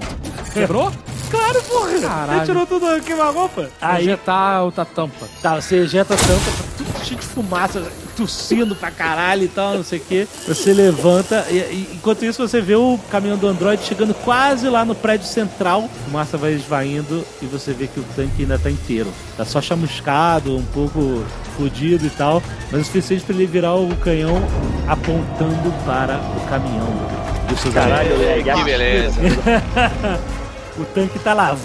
Quebrou? 0.52 0.90
Claro, 1.30 1.62
porra! 1.62 2.00
Caralho. 2.00 2.40
Você 2.40 2.46
tirou 2.46 2.66
tudo 2.66 2.86
a 2.86 3.00
queima-roupa? 3.00 3.68
Aí, 3.80 4.05
Ejetar 4.05 4.64
outra 4.64 4.84
tampa. 4.84 5.28
tá, 5.42 5.60
você 5.60 5.76
ejeta 5.76 6.14
a 6.14 6.16
tampa, 6.16 6.50
tá 6.50 6.64
tudo 6.78 7.05
cheio 7.05 7.20
de 7.20 7.26
fumaça, 7.26 7.82
tossindo 8.16 8.74
pra 8.74 8.90
caralho 8.90 9.44
e 9.44 9.48
tal, 9.48 9.74
não 9.74 9.84
sei 9.84 9.98
o 9.98 10.02
que. 10.02 10.26
Você 10.46 10.72
levanta 10.72 11.46
e, 11.50 11.56
e 11.59 11.90
enquanto 11.94 12.24
isso 12.24 12.46
você 12.48 12.62
vê 12.62 12.76
o 12.76 12.98
caminhão 13.10 13.36
do 13.36 13.46
Android 13.46 13.82
chegando 13.84 14.14
quase 14.14 14.68
lá 14.70 14.86
no 14.86 14.94
prédio 14.94 15.26
central. 15.26 15.84
A 15.84 16.05
fumaça 16.06 16.38
vai 16.38 16.55
esvaindo 16.55 17.22
e 17.42 17.46
você 17.46 17.72
vê 17.74 17.86
que 17.86 18.00
o 18.00 18.05
tanque 18.16 18.42
ainda 18.42 18.59
tá 18.59 18.70
inteiro. 18.70 19.12
Tá 19.36 19.44
só 19.44 19.60
chamuscado, 19.60 20.56
um 20.56 20.64
pouco 20.64 21.22
fodido 21.59 22.06
e 22.06 22.10
tal, 22.10 22.42
mas 22.72 22.80
o 22.80 22.84
suficiente 22.84 23.22
pra 23.24 23.34
ele 23.34 23.46
virar 23.46 23.74
o 23.74 23.94
canhão 23.96 24.40
apontando 24.88 25.70
para 25.84 26.16
o 26.16 26.48
caminhão. 26.48 27.38
Caralho, 27.73 28.23
é, 28.23 28.43
Que 28.43 28.65
beleza. 28.65 29.20
o 30.79 30.85
tanque 30.85 31.19
tá 31.19 31.35
lá. 31.35 31.57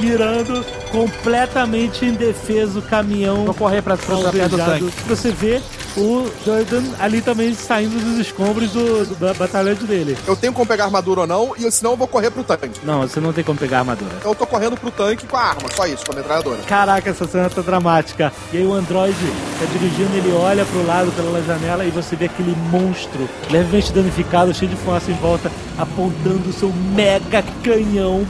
Mirando 0.00 0.64
completamente 0.90 2.04
indefeso 2.04 2.80
o 2.80 2.82
caminhão. 2.82 3.44
Vou 3.44 3.54
correr 3.54 3.82
pra, 3.82 3.96
pra, 3.96 4.16
pra 4.16 4.30
perto 4.30 4.56
do 4.56 4.64
tanque. 4.64 4.92
Você 5.06 5.30
vê 5.30 5.60
o 5.96 6.30
Jordan 6.44 6.82
ali 6.98 7.20
também 7.20 7.54
saindo 7.54 7.98
dos 8.02 8.18
escombros 8.18 8.70
do, 8.70 9.04
do 9.06 9.14
ba- 9.16 9.34
batalhante 9.34 9.84
dele. 9.84 10.16
Eu 10.26 10.34
tenho 10.34 10.52
como 10.52 10.66
pegar 10.66 10.84
armadura 10.86 11.22
ou 11.22 11.26
não, 11.26 11.54
e 11.58 11.70
senão 11.70 11.90
eu 11.92 11.96
vou 11.96 12.08
correr 12.08 12.30
pro 12.30 12.42
tanque. 12.42 12.80
Não, 12.82 13.02
você 13.02 13.20
não 13.20 13.32
tem 13.32 13.44
como 13.44 13.58
pegar 13.58 13.80
armadura. 13.80 14.10
Então 14.18 14.30
eu 14.30 14.34
tô 14.34 14.46
correndo 14.46 14.76
pro 14.76 14.90
tanque 14.90 15.26
com 15.26 15.36
a 15.36 15.42
arma, 15.42 15.68
só 15.74 15.86
isso, 15.86 16.04
com 16.06 16.12
a 16.12 16.16
metralhadora. 16.16 16.58
Caraca, 16.66 17.10
essa 17.10 17.26
cena 17.26 17.50
tá 17.50 17.60
dramática. 17.60 18.32
E 18.52 18.56
aí 18.58 18.64
o 18.66 18.72
Android 18.72 19.14
tá 19.58 19.66
dirigindo, 19.72 20.16
ele 20.16 20.32
olha 20.32 20.64
pro 20.64 20.86
lado 20.86 21.12
pela 21.12 21.42
janela 21.42 21.84
e 21.84 21.90
você 21.90 22.16
vê 22.16 22.24
aquele 22.24 22.56
monstro 22.70 23.28
levemente 23.50 23.92
danificado, 23.92 24.54
cheio 24.54 24.70
de 24.70 24.76
fumaça 24.78 25.10
em 25.10 25.14
volta, 25.16 25.52
apontando 25.76 26.48
o 26.48 26.52
seu 26.52 26.72
mega 26.94 27.44
canhão 27.62 28.26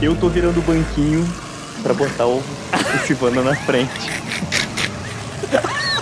Eu 0.00 0.14
tô 0.16 0.28
virando 0.28 0.58
o 0.60 0.62
banquinho 0.62 1.26
pra 1.82 1.92
botar 1.92 2.26
o, 2.26 2.38
o 2.38 3.06
Silvana 3.06 3.42
na 3.42 3.54
frente. 3.54 3.90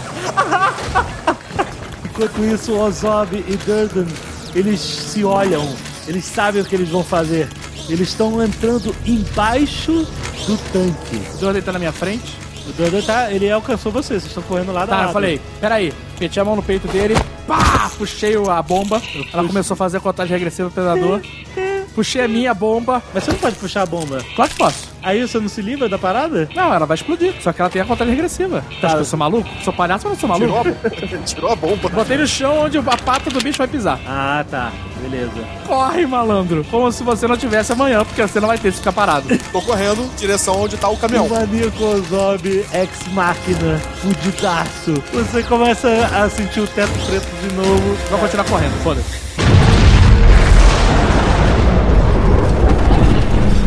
Enquanto 2.04 2.44
isso, 2.44 2.78
Ozob 2.78 3.44
e 3.46 3.56
Durden, 3.56 4.06
eles 4.54 4.80
se 4.80 5.24
olham, 5.24 5.68
eles 6.06 6.24
sabem 6.24 6.62
o 6.62 6.64
que 6.64 6.74
eles 6.74 6.88
vão 6.88 7.02
fazer. 7.02 7.48
Eles 7.88 8.08
estão 8.08 8.42
entrando 8.42 8.94
embaixo 9.04 10.06
do 10.46 10.56
tanque. 10.72 11.16
O 11.36 11.40
Jordan 11.40 11.60
tá 11.60 11.72
na 11.72 11.78
minha 11.78 11.92
frente. 11.92 12.38
O 12.66 12.72
Durden 12.72 13.02
tá, 13.02 13.30
ele 13.30 13.50
alcançou 13.50 13.92
você, 13.92 14.14
vocês 14.14 14.26
estão 14.26 14.42
correndo 14.44 14.72
lá 14.72 14.86
da 14.86 14.96
Tá, 14.96 15.02
eu 15.04 15.08
falei, 15.12 15.40
peraí. 15.60 15.92
Meti 16.20 16.38
a 16.40 16.44
mão 16.44 16.56
no 16.56 16.62
peito 16.62 16.86
dele, 16.88 17.14
pá, 17.46 17.90
puxei 17.98 18.36
a 18.36 18.62
bomba. 18.62 19.02
Ela 19.32 19.44
começou 19.44 19.74
a 19.74 19.76
fazer 19.76 19.98
a 19.98 20.00
contagem 20.00 20.32
regressiva 20.32 20.68
do 20.68 20.72
predador. 20.72 21.20
Puxei 21.94 22.22
a 22.22 22.28
minha 22.28 22.52
bomba. 22.52 23.02
Mas 23.12 23.24
você 23.24 23.32
não 23.32 23.38
pode 23.38 23.56
puxar 23.56 23.82
a 23.82 23.86
bomba. 23.86 24.18
Claro 24.34 24.50
que 24.50 24.56
posso. 24.56 24.88
Aí 25.02 25.20
você 25.20 25.38
não 25.38 25.48
se 25.48 25.60
livra 25.60 25.88
da 25.88 25.98
parada? 25.98 26.48
Não, 26.54 26.72
ela 26.72 26.86
vai 26.86 26.94
explodir. 26.96 27.34
Só 27.40 27.52
que 27.52 27.60
ela 27.60 27.70
tem 27.70 27.82
a 27.82 27.84
contagem 27.84 28.14
regressiva. 28.14 28.64
Tá. 28.80 28.86
Acho 28.86 28.96
que 28.96 29.02
eu 29.02 29.04
sou 29.04 29.18
maluco? 29.18 29.48
Sou 29.62 29.72
palhaço 29.72 30.06
ou 30.06 30.14
não 30.14 30.18
sou 30.18 30.28
maluco? 30.28 30.46
Tirou 30.46 30.60
a 30.60 30.64
bomba. 30.64 31.18
Tirou 31.26 31.52
a 31.52 31.56
bomba. 31.56 31.88
Botei 31.90 32.16
no 32.16 32.26
chão 32.26 32.60
onde 32.60 32.78
a 32.78 32.82
pata 32.82 33.30
do 33.30 33.40
bicho 33.40 33.58
vai 33.58 33.68
pisar. 33.68 34.00
Ah, 34.06 34.44
tá. 34.50 34.72
Beleza. 35.02 35.32
Corre, 35.66 36.06
malandro. 36.06 36.64
Como 36.70 36.90
se 36.90 37.02
você 37.04 37.28
não 37.28 37.36
tivesse 37.36 37.72
amanhã, 37.72 38.04
porque 38.04 38.22
você 38.22 38.40
não 38.40 38.48
vai 38.48 38.56
ter 38.56 38.72
se 38.72 38.78
ficar 38.78 38.92
parado. 38.92 39.28
Tô 39.52 39.60
correndo, 39.60 40.10
direção 40.16 40.62
onde 40.62 40.76
tá 40.78 40.88
o 40.88 40.96
caminhão. 40.96 41.26
O 41.26 41.30
maníaco 41.30 41.84
Ozob 41.84 42.48
ex 42.72 42.90
máquina, 43.12 43.78
fudidaço. 44.00 44.94
Você 45.12 45.42
começa 45.42 45.88
a 46.06 46.28
sentir 46.30 46.60
o 46.60 46.66
teto 46.66 46.92
preto 47.06 47.26
de 47.42 47.54
novo. 47.54 47.96
Vou 48.10 48.18
continuar 48.18 48.44
correndo, 48.44 48.82
foda-se. 48.82 49.43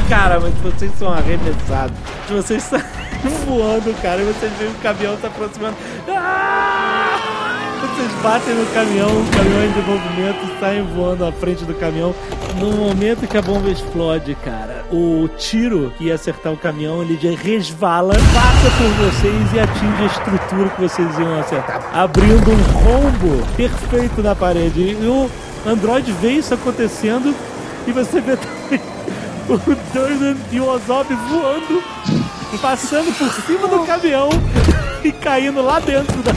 Cara, 0.10 0.40
mas 0.40 0.54
vocês 0.56 0.92
são 0.98 1.12
arremessados. 1.12 1.98
Vocês 2.30 2.64
saem 2.64 2.84
voando, 3.46 3.94
cara, 4.02 4.22
e 4.22 4.26
vocês 4.26 4.52
veem 4.58 4.72
o 4.72 4.76
caminhão 4.76 5.18
se 5.18 5.26
aproximando. 5.26 5.76
Ah! 6.08 7.38
Vocês 7.80 8.12
batem 8.24 8.56
no 8.56 8.66
caminhão, 8.74 9.08
o 9.08 9.26
caminhão 9.32 9.66
em 9.66 9.70
desenvolvimento, 9.70 10.60
saem 10.60 10.84
voando 10.96 11.26
à 11.26 11.32
frente 11.32 11.64
do 11.66 11.74
caminhão. 11.76 12.16
No 12.60 12.72
momento 12.72 13.28
que 13.28 13.38
a 13.38 13.42
bomba 13.42 13.70
explode, 13.70 14.36
cara, 14.44 14.86
o 14.92 15.28
tiro 15.38 15.94
que 15.98 16.06
ia 16.06 16.16
acertar 16.16 16.54
o 16.54 16.58
caminhão, 16.58 17.02
ele 17.02 17.20
já 17.22 17.30
resvala, 17.40 18.14
passa 18.14 18.70
por 18.78 18.90
vocês 19.06 19.54
e 19.54 19.60
atinge 19.60 20.04
a 20.04 20.06
estrutura 20.06 20.70
que 20.70 20.82
vocês 20.82 21.20
iam 21.20 21.40
acertar, 21.40 21.90
abrindo 21.94 22.52
um 22.52 22.62
rombo 22.84 23.46
perfeito 23.56 24.24
na 24.24 24.36
parede. 24.36 24.98
E 25.00 25.06
o 25.06 25.30
Android 25.70 26.12
vê 26.14 26.32
isso 26.32 26.54
acontecendo 26.54 27.36
e 27.86 27.92
você 27.92 28.20
vê 28.22 28.38
também 28.38 28.97
o 29.50 29.58
Durden 29.94 30.36
e 30.52 30.60
o 30.60 30.68
Ozob 30.68 31.14
voando, 31.30 31.82
passando 32.62 33.12
por 33.18 33.32
cima 33.46 33.68
do 33.68 33.86
caminhão 33.86 34.30
e 35.04 35.12
caindo 35.12 35.62
lá 35.62 35.80
dentro 35.80 36.22
da, 36.22 36.32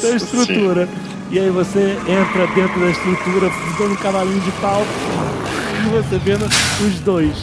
da 0.00 0.16
estrutura. 0.16 0.88
E 1.30 1.38
aí 1.38 1.50
você 1.50 1.96
entra 2.06 2.46
dentro 2.54 2.80
da 2.80 2.90
estrutura, 2.90 3.50
dando 3.78 3.92
um 3.92 3.96
cavalinho 3.96 4.40
de 4.40 4.50
pau, 4.52 4.82
e 5.84 5.88
você 5.88 6.18
vendo 6.18 6.44
os 6.44 7.00
dois 7.00 7.36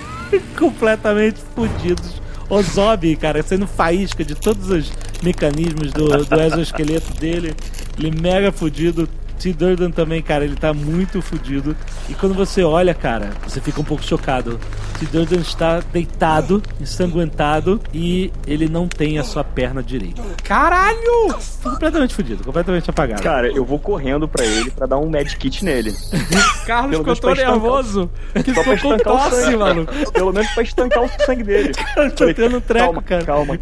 completamente 0.56 1.40
fodidos. 1.54 2.22
Ozob, 2.48 3.16
cara, 3.16 3.42
sendo 3.42 3.66
faísca 3.66 4.24
de 4.24 4.34
todos 4.34 4.70
os 4.70 4.92
mecanismos 5.22 5.90
do, 5.92 6.24
do 6.24 6.40
exoesqueleto 6.40 7.12
dele, 7.14 7.54
ele 7.98 8.10
mega 8.20 8.52
fudido. 8.52 9.08
T. 9.42 9.52
Durden 9.52 9.90
também, 9.90 10.22
cara, 10.22 10.44
ele 10.44 10.54
tá 10.54 10.72
muito 10.72 11.20
fudido. 11.20 11.76
E 12.08 12.14
quando 12.14 12.32
você 12.32 12.62
olha, 12.62 12.94
cara, 12.94 13.30
você 13.44 13.60
fica 13.60 13.80
um 13.80 13.84
pouco 13.84 14.04
chocado. 14.04 14.60
T. 15.00 15.06
Durden 15.06 15.40
está 15.40 15.80
deitado, 15.92 16.62
ensanguentado 16.80 17.80
e 17.92 18.32
ele 18.46 18.68
não 18.68 18.86
tem 18.86 19.18
a 19.18 19.24
sua 19.24 19.42
perna 19.42 19.82
direita. 19.82 20.22
Caralho! 20.44 21.34
Completamente 21.60 22.14
fudido, 22.14 22.44
completamente 22.44 22.88
apagado. 22.88 23.20
Cara, 23.20 23.48
eu 23.48 23.64
vou 23.64 23.80
correndo 23.80 24.28
pra 24.28 24.44
ele 24.44 24.70
pra 24.70 24.86
dar 24.86 24.98
um 24.98 25.10
medkit 25.10 25.64
nele. 25.64 25.92
Carlos 26.64 27.00
Pelo 27.00 27.16
ficou 27.16 27.34
nervoso 27.34 28.10
que 28.44 28.54
Só 28.54 28.62
ficou 28.62 28.78
com 28.78 28.94
estancar 28.94 29.12
o 29.12 29.18
tosse, 29.18 29.42
sangue, 29.42 29.56
mano. 29.56 29.88
Pelo 30.12 30.32
menos 30.32 30.50
pra 30.52 30.62
estancar 30.62 31.02
o 31.02 31.08
sangue 31.26 31.42
dele. 31.42 31.72
Tô 32.14 32.32
tendo 32.32 32.58
um 32.58 32.60
treco, 32.60 32.84
calma, 32.86 33.02
cara. 33.02 33.24
calma. 33.24 33.58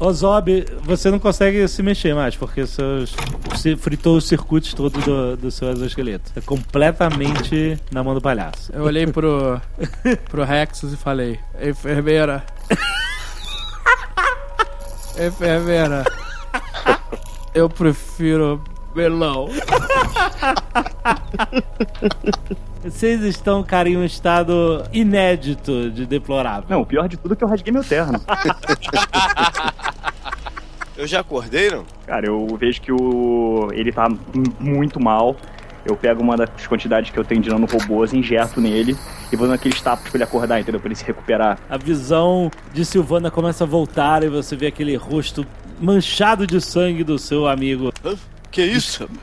Ozob, 0.00 0.66
você 0.82 1.10
não 1.10 1.18
consegue 1.18 1.68
se 1.68 1.82
mexer 1.82 2.14
mais, 2.14 2.34
porque 2.34 2.66
seus, 2.66 3.14
você 3.50 3.76
fritou 3.76 4.16
os 4.16 4.26
circuitos 4.26 4.72
todos 4.72 5.04
do, 5.04 5.36
do 5.36 5.50
seu 5.50 5.70
exoesqueleto. 5.70 6.32
É 6.34 6.40
completamente 6.40 7.78
na 7.92 8.02
mão 8.02 8.14
do 8.14 8.20
palhaço. 8.20 8.72
Eu 8.72 8.84
olhei 8.84 9.06
pro, 9.06 9.60
pro 10.30 10.42
Rexus 10.42 10.94
e 10.94 10.96
falei: 10.96 11.38
Enfermeira. 11.62 12.42
Enfermeira. 15.20 16.04
Eu 17.54 17.68
prefiro 17.68 18.64
melão. 18.94 19.50
Vocês 22.82 23.22
estão, 23.22 23.62
cara, 23.62 23.88
em 23.88 23.96
um 23.96 24.04
estado 24.04 24.84
inédito 24.92 25.90
de 25.90 26.06
deplorável. 26.06 26.64
Não, 26.68 26.80
o 26.80 26.86
pior 26.86 27.08
de 27.08 27.16
tudo 27.16 27.34
é 27.34 27.36
que 27.36 27.44
eu 27.44 27.48
rasguei 27.48 27.72
meu 27.72 27.84
terno. 27.84 28.20
Eu 30.96 31.06
já 31.06 31.20
acordei, 31.20 31.70
não? 31.70 31.86
Cara, 32.06 32.26
eu 32.26 32.46
vejo 32.58 32.78
que 32.82 32.92
o 32.92 33.70
ele 33.72 33.90
tá 33.90 34.06
muito 34.58 35.00
mal. 35.02 35.34
Eu 35.82 35.96
pego 35.96 36.22
uma 36.22 36.36
das 36.36 36.66
quantidades 36.66 37.10
que 37.10 37.18
eu 37.18 37.24
tenho 37.24 37.40
de 37.40 37.48
nanorobôs, 37.48 38.12
injeto 38.12 38.60
nele 38.60 38.94
e 39.32 39.36
vou 39.36 39.46
dando 39.46 39.54
aqueles 39.54 39.80
tapas 39.80 40.10
pra 40.10 40.18
ele 40.18 40.24
acordar, 40.24 40.60
entendeu? 40.60 40.78
Pra 40.78 40.88
ele 40.88 40.94
se 40.94 41.04
recuperar. 41.06 41.58
A 41.70 41.78
visão 41.78 42.50
de 42.74 42.84
Silvana 42.84 43.30
começa 43.30 43.64
a 43.64 43.66
voltar 43.66 44.22
e 44.22 44.28
você 44.28 44.54
vê 44.54 44.66
aquele 44.66 44.94
rosto 44.94 45.46
manchado 45.80 46.46
de 46.46 46.60
sangue 46.60 47.02
do 47.02 47.18
seu 47.18 47.48
amigo. 47.48 47.90
Que 48.50 48.62
isso? 48.62 49.08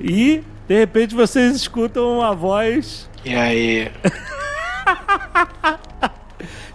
E, 0.00 0.44
de 0.68 0.74
repente, 0.74 1.14
vocês 1.14 1.56
escutam 1.56 2.18
uma 2.18 2.34
voz. 2.34 3.08
E 3.24 3.34
aí? 3.34 3.90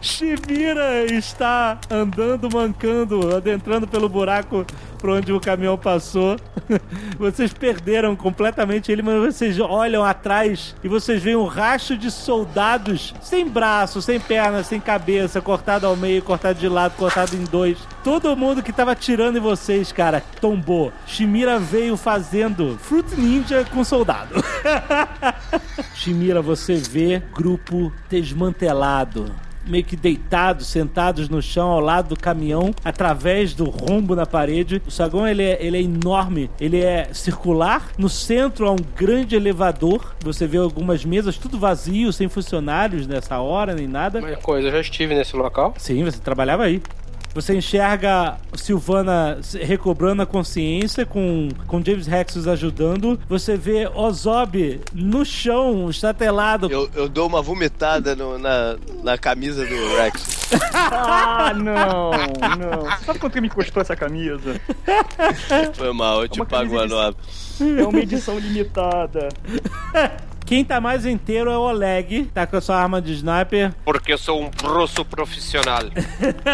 Shimira 0.03 1.05
está 1.05 1.79
andando, 1.89 2.49
mancando, 2.51 3.33
adentrando 3.33 3.87
pelo 3.87 4.09
buraco 4.09 4.65
por 4.99 5.09
onde 5.11 5.31
o 5.31 5.39
caminhão 5.39 5.77
passou. 5.77 6.35
Vocês 7.17 7.53
perderam 7.53 8.13
completamente 8.13 8.91
ele, 8.91 9.01
mas 9.01 9.35
vocês 9.35 9.59
olham 9.59 10.03
atrás 10.03 10.75
e 10.83 10.87
vocês 10.87 11.21
veem 11.21 11.35
um 11.35 11.45
racho 11.45 11.97
de 11.97 12.09
soldados 12.09 13.13
sem 13.21 13.47
braço, 13.47 14.01
sem 14.01 14.19
perna, 14.19 14.63
sem 14.63 14.79
cabeça, 14.79 15.41
cortado 15.41 15.85
ao 15.85 15.95
meio, 15.95 16.21
cortado 16.21 16.59
de 16.59 16.67
lado, 16.69 16.95
cortado 16.95 17.35
em 17.35 17.43
dois. 17.43 17.77
Todo 18.03 18.35
mundo 18.35 18.63
que 18.63 18.71
tava 18.71 18.91
atirando 18.91 19.37
em 19.37 19.41
vocês, 19.41 19.91
cara, 19.91 20.23
tombou. 20.39 20.91
Shimira 21.05 21.59
veio 21.59 21.97
fazendo 21.97 22.77
Fruit 22.81 23.13
Ninja 23.19 23.65
com 23.65 23.83
soldado. 23.83 24.35
Shimira, 25.95 26.41
você 26.41 26.75
vê 26.75 27.21
grupo 27.33 27.91
desmantelado 28.09 29.25
meio 29.65 29.83
que 29.83 29.95
deitados, 29.95 30.67
sentados 30.67 31.29
no 31.29 31.41
chão 31.41 31.69
ao 31.69 31.79
lado 31.79 32.09
do 32.09 32.19
caminhão, 32.19 32.73
através 32.83 33.53
do 33.53 33.65
rombo 33.65 34.15
na 34.15 34.25
parede. 34.25 34.81
O 34.87 34.91
saguão 34.91 35.27
ele 35.27 35.43
é, 35.43 35.57
ele 35.63 35.77
é 35.77 35.81
enorme, 35.81 36.49
ele 36.59 36.81
é 36.81 37.09
circular. 37.13 37.89
No 37.97 38.09
centro 38.09 38.67
há 38.67 38.71
um 38.71 38.83
grande 38.95 39.35
elevador. 39.35 40.15
Você 40.23 40.47
vê 40.47 40.57
algumas 40.57 41.05
mesas, 41.05 41.37
tudo 41.37 41.57
vazio, 41.57 42.11
sem 42.11 42.27
funcionários 42.27 43.07
nessa 43.07 43.39
hora 43.39 43.73
nem 43.73 43.87
nada. 43.87 44.19
Uma 44.19 44.35
coisa, 44.37 44.67
eu 44.67 44.71
já 44.71 44.79
estive 44.79 45.15
nesse 45.15 45.35
local. 45.35 45.73
Sim, 45.77 46.03
você 46.03 46.19
trabalhava 46.19 46.63
aí. 46.63 46.81
Você 47.33 47.55
enxerga 47.55 48.37
Silvana 48.53 49.39
recobrando 49.61 50.21
a 50.21 50.25
consciência 50.25 51.03
com, 51.05 51.49
com 51.65 51.83
James 51.83 52.05
Rexus 52.05 52.47
ajudando. 52.47 53.19
Você 53.27 53.57
vê 53.57 53.87
Ozob 53.87 54.79
no 54.93 55.25
chão, 55.25 55.89
estatelado. 55.89 56.67
Eu, 56.71 56.89
eu 56.93 57.09
dou 57.09 57.27
uma 57.27 57.41
vomitada 57.41 58.15
no- 58.15 58.37
na, 58.37 58.75
na 59.03 59.17
camisa 59.17 59.65
do 59.65 59.75
Rex. 59.97 60.49
Ah, 60.73 61.53
não, 61.55 62.11
não. 62.57 62.81
Você 62.91 63.05
sabe 63.05 63.19
quanto 63.19 63.33
que 63.33 63.41
me 63.41 63.49
custou 63.49 63.81
essa 63.81 63.95
camisa? 63.95 64.61
Foi 65.73 65.91
mal, 65.91 66.21
eu 66.21 66.29
te 66.29 66.39
Uma 66.39 66.45
pago 66.45 66.69
uma 66.71 66.79
camisa 66.81 66.95
nova. 66.95 67.17
É 67.81 67.83
uma 67.87 67.99
edição 67.99 68.37
limitada. 68.37 69.29
Quem 70.45 70.63
tá 70.63 70.79
mais 70.81 71.05
inteiro 71.05 71.49
é 71.49 71.57
o 71.57 71.61
Oleg, 71.61 72.25
tá 72.33 72.45
com 72.45 72.57
a 72.57 72.61
sua 72.61 72.75
arma 72.77 73.01
de 73.01 73.13
sniper. 73.13 73.73
Porque 73.85 74.13
eu 74.13 74.17
sou 74.17 74.41
um 74.41 74.51
russo 74.61 75.05
profissional. 75.05 75.83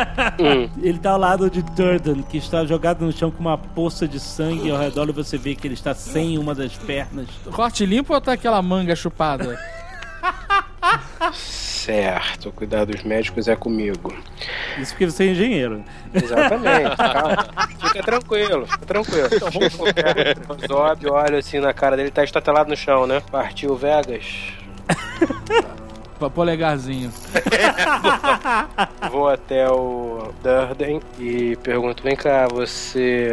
Ele 0.82 0.98
tá 1.00 1.12
ao 1.12 1.20
lado 1.20 1.50
de 1.50 1.62
Durden, 1.62 2.22
que 2.24 2.38
está 2.38 2.66
jogado 2.66 3.06
no 3.06 3.12
chão 3.12 3.32
com 3.32 3.40
uma 3.42 3.58
poça 3.58 4.08
de 4.08 4.20
sangue 4.20 4.70
ao 4.70 4.78
redor 4.78 5.10
e 5.10 5.12
você 5.12 5.38
vê 5.38 5.56
que 5.56 5.68
ele 5.68 5.74
está 5.74 5.94
sem 5.94 6.38
uma 6.38 6.54
das 6.54 6.76
pernas. 6.76 7.28
Corte 7.52 7.86
limpo 7.86 8.14
ou 8.14 8.22
tá 8.22 8.34
aquela 8.34 8.62
manga 8.62 8.96
chupada? 8.96 9.60
Certo, 11.34 12.52
cuidados 12.52 13.04
médicos 13.04 13.48
é 13.48 13.56
comigo. 13.56 14.14
Isso 14.78 14.92
porque 14.92 15.06
você 15.06 15.24
é 15.24 15.28
engenheiro. 15.28 15.84
Exatamente, 16.14 16.96
calma. 16.98 17.48
Fica 17.82 18.04
tranquilo, 18.04 18.68
fica 18.68 18.86
tranquilo. 18.86 19.30
Então 19.32 19.50
vamos 19.52 19.74
O 20.50 20.68
Zob 20.68 21.10
olha 21.10 21.40
assim 21.40 21.60
na 21.60 21.74
cara 21.74 21.98
dele, 21.98 22.12
tá 22.12 22.24
estatelado 22.24 22.70
no 22.70 22.78
chão, 22.78 23.08
né? 23.08 23.22
Partiu 23.32 23.76
Vegas. 23.76 24.54
Pra 26.20 26.30
polegarzinho. 26.30 27.12
Vou 29.10 29.30
até 29.30 29.70
o 29.70 30.34
Durden 30.44 31.00
e 31.18 31.56
pergunto: 31.64 32.04
vem 32.04 32.16
cá, 32.16 32.46
você 32.48 33.30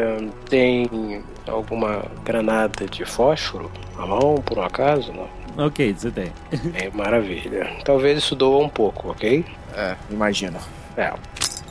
tem 0.48 1.23
alguma 1.48 2.05
granada 2.24 2.86
de 2.86 3.05
fósforo 3.05 3.70
na 3.98 4.06
mão, 4.06 4.36
por 4.36 4.58
um 4.58 4.62
acaso? 4.62 5.12
Não. 5.12 5.45
Ok, 5.57 5.94
você 5.97 6.10
tem. 6.10 6.33
É, 6.75 6.91
maravilha. 6.93 7.70
Talvez 7.85 8.18
isso 8.18 8.35
doa 8.36 8.65
um 8.65 8.68
pouco, 8.68 9.10
ok? 9.10 9.44
É, 9.75 9.97
imagino. 10.10 10.59
É. 10.97 11.12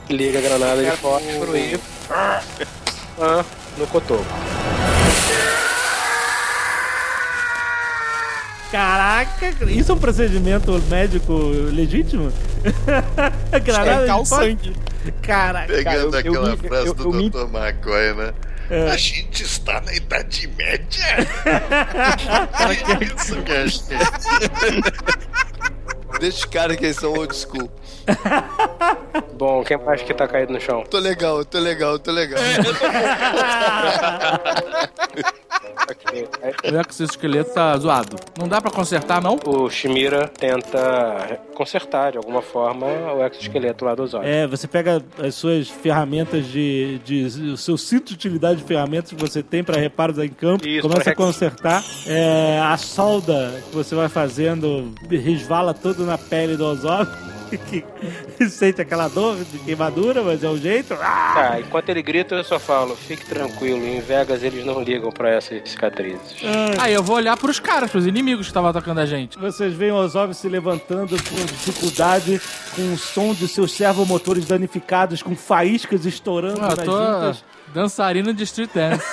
Liga 0.10 0.40
a 0.40 0.42
granada 0.42 0.84
de 0.84 0.92
fósforo 0.98 1.56
e. 1.56 1.80
Ah, 2.10 3.44
no 3.78 3.88
cotoco. 3.88 4.26
Caraca, 8.72 9.48
isso 9.70 9.92
é 9.92 9.96
um 9.96 10.00
procedimento 10.00 10.72
médico 10.90 11.34
legítimo? 11.72 12.32
Granada 13.64 14.06
de 14.06 14.12
o 14.12 14.26
sangue. 14.26 14.76
Caraca. 15.22 15.68
Pegando 15.72 15.84
Cara, 15.84 16.28
eu- 16.28 16.34
eu 16.34 16.42
aquela 16.42 16.50
me- 16.50 16.58
frase 16.68 16.88
eu- 16.88 16.94
do 16.96 17.04
eu 17.04 17.12
me- 17.14 17.30
Dr. 17.30 17.56
McCoy, 17.56 18.14
né? 18.16 18.34
É. 18.70 18.90
A 18.92 18.98
gente 18.98 19.44
está 19.44 19.80
na 19.82 19.94
Idade 19.94 20.48
Média. 20.48 21.06
que 22.98 23.06
isso, 23.06 23.36
cara? 23.44 23.66
Deixa 26.20 26.38
os 26.38 26.46
caras 26.46 26.78
que 26.78 26.86
eles 26.86 26.98
são 26.98 27.14
old 27.14 27.36
school. 27.36 27.70
Bom, 29.38 29.64
quem 29.64 29.78
mais 29.78 30.02
que 30.02 30.14
tá 30.14 30.28
caído 30.28 30.54
no 30.54 30.62
chão? 30.62 30.84
Tô 30.90 30.98
legal, 30.98 31.44
tô 31.44 31.60
legal, 31.60 32.00
tô 32.00 32.12
legal. 32.12 32.40
Ok. 35.90 36.28
O 36.64 36.92
exoesqueleto 36.92 37.54
tá 37.54 37.78
zoado. 37.78 38.18
Não 38.38 38.48
dá 38.48 38.60
pra 38.60 38.72
consertar, 38.72 39.22
não? 39.22 39.38
O 39.46 39.70
Shimira 39.70 40.28
tenta 40.28 41.40
consertar 41.54 42.14
de 42.14 42.18
alguma 42.18 42.42
forma 42.42 42.88
o 42.88 43.24
exoesqueleto 43.24 43.86
lá 43.86 43.94
do 43.94 44.08
Zod. 44.08 44.26
É, 44.26 44.48
você 44.48 44.68
pega 44.68 45.04
as 45.20 45.36
suas 45.36 45.68
ferramentas 45.70 46.48
de, 46.48 47.00
de. 47.04 47.26
o 47.52 47.58
seu 47.58 47.78
cinto 47.78 48.08
de 48.10 48.14
utilidade 48.16 48.62
de 48.62 48.66
ferramentas 48.66 49.12
que 49.12 49.16
você 49.16 49.44
tem 49.44 49.64
para 49.64 49.80
reparos 49.80 50.18
em 50.18 50.30
campo, 50.30 50.68
Isso, 50.68 50.82
começa 50.82 51.04
pra 51.04 51.14
a 51.14 51.16
consertar. 51.16 51.84
É, 52.08 52.60
a 52.60 52.78
solda 52.78 53.62
que 53.70 53.76
você 53.76 53.94
vai 53.94 54.10
fazendo 54.10 54.94
resvala 55.10 55.74
toda 55.74 56.04
na 56.04 56.18
pele 56.18 56.58
do 56.58 56.66
Ozob. 56.66 57.08
Que 58.38 58.50
sente 58.50 58.82
aquela 58.82 59.08
dor 59.08 59.38
de 59.44 59.60
queimadura, 59.60 60.22
mas 60.24 60.44
é 60.44 60.50
o 60.50 60.58
jeito. 60.58 60.94
Ah! 60.96 61.34
Tá, 61.36 61.60
enquanto 61.60 61.90
ele 61.90 62.02
grita, 62.02 62.36
eu 62.36 62.44
só 62.44 62.60
falo, 62.60 62.96
fique 62.96 63.26
tranquilo, 63.26 63.86
em 63.86 64.00
Vegas 64.00 64.44
eles 64.44 64.66
não 64.66 64.82
ligam 64.82 65.12
pra 65.12 65.30
essas 65.30 65.62
cicatrizes. 65.70 66.38
Aí 66.80 66.94
eu 66.94 67.04
vou 67.04 67.16
olhar 67.16 67.36
pros 67.38 67.60
caras, 67.60 67.90
pros 67.92 68.06
inimigos 68.06 68.48
que 68.48 68.52
estavam 68.52 68.70
atacando 68.70 69.00
a 69.00 69.06
gente. 69.06 69.38
Vocês 69.38 69.74
veem 69.74 69.92
o 69.92 69.96
Ozob 69.96 70.34
se 70.34 70.48
levantando 70.48 71.16
com 71.24 71.46
dificuldade, 71.46 72.42
com 72.76 72.94
o 72.94 72.98
som 72.98 73.34
de 73.34 73.48
seus 73.48 73.72
servomotores 73.74 74.46
danificados, 74.46 75.22
com 75.22 75.36
faíscas 75.36 76.06
estourando 76.06 76.60
Ah, 76.62 76.70
nas 76.76 76.80
tô 76.80 76.92
juntas. 76.92 77.44
Dançarino 77.76 78.34
de 78.34 78.44
street 78.46 78.70
dance. 78.74 79.06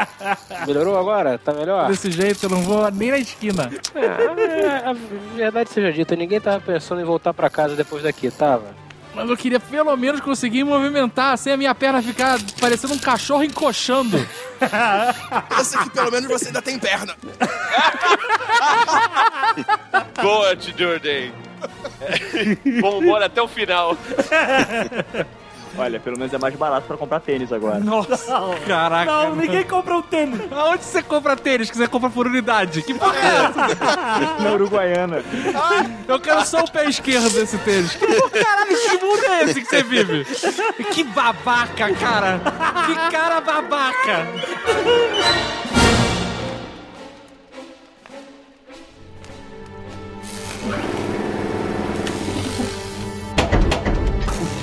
Melhorou 0.66 0.98
agora? 0.98 1.38
Tá 1.38 1.52
melhor? 1.52 1.88
Desse 1.88 2.10
jeito 2.10 2.46
eu 2.46 2.50
não 2.50 2.62
vou 2.62 2.90
nem 2.90 3.10
na 3.10 3.18
esquina. 3.18 3.70
Ah, 3.94 4.90
a 4.90 4.94
verdade 5.36 5.68
seja 5.70 5.92
dita, 5.92 6.16
ninguém 6.16 6.40
tava 6.40 6.58
pensando 6.60 7.02
em 7.02 7.04
voltar 7.04 7.34
pra 7.34 7.50
casa 7.50 7.76
depois 7.76 8.02
daqui, 8.02 8.30
tava? 8.30 8.74
Mas 9.14 9.28
eu 9.28 9.36
queria 9.36 9.60
pelo 9.60 9.94
menos 9.96 10.20
conseguir 10.20 10.64
movimentar 10.64 11.36
sem 11.36 11.52
a 11.52 11.56
minha 11.56 11.74
perna 11.74 12.00
ficar 12.00 12.38
parecendo 12.60 12.94
um 12.94 12.98
cachorro 12.98 13.44
encoxando. 13.44 14.18
Pensa 15.48 15.82
que 15.82 15.90
pelo 15.90 16.10
menos 16.10 16.28
você 16.28 16.46
ainda 16.46 16.62
tem 16.62 16.78
perna. 16.78 17.14
Boa, 20.22 20.56
Jordan. 20.56 21.32
Bom 22.80 22.98
humor 22.98 23.22
até 23.22 23.42
o 23.42 23.48
final. 23.48 23.96
Olha, 25.76 26.00
pelo 26.00 26.18
menos 26.18 26.32
é 26.32 26.38
mais 26.38 26.54
barato 26.54 26.86
pra 26.86 26.96
comprar 26.96 27.20
tênis 27.20 27.52
agora. 27.52 27.78
Nossa, 27.78 28.34
caraca. 28.66 29.10
Não, 29.10 29.36
ninguém 29.36 29.64
compra 29.64 29.96
um 29.96 30.02
tênis. 30.02 30.40
Aonde 30.50 30.84
você 30.84 31.02
compra 31.02 31.36
tênis 31.36 31.70
que 31.70 31.76
você 31.76 31.86
compra 31.88 32.10
por 32.10 32.26
unidade? 32.26 32.82
Que 32.82 32.94
porra 32.94 33.16
é 33.16 33.44
essa? 33.44 33.66
Na 34.42 34.52
Uruguaiana. 34.52 35.22
Eu 36.06 36.20
quero 36.20 36.44
só 36.44 36.60
o 36.60 36.70
pé 36.70 36.88
esquerdo 36.88 37.30
desse 37.30 37.58
tênis. 37.58 37.94
Que 37.94 38.06
porra, 38.06 38.30
caralho, 38.30 38.76
que 38.76 39.04
mundo 39.04 39.24
é 39.24 39.44
esse 39.44 39.60
que 39.60 39.68
você 39.68 39.82
vive? 39.82 40.24
Que 40.92 41.04
babaca, 41.04 41.92
cara. 41.94 42.40
Que 42.86 43.10
cara 43.10 43.40
babaca. 43.40 44.26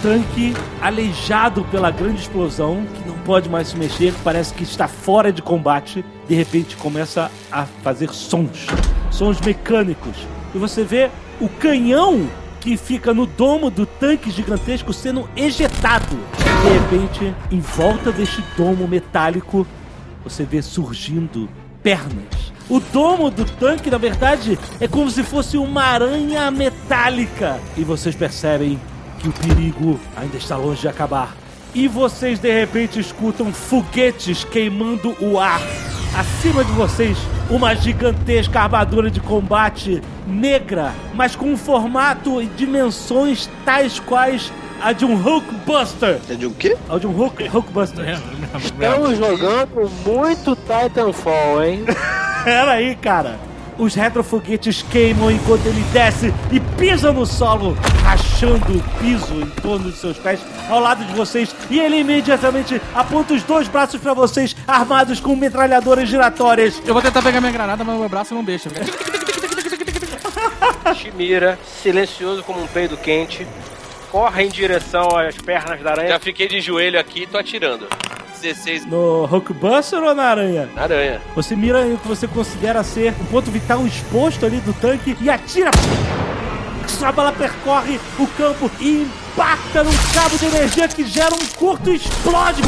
Tanque, 0.06 0.54
aleijado 0.80 1.64
pela 1.72 1.90
grande 1.90 2.22
explosão, 2.22 2.86
que 2.94 3.10
não 3.10 3.18
pode 3.26 3.50
mais 3.50 3.70
se 3.70 3.76
mexer, 3.76 4.14
parece 4.24 4.54
que 4.54 4.62
está 4.62 4.88
fora 4.88 5.34
de 5.34 5.42
combate, 5.42 6.06
de 6.28 6.36
repente 6.36 6.78
começa 6.78 7.32
a 7.52 7.66
fazer 7.66 8.14
sons. 8.14 8.68
Sons 9.10 9.42
mecânicos. 9.42 10.16
E 10.54 10.60
você 10.60 10.84
vê 10.84 11.10
o 11.42 11.50
canhão 11.50 12.30
que 12.62 12.78
fica 12.78 13.16
no 13.16 13.26
domo 13.26 13.72
do 13.72 13.84
tanque 13.88 14.30
gigantesco 14.30 14.94
sendo 14.94 15.28
ejetado. 15.36 16.20
De 16.62 16.96
repente, 16.96 17.36
em 17.52 17.60
volta 17.60 18.12
deste 18.12 18.44
domo 18.56 18.88
metálico, 18.88 19.66
você 20.24 20.44
vê 20.44 20.62
surgindo 20.62 21.50
pernas. 21.82 22.54
O 22.70 22.80
domo 22.80 23.32
do 23.32 23.44
tanque, 23.44 23.90
na 23.90 23.98
verdade, 23.98 24.60
é 24.80 24.88
como 24.88 25.10
se 25.10 25.24
fosse 25.24 25.58
uma 25.58 25.82
aranha 25.82 26.52
metálica. 26.52 27.60
E 27.76 27.84
vocês 27.84 28.16
percebem 28.16 28.80
que 29.26 29.30
o 29.30 29.34
perigo 29.34 30.00
ainda 30.16 30.38
está 30.38 30.56
longe 30.56 30.82
de 30.82 30.88
acabar. 30.88 31.36
E 31.74 31.88
vocês 31.88 32.40
de 32.40 32.52
repente 32.52 33.00
escutam 33.00 33.52
foguetes 33.52 34.44
queimando 34.44 35.16
o 35.20 35.40
ar. 35.40 35.60
Acima 36.16 36.64
de 36.64 36.72
vocês, 36.72 37.18
uma 37.50 37.74
gigantesca 37.76 38.62
armadura 38.62 39.10
de 39.10 39.20
combate 39.20 40.02
negra, 40.28 40.94
mas 41.14 41.36
com 41.36 41.52
um 41.52 41.58
formato 41.58 42.42
e 42.42 42.46
dimensões 42.46 43.50
tais 43.66 44.00
quais 44.00 44.54
a 44.82 44.94
de 44.94 45.06
um 45.06 45.16
Hulkbuster. 45.16 46.20
É 46.30 46.36
de 46.36 46.46
um 46.46 46.54
quê? 46.54 46.78
A 46.88 46.98
de 46.98 47.08
um 47.08 47.12
Hulk, 47.12 47.48
Hulkbuster. 47.48 48.06
Estamos 48.64 49.18
jogando 49.18 49.92
muito 50.06 50.56
Titanfall, 50.56 51.64
hein? 51.64 51.84
Pera 52.46 52.74
aí, 52.74 52.96
cara. 52.96 53.40
Os 53.78 53.94
retrofoguetes 53.94 54.82
queimam 54.84 55.30
enquanto 55.30 55.66
ele 55.66 55.84
desce 55.92 56.34
e 56.52 56.60
pisa 56.78 57.12
no 57.12 57.26
solo, 57.26 57.74
rachando 58.04 58.78
o 58.78 58.84
piso 59.00 59.34
em 59.42 59.50
torno 59.62 59.90
dos 59.90 60.00
seus 60.00 60.18
pés 60.18 60.40
ao 60.70 60.80
lado 60.80 61.04
de 61.04 61.14
vocês. 61.14 61.54
E 61.70 61.80
ele 61.80 61.98
imediatamente 61.98 62.82
aponta 62.94 63.34
os 63.34 63.44
dois 63.44 63.68
braços 63.68 64.00
pra 64.00 64.14
vocês, 64.14 64.56
armados 64.66 65.20
com 65.20 65.36
metralhadoras 65.36 66.08
giratórias. 66.08 66.82
Eu 66.86 66.94
vou 66.94 67.02
tentar 67.02 67.22
pegar 67.22 67.42
minha 67.42 67.52
granada, 67.52 67.84
mas 67.84 68.00
meu 68.00 68.08
braço 68.08 68.34
não 68.34 68.44
deixa. 68.44 68.70
Shimira, 70.96 71.60
silencioso 71.82 72.44
como 72.44 72.64
um 72.64 72.68
peido 72.68 72.96
quente, 72.96 73.46
corre 74.10 74.44
em 74.44 74.50
direção 74.50 75.18
às 75.18 75.36
pernas 75.36 75.82
da 75.82 75.92
aranha. 75.92 76.10
Já 76.10 76.20
fiquei 76.20 76.48
de 76.48 76.62
joelho 76.62 76.98
aqui 76.98 77.24
e 77.24 77.28
tô 77.28 77.38
atirando. 77.38 77.88
16 78.42 78.86
No 78.86 79.26
Hulkbuster 79.26 80.02
ou 80.04 80.14
na 80.16 80.24
aranha? 80.24 80.70
na 80.76 80.84
aranha. 80.84 81.22
Você 81.36 81.56
mira 81.56 81.82
o 81.86 81.98
que 81.98 82.08
você 82.08 82.28
considera 82.28 82.84
ser 82.84 83.14
o 83.20 83.26
ponto 83.26 83.50
vital 83.52 83.86
exposto 83.86 84.46
ali 84.46 84.58
do 84.58 84.74
tanque 84.74 85.16
e 85.22 85.30
atira. 85.30 85.72
Sua 86.88 87.12
bala 87.12 87.32
percorre 87.32 88.00
o 88.20 88.28
campo 88.28 88.70
e 88.80 89.02
impacta 89.04 89.84
num 89.84 89.92
cabo 90.14 90.38
de 90.38 90.46
energia 90.46 90.88
que 90.88 91.04
gera 91.06 91.34
um 91.34 91.46
curto 91.58 91.90
e 91.92 91.96
explode. 91.96 92.62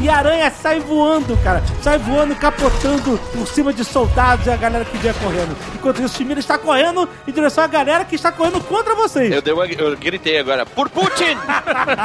E 0.00 0.08
a 0.08 0.16
aranha 0.16 0.50
sai 0.50 0.80
voando, 0.80 1.36
cara. 1.42 1.62
Sai 1.82 1.98
voando, 1.98 2.34
capotando 2.36 3.18
por 3.32 3.46
cima 3.48 3.72
de 3.72 3.84
soldados 3.84 4.46
e 4.46 4.50
a 4.50 4.56
galera 4.56 4.84
que 4.84 4.96
vinha 4.96 5.14
correndo. 5.14 5.56
Enquanto 5.74 6.00
isso, 6.02 6.14
o 6.14 6.16
Shimira 6.16 6.38
está 6.38 6.56
correndo 6.56 7.08
em 7.26 7.32
direção 7.32 7.64
à 7.64 7.66
galera 7.66 8.04
que 8.04 8.14
está 8.14 8.30
correndo 8.30 8.60
contra 8.60 8.94
vocês. 8.94 9.32
Eu, 9.32 9.42
dei 9.42 9.52
uma, 9.52 9.66
eu 9.66 9.96
gritei 9.96 10.38
agora, 10.38 10.64
por 10.64 10.88
Putin! 10.88 11.36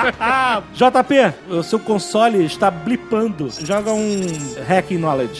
JP, 0.73 1.33
o 1.49 1.63
seu 1.63 1.79
console 1.79 2.43
está 2.45 2.71
blipando. 2.71 3.49
Joga 3.59 3.91
um 3.91 4.21
Hacking 4.67 4.97
Knowledge. 4.97 5.39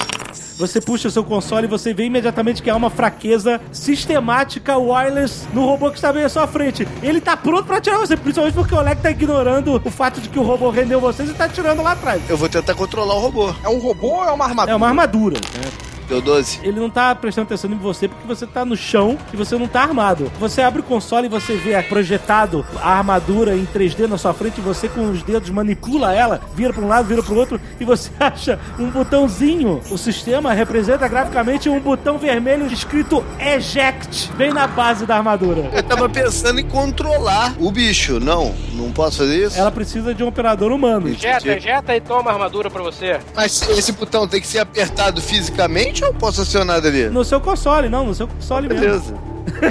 Você 0.57 0.79
puxa 0.79 1.07
o 1.07 1.11
seu 1.11 1.23
console 1.23 1.65
e 1.65 1.69
você 1.69 1.93
vê 1.93 2.05
imediatamente 2.05 2.61
que 2.61 2.69
há 2.69 2.75
uma 2.75 2.89
fraqueza 2.89 3.59
sistemática 3.71 4.77
wireless 4.77 5.47
no 5.53 5.65
robô 5.65 5.89
que 5.89 5.97
está 5.97 6.13
bem 6.13 6.23
à 6.23 6.29
sua 6.29 6.47
frente. 6.47 6.87
Ele 7.01 7.19
tá 7.19 7.35
pronto 7.35 7.65
pra 7.65 7.77
atirar 7.77 7.99
você, 7.99 8.15
principalmente 8.15 8.53
porque 8.53 8.73
o 8.73 8.77
Oleg 8.77 9.01
tá 9.01 9.11
ignorando 9.11 9.81
o 9.83 9.91
fato 9.91 10.21
de 10.21 10.29
que 10.29 10.39
o 10.39 10.43
robô 10.43 10.69
rendeu 10.69 10.99
vocês 10.99 11.29
e 11.29 11.33
tá 11.33 11.45
atirando 11.45 11.81
lá 11.81 11.93
atrás. 11.93 12.21
Eu 12.29 12.37
vou 12.37 12.47
tentar 12.49 12.75
controlar 12.75 13.15
o 13.15 13.19
robô. 13.19 13.53
É 13.63 13.69
um 13.69 13.79
robô 13.79 14.07
ou 14.07 14.23
é 14.25 14.31
uma 14.31 14.45
armadura? 14.45 14.71
É 14.71 14.75
uma 14.75 14.87
armadura. 14.87 15.35
né? 15.35 15.92
Deu 16.13 16.21
12. 16.21 16.59
Ele 16.61 16.79
não 16.79 16.91
tá 16.91 17.15
prestando 17.15 17.47
atenção 17.47 17.71
em 17.71 17.75
você 17.75 18.07
porque 18.07 18.27
você 18.27 18.45
tá 18.45 18.63
no 18.63 18.77
chão 18.77 19.17
e 19.33 19.37
você 19.37 19.57
não 19.57 19.67
tá 19.67 19.81
armado. 19.81 20.31
Você 20.39 20.61
abre 20.61 20.81
o 20.81 20.83
console 20.83 21.25
e 21.25 21.29
você 21.29 21.55
vê 21.55 21.81
projetado 21.81 22.63
a 22.79 22.97
armadura 22.99 23.55
em 23.55 23.65
3D 23.65 24.07
na 24.07 24.15
sua 24.15 24.31
frente 24.31 24.59
e 24.59 24.61
você 24.61 24.87
com 24.87 25.09
os 25.09 25.23
dedos 25.23 25.49
manipula 25.49 26.13
ela, 26.13 26.39
vira 26.53 26.71
pra 26.71 26.83
um 26.83 26.87
lado, 26.87 27.07
vira 27.07 27.23
pro 27.23 27.35
outro 27.35 27.59
e 27.79 27.83
você 27.83 28.11
acha 28.19 28.59
um 28.77 28.91
botãozinho. 28.91 29.81
O 29.89 29.97
sistema 29.97 30.53
representa 30.53 31.07
graficamente 31.07 31.67
um 31.67 31.79
botão 31.79 32.19
vermelho 32.19 32.67
escrito 32.67 33.25
Eject. 33.39 34.31
Bem 34.33 34.53
na 34.53 34.67
base 34.67 35.07
da 35.07 35.17
armadura. 35.17 35.71
Eu 35.73 35.81
tava 35.81 36.07
pensando 36.07 36.59
em 36.59 36.67
controlar 36.67 37.55
o 37.59 37.71
bicho. 37.71 38.19
Não, 38.19 38.53
não 38.73 38.91
posso 38.91 39.17
fazer 39.17 39.47
isso? 39.47 39.59
Ela 39.59 39.71
precisa 39.71 40.13
de 40.13 40.23
um 40.23 40.27
operador 40.27 40.71
humano. 40.71 41.09
Ejeta, 41.09 41.47
ejeta 41.47 41.95
e 41.95 42.01
toma 42.01 42.29
a 42.29 42.33
armadura 42.33 42.69
pra 42.69 42.83
você. 42.83 43.19
Mas 43.35 43.67
esse 43.69 43.91
botão 43.93 44.27
tem 44.27 44.39
que 44.39 44.45
ser 44.45 44.59
apertado 44.59 45.19
fisicamente 45.19 46.02
ou 46.03 46.09
eu 46.09 46.13
posso 46.13 46.41
acionar 46.41 46.81
dele? 46.81 47.09
No 47.09 47.23
seu 47.23 47.39
console, 47.39 47.89
não, 47.89 48.05
no 48.05 48.15
seu 48.15 48.27
console 48.27 48.67
mesmo. 48.67 48.81
Beleza. 48.81 49.15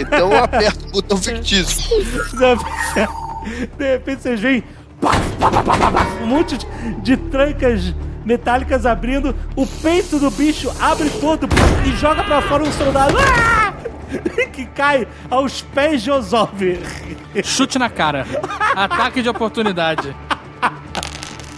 Então 0.01 0.33
eu 0.33 0.44
aperto 0.44 0.86
o 0.86 0.91
botão 0.91 1.17
fictício. 1.17 1.91
De 3.77 3.85
repente 3.93 4.23
vocês 4.23 4.41
veem 4.41 4.65
um 6.23 6.27
monte 6.27 6.59
de, 7.02 7.17
trancas 7.17 7.94
metálicas 8.25 8.86
abrindo, 8.86 9.35
o 9.57 9.67
peito 9.67 10.19
do 10.19 10.31
bicho 10.31 10.73
abre 10.81 11.11
todo 11.11 11.49
e 11.85 11.97
joga 11.97 12.23
pra 12.23 12.41
fora 12.43 12.62
um 12.62 12.70
soldado 12.70 13.17
ah! 13.19 13.75
que 14.52 14.67
cai 14.67 15.09
aos 15.28 15.62
pés 15.62 16.02
de 16.02 16.11
Ozov. 16.11 16.78
Chute 17.43 17.78
na 17.78 17.89
cara. 17.89 18.27
Ataque 18.77 19.23
de 19.23 19.28
oportunidade. 19.28 20.15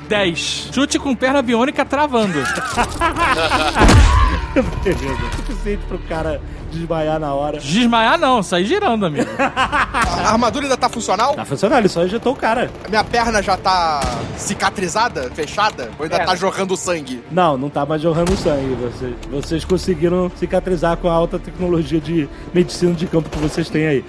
10. 0.09 0.70
Chute 0.73 0.99
com 0.99 1.15
perna 1.15 1.43
biônica 1.43 1.85
travando. 1.85 2.39
Beleza, 4.55 5.31
suficiente 5.36 5.83
pro 5.89 5.99
cara 6.00 6.41
desmaiar 6.70 7.18
na 7.18 7.33
hora. 7.34 7.58
Desmaiar 7.58 8.18
não, 8.18 8.42
sair 8.42 8.65
girando, 8.65 9.07
amigo. 9.07 9.28
A 9.39 10.31
armadura 10.33 10.65
ainda 10.66 10.76
tá 10.76 10.89
funcional? 10.89 11.34
Tá 11.34 11.44
funcionando, 11.44 11.78
ele 11.81 11.89
só 11.89 12.05
injetou 12.05 12.33
o 12.33 12.36
cara. 12.36 12.70
A 12.84 12.89
minha 12.89 13.05
perna 13.05 13.42
já 13.42 13.57
tá 13.57 14.00
cicatrizada, 14.36 15.31
fechada? 15.34 15.91
Ou 15.99 16.05
ainda 16.05 16.16
É. 16.16 16.24
tá 16.24 16.34
jorrando 16.36 16.76
sangue? 16.76 17.23
Não, 17.31 17.57
não 17.57 17.68
tá 17.70 17.84
mais 17.86 18.02
jorrando 18.02 18.36
sangue. 18.36 18.74
Vocês, 18.74 19.15
vocês 19.31 19.65
conseguiram 19.65 20.31
cicatrizar 20.36 20.97
com 20.97 21.08
a 21.08 21.12
alta 21.12 21.39
tecnologia 21.39 22.00
de 22.00 22.28
medicina 22.52 22.92
de 22.92 23.07
campo 23.07 23.28
que 23.31 23.39
vocês 23.39 23.68
têm 23.68 23.86
aí. 23.86 24.05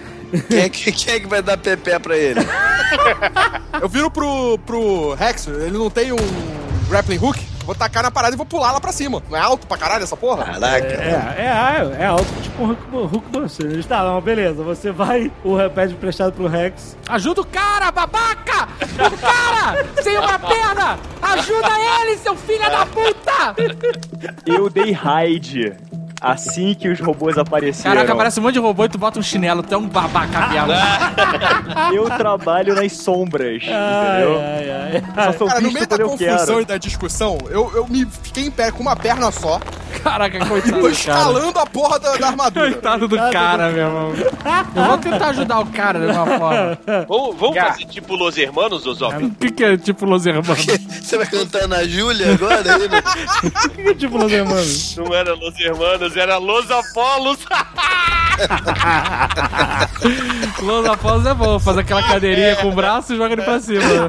Quem 0.49 0.59
é 0.59 0.69
que, 0.69 0.91
quem 0.91 1.13
é 1.13 1.19
que 1.19 1.27
vai 1.27 1.41
dar 1.41 1.57
pepé 1.57 1.97
pra 1.99 2.17
ele? 2.17 2.39
Eu 3.81 3.87
viro 3.89 4.09
pro, 4.09 4.57
pro 4.65 5.13
Rex, 5.13 5.47
ele 5.47 5.77
não 5.77 5.89
tem 5.89 6.11
um 6.11 6.17
grappling 6.89 7.17
hook? 7.19 7.39
Vou 7.65 7.73
tacar 7.75 8.03
na 8.03 8.11
parada 8.11 8.35
e 8.35 8.37
vou 8.37 8.45
pular 8.45 8.71
lá 8.71 8.79
pra 8.79 8.91
cima. 8.91 9.21
Não 9.29 9.37
é 9.37 9.41
alto 9.41 9.65
pra 9.65 9.77
caralho 9.77 10.03
essa 10.03 10.15
porra? 10.15 10.45
Caraca. 10.45 10.87
É, 10.87 11.95
é, 11.97 12.03
é 12.03 12.05
alto, 12.05 12.27
tipo 12.41 12.63
um 12.63 12.67
Hulk, 12.67 12.83
Hulk 12.91 13.29
Buster. 13.29 13.71
Está 13.79 14.03
lá, 14.03 14.21
beleza. 14.21 14.63
Você 14.63 14.91
vai, 14.91 15.31
o 15.43 15.57
pede 15.69 15.93
emprestado 15.93 16.33
pro 16.33 16.47
Rex. 16.47 16.95
Ajuda 17.09 17.41
o 17.41 17.45
cara, 17.45 17.91
babaca! 17.91 18.67
O 18.81 19.17
cara! 19.17 19.85
Sem 20.01 20.17
uma 20.17 20.37
perna! 20.37 20.99
Ajuda 21.21 21.71
ele, 22.01 22.17
seu 22.17 22.35
filho 22.35 22.69
da 22.69 22.85
puta! 22.85 23.55
Eu 24.45 24.69
dei 24.69 24.91
raid 24.91 25.75
assim 26.25 26.73
que 26.73 26.89
os 26.89 26.99
robôs 26.99 27.37
apareceram. 27.37 27.95
Caraca, 27.95 28.13
aparece 28.13 28.39
um 28.39 28.43
monte 28.43 28.53
de 28.53 28.59
robô 28.59 28.85
e 28.85 28.89
tu 28.89 28.97
bota 28.97 29.19
um 29.19 29.23
chinelo, 29.23 29.61
tu 29.61 29.73
é 29.73 29.77
um 29.77 29.87
babaca 29.87 30.47
mesmo. 30.47 30.73
Eu 31.93 32.05
trabalho 32.17 32.73
nas 32.73 32.93
sombras, 32.93 33.61
entendeu? 33.61 34.39
Ai, 34.39 35.03
ai, 35.15 35.25
Só 35.25 35.37
sou 35.37 35.47
Cara, 35.47 35.61
no 35.61 35.71
meio 35.71 35.87
da 35.87 35.97
confusão 35.97 36.45
quero. 36.45 36.61
e 36.61 36.65
da 36.65 36.77
discussão, 36.77 37.37
eu, 37.49 37.71
eu 37.75 37.87
me 37.87 38.05
fiquei 38.05 38.45
em 38.45 38.51
pé 38.51 38.71
com 38.71 38.81
uma 38.81 38.95
perna 38.95 39.31
só 39.31 39.59
Caraca, 40.03 40.37
e 40.37 40.45
coitado 40.45 40.71
tô 40.73 40.77
do 40.77 40.81
cara. 40.81 40.91
escalando 40.93 41.59
a 41.59 41.65
porra 41.65 41.99
da, 41.99 42.15
da 42.15 42.27
armadura. 42.27 42.71
Coitado 42.71 43.07
do 43.07 43.17
cara, 43.31 43.69
meu 43.71 43.85
irmão. 43.85 44.13
Eu 44.75 44.83
vou 44.83 44.97
tentar 44.97 45.29
ajudar 45.29 45.59
o 45.59 45.65
cara 45.67 45.99
de 45.99 46.05
uma 46.05 46.25
forma. 46.25 46.77
Vamos, 47.07 47.57
fazer 47.57 47.85
tipo 47.85 48.15
Los 48.15 48.37
Hermanos, 48.37 48.85
Ozop? 48.85 49.23
O 49.23 49.31
que, 49.31 49.51
que 49.51 49.63
é 49.63 49.77
tipo 49.77 50.05
Los 50.05 50.25
Hermanos? 50.25 50.65
Você 51.01 51.17
vai 51.17 51.27
cantar 51.27 51.67
na 51.67 51.83
Júlia 51.83 52.33
agora? 52.33 52.55
Né? 52.65 53.01
O 53.65 53.69
que 53.69 53.81
é 53.89 53.93
tipo 53.93 54.17
Los 54.17 54.31
Hermanos? 54.31 54.95
Não 54.97 55.13
era 55.13 55.33
Los 55.33 55.59
Hermanos, 55.59 56.14
era 56.15 56.37
Los 56.37 56.71
Apolos. 56.71 57.39
Los 60.61 60.85
Apolos 60.87 61.25
é 61.25 61.33
bom, 61.33 61.59
faz 61.59 61.77
aquela 61.77 62.03
cadeirinha 62.03 62.55
com 62.57 62.69
o 62.69 62.73
braço 62.73 63.13
e 63.13 63.17
joga 63.17 63.33
ele 63.33 63.41
pra 63.43 63.59
cima. 63.59 63.81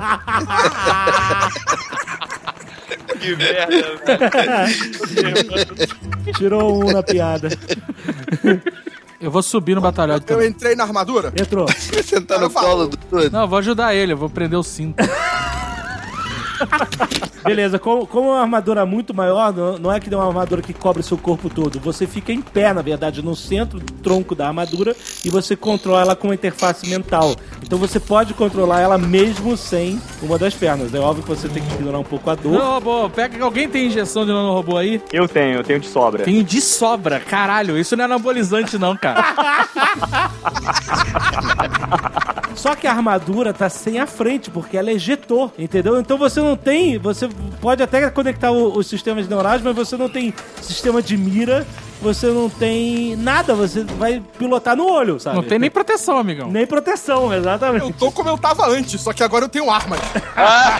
que 3.20 3.36
merda. 3.36 4.66
Tirou 6.36 6.84
um 6.84 6.92
na 6.92 7.02
piada. 7.02 7.48
Eu 9.20 9.30
vou 9.30 9.42
subir 9.42 9.74
no 9.74 9.80
batalhão 9.80 10.16
Eu 10.16 10.20
também. 10.20 10.48
entrei 10.48 10.76
na 10.76 10.84
armadura. 10.84 11.32
Entrou. 11.40 11.66
Sentar 12.04 12.38
no 12.38 12.50
colo 12.50 12.88
do. 12.88 13.30
Não, 13.30 13.42
eu 13.42 13.48
vou 13.48 13.58
ajudar 13.58 13.94
ele, 13.94 14.12
eu 14.12 14.16
vou 14.16 14.28
prender 14.28 14.58
o 14.58 14.62
cinto. 14.62 15.02
Beleza, 17.44 17.78
como, 17.78 18.06
como 18.06 18.30
é 18.30 18.32
uma 18.32 18.40
armadura 18.42 18.84
muito 18.84 19.14
maior, 19.14 19.52
não, 19.52 19.78
não 19.78 19.92
é 19.92 20.00
que 20.00 20.12
é 20.12 20.16
uma 20.16 20.26
armadura 20.26 20.60
que 20.62 20.72
cobre 20.72 21.02
seu 21.02 21.16
corpo 21.16 21.48
todo. 21.48 21.78
Você 21.80 22.06
fica 22.06 22.32
em 22.32 22.40
pé, 22.40 22.72
na 22.72 22.82
verdade, 22.82 23.22
no 23.22 23.36
centro 23.36 23.78
do 23.78 23.92
tronco 23.94 24.34
da 24.34 24.48
armadura 24.48 24.96
e 25.24 25.30
você 25.30 25.54
controla 25.54 26.00
ela 26.00 26.16
com 26.16 26.28
uma 26.28 26.34
interface 26.34 26.88
mental. 26.88 27.36
Então 27.62 27.78
você 27.78 28.00
pode 28.00 28.34
controlar 28.34 28.80
ela 28.80 28.98
mesmo 28.98 29.56
sem 29.56 30.00
uma 30.22 30.38
das 30.38 30.54
pernas. 30.54 30.92
É 30.94 30.98
óbvio 30.98 31.22
que 31.22 31.28
você 31.28 31.48
tem 31.48 31.62
que 31.62 31.74
ignorar 31.74 31.98
um 31.98 32.04
pouco 32.04 32.28
a 32.30 32.34
dor. 32.34 32.52
Não, 32.52 32.74
robô, 32.74 33.10
pega. 33.10 33.42
Alguém 33.44 33.68
tem 33.68 33.86
injeção 33.86 34.24
de 34.24 34.32
nanorobô 34.32 34.76
aí? 34.76 35.00
Eu 35.12 35.28
tenho, 35.28 35.56
eu 35.58 35.64
tenho 35.64 35.80
de 35.80 35.86
sobra. 35.86 36.24
Tenho 36.24 36.42
de 36.42 36.60
sobra, 36.60 37.20
caralho. 37.20 37.78
Isso 37.78 37.96
não 37.96 38.02
é 38.02 38.04
anabolizante, 38.06 38.78
não, 38.78 38.96
cara. 38.96 39.24
Só 42.54 42.74
que 42.74 42.86
a 42.86 42.92
armadura 42.92 43.52
tá 43.52 43.68
sem 43.68 43.98
a 43.98 44.06
frente, 44.06 44.50
porque 44.50 44.76
ela 44.76 44.90
ejetou, 44.90 45.52
entendeu? 45.58 46.00
Então 46.00 46.16
você 46.16 46.40
não 46.40 46.45
tem. 46.54 46.98
Você 46.98 47.30
pode 47.62 47.82
até 47.82 48.10
conectar 48.10 48.50
o- 48.50 48.76
os 48.76 48.86
sistemas 48.86 49.26
neurais, 49.26 49.62
mas 49.62 49.74
você 49.74 49.96
não 49.96 50.10
tem 50.10 50.34
sistema 50.60 51.00
de 51.00 51.16
mira, 51.16 51.66
você 52.06 52.28
não 52.28 52.48
tem 52.48 53.16
nada, 53.16 53.52
você 53.52 53.82
vai 53.82 54.22
pilotar 54.38 54.76
no 54.76 54.88
olho, 54.88 55.18
sabe? 55.18 55.34
Não 55.34 55.42
tem 55.42 55.58
nem 55.58 55.68
proteção, 55.68 56.18
amigão. 56.18 56.48
Nem 56.48 56.64
proteção, 56.64 57.34
exatamente. 57.34 57.84
Eu 57.84 57.92
tô 57.92 58.12
como 58.12 58.28
eu 58.28 58.38
tava 58.38 58.68
antes, 58.68 59.00
só 59.00 59.12
que 59.12 59.24
agora 59.24 59.46
eu 59.46 59.48
tenho 59.48 59.68
armas. 59.68 59.98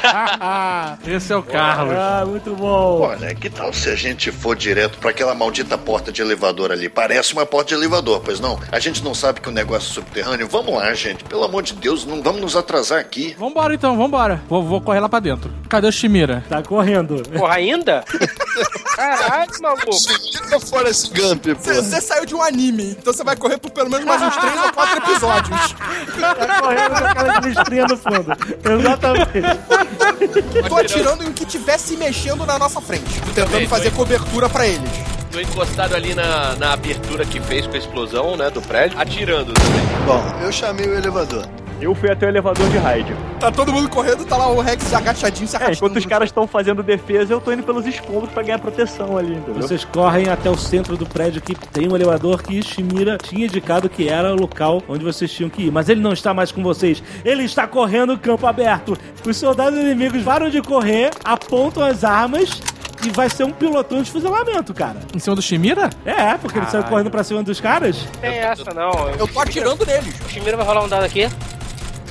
Esse 1.05 1.33
é 1.33 1.37
o 1.37 1.43
Carlos. 1.43 1.95
Ah, 1.97 2.25
muito 2.25 2.55
bom. 2.55 3.01
Olha, 3.01 3.35
que 3.35 3.51
tal 3.51 3.73
se 3.73 3.91
a 3.91 3.97
gente 3.97 4.31
for 4.31 4.55
direto 4.55 4.99
pra 4.99 5.11
aquela 5.11 5.35
maldita 5.35 5.77
porta 5.77 6.13
de 6.13 6.23
elevador 6.23 6.71
ali? 6.71 6.89
Parece 6.89 7.33
uma 7.33 7.45
porta 7.45 7.71
de 7.71 7.75
elevador, 7.75 8.21
pois 8.25 8.39
não? 8.39 8.61
A 8.71 8.79
gente 8.79 9.03
não 9.03 9.13
sabe 9.13 9.41
que 9.41 9.49
o 9.49 9.53
negócio 9.53 9.91
é 9.91 9.95
subterrâneo. 9.95 10.47
Vamos 10.49 10.75
lá, 10.75 10.95
gente. 10.95 11.25
Pelo 11.25 11.43
amor 11.43 11.65
de 11.65 11.75
Deus, 11.75 12.07
não 12.07 12.23
vamos 12.23 12.41
nos 12.41 12.55
atrasar 12.55 13.01
aqui. 13.01 13.35
Vambora 13.37 13.75
então, 13.75 13.97
vambora. 13.97 14.41
Vou, 14.49 14.63
vou 14.63 14.81
correr 14.81 15.01
lá 15.01 15.09
pra 15.09 15.19
dentro. 15.19 15.51
Cadê 15.69 15.89
o 15.89 15.93
Shimira? 15.93 16.45
Tá 16.49 16.63
correndo. 16.63 17.21
Porra, 17.37 17.55
ainda? 17.55 18.05
Caralho, 18.95 19.51
maluco. 19.61 19.93
Fica 20.33 20.61
fora 20.61 20.89
esse 20.89 21.11
Gump, 21.17 21.47
pô. 21.47 21.75
Você 21.75 22.01
saiu 22.01 22.27
de 22.27 22.35
um 22.35 22.43
anime, 22.43 22.97
então 22.99 23.13
você 23.13 23.25
vai 23.25 23.37
correr 23.37 23.59
por 23.59 23.71
pelo 23.71 23.91
menos 23.91 24.05
mais 24.07 24.23
uns 24.23 24.37
3 24.37 24.57
ou 24.65 24.73
4 24.73 24.99
episódios. 24.99 25.75
Tá 26.21 26.61
correndo 26.61 26.99
com 26.99 27.05
aquela 27.05 27.39
de 27.41 27.49
listrinha 27.49 27.87
no 27.87 27.97
fundo. 27.97 28.27
Exatamente. 28.65 30.69
Tô 30.69 30.77
atirando 30.77 31.25
em 31.25 31.29
o 31.29 31.33
que 31.33 31.45
tiver 31.45 31.79
se 31.79 31.97
mexendo 31.97 32.47
na 32.47 32.59
nossa 32.59 32.81
frente, 32.81 33.21
tentando 33.35 33.69
fazer 33.69 33.91
cobertura 33.93 34.49
pra 34.49 34.67
eles. 34.67 34.91
tô 35.31 35.41
encostado 35.41 35.95
ali 35.95 36.15
na, 36.15 36.55
na 36.57 36.73
abertura 36.73 37.25
que 37.25 37.41
fez 37.41 37.67
com 37.67 37.75
a 37.75 37.79
explosão, 37.79 38.37
né, 38.37 38.51
do 38.51 38.63
prédio, 38.63 38.99
atirando 38.99 39.53
também. 39.53 39.87
Bom, 40.07 40.23
eu 40.43 40.53
chamei 40.53 40.87
o 40.87 40.95
elevador. 40.95 41.47
Eu 41.81 41.95
fui 41.95 42.11
até 42.11 42.25
o 42.27 42.29
elevador 42.31 42.67
de 42.71 42.79
rádio. 42.79 43.15
Tá 43.39 43.53
todo 43.53 43.71
mundo 43.71 43.89
correndo, 43.91 44.25
tá 44.25 44.37
lá 44.37 44.49
o 44.49 44.61
Rex 44.61 44.93
agachadinho 44.95 45.47
se 45.47 45.55
É, 45.55 45.59
arrastando. 45.59 45.77
enquanto 45.77 45.97
os 45.99 46.07
caras 46.07 46.29
estão 46.31 46.47
fazendo 46.47 46.83
defesa, 46.83 47.35
eu 47.35 47.41
tô 47.41 47.53
indo 47.53 47.63
pelos 47.63 47.87
escombros 47.87 48.31
pra 48.33 48.43
ganhar 48.43 48.59
proteção 48.59 49.19
ali, 49.19 49.35
entendeu? 49.35 49.61
Vocês 49.61 49.85
correm 49.85 50.29
até 50.31 50.49
o 50.49 50.57
centro 50.57 50.97
do 50.97 51.05
prédio 51.05 51.43
que 51.43 51.55
tem 51.55 51.87
um 51.89 51.95
elevador 51.95 52.43
que 52.43 52.63
Shimira 52.63 53.19
tinha 53.19 53.45
indicado 53.45 53.91
que 53.91 54.09
era 54.09 54.33
o 54.33 54.37
local 54.37 54.83
onde 54.89 55.05
vocês 55.05 55.31
tinham 55.31 55.51
que 55.51 55.65
ir. 55.65 55.71
Mas 55.71 55.89
ele 55.91 56.01
não 56.01 56.13
está 56.13 56.33
mais 56.33 56.51
com 56.51 56.63
vocês. 56.63 57.03
Ele 57.25 57.45
está 57.45 57.67
correndo 57.67 58.17
campo 58.19 58.47
aberto. 58.47 58.97
Os 59.27 59.37
soldados 59.37 59.79
inimigos 59.79 60.23
param 60.23 60.49
de 60.49 60.63
correr, 60.63 61.11
apontam 61.23 61.83
as 61.85 62.05
armas 62.05 62.59
e 63.07 63.11
vai 63.11 63.29
ser 63.29 63.45
um 63.45 63.51
pilotão 63.53 64.01
de 64.03 64.11
fuzilamento, 64.11 64.73
cara. 64.73 64.97
Em 65.15 65.19
cima 65.19 65.37
do 65.37 65.43
Shimira? 65.43 65.91
É, 66.07 66.39
porque 66.39 66.59
ele 66.59 66.67
saiu 66.67 66.85
correndo 66.85 67.11
pra 67.11 67.23
cima 67.23 67.43
dos 67.43 67.61
caras. 67.61 67.99
Tem 68.21 68.39
essa 68.39 68.73
não. 68.75 69.11
Eu 69.11 69.29
tô 69.29 69.39
atirando 69.41 69.85
neles. 69.85 70.15
O 70.25 70.29
Chimira 70.31 70.57
vai 70.57 70.65
rolar 70.65 70.83
um 70.83 70.89
dado 70.89 71.05
aqui. 71.05 71.29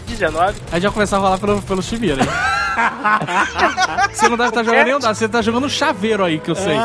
19. 0.06 0.62
Aí 0.72 0.82
já 0.82 0.92
começar 0.92 1.18
a 1.18 1.20
rolar 1.20 1.38
pelo, 1.38 1.62
pelo 1.62 1.82
Shimira, 1.82 2.22
hein? 2.22 2.30
você 4.12 4.30
não 4.30 4.38
deve 4.38 4.50
estar 4.50 4.64
jogando 4.64 4.86
nenhum 4.86 5.00
dado, 5.00 5.16
você 5.16 5.30
tá 5.30 5.42
jogando 5.42 5.66
um 5.66 5.70
chaveiro 5.70 6.24
aí, 6.24 6.40
que 6.40 6.52
eu 6.52 6.56
sei. 6.56 6.76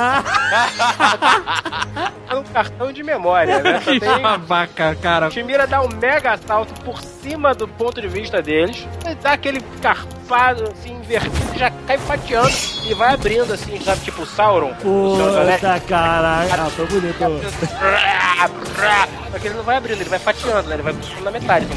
É 2.28 2.34
um 2.34 2.44
cartão 2.44 2.92
de 2.92 3.02
memória, 3.02 3.60
né? 3.60 3.80
Só 3.84 3.92
que 3.92 4.00
tem... 4.00 4.18
babaca, 4.20 4.96
cara. 5.02 5.28
O 5.28 5.30
Chimira 5.30 5.66
dá 5.66 5.82
um 5.82 5.88
mega 5.88 6.38
salto 6.46 6.72
por 6.82 7.00
cima 7.02 7.54
do 7.54 7.66
ponto 7.66 8.00
de 8.00 8.08
vista 8.08 8.40
deles, 8.40 8.86
ele 9.04 9.14
dá 9.16 9.32
aquele 9.32 9.60
carpado 9.82 10.64
assim, 10.64 10.92
invertido, 10.92 11.58
já 11.58 11.70
cai 11.86 11.98
fatiando 11.98 12.52
e 12.84 12.94
vai 12.94 13.14
abrindo 13.14 13.52
assim, 13.52 13.80
sabe, 13.80 14.00
tipo 14.02 14.24
Sauron. 14.24 14.72
o 14.84 15.38
Anéis. 15.40 15.60
Puta 15.60 15.80
caralho. 15.80 16.50
Ah, 16.52 16.70
foi 16.70 16.86
bonito. 16.86 17.18
Só 19.32 19.38
que 19.38 19.48
ele 19.48 19.56
não 19.56 19.64
vai 19.64 19.76
abrindo, 19.76 20.00
ele 20.00 20.10
vai 20.10 20.18
fatiando, 20.18 20.68
né? 20.68 20.76
Ele 20.76 20.82
vai 20.82 20.94
na 21.22 21.30
metade. 21.30 21.66
Assim, 21.66 21.74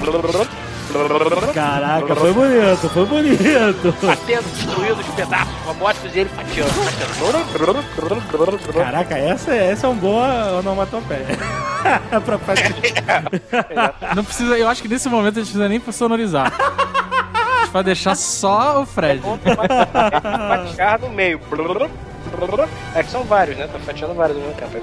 Caraca, 1.53 2.15
foi 2.15 2.33
bonito, 2.33 2.89
foi 2.89 3.05
bonito. 3.05 3.95
batendo, 4.05 4.43
destruindo 4.53 5.01
os 5.01 5.07
pedaços 5.07 5.53
robóticos 5.65 6.15
e 6.15 6.19
ele 6.19 6.30
fatiando. 6.30 6.72
fatiando. 6.72 7.13
Caraca, 8.73 9.17
essa, 9.17 9.53
essa 9.53 9.88
é 9.88 9.89
uma 9.89 9.99
boa 9.99 10.59
onomatopeia. 10.59 11.25
pra 12.23 12.38
fazer. 12.39 12.73
Não 14.15 14.23
precisa, 14.23 14.57
eu 14.57 14.69
acho 14.69 14.81
que 14.81 14.88
nesse 14.88 15.09
momento 15.09 15.39
a 15.39 15.43
gente 15.43 15.57
não 15.57 15.67
precisa 15.67 15.69
nem 15.69 15.81
sonorizar. 15.91 16.53
A 17.33 17.59
gente 17.61 17.72
vai 17.72 17.83
deixar 17.83 18.15
só 18.15 18.81
o 18.81 18.85
Fred. 18.85 19.22
Fatiar 19.22 20.99
no 20.99 21.09
meio. 21.09 21.39
É 22.95 23.03
que 23.03 23.11
são 23.11 23.23
vários, 23.23 23.57
né? 23.57 23.67
Tá 23.67 23.80
fatiando 23.80 24.13
vários 24.13 24.38
no 24.38 24.43
mesmo 24.43 24.57
tempo. 24.57 24.77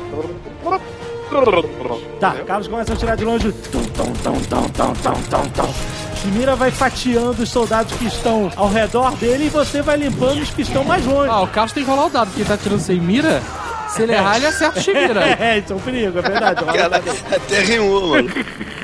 Tá, 2.19 2.33
Carlos 2.45 2.67
começa 2.69 2.93
a 2.93 2.97
tirar 2.97 3.17
de 3.17 3.25
longe. 3.25 3.53
Tum, 3.53 3.83
tum, 3.85 4.13
tum, 4.15 4.41
tum, 4.41 4.69
tum, 4.69 4.93
tum, 4.95 5.23
tum, 5.23 5.49
tum. 5.51 6.00
Shimira 6.21 6.55
vai 6.55 6.71
fatiando 6.71 7.43
os 7.43 7.49
soldados 7.49 7.97
que 7.97 8.05
estão 8.05 8.53
ao 8.55 8.69
redor 8.69 9.17
dele 9.17 9.47
e 9.47 9.49
você 9.49 9.81
vai 9.81 9.97
limpando 9.97 10.43
os 10.43 10.51
que 10.51 10.61
estão 10.61 10.85
mais 10.85 11.07
longe. 11.07 11.31
Ah, 11.31 11.41
o 11.41 11.49
Carlos 11.49 11.73
tem 11.73 11.83
que 11.83 11.89
rolar 11.89 12.07
o 12.07 12.11
dado, 12.11 12.27
porque 12.27 12.43
ele 12.43 12.49
tá 12.49 12.59
tirando 12.59 12.81
sem 12.81 13.01
mira. 13.01 13.43
Se 13.89 14.03
ele 14.03 14.13
errar, 14.13 14.37
ele 14.37 14.47
acerta 14.47 14.79
o 14.79 14.83
Shimira. 14.83 15.21
É, 15.41 15.59
isso 15.59 15.73
é 15.73 15.77
um 15.77 15.81
perigo, 15.81 16.19
é 16.19 16.23
verdade. 16.23 16.65
Cara, 16.65 17.03
até 17.35 17.61
rimou, 17.61 18.11
mano. 18.11 18.29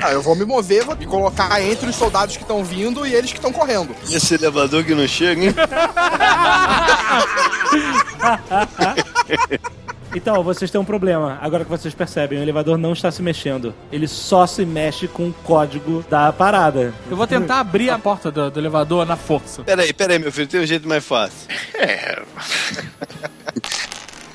Ah, 0.01 0.11
eu 0.11 0.21
vou 0.21 0.35
me 0.35 0.45
mover, 0.45 0.83
vou 0.83 0.95
me 0.95 1.05
colocar 1.05 1.61
entre 1.61 1.87
os 1.87 1.95
soldados 1.95 2.35
que 2.35 2.43
estão 2.43 2.63
vindo 2.63 3.05
e 3.05 3.13
eles 3.13 3.31
que 3.31 3.37
estão 3.37 3.53
correndo. 3.53 3.95
Esse 4.09 4.33
elevador 4.33 4.83
que 4.83 4.95
não 4.95 5.07
chega, 5.07 5.45
hein? 5.45 5.53
Então, 10.15 10.43
vocês 10.43 10.71
têm 10.71 10.79
um 10.79 10.85
problema. 10.85 11.37
Agora 11.41 11.63
que 11.63 11.69
vocês 11.69 11.93
percebem, 11.93 12.39
o 12.39 12.41
elevador 12.41 12.77
não 12.77 12.93
está 12.93 13.11
se 13.11 13.21
mexendo. 13.21 13.73
Ele 13.91 14.07
só 14.07 14.47
se 14.47 14.65
mexe 14.65 15.07
com 15.07 15.29
o 15.29 15.33
código 15.33 16.03
da 16.09 16.31
parada. 16.31 16.93
Eu 17.09 17.17
vou 17.17 17.27
tentar 17.27 17.59
abrir 17.59 17.89
a 17.89 17.99
porta 17.99 18.31
do, 18.31 18.49
do 18.49 18.59
elevador 18.59 19.05
na 19.05 19.15
força. 19.15 19.63
Peraí, 19.63 19.93
peraí, 19.93 20.19
meu 20.19 20.31
filho, 20.31 20.47
tem 20.47 20.61
um 20.61 20.65
jeito 20.65 20.87
mais 20.87 21.05
fácil. 21.05 21.47
É. 21.75 22.21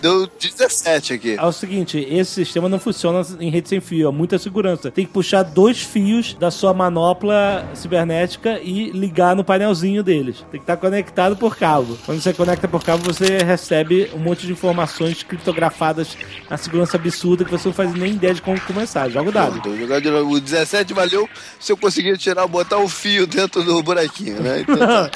Deu 0.02 0.26
17 0.26 1.12
aqui. 1.12 1.36
É 1.38 1.44
o 1.44 1.52
seguinte, 1.52 1.96
esse 2.10 2.32
sistema 2.32 2.68
não 2.68 2.80
funciona 2.80 3.24
em 3.38 3.48
rede 3.48 3.68
sem 3.68 3.80
fio, 3.80 4.08
é 4.08 4.10
muita 4.10 4.36
segurança. 4.36 4.90
Tem 4.90 5.06
que 5.06 5.12
puxar 5.12 5.44
dois 5.44 5.80
fios 5.80 6.34
da 6.34 6.50
sua 6.50 6.74
manopla 6.74 7.64
cibernética 7.72 8.58
e 8.60 8.90
ligar 8.90 9.36
no 9.36 9.44
painelzinho 9.44 10.02
deles. 10.02 10.44
Tem 10.50 10.58
que 10.58 10.64
estar 10.64 10.76
conectado 10.76 11.36
por 11.36 11.56
cabo. 11.56 11.96
Quando 12.04 12.20
você 12.20 12.32
conecta 12.32 12.66
por 12.66 12.82
cabo, 12.82 13.04
você 13.04 13.38
recebe 13.38 14.10
um 14.12 14.18
monte 14.18 14.44
de 14.44 14.50
informações 14.50 15.22
criptografadas 15.22 16.18
na 16.50 16.56
segurança 16.56 16.96
absurda 16.96 17.44
que 17.44 17.50
você 17.52 17.68
não 17.68 17.74
faz 17.74 17.94
nem 17.94 18.14
ideia 18.14 18.34
de 18.34 18.42
como 18.42 18.60
começar. 18.62 19.08
Joga 19.08 19.28
o 19.28 19.32
dado. 19.32 19.78
Jogar 19.78 20.00
de 20.00 20.10
novo. 20.10 20.34
O 20.34 20.40
17 20.40 20.92
valeu 20.92 21.28
se 21.60 21.70
eu 21.70 21.76
conseguir 21.76 22.18
tirar, 22.18 22.48
botar 22.48 22.78
o 22.78 22.88
fio 22.88 23.24
dentro 23.24 23.62
do 23.62 23.80
buraquinho, 23.80 24.42
né? 24.42 24.64
Então, 24.72 24.78
tá. 24.78 25.10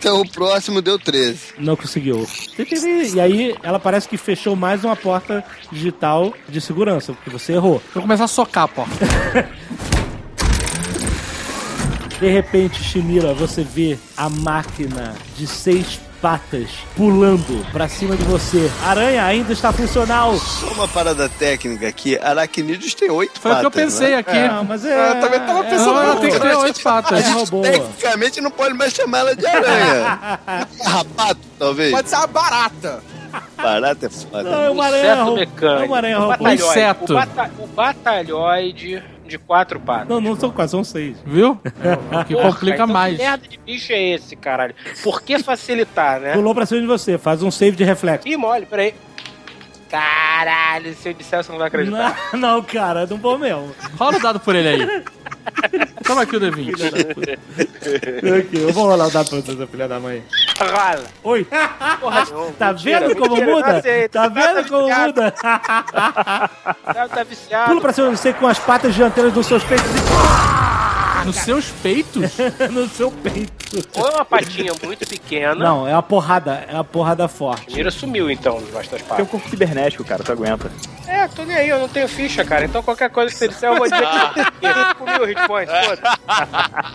Então 0.00 0.22
o 0.22 0.28
próximo 0.28 0.80
deu 0.80 0.98
13. 0.98 1.56
Não 1.58 1.76
conseguiu. 1.76 2.26
E 3.14 3.20
aí, 3.20 3.54
ela 3.62 3.78
parece 3.78 4.08
que 4.08 4.16
fechou 4.16 4.56
mais 4.56 4.82
uma 4.82 4.96
porta 4.96 5.44
digital 5.70 6.32
de 6.48 6.58
segurança, 6.58 7.12
porque 7.12 7.28
você 7.28 7.52
errou. 7.52 7.82
Vou 7.92 8.02
começar 8.02 8.24
a 8.24 8.28
socar 8.28 8.64
a 8.64 8.68
porta. 8.68 8.96
De 12.18 12.28
repente, 12.28 12.82
Shimira, 12.82 13.32
você 13.34 13.62
vê 13.62 13.98
a 14.16 14.28
máquina 14.28 15.14
de 15.38 15.46
seis 15.46 16.00
patas 16.20 16.68
pulando 16.96 17.64
pra 17.72 17.88
cima 17.88 18.16
de 18.16 18.22
você. 18.24 18.70
A 18.84 18.90
aranha 18.90 19.24
ainda 19.24 19.52
está 19.52 19.72
funcional. 19.72 20.36
Só 20.36 20.66
uma 20.68 20.86
parada 20.88 21.28
técnica 21.28 21.88
aqui. 21.88 22.18
Aracnídeos 22.18 22.94
tem 22.94 23.10
oito 23.10 23.40
Foi 23.40 23.50
o 23.50 23.54
patas. 23.54 23.60
que 23.60 23.66
eu 23.66 23.84
pensei 23.84 24.10
né? 24.10 24.16
aqui. 24.18 24.36
É, 24.36 24.50
mas 24.66 24.84
é. 24.84 25.10
Eu 25.10 25.20
também 25.20 25.40
tava 25.40 25.64
pensando. 25.64 25.86
Não, 25.94 26.02
ela 26.02 26.14
no- 26.14 26.20
tem 26.20 26.30
que 26.30 26.40
ter 26.40 26.56
oito 26.56 26.82
patas. 26.82 27.18
É. 27.24 27.70
Tecnicamente 27.72 28.40
não 28.40 28.50
pode 28.50 28.74
mais 28.74 28.92
chamar 28.92 29.18
ela 29.20 29.36
de 29.36 29.46
aranha. 29.46 30.38
Rapato, 30.84 31.40
talvez. 31.58 31.90
Pode 31.92 32.08
ser 32.08 32.16
uma 32.16 32.26
barata. 32.26 33.02
Barata 33.56 34.06
é 34.06 34.10
foda. 34.10 34.42
Não, 34.42 34.62
é 34.62 34.70
uma 34.70 34.84
aranha 34.86 35.12
Inseto 35.14 35.34
mecânico. 35.34 35.82
É 35.82 35.86
uma 35.86 35.96
aranha 35.96 36.20
O. 36.20 36.48
Inseto. 36.48 37.12
O, 37.12 37.16
bata- 37.16 37.50
o 37.60 37.66
batalhóide 37.68 39.02
de 39.30 39.38
quatro 39.38 39.80
patas. 39.80 40.08
Não, 40.08 40.20
não 40.20 40.36
são 40.38 40.50
quase, 40.50 40.72
são 40.72 40.84
seis. 40.84 41.16
Viu? 41.24 41.58
É, 41.82 41.94
o 42.20 42.24
que 42.24 42.34
Porra, 42.34 42.50
complica 42.52 42.74
então 42.74 42.86
mais. 42.86 43.16
Que 43.16 43.22
merda 43.22 43.48
de 43.48 43.58
bicho 43.58 43.92
é 43.92 44.02
esse, 44.02 44.36
caralho? 44.36 44.74
Por 45.02 45.22
que 45.22 45.38
facilitar, 45.42 46.20
né? 46.20 46.34
Pulou 46.34 46.54
pra 46.54 46.66
cima 46.66 46.80
de 46.80 46.86
você, 46.86 47.16
faz 47.16 47.42
um 47.42 47.50
save 47.50 47.76
de 47.76 47.84
reflexo. 47.84 48.28
Ih, 48.28 48.36
mole, 48.36 48.66
peraí. 48.66 48.94
Caralho, 49.88 50.94
se 50.94 51.08
eu 51.08 51.14
disser, 51.14 51.42
você 51.42 51.50
não 51.50 51.58
vai 51.58 51.68
acreditar. 51.68 52.16
Não, 52.32 52.38
não, 52.56 52.62
cara, 52.62 53.06
não 53.06 53.16
vou 53.16 53.38
mesmo. 53.38 53.74
Rola 53.98 54.18
o 54.18 54.20
dado 54.20 54.38
por 54.38 54.54
ele 54.54 54.68
aí. 54.68 55.04
Toma 56.04 56.22
aqui 56.22 56.36
o 56.36 56.40
D20. 56.40 56.74
Aqui, 58.40 58.56
eu 58.58 58.72
vou 58.72 58.86
rolar 58.86 59.06
o 59.06 59.10
dado 59.10 59.28
pra 59.30 59.40
você, 59.40 59.66
filha 59.66 59.88
da 59.88 60.00
mãe. 60.00 60.22
Rola. 60.58 61.04
Oi. 61.22 61.46
Porra. 62.00 62.26
Tá 62.58 62.72
Mentira, 62.72 63.00
vendo 63.08 63.16
como 63.16 63.34
mentira, 63.36 63.52
muda? 63.54 63.76
aceito. 63.78 64.12
Tá 64.12 64.28
vendo 64.28 64.68
como 64.68 64.82
viciado. 64.86 65.06
muda? 65.22 65.34
Tá, 65.40 67.08
tá 67.08 67.22
viciado. 67.24 67.68
Pula 67.68 67.80
pra 67.80 67.92
cima 67.92 68.10
de 68.10 68.16
você 68.16 68.32
com 68.32 68.46
as 68.46 68.58
patas 68.58 68.94
dianteiras 68.94 69.32
dos 69.32 69.46
seus 69.46 69.62
peitos 69.64 69.86
Nos 71.24 71.36
seus 71.36 71.66
peitos? 71.82 72.30
e 72.38 72.68
no 72.68 72.88
seu 72.88 73.10
peito. 73.10 73.60
Ou 73.94 74.08
é 74.08 74.10
uma 74.16 74.24
patinha 74.24 74.72
muito 74.82 75.06
pequena. 75.06 75.54
Não, 75.54 75.86
é 75.86 75.92
uma 75.92 76.02
porrada, 76.02 76.64
é 76.68 76.74
uma 76.74 76.82
porrada 76.84 77.28
forte. 77.28 77.72
Mira 77.74 77.90
sumiu 77.90 78.28
então 78.30 78.58
debaixo 78.62 78.90
das 78.90 79.00
Tem 79.00 79.06
um 79.06 79.08
patas. 79.16 79.28
corpo 79.28 79.48
cibernético, 79.48 80.04
cara, 80.04 80.24
tu 80.24 80.32
aguenta. 80.32 80.70
É, 81.06 81.28
tô 81.28 81.44
nem 81.44 81.56
aí, 81.56 81.68
eu 81.68 81.78
não 81.78 81.88
tenho 81.88 82.08
ficha, 82.08 82.44
cara. 82.44 82.64
Então 82.64 82.82
qualquer 82.82 83.10
coisa 83.10 83.30
que 83.32 83.38
você 83.38 83.48
disser, 83.48 83.70
eu 83.70 83.76
vou 83.76 83.88
dizer 83.88 84.06
que 84.60 84.94
comiu 84.96 85.22
o 85.22 85.24
hit 85.30 85.46
point, 85.46 85.70
foda. 85.70 86.18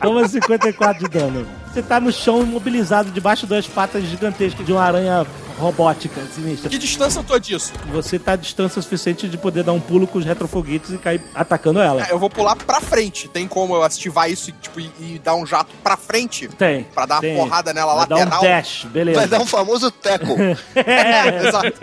Toma 0.01 0.27
54 0.27 1.03
de 1.03 1.09
dano. 1.09 1.47
Você 1.71 1.81
tá 1.81 1.99
no 1.99 2.11
chão 2.11 2.43
imobilizado 2.43 3.11
debaixo 3.11 3.45
das 3.45 3.67
patas 3.67 4.03
gigantescas 4.03 4.65
de 4.65 4.71
uma 4.71 4.83
aranha 4.83 5.25
robótica 5.57 6.21
sinistra. 6.33 6.69
Que 6.69 6.77
distância 6.77 7.19
eu 7.19 7.23
tô 7.23 7.37
disso? 7.39 7.73
Você 7.91 8.19
tá 8.19 8.33
a 8.33 8.35
distância 8.35 8.81
suficiente 8.81 9.27
de 9.27 9.37
poder 9.37 9.63
dar 9.63 9.73
um 9.73 9.79
pulo 9.79 10.05
com 10.05 10.19
os 10.19 10.25
retrofoguetes 10.25 10.91
e 10.91 10.97
cair 10.97 11.21
atacando 11.33 11.79
ela. 11.79 12.05
É, 12.05 12.11
eu 12.11 12.19
vou 12.19 12.29
pular 12.29 12.55
pra 12.55 12.81
frente. 12.81 13.27
Tem 13.27 13.47
como 13.47 13.75
eu 13.75 13.83
ativar 13.83 14.29
isso 14.29 14.49
e, 14.49 14.53
tipo, 14.53 14.79
e, 14.79 14.91
e 14.99 15.21
dar 15.23 15.35
um 15.35 15.45
jato 15.45 15.71
pra 15.83 15.95
frente? 15.97 16.47
Tem. 16.49 16.83
Pra 16.83 17.05
dar 17.05 17.15
uma 17.15 17.21
tem. 17.21 17.35
porrada 17.35 17.73
nela 17.73 17.95
Vai 17.95 18.07
dar 18.07 18.15
lateral? 18.17 18.39
um 18.39 18.43
dash, 18.43 18.85
beleza. 18.89 19.19
Vai 19.19 19.27
dar 19.27 19.41
um 19.41 19.45
famoso 19.45 19.91
teco. 19.91 20.35
É. 20.75 21.45
Exato. 21.47 21.73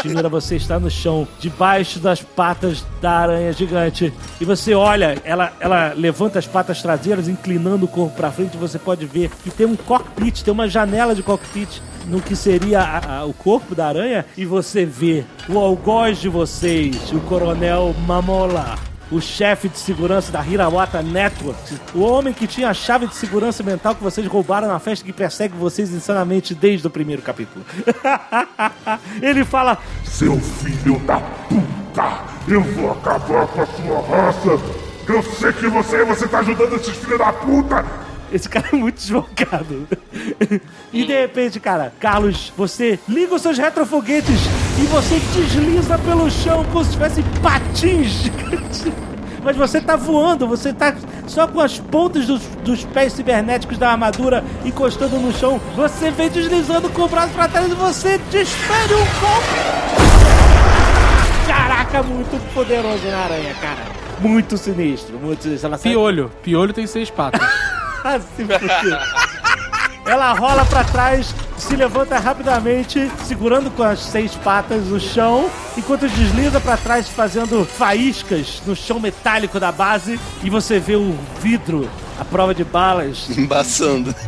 Shimira, 0.00 0.28
você 0.28 0.56
está 0.56 0.78
no 0.78 0.90
chão, 0.90 1.26
debaixo 1.38 1.98
das 1.98 2.22
patas 2.22 2.84
da 3.00 3.10
aranha 3.12 3.52
gigante. 3.52 4.12
E 4.40 4.44
você 4.44 4.74
olha, 4.74 5.20
ela, 5.24 5.52
ela 5.60 5.92
levanta 5.94 6.38
as 6.38 6.46
patas 6.46 6.80
traseiras, 6.82 7.28
inclinando 7.28 7.84
o 7.84 7.88
corpo 7.88 8.16
pra 8.16 8.32
frente. 8.32 8.56
Você 8.56 8.78
pode 8.78 9.06
ver 9.06 9.30
que 9.42 9.50
tem 9.50 9.66
um 9.66 9.76
cockpit, 9.76 10.42
tem 10.42 10.52
uma 10.52 10.68
janela 10.68 11.14
de 11.14 11.22
cockpit 11.22 11.80
no 12.06 12.20
que 12.20 12.34
seria 12.36 12.80
a- 12.80 13.18
a- 13.20 13.24
o 13.24 13.32
corpo 13.32 13.74
da 13.74 13.86
aranha. 13.88 14.24
E 14.36 14.44
você 14.44 14.84
vê 14.84 15.24
o 15.48 15.58
algoz 15.58 16.18
de 16.18 16.28
vocês, 16.28 17.12
o 17.12 17.20
coronel 17.20 17.94
Mamola. 18.06 18.76
o 19.12 19.20
chefe 19.20 19.68
de 19.68 19.76
segurança 19.76 20.30
da 20.30 20.40
Hirawata 20.46 21.02
Networks, 21.02 21.74
o 21.92 22.00
homem 22.02 22.32
que 22.32 22.46
tinha 22.46 22.68
a 22.70 22.72
chave 22.74 23.08
de 23.08 23.14
segurança 23.16 23.60
mental 23.60 23.92
que 23.92 24.02
vocês 24.04 24.24
roubaram 24.28 24.68
na 24.68 24.78
festa 24.78 25.04
que 25.04 25.12
persegue 25.12 25.52
vocês 25.56 25.92
insanamente 25.92 26.54
desde 26.54 26.86
o 26.86 26.90
primeiro 26.90 27.20
capítulo. 27.20 27.64
Ele 29.20 29.44
fala: 29.44 29.78
Seu 30.04 30.38
filho 30.40 30.98
da 31.00 31.18
puta! 31.18 32.20
Eu 32.46 32.62
vou 32.62 32.92
acabar 32.92 33.48
com 33.48 33.62
a 33.62 33.66
sua 33.66 34.00
raça! 34.16 34.48
Eu 35.08 35.22
sei 35.24 35.52
que 35.54 35.66
você, 35.66 36.04
você 36.04 36.28
tá 36.28 36.38
ajudando 36.38 36.76
esses 36.76 36.96
filhos 36.96 37.18
da 37.18 37.32
puta! 37.32 37.84
Esse 38.32 38.48
cara 38.48 38.68
é 38.72 38.76
muito 38.76 38.96
desfocado. 38.96 39.88
e 40.92 41.04
de 41.04 41.12
repente, 41.20 41.58
cara, 41.58 41.92
Carlos, 41.98 42.52
você 42.56 42.98
liga 43.08 43.34
os 43.34 43.42
seus 43.42 43.58
retrofoguetes 43.58 44.40
e 44.78 44.86
você 44.86 45.18
desliza 45.34 45.98
pelo 45.98 46.30
chão 46.30 46.64
como 46.72 46.84
se 46.84 46.92
tivesse 46.92 47.22
patins. 47.42 48.30
Mas 49.42 49.56
você 49.56 49.80
tá 49.80 49.96
voando, 49.96 50.46
você 50.46 50.72
tá 50.72 50.94
só 51.26 51.46
com 51.48 51.60
as 51.60 51.78
pontas 51.78 52.26
dos, 52.26 52.42
dos 52.62 52.84
pés 52.84 53.14
cibernéticos 53.14 53.78
da 53.78 53.90
armadura 53.90 54.44
encostando 54.64 55.18
no 55.18 55.32
chão. 55.32 55.58
Você 55.74 56.10
vem 56.10 56.28
deslizando 56.28 56.88
com 56.90 57.02
o 57.02 57.08
braço 57.08 57.32
pra 57.32 57.48
trás 57.48 57.70
e 57.72 57.74
você 57.74 58.18
despede 58.30 58.94
um 58.94 58.98
golpe. 58.98 60.30
Caraca, 61.48 62.02
muito 62.02 62.38
poderoso 62.54 63.04
na 63.06 63.18
aranha, 63.18 63.54
cara. 63.54 63.78
Muito 64.20 64.58
sinistro, 64.58 65.18
muito 65.18 65.42
sinistro. 65.42 65.68
Ela 65.68 65.78
sai- 65.78 65.90
Piolho. 65.92 66.30
Piolho 66.42 66.72
tem 66.72 66.86
seis 66.86 67.10
patas. 67.10 67.40
Fuder. 68.36 68.60
Ela 70.06 70.32
rola 70.32 70.64
pra 70.64 70.82
trás, 70.82 71.34
se 71.56 71.76
levanta 71.76 72.18
rapidamente, 72.18 73.10
segurando 73.24 73.70
com 73.70 73.82
as 73.82 74.00
seis 74.00 74.34
patas 74.34 74.86
no 74.86 74.98
chão, 74.98 75.50
enquanto 75.76 76.08
desliza 76.08 76.60
pra 76.60 76.76
trás, 76.76 77.08
fazendo 77.08 77.64
faíscas 77.64 78.62
no 78.66 78.74
chão 78.74 78.98
metálico 78.98 79.60
da 79.60 79.70
base, 79.70 80.18
e 80.42 80.50
você 80.50 80.80
vê 80.80 80.96
o 80.96 81.16
vidro, 81.40 81.88
a 82.18 82.24
prova 82.24 82.54
de 82.54 82.64
balas. 82.64 83.28
Embaçando. 83.36 84.14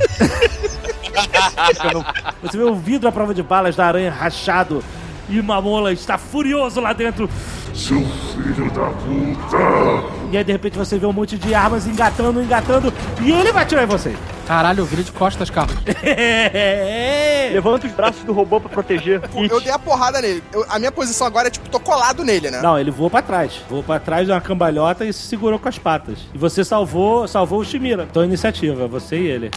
Você 2.42 2.56
vê 2.56 2.64
o 2.64 2.74
vidro 2.74 3.08
à 3.08 3.12
prova 3.12 3.34
de 3.34 3.42
balas 3.42 3.76
da 3.76 3.86
aranha 3.86 4.10
rachado, 4.10 4.82
e 5.28 5.40
Mamola 5.42 5.92
está 5.92 6.18
furioso 6.18 6.80
lá 6.80 6.92
dentro. 6.92 7.28
Seu 7.74 8.00
filho 8.04 8.70
da 8.70 8.86
puta! 8.90 10.22
E 10.30 10.36
aí, 10.36 10.44
de 10.44 10.52
repente, 10.52 10.76
você 10.76 10.98
vê 10.98 11.06
um 11.06 11.12
monte 11.12 11.38
de 11.38 11.54
armas 11.54 11.86
engatando, 11.86 12.42
engatando, 12.42 12.92
e 13.22 13.30
ele 13.32 13.50
vai 13.52 13.62
atirar 13.62 13.84
em 13.84 13.86
você. 13.86 14.14
Caralho, 14.46 14.80
eu 14.80 14.84
virei 14.84 15.04
de 15.04 15.12
costas, 15.12 15.48
Carlos. 15.48 15.76
Levanta 17.52 17.86
os 17.86 17.92
braços 17.92 18.24
do 18.24 18.32
robô 18.32 18.60
pra 18.60 18.68
proteger. 18.68 19.20
Eu 19.50 19.60
dei 19.60 19.70
a 19.72 19.78
porrada 19.78 20.20
nele. 20.20 20.42
Eu- 20.52 20.64
a 20.68 20.78
minha 20.78 20.90
posição 20.92 21.26
agora 21.26 21.48
é 21.48 21.50
tipo, 21.50 21.68
tô 21.68 21.78
colado 21.78 22.24
nele, 22.24 22.50
né? 22.50 22.60
Não, 22.62 22.78
ele 22.78 22.90
voou 22.90 23.10
pra 23.10 23.22
trás. 23.22 23.60
Voou 23.68 23.82
pra 23.82 23.98
trás 24.00 24.26
de 24.26 24.32
uma 24.32 24.40
cambalhota 24.40 25.04
e 25.04 25.12
se 25.12 25.22
segurou 25.22 25.58
com 25.58 25.68
as 25.68 25.78
patas. 25.78 26.18
E 26.34 26.38
você 26.38 26.64
salvou, 26.64 27.26
salvou 27.28 27.60
o 27.60 27.64
Shimira. 27.64 28.06
Então, 28.10 28.24
iniciativa, 28.24 28.86
você 28.88 29.16
e 29.18 29.26
ele. 29.26 29.50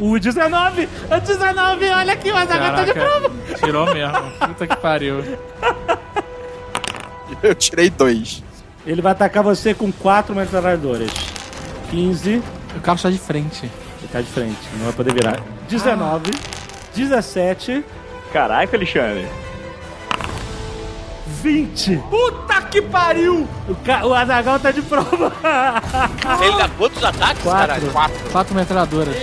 O 0.00 0.18
19! 0.18 0.88
O 1.10 1.20
19, 1.20 1.90
olha 1.90 2.12
aqui, 2.14 2.30
o 2.32 2.36
Azaghal 2.36 2.74
tá 2.74 2.84
de 2.84 2.92
prova. 2.94 3.30
tirou 3.62 3.94
mesmo. 3.94 4.30
Puta 4.48 4.66
que 4.66 4.76
pariu. 4.76 5.22
Eu 7.42 7.54
tirei 7.54 7.88
dois. 7.90 8.42
Ele 8.86 9.00
vai 9.02 9.12
atacar 9.12 9.42
você 9.42 9.74
com 9.74 9.92
quatro 9.92 10.34
metralhadoras. 10.34 11.10
15. 11.90 12.42
O 12.76 12.80
Carlos 12.80 13.02
tá 13.02 13.10
de 13.10 13.18
frente. 13.18 13.64
Ele 13.98 14.08
tá 14.10 14.20
de 14.20 14.26
frente, 14.28 14.56
não 14.78 14.84
vai 14.86 14.92
poder 14.94 15.12
virar. 15.14 15.38
19. 15.68 16.30
17. 16.94 17.84
Caraca, 18.32 18.76
Alexandre. 18.76 19.28
20. 21.42 21.96
Puta 22.10 22.62
que 22.62 22.80
pariu! 22.82 23.48
O, 23.68 23.74
ca... 23.76 24.04
o 24.06 24.14
Azagal 24.14 24.58
tá 24.60 24.70
de 24.70 24.82
prova. 24.82 25.32
Ele 26.42 26.56
dá 26.56 26.68
quantos 26.76 27.02
ataques, 27.04 27.42
Quatro. 27.42 27.60
caralho? 27.66 27.90
Quatro. 27.92 28.30
Quatro 28.30 28.54
metralhadoras. 28.54 29.16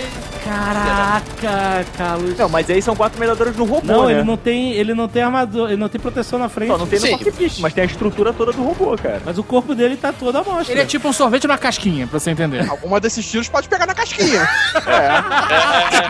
Caraca, 0.44 1.84
Carlos. 1.96 2.38
Não, 2.38 2.48
mas 2.48 2.68
aí 2.70 2.80
são 2.80 2.94
quatro 2.94 3.18
medalhadores 3.18 3.56
no 3.56 3.64
robô, 3.64 3.86
Não, 3.86 4.06
né? 4.06 4.12
ele 4.14 4.22
não 4.24 4.36
tem, 4.36 4.72
ele 4.72 4.94
não 4.94 5.08
tem 5.08 5.22
armadura, 5.22 5.70
ele 5.72 5.80
não 5.80 5.88
tem 5.88 6.00
proteção 6.00 6.38
na 6.38 6.48
frente. 6.48 6.70
Só 6.70 6.78
não 6.78 6.86
tem 6.86 7.00
no 7.00 7.08
cockpit, 7.10 7.60
mas 7.60 7.72
tem 7.72 7.82
a 7.82 7.86
estrutura 7.86 8.32
toda 8.32 8.52
do 8.52 8.62
robô, 8.62 8.96
cara. 8.96 9.20
Mas 9.24 9.38
o 9.38 9.42
corpo 9.42 9.74
dele 9.74 9.96
tá 9.96 10.12
todo 10.12 10.36
à 10.36 10.42
mostra. 10.42 10.72
Ele 10.72 10.82
é 10.82 10.86
tipo 10.86 11.08
um 11.08 11.12
sorvete 11.12 11.46
na 11.46 11.58
casquinha, 11.58 12.06
pra 12.06 12.18
você 12.18 12.30
entender. 12.30 12.66
Alguma 12.70 13.00
desses 13.00 13.26
tiros 13.28 13.48
pode 13.48 13.68
pegar 13.68 13.86
na 13.86 13.94
casquinha. 13.94 14.48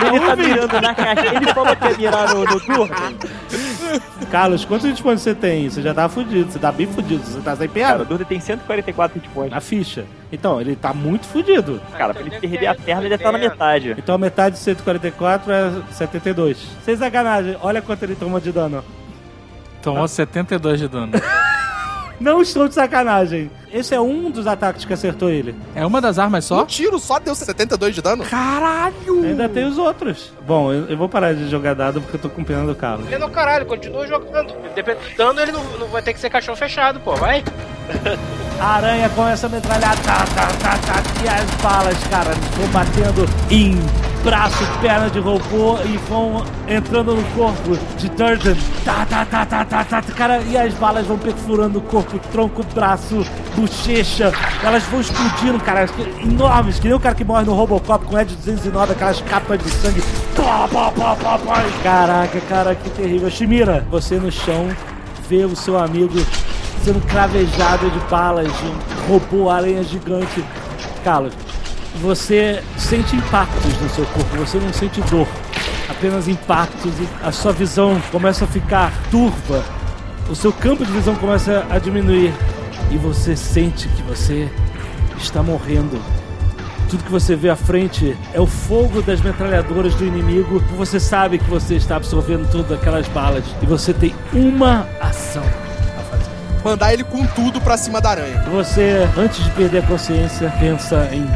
Ele 0.07 0.21
tá 0.21 0.37
mirando 0.37 0.81
na 0.81 0.95
caixa. 0.95 1.35
Ele 1.35 1.53
falou 1.53 1.77
que 1.77 1.85
ia 1.87 1.97
mirar 1.97 2.35
no, 2.35 2.45
no 2.45 2.61
turno. 2.61 2.89
Carlos, 4.31 4.65
quantos 4.65 4.87
hit 4.87 5.03
points 5.03 5.23
você 5.23 5.35
tem? 5.35 5.69
Você 5.69 5.81
já 5.81 5.95
tá 5.95 6.09
fudido, 6.09 6.51
você 6.51 6.59
tá 6.59 6.71
bem 6.71 6.87
fudido, 6.87 7.25
você 7.25 7.41
tá 7.41 7.57
sem 7.57 7.69
Cara, 7.69 7.71
o 7.71 7.73
piada. 7.73 8.05
Durden 8.05 8.27
tem 8.27 8.41
144 8.41 9.19
hit 9.19 9.29
points. 9.31 9.53
Na 9.53 9.61
ficha. 9.61 10.05
Então, 10.31 10.61
ele 10.61 10.77
tá 10.77 10.93
muito 10.93 11.27
fudido. 11.27 11.81
Cara, 11.97 12.13
pra 12.13 12.23
ele 12.23 12.39
perder 12.39 12.67
a 12.67 12.75
perna, 12.75 13.05
ele 13.07 13.15
estar 13.15 13.33
na 13.33 13.39
metade. 13.39 13.95
Então 13.99 14.15
a 14.15 14.19
metade 14.19 14.57
de 14.57 14.61
144 14.61 15.53
é 15.53 15.73
72. 15.91 16.59
Sem 16.85 16.97
sacanagem, 16.97 17.57
olha 17.63 17.81
quanto 17.81 18.03
ele 18.03 18.15
toma 18.15 18.41
de 18.41 18.53
dano. 18.53 18.85
Tomou 19.83 20.07
72 20.07 20.81
de 20.81 20.89
dano. 20.89 21.13
Não 22.21 22.43
estou 22.43 22.67
de 22.67 22.75
sacanagem. 22.75 23.49
Esse 23.73 23.95
é 23.95 24.01
um 24.01 24.29
dos 24.29 24.47
ataques 24.47 24.85
que 24.85 24.93
acertou 24.93 25.31
ele. 25.31 25.55
É 25.73 25.87
uma 25.87 26.01
das 26.01 26.19
armas 26.19 26.45
Um 26.47 26.49
só? 26.49 26.67
tiro 26.67 26.99
só 26.99 27.21
deu 27.21 27.33
72 27.33 27.95
de 27.95 28.03
dano. 28.03 28.25
Caralho! 28.25 29.23
Ainda 29.25 29.49
tem 29.49 29.65
os 29.65 29.79
outros. 29.79 30.33
Bom, 30.45 30.73
eu, 30.73 30.87
eu 30.89 30.97
vou 30.97 31.09
parar 31.09 31.33
de 31.33 31.49
jogar 31.49 31.75
dado 31.75 32.01
porque 32.01 32.17
eu 32.17 32.21
tô 32.21 32.29
com 32.29 32.43
pena 32.43 32.67
do 32.67 32.75
Carlos. 32.75 33.07
Ele 33.07 33.15
é 33.15 33.19
no 33.19 33.31
caralho, 33.31 33.67
continua 33.67 34.05
jogando. 34.07 34.53
Dependendo 34.75 35.09
do 35.11 35.17
dano, 35.17 35.41
ele 35.41 35.53
não, 35.53 35.63
não 35.79 35.87
vai 35.87 36.03
ter 36.03 36.13
que 36.13 36.19
ser 36.19 36.29
caixão 36.29 36.57
fechado, 36.57 36.99
pô. 36.99 37.15
Vai. 37.15 37.45
A 38.61 38.75
aranha 38.75 39.09
começa 39.11 39.47
a 39.47 39.51
metralhar, 39.51 39.97
tá, 39.99 40.25
tá, 40.35 40.47
tá, 40.61 40.79
tá, 40.79 41.03
e 41.25 41.29
as 41.29 41.49
balas, 41.63 41.97
cara, 42.11 42.35
vão 42.57 42.67
batendo 42.73 43.29
em 43.49 43.79
braço, 44.25 44.67
perna 44.81 45.09
de 45.09 45.21
robô 45.21 45.79
e 45.85 45.97
vão 46.09 46.45
entrando 46.67 47.15
no 47.15 47.23
corpo 47.37 47.79
de 47.97 48.09
Durden. 48.09 48.57
Tá, 48.85 49.07
tá, 49.09 49.25
tá, 49.25 49.47
tá, 49.47 49.65
tá, 49.65 49.85
tá, 49.85 50.03
cara, 50.03 50.43
e 50.43 50.57
as 50.57 50.75
balas 50.75 51.07
vão 51.07 51.17
perfurando 51.17 51.79
o 51.79 51.83
corpo, 51.83 52.19
tronco, 52.33 52.65
braço, 52.75 53.25
bochecha. 53.55 54.33
Elas 54.65 54.83
vão 54.85 55.01
explodindo, 55.01 55.61
cara, 55.61 55.87
enormes, 56.21 56.81
que 56.81 56.89
nem 56.89 56.97
o 56.97 57.01
cara 57.01 57.15
que 57.15 57.25
morre 57.25 57.45
no 57.45 57.55
Robocop 57.55 58.07
com 58.07 58.19
Ed 58.19 58.35
209, 58.35 58.93
aquelas 58.93 59.21
capas 59.21 59.63
de 59.63 59.71
sangue. 59.71 60.03
Pá, 60.35 60.67
pá, 60.67 60.91
pá, 60.91 61.15
pá, 61.15 61.39
pá. 61.39 61.65
Caraca, 61.85 62.41
cara, 62.49 62.75
que 62.75 62.91
terrível. 62.91 63.31
Shimira, 63.31 63.87
você 63.89 64.17
no 64.17 64.33
chão 64.33 64.69
vê 65.29 65.45
o 65.45 65.55
seu 65.55 65.79
amigo 65.79 66.19
sendo 66.89 67.07
cravejado 67.07 67.91
de 67.91 67.99
balas 68.09 68.47
de 68.47 68.65
um 68.65 69.13
robô 69.13 69.51
aranha 69.51 69.85
gigante. 69.85 70.43
Carlos, 71.05 71.35
você 72.01 72.63
sente 72.79 73.15
impactos 73.15 73.79
no 73.83 73.91
seu 73.91 74.07
corpo, 74.07 74.37
você 74.39 74.59
não 74.59 74.73
sente 74.73 75.03
dor, 75.03 75.29
apenas 75.87 76.27
impactos 76.29 76.91
a 77.23 77.31
sua 77.31 77.53
visão 77.53 78.01
começa 78.11 78.47
a 78.47 78.49
ficar 78.49 78.91
turva, 79.11 79.63
o 80.31 80.35
seu 80.35 80.51
campo 80.51 80.83
de 80.87 80.91
visão 80.91 81.15
começa 81.17 81.67
a 81.69 81.79
diminuir 81.79 82.33
e 82.91 82.97
você 82.97 83.37
sente 83.37 83.87
que 83.89 84.03
você 84.05 84.49
está 85.19 85.43
morrendo. 85.43 86.01
Tudo 86.89 87.05
que 87.05 87.13
você 87.13 87.37
vê 87.37 87.51
à 87.51 87.57
frente 87.57 88.17
é 88.33 88.41
o 88.41 88.47
fogo 88.47 89.03
das 89.03 89.21
metralhadoras 89.21 89.95
do 89.95 90.07
inimigo. 90.07 90.59
Você 90.79 90.99
sabe 90.99 91.37
que 91.37 91.51
você 91.51 91.75
está 91.75 91.97
absorvendo 91.97 92.51
todas 92.51 92.73
aquelas 92.73 93.07
balas 93.09 93.45
e 93.61 93.67
você 93.67 93.93
tem 93.93 94.15
uma 94.33 94.89
ação. 94.99 95.68
Mandar 96.69 96.93
ele 96.93 97.03
com 97.03 97.25
tudo 97.25 97.63
pra 97.63 97.79
cima 97.79 97.99
da 97.99 98.11
aranha. 98.11 98.45
Você, 98.51 99.09
antes 99.17 99.43
de 99.43 99.51
perder 99.53 99.79
a 99.79 99.87
consciência, 99.87 100.53
pensa 100.61 101.09
em 101.11 101.27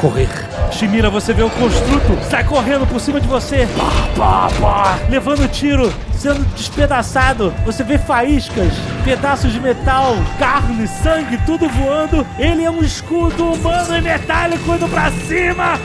correr. 0.00 0.28
Shimira, 0.72 1.08
você 1.08 1.32
vê 1.32 1.44
o 1.44 1.50
construto, 1.50 2.18
sai 2.28 2.42
correndo 2.42 2.84
por 2.84 3.00
cima 3.00 3.20
de 3.20 3.28
você, 3.28 3.68
pá, 4.16 4.48
pá, 4.50 4.50
pá, 4.60 4.98
levando 5.08 5.48
tiro, 5.52 5.94
sendo 6.18 6.44
despedaçado. 6.56 7.54
Você 7.64 7.84
vê 7.84 7.96
faíscas, 7.96 8.72
pedaços 9.04 9.52
de 9.52 9.60
metal, 9.60 10.16
carne, 10.36 10.88
sangue, 10.88 11.38
tudo 11.46 11.68
voando. 11.68 12.26
Ele 12.36 12.64
é 12.64 12.70
um 12.72 12.82
escudo 12.82 13.52
humano 13.52 13.96
e 13.96 14.00
metálico 14.00 14.74
indo 14.74 14.88
pra 14.88 15.12
cima. 15.12 15.78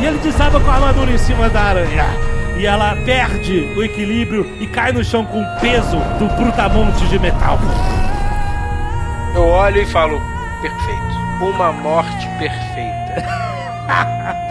E 0.00 0.06
ele 0.06 0.18
desaba 0.18 0.60
com 0.60 0.70
a 0.70 0.74
armadura 0.74 1.10
em 1.10 1.18
cima 1.18 1.48
da 1.48 1.60
aranha. 1.60 2.39
E 2.60 2.66
ela 2.66 2.94
perde 3.06 3.60
o 3.74 3.82
equilíbrio 3.82 4.46
e 4.60 4.66
cai 4.66 4.92
no 4.92 5.02
chão 5.02 5.24
com 5.24 5.40
o 5.40 5.60
peso 5.60 5.96
do 6.18 6.26
brutamonte 6.36 7.08
de 7.08 7.18
metal. 7.18 7.58
Eu 9.34 9.46
olho 9.46 9.80
e 9.80 9.86
falo, 9.86 10.20
perfeito. 10.60 11.00
Uma 11.40 11.72
morte 11.72 12.28
perfeita. 12.38 13.24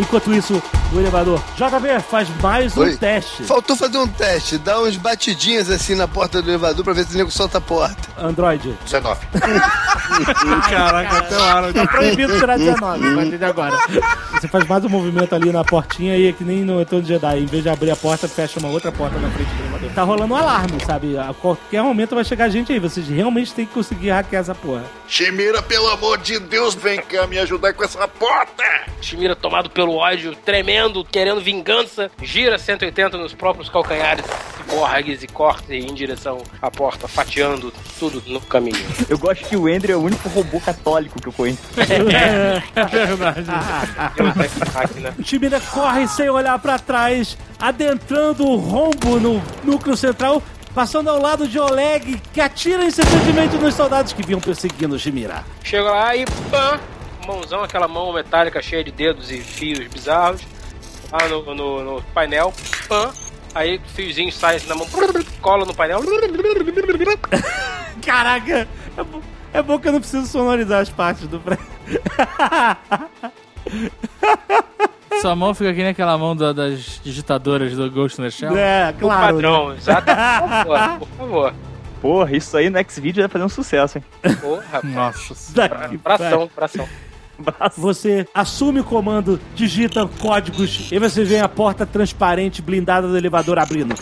Enquanto 0.00 0.32
isso, 0.32 0.62
o 0.94 0.98
elevador. 0.98 1.38
JB, 1.56 2.00
faz 2.00 2.26
mais 2.40 2.74
um 2.74 2.80
Oi. 2.80 2.96
teste. 2.96 3.44
Faltou 3.44 3.76
fazer 3.76 3.98
um 3.98 4.08
teste, 4.08 4.56
dar 4.56 4.80
uns 4.80 4.96
batidinhas 4.96 5.68
assim 5.68 5.94
na 5.94 6.08
porta 6.08 6.40
do 6.40 6.48
elevador 6.50 6.82
pra 6.82 6.94
ver 6.94 7.04
se 7.04 7.14
o 7.14 7.18
nego 7.18 7.30
solta 7.30 7.58
a 7.58 7.60
porta. 7.60 8.08
Android. 8.16 8.74
19. 8.86 9.20
Caraca, 10.68 11.18
até 11.18 11.36
lá. 11.36 11.72
Tá 11.72 11.86
proibido 11.86 12.38
tirar 12.38 12.58
19 12.58 13.08
a 13.08 13.14
partir 13.14 13.38
de 13.38 13.44
agora. 13.44 13.78
Você 14.32 14.48
faz 14.48 14.66
mais 14.66 14.84
um 14.84 14.88
movimento 14.88 15.34
ali 15.34 15.52
na 15.52 15.64
portinha 15.64 16.16
e 16.16 16.28
é 16.28 16.32
que 16.32 16.44
nem 16.44 16.64
no 16.64 16.78
Retorno 16.78 17.02
de 17.02 17.08
Jedi. 17.08 17.38
Em 17.38 17.46
vez 17.46 17.62
de 17.62 17.68
abrir 17.68 17.90
a 17.90 17.96
porta, 17.96 18.28
fecha 18.28 18.58
uma 18.58 18.68
outra 18.68 18.90
porta 18.90 19.18
na 19.18 19.30
frente 19.30 19.48
do 19.48 19.62
elevador. 19.62 19.90
Tá 19.94 20.02
rolando 20.02 20.34
um 20.34 20.36
alarme, 20.36 20.78
sabe? 20.84 21.18
A 21.18 21.34
qualquer 21.34 21.82
momento 21.82 22.14
vai 22.14 22.24
chegar 22.24 22.48
gente 22.48 22.72
aí. 22.72 22.78
Vocês 22.78 23.08
realmente 23.08 23.52
têm 23.52 23.66
que 23.66 23.72
conseguir 23.72 24.10
hackear 24.10 24.40
essa 24.42 24.54
porra. 24.54 24.84
Shimira, 25.06 25.62
pelo 25.62 25.88
amor 25.88 26.18
de 26.18 26.38
Deus, 26.38 26.74
vem 26.74 27.00
cá 27.00 27.26
me 27.26 27.38
ajudar 27.38 27.72
com 27.74 27.84
essa 27.84 28.06
porta! 28.06 28.62
Shimira, 29.00 29.34
tomado 29.34 29.70
pelo 29.70 29.96
ódio, 29.96 30.34
tremendo, 30.36 31.04
querendo 31.04 31.40
vingança, 31.40 32.10
gira 32.22 32.58
180 32.58 33.16
nos 33.16 33.34
próprios 33.34 33.68
calcanhares, 33.68 34.24
ciborgues 34.56 35.22
e 35.22 35.26
corta 35.26 35.74
em 35.74 35.92
direção 35.94 36.42
à 36.60 36.70
porta, 36.70 37.08
fatiando 37.08 37.72
tudo 37.98 38.22
no 38.26 38.40
caminho. 38.40 38.78
Eu 39.08 39.18
gosto 39.18 39.44
que 39.48 39.56
o 39.56 39.66
Andrew 39.66 39.98
é 39.98 39.99
o 40.00 40.04
único 40.04 40.28
robô 40.28 40.60
católico 40.60 41.20
que 41.20 41.28
eu 41.28 41.32
conheço. 41.32 41.60
É 42.76 43.06
verdade. 43.06 43.46
O 45.18 45.24
Shimira 45.24 45.60
corre 45.60 46.06
sem 46.08 46.28
olhar 46.28 46.58
pra 46.58 46.78
trás, 46.78 47.36
adentrando 47.58 48.46
o 48.46 48.56
rombo 48.56 49.18
no 49.20 49.42
núcleo 49.64 49.96
central, 49.96 50.42
passando 50.74 51.08
ao 51.10 51.20
lado 51.20 51.46
de 51.46 51.58
Oleg, 51.58 52.20
que 52.32 52.40
atira 52.40 52.84
incessantemente 52.84 53.56
nos 53.56 53.74
soldados 53.74 54.12
que 54.12 54.22
vinham 54.24 54.40
perseguindo 54.40 54.94
o 54.94 54.98
Shimira. 54.98 55.44
Chega 55.62 55.90
lá 55.90 56.16
e 56.16 56.24
pã, 56.50 56.78
mãozão, 57.26 57.62
aquela 57.62 57.88
mão 57.88 58.12
metálica 58.12 58.62
cheia 58.62 58.82
de 58.84 58.90
dedos 58.90 59.30
e 59.30 59.38
fios 59.38 59.86
bizarros, 59.88 60.40
lá 61.12 61.28
no, 61.28 61.54
no, 61.54 61.84
no 61.84 62.02
painel, 62.14 62.52
pã, 62.88 63.10
aí 63.54 63.76
o 63.76 63.80
fiozinho 63.94 64.32
sai 64.32 64.60
na 64.66 64.74
mão, 64.74 64.86
cola 65.40 65.64
no 65.64 65.74
painel. 65.74 66.00
Caraca, 68.04 68.66
é, 69.52 69.62
bo- 69.62 69.74
bom 69.74 69.78
que 69.78 69.88
eu 69.88 69.92
não 69.92 70.00
preciso 70.00 70.26
sonorizar 70.26 70.80
as 70.80 70.88
partes 70.90 71.26
do 71.28 71.38
prédio. 71.40 71.64
Sua 75.20 75.36
mão 75.36 75.52
fica 75.54 75.72
que 75.72 75.78
nem 75.80 75.88
aquela 75.88 76.16
mão 76.16 76.34
da- 76.34 76.52
das 76.52 77.00
digitadoras 77.04 77.74
do 77.76 77.90
Ghost 77.90 78.20
in 78.20 78.24
the 78.24 78.30
Shell. 78.30 78.56
É, 78.56 78.90
O 78.90 78.94
claro. 79.00 79.34
padrão, 79.34 79.68
né? 79.70 79.76
exato. 79.76 80.06
Por 80.06 80.76
favor, 80.76 80.98
por 80.98 81.08
favor. 81.18 81.54
Porra, 82.00 82.36
isso 82.36 82.56
aí 82.56 82.70
no 82.70 82.78
X-Video 82.78 83.22
vai 83.22 83.28
fazer 83.28 83.44
um 83.44 83.48
sucesso, 83.48 83.98
hein? 83.98 84.04
Porra, 84.40 84.80
Nossa. 84.82 85.34
Daqui 85.54 85.98
pra- 85.98 86.16
pração, 86.16 86.48
pração. 86.54 86.88
Você 87.76 88.26
assume 88.34 88.80
o 88.80 88.84
comando, 88.84 89.40
digita 89.54 90.06
códigos 90.20 90.88
e 90.92 90.98
você 90.98 91.24
vê 91.24 91.40
a 91.40 91.48
porta 91.48 91.84
transparente 91.86 92.60
blindada 92.62 93.08
do 93.08 93.16
elevador 93.16 93.58
abrindo. 93.58 93.94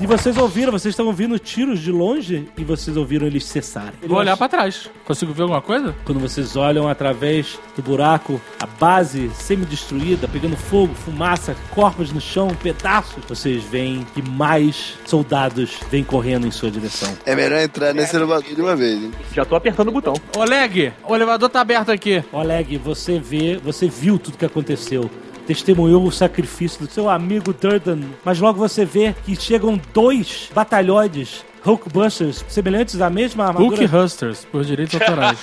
E 0.00 0.06
vocês 0.06 0.36
ouviram, 0.36 0.70
vocês 0.70 0.92
estão 0.92 1.06
ouvindo 1.06 1.36
tiros 1.40 1.80
de 1.80 1.90
longe 1.90 2.48
e 2.56 2.62
vocês 2.62 2.96
ouviram 2.96 3.26
eles 3.26 3.44
cessarem. 3.44 3.94
Vou 4.06 4.18
olhar 4.18 4.36
pra 4.36 4.48
trás. 4.48 4.88
Consigo 5.04 5.32
ver 5.32 5.42
alguma 5.42 5.60
coisa? 5.60 5.92
Quando 6.04 6.20
vocês 6.20 6.54
olham 6.54 6.88
através 6.88 7.58
do 7.74 7.82
buraco, 7.82 8.40
a 8.60 8.66
base 8.66 9.28
semi-destruída, 9.34 10.28
pegando 10.28 10.56
fogo, 10.56 10.94
fumaça, 10.94 11.56
corpos 11.74 12.12
no 12.12 12.20
chão, 12.20 12.48
pedaços, 12.62 13.24
vocês 13.28 13.64
veem 13.64 14.06
que 14.14 14.22
mais 14.22 14.94
soldados 15.04 15.78
vêm 15.90 16.04
correndo 16.04 16.46
em 16.46 16.52
sua 16.52 16.70
direção. 16.70 17.12
É 17.26 17.34
melhor 17.34 17.58
entrar 17.58 17.92
nesse 17.92 18.14
elevador 18.14 18.54
de 18.54 18.60
uma 18.60 18.76
vez, 18.76 19.02
hein? 19.02 19.10
Já 19.34 19.44
tô 19.44 19.56
apertando 19.56 19.88
o 19.88 19.92
botão. 19.92 20.14
Oleg, 20.36 20.92
o 21.08 21.14
elevador 21.16 21.48
tá 21.48 21.60
aberto 21.60 21.90
aqui. 21.90 22.22
Oleg, 22.32 22.78
você 22.78 23.18
vê, 23.18 23.56
você 23.56 23.88
viu 23.88 24.16
tudo 24.16 24.38
que 24.38 24.46
aconteceu. 24.46 25.10
Testemunhou 25.48 26.04
o 26.04 26.12
sacrifício 26.12 26.86
do 26.86 26.92
seu 26.92 27.08
amigo 27.08 27.54
Durden, 27.54 28.04
mas 28.22 28.38
logo 28.38 28.58
você 28.58 28.84
vê 28.84 29.14
que 29.24 29.34
chegam 29.34 29.80
dois 29.94 30.50
batalhões 30.54 31.42
Hulkbusters, 31.64 32.44
semelhantes 32.48 33.00
à 33.00 33.08
mesma 33.08 33.46
armadura. 33.46 33.88
Book 33.88 33.96
Husters, 33.96 34.44
por 34.44 34.62
direitos 34.62 35.00
autorais. 35.00 35.38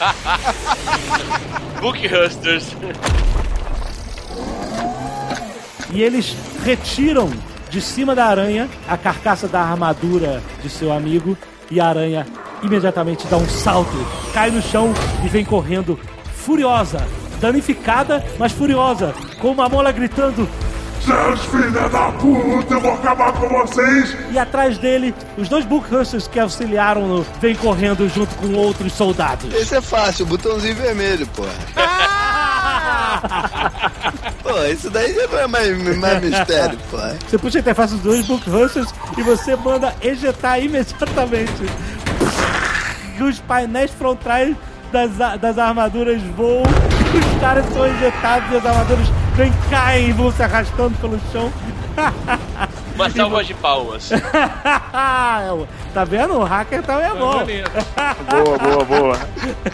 Book 1.82 2.06
Husters. 2.06 2.78
E 5.92 6.04
eles 6.04 6.38
retiram 6.64 7.32
de 7.72 7.82
cima 7.82 8.14
da 8.14 8.26
aranha 8.26 8.70
a 8.88 8.96
carcaça 8.96 9.48
da 9.48 9.60
armadura 9.60 10.40
de 10.62 10.70
seu 10.70 10.94
amigo 10.94 11.36
e 11.72 11.80
a 11.80 11.88
aranha 11.88 12.28
imediatamente 12.62 13.26
dá 13.26 13.38
um 13.38 13.50
salto, 13.50 13.98
cai 14.36 14.52
no 14.52 14.62
chão 14.62 14.94
e 15.26 15.28
vem 15.28 15.44
correndo 15.44 16.00
furiosa, 16.32 17.06
danificada, 17.40 18.24
mas 18.38 18.52
furiosa, 18.52 19.14
com 19.40 19.52
uma 19.52 19.70
mola 19.70 19.92
gritando 19.92 20.48
Seus 21.06 21.46
filha 21.46 21.88
da 21.90 22.12
puta, 22.14 22.74
eu 22.74 22.82
vou 22.82 22.94
acabar 22.94 23.32
com 23.34 23.48
vocês! 23.48 24.18
e 24.32 24.40
atrás 24.40 24.80
dele 24.80 25.14
os 25.38 25.48
dois 25.48 25.64
Bookhusters 25.64 26.28
que 26.28 26.40
auxiliaram-no 26.40 27.24
vêm 27.40 27.54
correndo 27.56 28.10
junto 28.10 28.34
com 28.36 28.54
outros 28.54 28.92
soldados. 28.94 29.54
Esse 29.54 29.76
é 29.76 29.82
fácil, 29.82 30.26
o 30.26 30.30
botãozinho 30.30 30.74
vermelho, 30.76 31.28
porra. 31.28 31.52
Pô, 34.42 34.64
isso 34.64 34.90
daí 34.90 35.14
já 35.14 35.28
não 35.28 35.40
é 35.40 35.48
mais, 35.48 35.98
mais 35.98 36.24
mistério, 36.24 36.78
porra. 36.90 37.16
Você 37.28 37.38
puxa 37.38 37.60
a 37.60 37.62
interface 37.62 37.94
dos 37.94 38.02
dois 38.02 38.26
Bookhusters 38.26 38.92
e 39.16 39.22
você 39.22 39.56
manda 39.56 39.94
ejetar 40.02 40.60
imediatamente. 40.60 41.70
E 43.20 43.24
os 43.24 43.40
painéis 43.40 43.92
frontais 43.92 44.56
das, 44.96 45.40
das 45.42 45.58
armaduras 45.58 46.22
voam, 46.38 46.64
os 46.64 47.42
caras 47.42 47.66
são 47.74 47.86
ejetados 47.86 48.50
e 48.52 48.56
as 48.56 48.66
armaduras 48.66 49.08
vêm, 49.36 49.52
caem 49.70 50.10
e 50.10 50.14
vão 50.14 50.32
se 50.32 50.42
arrastando 50.42 50.98
pelo 51.00 51.20
chão. 51.34 51.52
Uma 52.96 53.10
salva 53.10 53.44
de 53.44 53.54
palmas. 53.56 54.10
tá 55.96 56.04
vendo? 56.04 56.34
O 56.34 56.44
hacker 56.44 56.84
também 56.84 57.06
é 57.10 57.14
bom. 57.14 57.46
Boa, 58.30 58.58
boa, 58.60 58.84
boa. 58.86 59.20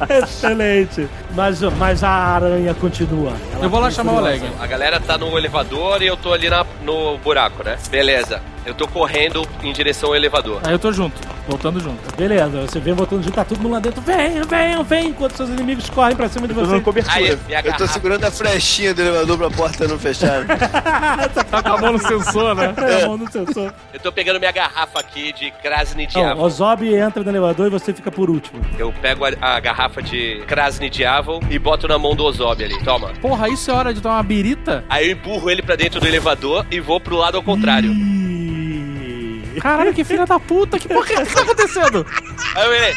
Excelente. 0.23 1.09
Mas, 1.33 1.61
mas 1.61 2.03
a 2.03 2.09
aranha 2.09 2.73
continua. 2.75 3.33
Ela 3.55 3.65
Eu 3.65 3.69
vou 3.69 3.79
lá 3.79 3.89
chamar 3.89 4.13
o. 4.13 4.17
Oleg. 4.17 4.43
A 4.59 4.67
galera 4.67 4.99
tá 4.99 5.17
no 5.17 5.35
elevador 5.35 6.01
e 6.03 6.07
eu 6.07 6.15
tô 6.15 6.31
ali 6.31 6.47
na- 6.47 6.65
no 6.83 7.17
buraco, 7.17 7.63
né? 7.63 7.75
Beleza. 7.89 8.39
Eu 8.63 8.75
tô 8.75 8.87
correndo 8.87 9.43
em 9.63 9.73
direção 9.73 10.09
ao 10.09 10.15
elevador. 10.15 10.61
Aí 10.63 10.71
eu 10.71 10.77
tô 10.77 10.91
junto, 10.93 11.19
voltando 11.47 11.79
junto. 11.79 12.15
Beleza, 12.15 12.61
você 12.61 12.79
vem 12.79 12.93
voltando 12.93 13.23
junto, 13.23 13.33
tá 13.33 13.43
todo 13.43 13.59
mundo 13.59 13.71
lá 13.71 13.79
dentro. 13.79 13.99
Venham, 14.01 14.45
venham, 14.47 14.83
venham, 14.83 15.07
enquanto 15.09 15.35
seus 15.35 15.49
inimigos 15.49 15.89
correm 15.89 16.15
pra 16.15 16.29
cima 16.29 16.47
de 16.47 16.53
você. 16.53 16.79
cobertura. 16.79 17.15
Aí, 17.15 17.39
Eu 17.65 17.73
tô 17.73 17.87
segurando 17.87 18.23
a 18.23 18.29
flechinha 18.29 18.93
do 18.93 19.01
elevador 19.01 19.35
pra 19.39 19.49
porta 19.49 19.87
não 19.87 19.97
fechar. 19.97 20.45
Tá 21.49 21.63
com 21.63 21.69
a 21.69 21.77
mão 21.81 21.93
no 21.93 21.99
sensor, 21.99 22.53
né? 22.55 22.71
É, 22.77 23.03
a 23.03 23.07
mão 23.07 23.17
no 23.17 23.31
sensor. 23.31 23.73
Eu 23.91 23.99
tô 23.99 24.11
pegando 24.11 24.37
minha 24.39 24.51
garrafa 24.51 24.99
aqui 24.99 25.33
de 25.33 25.49
Krasny 25.63 26.05
Então, 26.11 26.23
Diavol. 26.23 26.45
o 26.45 26.49
Zob 26.49 26.93
entra 26.93 27.23
no 27.23 27.29
elevador 27.29 27.67
e 27.67 27.69
você 27.69 27.93
fica 27.93 28.11
por 28.11 28.29
último. 28.29 28.61
Eu 28.77 28.93
pego 29.01 29.23
a, 29.25 29.29
a 29.41 29.59
garrafa 29.61 30.01
de 30.01 30.43
Krasny 30.45 30.89
Diavol 30.89 31.41
e 31.49 31.57
boto 31.57 31.87
na 31.87 31.97
mão 31.97 32.13
do 32.13 32.25
Ozob 32.25 32.61
ali. 32.63 32.77
Toma. 32.83 33.13
Porra, 33.21 33.47
isso 33.47 33.71
é 33.71 33.73
hora 33.73 33.93
de 33.93 34.01
tomar 34.01 34.17
uma 34.17 34.23
birita? 34.23 34.83
Aí 34.89 35.07
eu 35.07 35.13
empurro 35.13 35.49
ele 35.49 35.61
pra 35.61 35.75
dentro 35.77 36.01
do 36.01 36.07
elevador 36.07 36.65
e 36.69 36.79
vou 36.81 36.99
pro 36.99 37.15
lado 37.15 37.37
ao 37.37 37.43
contrário. 37.43 37.91
Caralho, 39.61 39.93
que 39.93 40.03
filha 40.03 40.25
da 40.25 40.39
puta, 40.39 40.77
que 40.77 40.87
porra 40.87 41.05
que 41.05 41.13
tá 41.33 41.41
acontecendo? 41.41 42.05
Aí 42.55 42.63
eu 42.65 42.69
olhei, 42.71 42.93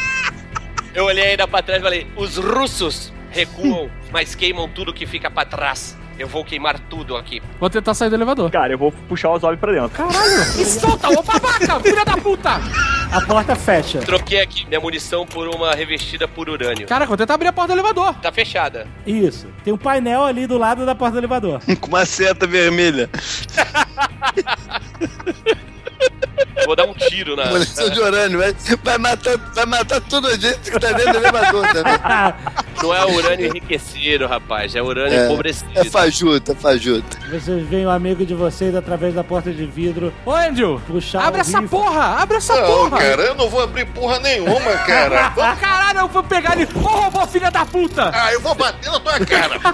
eu 0.93 1.05
olhei 1.05 1.23
ainda 1.31 1.47
pra 1.47 1.61
trás 1.61 1.79
e 1.79 1.83
falei: 1.83 2.07
os 2.15 2.37
russos 2.37 3.13
recuam, 3.29 3.89
mas 4.11 4.35
queimam 4.35 4.67
tudo 4.69 4.93
que 4.93 5.05
fica 5.05 5.29
pra 5.31 5.45
trás. 5.45 5.97
Eu 6.17 6.27
vou 6.27 6.45
queimar 6.45 6.79
tudo 6.79 7.17
aqui. 7.17 7.41
Vou 7.59 7.69
tentar 7.69 7.93
sair 7.93 8.09
do 8.09 8.15
elevador. 8.15 8.49
Cara, 8.49 8.73
eu 8.73 8.77
vou 8.77 8.91
puxar 8.91 9.31
o 9.31 9.39
Zob 9.39 9.57
pra 9.57 9.73
dentro. 9.73 9.89
Caralho! 9.89 10.37
Me 10.55 10.65
solta, 10.65 11.09
ô 11.09 11.21
babaca, 11.21 11.79
filha 11.81 12.05
da 12.05 12.17
puta! 12.17 12.51
A 13.11 13.21
porta 13.21 13.55
fecha. 13.55 13.99
Troquei 13.99 14.41
aqui 14.41 14.65
minha 14.67 14.79
munição 14.79 15.25
por 15.25 15.47
uma 15.47 15.73
revestida 15.73 16.27
por 16.27 16.49
urânio. 16.49 16.87
Cara, 16.87 17.05
vou 17.05 17.15
tentar 17.15 17.35
abrir 17.35 17.47
a 17.47 17.53
porta 17.53 17.73
do 17.73 17.79
elevador. 17.79 18.13
Tá 18.15 18.31
fechada. 18.31 18.87
Isso. 19.05 19.47
Tem 19.63 19.73
um 19.73 19.77
painel 19.77 20.23
ali 20.23 20.47
do 20.47 20.57
lado 20.57 20.85
da 20.85 20.95
porta 20.95 21.13
do 21.13 21.19
elevador. 21.19 21.61
Com 21.79 21.87
uma 21.87 22.05
seta 22.05 22.47
vermelha. 22.47 23.09
Vou 26.65 26.75
dar 26.75 26.85
um 26.85 26.93
tiro 26.93 27.35
na. 27.35 27.45
Munição 27.45 27.89
de 27.89 27.99
urânio. 27.99 28.39
Vai, 28.39 28.55
vai, 28.83 28.97
matar, 28.97 29.37
vai 29.53 29.65
matar 29.65 30.01
toda 30.01 30.29
a 30.29 30.37
gente 30.37 30.71
que 30.71 30.79
tá 30.79 30.91
dentro 30.93 31.13
do 31.13 31.17
elevador 31.19 31.67
também. 31.71 31.93
Não 32.81 32.93
é 32.93 33.05
urânio 33.05 33.47
enriquecido, 33.47 34.25
rapaz. 34.27 34.75
É 34.75 34.81
urânio 34.81 35.17
É, 35.17 35.25
empobrecido. 35.25 35.69
é 35.75 35.83
fajuta, 35.85 36.51
é 36.53 36.55
fajuta. 36.55 37.17
Vocês 37.29 37.67
veem 37.67 37.85
o 37.85 37.89
amigo 37.89 38.25
de 38.25 38.33
vocês 38.33 38.73
através 38.75 39.13
da 39.13 39.23
porta 39.23 39.51
de 39.51 39.65
vidro 39.65 40.13
Ô, 40.25 40.31
Andrew, 40.33 40.81
puxar 40.87 41.23
abre 41.25 41.39
o 41.39 41.41
essa 41.41 41.61
porra, 41.61 42.21
abre 42.21 42.37
essa 42.37 42.55
Não, 42.55 42.65
porra! 42.67 42.97
cara, 42.99 43.21
eu 43.23 43.35
não 43.35 43.49
vou 43.49 43.61
abrir 43.61 43.85
porra 43.85 44.19
nenhuma, 44.19 44.59
cara. 44.85 45.33
Ô, 45.35 45.55
caralho, 45.59 45.99
eu 45.99 46.07
vou 46.07 46.23
pegar 46.23 46.57
ele. 46.59 46.69
Ô, 46.75 46.79
robô, 46.79 47.25
filha 47.27 47.51
da 47.51 47.65
puta! 47.65 48.11
Ah, 48.13 48.31
eu 48.33 48.39
vou 48.41 48.55
bater 48.55 48.91
na 48.91 48.99
tua 48.99 49.19
cara. 49.19 49.59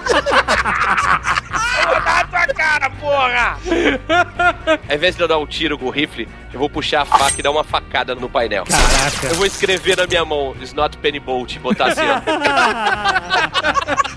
Ao 4.89 4.95
invés 4.95 5.15
de 5.15 5.21
eu 5.21 5.27
dar 5.27 5.37
um 5.37 5.45
tiro 5.45 5.77
com 5.77 5.85
o 5.85 5.89
rifle, 5.89 6.27
eu 6.53 6.59
vou 6.59 6.69
puxar 6.69 7.01
a 7.01 7.05
faca 7.05 7.35
e 7.39 7.41
dar 7.41 7.51
uma 7.51 7.63
facada 7.63 8.15
no 8.15 8.29
painel. 8.29 8.63
Caraca. 8.65 9.27
Eu 9.27 9.35
vou 9.35 9.45
escrever 9.45 9.97
na 9.97 10.07
minha 10.07 10.25
mão, 10.25 10.55
It's 10.59 10.73
not 10.73 10.97
penny 10.97 11.19
bolt, 11.19 11.55
e 11.55 11.59
botar 11.59 11.87
assim, 11.87 12.01
ó. 12.01 12.21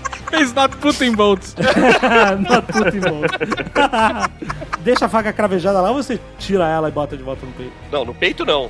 It's 0.33 0.53
not 0.53 0.75
putting 0.77 1.15
bolts. 1.15 1.55
Not 1.55 2.67
putting 2.67 3.01
bolts. 3.01 3.33
Deixa 4.83 5.05
a 5.05 5.09
faca 5.09 5.33
cravejada 5.33 5.81
lá 5.81 5.89
ou 5.89 5.95
você 5.95 6.19
tira 6.37 6.67
ela 6.67 6.89
e 6.89 6.91
bota 6.91 7.17
de 7.17 7.23
volta 7.23 7.45
no 7.45 7.51
peito? 7.53 7.71
Não, 7.91 8.05
no 8.05 8.13
peito 8.13 8.45
não. 8.45 8.69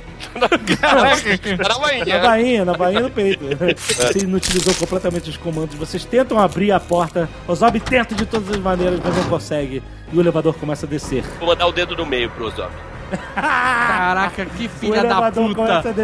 Caraca, 0.80 1.38
na 1.68 1.78
bainha. 1.78 2.04
Na 2.06 2.18
bainha, 2.18 2.64
na 2.64 2.74
bainha 2.74 3.00
no 3.00 3.10
peito. 3.10 3.44
Você 3.76 4.20
inutilizou 4.20 4.74
completamente 4.74 5.28
os 5.28 5.36
comandos. 5.36 5.76
Vocês 5.76 6.04
tentam 6.04 6.38
abrir 6.38 6.72
a 6.72 6.80
porta. 6.80 7.28
O 7.46 7.54
Zob 7.54 7.78
tenta 7.80 8.14
de 8.14 8.24
todas 8.24 8.50
as 8.50 8.56
maneiras, 8.56 9.00
mas 9.02 9.14
não 9.14 9.24
consegue. 9.24 9.82
E 10.12 10.16
o 10.16 10.20
elevador 10.20 10.54
começa 10.54 10.86
a 10.86 10.88
descer. 10.88 11.22
Vou 11.38 11.48
mandar 11.48 11.66
o 11.66 11.72
dedo 11.72 11.94
no 11.96 12.06
meio 12.06 12.30
pro 12.30 12.48
Zop. 12.50 12.72
Caraca, 13.34 14.46
que 14.46 14.68
filha 14.68 15.02
da 15.02 15.08
elevador 15.10 15.54
começa 15.54 15.90
a 15.90 15.94
puta. 15.94 16.02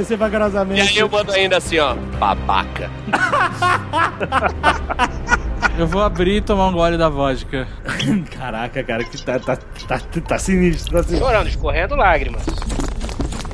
E 0.75 0.81
aí 0.81 0.99
eu 0.99 1.09
mando 1.09 1.33
ainda 1.33 1.57
assim, 1.57 1.79
ó. 1.79 1.95
Babaca. 2.19 2.91
Eu 5.79 5.87
vou 5.87 6.03
abrir 6.03 6.37
e 6.37 6.41
tomar 6.43 6.69
um 6.69 6.73
gole 6.73 6.99
da 6.99 7.09
vodka. 7.09 7.67
Caraca, 8.37 8.85
cara, 8.85 9.05
que 9.05 9.21
tá, 9.23 9.39
tá, 9.39 9.57
tá, 9.57 9.99
tá 10.29 10.39
sinistro. 10.39 10.93
Tá 10.93 11.03
sinistro. 11.03 11.19
Chorando, 11.19 11.49
escorrendo 11.49 11.97
lágrimas. 11.97 12.45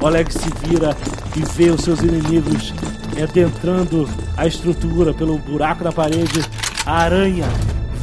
O 0.00 0.06
Alex 0.06 0.34
se 0.34 0.50
vira 0.66 0.96
e 1.36 1.40
vê 1.54 1.70
os 1.70 1.82
seus 1.82 2.00
inimigos 2.00 2.74
adentrando 3.22 4.08
a 4.36 4.46
estrutura 4.46 5.14
pelo 5.14 5.38
buraco 5.38 5.84
na 5.84 5.92
parede. 5.92 6.40
A 6.84 7.02
aranha 7.02 7.46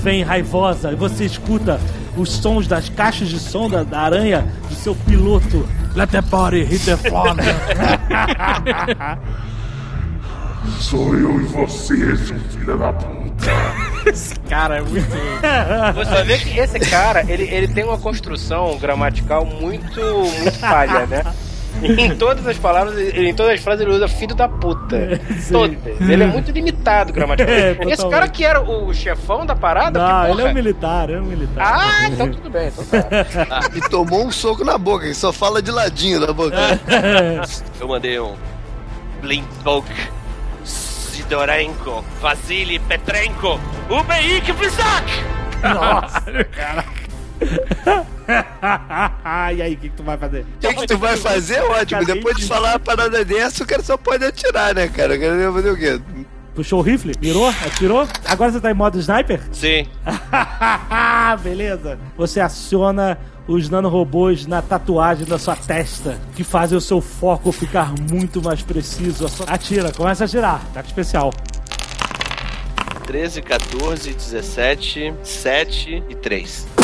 vem 0.05 0.21
raivosa 0.21 0.91
e 0.91 0.95
você 0.95 1.25
escuta 1.25 1.81
os 2.15 2.31
sons 2.31 2.67
das 2.67 2.87
caixas 2.89 3.27
de 3.27 3.39
som 3.39 3.67
da, 3.67 3.81
da 3.81 4.01
aranha 4.01 4.47
do 4.69 4.75
seu 4.75 4.93
piloto. 4.93 5.67
Let 5.95 6.11
the 6.11 6.21
body 6.21 6.63
hit 6.63 6.85
the 6.85 6.95
floor. 6.95 7.35
Sou 10.79 11.15
eu 11.15 11.41
e 11.41 11.45
você, 11.45 12.15
seu 12.17 12.39
filho 12.39 12.77
da 12.77 12.93
puta. 12.93 13.51
Esse 14.05 14.35
cara 14.41 14.77
é 14.77 14.81
muito. 14.81 15.07
Você 15.95 16.23
vê 16.23 16.37
que 16.37 16.59
esse 16.59 16.79
cara, 16.79 17.25
ele, 17.27 17.43
ele 17.43 17.67
tem 17.67 17.83
uma 17.83 17.97
construção 17.97 18.77
gramatical 18.77 19.43
muito, 19.43 19.99
muito 19.99 20.59
falha, 20.59 21.07
né? 21.07 21.23
Em 21.83 22.15
todas 22.15 22.45
as 22.47 22.57
palavras, 22.57 22.97
em 22.97 23.33
todas 23.33 23.53
as 23.53 23.59
frases, 23.61 23.81
ele 23.81 23.91
usa 23.91 24.07
filho 24.07 24.33
da 24.35 24.47
puta. 24.47 25.19
Todas. 25.51 25.77
Ele 26.09 26.23
é 26.23 26.27
muito 26.27 26.51
limitado 26.51 27.11
gramaticalmente. 27.13 27.45
É, 27.85 27.91
Esse 27.93 28.07
cara 28.09 28.27
que 28.27 28.43
era 28.43 28.61
o 28.61 28.93
chefão 28.93 29.45
da 29.45 29.55
parada, 29.55 29.99
Não, 29.99 30.25
que 30.25 30.31
ele 30.31 30.41
é 30.41 30.45
um 30.45 30.53
militar, 30.53 31.09
é 31.09 31.19
um 31.19 31.25
militar. 31.25 31.63
Ah, 31.77 32.07
então 32.07 32.31
tudo 32.31 32.49
bem, 32.49 32.67
então 32.67 32.85
tá. 32.85 33.69
E 33.75 33.81
tomou 33.89 34.25
um 34.25 34.31
soco 34.31 34.63
na 34.63 34.77
boca, 34.77 35.05
ele 35.05 35.13
só 35.13 35.31
fala 35.31 35.61
de 35.61 35.71
ladinho 35.71 36.19
da 36.19 36.33
boca. 36.33 36.55
Eu 37.79 37.87
mandei 37.87 38.19
um. 38.19 38.35
Blintok. 39.21 39.87
Sidorenko. 40.63 42.03
Vasily 42.21 42.79
Petrenko. 42.79 43.59
Ubeik 43.89 44.51
Vizak! 44.53 45.11
Nossa, 45.63 46.21
caraca. 46.45 47.04
e 49.55 49.61
aí, 49.61 49.73
o 49.73 49.77
que, 49.77 49.89
que 49.89 49.95
tu 49.95 50.03
vai 50.03 50.17
fazer? 50.17 50.41
O 50.41 50.59
que, 50.59 50.73
que 50.73 50.87
tu 50.87 50.97
vai 50.97 51.17
fazer? 51.17 51.61
Ótimo. 51.61 52.05
Depois 52.05 52.37
de 52.37 52.45
falar 52.45 52.73
uma 52.73 52.79
parada 52.79 53.23
dessa, 53.23 53.63
o 53.63 53.67
cara 53.67 53.83
só 53.83 53.97
pode 53.97 54.25
atirar, 54.25 54.73
né, 54.73 54.87
cara? 54.87 55.15
O 55.15 55.19
cara 55.19 55.51
vai 55.51 55.61
fazer 55.61 55.71
o 55.71 55.77
quê? 55.77 56.01
Puxou 56.55 56.79
o 56.79 56.81
rifle? 56.81 57.13
Mirou? 57.21 57.49
Atirou? 57.49 58.07
Agora 58.25 58.51
você 58.51 58.61
tá 58.61 58.71
em 58.71 58.73
modo 58.73 58.97
sniper? 58.97 59.41
Sim. 59.51 59.87
Beleza. 61.43 61.99
Você 62.17 62.39
aciona 62.39 63.17
os 63.45 63.69
nanorobôs 63.69 64.47
na 64.47 64.61
tatuagem 64.61 65.25
da 65.25 65.37
sua 65.37 65.55
testa, 65.55 66.17
que 66.33 66.43
fazem 66.43 66.77
o 66.77 66.81
seu 66.81 67.01
foco 67.01 67.51
ficar 67.51 67.93
muito 68.09 68.41
mais 68.41 68.61
preciso. 68.61 69.27
A 69.47 69.53
Atira, 69.53 69.91
começa 69.91 70.23
a 70.23 70.25
atirar. 70.25 70.61
Ataque 70.71 70.87
especial. 70.87 71.31
13, 73.05 73.41
14, 73.41 74.13
17, 74.13 75.13
7 75.21 76.03
e 76.09 76.15
3. 76.15 76.74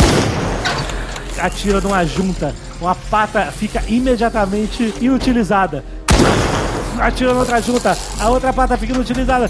Atira 1.39 1.81
numa 1.81 2.05
junta. 2.05 2.53
Uma 2.79 2.95
pata 2.95 3.51
fica 3.51 3.83
imediatamente 3.87 4.93
inutilizada. 5.01 5.83
Atira 7.01 7.33
na 7.33 7.39
outra 7.39 7.61
junta. 7.61 7.97
A 8.19 8.29
outra 8.29 8.53
pata 8.53 8.77
fica 8.77 8.93
inutilizada. 8.93 9.49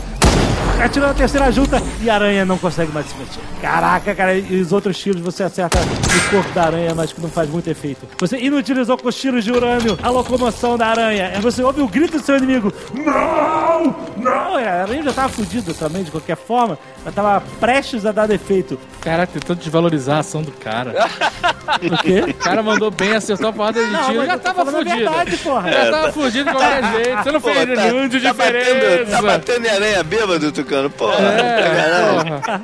Atira 0.84 1.08
na 1.08 1.14
terceira 1.14 1.52
junta 1.52 1.82
e 2.02 2.10
a 2.10 2.16
aranha 2.16 2.44
não 2.46 2.58
consegue 2.58 2.92
mais 2.92 3.06
se 3.06 3.16
mexer. 3.16 3.40
Caraca, 3.62 4.16
cara, 4.16 4.36
e 4.36 4.60
os 4.62 4.72
outros 4.72 4.98
tiros 4.98 5.22
você 5.22 5.44
acerta 5.44 5.78
no 5.80 6.30
corpo 6.32 6.52
da 6.54 6.64
aranha, 6.64 6.96
mas 6.96 7.14
que 7.14 7.22
não 7.22 7.30
faz 7.30 7.48
muito 7.50 7.70
efeito. 7.70 8.08
Você 8.20 8.38
inutilizou 8.40 8.98
com 8.98 9.08
os 9.08 9.16
tiros 9.16 9.44
de 9.44 9.52
urânio 9.52 10.00
a 10.02 10.10
locomoção 10.10 10.78
da 10.78 10.88
aranha. 10.88 11.34
E 11.38 11.42
você 11.42 11.62
ouve 11.62 11.82
o 11.82 11.88
grito 11.88 12.18
do 12.18 12.24
seu 12.26 12.38
inimigo. 12.38 12.74
Não! 12.96 13.96
Não! 14.18 14.56
A 14.56 14.82
aranha 14.82 15.04
já 15.04 15.14
tava 15.14 15.30
fudida 15.30 15.72
também, 15.76 16.04
de 16.04 16.10
qualquer 16.10 16.36
forma. 16.38 16.80
Ela 17.06 17.12
tava 17.14 17.44
prestes 17.60 18.04
a 18.06 18.12
dar 18.12 18.28
defeito. 18.28 18.80
Caraca, 19.02 19.32
tentou 19.34 19.56
desvalorizar 19.56 20.18
a 20.18 20.20
ação 20.22 20.42
do 20.42 20.52
cara. 20.52 20.94
O 21.72 21.98
quê? 22.00 22.22
O 22.28 22.34
cara 22.34 22.62
mandou 22.62 22.92
bem, 22.92 23.14
acertou 23.16 23.48
a 23.50 23.54
porrada 23.54 23.82
de 23.82 23.92
Não, 23.92 24.04
tiro. 24.10 24.26
Já 24.26 24.38
tava 24.38 24.64
a 24.64 24.66
fudido. 24.66 24.96
verdade, 24.96 25.38
porra. 25.38 25.72
Já 25.72 25.92
tava 25.92 26.12
fudido 26.12 26.50
de 26.50 26.52
qualquer 26.58 26.84
jeito. 26.92 27.24
Você 27.24 27.32
não 27.32 27.40
Fez 27.42 27.76
tá- 27.76 27.84
nenhum 27.86 28.08
de 28.08 28.20
tá 28.22 28.34
batendo, 28.34 28.56
diferença. 28.58 29.12
tá 29.12 29.22
batendo 29.22 29.66
em 29.66 29.70
aranha 29.70 30.04
bêbado, 30.04 30.52
Tucano. 30.52 30.90
Porra, 30.90 31.16
É, 31.16 32.12
porra. 32.14 32.62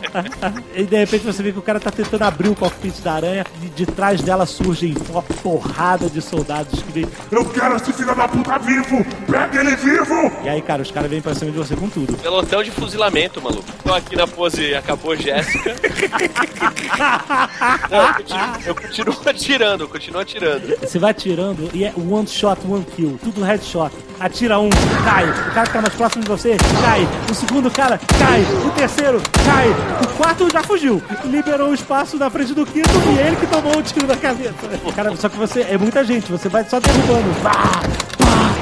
E 0.75 0.83
de 0.83 0.97
repente 0.97 1.25
você 1.25 1.41
vê 1.43 1.51
que 1.51 1.59
o 1.59 1.61
cara 1.61 1.79
tá 1.79 1.91
tentando 1.91 2.23
abrir 2.23 2.49
o 2.49 2.55
cockpit 2.55 2.99
da 3.01 3.13
aranha 3.13 3.45
e 3.63 3.67
de 3.69 3.85
trás 3.85 4.21
dela 4.21 4.45
surgem 4.45 4.95
uma 5.09 5.21
porrada 5.21 6.09
de 6.09 6.21
soldados 6.21 6.81
que 6.81 6.91
vem. 6.91 7.05
Eu 7.31 7.45
quero 7.45 7.75
esse 7.75 7.91
filho 7.93 8.15
da 8.15 8.27
puta 8.27 8.57
vivo! 8.59 9.05
Pega 9.29 9.59
ele 9.61 9.75
vivo! 9.75 10.31
E 10.43 10.49
aí, 10.49 10.61
cara, 10.61 10.81
os 10.81 10.91
caras 10.91 11.09
vêm 11.09 11.21
pra 11.21 11.33
cima 11.35 11.51
de 11.51 11.57
você 11.57 11.75
com 11.75 11.89
tudo. 11.89 12.15
Pelotão 12.17 12.63
de 12.63 12.71
fuzilamento, 12.71 13.41
maluco. 13.41 13.65
Tô 13.83 13.93
aqui 13.93 14.15
na 14.15 14.27
pose 14.27 14.73
acabou 14.75 15.15
Jéssica. 15.15 15.75
Não, 17.89 18.07
eu, 18.07 18.13
continuo, 18.13 18.55
eu 18.65 18.75
continuo 18.75 19.15
atirando, 19.25 19.83
eu 19.83 19.87
continuo 19.87 20.21
atirando. 20.21 20.77
Você 20.81 20.99
vai 20.99 21.11
atirando 21.11 21.69
e 21.73 21.83
é 21.83 21.93
one 21.95 22.27
shot, 22.27 22.59
one 22.67 22.85
kill. 22.95 23.19
Tudo 23.23 23.43
headshot. 23.43 23.91
Atira 24.19 24.59
um, 24.59 24.66
cai. 25.03 25.25
O 25.29 25.53
cara 25.53 25.67
que 25.67 25.73
tá 25.73 25.81
mais 25.81 25.93
próximo 25.93 26.23
de 26.23 26.29
você, 26.29 26.57
cai. 26.81 27.07
O 27.29 27.33
segundo 27.33 27.71
cara, 27.71 27.99
cai. 28.19 28.41
O 28.65 28.69
terceiro, 28.71 29.21
cai. 29.45 29.69
O 30.03 30.07
quarto 30.17 30.47
já 30.51 30.63
fugiu. 30.63 31.01
Liberou 31.25 31.69
o 31.69 31.73
espaço 31.73 32.17
na 32.17 32.29
frente 32.29 32.53
do 32.53 32.65
quinto 32.65 32.89
e 32.89 33.19
ele 33.19 33.35
que 33.35 33.47
tomou 33.47 33.77
o 33.77 33.83
tiro 33.83 34.07
na 34.07 34.15
cabeça. 34.15 34.53
Cara, 34.95 35.15
só 35.15 35.29
que 35.29 35.37
você 35.37 35.61
é 35.61 35.77
muita 35.77 36.03
gente. 36.03 36.31
Você 36.31 36.49
vai 36.49 36.63
só 36.65 36.79
derrubando. 36.79 37.41
Pá, 37.41 37.81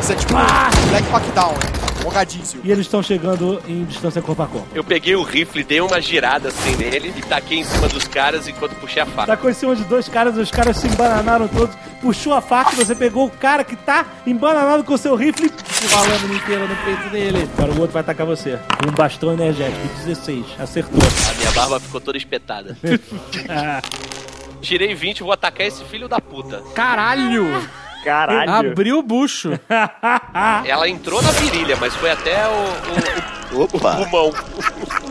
Isso 0.05 0.13
é 0.13 0.15
tipo 0.17 0.33
pá. 0.33 0.69
Black 0.89 1.07
Pack 1.09 1.31
Down, 1.31 1.53
né? 1.53 2.03
Morgadíssimo. 2.03 2.61
E 2.63 2.71
eles 2.71 2.85
estão 2.85 3.01
chegando 3.01 3.59
em 3.67 3.85
distância 3.85 4.21
corpo 4.21 4.43
a 4.43 4.45
corpo. 4.45 4.67
Eu 4.75 4.83
peguei 4.83 5.15
o 5.15 5.23
rifle, 5.23 5.63
dei 5.63 5.81
uma 5.81 5.99
girada 5.99 6.49
assim 6.49 6.75
nele 6.75 7.11
e 7.17 7.23
taquei 7.23 7.57
em 7.57 7.63
cima 7.63 7.87
dos 7.87 8.07
caras 8.07 8.47
enquanto 8.47 8.75
puxei 8.75 9.01
a 9.01 9.07
faca. 9.07 9.35
Tacou 9.35 9.49
em 9.49 9.53
cima 9.55 9.75
de 9.75 9.83
dois 9.85 10.07
caras, 10.07 10.37
os 10.37 10.51
caras 10.51 10.77
se 10.77 10.85
embananaram 10.85 11.47
todos, 11.47 11.75
puxou 12.01 12.35
a 12.35 12.41
faca, 12.41 12.75
você 12.75 12.93
pegou 12.93 13.25
o 13.25 13.31
cara 13.31 13.63
que 13.63 13.75
tá 13.75 14.05
embananado 14.27 14.83
com 14.83 14.93
o 14.93 14.97
seu 14.99 15.15
rifle, 15.15 15.51
uma 15.91 16.01
lâmina 16.01 16.35
inteira 16.35 16.67
no 16.67 16.75
peito 16.75 17.09
dele. 17.09 17.49
Agora 17.57 17.71
o 17.71 17.79
outro 17.79 17.93
vai 17.93 18.01
atacar 18.01 18.27
você. 18.27 18.59
Com 18.83 18.91
um 18.91 18.93
bastão 18.93 19.33
energético, 19.33 19.87
16. 20.05 20.45
Acertou. 20.59 21.01
A 21.01 21.33
minha 21.39 21.51
barba 21.51 21.79
ficou 21.79 21.99
toda 21.99 22.15
espetada. 22.15 22.77
Tirei 24.61 24.93
20 24.93 25.23
vou 25.23 25.31
atacar 25.31 25.65
esse 25.65 25.83
filho 25.85 26.07
da 26.07 26.21
puta. 26.21 26.61
Caralho! 26.75 27.67
Caralho. 28.05 28.71
Abriu 28.71 28.99
o 28.99 29.03
bucho. 29.03 29.59
Ela 30.63 30.87
entrou 30.87 31.23
na 31.23 31.31
virilha, 31.31 31.75
mas 31.75 31.95
foi 31.95 32.11
até 32.11 32.47
o, 32.47 33.57
o, 33.57 33.63
o 33.63 33.67
pulmão. 33.67 34.31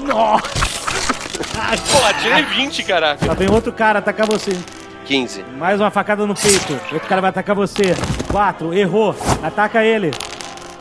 Nossa! 0.07 0.49
Pô, 1.91 2.23
tirei 2.23 2.45
20, 2.45 2.85
caraca. 2.85 3.27
Lá 3.27 3.35
vem 3.35 3.51
outro 3.51 3.73
cara 3.73 3.99
atacar 3.99 4.29
você. 4.29 4.57
15. 5.07 5.45
Mais 5.59 5.81
uma 5.81 5.91
facada 5.91 6.25
no 6.25 6.37
peito. 6.37 6.73
Outro 6.93 7.09
cara 7.09 7.21
vai 7.21 7.31
atacar 7.31 7.57
você. 7.57 7.97
4. 8.31 8.73
Errou. 8.73 9.15
Ataca 9.43 9.85
ele. 9.85 10.13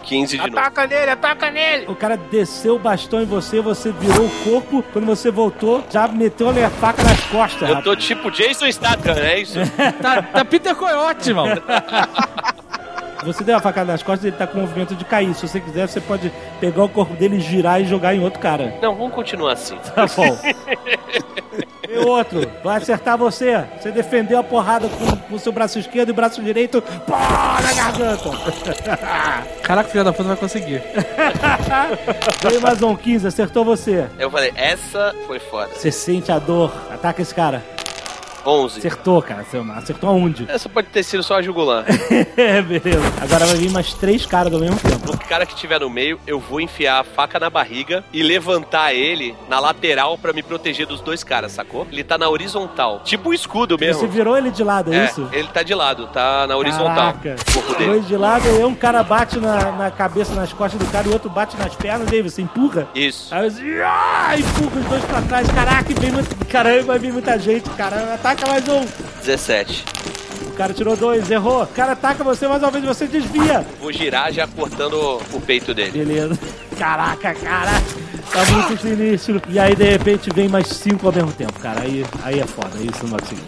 15 0.04 0.38
de 0.38 0.38
novo. 0.38 0.60
Ataca 0.60 0.88
nele, 0.88 1.12
ataca 1.12 1.52
nele! 1.52 1.86
O 1.88 1.96
cara 1.96 2.18
desceu 2.18 2.76
o 2.76 2.80
bastão 2.80 3.22
em 3.22 3.26
você, 3.26 3.60
você 3.62 3.92
virou 3.92 4.26
o 4.26 4.44
corpo. 4.44 4.84
Quando 4.94 5.06
você 5.06 5.32
voltou, 5.32 5.84
já 5.90 6.08
meteu-lhe 6.08 6.64
a 6.64 6.70
faca 6.70 7.02
nas 7.04 7.20
costas. 7.26 7.62
Eu 7.62 7.76
rapaz. 7.76 7.86
tô 7.86 7.96
tipo 7.96 8.30
Jason 8.30 8.72
Statham, 8.72 9.16
é 9.16 9.40
isso? 9.40 9.60
Tá, 10.02 10.22
tá 10.22 10.46
Peter 10.46 10.76
Coyote, 10.76 11.34
mano. 11.34 11.62
Você 13.26 13.42
deu 13.44 13.56
uma 13.56 13.62
facada 13.62 13.90
nas 13.90 14.04
costas, 14.04 14.26
ele 14.26 14.36
tá 14.36 14.46
com 14.46 14.58
o 14.58 14.62
movimento 14.62 14.96
de 14.96 15.06
cair. 15.06 15.34
Se 15.34 15.48
você 15.48 15.60
quiser, 15.60 15.88
você 15.88 16.02
pode 16.02 16.30
pegar 16.60 16.84
o 16.84 16.90
corpo 16.90 17.14
dele, 17.14 17.40
girar 17.40 17.82
e 17.82 17.86
jogar 17.86 18.14
em 18.14 18.22
outro 18.22 18.40
cara. 18.40 18.78
Não, 18.82 18.94
vamos 18.96 19.14
continuar 19.14 19.54
assim. 19.54 19.78
Tá 19.96 20.06
bom. 20.08 20.38
e 21.94 21.98
o 21.98 22.08
outro 22.08 22.50
vai 22.64 22.78
acertar 22.78 23.18
você. 23.18 23.64
Você 23.80 23.92
defendeu 23.92 24.40
a 24.40 24.44
porrada 24.44 24.88
com, 24.90 25.36
o 25.36 25.40
seu 25.40 25.52
braço 25.52 25.78
esquerdo 25.80 26.10
e 26.10 26.12
o 26.12 26.16
braço 26.16 26.42
direito. 26.42 26.82
Pô, 26.82 27.14
na 27.14 27.74
garganta. 27.74 28.30
Caraca, 29.62 29.90
filha 29.90 30.04
da 30.04 30.12
puta 30.12 30.30
vai 30.30 30.38
conseguir. 30.38 30.82
Veio 32.42 32.62
mais 32.62 32.82
um 32.82 32.96
15, 32.96 33.28
acertou 33.28 33.64
você. 33.64 34.08
Eu 34.18 34.32
falei, 34.32 34.52
essa 34.56 35.16
foi 35.28 35.40
foda. 35.40 35.74
Você 35.76 35.92
sente 35.92 36.32
a 36.32 36.40
dor. 36.40 36.74
Ataca 36.92 37.22
esse 37.22 37.34
cara. 37.34 37.64
11. 38.46 38.80
Acertou, 38.80 39.22
cara. 39.22 39.46
Acertou 39.78 40.10
aonde? 40.10 40.46
Essa 40.50 40.68
pode 40.70 40.88
ter 40.88 41.04
sido 41.04 41.24
só 41.24 41.36
a 41.36 41.42
jugular. 41.42 41.86
é, 42.38 42.62
beleza. 42.62 43.02
Agora 43.22 43.46
vai 43.46 43.56
vir 43.56 43.72
mais 43.72 43.94
três 43.94 44.26
caras 44.26 44.54
ao 44.54 44.60
mesmo 44.60 44.80
tempo. 44.80 45.14
O 45.14 45.28
cara 45.28 45.46
que 45.46 45.56
tiver 45.56 45.80
no 45.80 45.90
meio, 45.90 46.20
eu 46.28 46.40
vou 46.40 46.60
enfiar 46.60 47.00
a 47.00 47.04
faca 47.04 47.40
na 47.40 47.50
barriga 47.50 48.04
e 48.12 48.22
levantar 48.22 48.94
ele 48.94 49.36
na 49.50 49.60
lateral 49.60 50.18
pra 50.18 50.34
me 50.34 50.44
proteger 50.44 50.86
dos 50.86 51.02
dois 51.02 51.24
caras, 51.24 51.52
sacou? 51.52 51.88
Ele 51.92 52.04
tá 52.04 52.18
na 52.18 52.30
horizontal. 52.30 53.02
Tipo 53.04 53.30
um 53.30 53.34
escudo 53.34 53.78
mesmo. 53.80 54.02
Você 54.02 54.08
virou 54.08 54.38
ele 54.38 54.52
de 54.52 54.64
lado, 54.64 54.94
é, 54.94 54.98
É, 54.98 55.06
isso? 55.06 55.28
ele 55.32 55.48
tá 55.48 55.64
de 55.64 55.74
lado, 55.74 56.08
tá 56.08 56.46
na 56.48 56.56
horizontal. 56.56 57.14
Caraca. 57.14 57.36
Dois 57.78 58.08
de 58.08 58.16
lado, 58.18 58.48
aí 58.48 58.64
um 58.64 58.76
cara 58.76 59.04
bate 59.04 59.40
na, 59.40 59.72
na 59.72 59.92
cabeça, 59.92 60.34
nas 60.36 60.54
costas 60.54 60.80
do 60.80 60.92
cara, 60.92 61.08
e 61.08 61.10
o 61.10 61.14
outro 61.14 61.30
bate 61.30 61.58
nas 61.58 61.76
pernas, 61.76 62.12
e 62.12 62.16
aí 62.16 62.22
você 62.22 62.42
empurra. 62.42 62.88
Isso. 62.94 63.34
Aí 63.34 63.50
você 63.50 63.82
ah, 63.84 64.36
empurra 64.38 64.80
os 64.80 64.86
dois 64.86 65.06
pra 65.06 65.22
trás. 65.22 65.48
Caraca, 65.52 65.92
e 65.92 65.96
vem 65.96 66.12
muito, 66.12 66.46
caramba, 66.46 66.84
vai 66.84 67.00
vir 67.00 67.12
muita 67.14 67.38
gente, 67.40 67.70
cara. 67.72 68.18
Ataca 68.34 68.48
mais 68.48 68.68
um. 68.68 68.84
17. 69.24 69.86
O 70.48 70.52
cara 70.54 70.74
tirou 70.74 70.98
dois, 70.98 71.30
errou. 71.30 71.62
O 71.62 71.68
cara 71.68 71.92
ataca 71.92 72.24
você 72.24 72.48
mais 72.48 72.64
uma 72.64 72.72
vez, 72.72 72.84
você 72.84 73.06
desvia. 73.06 73.64
Vou 73.80 73.94
girar 73.94 74.34
já 74.34 74.48
cortando 74.48 75.22
o 75.32 75.40
peito 75.40 75.72
dele. 75.72 75.92
Beleza. 75.92 76.40
Caraca, 76.78 77.36
cara. 77.36 77.72
Tá 78.34 78.46
muito 78.52 78.82
sinistro. 78.82 79.42
E 79.48 79.60
aí, 79.60 79.76
de 79.76 79.84
repente, 79.84 80.30
vem 80.34 80.50
mais 80.50 80.68
cinco 80.68 81.06
ao 81.08 81.14
mesmo 81.14 81.32
tempo, 81.32 81.54
cara. 81.60 81.82
Aí, 81.82 82.04
aí 82.24 82.40
é 82.40 82.48
foda, 82.48 82.72
aí 82.74 82.88
você 82.88 83.04
não 83.04 83.12
vai 83.12 83.20
conseguir. 83.20 83.44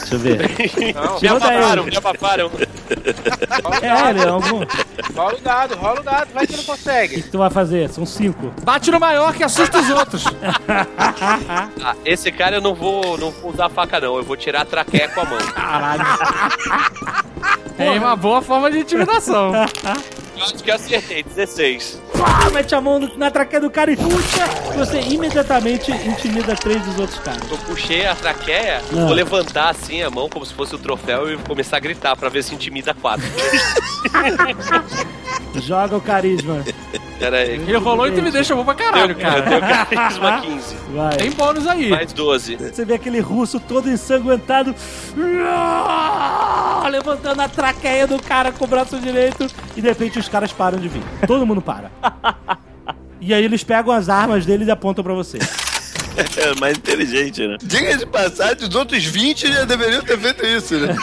Deixa 0.00 0.14
eu 0.14 0.18
ver. 0.18 0.94
Não, 0.94 1.20
Me 1.20 1.28
abafaram, 1.28 1.84
me 1.84 1.96
abafaram. 1.96 2.46
o 2.46 2.50
É, 3.84 4.10
ele 4.10 4.20
é 4.20 4.28
algum. 4.28 4.60
O 4.62 5.12
Rola 5.14 5.34
o 5.34 5.40
dado, 5.40 5.74
rola 5.76 6.00
o 6.00 6.02
dado, 6.02 6.28
vai 6.32 6.46
que 6.46 6.56
não 6.56 6.64
consegue. 6.64 7.22
que 7.22 7.30
tu 7.30 7.38
vai 7.38 7.50
fazer? 7.50 7.88
São 7.90 8.04
cinco. 8.06 8.52
Bate 8.62 8.90
no 8.90 9.00
maior 9.00 9.32
que 9.34 9.42
assusta 9.42 9.78
os 9.78 9.90
outros. 9.90 10.24
Ah, 11.80 11.94
esse 12.04 12.30
cara 12.30 12.56
eu 12.56 12.60
não 12.60 12.74
vou, 12.74 13.16
não 13.16 13.30
vou 13.30 13.50
usar 13.52 13.66
a 13.66 13.68
faca, 13.70 14.00
não. 14.00 14.16
Eu 14.16 14.22
vou 14.22 14.36
tirar 14.36 14.62
a 14.62 14.64
traqueia 14.64 15.08
com 15.08 15.20
a 15.20 15.24
mão. 15.24 15.38
Caralho. 15.54 16.04
Tem 17.76 17.98
uma 17.98 18.16
boa 18.16 18.42
forma 18.42 18.70
de 18.70 18.78
intimidação. 18.80 19.52
Eu 20.38 20.44
acho 20.44 20.54
que 20.62 20.70
acertei, 20.70 21.22
16. 21.22 22.00
Ah, 22.24 22.50
mete 22.50 22.74
a 22.74 22.80
mão 22.80 22.98
na 23.16 23.30
traqueia 23.30 23.60
do 23.60 23.70
cara 23.70 23.90
e 23.90 23.96
puxa. 23.96 24.44
Você 24.76 25.00
imediatamente 25.00 25.90
intimida 25.90 26.54
três 26.54 26.80
dos 26.82 26.98
outros 26.98 27.18
caras. 27.20 27.50
Eu 27.50 27.58
puxei 27.58 28.06
a 28.06 28.14
traqueia, 28.14 28.78
Ah. 28.78 28.82
vou 29.06 29.12
levantar 29.12 29.70
assim 29.70 30.02
a 30.02 30.10
mão 30.10 30.28
como 30.28 30.44
se 30.46 30.54
fosse 30.54 30.74
o 30.74 30.78
troféu 30.78 31.30
e 31.30 31.36
vou 31.36 31.46
começar 31.46 31.78
a 31.78 31.80
gritar 31.80 32.16
pra 32.16 32.28
ver 32.28 32.44
se 32.44 32.54
intimida 32.54 32.94
quatro. 32.94 33.26
Joga 35.60 35.96
o 35.96 36.00
carisma. 36.00 36.64
Pera 37.18 37.38
aí. 37.38 37.54
Ele 37.54 37.76
rolou 37.76 38.06
e 38.06 38.12
tu 38.12 38.22
me 38.22 38.30
deixa 38.30 38.54
bom 38.54 38.64
pra 38.64 38.74
caralho, 38.74 39.12
Eu 39.12 39.16
cara. 39.18 39.42
tenho 39.42 39.60
carisma 39.60 40.40
15. 40.40 40.76
Vai. 40.94 41.16
Tem 41.16 41.30
bônus 41.32 41.66
aí. 41.66 41.90
Mais 41.90 42.12
12. 42.12 42.56
Você 42.56 42.84
vê 42.84 42.94
aquele 42.94 43.20
russo 43.20 43.58
todo 43.58 43.90
ensanguentado. 43.90 44.74
Levantando 46.90 47.40
a 47.42 47.48
traqueia 47.48 48.06
do 48.06 48.20
cara 48.22 48.52
com 48.52 48.64
o 48.64 48.68
braço 48.68 48.98
direito. 48.98 49.46
E 49.76 49.80
de 49.82 49.88
repente 49.88 50.18
os 50.18 50.28
caras 50.28 50.52
param 50.52 50.78
de 50.78 50.88
vir. 50.88 51.02
Todo 51.26 51.46
mundo 51.46 51.60
para. 51.60 51.90
E 53.20 53.34
aí 53.34 53.44
eles 53.44 53.64
pegam 53.64 53.92
as 53.92 54.08
armas 54.08 54.46
deles 54.46 54.68
e 54.68 54.70
apontam 54.70 55.02
pra 55.02 55.12
você. 55.12 55.40
É 56.36 56.58
mais 56.60 56.76
inteligente, 56.76 57.46
né? 57.46 57.56
Diga 57.62 57.96
de 57.96 58.06
passagem, 58.06 58.68
os 58.68 58.74
outros 58.74 59.04
20 59.04 59.52
já 59.52 59.64
deveriam 59.64 60.02
ter 60.02 60.18
feito 60.18 60.44
isso, 60.44 60.76
né? 60.78 60.94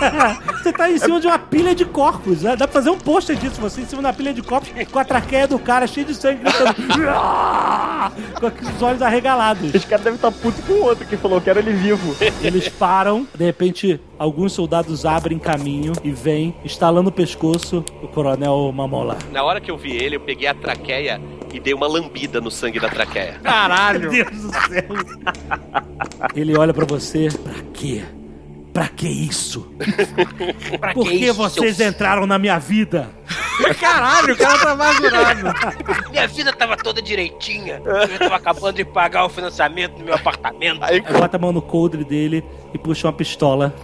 Você 0.62 0.72
tá 0.72 0.90
em 0.90 0.98
cima 0.98 1.20
de 1.20 1.26
uma 1.26 1.38
pilha 1.38 1.74
de 1.74 1.84
corpos. 1.84 2.42
né? 2.42 2.50
Dá 2.56 2.66
pra 2.68 2.74
fazer 2.74 2.90
um 2.90 2.98
pôster 2.98 3.36
disso. 3.36 3.60
Você 3.60 3.80
em 3.80 3.86
cima 3.86 4.02
da 4.02 4.12
pilha 4.12 4.32
de 4.32 4.42
corpos 4.42 4.70
com 4.90 4.98
a 4.98 5.04
traqueia 5.04 5.46
do 5.48 5.58
cara 5.58 5.86
cheia 5.86 6.06
de 6.06 6.14
sangue 6.14 6.42
gritando. 6.42 6.74
Com 8.40 8.46
os 8.76 8.82
olhos 8.82 9.02
arregalados. 9.02 9.74
Esse 9.74 9.86
cara 9.86 10.02
deve 10.02 10.16
estar 10.16 10.30
puto 10.32 10.60
com 10.62 10.72
o 10.74 10.82
outro 10.84 11.06
que 11.06 11.16
falou, 11.16 11.40
quero 11.40 11.58
ele 11.58 11.72
vivo. 11.72 12.14
Eles 12.42 12.68
param, 12.68 13.26
de 13.34 13.44
repente, 13.44 14.00
alguns 14.18 14.52
soldados 14.52 15.04
abrem 15.04 15.38
caminho 15.38 15.92
e 16.02 16.10
vêm, 16.10 16.54
estalando 16.64 17.08
o 17.08 17.12
pescoço, 17.12 17.84
o 18.02 18.08
coronel 18.08 18.70
Mamola. 18.72 19.16
Na 19.32 19.42
hora 19.42 19.60
que 19.60 19.70
eu 19.70 19.76
vi 19.76 19.92
ele, 19.96 20.16
eu 20.16 20.20
peguei 20.20 20.46
a 20.48 20.54
traqueia 20.54 21.20
e 21.52 21.60
dei 21.60 21.74
uma 21.74 21.86
lambida 21.86 22.40
no 22.40 22.50
sangue 22.50 22.78
da 22.80 22.88
traqueia. 22.88 23.40
Caralho. 23.42 24.10
Deus 24.10 24.30
do 24.30 24.50
céu. 24.50 24.59
Ele 26.34 26.56
olha 26.56 26.72
pra 26.74 26.84
você. 26.84 27.28
Pra 27.42 27.54
quê? 27.72 28.02
Pra 28.72 28.86
que 28.88 29.08
isso? 29.08 29.72
Pra 30.78 30.94
Por 30.94 31.08
que 31.08 31.14
isso, 31.14 31.34
vocês 31.34 31.76
seu- 31.76 31.88
entraram 31.88 32.26
na 32.26 32.38
minha 32.38 32.58
vida? 32.58 33.10
Caralho, 33.78 34.32
o 34.34 34.36
cara 34.36 34.58
tá 34.58 34.70
amargurado. 34.70 35.40
Minha 36.10 36.26
vida 36.26 36.50
tava 36.52 36.76
toda 36.78 37.02
direitinha. 37.02 37.82
Eu 37.84 38.18
tava 38.18 38.36
acabando 38.36 38.76
de 38.76 38.84
pagar 38.86 39.24
o 39.26 39.28
financiamento 39.28 39.98
do 39.98 40.04
meu 40.04 40.14
apartamento. 40.14 40.82
Aí 40.82 41.00
bota 41.02 41.36
a 41.36 41.40
mão 41.40 41.52
no 41.52 41.60
coldre 41.60 42.02
dele 42.04 42.42
e 42.72 42.78
puxa 42.78 43.06
uma 43.06 43.12
pistola, 43.12 43.74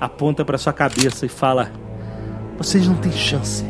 aponta 0.00 0.44
pra 0.46 0.56
sua 0.56 0.72
cabeça 0.72 1.26
e 1.26 1.28
fala: 1.28 1.70
Vocês 2.56 2.86
não 2.88 2.94
têm 2.96 3.12
chance. 3.12 3.64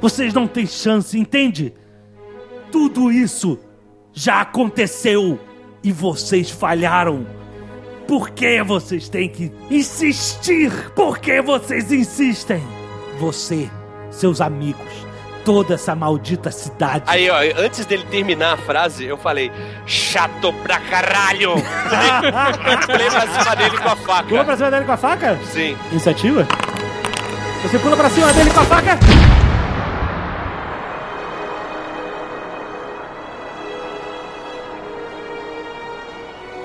Vocês 0.00 0.34
não 0.34 0.48
têm 0.48 0.66
chance, 0.66 1.16
entende? 1.16 1.72
Tudo 2.72 3.12
isso 3.12 3.58
já 4.12 4.40
aconteceu 4.40 5.38
e 5.82 5.92
vocês 5.92 6.50
falharam. 6.50 7.26
Por 8.06 8.30
que 8.30 8.62
vocês 8.62 9.08
têm 9.08 9.28
que 9.28 9.52
insistir? 9.70 10.70
Por 10.94 11.18
que 11.18 11.40
vocês 11.40 11.90
insistem? 11.92 12.62
Você, 13.18 13.70
seus 14.10 14.40
amigos, 14.40 15.06
toda 15.44 15.74
essa 15.74 15.94
maldita 15.94 16.50
cidade. 16.50 17.04
Aí, 17.06 17.30
ó, 17.30 17.38
antes 17.56 17.86
dele 17.86 18.04
terminar 18.10 18.54
a 18.54 18.56
frase, 18.56 19.04
eu 19.04 19.16
falei, 19.16 19.50
chato 19.86 20.52
pra 20.62 20.80
caralho! 20.80 21.52
Pulei 22.86 23.10
pra 23.10 23.26
cima 23.26 23.56
dele 23.56 23.78
com 23.78 23.88
a 23.88 23.96
faca. 23.96 24.28
Pula 24.28 24.44
pra 24.44 24.56
cima 24.56 24.70
dele 24.70 24.84
com 24.84 24.92
a 24.92 24.96
faca? 24.96 25.38
Sim. 25.52 25.76
Iniciativa? 25.90 26.46
Você 27.62 27.78
pula 27.78 27.96
pra 27.96 28.10
cima 28.10 28.32
dele 28.32 28.50
com 28.50 28.60
a 28.60 28.64
faca? 28.64 28.98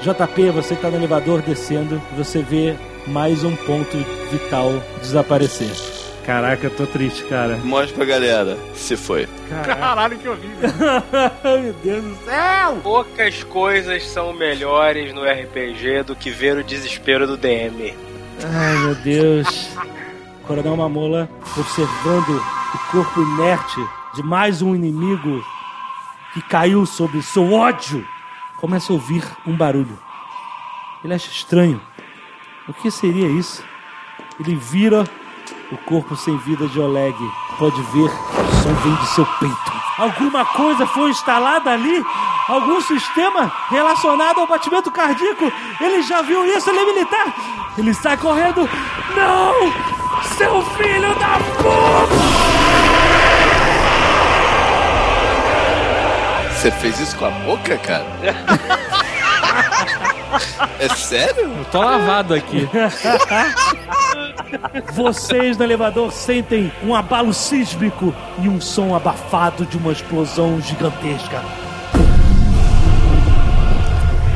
JP, 0.08 0.52
você 0.52 0.74
tá 0.74 0.90
no 0.90 0.96
elevador 0.96 1.42
descendo 1.42 2.02
e 2.14 2.16
você 2.16 2.42
vê 2.42 2.78
mais 3.08 3.44
um 3.44 3.54
ponto 3.58 3.98
vital 4.32 4.72
desaparecer. 5.02 5.70
Caraca, 6.26 6.68
eu 6.68 6.72
tô 6.72 6.86
triste, 6.86 7.26
cara. 7.26 7.58
Mostra 7.58 7.94
pra 7.98 8.06
galera 8.06 8.58
se 8.74 8.96
foi. 8.96 9.28
Caralho, 9.66 10.18
que 10.18 10.30
horrível. 10.30 10.70
Meu 11.44 11.74
Deus 11.84 12.04
do 12.04 12.26
céu! 12.26 12.78
Poucas 12.82 13.44
coisas 13.44 14.08
são 14.08 14.32
melhores 14.32 15.14
no 15.14 15.26
RPG 15.26 16.04
do 16.04 16.16
que 16.16 16.30
ver 16.30 16.58
o 16.58 16.64
desespero 16.64 17.28
do 17.28 17.36
DM. 17.36 17.94
Ai, 18.46 18.78
meu 18.78 18.96
Deus. 18.96 19.70
Coronel 20.46 20.78
Mamola 20.78 21.28
observando 21.58 22.42
o 22.74 22.92
corpo 22.92 23.22
inerte 23.22 23.82
de 24.16 24.24
mais 24.24 24.62
um 24.62 24.74
inimigo 24.74 25.44
que 26.34 26.42
caiu 26.44 26.86
sob 26.86 27.22
seu 27.24 27.52
ódio, 27.52 28.06
começa 28.58 28.92
a 28.92 28.96
ouvir 28.96 29.24
um 29.46 29.56
barulho. 29.56 29.98
Ele 31.04 31.14
acha 31.14 31.30
estranho. 31.30 31.82
O 32.68 32.74
que 32.74 32.92
seria 32.92 33.28
isso? 33.28 33.64
Ele 34.40 34.56
vira 34.56 35.06
o 35.72 35.78
corpo 35.78 36.16
sem 36.16 36.38
vida 36.40 36.68
de 36.68 36.80
Oleg. 36.80 37.16
Pode 37.58 37.82
ver 37.94 38.10
o 38.10 38.64
som 38.64 38.74
vem 38.84 38.96
de 38.96 39.08
seu 39.08 39.26
peito. 39.40 39.78
Alguma 39.98 40.46
coisa 40.46 40.86
foi 40.86 41.10
instalada 41.10 41.72
ali? 41.72 42.04
Algum 42.48 42.80
sistema 42.82 43.52
relacionado 43.70 44.40
ao 44.40 44.48
batimento 44.48 44.92
cardíaco? 44.92 45.52
Ele 45.82 46.02
já 46.04 46.22
viu 46.22 46.46
isso? 46.46 46.70
Ele 46.70 46.80
é 46.80 46.86
militar? 46.86 47.34
Ele 47.78 47.94
sai 47.94 48.18
correndo. 48.18 48.70
Não! 49.16 49.74
Seu 50.38 50.62
filho 50.76 51.16
da 51.16 51.40
puta! 51.58 52.27
Você 56.58 56.72
fez 56.72 57.00
isso 57.00 57.16
com 57.18 57.26
a 57.26 57.30
boca, 57.30 57.78
cara? 57.78 58.04
é 60.80 60.90
sério? 60.90 61.54
Eu 61.56 61.66
tô 61.66 61.80
lavado 61.80 62.34
aqui. 62.34 62.68
Vocês 64.92 65.56
no 65.56 65.64
elevador 65.64 66.12
sentem 66.12 66.72
um 66.84 66.96
abalo 66.96 67.32
sísmico 67.32 68.12
e 68.42 68.50
um 68.50 68.60
som 68.60 68.96
abafado 68.96 69.68
de 69.68 69.78
uma 69.78 69.92
explosão 69.92 70.60
gigantesca. 70.60 71.44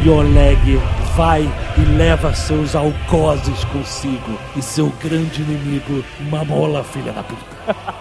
E 0.06 0.09
Oleg 0.09 0.80
vai 1.16 1.41
e 1.75 1.82
leva 1.98 2.35
seus 2.35 2.75
algozes 2.75 3.64
consigo 3.66 4.38
e 4.56 4.61
seu 4.61 4.93
grande 5.03 5.41
inimigo, 5.41 6.06
Mamola, 6.30 6.83
filha 6.83 7.11
da 7.11 7.24
puta. 7.24 7.51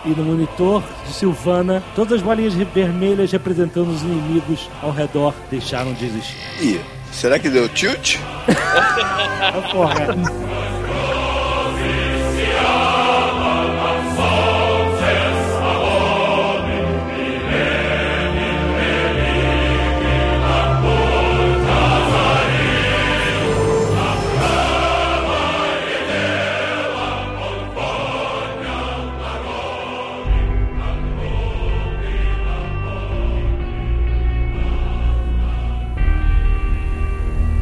E 0.04 0.08
no 0.10 0.24
monitor 0.24 0.82
de 1.06 1.12
Silvana, 1.12 1.82
todas 1.94 2.14
as 2.14 2.22
bolinhas 2.22 2.54
vermelhas 2.54 3.30
representando 3.30 3.90
os 3.90 4.02
inimigos 4.02 4.68
ao 4.82 4.90
redor 4.90 5.34
deixaram 5.50 5.92
de 5.92 6.06
existir. 6.06 6.36
Ih, 6.60 6.80
será 7.12 7.38
que 7.38 7.48
deu 7.48 7.68
tilt? 7.68 8.16
Ah, 9.42 10.79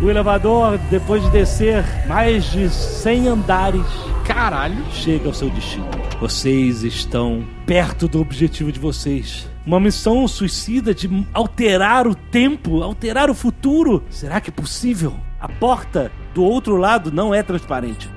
porra. 0.08 0.20
elevador, 0.20 0.78
depois 0.90 1.22
de 1.22 1.30
descer 1.30 1.84
mais 2.06 2.44
de 2.44 2.68
100 2.68 3.28
andares, 3.28 3.86
Caralho. 4.24 4.84
chega 4.92 5.28
ao 5.28 5.34
seu 5.34 5.50
destino. 5.50 5.86
Vocês 6.20 6.82
estão 6.82 7.44
perto 7.64 8.08
do 8.08 8.20
objetivo 8.20 8.72
de 8.72 8.80
vocês. 8.80 9.48
Uma 9.64 9.78
missão 9.78 10.26
suicida 10.26 10.94
de 10.94 11.08
alterar 11.32 12.06
o 12.06 12.14
tempo, 12.14 12.82
alterar 12.82 13.30
o 13.30 13.34
futuro. 13.34 14.02
Será 14.10 14.40
que 14.40 14.50
é 14.50 14.52
possível? 14.52 15.14
A 15.40 15.48
porta 15.48 16.10
do 16.34 16.42
outro 16.42 16.76
lado 16.76 17.12
não 17.12 17.34
é 17.34 17.42
transparente. 17.42 18.08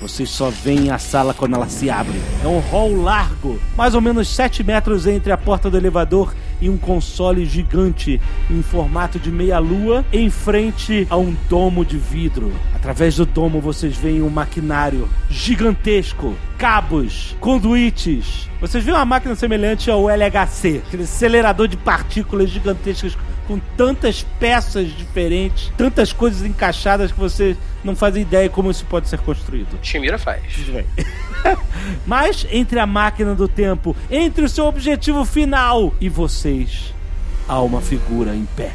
Vocês 0.00 0.30
só 0.30 0.50
veem 0.50 0.90
a 0.90 0.98
sala 0.98 1.32
quando 1.32 1.54
ela 1.54 1.68
se 1.68 1.88
abre. 1.88 2.20
É 2.42 2.46
um 2.48 2.58
hall 2.58 2.92
largo, 3.02 3.60
mais 3.76 3.94
ou 3.94 4.00
menos 4.00 4.26
7 4.28 4.64
metros 4.64 5.06
entre 5.06 5.30
a 5.30 5.36
porta 5.38 5.70
do 5.70 5.76
elevador 5.76 6.34
e 6.62 6.70
um 6.70 6.78
console 6.78 7.44
gigante 7.44 8.20
em 8.48 8.62
formato 8.62 9.18
de 9.18 9.30
meia-lua 9.30 10.04
em 10.12 10.30
frente 10.30 11.06
a 11.10 11.16
um 11.18 11.36
domo 11.50 11.84
de 11.84 11.98
vidro. 11.98 12.52
Através 12.72 13.16
do 13.16 13.26
domo 13.26 13.60
vocês 13.60 13.96
veem 13.96 14.22
um 14.22 14.30
maquinário 14.30 15.08
gigantesco, 15.28 16.34
cabos, 16.56 17.36
conduítes. 17.40 18.48
Vocês 18.60 18.84
veem 18.84 18.96
uma 18.96 19.04
máquina 19.04 19.34
semelhante 19.34 19.90
ao 19.90 20.08
LHC, 20.08 20.82
aquele 20.86 21.02
acelerador 21.02 21.66
de 21.66 21.76
partículas 21.76 22.48
gigantescas 22.48 23.16
com 23.48 23.58
tantas 23.76 24.22
peças 24.38 24.88
diferentes, 24.96 25.72
tantas 25.76 26.12
coisas 26.12 26.42
encaixadas 26.42 27.10
que 27.10 27.18
vocês 27.18 27.56
não 27.82 27.96
fazem 27.96 28.22
ideia 28.22 28.48
como 28.48 28.70
isso 28.70 28.86
pode 28.86 29.08
ser 29.08 29.18
construído. 29.18 29.76
Shimira 29.82 30.16
faz. 30.16 30.42
Mas 32.06 32.46
entre 32.50 32.78
a 32.78 32.86
máquina 32.86 33.34
do 33.34 33.48
tempo, 33.48 33.96
entre 34.10 34.44
o 34.44 34.48
seu 34.48 34.66
objetivo 34.66 35.24
final 35.24 35.92
e 36.00 36.08
vocês, 36.08 36.94
há 37.48 37.60
uma 37.60 37.80
figura 37.80 38.34
em 38.34 38.46
pé. 38.56 38.72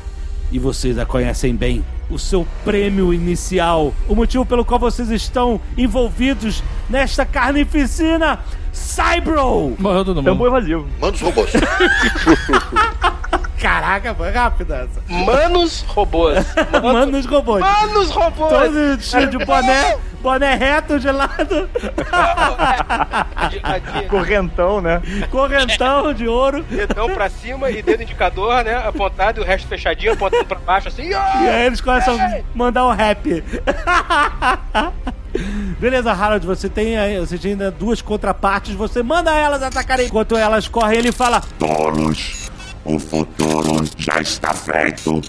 E 0.51 0.59
vocês 0.59 0.97
a 0.97 1.05
conhecem 1.05 1.55
bem. 1.55 1.83
O 2.09 2.17
seu 2.17 2.47
prêmio 2.63 3.13
inicial, 3.13 3.93
o 4.07 4.15
motivo 4.15 4.45
pelo 4.45 4.63
qual 4.63 4.79
vocês 4.79 5.09
estão 5.09 5.59
envolvidos 5.77 6.63
nesta 6.89 7.25
carnificina, 7.25 8.39
Cybro! 8.71 9.75
Morreu 9.77 10.05
todo 10.05 10.17
mundo. 10.17 10.25
Tambor 10.25 10.47
evasivo. 10.47 10.87
Manda 11.01 11.15
os 11.15 11.21
robôs. 11.21 11.51
Caraca, 13.61 14.13
foi 14.13 14.31
rápido 14.31 14.73
essa. 14.73 15.01
Manos 15.07 15.81
robôs. 15.87 16.45
Manos 16.81 17.25
robôs. 17.25 17.61
Manos 17.61 18.09
robôs. 18.11 18.49
Todo 18.51 19.01
cheio 19.01 19.29
de 19.29 19.37
boné, 19.43 19.97
boné 20.21 20.53
reto 20.55 20.99
de 20.99 21.09
lado, 21.09 21.67
Correntão, 24.09 24.81
né? 24.81 25.01
correntão 25.31 26.13
de 26.13 26.27
ouro. 26.27 26.63
Dedão 26.63 27.09
pra 27.09 27.29
cima 27.29 27.69
e 27.71 27.81
dedo 27.81 28.03
indicador, 28.03 28.63
né? 28.63 28.75
Apontado 28.75 29.39
e 29.39 29.43
o 29.43 29.45
resto 29.45 29.67
fechadinho, 29.67 30.13
apontando 30.13 30.45
pra 30.45 30.59
baixo 30.59 30.87
assim. 30.87 31.09
E 31.09 31.13
aí 31.15 31.65
eles 31.65 31.81
começam 31.81 32.15
a 32.19 32.39
mandar 32.53 32.85
um 32.85 32.91
rap. 32.91 33.43
Beleza, 35.79 36.11
Harold, 36.11 36.45
você 36.45 36.67
tem, 36.69 36.97
aí- 36.97 37.19
você 37.19 37.37
tem 37.37 37.51
ainda 37.51 37.69
duas 37.69 38.01
contrapartes, 38.01 38.73
você 38.73 39.03
manda 39.03 39.31
elas 39.35 39.61
atacarem. 39.61 40.07
Enquanto 40.07 40.35
elas 40.35 40.67
correm, 40.67 40.97
ele 40.99 41.11
fala: 41.11 41.41
Tolos, 41.59 42.49
o 42.87 42.97
futuro 42.97 43.83
já 43.97 44.21
está 44.21 44.53
feito. 44.53 45.21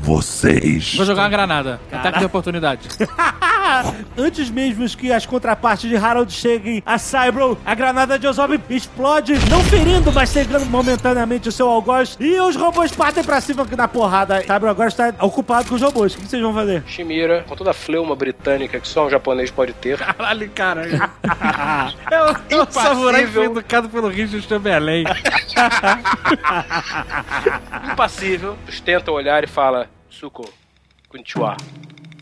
Vocês. 0.00 0.94
Vou 0.94 1.04
jogar 1.04 1.22
uma 1.22 1.28
granada. 1.28 1.80
Ataque 1.92 2.20
de 2.20 2.24
oportunidade. 2.24 2.88
Antes 4.16 4.50
mesmo 4.50 4.88
que 4.96 5.12
as 5.12 5.26
contrapartes 5.26 5.88
de 5.88 5.96
Harold 5.96 6.32
cheguem 6.32 6.82
a 6.86 6.96
Cybro, 6.98 7.58
a 7.64 7.74
granada 7.74 8.18
de 8.18 8.26
Ozob 8.26 8.58
explode, 8.70 9.34
não 9.50 9.62
ferindo, 9.64 10.10
mas 10.12 10.30
cegando 10.30 10.64
momentaneamente 10.66 11.48
o 11.48 11.52
seu 11.52 11.68
algoz. 11.68 12.16
E 12.18 12.40
os 12.40 12.56
robôs 12.56 12.92
partem 12.92 13.22
pra 13.22 13.40
cima 13.40 13.66
na 13.76 13.86
porrada. 13.86 14.40
Cybro 14.42 14.70
agora 14.70 14.88
está 14.88 15.14
ocupado 15.20 15.68
com 15.68 15.74
os 15.74 15.82
robôs. 15.82 16.14
O 16.14 16.18
que 16.18 16.26
vocês 16.26 16.42
vão 16.42 16.54
fazer? 16.54 16.82
Shimira, 16.86 17.44
com 17.46 17.54
toda 17.54 17.70
a 17.70 17.74
fleuma 17.74 18.16
britânica 18.16 18.80
que 18.80 18.88
só 18.88 19.06
um 19.06 19.10
japonês 19.10 19.50
pode 19.50 19.72
ter. 19.74 19.98
Caralho, 20.18 20.50
cara. 20.50 20.82
É 22.10 22.22
o, 22.22 22.36
é 22.50 22.62
o 22.62 22.70
samurai 22.70 23.26
foi 23.26 23.44
educado 23.44 23.88
pelo 23.88 24.08
Richard 24.08 24.46
Chamberlain. 24.46 25.04
Impassível, 27.92 28.56
sustenta 28.66 29.10
o 29.10 29.14
olhar 29.14 29.44
e 29.44 29.46
fala: 29.46 29.87
Suko, 30.10 30.44
konnichiwa. 31.08 31.56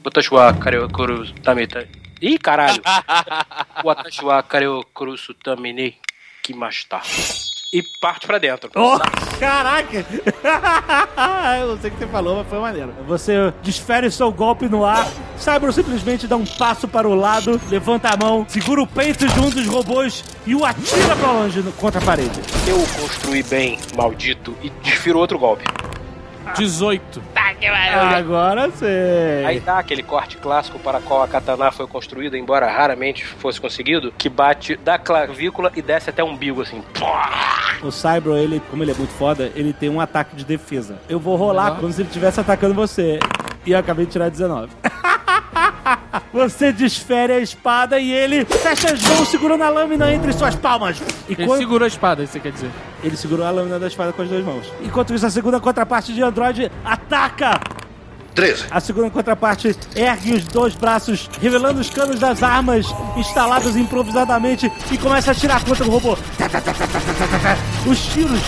Watashi 0.05 0.31
kareokuru 0.60 1.26
tamita. 1.42 1.84
Ih, 2.20 2.39
caralho! 2.39 2.81
Watashi 3.84 4.24
wa 4.24 4.42
kareokuru 4.42 5.16
tamine 5.42 5.97
kimashita. 6.42 7.00
E 7.73 7.82
parte 8.00 8.26
pra 8.26 8.39
dentro. 8.39 8.70
Oh, 8.76 8.98
caraca! 9.40 10.06
Eu 11.60 11.68
não 11.68 11.81
sei 11.81 11.90
o 11.90 11.92
que 11.92 11.98
você 11.98 12.06
falou, 12.06 12.36
mas 12.36 12.48
foi 12.48 12.58
maneiro. 12.60 12.94
Você 13.06 13.52
desfere 13.62 14.06
o 14.06 14.12
seu 14.12 14.31
golpe 14.31 14.68
no 14.68 14.84
ar, 14.84 15.06
Cybro 15.36 15.73
simplesmente 15.73 16.28
dá 16.28 16.36
um 16.36 16.47
passo 16.47 16.86
para 16.86 17.08
o 17.08 17.15
lado, 17.15 17.60
levanta 17.68 18.08
a 18.08 18.16
mão, 18.16 18.47
segura 18.48 18.81
o 18.81 18.86
peito 18.86 19.26
de 19.26 19.40
um 19.40 19.50
dos 19.50 19.66
robôs 19.66 20.24
e 20.47 20.55
o 20.55 20.65
atira 20.65 21.16
pra 21.16 21.32
longe 21.32 21.62
contra 21.76 22.00
a 22.00 22.05
parede. 22.05 22.40
Eu 22.66 22.78
construí 23.00 23.42
bem, 23.42 23.78
maldito, 23.97 24.56
e 24.62 24.70
desfiro 24.70 25.18
outro 25.18 25.39
golpe. 25.39 25.65
18. 26.56 27.35
Agora 28.16 28.70
sei. 28.70 29.44
Aí 29.44 29.60
dá 29.60 29.78
aquele 29.78 30.02
corte 30.02 30.36
clássico 30.36 30.78
para 30.78 31.00
qual 31.00 31.22
a 31.22 31.28
katana 31.28 31.70
foi 31.72 31.86
construída, 31.86 32.36
embora 32.36 32.66
raramente 32.70 33.24
fosse 33.24 33.60
conseguido, 33.60 34.12
que 34.16 34.28
bate 34.28 34.76
da 34.76 34.98
clavícula 34.98 35.70
e 35.74 35.82
desce 35.82 36.10
até 36.10 36.22
o 36.22 36.26
umbigo, 36.26 36.62
assim. 36.62 36.82
O 37.82 37.90
Cybro, 37.90 38.36
ele, 38.36 38.60
como 38.70 38.82
ele 38.82 38.92
é 38.92 38.94
muito 38.94 39.12
foda, 39.12 39.50
ele 39.54 39.72
tem 39.72 39.88
um 39.88 40.00
ataque 40.00 40.36
de 40.36 40.44
defesa. 40.44 40.98
Eu 41.08 41.18
vou 41.18 41.36
rolar 41.36 41.76
como 41.76 41.92
se 41.92 42.02
ele 42.02 42.08
estivesse 42.08 42.40
atacando 42.40 42.74
você. 42.74 43.18
E 43.64 43.72
eu 43.72 43.78
acabei 43.78 44.06
de 44.06 44.12
tirar 44.12 44.28
19. 44.28 44.70
Você 46.32 46.73
desfere 46.73 47.32
a 47.32 47.39
espada 47.40 47.98
e 47.98 48.12
ele 48.12 48.44
fecha 48.44 48.92
as 48.92 49.02
mãos 49.02 49.28
segurando 49.28 49.62
a 49.62 49.68
lâmina 49.68 50.12
entre 50.12 50.32
suas 50.32 50.55
palmas. 50.55 51.00
E 51.28 51.32
Ele 51.32 51.47
quando- 51.47 51.58
segurou 51.58 51.84
a 51.84 51.89
espada, 51.89 52.23
isso 52.24 52.39
quer 52.40 52.52
dizer. 52.52 52.70
Ele 53.02 53.16
segurou 53.16 53.47
a 53.47 53.50
lâmina 53.50 53.78
da 53.78 53.86
espada 53.86 54.12
com 54.12 54.23
as 54.23 54.28
duas 54.28 54.44
mãos. 54.44 54.66
Enquanto 54.82 55.15
isso, 55.15 55.24
a 55.26 55.31
segunda 55.31 55.60
contraparte 55.60 56.12
de 56.12 56.23
Android 56.23 56.70
ataca! 56.84 57.60
13. 58.36 58.66
A 58.70 58.78
segunda 58.81 59.10
contraparte 59.10 59.74
ergue 59.97 60.34
os 60.34 60.44
dois 60.44 60.74
braços, 60.74 61.28
revelando 61.40 61.81
os 61.81 61.90
canos 61.90 62.20
das 62.20 62.42
armas 62.42 62.86
instalados 63.16 63.74
improvisadamente 63.74 64.70
e 64.92 64.98
começa 64.98 65.31
a 65.31 65.32
atirar 65.32 65.65
contra 65.65 65.84
o 65.84 65.90
robô. 65.90 66.16
Os 67.86 67.98
tiros 68.06 68.40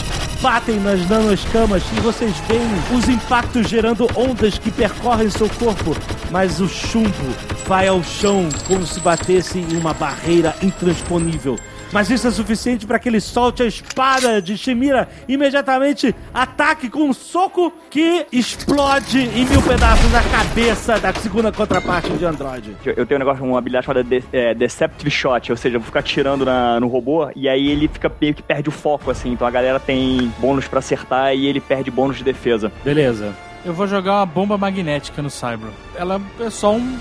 batem 0.43 0.79
nas 0.79 1.09
nanoscamas 1.09 1.83
e 1.97 2.01
vocês 2.01 2.37
veem 2.47 2.69
os 2.97 3.09
impactos 3.09 3.69
gerando 3.69 4.07
ondas 4.15 4.59
que 4.59 4.71
percorrem 4.71 5.31
seu 5.31 5.49
corpo, 5.49 5.97
mas 6.31 6.61
o 6.61 6.69
chumbo 6.69 7.35
vai 7.67 7.89
ao 7.89 8.03
chão 8.05 8.49
como 8.67 8.87
se 8.87 9.01
batesse 9.01 9.59
em 9.59 9.77
uma 9.77 9.95
barreira 9.95 10.55
intransponível. 10.63 11.59
Mas 11.93 12.11
isso 12.11 12.27
é 12.27 12.31
suficiente 12.31 12.87
para 12.87 12.99
que 12.99 13.09
ele 13.09 13.21
solte 13.21 13.63
a 13.63 13.67
espada 13.67 14.41
de 14.43 14.57
Shimira 14.59 15.09
e 15.27 15.35
imediatamente 15.35 16.15
ataque 16.35 16.91
com 16.91 17.05
um 17.05 17.13
soco 17.13 17.73
que 17.91 18.27
explode 18.31 19.19
em 19.21 19.45
mil 19.47 19.63
pedaços 19.63 20.15
a 20.15 20.23
cabeça 20.23 20.99
da 20.99 21.13
segunda 21.15 21.51
contraparte 21.53 22.11
de 22.11 22.25
Android. 22.25 22.77
Eu 22.85 23.07
tenho 23.07 23.19
um 23.19 23.25
negócio, 23.25 23.45
uma 23.45 23.59
habilidade 23.59 23.87
chamada 23.87 24.05
de, 24.05 24.23
é, 24.33 24.55
Deceptive 24.55 25.11
Shot, 25.11 25.51
ou 25.51 25.57
seja, 25.57 25.77
eu 25.77 25.81
vou 25.81 25.87
ficar 25.87 26.01
atirando 26.01 26.45
na- 26.45 26.79
no 26.81 26.89
robô 26.89 27.31
e 27.35 27.49
aí 27.49 27.69
ele 27.71 27.89
fica 27.89 28.11
meio 28.21 28.35
que 28.35 28.43
perde 28.43 28.69
o 28.69 28.73
foco, 28.73 29.11
assim. 29.11 29.33
Então 29.33 29.47
a 29.47 29.51
galera 29.51 29.81
tem 29.81 30.33
bônus 30.39 30.69
pra 30.69 30.81
acertar 30.81 31.35
e 31.35 31.47
ele 31.47 31.61
perde 31.61 31.91
bônus 31.91 32.19
de 32.19 32.25
defesa. 32.25 32.71
Beleza. 32.85 33.35
Eu 33.69 33.75
vou 33.75 33.87
jogar 33.87 34.15
uma 34.15 34.25
bomba 34.27 34.57
magnética 34.57 35.21
no 35.21 35.29
Cybro. 35.29 35.71
Ela 35.95 36.19
é 36.41 36.49
só 36.49 36.73
um, 36.75 36.99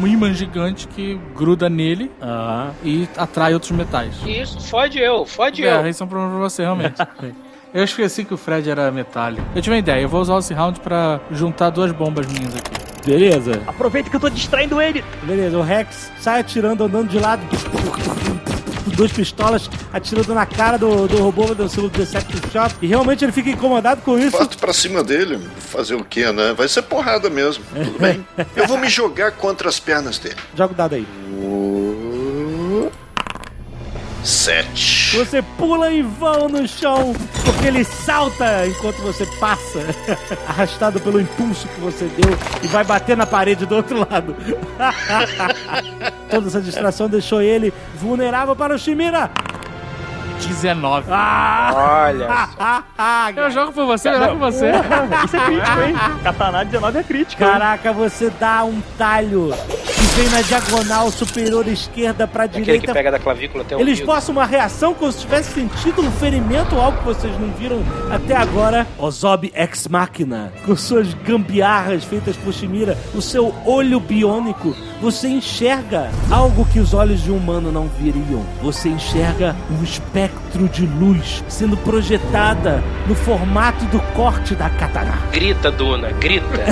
um 0.00 0.06
imã 0.06 0.32
gigante 0.32 0.88
que 0.88 1.20
gruda 1.36 1.68
nele 1.68 2.10
e 2.82 3.06
atrai 3.14 3.52
outros 3.52 3.72
metais. 3.72 4.14
Isso, 4.26 4.58
fode 4.58 4.98
eu, 4.98 5.26
fode 5.26 5.62
É, 5.66 5.76
eu. 5.76 5.86
isso 5.86 6.02
é 6.02 6.06
um 6.06 6.08
problema 6.08 6.32
pra 6.32 6.40
você, 6.48 6.62
realmente. 6.62 6.96
Eu 7.74 7.84
esqueci 7.84 8.24
que 8.24 8.32
o 8.32 8.38
Fred 8.38 8.70
era 8.70 8.90
metálico. 8.90 9.46
Eu 9.54 9.60
tive 9.60 9.74
uma 9.74 9.78
ideia, 9.78 10.00
eu 10.00 10.08
vou 10.08 10.22
usar 10.22 10.38
esse 10.38 10.54
round 10.54 10.80
pra 10.80 11.20
juntar 11.30 11.68
duas 11.68 11.92
bombas 11.92 12.26
minhas 12.26 12.56
aqui. 12.56 12.70
Beleza. 13.04 13.62
Aproveita 13.66 14.08
que 14.08 14.16
eu 14.16 14.20
tô 14.20 14.30
distraindo 14.30 14.80
ele. 14.80 15.04
Beleza, 15.22 15.58
o 15.58 15.60
Rex 15.60 16.10
sai 16.18 16.40
atirando, 16.40 16.84
andando 16.84 17.10
de 17.10 17.18
lado. 17.18 17.42
Duas 18.88 19.12
pistolas 19.12 19.70
atirando 19.92 20.34
na 20.34 20.46
cara 20.46 20.76
do, 20.76 21.06
do 21.06 21.18
robô 21.18 21.54
do 21.54 21.68
seu 21.68 21.88
Deceptive 21.88 22.42
Shot. 22.52 22.74
E 22.82 22.86
realmente 22.86 23.24
ele 23.24 23.32
fica 23.32 23.50
incomodado 23.50 24.02
com 24.02 24.18
isso. 24.18 24.36
Parto 24.36 24.58
pra 24.58 24.72
cima 24.72 25.02
dele. 25.02 25.38
Fazer 25.58 25.94
o 25.94 26.04
quê, 26.04 26.30
né? 26.32 26.54
Vai 26.56 26.68
ser 26.68 26.82
porrada 26.82 27.30
mesmo. 27.30 27.64
Tudo 27.72 27.98
bem. 27.98 28.26
Eu 28.56 28.66
vou 28.66 28.78
me 28.78 28.88
jogar 28.88 29.32
contra 29.32 29.68
as 29.68 29.78
pernas 29.78 30.18
dele. 30.18 30.36
Joga 30.54 30.72
o 30.72 30.76
dado 30.76 30.94
aí. 30.94 31.06
Sete. 34.24 34.97
Você 35.12 35.40
pula 35.56 35.90
em 35.90 36.02
vão 36.02 36.48
no 36.48 36.68
chão, 36.68 37.14
porque 37.44 37.66
ele 37.66 37.82
salta 37.82 38.66
enquanto 38.66 38.98
você 38.98 39.24
passa, 39.40 39.80
arrastado 40.46 41.00
pelo 41.00 41.20
impulso 41.20 41.66
que 41.66 41.80
você 41.80 42.04
deu, 42.04 42.36
e 42.62 42.66
vai 42.66 42.84
bater 42.84 43.16
na 43.16 43.26
parede 43.26 43.64
do 43.64 43.74
outro 43.74 43.98
lado. 43.98 44.36
Toda 46.30 46.48
essa 46.48 46.60
distração 46.60 47.08
deixou 47.08 47.40
ele 47.40 47.72
vulnerável 47.96 48.54
para 48.54 48.74
o 48.74 48.78
Shimira. 48.78 49.30
19. 50.46 51.10
Olha 51.10 52.48
Eu 53.36 53.50
jogo 53.50 53.72
por 53.72 53.86
você, 53.86 54.10
melhor 54.10 54.30
que 54.30 54.36
você. 54.36 54.70
Isso 55.24 55.36
é 55.36 55.44
crítico, 55.46 55.80
hein? 55.82 55.94
Katana 56.22 56.64
19 56.64 56.98
é 56.98 57.02
crítico. 57.02 57.42
hein? 57.42 57.50
Caraca, 57.50 57.92
você 57.92 58.30
dá 58.38 58.64
um 58.64 58.80
talho 58.96 59.52
que 59.52 60.04
vem 60.20 60.28
na 60.30 60.42
diagonal 60.42 61.10
superior 61.10 61.66
esquerda 61.68 62.26
pra 62.26 62.44
Aquele 62.44 62.64
direita. 62.64 62.86
que 62.88 62.92
pega 62.92 63.10
da 63.10 63.18
clavícula 63.18 63.64
até 63.64 63.76
o 63.76 63.80
Eles 63.80 64.00
postam 64.00 64.34
uma 64.34 64.44
reação 64.46 64.94
como 64.94 65.10
se 65.12 65.20
tivesse 65.20 65.52
sentido 65.52 66.02
um 66.02 66.10
ferimento 66.12 66.74
ou 66.76 66.82
algo 66.82 66.98
que 66.98 67.04
vocês 67.04 67.32
não 67.38 67.48
viram 67.52 67.82
até 68.10 68.36
agora. 68.36 68.86
Ozob 68.98 69.52
Ex 69.54 69.86
Machina, 69.88 70.52
com 70.64 70.76
suas 70.76 71.12
gambiarras 71.14 72.04
feitas 72.04 72.36
por 72.36 72.52
Shimira, 72.52 72.96
o 73.14 73.20
seu 73.22 73.54
olho 73.64 74.00
biônico, 74.00 74.74
você 75.00 75.28
enxerga 75.28 76.10
algo 76.30 76.64
que 76.66 76.80
os 76.80 76.94
olhos 76.94 77.22
de 77.22 77.30
um 77.30 77.36
humano 77.36 77.70
não 77.70 77.88
viriam. 77.98 78.44
Você 78.62 78.88
enxerga 78.88 79.54
um 79.70 79.82
espectro 79.82 80.27
de 80.66 80.86
luz 80.86 81.44
sendo 81.48 81.76
projetada 81.76 82.82
no 83.06 83.14
formato 83.14 83.84
do 83.86 84.00
corte 84.14 84.54
da 84.54 84.68
katana. 84.70 85.18
Grita, 85.30 85.70
dona, 85.70 86.10
grita. 86.12 86.64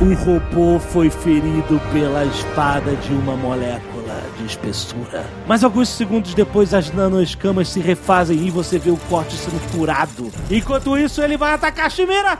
O 0.00 0.14
robô 0.24 0.78
foi 0.78 1.10
ferido 1.10 1.80
pela 1.92 2.24
espada 2.24 2.94
de 2.96 3.12
uma 3.12 3.36
molécula 3.36 4.22
de 4.38 4.46
espessura. 4.46 5.24
Mas 5.46 5.64
alguns 5.64 5.88
segundos 5.88 6.34
depois, 6.34 6.72
as 6.72 6.90
nanoescamas 6.92 7.68
se 7.68 7.80
refazem 7.80 8.46
e 8.46 8.50
você 8.50 8.78
vê 8.78 8.90
o 8.90 8.96
corte 9.08 9.34
sendo 9.34 9.60
curado. 9.72 10.30
Enquanto 10.50 10.96
isso, 10.96 11.20
ele 11.20 11.36
vai 11.36 11.52
atacar 11.52 11.86
a 11.86 11.90
Chimera. 11.90 12.38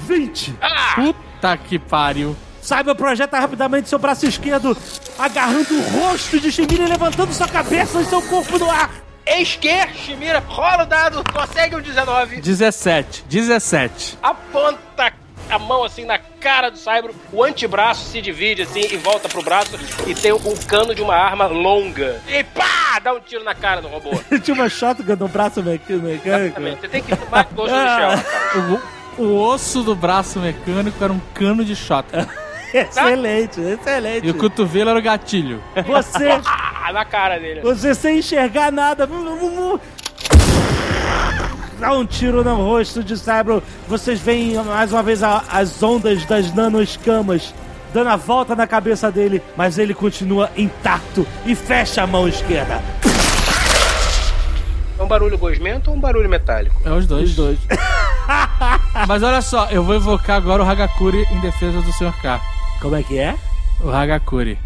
20. 0.00 0.54
Puta 0.94 1.56
que 1.56 1.78
pariu. 1.78 2.36
Cyber 2.66 2.96
projeta 2.96 3.38
rapidamente 3.38 3.88
seu 3.88 3.96
braço 3.96 4.26
esquerdo, 4.26 4.76
agarrando 5.16 5.72
o 5.72 5.82
rosto 5.82 6.40
de 6.40 6.50
Chimera 6.50 6.82
e 6.82 6.88
levantando 6.88 7.32
sua 7.32 7.46
cabeça 7.46 8.00
e 8.00 8.04
seu 8.06 8.20
corpo 8.22 8.58
no 8.58 8.68
ar. 8.68 8.90
Eis 9.24 9.54
que, 9.54 9.86
Shimira, 9.94 10.40
rola 10.40 10.82
o 10.82 10.86
dado, 10.86 11.22
consegue 11.32 11.76
um 11.76 11.80
19, 11.80 12.40
17. 12.40 13.24
17. 13.28 14.18
aponta 14.20 15.12
a 15.48 15.58
mão 15.60 15.84
assim 15.84 16.04
na 16.04 16.18
cara 16.18 16.68
do 16.68 16.76
Saibro, 16.76 17.14
o 17.32 17.44
antebraço 17.44 18.10
se 18.10 18.20
divide 18.20 18.62
assim 18.62 18.80
e 18.90 18.96
volta 18.96 19.28
pro 19.28 19.42
braço 19.42 19.78
e 20.04 20.12
tem 20.12 20.32
um 20.32 20.56
cano 20.66 20.92
de 20.92 21.02
uma 21.02 21.14
arma 21.14 21.46
longa. 21.46 22.20
E 22.26 22.42
pá! 22.42 22.98
Dá 23.00 23.12
um 23.12 23.20
tiro 23.20 23.44
na 23.44 23.54
cara 23.54 23.80
do 23.80 23.86
robô. 23.86 24.10
Tinha 24.42 24.54
uma 24.54 24.68
shotgun 24.68 25.14
no 25.14 25.28
braço 25.28 25.62
mecânico. 25.62 26.26
Exatamente. 26.26 26.80
Você 26.80 26.88
tem 26.88 27.02
que 27.02 27.14
tomar 27.14 27.44
gosto 27.54 27.72
do 27.72 28.56
chão. 28.58 28.82
O, 29.18 29.22
o 29.22 29.40
osso 29.40 29.82
do 29.82 29.94
braço 29.94 30.40
mecânico 30.40 31.02
era 31.02 31.12
um 31.12 31.20
cano 31.32 31.64
de 31.64 31.76
shot. 31.76 32.04
Excelente, 32.88 33.60
excelente. 33.60 34.26
E 34.26 34.30
o 34.30 34.34
cotovelo 34.34 34.90
era 34.90 34.98
o 34.98 35.02
gatilho. 35.02 35.62
Você, 35.86 36.28
Ah, 36.46 36.92
na 36.92 37.04
cara 37.04 37.38
dele. 37.38 37.60
você 37.62 37.94
sem 37.94 38.18
enxergar 38.18 38.70
nada. 38.70 39.08
Dá 41.78 41.92
um 41.92 42.06
tiro 42.06 42.42
no 42.44 42.54
rosto 42.56 43.02
de 43.04 43.16
Cyber. 43.16 43.60
Vocês 43.88 44.20
veem 44.20 44.54
mais 44.64 44.92
uma 44.92 45.02
vez 45.02 45.22
a- 45.22 45.42
as 45.50 45.82
ondas 45.82 46.24
das 46.24 46.54
nanoescamas 46.54 47.52
dando 47.92 48.10
a 48.10 48.16
volta 48.16 48.54
na 48.54 48.66
cabeça 48.66 49.10
dele, 49.10 49.42
mas 49.56 49.78
ele 49.78 49.94
continua 49.94 50.50
intacto 50.56 51.26
e 51.44 51.54
fecha 51.54 52.02
a 52.02 52.06
mão 52.06 52.28
esquerda. 52.28 52.80
É 54.98 55.02
um 55.02 55.06
barulho 55.06 55.36
gosmento 55.36 55.90
ou 55.90 55.96
um 55.96 56.00
barulho 56.00 56.28
metálico? 56.28 56.80
É 56.84 56.90
os 56.90 57.06
dois. 57.06 57.30
Os 57.30 57.36
dois. 57.36 57.58
Mas 59.06 59.22
olha 59.22 59.42
só, 59.42 59.66
eu 59.70 59.82
vou 59.84 59.94
invocar 59.94 60.36
agora 60.38 60.62
o 60.64 60.68
Hagakuri 60.68 61.26
em 61.30 61.38
defesa 61.40 61.82
do 61.82 61.92
Sr. 61.92 62.12
K. 62.22 62.40
Como 62.80 62.96
é 62.96 63.02
que 63.02 63.18
é? 63.18 63.34
O 63.82 63.90
Hagakuri. 63.90 64.58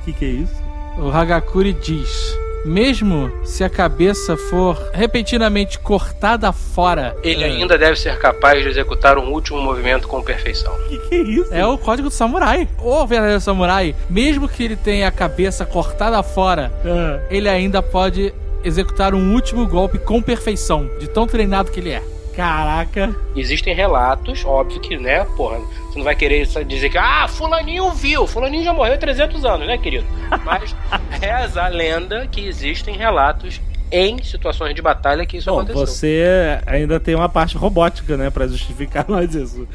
O 0.00 0.04
que, 0.04 0.12
que 0.12 0.24
é 0.24 0.28
isso? 0.28 0.62
O 0.98 1.10
Hagakuri 1.10 1.72
diz: 1.72 2.36
mesmo 2.64 3.30
se 3.44 3.62
a 3.62 3.68
cabeça 3.68 4.36
for 4.36 4.76
repentinamente 4.92 5.78
cortada 5.78 6.52
fora. 6.52 7.16
Ele 7.22 7.44
é, 7.44 7.46
ainda 7.46 7.76
deve 7.78 7.96
ser 7.98 8.18
capaz 8.18 8.62
de 8.62 8.68
executar 8.68 9.18
um 9.18 9.30
último 9.32 9.60
movimento 9.60 10.08
com 10.08 10.22
perfeição. 10.22 10.72
O 10.74 10.88
que, 10.88 10.98
que 11.08 11.14
é 11.14 11.18
isso? 11.18 11.54
É 11.54 11.66
o 11.66 11.76
código 11.78 12.08
do 12.08 12.14
samurai. 12.14 12.68
O 12.80 13.06
verdadeiro 13.06 13.40
samurai, 13.40 13.94
mesmo 14.08 14.48
que 14.48 14.64
ele 14.64 14.76
tenha 14.76 15.08
a 15.08 15.12
cabeça 15.12 15.64
cortada 15.64 16.22
fora, 16.22 16.72
Ah. 16.84 17.20
ele 17.30 17.48
ainda 17.48 17.82
pode 17.82 18.32
executar 18.64 19.14
um 19.14 19.32
último 19.34 19.66
golpe 19.66 19.98
com 19.98 20.20
perfeição, 20.20 20.90
de 20.98 21.08
tão 21.08 21.26
treinado 21.26 21.70
que 21.70 21.78
ele 21.78 21.90
é. 21.90 22.02
Caraca. 22.36 23.16
Existem 23.34 23.74
relatos, 23.74 24.44
óbvio 24.44 24.78
que, 24.78 24.98
né, 24.98 25.24
porra, 25.36 25.58
você 25.58 25.96
não 25.96 26.04
vai 26.04 26.14
querer 26.14 26.46
dizer 26.66 26.90
que, 26.90 26.98
ah, 26.98 27.26
fulaninho 27.26 27.90
viu, 27.92 28.26
fulaninho 28.26 28.62
já 28.62 28.74
morreu 28.74 28.94
há 28.94 28.98
300 28.98 29.44
anos, 29.44 29.66
né, 29.66 29.78
querido? 29.78 30.06
Mas 30.44 30.76
reza 31.18 31.62
a 31.62 31.68
lenda 31.68 32.26
que 32.26 32.46
existem 32.46 32.94
relatos 32.94 33.60
em 33.90 34.22
situações 34.22 34.74
de 34.74 34.82
batalha 34.82 35.24
que 35.24 35.38
isso 35.38 35.48
Bom, 35.48 35.60
aconteceu. 35.60 35.86
você 35.86 36.60
ainda 36.66 37.00
tem 37.00 37.14
uma 37.14 37.28
parte 37.28 37.56
robótica, 37.56 38.16
né, 38.16 38.28
pra 38.28 38.46
justificar 38.46 39.06
mais 39.08 39.34
isso. 39.34 39.66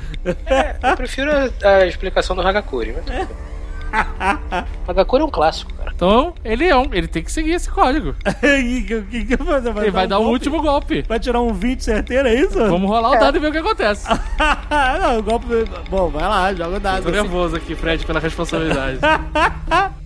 É, 0.45 0.75
eu 0.83 0.95
prefiro 0.95 1.31
a, 1.31 1.67
a 1.67 1.87
explicação 1.87 2.35
do 2.35 2.41
Hagakuri, 2.41 2.91
né? 2.91 3.27
Hagakuri 4.87 5.21
é 5.21 5.25
um 5.25 5.29
clássico, 5.29 5.73
cara. 5.73 5.91
Então, 5.95 6.33
ele 6.43 6.65
é 6.65 6.75
um, 6.75 6.89
ele 6.93 7.07
tem 7.07 7.23
que 7.23 7.31
seguir 7.31 7.51
esse 7.51 7.69
código. 7.69 8.15
E 8.43 8.81
que- 8.81 9.01
que- 9.03 9.25
que 9.25 9.35
vai- 9.43 9.61
vai 9.61 9.83
Ele 9.83 9.91
vai 9.91 10.07
dar 10.07 10.17
o 10.17 10.21
golpe? 10.23 10.33
último 10.33 10.61
golpe. 10.61 11.05
Vai 11.07 11.19
tirar 11.19 11.41
um 11.41 11.53
20 11.53 11.83
certeiro, 11.83 12.27
é 12.27 12.33
isso? 12.35 12.57
Vamos 12.57 12.89
rolar 12.89 13.11
o 13.11 13.19
dado 13.19 13.37
e 13.37 13.39
ver 13.39 13.47
o 13.49 13.51
que 13.51 13.57
acontece. 13.59 14.07
não, 15.01 15.19
o 15.19 15.23
golpe. 15.23 15.47
Bom, 15.89 16.09
vai 16.09 16.23
lá, 16.23 16.53
joga 16.53 16.77
o 16.77 16.79
dado. 16.79 17.03
Tô 17.03 17.09
nervoso 17.11 17.55
aqui, 17.55 17.75
Fred, 17.75 18.05
pela 18.05 18.19
responsabilidade. 18.19 18.99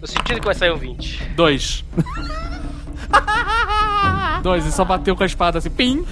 No 0.02 0.08
sentido 0.08 0.40
que 0.40 0.46
vai 0.46 0.56
sair 0.56 0.72
um 0.72 0.78
20. 0.78 1.24
Dois. 1.36 1.84
Dois, 4.42 4.64
ele 4.64 4.74
só 4.74 4.84
bateu 4.86 5.16
com 5.16 5.24
a 5.24 5.26
espada 5.26 5.58
assim, 5.60 5.70
pim! 5.70 6.06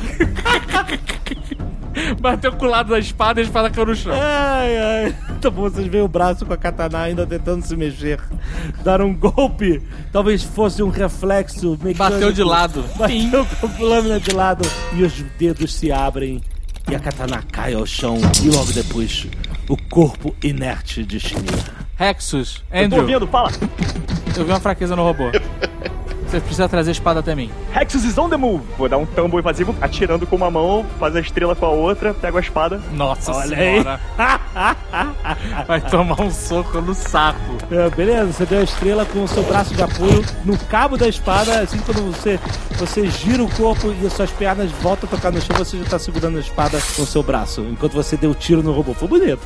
bateu 2.20 2.52
com 2.54 2.66
o 2.66 2.70
lado 2.70 2.90
da 2.92 3.00
espada 3.00 3.40
e 3.40 3.44
a 3.44 3.46
espada 3.46 3.70
caiu 3.70 3.86
no 3.88 3.96
chão. 3.96 4.14
Ai, 4.14 4.78
ai. 4.78 5.16
Bom, 5.44 5.52
vocês 5.70 5.88
veem 5.88 6.04
o 6.04 6.08
braço 6.08 6.46
com 6.46 6.54
a 6.54 6.58
katana 6.58 7.00
ainda 7.00 7.26
tentando 7.26 7.64
se 7.66 7.76
mexer. 7.76 8.20
Dar 8.84 9.02
um 9.02 9.14
golpe. 9.14 9.82
Talvez 10.12 10.44
fosse 10.44 10.82
um 10.82 10.90
reflexo 10.90 11.72
mecânico. 11.82 11.98
Bateu 11.98 12.32
de 12.32 12.44
lado. 12.44 12.84
Bateu 12.98 13.46
com 13.60 13.68
a 13.68 13.88
lâmina 13.88 14.20
de 14.20 14.32
lado. 14.32 14.68
E 14.94 15.04
os 15.04 15.14
dedos 15.38 15.74
se 15.74 15.92
abrem. 15.92 16.42
E 16.90 16.96
a 16.96 17.00
katana 17.00 17.44
cai 17.52 17.74
ao 17.74 17.86
chão. 17.86 18.18
E 18.44 18.50
logo 18.50 18.72
depois, 18.74 19.28
o 19.70 19.78
corpo 19.90 20.36
inerte 20.44 21.04
de 21.04 21.20
Shimira. 21.20 21.84
Rexus, 21.96 22.64
Eu 22.72 22.80
tô 22.80 22.86
Andrew, 22.86 23.02
ouvindo, 23.02 23.28
fala. 23.28 23.52
eu 24.36 24.44
vi 24.46 24.52
uma 24.52 24.60
fraqueza 24.60 24.96
no 24.96 25.04
robô. 25.04 25.26
Você 26.34 26.40
precisa 26.40 26.68
trazer 26.68 26.90
a 26.90 26.94
espada 26.94 27.20
até 27.20 27.36
mim. 27.36 27.52
Rexus 27.72 28.04
is 28.04 28.18
on 28.18 28.28
the 28.28 28.38
move. 28.38 28.64
Vou 28.76 28.90
dar 28.90 28.98
um 28.98 29.06
tambo 29.06 29.38
invasivo, 29.38 29.76
atirando 29.80 30.26
com 30.26 30.36
uma 30.36 30.50
mão, 30.50 30.84
faz 31.00 31.16
a 31.16 31.20
estrela 31.20 31.56
com 31.56 31.64
a 31.64 31.70
outra, 31.70 32.12
pego 32.12 32.40
a 32.40 32.42
espada. 32.42 32.82
Nossa 32.92 33.32
Olha 33.32 33.56
senhora. 33.56 34.00
Vai 35.68 35.80
tomar 35.82 36.20
um 36.20 36.32
soco 36.32 36.82
no 36.82 36.96
saco. 36.96 37.40
É, 37.70 37.88
beleza, 37.92 38.34
você 38.34 38.48
deu 38.48 38.62
a 38.62 38.64
estrela 38.64 39.06
com 39.06 39.24
o 39.24 39.28
seu 39.28 39.44
braço 39.44 39.76
de 39.76 39.84
apoio 39.84 40.26
no 40.44 40.58
cabo 40.58 40.98
da 40.98 41.08
espada. 41.08 41.60
Assim, 41.60 41.78
quando 41.78 42.02
você, 42.12 42.40
você 42.80 43.06
gira 43.12 43.44
o 43.44 43.52
corpo 43.52 43.94
e 44.02 44.08
as 44.08 44.14
suas 44.14 44.32
pernas 44.32 44.72
voltam 44.72 45.08
a 45.08 45.16
tocar 45.16 45.32
no 45.32 45.40
chão, 45.40 45.56
você 45.56 45.78
já 45.78 45.86
tá 45.86 46.00
segurando 46.00 46.38
a 46.38 46.42
espada 46.42 46.82
com 46.96 47.04
o 47.04 47.06
seu 47.06 47.22
braço. 47.22 47.62
Enquanto 47.62 47.94
você 47.94 48.18
deu 48.18 48.32
o 48.32 48.36
tiro 48.36 48.64
no 48.64 48.72
robô. 48.72 48.96
Foi 48.96 49.08
bonito. 49.08 49.42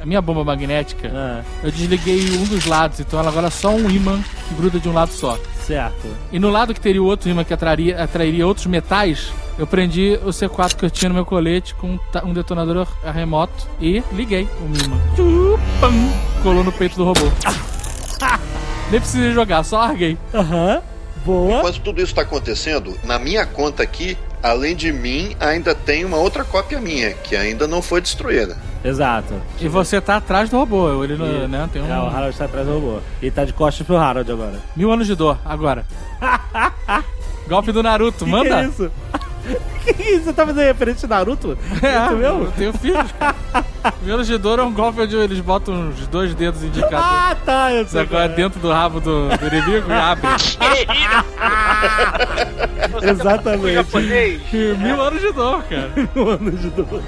A 0.00 0.06
minha 0.06 0.20
bomba 0.22 0.42
magnética, 0.42 1.10
Ah, 1.14 1.42
eu 1.62 1.70
desliguei 1.70 2.38
um 2.38 2.44
dos 2.44 2.64
lados, 2.64 3.00
então 3.00 3.18
ela 3.20 3.28
agora 3.28 3.48
é 3.48 3.50
só 3.50 3.70
um 3.70 3.90
imã 3.90 4.18
que 4.48 4.54
gruda 4.54 4.78
de 4.80 4.88
um 4.88 4.92
lado 4.94 5.12
só. 5.12 5.38
certo. 5.66 6.08
E 6.32 6.38
no 6.38 6.48
lado 6.48 6.72
que 6.72 6.80
teria 6.80 7.02
o 7.02 7.06
outro 7.06 7.28
imã 7.28 7.44
que 7.44 7.52
atrairia, 7.52 8.02
atrairia 8.02 8.46
outros 8.46 8.64
metais, 8.66 9.30
eu 9.58 9.66
prendi 9.66 10.18
o 10.24 10.30
C4 10.30 10.74
que 10.74 10.84
eu 10.86 10.90
tinha 10.90 11.08
no 11.10 11.14
meu 11.14 11.26
colete 11.26 11.74
com 11.74 11.98
um 12.24 12.32
detonador 12.32 12.86
remoto 13.12 13.68
e 13.78 14.02
liguei 14.12 14.48
o 14.62 14.84
imã. 14.84 14.96
Tchu, 15.14 15.58
pam, 15.80 15.92
colou 16.42 16.64
no 16.64 16.72
peito 16.72 16.96
do 16.96 17.04
robô. 17.04 17.20
Nem 18.90 19.00
precisei 19.00 19.32
jogar, 19.32 19.62
só 19.64 19.78
larguei. 19.80 20.16
Aham. 20.34 20.82
Boa. 21.24 21.58
Enquanto 21.58 21.80
tudo 21.80 21.98
isso 21.98 22.12
está 22.12 22.22
acontecendo, 22.22 22.98
na 23.04 23.18
minha 23.18 23.44
conta 23.44 23.82
aqui, 23.82 24.16
além 24.42 24.74
de 24.74 24.90
mim, 24.90 25.36
ainda 25.38 25.74
tem 25.74 26.04
uma 26.06 26.16
outra 26.16 26.42
cópia 26.44 26.80
minha, 26.80 27.12
que 27.12 27.36
ainda 27.36 27.68
não 27.68 27.82
foi 27.82 28.00
destruída. 28.00 28.56
Exato. 28.84 29.34
E 29.60 29.68
você 29.68 30.00
tá 30.00 30.16
atrás 30.16 30.48
do 30.48 30.56
robô, 30.56 31.04
ele 31.04 31.16
não, 31.16 31.26
E- 31.26 31.46
né, 31.48 31.68
tem 31.72 31.82
um... 31.82 31.92
É, 31.92 31.98
o 31.98 32.06
Harold 32.06 32.36
tá 32.36 32.44
atrás 32.46 32.66
do 32.66 32.74
robô. 32.74 32.98
Ele 33.20 33.30
tá 33.30 33.44
de 33.44 33.52
costas 33.52 33.86
pro 33.86 33.96
Harold 33.96 34.30
agora. 34.30 34.54
Mil 34.74 34.90
anos 34.90 35.06
de 35.06 35.14
dor, 35.14 35.38
agora. 35.44 35.84
Golpe 37.48 37.72
do 37.72 37.82
Naruto, 37.82 38.24
Que 38.24 38.30
manda. 38.30 38.48
Que 38.48 38.54
é 38.54 38.64
isso? 38.66 38.90
que 39.84 39.92
que 39.94 40.02
é 40.02 40.14
isso? 40.14 40.24
Você 40.24 40.32
tá 40.32 40.46
fazendo 40.46 40.64
referência 40.64 41.06
a 41.06 41.08
Naruto? 41.08 41.58
É, 41.82 42.06
Isso 42.06 42.16
mesmo? 42.16 42.44
eu 42.44 42.52
tenho 42.52 42.72
filhos, 42.74 43.12
cara. 43.12 43.34
Mil 44.02 44.14
anos 44.14 44.26
de 44.26 44.38
dor 44.38 44.58
é 44.58 44.62
um 44.62 44.72
golpe 44.72 45.00
onde 45.00 45.16
eles 45.16 45.40
botam 45.40 45.88
os 45.88 46.06
dois 46.06 46.34
dedos 46.34 46.62
indicados. 46.62 46.98
Ah, 46.98 47.36
tá, 47.44 47.72
eu 47.72 47.86
sei. 47.86 48.02
Agora 48.02 48.28
qual 48.28 48.32
é. 48.32 48.36
dentro 48.36 48.60
do 48.60 48.70
rabo 48.70 49.00
do, 49.00 49.28
do 49.28 49.46
inimigo 49.46 49.90
e 49.90 49.92
abre. 49.92 50.28
Exatamente. 53.02 53.74
Japonês. 53.74 54.40
Mil 54.52 55.00
anos 55.02 55.20
de 55.20 55.32
dor, 55.32 55.62
cara. 55.64 55.90
Mil 56.14 56.30
anos 56.30 56.60
de 56.60 56.70
dor. 56.70 57.02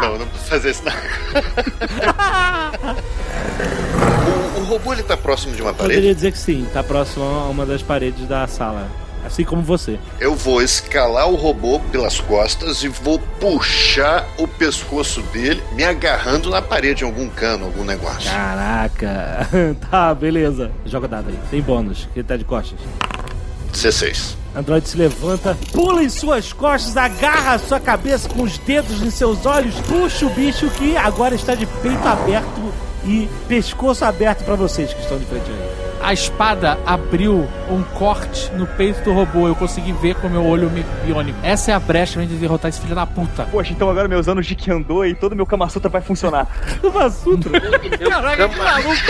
Não, 0.00 0.18
não 0.18 0.26
precisa 0.26 0.50
fazer 0.50 0.70
isso 0.70 0.82
não. 0.84 0.92
o, 4.58 4.60
o 4.60 4.64
robô 4.64 4.92
ele 4.92 5.02
tá 5.02 5.16
próximo 5.16 5.54
de 5.54 5.62
uma 5.62 5.72
parede? 5.72 5.94
Poderia 5.94 6.14
dizer 6.14 6.32
que 6.32 6.38
sim, 6.38 6.66
tá 6.72 6.82
próximo 6.82 7.24
a 7.24 7.48
uma 7.48 7.66
das 7.66 7.82
paredes 7.82 8.26
da 8.26 8.46
sala. 8.46 8.88
Assim 9.24 9.44
como 9.44 9.62
você. 9.62 9.98
Eu 10.18 10.34
vou 10.34 10.62
escalar 10.62 11.28
o 11.28 11.34
robô 11.34 11.78
pelas 11.78 12.20
costas 12.20 12.82
e 12.82 12.88
vou 12.88 13.18
puxar 13.38 14.26
o 14.38 14.48
pescoço 14.48 15.20
dele, 15.24 15.62
me 15.72 15.84
agarrando 15.84 16.48
na 16.48 16.62
parede, 16.62 17.04
em 17.04 17.06
algum 17.06 17.28
cano, 17.28 17.66
algum 17.66 17.84
negócio. 17.84 18.30
Caraca. 18.30 19.46
tá, 19.90 20.14
beleza. 20.14 20.70
Joga 20.86 21.06
dado 21.06 21.28
aí. 21.28 21.38
Tem 21.50 21.60
bônus, 21.60 22.08
que 22.12 22.20
ele 22.20 22.26
tá 22.26 22.36
de 22.36 22.44
costas. 22.44 22.78
16. 23.72 24.39
Android 24.54 24.88
se 24.88 24.96
levanta, 24.96 25.56
pula 25.72 26.02
em 26.02 26.08
suas 26.08 26.52
costas, 26.52 26.96
agarra 26.96 27.54
a 27.54 27.58
sua 27.58 27.78
cabeça 27.78 28.28
com 28.28 28.42
os 28.42 28.58
dedos 28.58 29.00
em 29.00 29.10
seus 29.10 29.46
olhos, 29.46 29.74
puxa 29.82 30.26
o 30.26 30.30
bicho 30.30 30.68
que 30.70 30.96
agora 30.96 31.34
está 31.34 31.54
de 31.54 31.66
peito 31.66 32.06
aberto 32.06 32.72
e 33.04 33.28
pescoço 33.48 34.04
aberto 34.04 34.44
pra 34.44 34.56
vocês 34.56 34.92
que 34.92 35.00
estão 35.00 35.18
de 35.18 35.24
frente 35.26 35.50
aí. 35.50 35.79
A 36.02 36.12
espada 36.12 36.78
abriu 36.86 37.48
um 37.70 37.82
corte 37.82 38.50
no 38.52 38.66
peito 38.66 39.02
do 39.02 39.12
robô. 39.12 39.46
Eu 39.46 39.54
consegui 39.54 39.92
ver 39.92 40.14
com 40.16 40.26
o 40.26 40.30
meu 40.30 40.44
olho 40.44 40.70
biônico. 41.04 41.38
Essa 41.42 41.72
é 41.72 41.74
a 41.74 41.80
brecha 41.80 42.14
pra 42.14 42.22
gente 42.22 42.34
derrotar 42.34 42.68
esse 42.68 42.80
filho 42.80 42.94
da 42.94 43.06
puta. 43.06 43.44
Poxa, 43.44 43.72
então 43.72 43.90
agora 43.90 44.08
meus 44.08 44.28
anos 44.28 44.46
de 44.46 44.54
Kyando 44.54 45.04
e 45.04 45.14
todo 45.14 45.36
meu 45.36 45.46
Kama 45.46 45.68
Sutra 45.68 45.88
vai 45.88 46.00
funcionar. 46.00 46.46
Kama 46.80 47.10
Sutra? 47.10 47.60
Caraca, 47.60 48.48
que 48.48 48.56
maluco. 48.56 49.00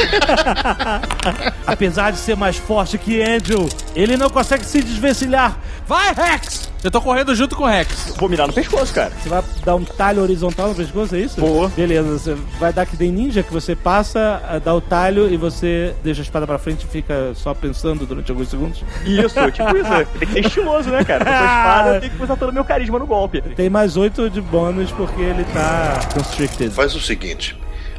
Apesar 1.67 2.10
de 2.10 2.19
ser 2.19 2.36
mais 2.36 2.57
forte 2.57 2.99
que 2.99 3.23
Andrew, 3.23 3.69
ele 3.94 4.17
não 4.17 4.31
consegue 4.31 4.65
se 4.65 4.83
desvencilhar. 4.83 5.57
Vai, 5.86 6.12
Rex! 6.15 6.69
Eu 6.83 6.91
tô 6.91 7.00
correndo 7.00 7.34
junto 7.34 7.55
com 7.57 7.65
o 7.65 7.67
Rex. 7.67 8.15
Vou 8.17 8.28
mirar 8.28 8.47
no 8.47 8.55
pescoço, 8.55 8.94
cara. 8.94 9.10
Você 9.10 9.28
vai 9.28 9.44
dar 9.65 9.75
um 9.75 9.84
talho 9.84 10.23
horizontal 10.23 10.68
no 10.68 10.75
pescoço, 10.75 11.15
é 11.15 11.20
isso? 11.20 11.39
Vou. 11.39 11.68
Beleza, 11.68 12.18
você 12.18 12.34
vai 12.59 12.73
dar 12.73 12.86
que 12.86 12.97
nem 12.99 13.12
ninja, 13.12 13.42
que 13.42 13.52
você 13.52 13.76
passa, 13.76 14.42
eh, 14.50 14.60
dá 14.60 14.75
o 14.75 14.81
talho 14.81 15.28
e 15.31 15.36
você 15.36 15.94
deixa 16.02 16.23
a 16.23 16.25
espada 16.25 16.47
pra 16.47 16.59
frente 16.59 16.84
e 16.84 16.89
fica 16.89 17.33
só 17.34 17.52
pensando 17.52 18.07
durante 18.07 18.31
alguns 18.31 18.49
segundos. 18.49 18.83
Isso, 19.05 19.34
tipo 19.52 19.76
isso. 19.76 20.18
Tem 20.18 20.28
que 20.28 20.33
ser 20.33 20.47
estiloso, 20.47 20.91
né, 20.91 21.05
cara? 21.05 21.25
Com 21.25 21.31
a 21.31 21.34
espada 21.34 21.94
eu 21.97 22.00
tenho 22.00 22.12
que 22.15 22.23
usar 22.23 22.36
todo 22.36 22.49
o 22.49 22.55
meu 22.55 22.65
carisma 22.65 22.99
no 22.99 23.07
golpe. 23.07 23.42
Tem 23.42 23.68
mais 23.68 23.99
oito 23.99 24.31
de 24.31 24.41
bônus 24.41 24.91
porque 24.92 25.20
ele 25.20 25.44
tá 25.52 26.00
constricted. 26.15 26.70
Faz 26.73 26.94
o 26.94 27.00
seguinte: 27.00 27.59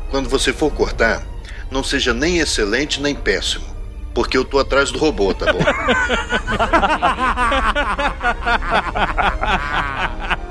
quando 0.10 0.27
você 0.27 0.51
for 0.51 0.72
cortar, 0.72 1.22
não 1.69 1.84
seja 1.84 2.16
nem 2.16 2.40
excelente 2.40 3.00
nem 3.00 3.14
péssimo. 3.14 3.70
Porque 4.14 4.38
eu 4.38 4.44
tô 4.44 4.60
atrás 4.60 4.92
do 4.92 5.00
robô, 5.00 5.34
tá 5.34 5.52
bom? 5.52 5.60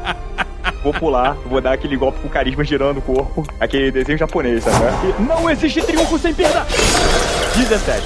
Vou 0.83 0.95
pular, 0.95 1.35
vou 1.47 1.61
dar 1.61 1.75
aquele 1.75 1.95
golpe 1.95 2.21
com 2.21 2.29
carisma 2.29 2.65
girando 2.65 2.99
o 2.99 3.03
corpo. 3.03 3.47
Aquele 3.61 3.91
desenho 3.91 4.17
japonês, 4.17 4.65
sabe? 4.65 5.15
E 5.19 5.23
não 5.23 5.49
existe 5.51 5.83
triunfo 5.83 6.19
sem 6.19 6.33
perda! 6.33 6.67
17. 7.55 8.03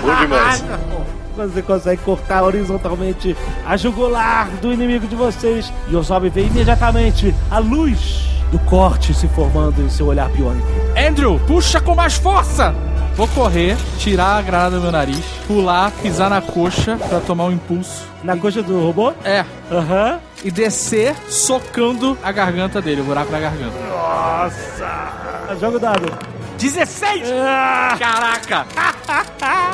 Bom 0.00 0.14
demais. 0.20 0.64
Você 1.36 1.62
consegue 1.62 2.00
cortar 2.02 2.44
horizontalmente 2.44 3.36
a 3.66 3.76
jugular 3.76 4.48
do 4.60 4.72
inimigo 4.72 5.06
de 5.06 5.16
vocês. 5.16 5.72
E 5.88 5.96
Ozob 5.96 6.28
vê 6.28 6.42
imediatamente 6.42 7.34
a 7.50 7.58
luz 7.58 8.28
do 8.52 8.58
corte 8.60 9.14
se 9.14 9.26
formando 9.28 9.80
em 9.80 9.88
seu 9.88 10.06
olhar 10.06 10.28
biônico. 10.28 10.68
Andrew, 10.96 11.40
puxa 11.46 11.80
com 11.80 11.94
mais 11.94 12.14
força! 12.14 12.74
Vou 13.14 13.28
correr, 13.28 13.76
tirar 13.98 14.38
a 14.38 14.42
granada 14.42 14.76
do 14.76 14.82
meu 14.82 14.90
nariz, 14.90 15.22
pular, 15.46 15.90
pisar 16.02 16.30
na 16.30 16.40
coxa 16.40 16.96
pra 16.96 17.20
tomar 17.20 17.44
um 17.44 17.52
impulso. 17.52 18.06
Na 18.24 18.36
coxa 18.36 18.62
do 18.62 18.80
robô? 18.80 19.12
É. 19.22 19.44
Aham. 19.70 20.18
E 20.42 20.50
descer 20.50 21.14
socando 21.28 22.18
a 22.22 22.32
garganta 22.32 22.80
dele, 22.80 23.02
o 23.02 23.04
buraco 23.04 23.30
na 23.30 23.38
garganta. 23.38 23.76
Nossa! 23.88 25.56
Joga 25.60 25.76
o 25.76 25.80
dado. 25.80 26.18
16! 26.58 27.28
Ah! 27.32 27.96
Caraca! 27.98 28.66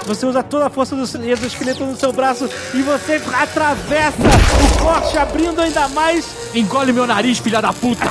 Você 0.05 0.26
usa 0.26 0.42
toda 0.42 0.67
a 0.67 0.70
força 0.70 0.97
do 0.97 1.02
exoesqueleto 1.02 1.84
no 1.84 1.97
seu 1.97 2.12
braço 2.12 2.50
e 2.75 2.83
você 2.83 3.23
atravessa 3.33 4.17
o 4.18 4.78
corte, 4.83 5.17
abrindo 5.17 5.60
ainda 5.60 5.89
mais. 5.89 6.50
Engole 6.55 6.92
meu 6.92 7.07
nariz, 7.07 7.39
filha 7.39 7.62
da 7.62 7.73
puta! 7.73 8.10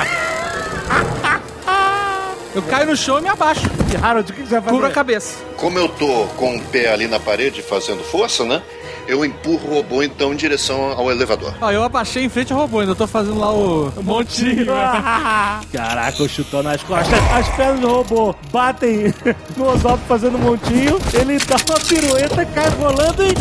Eu 2.58 2.64
caio 2.64 2.88
no 2.88 2.96
chão 2.98 3.20
e 3.20 3.22
me 3.22 3.30
abaixo. 3.30 3.70
E 3.94 4.04
Harold, 4.04 4.32
o 4.32 4.34
que 4.34 4.42
você 4.42 4.56
vai 4.56 4.62
fazer? 4.62 4.72
Cubro 4.72 4.88
a 4.88 4.92
cabeça. 4.92 5.36
Como 5.58 5.78
eu 5.78 5.88
tô 5.88 6.26
com 6.38 6.56
o 6.56 6.60
pé 6.60 6.92
ali 6.92 7.08
na 7.08 7.20
parede 7.20 7.62
fazendo 7.62 8.04
força, 8.04 8.44
né? 8.44 8.64
Eu 9.08 9.24
empurro 9.24 9.70
o 9.70 9.76
robô 9.76 10.02
então 10.02 10.34
em 10.34 10.36
direção 10.36 10.92
ao 10.98 11.12
elevador. 11.12 11.54
Ó, 11.62 11.72
eu 11.72 11.84
abaixei 11.84 12.24
em 12.24 12.30
frente 12.30 12.52
ao 12.52 12.58
robô, 12.58 12.80
ainda 12.80 12.96
tô 12.96 13.06
fazendo 13.06 13.38
lá 13.38 13.54
o 13.54 13.94
montinho. 14.02 14.66
Caraca, 15.72 16.24
o 16.24 16.28
chutão 16.28 16.64
nas 16.64 16.82
costas. 16.82 17.14
As 17.32 17.48
pernas 17.56 17.80
do 17.80 17.90
robô 17.90 18.34
batem 18.52 19.14
no 19.56 19.70
Ozob 19.70 20.02
fazendo 20.08 20.38
um 20.38 20.42
montinho. 20.42 20.98
Ele 21.14 21.38
dá 21.38 21.58
uma 21.58 21.80
pirueta, 21.80 22.44
cai 22.44 22.70
rolando 22.70 23.24
e. 23.24 23.36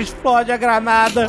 Explode 0.00 0.50
a 0.50 0.56
granada. 0.56 1.26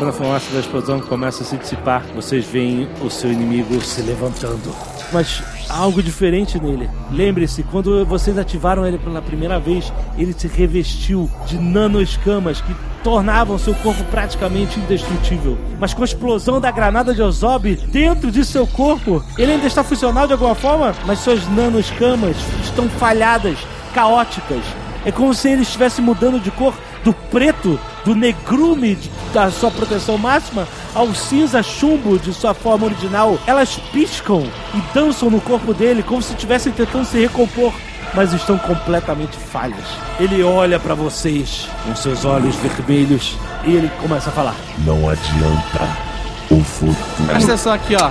Quando 0.00 0.08
a 0.08 0.14
fumaça 0.14 0.50
da 0.50 0.60
explosão 0.60 0.98
começa 0.98 1.42
a 1.42 1.46
se 1.46 1.58
dissipar, 1.58 2.02
vocês 2.14 2.46
veem 2.46 2.88
o 3.02 3.10
seu 3.10 3.30
inimigo 3.30 3.78
se 3.82 4.00
levantando. 4.00 4.74
Mas 5.12 5.42
há 5.68 5.76
algo 5.76 6.02
diferente 6.02 6.58
nele. 6.58 6.88
Lembre-se, 7.10 7.62
quando 7.64 8.02
vocês 8.06 8.38
ativaram 8.38 8.86
ele 8.86 8.96
pela 8.96 9.20
primeira 9.20 9.60
vez, 9.60 9.92
ele 10.16 10.32
se 10.32 10.48
revestiu 10.48 11.30
de 11.44 11.58
nanoescamas 11.58 12.62
que 12.62 12.74
tornavam 13.04 13.58
seu 13.58 13.74
corpo 13.74 14.02
praticamente 14.04 14.80
indestrutível. 14.80 15.58
Mas 15.78 15.92
com 15.92 16.00
a 16.00 16.06
explosão 16.06 16.58
da 16.58 16.70
granada 16.70 17.12
de 17.12 17.20
Ozob 17.20 17.76
dentro 17.88 18.30
de 18.30 18.42
seu 18.42 18.66
corpo, 18.66 19.22
ele 19.36 19.52
ainda 19.52 19.66
está 19.66 19.84
funcional 19.84 20.26
de 20.26 20.32
alguma 20.32 20.54
forma, 20.54 20.94
mas 21.04 21.18
suas 21.18 21.46
nanoescamas 21.48 22.38
estão 22.64 22.88
falhadas, 22.88 23.58
caóticas. 23.92 24.64
É 25.04 25.12
como 25.12 25.34
se 25.34 25.50
ele 25.50 25.60
estivesse 25.60 26.00
mudando 26.00 26.40
de 26.40 26.50
cor 26.50 26.74
do 27.04 27.12
preto, 27.12 27.78
do 28.04 28.14
negrume 28.14 28.98
da 29.32 29.50
sua 29.50 29.70
proteção 29.70 30.18
máxima, 30.18 30.66
ao 30.94 31.14
cinza 31.14 31.62
chumbo 31.62 32.18
de 32.18 32.32
sua 32.32 32.54
forma 32.54 32.86
original. 32.86 33.38
Elas 33.46 33.76
piscam 33.92 34.44
e 34.74 34.80
dançam 34.94 35.30
no 35.30 35.40
corpo 35.40 35.72
dele 35.72 36.02
como 36.02 36.22
se 36.22 36.32
estivessem 36.32 36.72
tentando 36.72 37.04
se 37.04 37.18
recompor, 37.18 37.72
mas 38.14 38.32
estão 38.32 38.58
completamente 38.58 39.36
falhas. 39.36 39.84
Ele 40.18 40.42
olha 40.42 40.78
pra 40.78 40.94
vocês 40.94 41.68
com 41.84 41.94
seus 41.94 42.24
olhos 42.24 42.56
vermelhos 42.56 43.36
e 43.64 43.72
ele 43.72 43.90
começa 44.00 44.30
a 44.30 44.32
falar: 44.32 44.54
Não 44.84 45.08
adianta. 45.08 46.10
O 46.50 46.64
futuro. 46.64 46.96
Presta 47.26 47.52
atenção 47.52 47.72
aqui, 47.72 47.94
ó. 47.94 48.10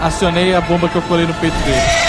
Acionei 0.00 0.54
a 0.54 0.60
bomba 0.62 0.88
que 0.88 0.96
eu 0.96 1.02
colei 1.02 1.26
no 1.26 1.34
peito 1.34 1.56
dele. 1.58 2.04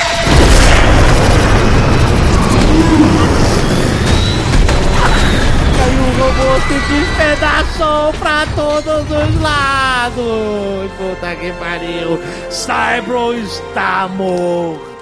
Se 6.62 6.80
despedaçou 6.94 8.14
pra 8.14 8.46
todos 8.56 9.04
os 9.04 9.42
lados. 9.42 10.92
Puta 10.98 11.36
que 11.36 11.52
pariu. 11.54 12.20
Cybro 12.50 13.34
está 13.34 14.08
morto. 14.08 14.96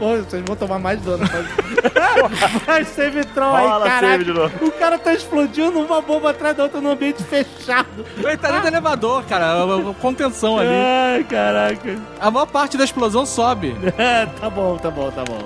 Pô, 0.00 0.16
vocês 0.16 0.42
vão 0.46 0.56
tomar 0.56 0.78
mais 0.78 0.98
dano. 1.02 1.24
Mas, 1.30 2.62
mas 2.66 2.88
save 2.88 3.22
throw 3.26 3.54
aí, 3.54 4.24
novo. 4.24 4.66
O 4.66 4.72
cara 4.72 4.98
tá 4.98 5.12
explodindo 5.12 5.78
uma 5.78 6.00
bomba 6.00 6.30
atrás 6.30 6.56
da 6.56 6.62
outra 6.62 6.80
num 6.80 6.90
ambiente 6.92 7.22
fechado. 7.22 8.06
Ele 8.16 8.36
tá 8.38 8.48
dentro 8.48 8.62
do 8.62 8.68
elevador, 8.68 9.24
cara. 9.24 9.62
a 9.62 9.94
Contenção 10.00 10.58
ali. 10.58 10.70
Ai, 10.70 11.24
caraca. 11.24 11.98
A 12.18 12.30
maior 12.30 12.46
parte 12.46 12.78
da 12.78 12.84
explosão 12.84 13.26
sobe. 13.26 13.76
É, 14.00 14.24
tá 14.24 14.48
bom, 14.48 14.78
tá 14.78 14.90
bom, 14.90 15.10
tá 15.10 15.22
bom. 15.24 15.42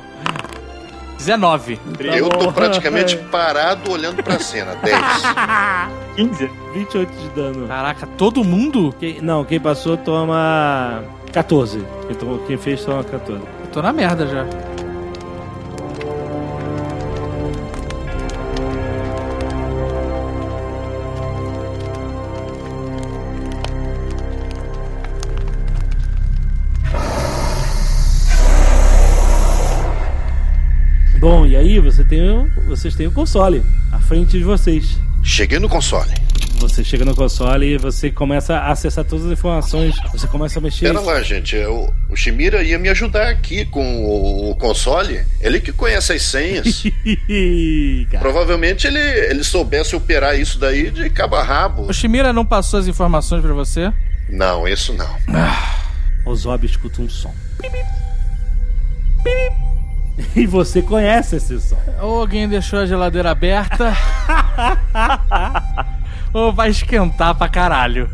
19. 1.24 1.80
Eu 2.00 2.28
tô 2.28 2.52
praticamente 2.52 3.16
parado 3.30 3.90
olhando 3.90 4.22
pra 4.22 4.38
cena. 4.38 4.74
10. 4.82 4.96
15? 6.16 6.50
28 6.74 7.10
de 7.16 7.28
dano. 7.30 7.66
Caraca, 7.68 8.06
todo 8.06 8.44
mundo? 8.44 8.94
Quem- 8.98 9.20
não, 9.20 9.44
quem 9.44 9.58
passou 9.58 9.96
toma 9.96 11.02
14. 11.32 11.84
Quem, 12.06 12.16
tomou, 12.16 12.38
quem 12.40 12.56
fez 12.56 12.84
toma 12.84 13.02
14. 13.02 13.40
Eu 13.42 13.66
tô 13.72 13.80
na 13.82 13.92
merda 13.92 14.26
já. 14.26 14.44
Você 31.94 32.04
tem, 32.04 32.30
o- 32.30 32.50
vocês 32.66 32.94
têm 32.94 33.06
o 33.06 33.12
console 33.12 33.62
à 33.92 33.98
frente 34.00 34.38
de 34.38 34.44
vocês. 34.44 34.98
Cheguei 35.22 35.58
no 35.58 35.68
console. 35.68 36.10
Você 36.58 36.82
chega 36.84 37.04
no 37.04 37.14
console 37.14 37.74
e 37.74 37.78
você 37.78 38.10
começa 38.10 38.54
a 38.56 38.70
acessar 38.72 39.04
todas 39.04 39.26
as 39.26 39.32
informações. 39.32 39.94
Você 40.12 40.26
começa 40.26 40.58
a 40.58 40.62
mexer. 40.62 40.86
Pera 40.86 41.00
lá, 41.00 41.20
gente. 41.22 41.56
O, 41.56 41.92
o 42.08 42.16
Shimira 42.16 42.62
ia 42.62 42.78
me 42.78 42.88
ajudar 42.88 43.28
aqui 43.28 43.64
com 43.66 44.02
o, 44.04 44.50
o 44.50 44.54
console. 44.56 45.20
Ele 45.40 45.60
que 45.60 45.72
conhece 45.72 46.12
as 46.14 46.22
senhas. 46.22 46.84
Provavelmente 48.18 48.86
ele, 48.86 48.98
ele 48.98 49.44
soubesse 49.44 49.94
operar 49.94 50.38
isso 50.38 50.58
daí 50.58 50.90
de 50.90 51.10
cabo 51.10 51.36
a 51.36 51.42
rabo. 51.42 51.82
O 51.88 51.92
Shimira 51.92 52.32
não 52.32 52.46
passou 52.46 52.80
as 52.80 52.86
informações 52.86 53.42
pra 53.42 53.52
você? 53.52 53.92
Não, 54.30 54.66
isso 54.66 54.94
não. 54.94 55.16
o 56.24 56.34
Zob 56.34 56.64
escuta 56.64 57.02
um 57.02 57.08
som. 57.08 57.34
E 60.36 60.46
você 60.46 60.80
conhece 60.82 61.36
esse 61.36 61.60
som. 61.60 61.76
Ou 62.00 62.20
alguém 62.20 62.48
deixou 62.48 62.78
a 62.80 62.86
geladeira 62.86 63.30
aberta. 63.32 63.92
ou 66.32 66.52
vai 66.52 66.70
esquentar 66.70 67.34
pra 67.34 67.48
caralho. 67.48 68.08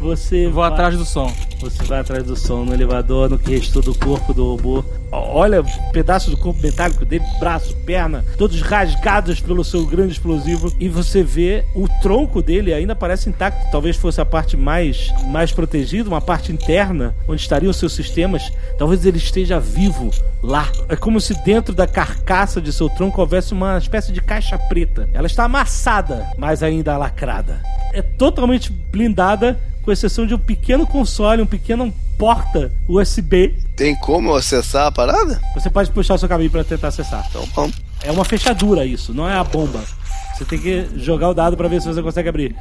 Você 0.00 0.44
Vou 0.48 0.62
vai- 0.62 0.72
atrás 0.72 0.96
do 0.96 1.04
som. 1.04 1.32
Você 1.60 1.82
vai 1.84 2.00
atrás 2.00 2.24
do 2.24 2.36
som 2.36 2.64
no 2.64 2.74
elevador, 2.74 3.30
no 3.30 3.38
que 3.38 3.52
restou 3.56 3.82
do 3.82 3.94
corpo 3.94 4.34
do 4.34 4.50
robô. 4.56 4.84
Olha 5.12 5.62
pedaços 5.92 6.30
do 6.30 6.38
corpo 6.38 6.62
metálico 6.62 7.04
dele, 7.04 7.24
braço, 7.38 7.76
perna, 7.84 8.24
todos 8.38 8.62
rasgados 8.62 9.40
pelo 9.40 9.62
seu 9.62 9.84
grande 9.84 10.12
explosivo. 10.12 10.72
E 10.80 10.88
você 10.88 11.22
vê 11.22 11.64
o 11.74 11.86
tronco 12.00 12.40
dele 12.40 12.72
ainda 12.72 12.96
parece 12.96 13.28
intacto. 13.28 13.70
Talvez 13.70 13.96
fosse 13.96 14.20
a 14.20 14.24
parte 14.24 14.56
mais, 14.56 15.12
mais 15.26 15.52
protegida, 15.52 16.08
uma 16.08 16.20
parte 16.20 16.50
interna, 16.50 17.14
onde 17.28 17.42
estariam 17.42 17.70
os 17.70 17.76
seus 17.76 17.92
sistemas. 17.92 18.50
Talvez 18.78 19.04
ele 19.04 19.18
esteja 19.18 19.60
vivo 19.60 20.10
lá. 20.42 20.70
É 20.88 20.96
como 20.96 21.20
se 21.20 21.34
dentro 21.44 21.74
da 21.74 21.86
carcaça 21.86 22.60
de 22.60 22.72
seu 22.72 22.88
tronco 22.88 23.20
houvesse 23.20 23.52
uma 23.52 23.76
espécie 23.76 24.12
de 24.12 24.20
caixa 24.20 24.58
preta. 24.58 25.08
Ela 25.12 25.26
está 25.26 25.44
amassada, 25.44 26.26
mas 26.38 26.62
ainda 26.62 26.96
lacrada. 26.96 27.60
É 27.92 28.00
totalmente 28.00 28.72
blindada, 28.72 29.60
com 29.82 29.92
exceção 29.92 30.26
de 30.26 30.34
um 30.34 30.38
pequeno 30.38 30.86
console, 30.86 31.42
um 31.42 31.46
pequeno 31.46 31.92
porta 32.22 32.70
USB. 32.88 33.52
Tem 33.76 33.96
como 33.96 34.32
acessar 34.36 34.86
a 34.86 34.92
parada? 34.92 35.42
Você 35.54 35.68
pode 35.68 35.90
puxar 35.90 36.14
o 36.14 36.18
seu 36.18 36.28
caminho 36.28 36.52
para 36.52 36.62
tentar 36.62 36.86
acessar. 36.86 37.26
Então 37.28 37.44
vamos. 37.52 37.74
É 38.00 38.12
uma 38.12 38.24
fechadura 38.24 38.86
isso, 38.86 39.12
não 39.12 39.28
é 39.28 39.34
a 39.34 39.42
bomba. 39.42 39.80
Você 40.32 40.44
tem 40.44 40.56
que 40.56 40.88
jogar 40.94 41.30
o 41.30 41.34
dado 41.34 41.56
para 41.56 41.66
ver 41.66 41.82
se 41.82 41.88
você 41.88 42.00
consegue 42.00 42.28
abrir. 42.28 42.54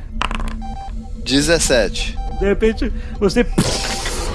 17. 1.23 2.17
De 2.39 2.45
repente, 2.45 2.91
você 3.19 3.45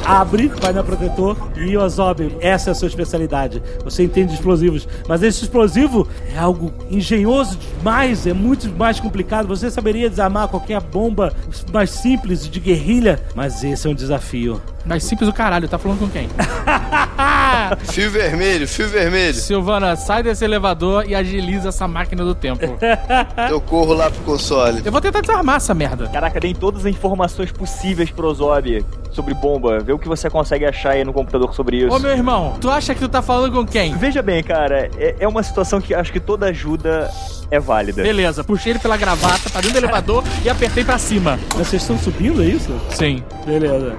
abre, 0.07 0.49
vai 0.61 0.73
na 0.73 0.85
protetor 0.85 1.37
e 1.57 1.77
Ozob, 1.77 2.37
essa 2.41 2.71
é 2.71 2.73
a 2.73 2.75
sua 2.75 2.89
especialidade. 2.89 3.63
Você 3.83 4.05
entende 4.05 4.29
de 4.29 4.35
explosivos, 4.35 4.89
mas 5.09 5.23
esse 5.23 5.43
explosivo 5.43 6.07
é 6.33 6.39
algo 6.39 6.73
engenhoso 6.91 7.59
demais, 7.59 8.27
é 8.27 8.33
muito 8.33 8.69
mais 8.69 9.01
complicado. 9.01 9.49
Você 9.49 9.71
saberia 9.71 10.09
desarmar 10.09 10.49
qualquer 10.49 10.81
bomba 10.81 11.33
mais 11.73 11.91
simples 11.91 12.49
de 12.49 12.61
guerrilha, 12.61 13.21
mas 13.35 13.65
esse 13.65 13.87
é 13.87 13.91
um 13.91 13.95
desafio. 13.95 14.63
Mais 14.85 15.03
simples 15.03 15.29
o 15.29 15.33
caralho, 15.33 15.69
tá 15.69 15.79
falando 15.79 15.99
com 15.99 16.09
quem? 16.09 16.29
Fio 17.91 18.11
vermelho, 18.11 18.69
fio 18.69 18.89
vermelho. 18.89 19.35
Silvana, 19.35 19.97
sai 19.97 20.23
desse 20.23 20.45
elevador 20.45 21.09
e 21.09 21.15
agiliza 21.15 21.71
essa 21.71 21.89
máquina 21.89 22.25
do 22.25 22.35
tempo. 22.35 22.79
Eu 23.51 23.61
corro 23.61 23.93
lá 23.93 24.11
pro 24.11 24.23
console. 24.23 24.83
Eu 24.85 24.93
vou 24.93 25.01
tentar 25.01 25.21
desarmar 25.21 25.57
essa 25.57 25.75
merda. 25.75 26.07
Caraca, 26.09 26.41
tem 26.41 26.55
todas 26.55 26.87
as 26.87 26.93
informações 26.93 27.51
possíveis 27.51 28.11
pro 28.11 28.33
Zob 28.33 28.85
sobre 29.17 29.35
bomba. 29.35 29.81
Vê 29.81 29.93
o 29.93 29.99
que 29.99 30.07
você 30.07 30.31
consegue 30.31 30.65
achar 30.65 30.91
aí 30.91 31.05
no 31.05 31.13
computador 31.13 31.53
sobre 31.55 31.79
isso. 31.79 31.95
Ô 31.95 31.99
meu 31.99 32.13
irmão, 32.13 32.57
tu 32.61 32.71
acha 32.71 32.95
que 32.95 33.01
tu 33.01 33.09
tá 33.09 33.23
falando 33.23 33.53
com 33.53 33.67
quem? 33.67 33.97
Veja 33.97 34.23
bem, 34.23 34.43
cara, 34.43 34.91
é, 34.97 35.17
é 35.19 35.27
uma 35.27 35.43
situação 35.43 35.81
que 35.81 35.95
acho 35.95 36.13
que 36.13 36.21
toda 36.21 36.47
ajuda 36.47 37.11
é 37.51 37.59
válida. 37.59 38.03
Beleza, 38.03 38.45
puxei 38.45 38.73
ele 38.73 38.79
pela 38.79 38.97
gravata 38.97 39.51
pra 39.51 39.61
dentro 39.61 39.81
do 39.81 39.85
elevador 39.85 40.23
e 40.45 40.49
apertei 40.49 40.85
pra 40.85 40.99
cima. 40.99 41.39
Mas 41.57 41.69
vocês 41.69 41.83
estão 41.83 41.99
subindo, 41.99 42.43
é 42.43 42.47
isso? 42.47 42.79
Sim. 42.91 43.25
Beleza. 43.45 43.97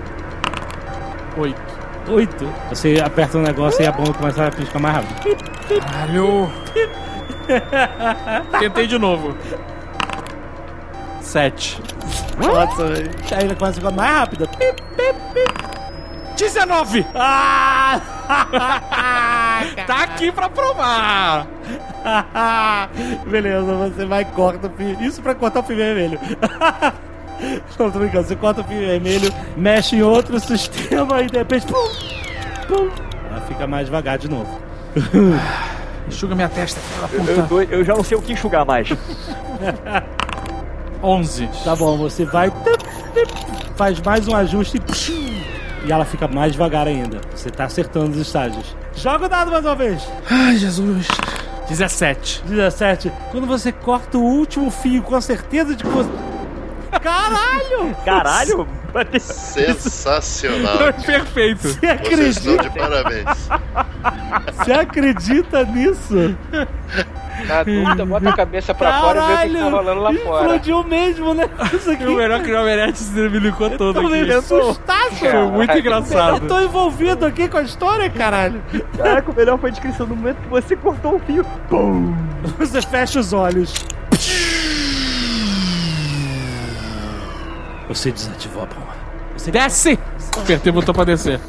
Oito. 1.38 1.62
Oito. 2.10 2.48
Você 2.70 3.02
aperta 3.04 3.38
um 3.38 3.42
negócio 3.42 3.82
e 3.84 3.88
a 3.88 3.92
bomba 3.92 4.14
começa 4.14 4.46
a 4.46 4.52
piscar 4.52 4.80
mais 4.80 4.96
rápido. 4.96 5.38
Caralho. 5.80 6.52
Tentei 8.60 8.88
de 8.88 8.98
novo. 8.98 9.36
Sete. 11.28 11.82
Nossa, 12.42 12.86
velho. 12.88 13.12
Aí 13.36 13.44
ele 13.44 13.56
começa 13.56 13.80
a 13.80 13.82
ficar 13.82 13.92
mais 13.92 14.12
rápida. 14.18 14.48
Pip, 14.48 14.82
pip, 14.96 15.16
pip. 15.34 15.68
19! 16.38 17.06
Ah! 17.16 18.00
tá 19.88 20.04
aqui 20.04 20.32
pra 20.32 20.50
provar! 20.50 21.48
Beleza, 23.28 23.64
você 23.76 24.06
vai 24.06 24.22
e 24.22 24.26
corta 24.26 24.68
o 24.68 24.70
fio. 24.70 25.02
Isso 25.02 25.22
pra 25.22 25.34
cortar 25.36 25.60
o 25.62 25.64
fio 25.64 25.76
vermelho. 25.78 26.20
Não, 27.80 27.90
tô 27.92 28.00
brincando. 28.00 28.28
Você 28.28 28.36
corta 28.36 28.62
o 28.62 28.64
fio 28.64 28.80
vermelho, 28.80 29.32
mexe 29.56 29.96
em 29.96 30.02
outro 30.04 30.40
sistema 30.40 31.22
e 31.22 31.28
de 31.28 31.38
repente. 31.38 31.66
Pum, 31.68 31.90
pum, 32.68 32.90
ela 33.32 33.42
fica 33.48 33.66
mais 33.68 33.86
devagar 33.86 34.18
de 34.18 34.30
novo. 34.30 34.60
Enxuga 36.08 36.36
minha 36.36 36.50
testa, 36.50 36.80
filha 36.82 37.24
da 37.24 37.32
Eu, 37.32 37.44
puta. 37.44 37.64
eu 37.64 37.68
tô- 37.68 37.76
eu 37.76 37.84
já 37.86 37.96
não 37.96 38.04
sei 38.04 38.18
o 38.18 38.22
que 38.22 38.34
enxugar 38.34 38.66
mais. 38.66 38.90
11. 41.04 41.50
Tá 41.64 41.76
bom, 41.76 41.98
você 41.98 42.26
vai. 42.26 42.52
Faz 43.76 44.00
mais 44.02 44.28
um 44.28 44.36
ajuste 44.36 44.82
e 45.86 45.92
ela 45.92 46.04
fica 46.06 46.28
mais 46.28 46.54
devagar 46.54 46.88
ainda. 46.88 47.22
Você 47.34 47.50
tá 47.50 47.66
acertando 47.66 48.12
os 48.12 48.18
estágios. 48.18 48.76
Joga 48.96 49.26
o 49.26 49.30
dado 49.30 49.52
mais 49.52 49.64
uma 49.66 49.76
vez. 49.76 50.08
Ai, 50.30 50.58
Jesus. 50.58 51.08
17. 51.70 52.44
17. 52.46 53.12
Quando 53.32 53.46
você 53.46 53.72
corta 53.72 54.18
o 54.18 54.24
último 54.24 54.72
fio 54.72 55.02
com 55.04 55.16
a 55.16 55.22
certeza 55.22 55.76
de 55.76 55.84
que 55.84 55.90
você. 55.90 56.10
Caralho! 57.02 57.96
Caralho! 58.04 58.68
Sensacional. 59.20 60.78
Perfeito. 61.06 61.68
Você 61.68 61.80
Vocês 61.80 62.38
estão 62.38 62.54
acredita? 62.56 62.70
de 62.70 62.80
parabéns. 62.80 63.50
Você 64.56 64.72
acredita 64.72 65.64
nisso? 65.66 66.36
Na 67.46 67.64
dúvida, 67.64 68.06
bota 68.06 68.30
a 68.30 68.36
cabeça 68.36 68.74
pra 68.74 69.00
fora 69.02 69.46
e 69.46 69.50
vê 69.50 69.58
o 69.58 69.58
que 69.58 69.64
tá 69.64 69.70
rolando 69.78 70.02
lá 70.02 70.14
fora. 70.14 70.46
Explodiu 70.46 70.84
mesmo, 70.84 71.34
né? 71.34 71.50
Isso 71.74 71.92
aqui. 71.92 72.04
E 72.04 72.08
o 72.08 72.16
melhor 72.16 72.42
que 72.42 72.52
o 72.52 72.58
Almerete 72.58 72.98
se 73.00 73.12
milicou 73.30 73.70
todo 73.72 73.94
Tô 74.02 74.08
aqui. 74.08 74.10
meio 74.12 74.40
assustado. 74.40 75.16
Foi 75.16 75.48
muito 75.48 75.78
engraçado. 75.78 76.44
Eu 76.44 76.48
tô 76.48 76.60
envolvido 76.62 77.26
aqui 77.26 77.48
com 77.48 77.58
a 77.58 77.62
história, 77.64 78.10
caralho. 78.10 78.62
Caraca, 78.98 79.32
o 79.32 79.36
melhor 79.36 79.60
foi 79.60 79.70
a 79.70 79.74
descrição 79.74 80.08
do 80.08 80.16
momento 80.16 80.38
que 80.38 80.50
você 80.50 80.76
cortou 80.76 81.16
o 81.16 81.20
fio. 81.20 81.44
Pum! 81.70 82.16
Você 82.58 82.82
fecha 82.82 83.20
os 83.20 83.34
olhos. 83.34 83.74
Você 87.88 88.12
desativou 88.12 88.64
a 88.64 88.66
bomba. 88.66 88.96
Você 89.38 89.52
Desce! 89.52 90.00
Apertei 90.38 90.70
o 90.72 90.74
botão 90.74 90.94
pra 90.94 91.04
descer. 91.04 91.40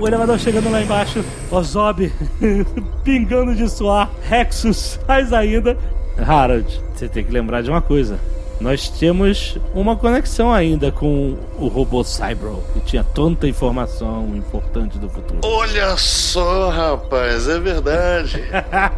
O 0.00 0.08
elevador 0.08 0.38
chegando 0.38 0.70
lá 0.70 0.80
embaixo, 0.80 1.22
Ozob 1.50 2.10
pingando 3.04 3.54
de 3.54 3.68
suor, 3.68 4.08
Rexus 4.22 4.98
mais 5.06 5.30
ainda. 5.30 5.76
Harold, 6.18 6.82
você 6.94 7.06
tem 7.06 7.22
que 7.22 7.30
lembrar 7.30 7.62
de 7.62 7.70
uma 7.70 7.82
coisa. 7.82 8.18
Nós 8.60 8.88
temos 8.88 9.58
uma 9.74 9.96
conexão 9.96 10.52
ainda 10.52 10.90
com 10.90 11.36
o 11.58 11.68
robô 11.68 12.02
Cybro, 12.02 12.62
que 12.74 12.80
tinha 12.80 13.04
tanta 13.04 13.46
informação 13.46 14.28
importante 14.34 14.98
do 14.98 15.08
futuro. 15.08 15.40
Olha 15.42 15.96
só, 15.96 16.70
rapaz, 16.70 17.48
é 17.48 17.58
verdade. 17.58 18.42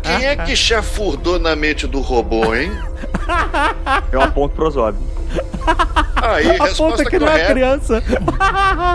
Quem 0.03 0.27
é 0.27 0.37
que 0.37 0.55
chafurdou 0.57 1.39
na 1.39 1.55
mente 1.57 1.87
do 1.87 2.01
robô, 2.01 2.55
hein? 2.55 2.73
Eu 4.11 4.21
aponto 4.21 4.55
pro 4.55 4.71
Zob. 4.71 4.97
Aí, 6.17 6.47
Aponta 6.47 6.65
resposta 6.65 7.05
que 7.05 7.19
não 7.19 7.27
é 7.27 7.31
correta. 7.33 7.53
criança. 7.53 8.03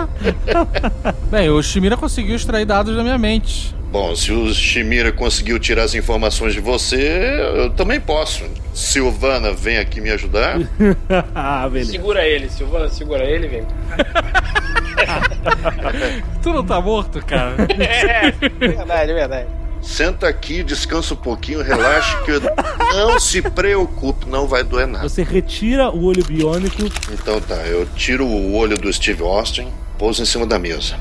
Bem, 1.30 1.50
o 1.50 1.62
Shimira 1.62 1.96
conseguiu 1.96 2.36
extrair 2.36 2.64
dados 2.64 2.96
da 2.96 3.02
minha 3.02 3.18
mente. 3.18 3.74
Bom, 3.90 4.14
se 4.14 4.32
o 4.32 4.52
Shimira 4.52 5.12
conseguiu 5.12 5.58
tirar 5.58 5.84
as 5.84 5.94
informações 5.94 6.52
de 6.52 6.60
você, 6.60 7.40
eu 7.56 7.70
também 7.70 7.98
posso. 8.00 8.44
Silvana, 8.74 9.52
vem 9.52 9.78
aqui 9.78 10.00
me 10.00 10.10
ajudar. 10.10 10.58
ah, 11.34 11.68
beleza. 11.68 11.92
Segura 11.92 12.26
ele, 12.26 12.48
Silvana, 12.50 12.88
segura 12.88 13.24
ele, 13.24 13.48
vem. 13.48 13.66
Tu 16.42 16.52
não 16.52 16.64
tá 16.64 16.80
morto, 16.80 17.24
cara? 17.24 17.54
É, 17.78 18.30
verdade, 18.30 19.12
verdade. 19.12 19.48
Senta 19.88 20.28
aqui, 20.28 20.62
descansa 20.62 21.14
um 21.14 21.16
pouquinho, 21.16 21.62
relaxe, 21.62 22.14
que 22.22 22.32
não 22.94 23.18
se 23.18 23.40
preocupe, 23.40 24.28
não 24.28 24.46
vai 24.46 24.62
doer 24.62 24.86
nada. 24.86 25.08
Você 25.08 25.22
retira 25.22 25.88
o 25.90 26.04
olho 26.04 26.22
biônico. 26.22 26.84
Então 27.10 27.40
tá, 27.40 27.56
eu 27.66 27.86
tiro 27.96 28.26
o 28.26 28.54
olho 28.54 28.76
do 28.76 28.92
Steve 28.92 29.22
Austin, 29.22 29.72
pouso 29.96 30.22
em 30.22 30.26
cima 30.26 30.46
da 30.46 30.58
mesa. 30.58 30.94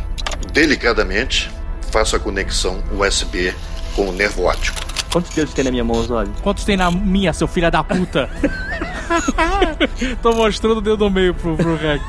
Delicadamente, 0.53 1.51
faço 1.91 2.16
a 2.16 2.19
conexão 2.19 2.82
USB 2.98 3.53
com 3.93 4.07
o 4.07 4.11
nervo 4.14 4.45
óptico. 4.45 4.80
Quantos 5.11 5.35
dedos 5.35 5.53
tem 5.53 5.66
na 5.66 5.72
minha 5.72 5.83
mão, 5.83 6.01
Zob? 6.01 6.32
Quantos 6.41 6.64
tem 6.64 6.77
na 6.77 6.90
minha, 6.90 7.33
seu 7.33 7.48
filho 7.48 7.69
da 7.69 7.83
puta? 7.83 8.30
Tô 10.24 10.32
mostrando 10.32 10.77
o 10.77 10.82
dedo 10.82 10.98
do 10.98 11.11
meio 11.11 11.33
pro, 11.33 11.57
pro 11.57 11.75
Rex. 11.75 12.01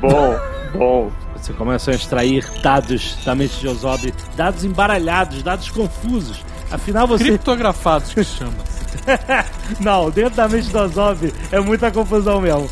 Bom, 0.00 0.38
bom. 0.72 1.12
Você 1.40 1.52
começa 1.52 1.90
a 1.90 1.94
extrair 1.94 2.44
dados 2.62 3.16
da 3.24 3.34
mente 3.34 3.58
de 3.58 3.68
Ozob, 3.68 4.12
dados 4.36 4.64
embaralhados, 4.64 5.42
dados 5.42 5.70
confusos. 5.70 6.44
Afinal, 6.70 7.06
você. 7.06 7.24
Criptografados 7.24 8.12
que 8.12 8.22
chama. 8.22 8.56
Não, 9.80 10.10
dentro 10.10 10.34
da 10.34 10.48
mente 10.48 10.68
do 10.70 10.78
Ozob 10.78 11.32
é 11.50 11.60
muita 11.60 11.90
confusão 11.90 12.40
mesmo. 12.40 12.68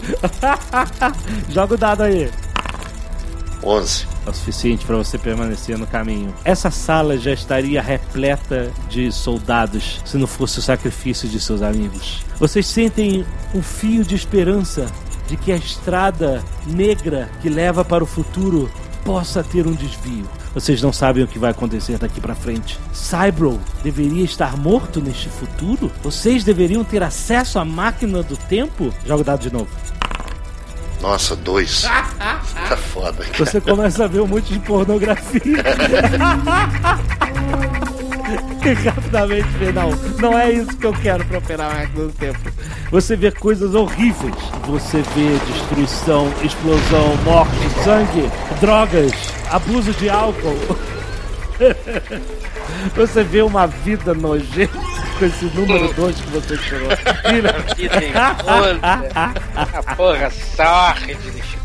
Joga 1.49 1.75
o 1.75 1.79
dado 1.79 2.03
aí. 2.03 2.31
11. 3.63 4.07
É 4.27 4.31
o 4.31 4.35
suficiente 4.35 4.85
para 4.85 4.97
você 4.97 5.19
permanecer 5.19 5.79
no 5.79 5.87
caminho. 5.87 6.35
Essa 6.45 6.71
sala 6.71 7.17
já 7.17 7.33
estaria 7.33 7.81
repleta 7.81 8.73
de 8.89 9.11
soldados 9.11 10.01
se 10.05 10.17
não 10.17 10.27
fosse 10.27 10.59
o 10.59 10.63
sacrifício 10.63 11.29
de 11.29 11.41
seus 11.41 11.63
amigos. 11.63 12.25
Vocês 12.39 12.67
sentem 12.67 13.25
um 13.55 13.63
fio 13.63 14.05
de 14.05 14.15
esperança 14.15 14.87
de 15.29 15.37
que 15.37 15.53
a 15.53 15.57
estrada 15.57 16.43
negra 16.67 17.31
que 17.41 17.49
leva 17.49 17.85
para 17.85 18.05
o 18.05 18.07
futuro 18.07 18.71
possa 19.05 19.43
ter 19.43 19.67
um 19.67 19.73
desvio. 19.73 20.29
Vocês 20.53 20.81
não 20.83 20.93
sabem 20.93 21.23
o 21.23 21.29
que 21.29 21.39
vai 21.39 21.51
acontecer 21.51 21.99
daqui 21.99 22.21
pra 22.21 22.35
frente. 22.35 22.79
Cybro 22.93 23.61
deveria 23.83 24.25
estar 24.25 24.57
morto 24.57 25.01
neste 25.01 25.29
futuro? 25.29 25.93
Vocês 26.03 26.43
deveriam 26.43 26.83
ter 26.83 27.03
acesso 27.03 27.59
à 27.59 27.65
máquina 27.65 28.23
do 28.23 28.37
tempo? 28.37 28.93
Joga 29.05 29.21
o 29.21 29.25
dado 29.25 29.41
de 29.41 29.53
novo. 29.53 29.69
Nossa, 31.01 31.37
dois. 31.37 31.83
Tá 31.83 32.77
foda. 32.77 33.23
cara. 33.25 33.45
Você 33.45 33.61
começa 33.61 34.05
a 34.05 34.09
ver 34.09 34.21
um 34.21 34.27
monte 34.27 34.55
de 34.55 34.59
pornografia. 34.61 35.63
E 38.29 38.73
rapidamente 38.89 39.49
vê, 39.59 39.73
não, 39.73 39.91
não 40.21 40.39
é 40.39 40.51
isso 40.51 40.77
que 40.77 40.87
eu 40.87 40.93
quero 40.93 41.25
pra 41.27 41.39
operar 41.39 41.73
máquina 41.73 42.07
do 42.07 42.13
tempo. 42.13 42.39
Você 42.91 43.17
vê 43.17 43.31
coisas 43.31 43.75
horríveis. 43.75 44.35
Você 44.67 45.03
vê 45.15 45.39
destruição, 45.53 46.33
explosão, 46.43 47.17
morte, 47.25 47.85
sangue, 47.85 48.31
drogas, 48.61 49.13
abuso 49.51 49.93
de 49.93 50.09
álcool. 50.09 50.57
Você 52.95 53.25
vê 53.25 53.43
uma 53.43 53.67
vida 53.67 54.15
nojenta 54.15 54.79
com 55.19 55.25
esse 55.25 55.45
número 55.47 55.93
2 55.95 56.17
que 56.21 56.31
você 56.31 56.57
tirou. 56.59 56.91
Filha. 56.91 57.53
Vida 57.75 58.05
imunda. 58.05 59.03
porra, 59.97 60.31
sorte 60.31 61.17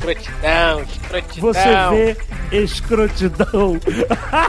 escrotidão, 0.01 0.81
escrotidão. 0.83 1.53
Você 1.53 2.17
vê 2.49 2.63
escrotidão. 2.63 3.79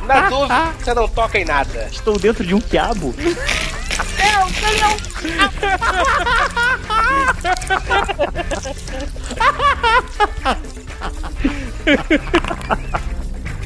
Na 0.07 0.29
dúvida, 0.29 0.73
você 0.79 0.95
não 0.95 1.09
toca 1.09 1.39
em 1.39 1.45
nada. 1.45 1.89
Estou 1.91 2.19
dentro 2.19 2.45
de 2.45 2.55
um 2.55 2.61
quiabo. 2.61 3.15
Não, 4.19 4.49
não, 4.61 4.73
não. 4.81 4.97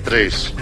3. 0.06 0.54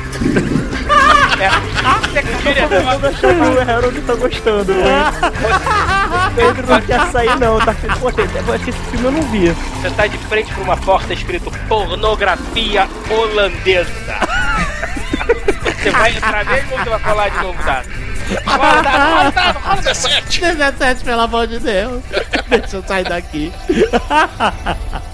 o 3.34 3.70
Harold 3.70 4.00
tá 4.00 4.14
gostando, 4.14 4.72
O 4.72 6.34
Pedro 6.34 6.66
não 6.66 6.80
quer 6.80 7.06
sair, 7.12 7.38
não. 7.38 7.58
Tá 7.60 7.74
Poxa, 8.00 8.22
esse 8.22 8.78
filme 8.90 9.04
eu 9.04 9.12
não 9.12 9.22
vi. 9.24 9.50
Você 9.50 9.90
tá 9.90 10.06
de 10.06 10.16
frente 10.18 10.52
pra 10.54 10.62
uma 10.64 10.76
porta 10.78 11.12
escrito 11.12 11.50
pornografia 11.68 12.88
holandesa. 13.10 13.90
Você 15.82 15.90
vai 15.90 16.10
entrar 16.10 16.44
mesmo 16.46 16.72
ou 16.72 16.78
você 16.78 16.90
vai 16.90 16.98
falar 17.00 17.28
de 17.28 17.42
novo, 17.42 17.62
Dado? 17.62 17.88
Rola, 18.46 18.72
rola, 18.72 19.30
rola, 19.30 19.52
rola 19.62 19.82
17. 19.82 20.40
17, 20.40 21.04
pelo 21.04 21.20
amor 21.20 21.46
de 21.46 21.58
Deus. 21.58 22.02
Deixa 22.48 22.76
eu 22.76 22.82
sair 22.82 23.04
daqui. 23.04 23.52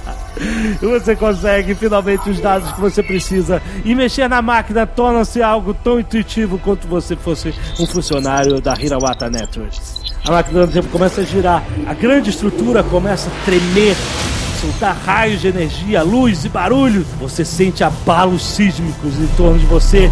Você 0.81 1.17
consegue 1.17 1.75
finalmente 1.75 2.31
os 2.31 2.41
dados 2.41 2.70
que 2.73 2.81
você 2.81 3.02
precisa 3.02 3.60
e 3.84 3.94
mexer 3.94 4.28
na 4.28 4.41
máquina 4.41 4.86
torna-se 4.86 5.42
algo 5.42 5.75
tão 5.75 6.00
intuitivo 6.00 6.59
quanto 6.59 6.86
você 6.89 7.17
fosse 7.17 7.55
um 7.78 7.86
funcionário 7.86 8.60
da 8.60 8.75
Hirawata 8.81 9.28
Networks. 9.28 10.00
A 10.25 10.33
máquina 10.33 10.67
do 10.67 10.73
tempo 10.73 10.89
começa 10.89 11.23
a 11.23 11.25
girar, 11.25 11.62
a 11.86 11.94
grande 11.94 12.31
estrutura 12.31 12.83
começa 12.83 13.31
a 13.31 13.44
tremer, 13.44 13.97
soltar 14.60 14.97
raios 15.05 15.41
de 15.41 15.49
energia, 15.49 16.02
luz 16.02 16.44
e 16.44 16.49
barulho. 16.49 17.07
Você 17.18 17.44
sente 17.44 17.83
abalos 17.83 18.44
sísmicos 18.44 19.18
em 19.18 19.26
torno 19.36 19.59
de 19.59 19.67
você. 19.67 20.10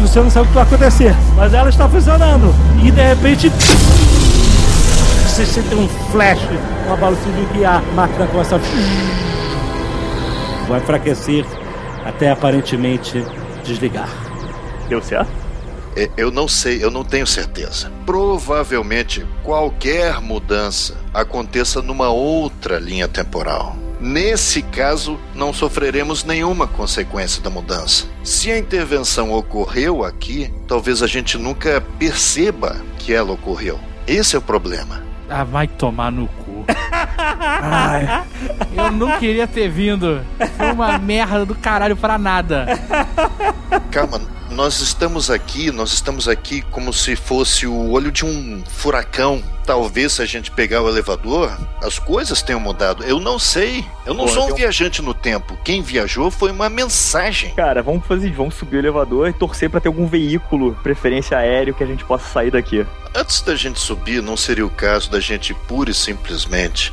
Você 0.00 0.20
não 0.20 0.30
sabe 0.30 0.46
o 0.46 0.48
que 0.48 0.54
vai 0.54 0.64
acontecer, 0.64 1.14
mas 1.36 1.54
ela 1.54 1.68
está 1.68 1.88
funcionando. 1.88 2.54
E 2.82 2.90
de 2.90 3.00
repente 3.00 3.52
você 5.32 5.46
sente 5.46 5.74
um 5.74 5.88
flash, 6.10 6.40
um 6.86 6.92
abalo 6.92 7.16
sísmico 7.16 7.56
e 7.56 7.64
a 7.64 7.80
máquina 7.94 8.26
começa 8.26 8.56
a... 8.56 8.58
Vai 10.68 10.78
enfraquecer 10.78 11.46
até 12.04 12.30
aparentemente 12.30 13.24
desligar. 13.64 14.10
Deu 14.90 15.00
certo? 15.00 15.30
É, 15.96 16.10
Eu 16.18 16.30
não 16.30 16.46
sei, 16.46 16.84
eu 16.84 16.90
não 16.90 17.02
tenho 17.02 17.26
certeza. 17.26 17.90
Provavelmente 18.04 19.26
qualquer 19.42 20.20
mudança 20.20 20.98
aconteça 21.14 21.80
numa 21.80 22.10
outra 22.10 22.78
linha 22.78 23.08
temporal. 23.08 23.74
Nesse 23.98 24.60
caso, 24.60 25.18
não 25.34 25.50
sofreremos 25.50 26.24
nenhuma 26.24 26.66
consequência 26.66 27.42
da 27.42 27.48
mudança. 27.48 28.04
Se 28.22 28.50
a 28.50 28.58
intervenção 28.58 29.32
ocorreu 29.32 30.04
aqui, 30.04 30.52
talvez 30.68 31.02
a 31.02 31.06
gente 31.06 31.38
nunca 31.38 31.82
perceba 31.98 32.76
que 32.98 33.14
ela 33.14 33.32
ocorreu. 33.32 33.80
Esse 34.06 34.36
é 34.36 34.38
o 34.38 34.42
problema. 34.42 35.11
Ah, 35.34 35.44
vai 35.44 35.66
tomar 35.66 36.12
no 36.12 36.28
cu. 36.28 36.64
Ai, 37.62 38.22
eu 38.76 38.92
não 38.92 39.18
queria 39.18 39.46
ter 39.46 39.68
vindo. 39.68 40.20
Foi 40.58 40.72
uma 40.72 40.98
merda 40.98 41.46
do 41.46 41.54
caralho 41.54 41.96
pra 41.96 42.18
nada. 42.18 42.66
Calma, 43.90 44.20
nós 44.52 44.80
estamos 44.80 45.30
aqui, 45.30 45.70
nós 45.70 45.92
estamos 45.92 46.28
aqui 46.28 46.62
como 46.62 46.92
se 46.92 47.16
fosse 47.16 47.66
o 47.66 47.90
olho 47.90 48.12
de 48.12 48.24
um 48.24 48.62
furacão. 48.68 49.42
Talvez 49.64 50.12
se 50.12 50.22
a 50.22 50.26
gente 50.26 50.50
pegar 50.50 50.82
o 50.82 50.88
elevador, 50.88 51.56
as 51.82 51.98
coisas 51.98 52.42
tenham 52.42 52.60
mudado. 52.60 53.02
Eu 53.04 53.18
não 53.18 53.38
sei. 53.38 53.84
Eu 54.04 54.12
não 54.12 54.26
Pô, 54.26 54.30
sou 54.32 54.50
um 54.50 54.54
viajante 54.54 55.00
no 55.00 55.14
tempo. 55.14 55.58
Quem 55.64 55.82
viajou 55.82 56.30
foi 56.30 56.50
uma 56.50 56.68
mensagem. 56.68 57.54
Cara, 57.54 57.82
vamos 57.82 58.06
fazer, 58.06 58.30
vamos 58.32 58.54
subir 58.54 58.76
o 58.76 58.78
elevador 58.80 59.28
e 59.28 59.32
torcer 59.32 59.70
pra 59.70 59.80
ter 59.80 59.88
algum 59.88 60.06
veículo, 60.06 60.74
preferência 60.82 61.38
aéreo, 61.38 61.74
que 61.74 61.82
a 61.82 61.86
gente 61.86 62.04
possa 62.04 62.28
sair 62.28 62.50
daqui. 62.50 62.86
Antes 63.14 63.40
da 63.40 63.54
gente 63.54 63.80
subir, 63.80 64.22
não 64.22 64.36
seria 64.36 64.66
o 64.66 64.70
caso 64.70 65.10
da 65.10 65.20
gente 65.20 65.54
pura 65.54 65.90
e 65.90 65.94
simplesmente 65.94 66.92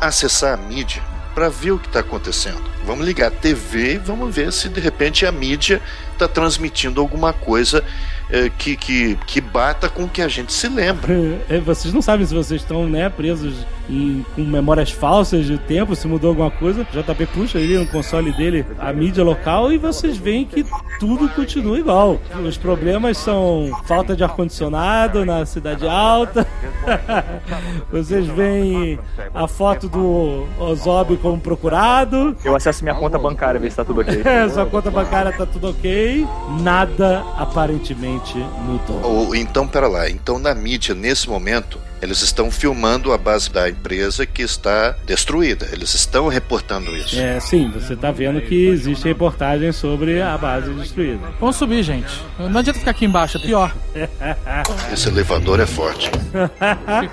acessar 0.00 0.54
a 0.54 0.56
mídia 0.56 1.02
para 1.34 1.48
ver 1.48 1.70
o 1.70 1.78
que 1.78 1.86
está 1.86 2.00
acontecendo. 2.00 2.62
Vamos 2.84 3.06
ligar 3.06 3.28
a 3.28 3.30
TV 3.30 3.94
e 3.94 3.98
vamos 3.98 4.34
ver 4.34 4.52
se 4.52 4.68
de 4.68 4.80
repente 4.80 5.24
a 5.24 5.30
mídia 5.30 5.80
está 6.24 6.28
transmitindo 6.28 7.00
alguma 7.00 7.32
coisa 7.32 7.82
eh, 8.30 8.50
que, 8.58 8.76
que, 8.76 9.16
que 9.26 9.40
bata 9.40 9.88
com 9.88 10.04
o 10.04 10.08
que 10.08 10.22
a 10.22 10.28
gente 10.28 10.52
se 10.52 10.68
lembra. 10.68 11.14
É, 11.48 11.58
Vocês 11.58 11.92
não 11.94 12.02
sabem 12.02 12.26
se 12.26 12.34
vocês 12.34 12.60
estão 12.60 12.86
né, 12.86 13.08
presos 13.08 13.54
em- 13.88 14.24
com 14.34 14.42
memórias 14.42 14.90
falsas 14.90 15.46
de 15.46 15.56
tempo, 15.58 15.94
se 15.96 16.06
mudou 16.06 16.30
alguma 16.30 16.50
coisa. 16.50 16.84
JP 16.92 17.26
puxa 17.26 17.58
ali 17.58 17.76
no 17.78 17.86
console 17.86 18.32
dele 18.32 18.64
a 18.78 18.92
mídia 18.92 19.24
local 19.24 19.72
e 19.72 19.78
vocês 19.78 20.16
veem 20.16 20.44
que 20.44 20.64
tudo 21.00 21.28
continua 21.30 21.78
igual. 21.78 22.18
Os 22.44 22.56
problemas 22.58 23.16
são 23.18 23.70
falta 23.86 24.14
de 24.16 24.22
ar-condicionado 24.24 25.24
na 25.24 25.46
cidade 25.46 25.86
alta. 25.88 26.46
vocês 27.90 28.26
veem 28.26 28.98
a 29.34 29.46
foto 29.46 29.88
do 29.88 30.46
Ozob 30.58 31.16
como 31.18 31.38
procurado. 31.40 32.36
Eu 32.44 32.54
acesso 32.56 32.82
minha 32.84 32.94
conta 32.94 33.18
bancária, 33.18 33.58
ver 33.60 33.70
se 33.70 33.76
tá 33.76 33.84
tudo 33.84 34.00
ok. 34.00 34.22
É, 34.28 34.48
sua 34.48 34.66
conta 34.66 34.90
bancária 34.90 35.32
tá 35.32 35.46
tudo 35.46 35.70
ok. 35.70 36.26
Nada 36.60 37.24
aparentemente 37.38 38.17
mudou. 38.60 39.02
Ou 39.02 39.34
então, 39.34 39.66
pera 39.66 39.88
lá, 39.88 40.08
então 40.08 40.38
na 40.38 40.54
mídia, 40.54 40.94
nesse 40.94 41.28
momento, 41.28 41.78
eles 42.00 42.22
estão 42.22 42.50
filmando 42.50 43.12
a 43.12 43.18
base 43.18 43.50
da 43.50 43.68
empresa 43.68 44.24
que 44.26 44.42
está 44.42 44.94
destruída. 45.04 45.68
Eles 45.72 45.94
estão 45.94 46.28
reportando 46.28 46.96
isso. 46.96 47.18
É, 47.18 47.40
sim, 47.40 47.70
você 47.70 47.96
tá 47.96 48.10
vendo 48.10 48.40
que 48.40 48.66
existe 48.68 49.04
reportagem 49.04 49.72
sobre 49.72 50.20
a 50.22 50.36
base 50.38 50.70
destruída. 50.72 51.28
Vamos 51.40 51.56
subir, 51.56 51.82
gente. 51.82 52.22
Não 52.38 52.60
adianta 52.60 52.78
ficar 52.78 52.92
aqui 52.92 53.04
embaixo, 53.04 53.38
é 53.38 53.40
pior. 53.40 53.74
Esse 54.92 55.08
elevador 55.08 55.60
é 55.60 55.66
forte. 55.66 56.10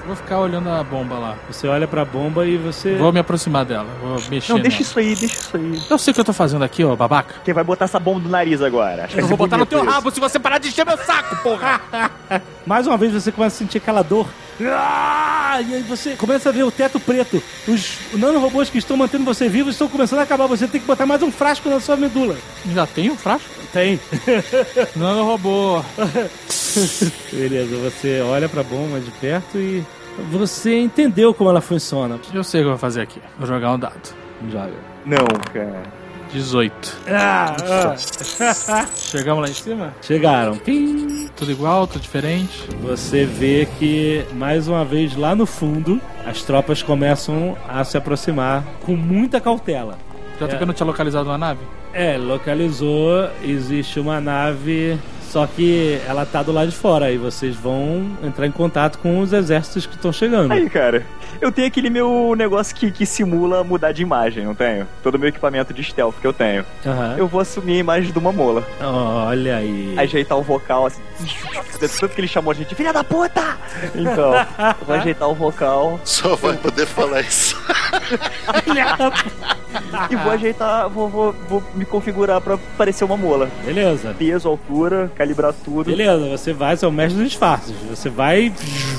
Vou 0.05 0.15
ficar 0.15 0.39
olhando 0.39 0.69
a 0.69 0.83
bomba 0.83 1.15
lá. 1.15 1.37
Você 1.49 1.67
olha 1.67 1.87
pra 1.87 2.05
bomba 2.05 2.45
e 2.45 2.57
você. 2.57 2.95
Vou 2.95 3.11
me 3.11 3.19
aproximar 3.19 3.65
dela. 3.65 3.87
Vou 4.01 4.21
mexer. 4.29 4.53
Não, 4.53 4.59
deixa 4.59 4.77
nela. 4.77 4.81
isso 4.81 4.99
aí, 4.99 5.15
deixa 5.15 5.39
isso 5.39 5.57
aí. 5.57 5.81
Eu 5.89 5.97
sei 5.97 6.11
o 6.11 6.13
que 6.13 6.21
eu 6.21 6.25
tô 6.25 6.33
fazendo 6.33 6.63
aqui, 6.63 6.83
ô 6.83 6.95
babaca. 6.95 7.35
Quem 7.43 7.53
vai 7.53 7.63
botar 7.63 7.85
essa 7.85 7.99
bomba 7.99 8.19
no 8.19 8.29
nariz 8.29 8.61
agora? 8.61 9.05
Acho 9.05 9.15
que 9.15 9.21
Eu 9.21 9.27
vou 9.27 9.37
botar 9.37 9.57
no 9.57 9.65
teu 9.65 9.79
isso. 9.79 9.89
rabo 9.89 10.11
se 10.11 10.19
você 10.19 10.39
parar 10.39 10.57
de 10.57 10.67
encher 10.69 10.85
meu 10.85 10.97
saco, 10.97 11.35
porra! 11.37 11.81
Mais 12.65 12.87
uma 12.87 12.97
vez 12.97 13.13
você 13.13 13.31
começa 13.31 13.55
a 13.55 13.59
sentir 13.59 13.77
aquela 13.77 14.01
dor. 14.01 14.27
Ah, 14.77 15.61
e 15.61 15.75
aí 15.75 15.81
você 15.81 16.15
começa 16.15 16.49
a 16.49 16.51
ver 16.51 16.63
o 16.63 16.71
teto 16.71 16.99
preto. 16.99 17.41
Os 17.67 17.97
nanorobôs 18.13 18.69
que 18.69 18.77
estão 18.77 18.97
mantendo 18.97 19.23
você 19.23 19.47
vivo 19.47 19.69
estão 19.69 19.87
começando 19.87 20.19
a 20.19 20.23
acabar. 20.23 20.47
Você 20.47 20.67
tem 20.67 20.81
que 20.81 20.87
botar 20.87 21.05
mais 21.05 21.21
um 21.23 21.31
frasco 21.31 21.69
na 21.69 21.79
sua 21.79 21.95
medula. 21.95 22.35
Já 22.73 22.85
tem 22.85 23.09
um 23.09 23.15
frasco? 23.15 23.49
Tem. 23.71 23.99
Não, 24.95 25.25
robô. 25.25 25.83
Beleza, 27.31 27.75
você 27.77 28.21
olha 28.21 28.47
pra 28.49 28.63
bomba 28.63 28.99
de 28.99 29.11
perto 29.11 29.57
e 29.57 29.83
você 30.31 30.79
entendeu 30.79 31.33
como 31.33 31.49
ela 31.49 31.61
funciona. 31.61 32.19
Eu 32.33 32.43
sei 32.43 32.61
o 32.61 32.63
que 32.63 32.67
eu 32.67 32.71
vou 32.71 32.79
fazer 32.79 33.01
aqui. 33.01 33.21
Vou 33.37 33.47
jogar 33.47 33.73
um 33.73 33.79
dado. 33.79 34.15
Joga. 34.49 34.73
Não, 35.05 35.25
cara. 35.53 36.04
18. 36.35 36.97
Ah, 37.07 37.55
ah. 38.69 38.85
Chegamos 38.95 39.41
lá 39.43 39.49
em 39.49 39.53
cima? 39.53 39.93
Chegaram. 40.01 40.57
Pim. 40.57 41.29
Tudo 41.35 41.51
igual, 41.51 41.87
tudo 41.87 42.01
diferente. 42.01 42.67
Você 42.81 43.25
vê 43.25 43.67
que, 43.79 44.25
mais 44.33 44.67
uma 44.67 44.83
vez, 44.85 45.15
lá 45.15 45.33
no 45.35 45.45
fundo, 45.45 45.99
as 46.25 46.41
tropas 46.43 46.83
começam 46.83 47.57
a 47.67 47.83
se 47.83 47.97
aproximar 47.97 48.63
com 48.85 48.95
muita 48.95 49.39
cautela. 49.39 49.97
Já 50.39 50.45
É. 50.47 50.49
que 50.49 50.61
eu 50.63 50.67
não 50.67 50.73
tinha 50.73 50.87
localizado 50.87 51.29
uma 51.29 51.37
nave? 51.37 51.61
É, 51.93 52.17
localizou. 52.17 53.29
Existe 53.41 53.99
uma 53.99 54.19
nave 54.19 54.97
Só 55.35 55.45
que 55.45 55.99
ela 56.07 56.25
tá 56.25 56.41
do 56.41 56.53
lado 56.53 56.69
de 56.69 56.75
fora 56.77 57.11
e 57.11 57.17
vocês 57.17 57.57
vão 57.57 58.09
entrar 58.23 58.47
em 58.47 58.51
contato 58.51 58.97
com 58.99 59.19
os 59.19 59.33
exércitos 59.33 59.85
que 59.85 59.93
estão 59.93 60.13
chegando. 60.13 60.53
Aí, 60.53 60.69
cara, 60.69 61.05
eu 61.41 61.51
tenho 61.51 61.67
aquele 61.67 61.89
meu 61.89 62.33
negócio 62.37 62.73
que, 62.73 62.89
que 62.89 63.05
simula 63.05 63.61
mudar 63.61 63.91
de 63.91 64.01
imagem, 64.01 64.45
não 64.45 64.55
tenho? 64.55 64.87
Todo 65.03 65.15
o 65.15 65.19
meu 65.19 65.27
equipamento 65.27 65.73
de 65.73 65.83
stealth 65.83 66.15
que 66.21 66.25
eu 66.25 66.31
tenho. 66.31 66.63
Aham. 66.85 67.15
Eu 67.17 67.27
vou 67.27 67.41
assumir 67.41 67.73
a 67.73 67.79
imagem 67.79 68.13
de 68.13 68.17
uma 68.17 68.31
mola. 68.31 68.65
Olha 68.79 69.57
aí. 69.57 69.93
Ajeitar 69.97 70.37
o 70.37 70.41
vocal 70.41 70.85
assim. 70.85 71.01
Tanto 71.99 72.09
que 72.09 72.21
ele 72.21 72.27
chamou 72.27 72.51
a 72.51 72.53
gente, 72.53 72.75
filha 72.75 72.91
da 72.91 73.03
puta! 73.03 73.57
Então, 73.93 74.31
vai 74.85 74.99
ajeitar 74.99 75.29
o 75.29 75.33
vocal. 75.33 75.99
Só 76.03 76.35
vai 76.35 76.57
poder 76.57 76.85
falar 76.85 77.21
isso. 77.21 77.57
e 80.09 80.15
vou 80.15 80.31
ajeitar, 80.31 80.89
vou, 80.89 81.09
vou, 81.09 81.33
vou, 81.47 81.63
me 81.73 81.85
configurar 81.85 82.39
pra 82.41 82.57
parecer 82.77 83.03
uma 83.03 83.17
mola. 83.17 83.49
Beleza. 83.63 84.15
Peso, 84.17 84.47
altura, 84.47 85.11
calibrar 85.15 85.53
tudo. 85.53 85.89
Beleza, 85.89 86.27
você 86.27 86.53
vai, 86.53 86.75
você 86.75 86.85
é 86.85 86.87
o 86.87 86.91
mestre 86.91 87.21
dos 87.21 87.29
disfarces. 87.29 87.75
Você 87.89 88.09
vai. 88.09 88.53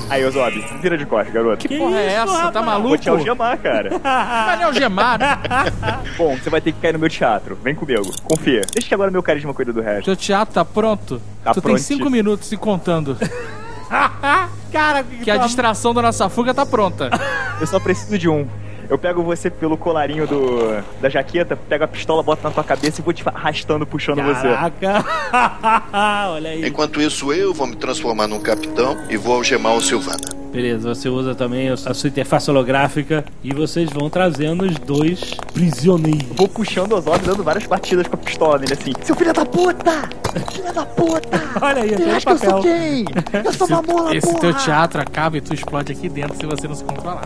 Aí, 0.09 0.25
Ozob, 0.25 0.59
vira 0.81 0.97
de 0.97 1.05
costas, 1.05 1.33
garoto. 1.33 1.57
Que, 1.57 1.67
que 1.67 1.77
porra 1.77 1.99
é 1.99 2.07
isso, 2.07 2.15
essa? 2.15 2.25
Tá 2.25 2.31
rapaz? 2.31 2.53
Tá 2.53 2.61
maluco? 2.61 2.89
Vou 2.89 2.97
te 2.97 3.09
algemar, 3.09 3.57
cara. 3.59 3.97
Vai 3.99 4.57
me 4.57 4.63
algemar. 4.63 5.19
Né? 5.19 5.37
Bom, 6.17 6.37
você 6.37 6.49
vai 6.49 6.61
ter 6.61 6.71
que 6.71 6.79
cair 6.79 6.93
no 6.93 6.99
meu 6.99 7.09
teatro. 7.09 7.57
Vem 7.61 7.75
comigo. 7.75 8.09
Confia. 8.23 8.61
Deixa 8.73 8.87
que 8.87 8.93
agora 8.93 9.11
meu 9.11 9.23
carisma 9.23 9.53
cuida 9.53 9.73
do 9.73 9.81
resto. 9.81 10.05
Seu 10.05 10.15
teatro 10.15 10.53
tá 10.53 10.65
pronto? 10.65 11.21
Tá 11.43 11.53
pronto. 11.53 11.77
5 12.07 12.09
minutos 12.09 12.51
e 12.51 12.57
contando. 12.57 13.17
Cara, 14.71 15.03
que, 15.03 15.23
que 15.23 15.31
a 15.31 15.37
distração 15.37 15.93
da 15.93 16.01
nossa 16.01 16.29
fuga 16.29 16.53
tá 16.53 16.65
pronta. 16.65 17.09
Eu 17.59 17.67
só 17.67 17.79
preciso 17.79 18.17
de 18.17 18.27
um. 18.27 18.47
Eu 18.89 18.97
pego 18.97 19.21
você 19.21 19.49
pelo 19.49 19.77
colarinho 19.77 20.25
do, 20.25 20.81
da 21.01 21.09
jaqueta, 21.09 21.57
pego 21.57 21.83
a 21.83 21.87
pistola, 21.87 22.23
boto 22.23 22.41
na 22.43 22.51
tua 22.51 22.63
cabeça 22.63 23.01
e 23.01 23.03
vou 23.03 23.13
te 23.13 23.23
arrastando, 23.27 23.85
puxando 23.85 24.17
Caraca. 24.17 24.39
você. 24.39 25.31
Caraca! 25.31 26.31
Olha 26.31 26.51
aí. 26.51 26.67
Enquanto 26.67 27.01
isso, 27.01 27.33
eu 27.33 27.53
vou 27.53 27.67
me 27.67 27.75
transformar 27.75 28.27
num 28.27 28.39
capitão 28.39 28.97
e 29.09 29.17
vou 29.17 29.35
algemar 29.35 29.73
o 29.73 29.81
Silvana. 29.81 30.46
Beleza, 30.57 30.95
você 30.95 31.07
usa 31.07 31.35
também 31.35 31.69
a 31.69 31.77
sua 31.77 32.07
interface 32.07 32.49
holográfica 32.49 33.23
e 33.43 33.53
vocês 33.53 33.91
vão 33.91 34.09
trazendo 34.09 34.65
os 34.65 34.73
dois 34.79 35.35
prisioneiros. 35.53 36.25
Vou 36.35 36.47
puxando 36.47 36.93
o 36.93 36.95
Ozob, 36.95 37.19
dando 37.23 37.43
várias 37.43 37.67
batidas 37.67 38.07
com 38.07 38.15
a 38.15 38.17
pistola 38.17 38.57
nele 38.57 38.73
assim. 38.73 38.91
Seu 39.03 39.15
filho 39.15 39.31
da 39.31 39.45
puta! 39.45 40.09
Filho 40.51 40.73
da 40.73 40.83
puta! 40.83 41.43
Olha 41.61 41.83
aí, 41.83 41.91
o 41.91 42.15
acha 42.15 42.25
que 42.25 42.31
eu 42.31 42.37
sou 42.39 42.49
papel. 42.55 42.61
quem? 42.61 43.05
Eu 43.45 43.53
sou 43.53 43.67
uma 43.69 43.81
mola, 43.83 44.15
Esse 44.15 44.25
porra! 44.25 44.39
teu 44.39 44.53
teatro 44.55 44.99
acaba 44.99 45.37
e 45.37 45.41
tu 45.41 45.53
explode 45.53 45.91
aqui 45.91 46.09
dentro 46.09 46.35
se 46.35 46.45
você 46.47 46.67
não 46.67 46.73
se 46.73 46.83
controlar. 46.83 47.21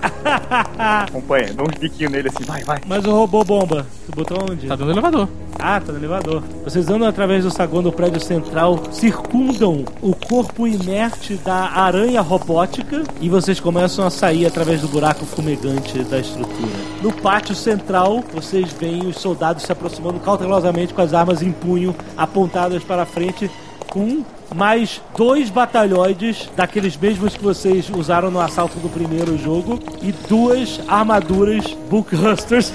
Acompanha, 1.08 1.54
dá 1.54 1.64
uns 1.64 1.78
biquinhos 1.80 2.12
nele 2.12 2.28
assim, 2.28 2.44
vai, 2.44 2.62
vai. 2.66 2.82
Mas 2.86 3.06
o 3.06 3.12
robô 3.12 3.46
bomba, 3.46 3.88
tu 4.06 4.12
botou 4.14 4.40
onde? 4.44 4.68
Tá 4.68 4.76
dentro 4.76 4.88
do 4.88 4.92
elevador. 4.92 5.30
Ah, 5.58 5.80
tá 5.80 5.92
no 5.94 6.00
elevador. 6.00 6.44
Vocês 6.64 6.90
andam 6.90 7.08
através 7.08 7.44
do 7.46 7.52
saguão 7.52 7.84
do 7.84 7.92
prédio 7.92 8.20
central, 8.20 8.82
circundam 8.92 9.86
o 10.02 10.14
corpo 10.16 10.68
inerte 10.68 11.36
da 11.36 11.70
aranha 11.72 12.20
robótica 12.22 13.04
e 13.22 13.30
vocês 13.30 13.60
começam 13.60 14.06
a 14.06 14.10
sair 14.10 14.46
através 14.48 14.82
do 14.82 14.88
buraco 14.88 15.26
fumegante 15.26 16.00
da 16.04 16.20
estrutura. 16.20 16.72
No 17.02 17.14
pátio 17.14 17.54
central, 17.54 18.24
vocês 18.34 18.74
veem 18.74 19.06
os 19.08 19.18
soldados 19.18 19.64
se 19.64 19.72
aproximando 19.72 20.20
cautelosamente 20.20 20.94
com 20.94 21.02
as 21.02 21.14
armas 21.14 21.42
em 21.44 21.52
punho, 21.52 21.96
apontadas 22.18 22.84
para 22.84 23.06
frente, 23.06 23.50
com 23.90 24.24
mais 24.56 25.02
dois 25.16 25.50
batalhões 25.50 26.50
daqueles 26.56 26.98
mesmos 26.98 27.38
que 27.38 27.44
vocês 27.44 27.90
usaram 27.90 28.32
no 28.32 28.40
assalto 28.40 28.80
do 28.80 28.90
primeiro 28.90 29.38
jogo 29.38 29.80
e 30.02 30.12
duas 30.12 30.82
armaduras 30.88 31.66
Bookhusters. 31.90 32.74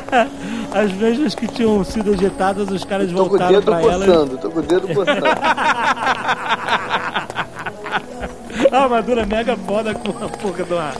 As 0.72 0.92
mesmas 0.92 1.34
que 1.34 1.48
tinham 1.48 1.82
sido 1.84 2.12
ejetadas, 2.14 2.70
os 2.70 2.84
caras 2.84 3.10
Tô 3.10 3.16
com 3.16 3.22
o 3.22 3.28
voltaram 3.30 3.52
dedo 3.54 3.64
para 3.64 3.82
elas. 3.82 4.06
coçando, 4.06 4.38
tô 4.38 4.50
com 4.50 4.58
o 4.58 4.62
dedo 4.62 4.88
coçando. 4.88 5.20
Armadura 8.72 9.26
mega 9.26 9.56
foda 9.56 9.94
com 9.94 10.10
a 10.24 10.28
porra 10.28 10.64
de 10.64 10.72
uma. 10.72 10.92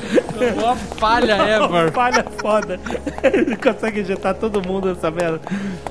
Uma 0.57 0.77
falha 0.77 1.33
ever. 1.35 1.63
Uma 1.69 1.91
falha 1.93 2.25
foda. 2.39 2.81
Ele 3.23 3.57
consegue 3.57 4.01
ejetar 4.01 4.35
todo 4.35 4.63
mundo 4.67 4.89
nessa 4.95 5.11
merda. 5.11 5.41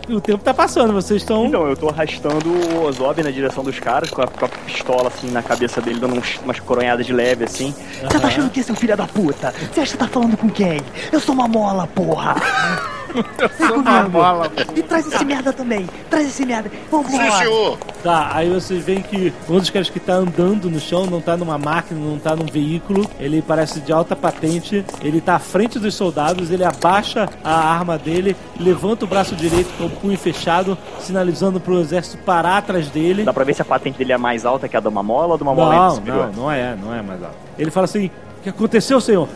O 0.09 0.19
tempo 0.19 0.43
tá 0.43 0.53
passando, 0.53 0.93
vocês 0.93 1.21
estão. 1.21 1.45
Então, 1.45 1.67
eu 1.67 1.75
tô 1.77 1.89
arrastando 1.89 2.49
o 2.49 2.85
Ozob 2.85 3.21
na 3.23 3.31
direção 3.31 3.63
dos 3.63 3.79
caras, 3.79 4.09
com 4.09 4.21
a, 4.21 4.27
com 4.27 4.45
a 4.45 4.49
pistola 4.49 5.07
assim 5.07 5.29
na 5.31 5.41
cabeça 5.43 5.81
dele, 5.81 5.99
dando 5.99 6.15
uns- 6.17 6.39
umas 6.43 6.59
coronhadas 6.59 7.05
de 7.05 7.13
leve 7.13 7.43
assim. 7.43 7.73
Você 8.01 8.19
tá 8.19 8.27
achando 8.27 8.49
que 8.49 8.59
é 8.59 8.63
seu 8.63 8.75
filho 8.75 8.95
da 8.97 9.05
puta? 9.07 9.53
Você 9.71 9.81
acha 9.81 9.91
que 9.93 9.97
tá 9.97 10.07
falando 10.07 10.35
com 10.37 10.49
quem? 10.49 10.81
Eu 11.11 11.19
sou 11.19 11.33
uma 11.35 11.47
mola, 11.47 11.87
porra! 11.87 12.35
Eu 13.39 13.49
sou 13.67 13.77
uma 13.77 14.03
bola. 14.03 14.51
E 14.75 14.83
traz 14.83 15.07
esse 15.07 15.25
merda 15.25 15.51
também! 15.51 15.87
Traz 16.11 16.27
esse 16.27 16.45
merda! 16.45 16.69
Vamos 16.91 17.09
Sim, 17.09 17.31
senhor. 17.31 17.75
Tá, 18.03 18.29
aí 18.35 18.47
vocês 18.51 18.85
veem 18.85 19.01
que 19.01 19.33
um 19.49 19.57
dos 19.57 19.71
caras 19.71 19.89
que 19.89 19.99
tá 19.99 20.13
andando 20.13 20.69
no 20.69 20.79
chão, 20.79 21.07
não 21.07 21.19
tá 21.19 21.35
numa 21.35 21.57
máquina, 21.57 21.99
não 21.99 22.19
tá 22.19 22.35
num 22.35 22.45
veículo, 22.45 23.09
ele 23.19 23.41
parece 23.41 23.79
de 23.79 23.91
alta 23.91 24.15
patente, 24.15 24.38
ele 25.01 25.21
tá 25.21 25.35
à 25.35 25.39
frente 25.39 25.79
dos 25.79 25.95
soldados, 25.95 26.51
ele 26.51 26.63
abaixa 26.63 27.27
a 27.43 27.53
arma 27.53 27.97
dele, 27.97 28.35
levanta 28.59 29.05
o 29.05 29.07
braço 29.07 29.35
direito 29.35 29.69
com 29.77 29.85
o 29.85 29.89
punho 29.89 30.17
fechado, 30.17 30.77
sinalizando 30.99 31.59
pro 31.59 31.79
exército 31.79 32.17
parar 32.23 32.57
atrás 32.57 32.89
dele. 32.89 33.23
Dá 33.23 33.33
pra 33.33 33.43
ver 33.43 33.53
se 33.53 33.61
a 33.61 33.65
patente 33.65 33.97
dele 33.97 34.13
é 34.13 34.17
mais 34.17 34.45
alta 34.45 34.67
que 34.67 34.77
a 34.77 34.79
de 34.79 34.87
uma 34.87 35.03
mola 35.03 35.33
ou 35.33 35.37
de 35.37 35.43
uma 35.43 35.53
mola 35.53 35.89
ainda 35.95 36.11
Não, 36.11 36.17
não, 36.17 36.33
não 36.33 36.51
é, 36.51 36.75
não 36.75 36.93
é 36.93 37.01
mais 37.01 37.21
alto. 37.23 37.35
Ele 37.57 37.71
fala 37.71 37.85
assim: 37.85 38.07
O 38.39 38.43
que 38.43 38.49
aconteceu, 38.49 38.99
senhor? 39.01 39.27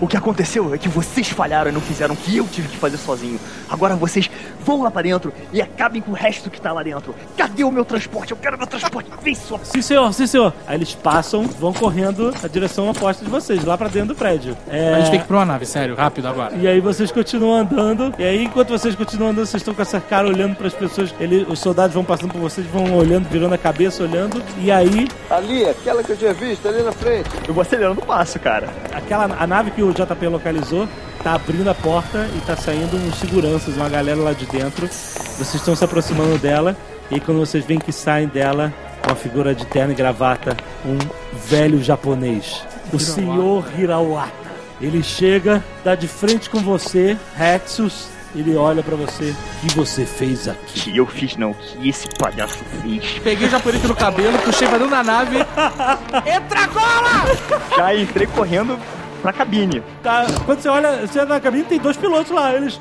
O 0.00 0.06
que 0.06 0.16
aconteceu 0.16 0.74
é 0.74 0.78
que 0.78 0.88
vocês 0.88 1.28
falharam 1.28 1.70
e 1.70 1.74
não 1.74 1.80
fizeram 1.80 2.14
o 2.14 2.16
que 2.16 2.36
eu 2.36 2.46
tive 2.48 2.68
que 2.68 2.76
fazer 2.76 2.96
sozinho. 2.96 3.38
Agora 3.70 3.94
vocês 3.94 4.30
vão 4.64 4.82
lá 4.82 4.90
pra 4.90 5.02
dentro 5.02 5.32
e 5.52 5.60
acabem 5.60 6.00
com 6.00 6.12
o 6.12 6.14
resto 6.14 6.50
que 6.50 6.60
tá 6.60 6.72
lá 6.72 6.82
dentro. 6.82 7.14
Cadê 7.36 7.64
o 7.64 7.70
meu 7.70 7.84
transporte? 7.84 8.32
Eu 8.32 8.36
quero 8.36 8.56
meu 8.58 8.66
transporte. 8.66 9.10
Vem, 9.22 9.34
sua 9.34 9.60
Sim, 9.62 9.82
senhor, 9.82 10.12
sim, 10.12 10.26
senhor. 10.26 10.52
Aí 10.66 10.76
eles 10.76 10.94
passam, 10.94 11.44
vão 11.44 11.72
correndo 11.72 12.32
na 12.42 12.48
direção 12.48 12.90
oposta 12.90 13.24
de 13.24 13.30
vocês, 13.30 13.64
lá 13.64 13.76
pra 13.76 13.88
dentro 13.88 14.08
do 14.08 14.14
prédio. 14.14 14.56
É... 14.68 14.94
A 14.94 14.98
gente 15.00 15.10
tem 15.10 15.18
que 15.20 15.24
ir 15.24 15.28
pra 15.28 15.38
uma 15.38 15.46
nave, 15.46 15.66
sério, 15.66 15.94
rápido 15.94 16.28
agora. 16.28 16.54
E 16.56 16.66
aí 16.66 16.80
vocês 16.80 17.10
continuam 17.10 17.60
andando. 17.60 18.14
E 18.18 18.24
aí, 18.24 18.44
enquanto 18.44 18.70
vocês 18.70 18.94
continuam 18.94 19.30
andando, 19.30 19.46
vocês 19.46 19.60
estão 19.60 19.74
com 19.74 19.82
essa 19.82 20.00
cara 20.00 20.28
olhando 20.28 20.56
pras 20.56 20.74
pessoas. 20.74 21.14
Ele, 21.18 21.46
os 21.48 21.58
soldados 21.58 21.94
vão 21.94 22.04
passando 22.04 22.32
por 22.32 22.40
vocês, 22.40 22.66
vão 22.66 22.96
olhando, 22.96 23.28
virando 23.28 23.54
a 23.54 23.58
cabeça, 23.58 24.02
olhando. 24.02 24.42
E 24.58 24.70
aí, 24.70 25.08
Ali, 25.30 25.64
aquela 25.66 26.02
que 26.02 26.12
eu 26.12 26.16
tinha 26.16 26.34
visto, 26.34 26.68
ali 26.68 26.82
na 26.82 26.92
frente. 26.92 27.30
Eu 27.46 27.54
vou 27.54 27.62
acelerando 27.62 28.00
o 28.00 28.04
passo, 28.04 28.38
cara. 28.38 28.68
aquela 28.92 29.24
a 29.38 29.46
nave 29.46 29.70
que 29.70 29.82
o 29.82 29.92
JP 29.92 30.26
localizou 30.28 30.88
tá 31.22 31.34
abrindo 31.34 31.68
a 31.70 31.74
porta 31.74 32.28
e 32.36 32.40
tá 32.40 32.56
saindo 32.56 32.96
uns 32.96 33.14
seguranças, 33.16 33.76
uma 33.76 33.88
galera 33.88 34.20
lá 34.20 34.32
de 34.32 34.44
dentro. 34.52 34.86
Vocês 34.86 35.54
estão 35.54 35.74
se 35.74 35.84
aproximando 35.84 36.38
dela. 36.38 36.76
E 37.10 37.18
quando 37.18 37.40
vocês 37.40 37.64
veem 37.64 37.80
que 37.80 37.92
saem 37.92 38.28
dela, 38.28 38.72
uma 39.06 39.16
figura 39.16 39.54
de 39.54 39.66
terno 39.66 39.92
e 39.92 39.96
gravata, 39.96 40.56
um 40.84 40.98
velho 41.46 41.82
japonês. 41.82 42.62
O 42.92 42.98
senhor 42.98 43.64
Hirawata. 43.76 44.42
Ele 44.80 45.02
chega, 45.02 45.62
dá 45.84 45.94
de 45.94 46.08
frente 46.08 46.50
com 46.50 46.58
você, 46.58 47.16
Rexus. 47.36 48.08
Ele 48.34 48.56
olha 48.56 48.82
pra 48.82 48.96
você. 48.96 49.34
O 49.62 49.66
que 49.66 49.74
você 49.76 50.06
fez 50.06 50.48
aqui? 50.48 50.90
Que 50.90 50.96
eu 50.96 51.06
fiz 51.06 51.36
não, 51.36 51.52
que 51.52 51.88
esse 51.88 52.08
palhaço 52.18 52.58
fez. 52.64 53.18
Peguei 53.22 53.46
o 53.46 53.50
japonês 53.50 53.82
no 53.82 53.94
cabelo, 53.94 54.38
puxei 54.38 54.66
pra 54.66 54.78
dentro 54.78 54.90
da 54.90 55.02
nave. 55.02 55.36
Entra 56.26 56.60
agora! 56.60 57.68
Já 57.76 57.94
entrei 57.94 58.26
correndo 58.26 58.78
pra 59.22 59.32
cabine. 59.32 59.82
Tá, 60.02 60.26
quando 60.44 60.60
você 60.60 60.68
olha, 60.68 61.06
você 61.06 61.20
entra 61.20 61.34
na 61.34 61.40
cabine, 61.40 61.64
tem 61.64 61.78
dois 61.78 61.96
pilotos 61.96 62.32
lá. 62.32 62.52
Eles. 62.52 62.78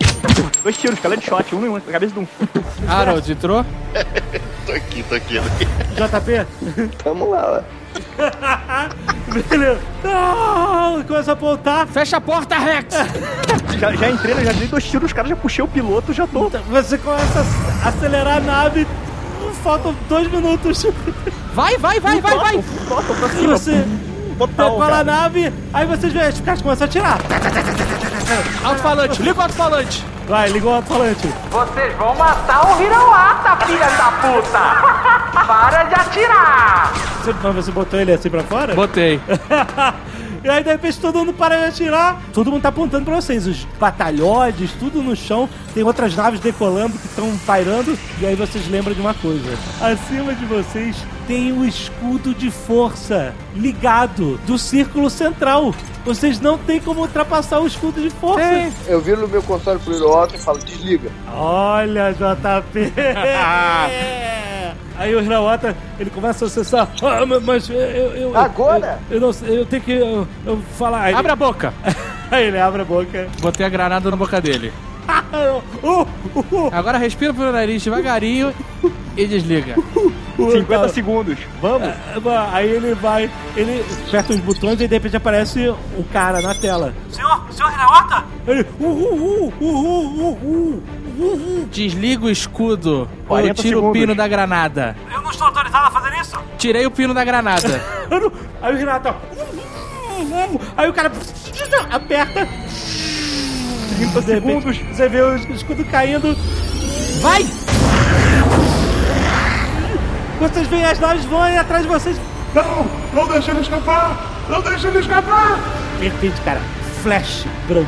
Dois 0.63 0.77
tiros, 0.77 0.99
calé 0.99 1.15
de 1.15 1.25
shot, 1.25 1.55
um 1.55 1.65
em 1.65 1.69
um, 1.69 1.73
na 1.73 1.79
cabeça 1.81 2.13
de 2.13 2.19
um. 2.19 2.27
Harold, 2.89 3.31
entrou? 3.31 3.65
Tô 4.65 4.73
aqui, 4.73 5.03
tô 5.03 5.15
aqui. 5.15 5.39
JP? 5.39 6.93
Vamos 7.03 7.29
lá, 7.29 7.51
ué. 7.51 7.63
Beleza. 9.49 9.79
Não! 10.03 11.03
Começa 11.03 11.31
a 11.31 11.33
apontar. 11.33 11.87
Fecha 11.87 12.17
a 12.17 12.21
porta, 12.21 12.57
Rex! 12.57 12.95
Já, 13.79 13.91
já 13.93 14.09
entrei, 14.09 14.35
né, 14.35 14.45
já 14.45 14.51
dei 14.51 14.67
dois 14.67 14.83
tiros 14.83 15.03
nos 15.03 15.13
caras, 15.13 15.29
já 15.29 15.35
puxei 15.35 15.65
o 15.65 15.67
piloto, 15.67 16.13
já 16.13 16.27
tô. 16.27 16.49
Você 16.49 16.97
começa 16.99 17.43
a 17.83 17.89
acelerar 17.89 18.37
a 18.37 18.39
nave. 18.39 18.87
Faltam 19.63 19.95
dois 20.07 20.31
minutos. 20.31 20.85
Vai, 21.53 21.77
vai, 21.77 21.99
vai, 21.99 22.21
vai, 22.21 22.37
vai! 22.37 22.57
E 22.57 23.39
cima. 23.39 23.57
você 23.57 23.85
Total, 24.47 24.71
decola 24.71 24.99
a 24.99 25.03
nave, 25.03 25.53
aí 25.71 25.85
vocês 25.85 26.11
veem, 26.11 26.29
os 26.29 26.41
caras 26.41 26.61
começam 26.63 26.85
a 26.85 26.89
atirar. 26.89 27.19
Alto-falante, 28.63 29.21
liga 29.21 29.39
o 29.39 29.41
alto-falante! 29.43 30.05
Vai, 30.27 30.49
liga 30.49 30.67
o 30.67 30.73
alto-falante. 30.73 31.27
Vocês 31.51 31.95
vão 31.95 32.15
matar 32.15 32.65
o 32.65 32.81
Hirawata, 32.81 33.65
filha 33.67 33.85
da 33.85 34.11
puta! 34.13 35.45
Para 35.45 35.83
de 35.83 35.93
atirar! 35.93 36.91
Você, 37.21 37.35
mas 37.43 37.55
você 37.55 37.71
botou 37.71 37.99
ele 37.99 38.13
assim 38.13 38.31
pra 38.31 38.43
fora? 38.43 38.73
Botei. 38.73 39.21
E 40.43 40.49
aí, 40.49 40.63
de 40.63 40.71
repente, 40.71 40.99
todo 40.99 41.19
mundo 41.19 41.33
para 41.33 41.55
de 41.55 41.65
atirar. 41.65 42.19
Todo 42.33 42.49
mundo 42.49 42.63
tá 42.63 42.69
apontando 42.69 43.05
pra 43.05 43.13
vocês. 43.13 43.45
Os 43.45 43.63
batalhões, 43.79 44.55
tudo 44.79 45.03
no 45.03 45.15
chão. 45.15 45.47
Tem 45.71 45.83
outras 45.83 46.15
naves 46.15 46.39
decolando 46.39 46.97
que 46.97 47.05
estão 47.05 47.37
pairando. 47.45 47.95
E 48.19 48.25
aí 48.25 48.35
vocês 48.35 48.67
lembram 48.67 48.95
de 48.95 49.01
uma 49.01 49.13
coisa. 49.13 49.55
Acima 49.79 50.33
de 50.33 50.43
vocês 50.45 51.05
tem 51.27 51.51
o 51.51 51.65
escudo 51.65 52.33
de 52.33 52.49
força 52.51 53.33
ligado 53.55 54.37
do 54.45 54.57
círculo 54.57 55.09
central. 55.09 55.73
Vocês 56.05 56.39
não 56.39 56.57
têm 56.57 56.79
como 56.79 57.01
ultrapassar 57.01 57.59
o 57.59 57.67
escudo 57.67 58.01
de 58.01 58.09
força. 58.09 58.41
Eu 58.87 58.99
viro 59.01 59.21
no 59.21 59.27
meu 59.27 59.43
console 59.43 59.79
pro 59.79 59.93
Hiroota 59.93 60.35
e 60.35 60.39
falo, 60.39 60.59
desliga. 60.59 61.09
Olha, 61.33 62.11
JP! 62.13 62.93
Aí 64.97 65.15
o 65.15 65.21
Hirawata, 65.21 65.75
ele 65.99 66.11
começa 66.11 66.45
a 66.45 66.47
acessar. 66.47 66.87
Ah, 67.01 67.25
ma- 67.25 67.39
mas 67.39 67.67
eu. 67.67 67.75
eu, 67.75 68.37
Agora? 68.37 68.99
Eu, 69.09 69.15
eu 69.15 69.21
não 69.21 69.33
sei, 69.33 69.59
eu 69.59 69.65
tenho 69.65 69.81
que 69.81 69.93
eu, 69.93 70.27
eu 70.45 70.59
falar. 70.77 71.01
Aí 71.05 71.13
Abre 71.15 71.31
a 71.31 71.35
boca. 71.35 71.73
Aí 72.29 72.45
ele 72.45 72.59
abre 72.59 72.83
a 72.83 72.85
boca. 72.85 73.27
Botei 73.41 73.65
a 73.65 73.69
granada 73.69 74.11
na 74.11 74.17
boca 74.17 74.39
dele. 74.39 74.71
Uh, 75.31 75.63
uh, 75.87 76.07
uh. 76.37 76.69
Agora 76.73 76.97
respira 76.97 77.33
pelo 77.33 77.53
nariz 77.53 77.81
devagarinho 77.83 78.53
e 79.23 79.27
desliga. 79.27 79.75
50 80.37 80.89
segundos. 80.89 81.37
Vamos? 81.61 81.89
Aí 82.51 82.67
ele 82.69 82.95
vai, 82.95 83.29
ele 83.55 83.85
aperta 84.07 84.33
os 84.33 84.39
botões 84.39 84.73
e 84.81 84.87
de 84.87 84.93
repente 84.95 85.15
aparece 85.15 85.67
o 85.69 86.03
cara 86.11 86.41
na 86.41 86.55
tela. 86.55 86.93
Senhor, 87.11 87.45
senhor 87.51 87.71
Hirawata? 87.71 88.23
Ele. 88.47 88.65
Uh, 88.79 88.85
uh, 88.85 89.13
uh, 89.13 89.53
uh, 89.59 89.65
uh, 89.65 90.07
uh, 90.21 90.83
uh, 91.19 91.33
uh. 91.63 91.67
Desliga 91.71 92.25
o 92.25 92.29
escudo 92.29 93.01
ou 93.01 93.27
40 93.27 93.61
tira 93.61 93.77
o 93.77 93.79
segundos. 93.81 93.99
pino 93.99 94.15
da 94.15 94.27
granada. 94.27 94.95
Eu 95.13 95.21
não 95.21 95.29
estou 95.29 95.47
autorizado 95.47 95.87
a 95.87 95.91
fazer 95.91 96.19
isso. 96.19 96.39
Tirei 96.57 96.85
o 96.87 96.91
pino 96.91 97.13
da 97.13 97.23
granada. 97.23 97.81
Aí 98.61 98.73
o 98.73 98.77
Renato, 98.77 99.09
ó. 99.09 99.11
uh, 99.11 100.61
Aí 100.75 100.89
o 100.89 100.93
cara 100.93 101.11
aperta. 101.91 102.47
30 103.97 104.21
segundos. 104.23 104.77
Você 104.91 105.07
vê 105.07 105.21
o 105.21 105.35
escudo 105.53 105.85
caindo. 105.85 106.35
Vai! 107.21 107.45
Vocês 110.41 110.67
veem 110.69 110.83
as 110.83 110.99
naves 110.99 111.23
voando 111.25 111.59
atrás 111.59 111.83
de 111.83 111.87
vocês. 111.87 112.19
Não! 112.55 112.87
Não 113.13 113.27
deixe 113.27 113.51
ele 113.51 113.61
escapar! 113.61 114.17
Não 114.49 114.59
deixe 114.59 114.87
ele 114.87 114.97
escapar! 114.97 115.59
De 115.99 116.05
repente, 116.05 116.41
cara, 116.41 116.59
flash 117.03 117.45
branco. 117.67 117.87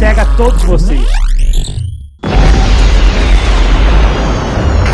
Cega 0.00 0.26
todos 0.36 0.60
vocês. 0.64 1.06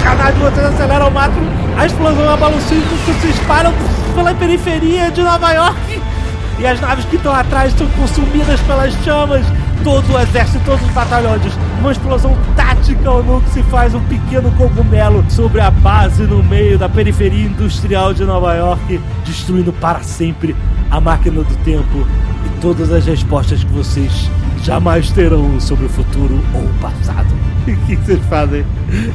A 0.06 0.14
nave 0.16 0.32
de 0.32 0.40
vocês 0.40 0.66
acelera 0.66 1.04
ao 1.04 1.10
máximo. 1.10 1.50
A 1.78 1.86
explosão 1.86 2.28
abala 2.28 2.54
o 2.54 2.60
cinto, 2.60 2.94
se 3.22 3.28
espalham 3.28 3.72
pela 4.14 4.34
periferia 4.34 5.10
de 5.10 5.22
Nova 5.22 5.50
York. 5.50 6.02
E 6.58 6.66
as 6.66 6.78
naves 6.78 7.06
que 7.06 7.16
estão 7.16 7.34
atrás 7.34 7.72
são 7.72 7.88
consumidas 7.92 8.60
pelas 8.60 8.92
chamas. 9.02 9.46
Todo 9.82 10.12
o 10.14 10.18
exército, 10.20 10.60
todos 10.64 10.82
os 10.86 10.90
batalhões. 10.92 11.42
Uma 11.80 11.92
explosão 11.92 12.34
tática 12.56 13.08
ao 13.08 13.22
nu 13.22 13.40
que 13.42 13.50
se 13.50 13.62
faz 13.64 13.94
um 13.94 14.00
pequeno 14.04 14.50
cogumelo 14.52 15.22
sobre 15.28 15.60
a 15.60 15.70
base 15.70 16.22
no 16.22 16.42
meio 16.42 16.78
da 16.78 16.88
periferia 16.88 17.44
industrial 17.46 18.14
de 18.14 18.24
Nova 18.24 18.54
York, 18.54 18.98
destruindo 19.26 19.72
para 19.74 20.02
sempre 20.02 20.56
a 20.90 21.00
máquina 21.00 21.42
do 21.42 21.56
tempo 21.64 22.06
e 22.46 22.60
todas 22.60 22.90
as 22.92 23.04
respostas 23.04 23.62
que 23.62 23.72
vocês 23.72 24.30
jamais 24.62 25.10
terão 25.10 25.60
sobre 25.60 25.84
o 25.84 25.88
futuro 25.90 26.40
ou 26.54 26.62
o 26.62 26.74
passado. 26.80 27.28
O 27.66 27.76
que 27.86 27.96
vocês 27.96 28.20
fazem? 28.28 28.62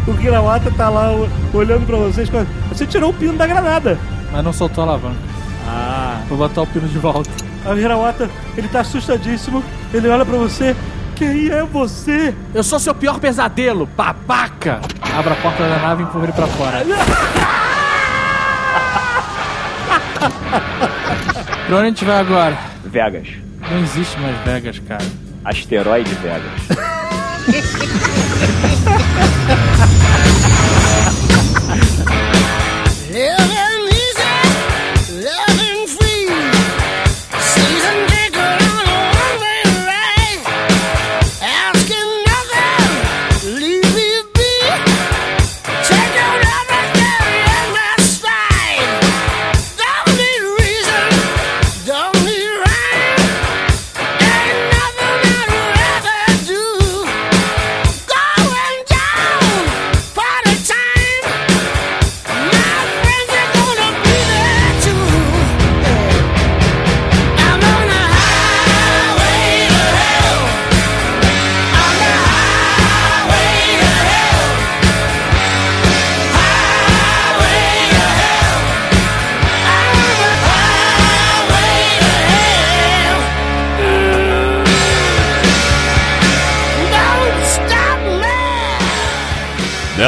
O 0.08 0.14
Kirawata 0.16 0.72
tá 0.72 0.90
lá 0.90 1.12
olhando 1.54 1.86
pra 1.86 1.98
vocês. 1.98 2.28
com- 2.32 2.44
Você 2.70 2.84
tirou 2.88 3.12
o 3.12 3.14
pino 3.14 3.34
da 3.34 3.46
granada. 3.46 3.96
Mas 4.32 4.44
não 4.44 4.52
soltou 4.52 4.84
a 4.84 4.88
alavanca. 4.88 5.18
Ah. 5.68 6.22
Vou 6.28 6.36
botar 6.40 6.64
o 6.64 6.68
pino 6.68 6.88
de 6.88 6.98
volta. 6.98 7.30
O 7.66 7.74
Hirawata, 7.76 8.30
ele 8.58 8.68
tá 8.68 8.82
assustadíssimo. 8.82 9.64
Ele 9.94 10.08
olha 10.08 10.26
pra 10.26 10.38
você. 10.38 10.76
Quem 11.16 11.50
é 11.50 11.64
você? 11.64 12.34
Eu 12.54 12.64
sou 12.64 12.80
seu 12.80 12.96
pior 12.96 13.20
pesadelo, 13.20 13.86
babaca! 13.86 14.80
Abra 15.02 15.34
a 15.34 15.38
porta 15.38 15.68
da 15.68 15.78
nave 15.78 16.04
e 16.04 16.06
empurra 16.06 16.26
ele 16.26 16.34
pra 16.34 16.48
fora. 16.48 16.86
pra 21.68 21.76
onde 21.76 21.86
a 21.86 21.90
gente 21.90 22.06
vai 22.06 22.20
agora? 22.20 22.58
Vegas. 22.86 23.28
Não 23.70 23.80
existe 23.80 24.18
mais 24.20 24.38
Vegas, 24.46 24.80
cara. 24.80 25.04
Asteroide 25.44 26.14
Vegas. 26.16 26.70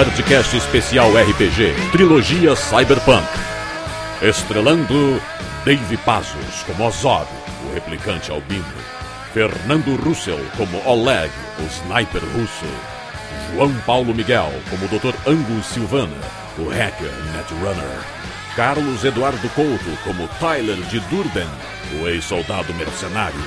Nerdcast 0.02 0.56
Especial 0.56 1.12
RPG 1.16 1.92
Trilogia 1.92 2.56
Cyberpunk. 2.56 3.28
Estrelando 4.20 5.22
Dave 5.64 5.96
Pazos 5.98 6.64
como 6.66 6.88
Ozog, 6.88 7.28
o 7.70 7.74
replicante 7.76 8.32
albino. 8.32 8.66
Fernando 9.32 9.96
Russell 9.98 10.40
como 10.58 10.82
Oleg, 10.90 11.30
o 11.60 11.70
sniper 11.70 12.24
russo. 12.34 12.66
João 13.54 13.72
Paulo 13.86 14.16
Miguel 14.16 14.52
como 14.72 14.88
Dr. 14.88 15.14
Angus 15.30 15.68
Silvana, 15.68 16.18
o 16.58 16.68
hacker 16.70 17.14
Netrunner. 17.36 18.00
Carlos 18.56 19.06
Eduardo 19.06 19.50
Couto 19.50 19.98
como 20.04 20.28
Tyler 20.40 20.78
de 20.78 21.00
Durban, 21.12 21.50
o 22.02 22.08
ex-soldado 22.08 22.74
mercenário. 22.74 23.40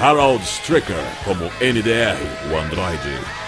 Harold 0.00 0.42
Stricker 0.44 1.04
como 1.24 1.44
NDR, 1.60 2.18
o 2.50 2.58
androide. 2.58 3.47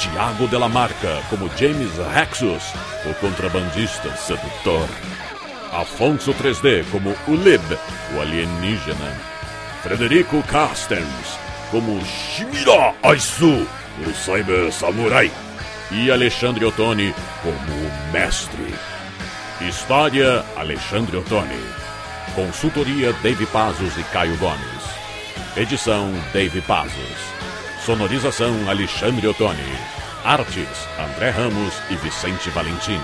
Tiago 0.00 0.48
Delamarca 0.48 1.20
como 1.28 1.46
James 1.58 1.94
Rexus, 2.14 2.72
o 3.04 3.12
contrabandista 3.20 4.16
sedutor. 4.16 4.88
Afonso 5.70 6.32
3D 6.32 6.86
como 6.90 7.14
Ulib, 7.28 7.60
o 8.16 8.20
alienígena. 8.22 9.14
Frederico 9.82 10.42
Carstens 10.44 11.38
como 11.70 12.00
Shimira 12.02 12.94
Aisu, 13.02 13.68
o 14.06 14.14
cyber 14.14 14.72
samurai. 14.72 15.30
E 15.90 16.10
Alexandre 16.10 16.64
Ottoni 16.64 17.14
como 17.42 17.52
o 17.52 18.10
mestre. 18.10 18.74
História 19.60 20.42
Alexandre 20.56 21.18
Ottoni. 21.18 21.60
Consultoria 22.34 23.12
Dave 23.22 23.44
Pazos 23.44 23.98
e 23.98 24.02
Caio 24.04 24.36
Gomes. 24.38 25.58
Edição 25.58 26.10
Dave 26.32 26.62
Pazos. 26.62 27.29
Sonorização 27.84 28.68
Alexandre 28.68 29.26
Ottoni. 29.26 29.76
Artes 30.22 30.86
André 30.98 31.30
Ramos 31.30 31.74
e 31.88 31.96
Vicente 31.96 32.50
Valentini. 32.50 33.00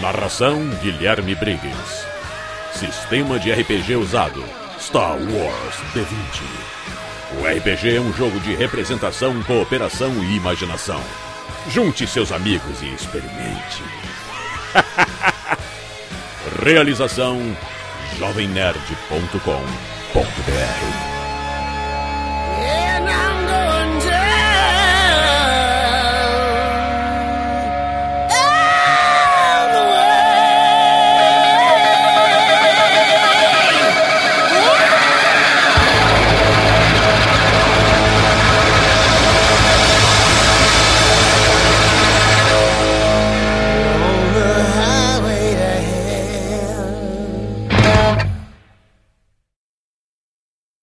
Narração 0.00 0.68
Guilherme 0.82 1.36
Briggs. 1.36 2.04
Sistema 2.72 3.38
de 3.38 3.52
RPG 3.52 3.94
usado 3.96 4.44
Star 4.80 5.12
Wars 5.12 5.76
D20. 5.94 6.42
O 7.38 7.46
RPG 7.46 7.96
é 7.96 8.00
um 8.00 8.12
jogo 8.12 8.40
de 8.40 8.52
representação, 8.54 9.40
cooperação 9.44 10.12
e 10.24 10.36
imaginação. 10.36 11.00
Junte 11.70 12.04
seus 12.06 12.32
amigos 12.32 12.82
e 12.82 12.92
experimente. 12.92 13.82
Realização 16.64 17.56
jovemnerd.com.br 18.18 21.13